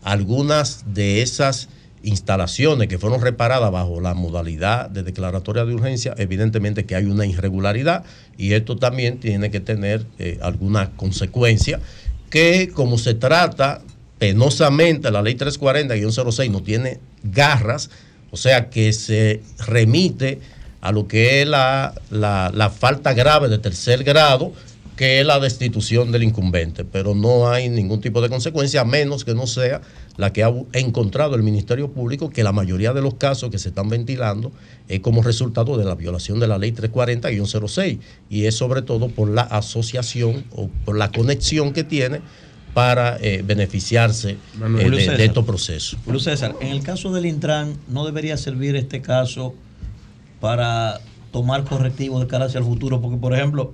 algunas 0.01 0.95
de 0.95 1.21
esas 1.21 1.69
instalaciones 2.01 2.87
que 2.87 2.97
fueron 2.97 3.21
reparadas 3.21 3.71
bajo 3.71 4.01
la 4.01 4.15
modalidad 4.15 4.89
de 4.89 5.03
declaratoria 5.03 5.65
de 5.65 5.75
urgencia, 5.75 6.15
evidentemente 6.17 6.85
que 6.85 6.95
hay 6.95 7.05
una 7.05 7.27
irregularidad 7.27 8.03
y 8.35 8.53
esto 8.53 8.77
también 8.77 9.19
tiene 9.19 9.51
que 9.51 9.59
tener 9.59 10.07
eh, 10.17 10.39
alguna 10.41 10.91
consecuencia 10.95 11.81
que 12.31 12.69
como 12.73 12.97
se 12.97 13.13
trata 13.13 13.83
penosamente, 14.19 15.09
la 15.11 15.21
ley 15.21 15.35
340-06 15.35 16.51
no 16.51 16.61
tiene 16.61 16.99
garras, 17.23 17.89
o 18.31 18.37
sea 18.37 18.69
que 18.69 18.93
se 18.93 19.41
remite 19.65 20.39
a 20.81 20.91
lo 20.91 21.07
que 21.07 21.41
es 21.41 21.47
la, 21.47 21.93
la- 22.11 22.51
la 22.53 22.69
falta 22.69 23.13
grave 23.13 23.49
de 23.49 23.57
tercer 23.57 24.03
grado, 24.03 24.53
que 24.95 25.21
es 25.21 25.25
la 25.25 25.39
destitución 25.39 26.11
del 26.11 26.23
incumbente, 26.23 26.83
pero 26.83 27.15
no 27.15 27.49
hay 27.49 27.69
ningún 27.69 28.01
tipo 28.01 28.21
de 28.21 28.27
consecuencia, 28.27 28.81
a 28.81 28.85
menos 28.85 29.23
que 29.23 29.33
no 29.33 29.47
sea 29.47 29.79
la 30.17 30.33
que 30.33 30.43
ha 30.43 30.51
encontrado 30.73 31.35
el 31.35 31.43
Ministerio 31.43 31.89
Público, 31.89 32.29
que 32.29 32.43
la 32.43 32.51
mayoría 32.51 32.91
de 32.91 33.01
los 33.01 33.13
casos 33.13 33.49
que 33.49 33.57
se 33.59 33.69
están 33.69 33.87
ventilando 33.87 34.51
es 34.89 34.99
como 34.99 35.21
resultado 35.23 35.77
de 35.77 35.85
la 35.85 35.95
violación 35.95 36.41
de 36.41 36.47
la 36.47 36.57
ley 36.57 36.73
340-06, 36.73 37.99
y 38.29 38.45
es 38.45 38.55
sobre 38.55 38.81
todo 38.81 39.07
por 39.07 39.29
la 39.29 39.43
asociación 39.43 40.43
o 40.53 40.69
por 40.83 40.97
la 40.97 41.11
conexión 41.11 41.71
que 41.71 41.85
tiene 41.85 42.19
para 42.73 43.17
eh, 43.21 43.41
beneficiarse 43.45 44.31
eh, 44.31 44.89
de, 44.89 45.17
de 45.17 45.25
estos 45.25 45.43
procesos. 45.45 45.97
Julio 46.05 46.19
César, 46.19 46.55
en 46.61 46.67
el 46.69 46.83
caso 46.83 47.11
del 47.11 47.25
Intran, 47.25 47.73
¿no 47.87 48.05
debería 48.05 48.37
servir 48.37 48.75
este 48.75 49.01
caso 49.01 49.53
para 50.39 51.01
tomar 51.31 51.63
correctivos 51.63 52.21
de 52.21 52.27
cara 52.27 52.45
hacia 52.45 52.59
el 52.59 52.63
futuro? 52.65 53.01
Porque, 53.01 53.17
por 53.17 53.33
ejemplo, 53.33 53.73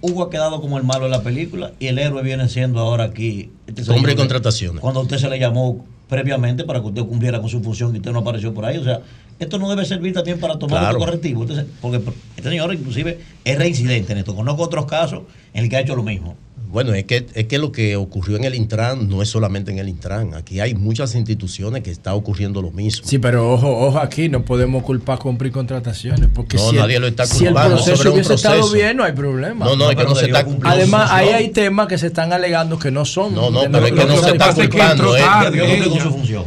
Hugo 0.00 0.24
ha 0.24 0.30
quedado 0.30 0.60
como 0.60 0.76
el 0.78 0.84
malo 0.84 1.04
de 1.04 1.10
la 1.10 1.22
película 1.22 1.72
y 1.78 1.86
el 1.86 1.98
héroe 1.98 2.22
viene 2.22 2.48
siendo 2.48 2.80
ahora 2.80 3.04
aquí. 3.04 3.50
este 3.66 3.90
Hombre 3.92 4.12
que- 4.12 4.18
contrataciones. 4.18 4.80
Cuando 4.80 5.00
usted 5.00 5.18
se 5.18 5.28
le 5.28 5.38
llamó 5.38 5.84
previamente 6.08 6.64
para 6.64 6.80
que 6.80 6.86
usted 6.86 7.02
cumpliera 7.02 7.40
con 7.40 7.48
su 7.48 7.60
función 7.62 7.94
y 7.94 7.98
usted 7.98 8.12
no 8.12 8.20
apareció 8.20 8.52
por 8.54 8.64
ahí. 8.64 8.76
O 8.78 8.84
sea, 8.84 9.00
esto 9.38 9.58
no 9.58 9.68
debe 9.68 9.84
servir 9.84 10.12
también 10.12 10.38
para 10.38 10.58
tomar 10.58 10.80
Claro. 10.80 10.96
otro 10.96 11.06
correctivo. 11.06 11.46
Porque 11.80 12.00
este 12.36 12.48
señor 12.48 12.72
inclusive 12.74 13.18
es 13.44 13.58
reincidente 13.58 14.12
en 14.12 14.18
esto. 14.18 14.34
Conozco 14.34 14.62
otros 14.62 14.86
casos 14.86 15.22
en 15.54 15.64
el 15.64 15.70
que 15.70 15.76
ha 15.76 15.80
hecho 15.80 15.96
lo 15.96 16.02
mismo. 16.02 16.36
Bueno, 16.76 16.92
es 16.92 17.04
que, 17.04 17.24
es 17.32 17.46
que 17.46 17.56
lo 17.56 17.72
que 17.72 17.96
ocurrió 17.96 18.36
en 18.36 18.44
el 18.44 18.54
Intran 18.54 19.08
no 19.08 19.22
es 19.22 19.30
solamente 19.30 19.70
en 19.72 19.78
el 19.78 19.88
Intran. 19.88 20.34
Aquí 20.34 20.60
hay 20.60 20.74
muchas 20.74 21.14
instituciones 21.14 21.82
que 21.82 21.90
está 21.90 22.12
ocurriendo 22.12 22.60
lo 22.60 22.70
mismo. 22.70 23.08
Sí, 23.08 23.18
pero 23.18 23.50
ojo, 23.50 23.66
ojo 23.86 23.98
aquí, 23.98 24.28
no 24.28 24.44
podemos 24.44 24.82
culpar 24.82 25.18
compra 25.18 25.48
y 25.48 25.50
contrataciones. 25.50 26.28
Porque 26.34 26.58
No, 26.58 26.64
si 26.68 26.76
el- 26.76 26.82
nadie 26.82 27.00
lo 27.00 27.06
está 27.06 27.24
Si 27.24 27.46
el 27.46 27.54
culpando 27.54 27.76
proceso 27.76 27.96
sobre 27.96 28.08
un 28.10 28.14
hubiese 28.16 28.34
estado 28.34 28.70
bien, 28.72 28.94
no 28.98 29.04
hay 29.04 29.12
problema. 29.12 29.64
No, 29.64 29.74
no, 29.74 29.90
es 29.90 29.96
que 29.96 30.04
no 30.04 30.14
se 30.14 30.26
está 30.26 30.44
cumpliendo. 30.44 30.68
Además, 30.78 31.10
ahí 31.12 31.28
hay 31.30 31.48
temas 31.48 31.86
que 31.88 31.96
se 31.96 32.08
están 32.08 32.34
alegando 32.34 32.78
que 32.78 32.90
no 32.90 33.06
son. 33.06 33.34
No, 33.34 33.50
no, 33.50 33.62
pero 33.72 33.86
es 33.86 33.92
que 33.92 34.04
no 34.04 34.16
se 34.22 34.30
está 34.32 34.52
culpando. 34.52 35.16
eh. 35.16 35.22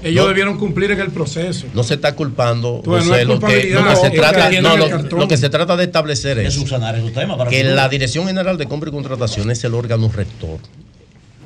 Ellos 0.03 0.23
No. 0.25 0.27
debieron 0.27 0.59
cumplir 0.59 0.91
en 0.91 0.99
el 0.99 1.09
proceso. 1.09 1.65
No 1.73 1.81
se 1.81 1.95
está 1.95 2.13
culpando. 2.13 2.83
José, 2.85 3.21
es 3.21 3.27
lo, 3.27 3.39
que, 3.39 3.39
culpabilidad, 3.39 3.81
lo 3.83 3.89
que 3.89 3.95
se 3.95 4.09
trata, 4.11 4.51
no, 4.61 4.77
lo, 5.17 5.27
que 5.27 5.37
se 5.37 5.49
trata 5.49 5.75
de 5.75 5.85
establecer 5.85 6.37
es, 6.37 6.53
subsanar 6.53 6.95
esos 6.95 7.13
temas 7.13 7.35
para 7.35 7.49
que 7.49 7.63
la 7.63 7.89
Dirección 7.89 8.27
General 8.27 8.59
de 8.59 8.67
Compra 8.67 8.89
y 8.89 8.93
Contratación 8.93 9.49
es 9.49 9.63
el 9.63 9.73
órgano 9.73 10.07
rector. 10.19 10.59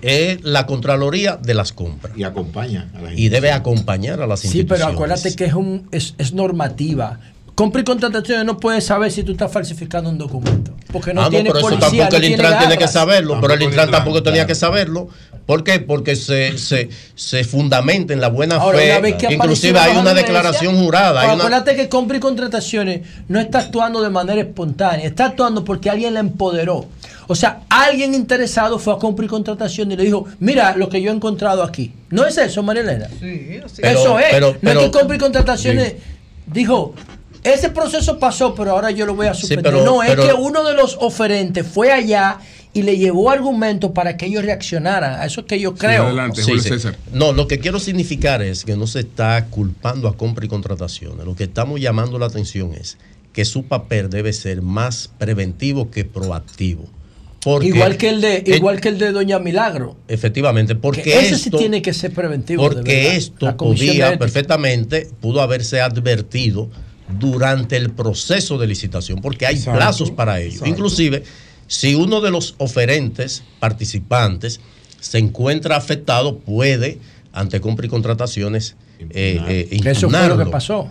Es 0.02 0.44
la 0.44 0.66
Contraloría 0.66 1.38
de 1.38 1.54
las 1.54 1.72
compras. 1.72 2.14
Y 2.18 2.24
acompaña 2.24 2.90
a 2.94 3.02
las 3.02 3.18
Y 3.18 3.30
debe 3.30 3.52
acompañar 3.52 4.22
a 4.22 4.28
las 4.28 4.42
Sí, 4.42 4.48
instituciones. 4.48 4.82
pero 4.84 4.94
acuérdate 4.94 5.36
que 5.36 5.46
es, 5.46 5.54
un, 5.54 5.88
es, 5.92 6.14
es 6.18 6.34
normativa. 6.34 7.20
Compra 7.56 7.82
y 7.82 7.84
contrataciones 7.86 8.46
no 8.46 8.58
puedes 8.58 8.84
saber 8.84 9.12
si 9.12 9.24
tú 9.24 9.34
estás 9.34 9.52
falsificando 9.52 10.10
un 10.10 10.18
documento. 10.18 10.76
Porque 10.92 11.14
no 11.14 11.22
ah, 11.22 11.26
no, 11.26 11.30
tiene 11.30 11.52
pero 11.52 11.60
eso 11.60 11.70
policía, 11.70 11.90
tampoco 11.90 12.12
no 12.12 12.18
el 12.18 12.32
Intran 12.32 12.60
tiene 12.60 12.78
que 12.78 12.88
saberlo, 12.88 13.40
pero 13.40 13.54
el 13.54 13.62
Intran 13.62 13.86
Intran, 13.86 13.92
tampoco 13.92 14.24
tenía 14.24 14.42
claro. 14.42 14.48
que 14.48 14.56
saberlo. 14.56 15.10
¿Por 15.46 15.64
qué? 15.64 15.80
Porque 15.80 16.16
se, 16.16 16.58
se, 16.58 16.90
se 17.16 17.44
fundamenta 17.44 18.14
en 18.14 18.22
la 18.22 18.30
buena 18.30 18.56
Ahora, 18.56 18.80
fe. 18.80 19.18
que 19.18 19.34
Inclusive 19.34 19.78
hay 19.78 19.92
una 19.92 20.06
la 20.06 20.14
declaración 20.16 20.76
jurada. 20.78 21.22
Hay 21.22 21.28
una, 21.28 21.46
Acuérdate 21.46 21.76
que 21.76 21.90
compra 21.90 22.18
y 22.18 22.20
contrataciones 22.20 23.02
no 23.28 23.40
está 23.40 23.60
actuando 23.60 24.02
de 24.02 24.10
manera 24.10 24.42
espontánea, 24.42 25.06
está 25.06 25.28
actuando 25.28 25.64
porque 25.64 25.90
alguien 25.90 26.14
la 26.14 26.22
empoderó. 26.22 26.88
O 27.34 27.36
sea, 27.36 27.64
alguien 27.68 28.14
interesado 28.14 28.78
fue 28.78 28.94
a 28.94 28.98
compra 28.98 29.26
y 29.26 29.28
contratación 29.28 29.92
y 29.92 29.96
le 29.96 30.04
dijo, 30.04 30.26
mira 30.40 30.76
lo 30.78 30.88
que 30.88 31.02
yo 31.02 31.12
he 31.12 31.16
encontrado 31.16 31.64
aquí. 31.64 31.92
¿No 32.12 32.28
es 32.28 32.38
eso, 32.38 32.62
María 32.62 32.84
Elena? 32.84 33.08
Pero- 33.82 34.00
eso 34.00 34.20
es. 34.20 34.26
pero- 34.30 34.56
no 34.62 34.70
es 34.82 34.86
que 34.86 34.92
compra 34.92 35.16
y 35.16 35.20
contrataciones 35.20 35.94
dijo, 36.46 36.94
ese 37.44 37.70
proceso 37.70 38.20
pasó, 38.20 38.54
pero 38.54 38.70
ahora 38.72 38.92
yo 38.92 39.08
lo 39.08 39.16
voy 39.16 39.26
a 39.26 39.34
suspender. 39.34 39.64
pero- 39.82 39.84
no, 39.84 40.04
es 40.04 40.10
que 40.28 40.34
uno 40.36 40.64
de 40.64 40.76
los 40.76 40.96
oferentes 41.02 41.66
fue 41.66 41.92
allá 41.92 42.38
y 42.72 42.84
le 42.84 42.98
llevó 42.98 43.32
argumentos 43.32 43.90
para 43.94 44.16
que 44.16 44.28
ellos 44.28 44.46
reaccionaran. 44.46 45.20
A 45.20 45.26
eso 45.26 45.42
es 45.42 45.48
que 45.48 45.60
yo 45.60 45.74
creo. 45.74 46.04
Sí, 46.36 46.52
sí. 46.62 46.70
No, 47.14 47.34
lo 47.34 47.48
que 47.48 47.58
quiero 47.58 47.80
significar 47.80 48.44
es 48.44 48.64
que 48.64 48.76
no 48.78 48.86
se 48.86 49.00
está 49.00 49.46
culpando 49.48 50.08
a 50.08 50.16
compra 50.16 50.46
y 50.46 50.50
contrataciones. 50.50 51.26
Lo 51.26 51.36
que 51.36 51.46
estamos 51.46 51.82
llamando 51.82 52.20
la 52.20 52.28
atención 52.28 52.74
es 52.74 52.98
que 53.34 53.44
su 53.46 53.64
papel 53.64 54.12
debe 54.12 54.32
ser 54.34 54.62
más 54.62 55.10
preventivo 55.18 55.90
que 55.90 56.06
proactivo. 56.06 56.84
Porque- 57.44 57.68
igual 57.68 57.98
que 57.98 58.10
el 58.10 58.22
de 58.22 58.44
igual 58.48 58.80
que 58.80 58.90
el 58.90 58.98
de 58.98 59.12
Doña 59.12 59.40
Milagro. 59.40 59.98
Efectivamente, 60.08 60.76
porque 60.76 61.02
Que 61.02 61.20
ese 61.20 61.38
sí 61.38 61.46
esto, 61.50 61.58
tiene 61.58 61.82
que 61.82 61.94
ser 61.94 62.14
preventivo. 62.14 62.64
porque 62.64 63.16
esto 63.16 63.56
podía 63.58 64.18
perfectamente, 64.18 65.10
pudo 65.20 65.42
haberse 65.42 65.82
advertido 65.82 66.70
durante 67.20 67.76
el 67.78 67.90
proceso 67.92 68.58
de 68.58 68.68
licitación, 68.68 69.20
porque 69.22 69.46
hay 69.46 69.56
Exacto, 69.56 69.78
plazos 69.78 70.12
para 70.12 70.40
ello. 70.40 70.52
exacto. 70.52 70.70
Inclusive, 70.70 71.24
si 71.68 71.96
uno 71.96 72.22
de 72.22 72.32
los 72.32 72.56
oferentes, 72.60 73.44
participantes, 73.60 74.60
se 75.00 75.18
encuentra 75.18 75.76
afectado, 75.76 76.38
puede, 76.40 76.98
ante 77.34 77.60
compra 77.60 77.86
y 77.86 77.90
contrataciones, 77.90 78.76
eh, 79.10 79.68
eh, 79.72 79.82
Eso 79.84 80.10
fue 80.10 80.28
lo 80.30 80.38
que 80.38 80.46
pasó. 80.46 80.90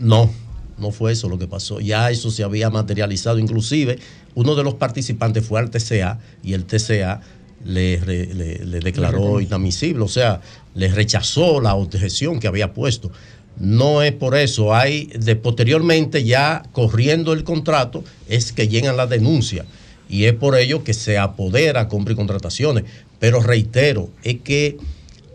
No, 0.00 0.30
no 0.78 0.90
fue 0.90 1.12
eso 1.12 1.28
lo 1.28 1.38
que 1.38 1.46
pasó. 1.46 1.80
Ya 1.80 2.10
eso 2.10 2.30
se 2.30 2.42
había 2.44 2.70
materializado. 2.70 3.38
Inclusive, 3.38 3.98
uno 4.34 4.54
de 4.54 4.64
los 4.64 4.74
participantes 4.74 5.44
fue 5.46 5.60
al 5.60 5.70
TCA 5.70 6.18
y 6.42 6.54
el 6.54 6.64
TCA 6.64 7.20
le, 7.64 7.96
re- 8.04 8.34
le- 8.34 8.64
le 8.64 8.80
declaró 8.80 9.40
inadmisible, 9.40 10.02
o 10.04 10.08
sea, 10.08 10.40
le 10.74 10.88
rechazó 10.88 11.60
la 11.60 11.74
objeción 11.74 12.40
que 12.40 12.46
había 12.48 12.72
puesto. 12.74 13.10
No 13.58 14.02
es 14.02 14.12
por 14.12 14.36
eso, 14.36 14.74
hay 14.74 15.06
de 15.06 15.36
posteriormente 15.36 16.24
ya 16.24 16.64
corriendo 16.72 17.32
el 17.32 17.44
contrato 17.44 18.02
es 18.28 18.52
que 18.52 18.66
llegan 18.68 18.96
las 18.96 19.08
denuncias 19.08 19.66
y 20.08 20.24
es 20.24 20.32
por 20.34 20.56
ello 20.58 20.82
que 20.84 20.92
se 20.92 21.16
apodera 21.18 21.88
compra 21.88 22.12
y 22.12 22.16
contrataciones. 22.16 22.84
Pero 23.20 23.40
reitero, 23.40 24.10
es 24.24 24.38
que 24.42 24.76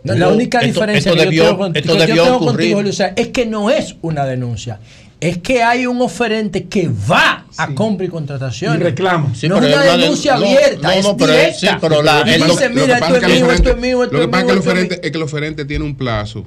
No, 0.04 0.14
la 0.14 0.28
única 0.28 0.60
diferencia 0.60 1.10
esto 1.12 1.28
que 1.30 1.34
yo 1.34 1.44
tengo 1.46 1.58
con- 1.58 1.76
esto 1.76 1.92
que 1.96 2.06
yo 2.08 2.22
tengo 2.24 2.36
ocurrir. 2.36 2.74
contigo, 2.74 3.12
es 3.16 3.28
que 3.28 3.46
no 3.46 3.70
es 3.70 3.96
una 4.02 4.26
denuncia. 4.26 4.78
Es 5.20 5.36
que 5.38 5.62
hay 5.62 5.84
un 5.86 6.00
oferente 6.00 6.64
que 6.64 6.88
va 6.88 7.44
a 7.58 7.74
compra 7.74 8.06
y 8.06 8.08
contrataciones. 8.08 8.80
Y 8.80 8.84
reclama. 8.84 9.34
Sí, 9.34 9.48
no 9.48 9.56
es 9.56 9.60
una 9.62 9.68
es 9.70 9.74
una 9.76 9.84
de- 9.96 9.98
denuncia 10.02 10.36
no, 10.36 10.46
abierta, 10.46 10.88
no, 10.88 10.90
es 10.94 11.04
no, 11.04 11.16
pero 11.18 11.32
es- 11.34 11.38
directa. 11.60 11.72
sí, 11.72 11.78
pero 11.80 12.02
la- 12.02 12.24
y 12.26 12.30
el- 12.32 12.42
dice, 12.44 12.68
lo- 12.68 12.74
mira, 12.74 12.86
lo 12.86 12.86
que 12.86 12.94
esto 12.94 13.00
pasa 13.00 13.16
es 13.16 13.22
es 13.22 13.28
mío, 13.28 13.34
esto 13.34 13.52
es 13.52 13.60
oferente- 13.60 13.74
mío, 13.86 14.02
esto 14.04 14.12
Lo 14.14 14.18
que 14.18 14.24
es 14.24 14.30
pasa 14.30 14.40
es 14.40 14.46
que 14.46 14.52
el 14.52 14.58
es 14.58 14.66
oferente, 14.66 14.94
es 14.94 15.00
que 15.12 15.16
el 15.18 15.22
oferente 15.22 15.64
tiene 15.66 15.84
un 15.84 15.94
plazo. 15.94 16.46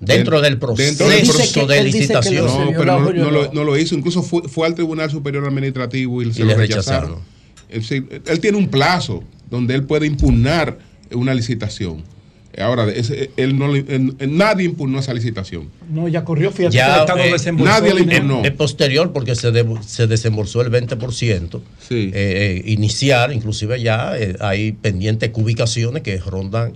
Dentro 0.00 0.40
del 0.40 0.58
proceso 0.58 0.82
Dentro 0.84 1.06
del 1.06 1.14
de 1.68 1.78
él 1.78 1.84
dice 1.86 1.98
que 1.98 2.14
licitación. 2.14 2.44
lo 2.46 2.64
No, 2.72 2.72
pero 2.76 2.98
no, 3.12 3.30
lo, 3.30 3.52
no 3.52 3.62
lo 3.62 3.78
hizo. 3.78 3.94
Incluso 3.94 4.24
fue, 4.24 4.48
fue 4.48 4.66
al 4.66 4.74
Tribunal 4.74 5.08
Superior 5.08 5.46
Administrativo 5.46 6.22
y, 6.22 6.32
se 6.32 6.40
Y 6.40 6.44
lo 6.44 6.48
le 6.48 6.56
rechazaron. 6.56 7.18
Es 7.68 7.88
él 7.92 8.40
tiene 8.40 8.58
un 8.58 8.66
plazo 8.68 9.22
donde 9.48 9.76
él 9.76 9.84
puede 9.84 10.06
impugnar 10.08 10.76
una 11.12 11.32
licitación. 11.34 12.02
Ahora, 12.58 12.90
ese- 12.90 13.30
él 13.36 13.58
no, 13.58 13.74
él- 13.74 14.14
nadie 14.28 14.66
impugnó 14.66 14.98
esa 14.98 15.14
licitación. 15.14 15.68
No, 15.90 16.06
ya 16.08 16.24
corrió, 16.24 16.50
fíjate 16.50 16.76
Ya 16.76 16.94
el 16.96 17.00
Estado 17.00 17.18
eh, 17.20 17.32
desembolsó 17.32 17.72
nadie 17.72 17.94
le 17.94 18.00
impugnó. 18.02 18.44
es 18.44 18.50
posterior 18.52 19.12
porque 19.12 19.34
se, 19.34 19.50
de- 19.52 19.78
se 19.86 20.06
desembolsó 20.06 20.60
el 20.60 20.70
20% 20.70 21.60
eh, 21.90 22.10
eh, 22.14 22.62
inicial, 22.66 23.32
inclusive 23.32 23.80
ya 23.80 24.18
eh, 24.18 24.36
hay 24.40 24.72
pendientes 24.72 25.30
cubicaciones 25.30 26.02
que 26.02 26.18
rondan 26.18 26.74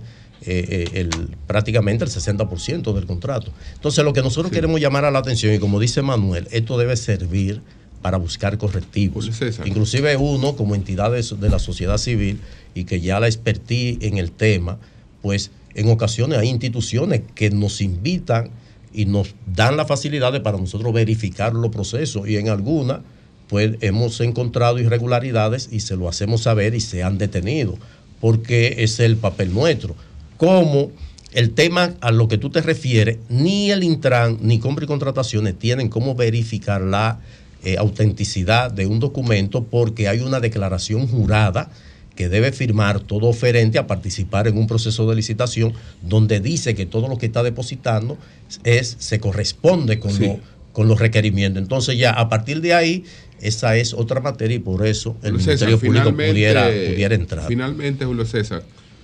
el, 0.49 1.09
prácticamente 1.45 2.05
el 2.05 2.09
60% 2.09 2.93
del 2.93 3.05
contrato. 3.05 3.51
Entonces, 3.75 4.03
lo 4.05 4.13
que 4.13 4.21
nosotros 4.21 4.51
queremos 4.51 4.79
llamar 4.79 5.03
a 5.05 5.11
la 5.11 5.19
atención, 5.19 5.53
y 5.53 5.59
como 5.59 5.79
dice 5.79 6.01
Manuel, 6.01 6.47
esto 6.51 6.77
debe 6.77 6.95
servir 6.95 7.61
para 8.01 8.17
buscar 8.17 8.57
correctivos. 8.57 9.29
Inclusive 9.65 10.15
uno, 10.15 10.55
como 10.55 10.73
entidad 10.75 11.11
de, 11.11 11.21
de 11.21 11.49
la 11.49 11.59
sociedad 11.59 11.97
civil, 11.97 12.39
y 12.73 12.85
que 12.85 13.01
ya 13.01 13.19
la 13.19 13.27
expertí 13.27 13.97
en 14.01 14.17
el 14.19 14.31
tema, 14.31 14.77
pues 15.21 15.51
en 15.77 15.89
ocasiones 15.89 16.39
hay 16.39 16.49
instituciones 16.49 17.21
que 17.35 17.51
nos 17.51 17.81
invitan 17.81 18.49
y 18.93 19.05
nos 19.05 19.35
dan 19.45 19.77
las 19.77 19.87
facilidades 19.87 20.41
para 20.41 20.57
nosotros 20.57 20.91
verificar 20.91 21.53
los 21.53 21.71
procesos 21.71 22.27
y 22.27 22.35
en 22.37 22.49
algunas 22.49 23.01
pues 23.47 23.75
hemos 23.81 24.19
encontrado 24.19 24.79
irregularidades 24.79 25.69
y 25.71 25.79
se 25.81 25.95
lo 25.95 26.09
hacemos 26.09 26.41
saber 26.41 26.73
y 26.73 26.81
se 26.81 27.03
han 27.03 27.17
detenido 27.17 27.77
porque 28.19 28.77
es 28.79 28.99
el 28.99 29.17
papel 29.17 29.53
nuestro. 29.53 29.95
Como 30.37 30.91
el 31.31 31.51
tema 31.51 31.93
a 32.01 32.11
lo 32.11 32.27
que 32.27 32.39
tú 32.39 32.49
te 32.49 32.61
refieres, 32.61 33.19
ni 33.29 33.69
el 33.69 33.83
Intran 33.83 34.39
ni 34.41 34.59
compra 34.59 34.85
y 34.85 34.87
contrataciones 34.87 35.57
tienen 35.59 35.89
cómo 35.89 36.15
verificar 36.15 36.81
la 36.81 37.19
eh, 37.63 37.77
autenticidad 37.77 38.71
de 38.71 38.87
un 38.87 38.99
documento 38.99 39.63
porque 39.63 40.07
hay 40.07 40.21
una 40.21 40.39
declaración 40.39 41.07
jurada 41.07 41.69
que 42.17 42.27
debe 42.27 42.51
firmar 42.51 42.99
todo 42.99 43.27
oferente 43.27 43.77
a 43.77 43.87
participar 43.87 44.47
en 44.47 44.57
un 44.57 44.67
proceso 44.67 45.07
de 45.09 45.15
licitación 45.15 45.71
donde 46.01 46.41
dice 46.41 46.75
que 46.75 46.85
todo 46.85 47.07
lo 47.07 47.17
que 47.17 47.27
está 47.27 47.43
depositando 47.43 48.17
es, 48.65 48.97
se 48.99 49.19
corresponde 49.19 49.99
con, 49.99 50.19
lo- 50.19 50.39
con 50.73 50.87
los 50.89 50.99
requerimientos. 50.99 51.61
Entonces 51.61 51.97
ya 51.97 52.11
a 52.11 52.27
partir 52.27 52.59
de 52.59 52.73
ahí, 52.73 53.03
esa 53.39 53.77
es 53.77 53.93
otra 53.93 54.19
materia 54.19 54.55
y 54.57 54.59
por 54.59 54.85
eso 54.85 55.15
el 55.23 55.31
Julio 55.33 55.45
César, 55.45 55.67
Ministerio 55.69 55.79
Público 55.79 56.11
pudiera, 56.33 56.65
pudiera 56.65 57.15
entrar. 57.15 57.47
Finalmente, 57.47 58.03
Julio 58.03 58.25
César, 58.25 58.63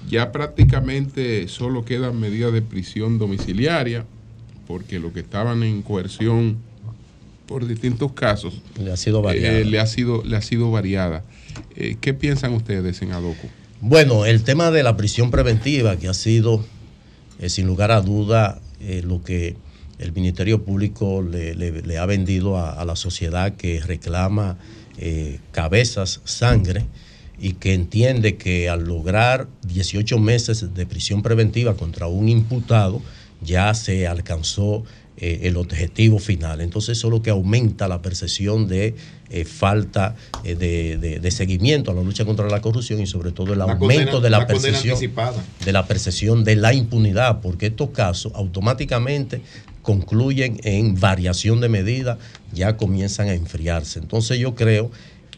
ya 0.10 0.32
prácticamente 0.32 1.48
solo 1.48 1.86
quedan 1.86 2.20
medidas 2.20 2.52
de 2.52 2.62
prisión 2.62 3.20
domiciliaria, 3.20 4.06
porque 4.68 4.98
lo 5.00 5.14
que 5.14 5.20
estaban 5.20 5.62
en 5.64 5.82
coerción 5.82 6.58
por 7.46 7.68
distintos 7.68 8.14
casos 8.14 8.62
Le 8.82 8.92
ha 8.92 8.98
sido 8.98 9.22
variada. 9.22 9.60
eh, 9.60 9.66
le, 9.66 9.80
ha 9.80 9.86
sido, 9.86 10.24
le 10.24 10.36
ha 10.38 10.42
sido 10.42 10.72
variada. 10.72 11.24
Eh, 11.76 11.98
¿Qué 12.00 12.14
piensan 12.14 12.54
ustedes 12.54 13.02
en 13.02 13.12
Adoco? 13.12 13.48
Bueno, 13.82 14.26
el 14.26 14.44
tema 14.44 14.72
de 14.72 14.84
la 14.84 14.96
prisión 14.96 15.32
preventiva, 15.32 15.98
que 15.98 16.08
ha 16.08 16.14
sido, 16.14 16.66
eh, 17.40 17.50
sin 17.50 17.68
lugar 17.68 17.92
a 17.92 18.02
duda, 18.02 18.62
eh, 18.80 19.02
lo 19.06 19.24
que 19.24 19.56
el 20.00 20.12
Ministerio 20.14 20.64
Público 20.64 21.22
le, 21.22 21.98
ha 21.98 22.06
vendido 22.06 22.58
a, 22.58 22.84
la 22.84 22.96
sociedad 22.96 23.56
que 23.56 23.80
reclama 23.80 24.58
cabezas, 25.52 26.22
sangre, 26.24 26.86
y 27.40 27.54
que 27.54 27.74
entiende 27.74 28.36
que 28.38 28.70
al 28.70 28.84
lograr 28.86 29.48
18 29.68 30.20
meses 30.20 30.74
de 30.74 30.86
prisión 30.86 31.22
preventiva 31.22 31.76
contra 31.76 32.08
un 32.08 32.30
imputado, 32.30 33.02
ya 33.42 33.74
se 33.74 34.08
alcanzó 34.08 34.84
eh, 35.18 35.42
el 35.44 35.58
objetivo 35.58 36.20
final. 36.20 36.62
Entonces 36.62 36.98
eso 36.98 37.08
es 37.08 37.12
lo 37.12 37.22
que 37.22 37.30
aumenta 37.30 37.88
la 37.88 38.02
percepción 38.02 38.68
de 38.68 38.96
eh, 39.30 39.46
falta 39.46 40.16
eh, 40.44 40.56
de, 40.56 40.98
de- 40.98 41.20
de 41.20 41.32
seguimiento 41.32 41.92
a 41.92 41.94
la 41.94 42.02
lucha 42.04 42.26
contra 42.26 42.48
la 42.50 42.62
corrupción 42.62 43.00
y 43.02 43.08
sobre 43.08 43.32
todo 43.32 43.54
el 43.54 43.60
La 43.60 43.66
aumento 43.66 44.12
condena- 44.12 44.20
de 44.22 44.30
la, 44.30 44.38
percepción 44.48 44.98
de 45.66 45.72
la 45.72 45.86
percepción 45.88 46.44
de 46.44 46.56
la 46.56 46.74
impunidad, 46.74 47.42
porque 47.42 47.68
estos 47.68 47.90
casos 47.92 48.32
automáticamente 48.36 49.42
concluyen 49.82 50.60
en 50.64 51.00
variación 51.00 51.60
de 51.62 51.70
medida, 51.70 52.18
ya 52.54 52.78
comienzan 52.78 53.28
a 53.30 53.34
enfriarse. 53.34 54.00
Entonces 54.00 54.40
yo 54.40 54.56
creo 54.56 54.92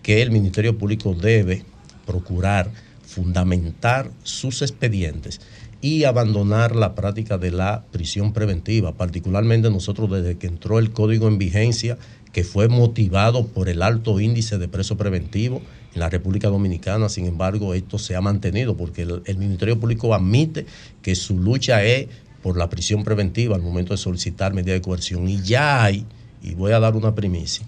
que 0.04 0.22
el 0.22 0.30
Ministerio 0.32 0.78
Público 0.78 1.14
debe 1.16 1.64
procurar 2.06 2.70
fundamentar 3.06 4.12
sus 4.24 4.62
expedientes 4.62 5.40
y 5.86 6.04
abandonar 6.06 6.76
la 6.76 6.96
práctica 6.96 7.38
de 7.38 7.52
la 7.52 7.86
prisión 7.92 8.34
preventiva, 8.34 8.94
particularmente 8.94 9.70
nosotros 9.70 10.10
desde 10.10 10.36
que 10.36 10.48
entró 10.48 10.80
el 10.80 10.90
código 10.90 11.28
en 11.28 11.38
vigencia, 11.38 12.00
que 12.34 12.44
fue 12.44 12.68
motivado 12.70 13.46
por 13.46 13.70
el 13.70 13.84
alto 13.84 14.20
índice 14.20 14.58
de 14.58 14.68
preso 14.68 14.98
preventivo 14.98 15.62
en 15.94 16.00
la 16.00 16.10
República 16.10 16.48
Dominicana, 16.48 17.08
sin 17.08 17.28
embargo, 17.28 17.76
esto 17.76 18.00
se 18.00 18.16
ha 18.16 18.22
mantenido 18.22 18.76
porque 18.76 19.04
el, 19.04 19.22
el 19.26 19.38
Ministerio 19.38 19.80
Público 19.80 20.16
admite 20.16 20.66
que 21.04 21.14
su 21.14 21.40
lucha 21.40 21.84
es 21.84 22.08
por 22.42 22.58
la 22.58 22.68
prisión 22.68 23.04
preventiva 23.04 23.56
al 23.56 23.62
momento 23.62 23.94
de 23.94 23.98
solicitar 24.00 24.56
medidas 24.56 24.80
de 24.80 24.82
coerción. 24.82 25.30
Y 25.30 25.44
ya 25.44 25.84
hay, 25.84 26.04
y 26.42 26.56
voy 26.56 26.72
a 26.72 26.80
dar 26.80 26.96
una 26.96 27.14
primicia, 27.14 27.64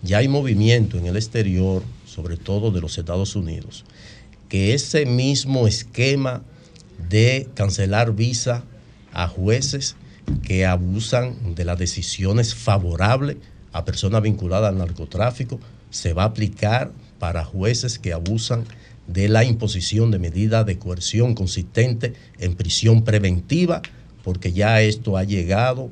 ya 0.00 0.18
hay 0.18 0.28
movimiento 0.28 0.96
en 0.96 1.06
el 1.06 1.16
exterior, 1.16 1.82
sobre 2.06 2.36
todo 2.36 2.70
de 2.70 2.80
los 2.80 2.96
Estados 2.98 3.34
Unidos, 3.34 3.84
que 4.48 4.74
ese 4.74 5.06
mismo 5.06 5.66
esquema 5.66 6.44
de 7.08 7.48
cancelar 7.54 8.14
visa 8.14 8.64
a 9.12 9.28
jueces 9.28 9.96
que 10.42 10.66
abusan 10.66 11.54
de 11.54 11.64
las 11.64 11.78
decisiones 11.78 12.54
favorables 12.54 13.36
a 13.72 13.84
personas 13.84 14.22
vinculadas 14.22 14.70
al 14.70 14.78
narcotráfico. 14.78 15.58
Se 15.90 16.12
va 16.12 16.24
a 16.24 16.26
aplicar 16.26 16.92
para 17.18 17.44
jueces 17.44 17.98
que 17.98 18.12
abusan 18.12 18.64
de 19.06 19.28
la 19.28 19.44
imposición 19.44 20.10
de 20.10 20.18
medidas 20.18 20.66
de 20.66 20.78
coerción 20.78 21.34
consistente 21.34 22.12
en 22.38 22.54
prisión 22.54 23.04
preventiva, 23.04 23.80
porque 24.22 24.52
ya 24.52 24.82
esto 24.82 25.16
ha 25.16 25.24
llegado 25.24 25.90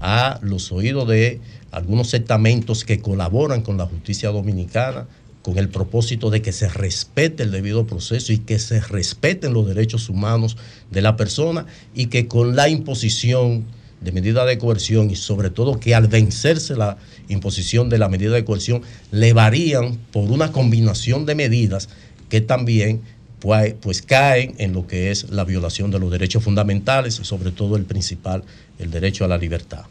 a 0.00 0.38
los 0.42 0.70
oídos 0.72 1.08
de 1.08 1.40
algunos 1.70 2.14
estamentos 2.14 2.84
que 2.84 3.00
colaboran 3.00 3.62
con 3.62 3.78
la 3.78 3.86
justicia 3.86 4.30
dominicana 4.30 5.06
con 5.42 5.58
el 5.58 5.68
propósito 5.68 6.30
de 6.30 6.40
que 6.40 6.52
se 6.52 6.68
respete 6.68 7.42
el 7.42 7.50
debido 7.50 7.86
proceso 7.86 8.32
y 8.32 8.38
que 8.38 8.58
se 8.58 8.80
respeten 8.80 9.52
los 9.52 9.66
derechos 9.66 10.08
humanos 10.08 10.56
de 10.90 11.02
la 11.02 11.16
persona 11.16 11.66
y 11.94 12.06
que 12.06 12.28
con 12.28 12.56
la 12.56 12.68
imposición 12.68 13.64
de 14.00 14.12
medida 14.12 14.44
de 14.44 14.58
coerción 14.58 15.10
y 15.10 15.16
sobre 15.16 15.50
todo 15.50 15.78
que 15.78 15.94
al 15.94 16.08
vencerse 16.08 16.76
la 16.76 16.96
imposición 17.28 17.88
de 17.88 17.98
la 17.98 18.08
medida 18.08 18.32
de 18.32 18.44
coerción 18.44 18.82
le 19.10 19.32
varían 19.32 19.98
por 20.12 20.30
una 20.30 20.52
combinación 20.52 21.26
de 21.26 21.34
medidas 21.34 21.88
que 22.28 22.40
también 22.40 23.02
pues, 23.38 23.74
pues 23.80 24.02
caen 24.02 24.54
en 24.58 24.72
lo 24.72 24.86
que 24.86 25.10
es 25.10 25.30
la 25.30 25.44
violación 25.44 25.90
de 25.90 25.98
los 25.98 26.10
derechos 26.10 26.44
fundamentales, 26.44 27.14
sobre 27.14 27.50
todo 27.50 27.76
el 27.76 27.84
principal, 27.84 28.44
el 28.78 28.90
derecho 28.90 29.24
a 29.24 29.28
la 29.28 29.36
libertad. 29.36 29.84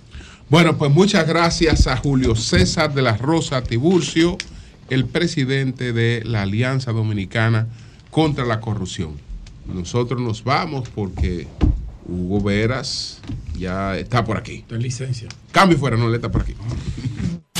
Bueno, 0.49 0.77
pues 0.77 0.91
muchas 0.91 1.27
gracias 1.27 1.87
a 1.87 1.95
Julio 1.97 2.35
César 2.35 2.93
de 2.93 3.01
la 3.01 3.15
Rosa 3.15 3.61
Tiburcio, 3.61 4.37
el 4.91 5.05
presidente 5.05 5.93
de 5.93 6.21
la 6.25 6.41
Alianza 6.41 6.91
Dominicana 6.91 7.67
contra 8.09 8.45
la 8.45 8.59
Corrupción. 8.59 9.13
Nosotros 9.65 10.19
nos 10.19 10.43
vamos 10.43 10.89
porque 10.89 11.47
Hugo 12.05 12.41
Veras 12.41 13.21
ya 13.57 13.97
está 13.97 14.25
por 14.25 14.35
aquí. 14.37 14.55
Está 14.55 14.75
en 14.75 14.81
licencia. 14.81 15.29
Cambio 15.53 15.77
fuera, 15.77 15.95
no, 15.95 16.09
él 16.09 16.15
está 16.15 16.29
por 16.29 16.41
aquí. 16.41 16.55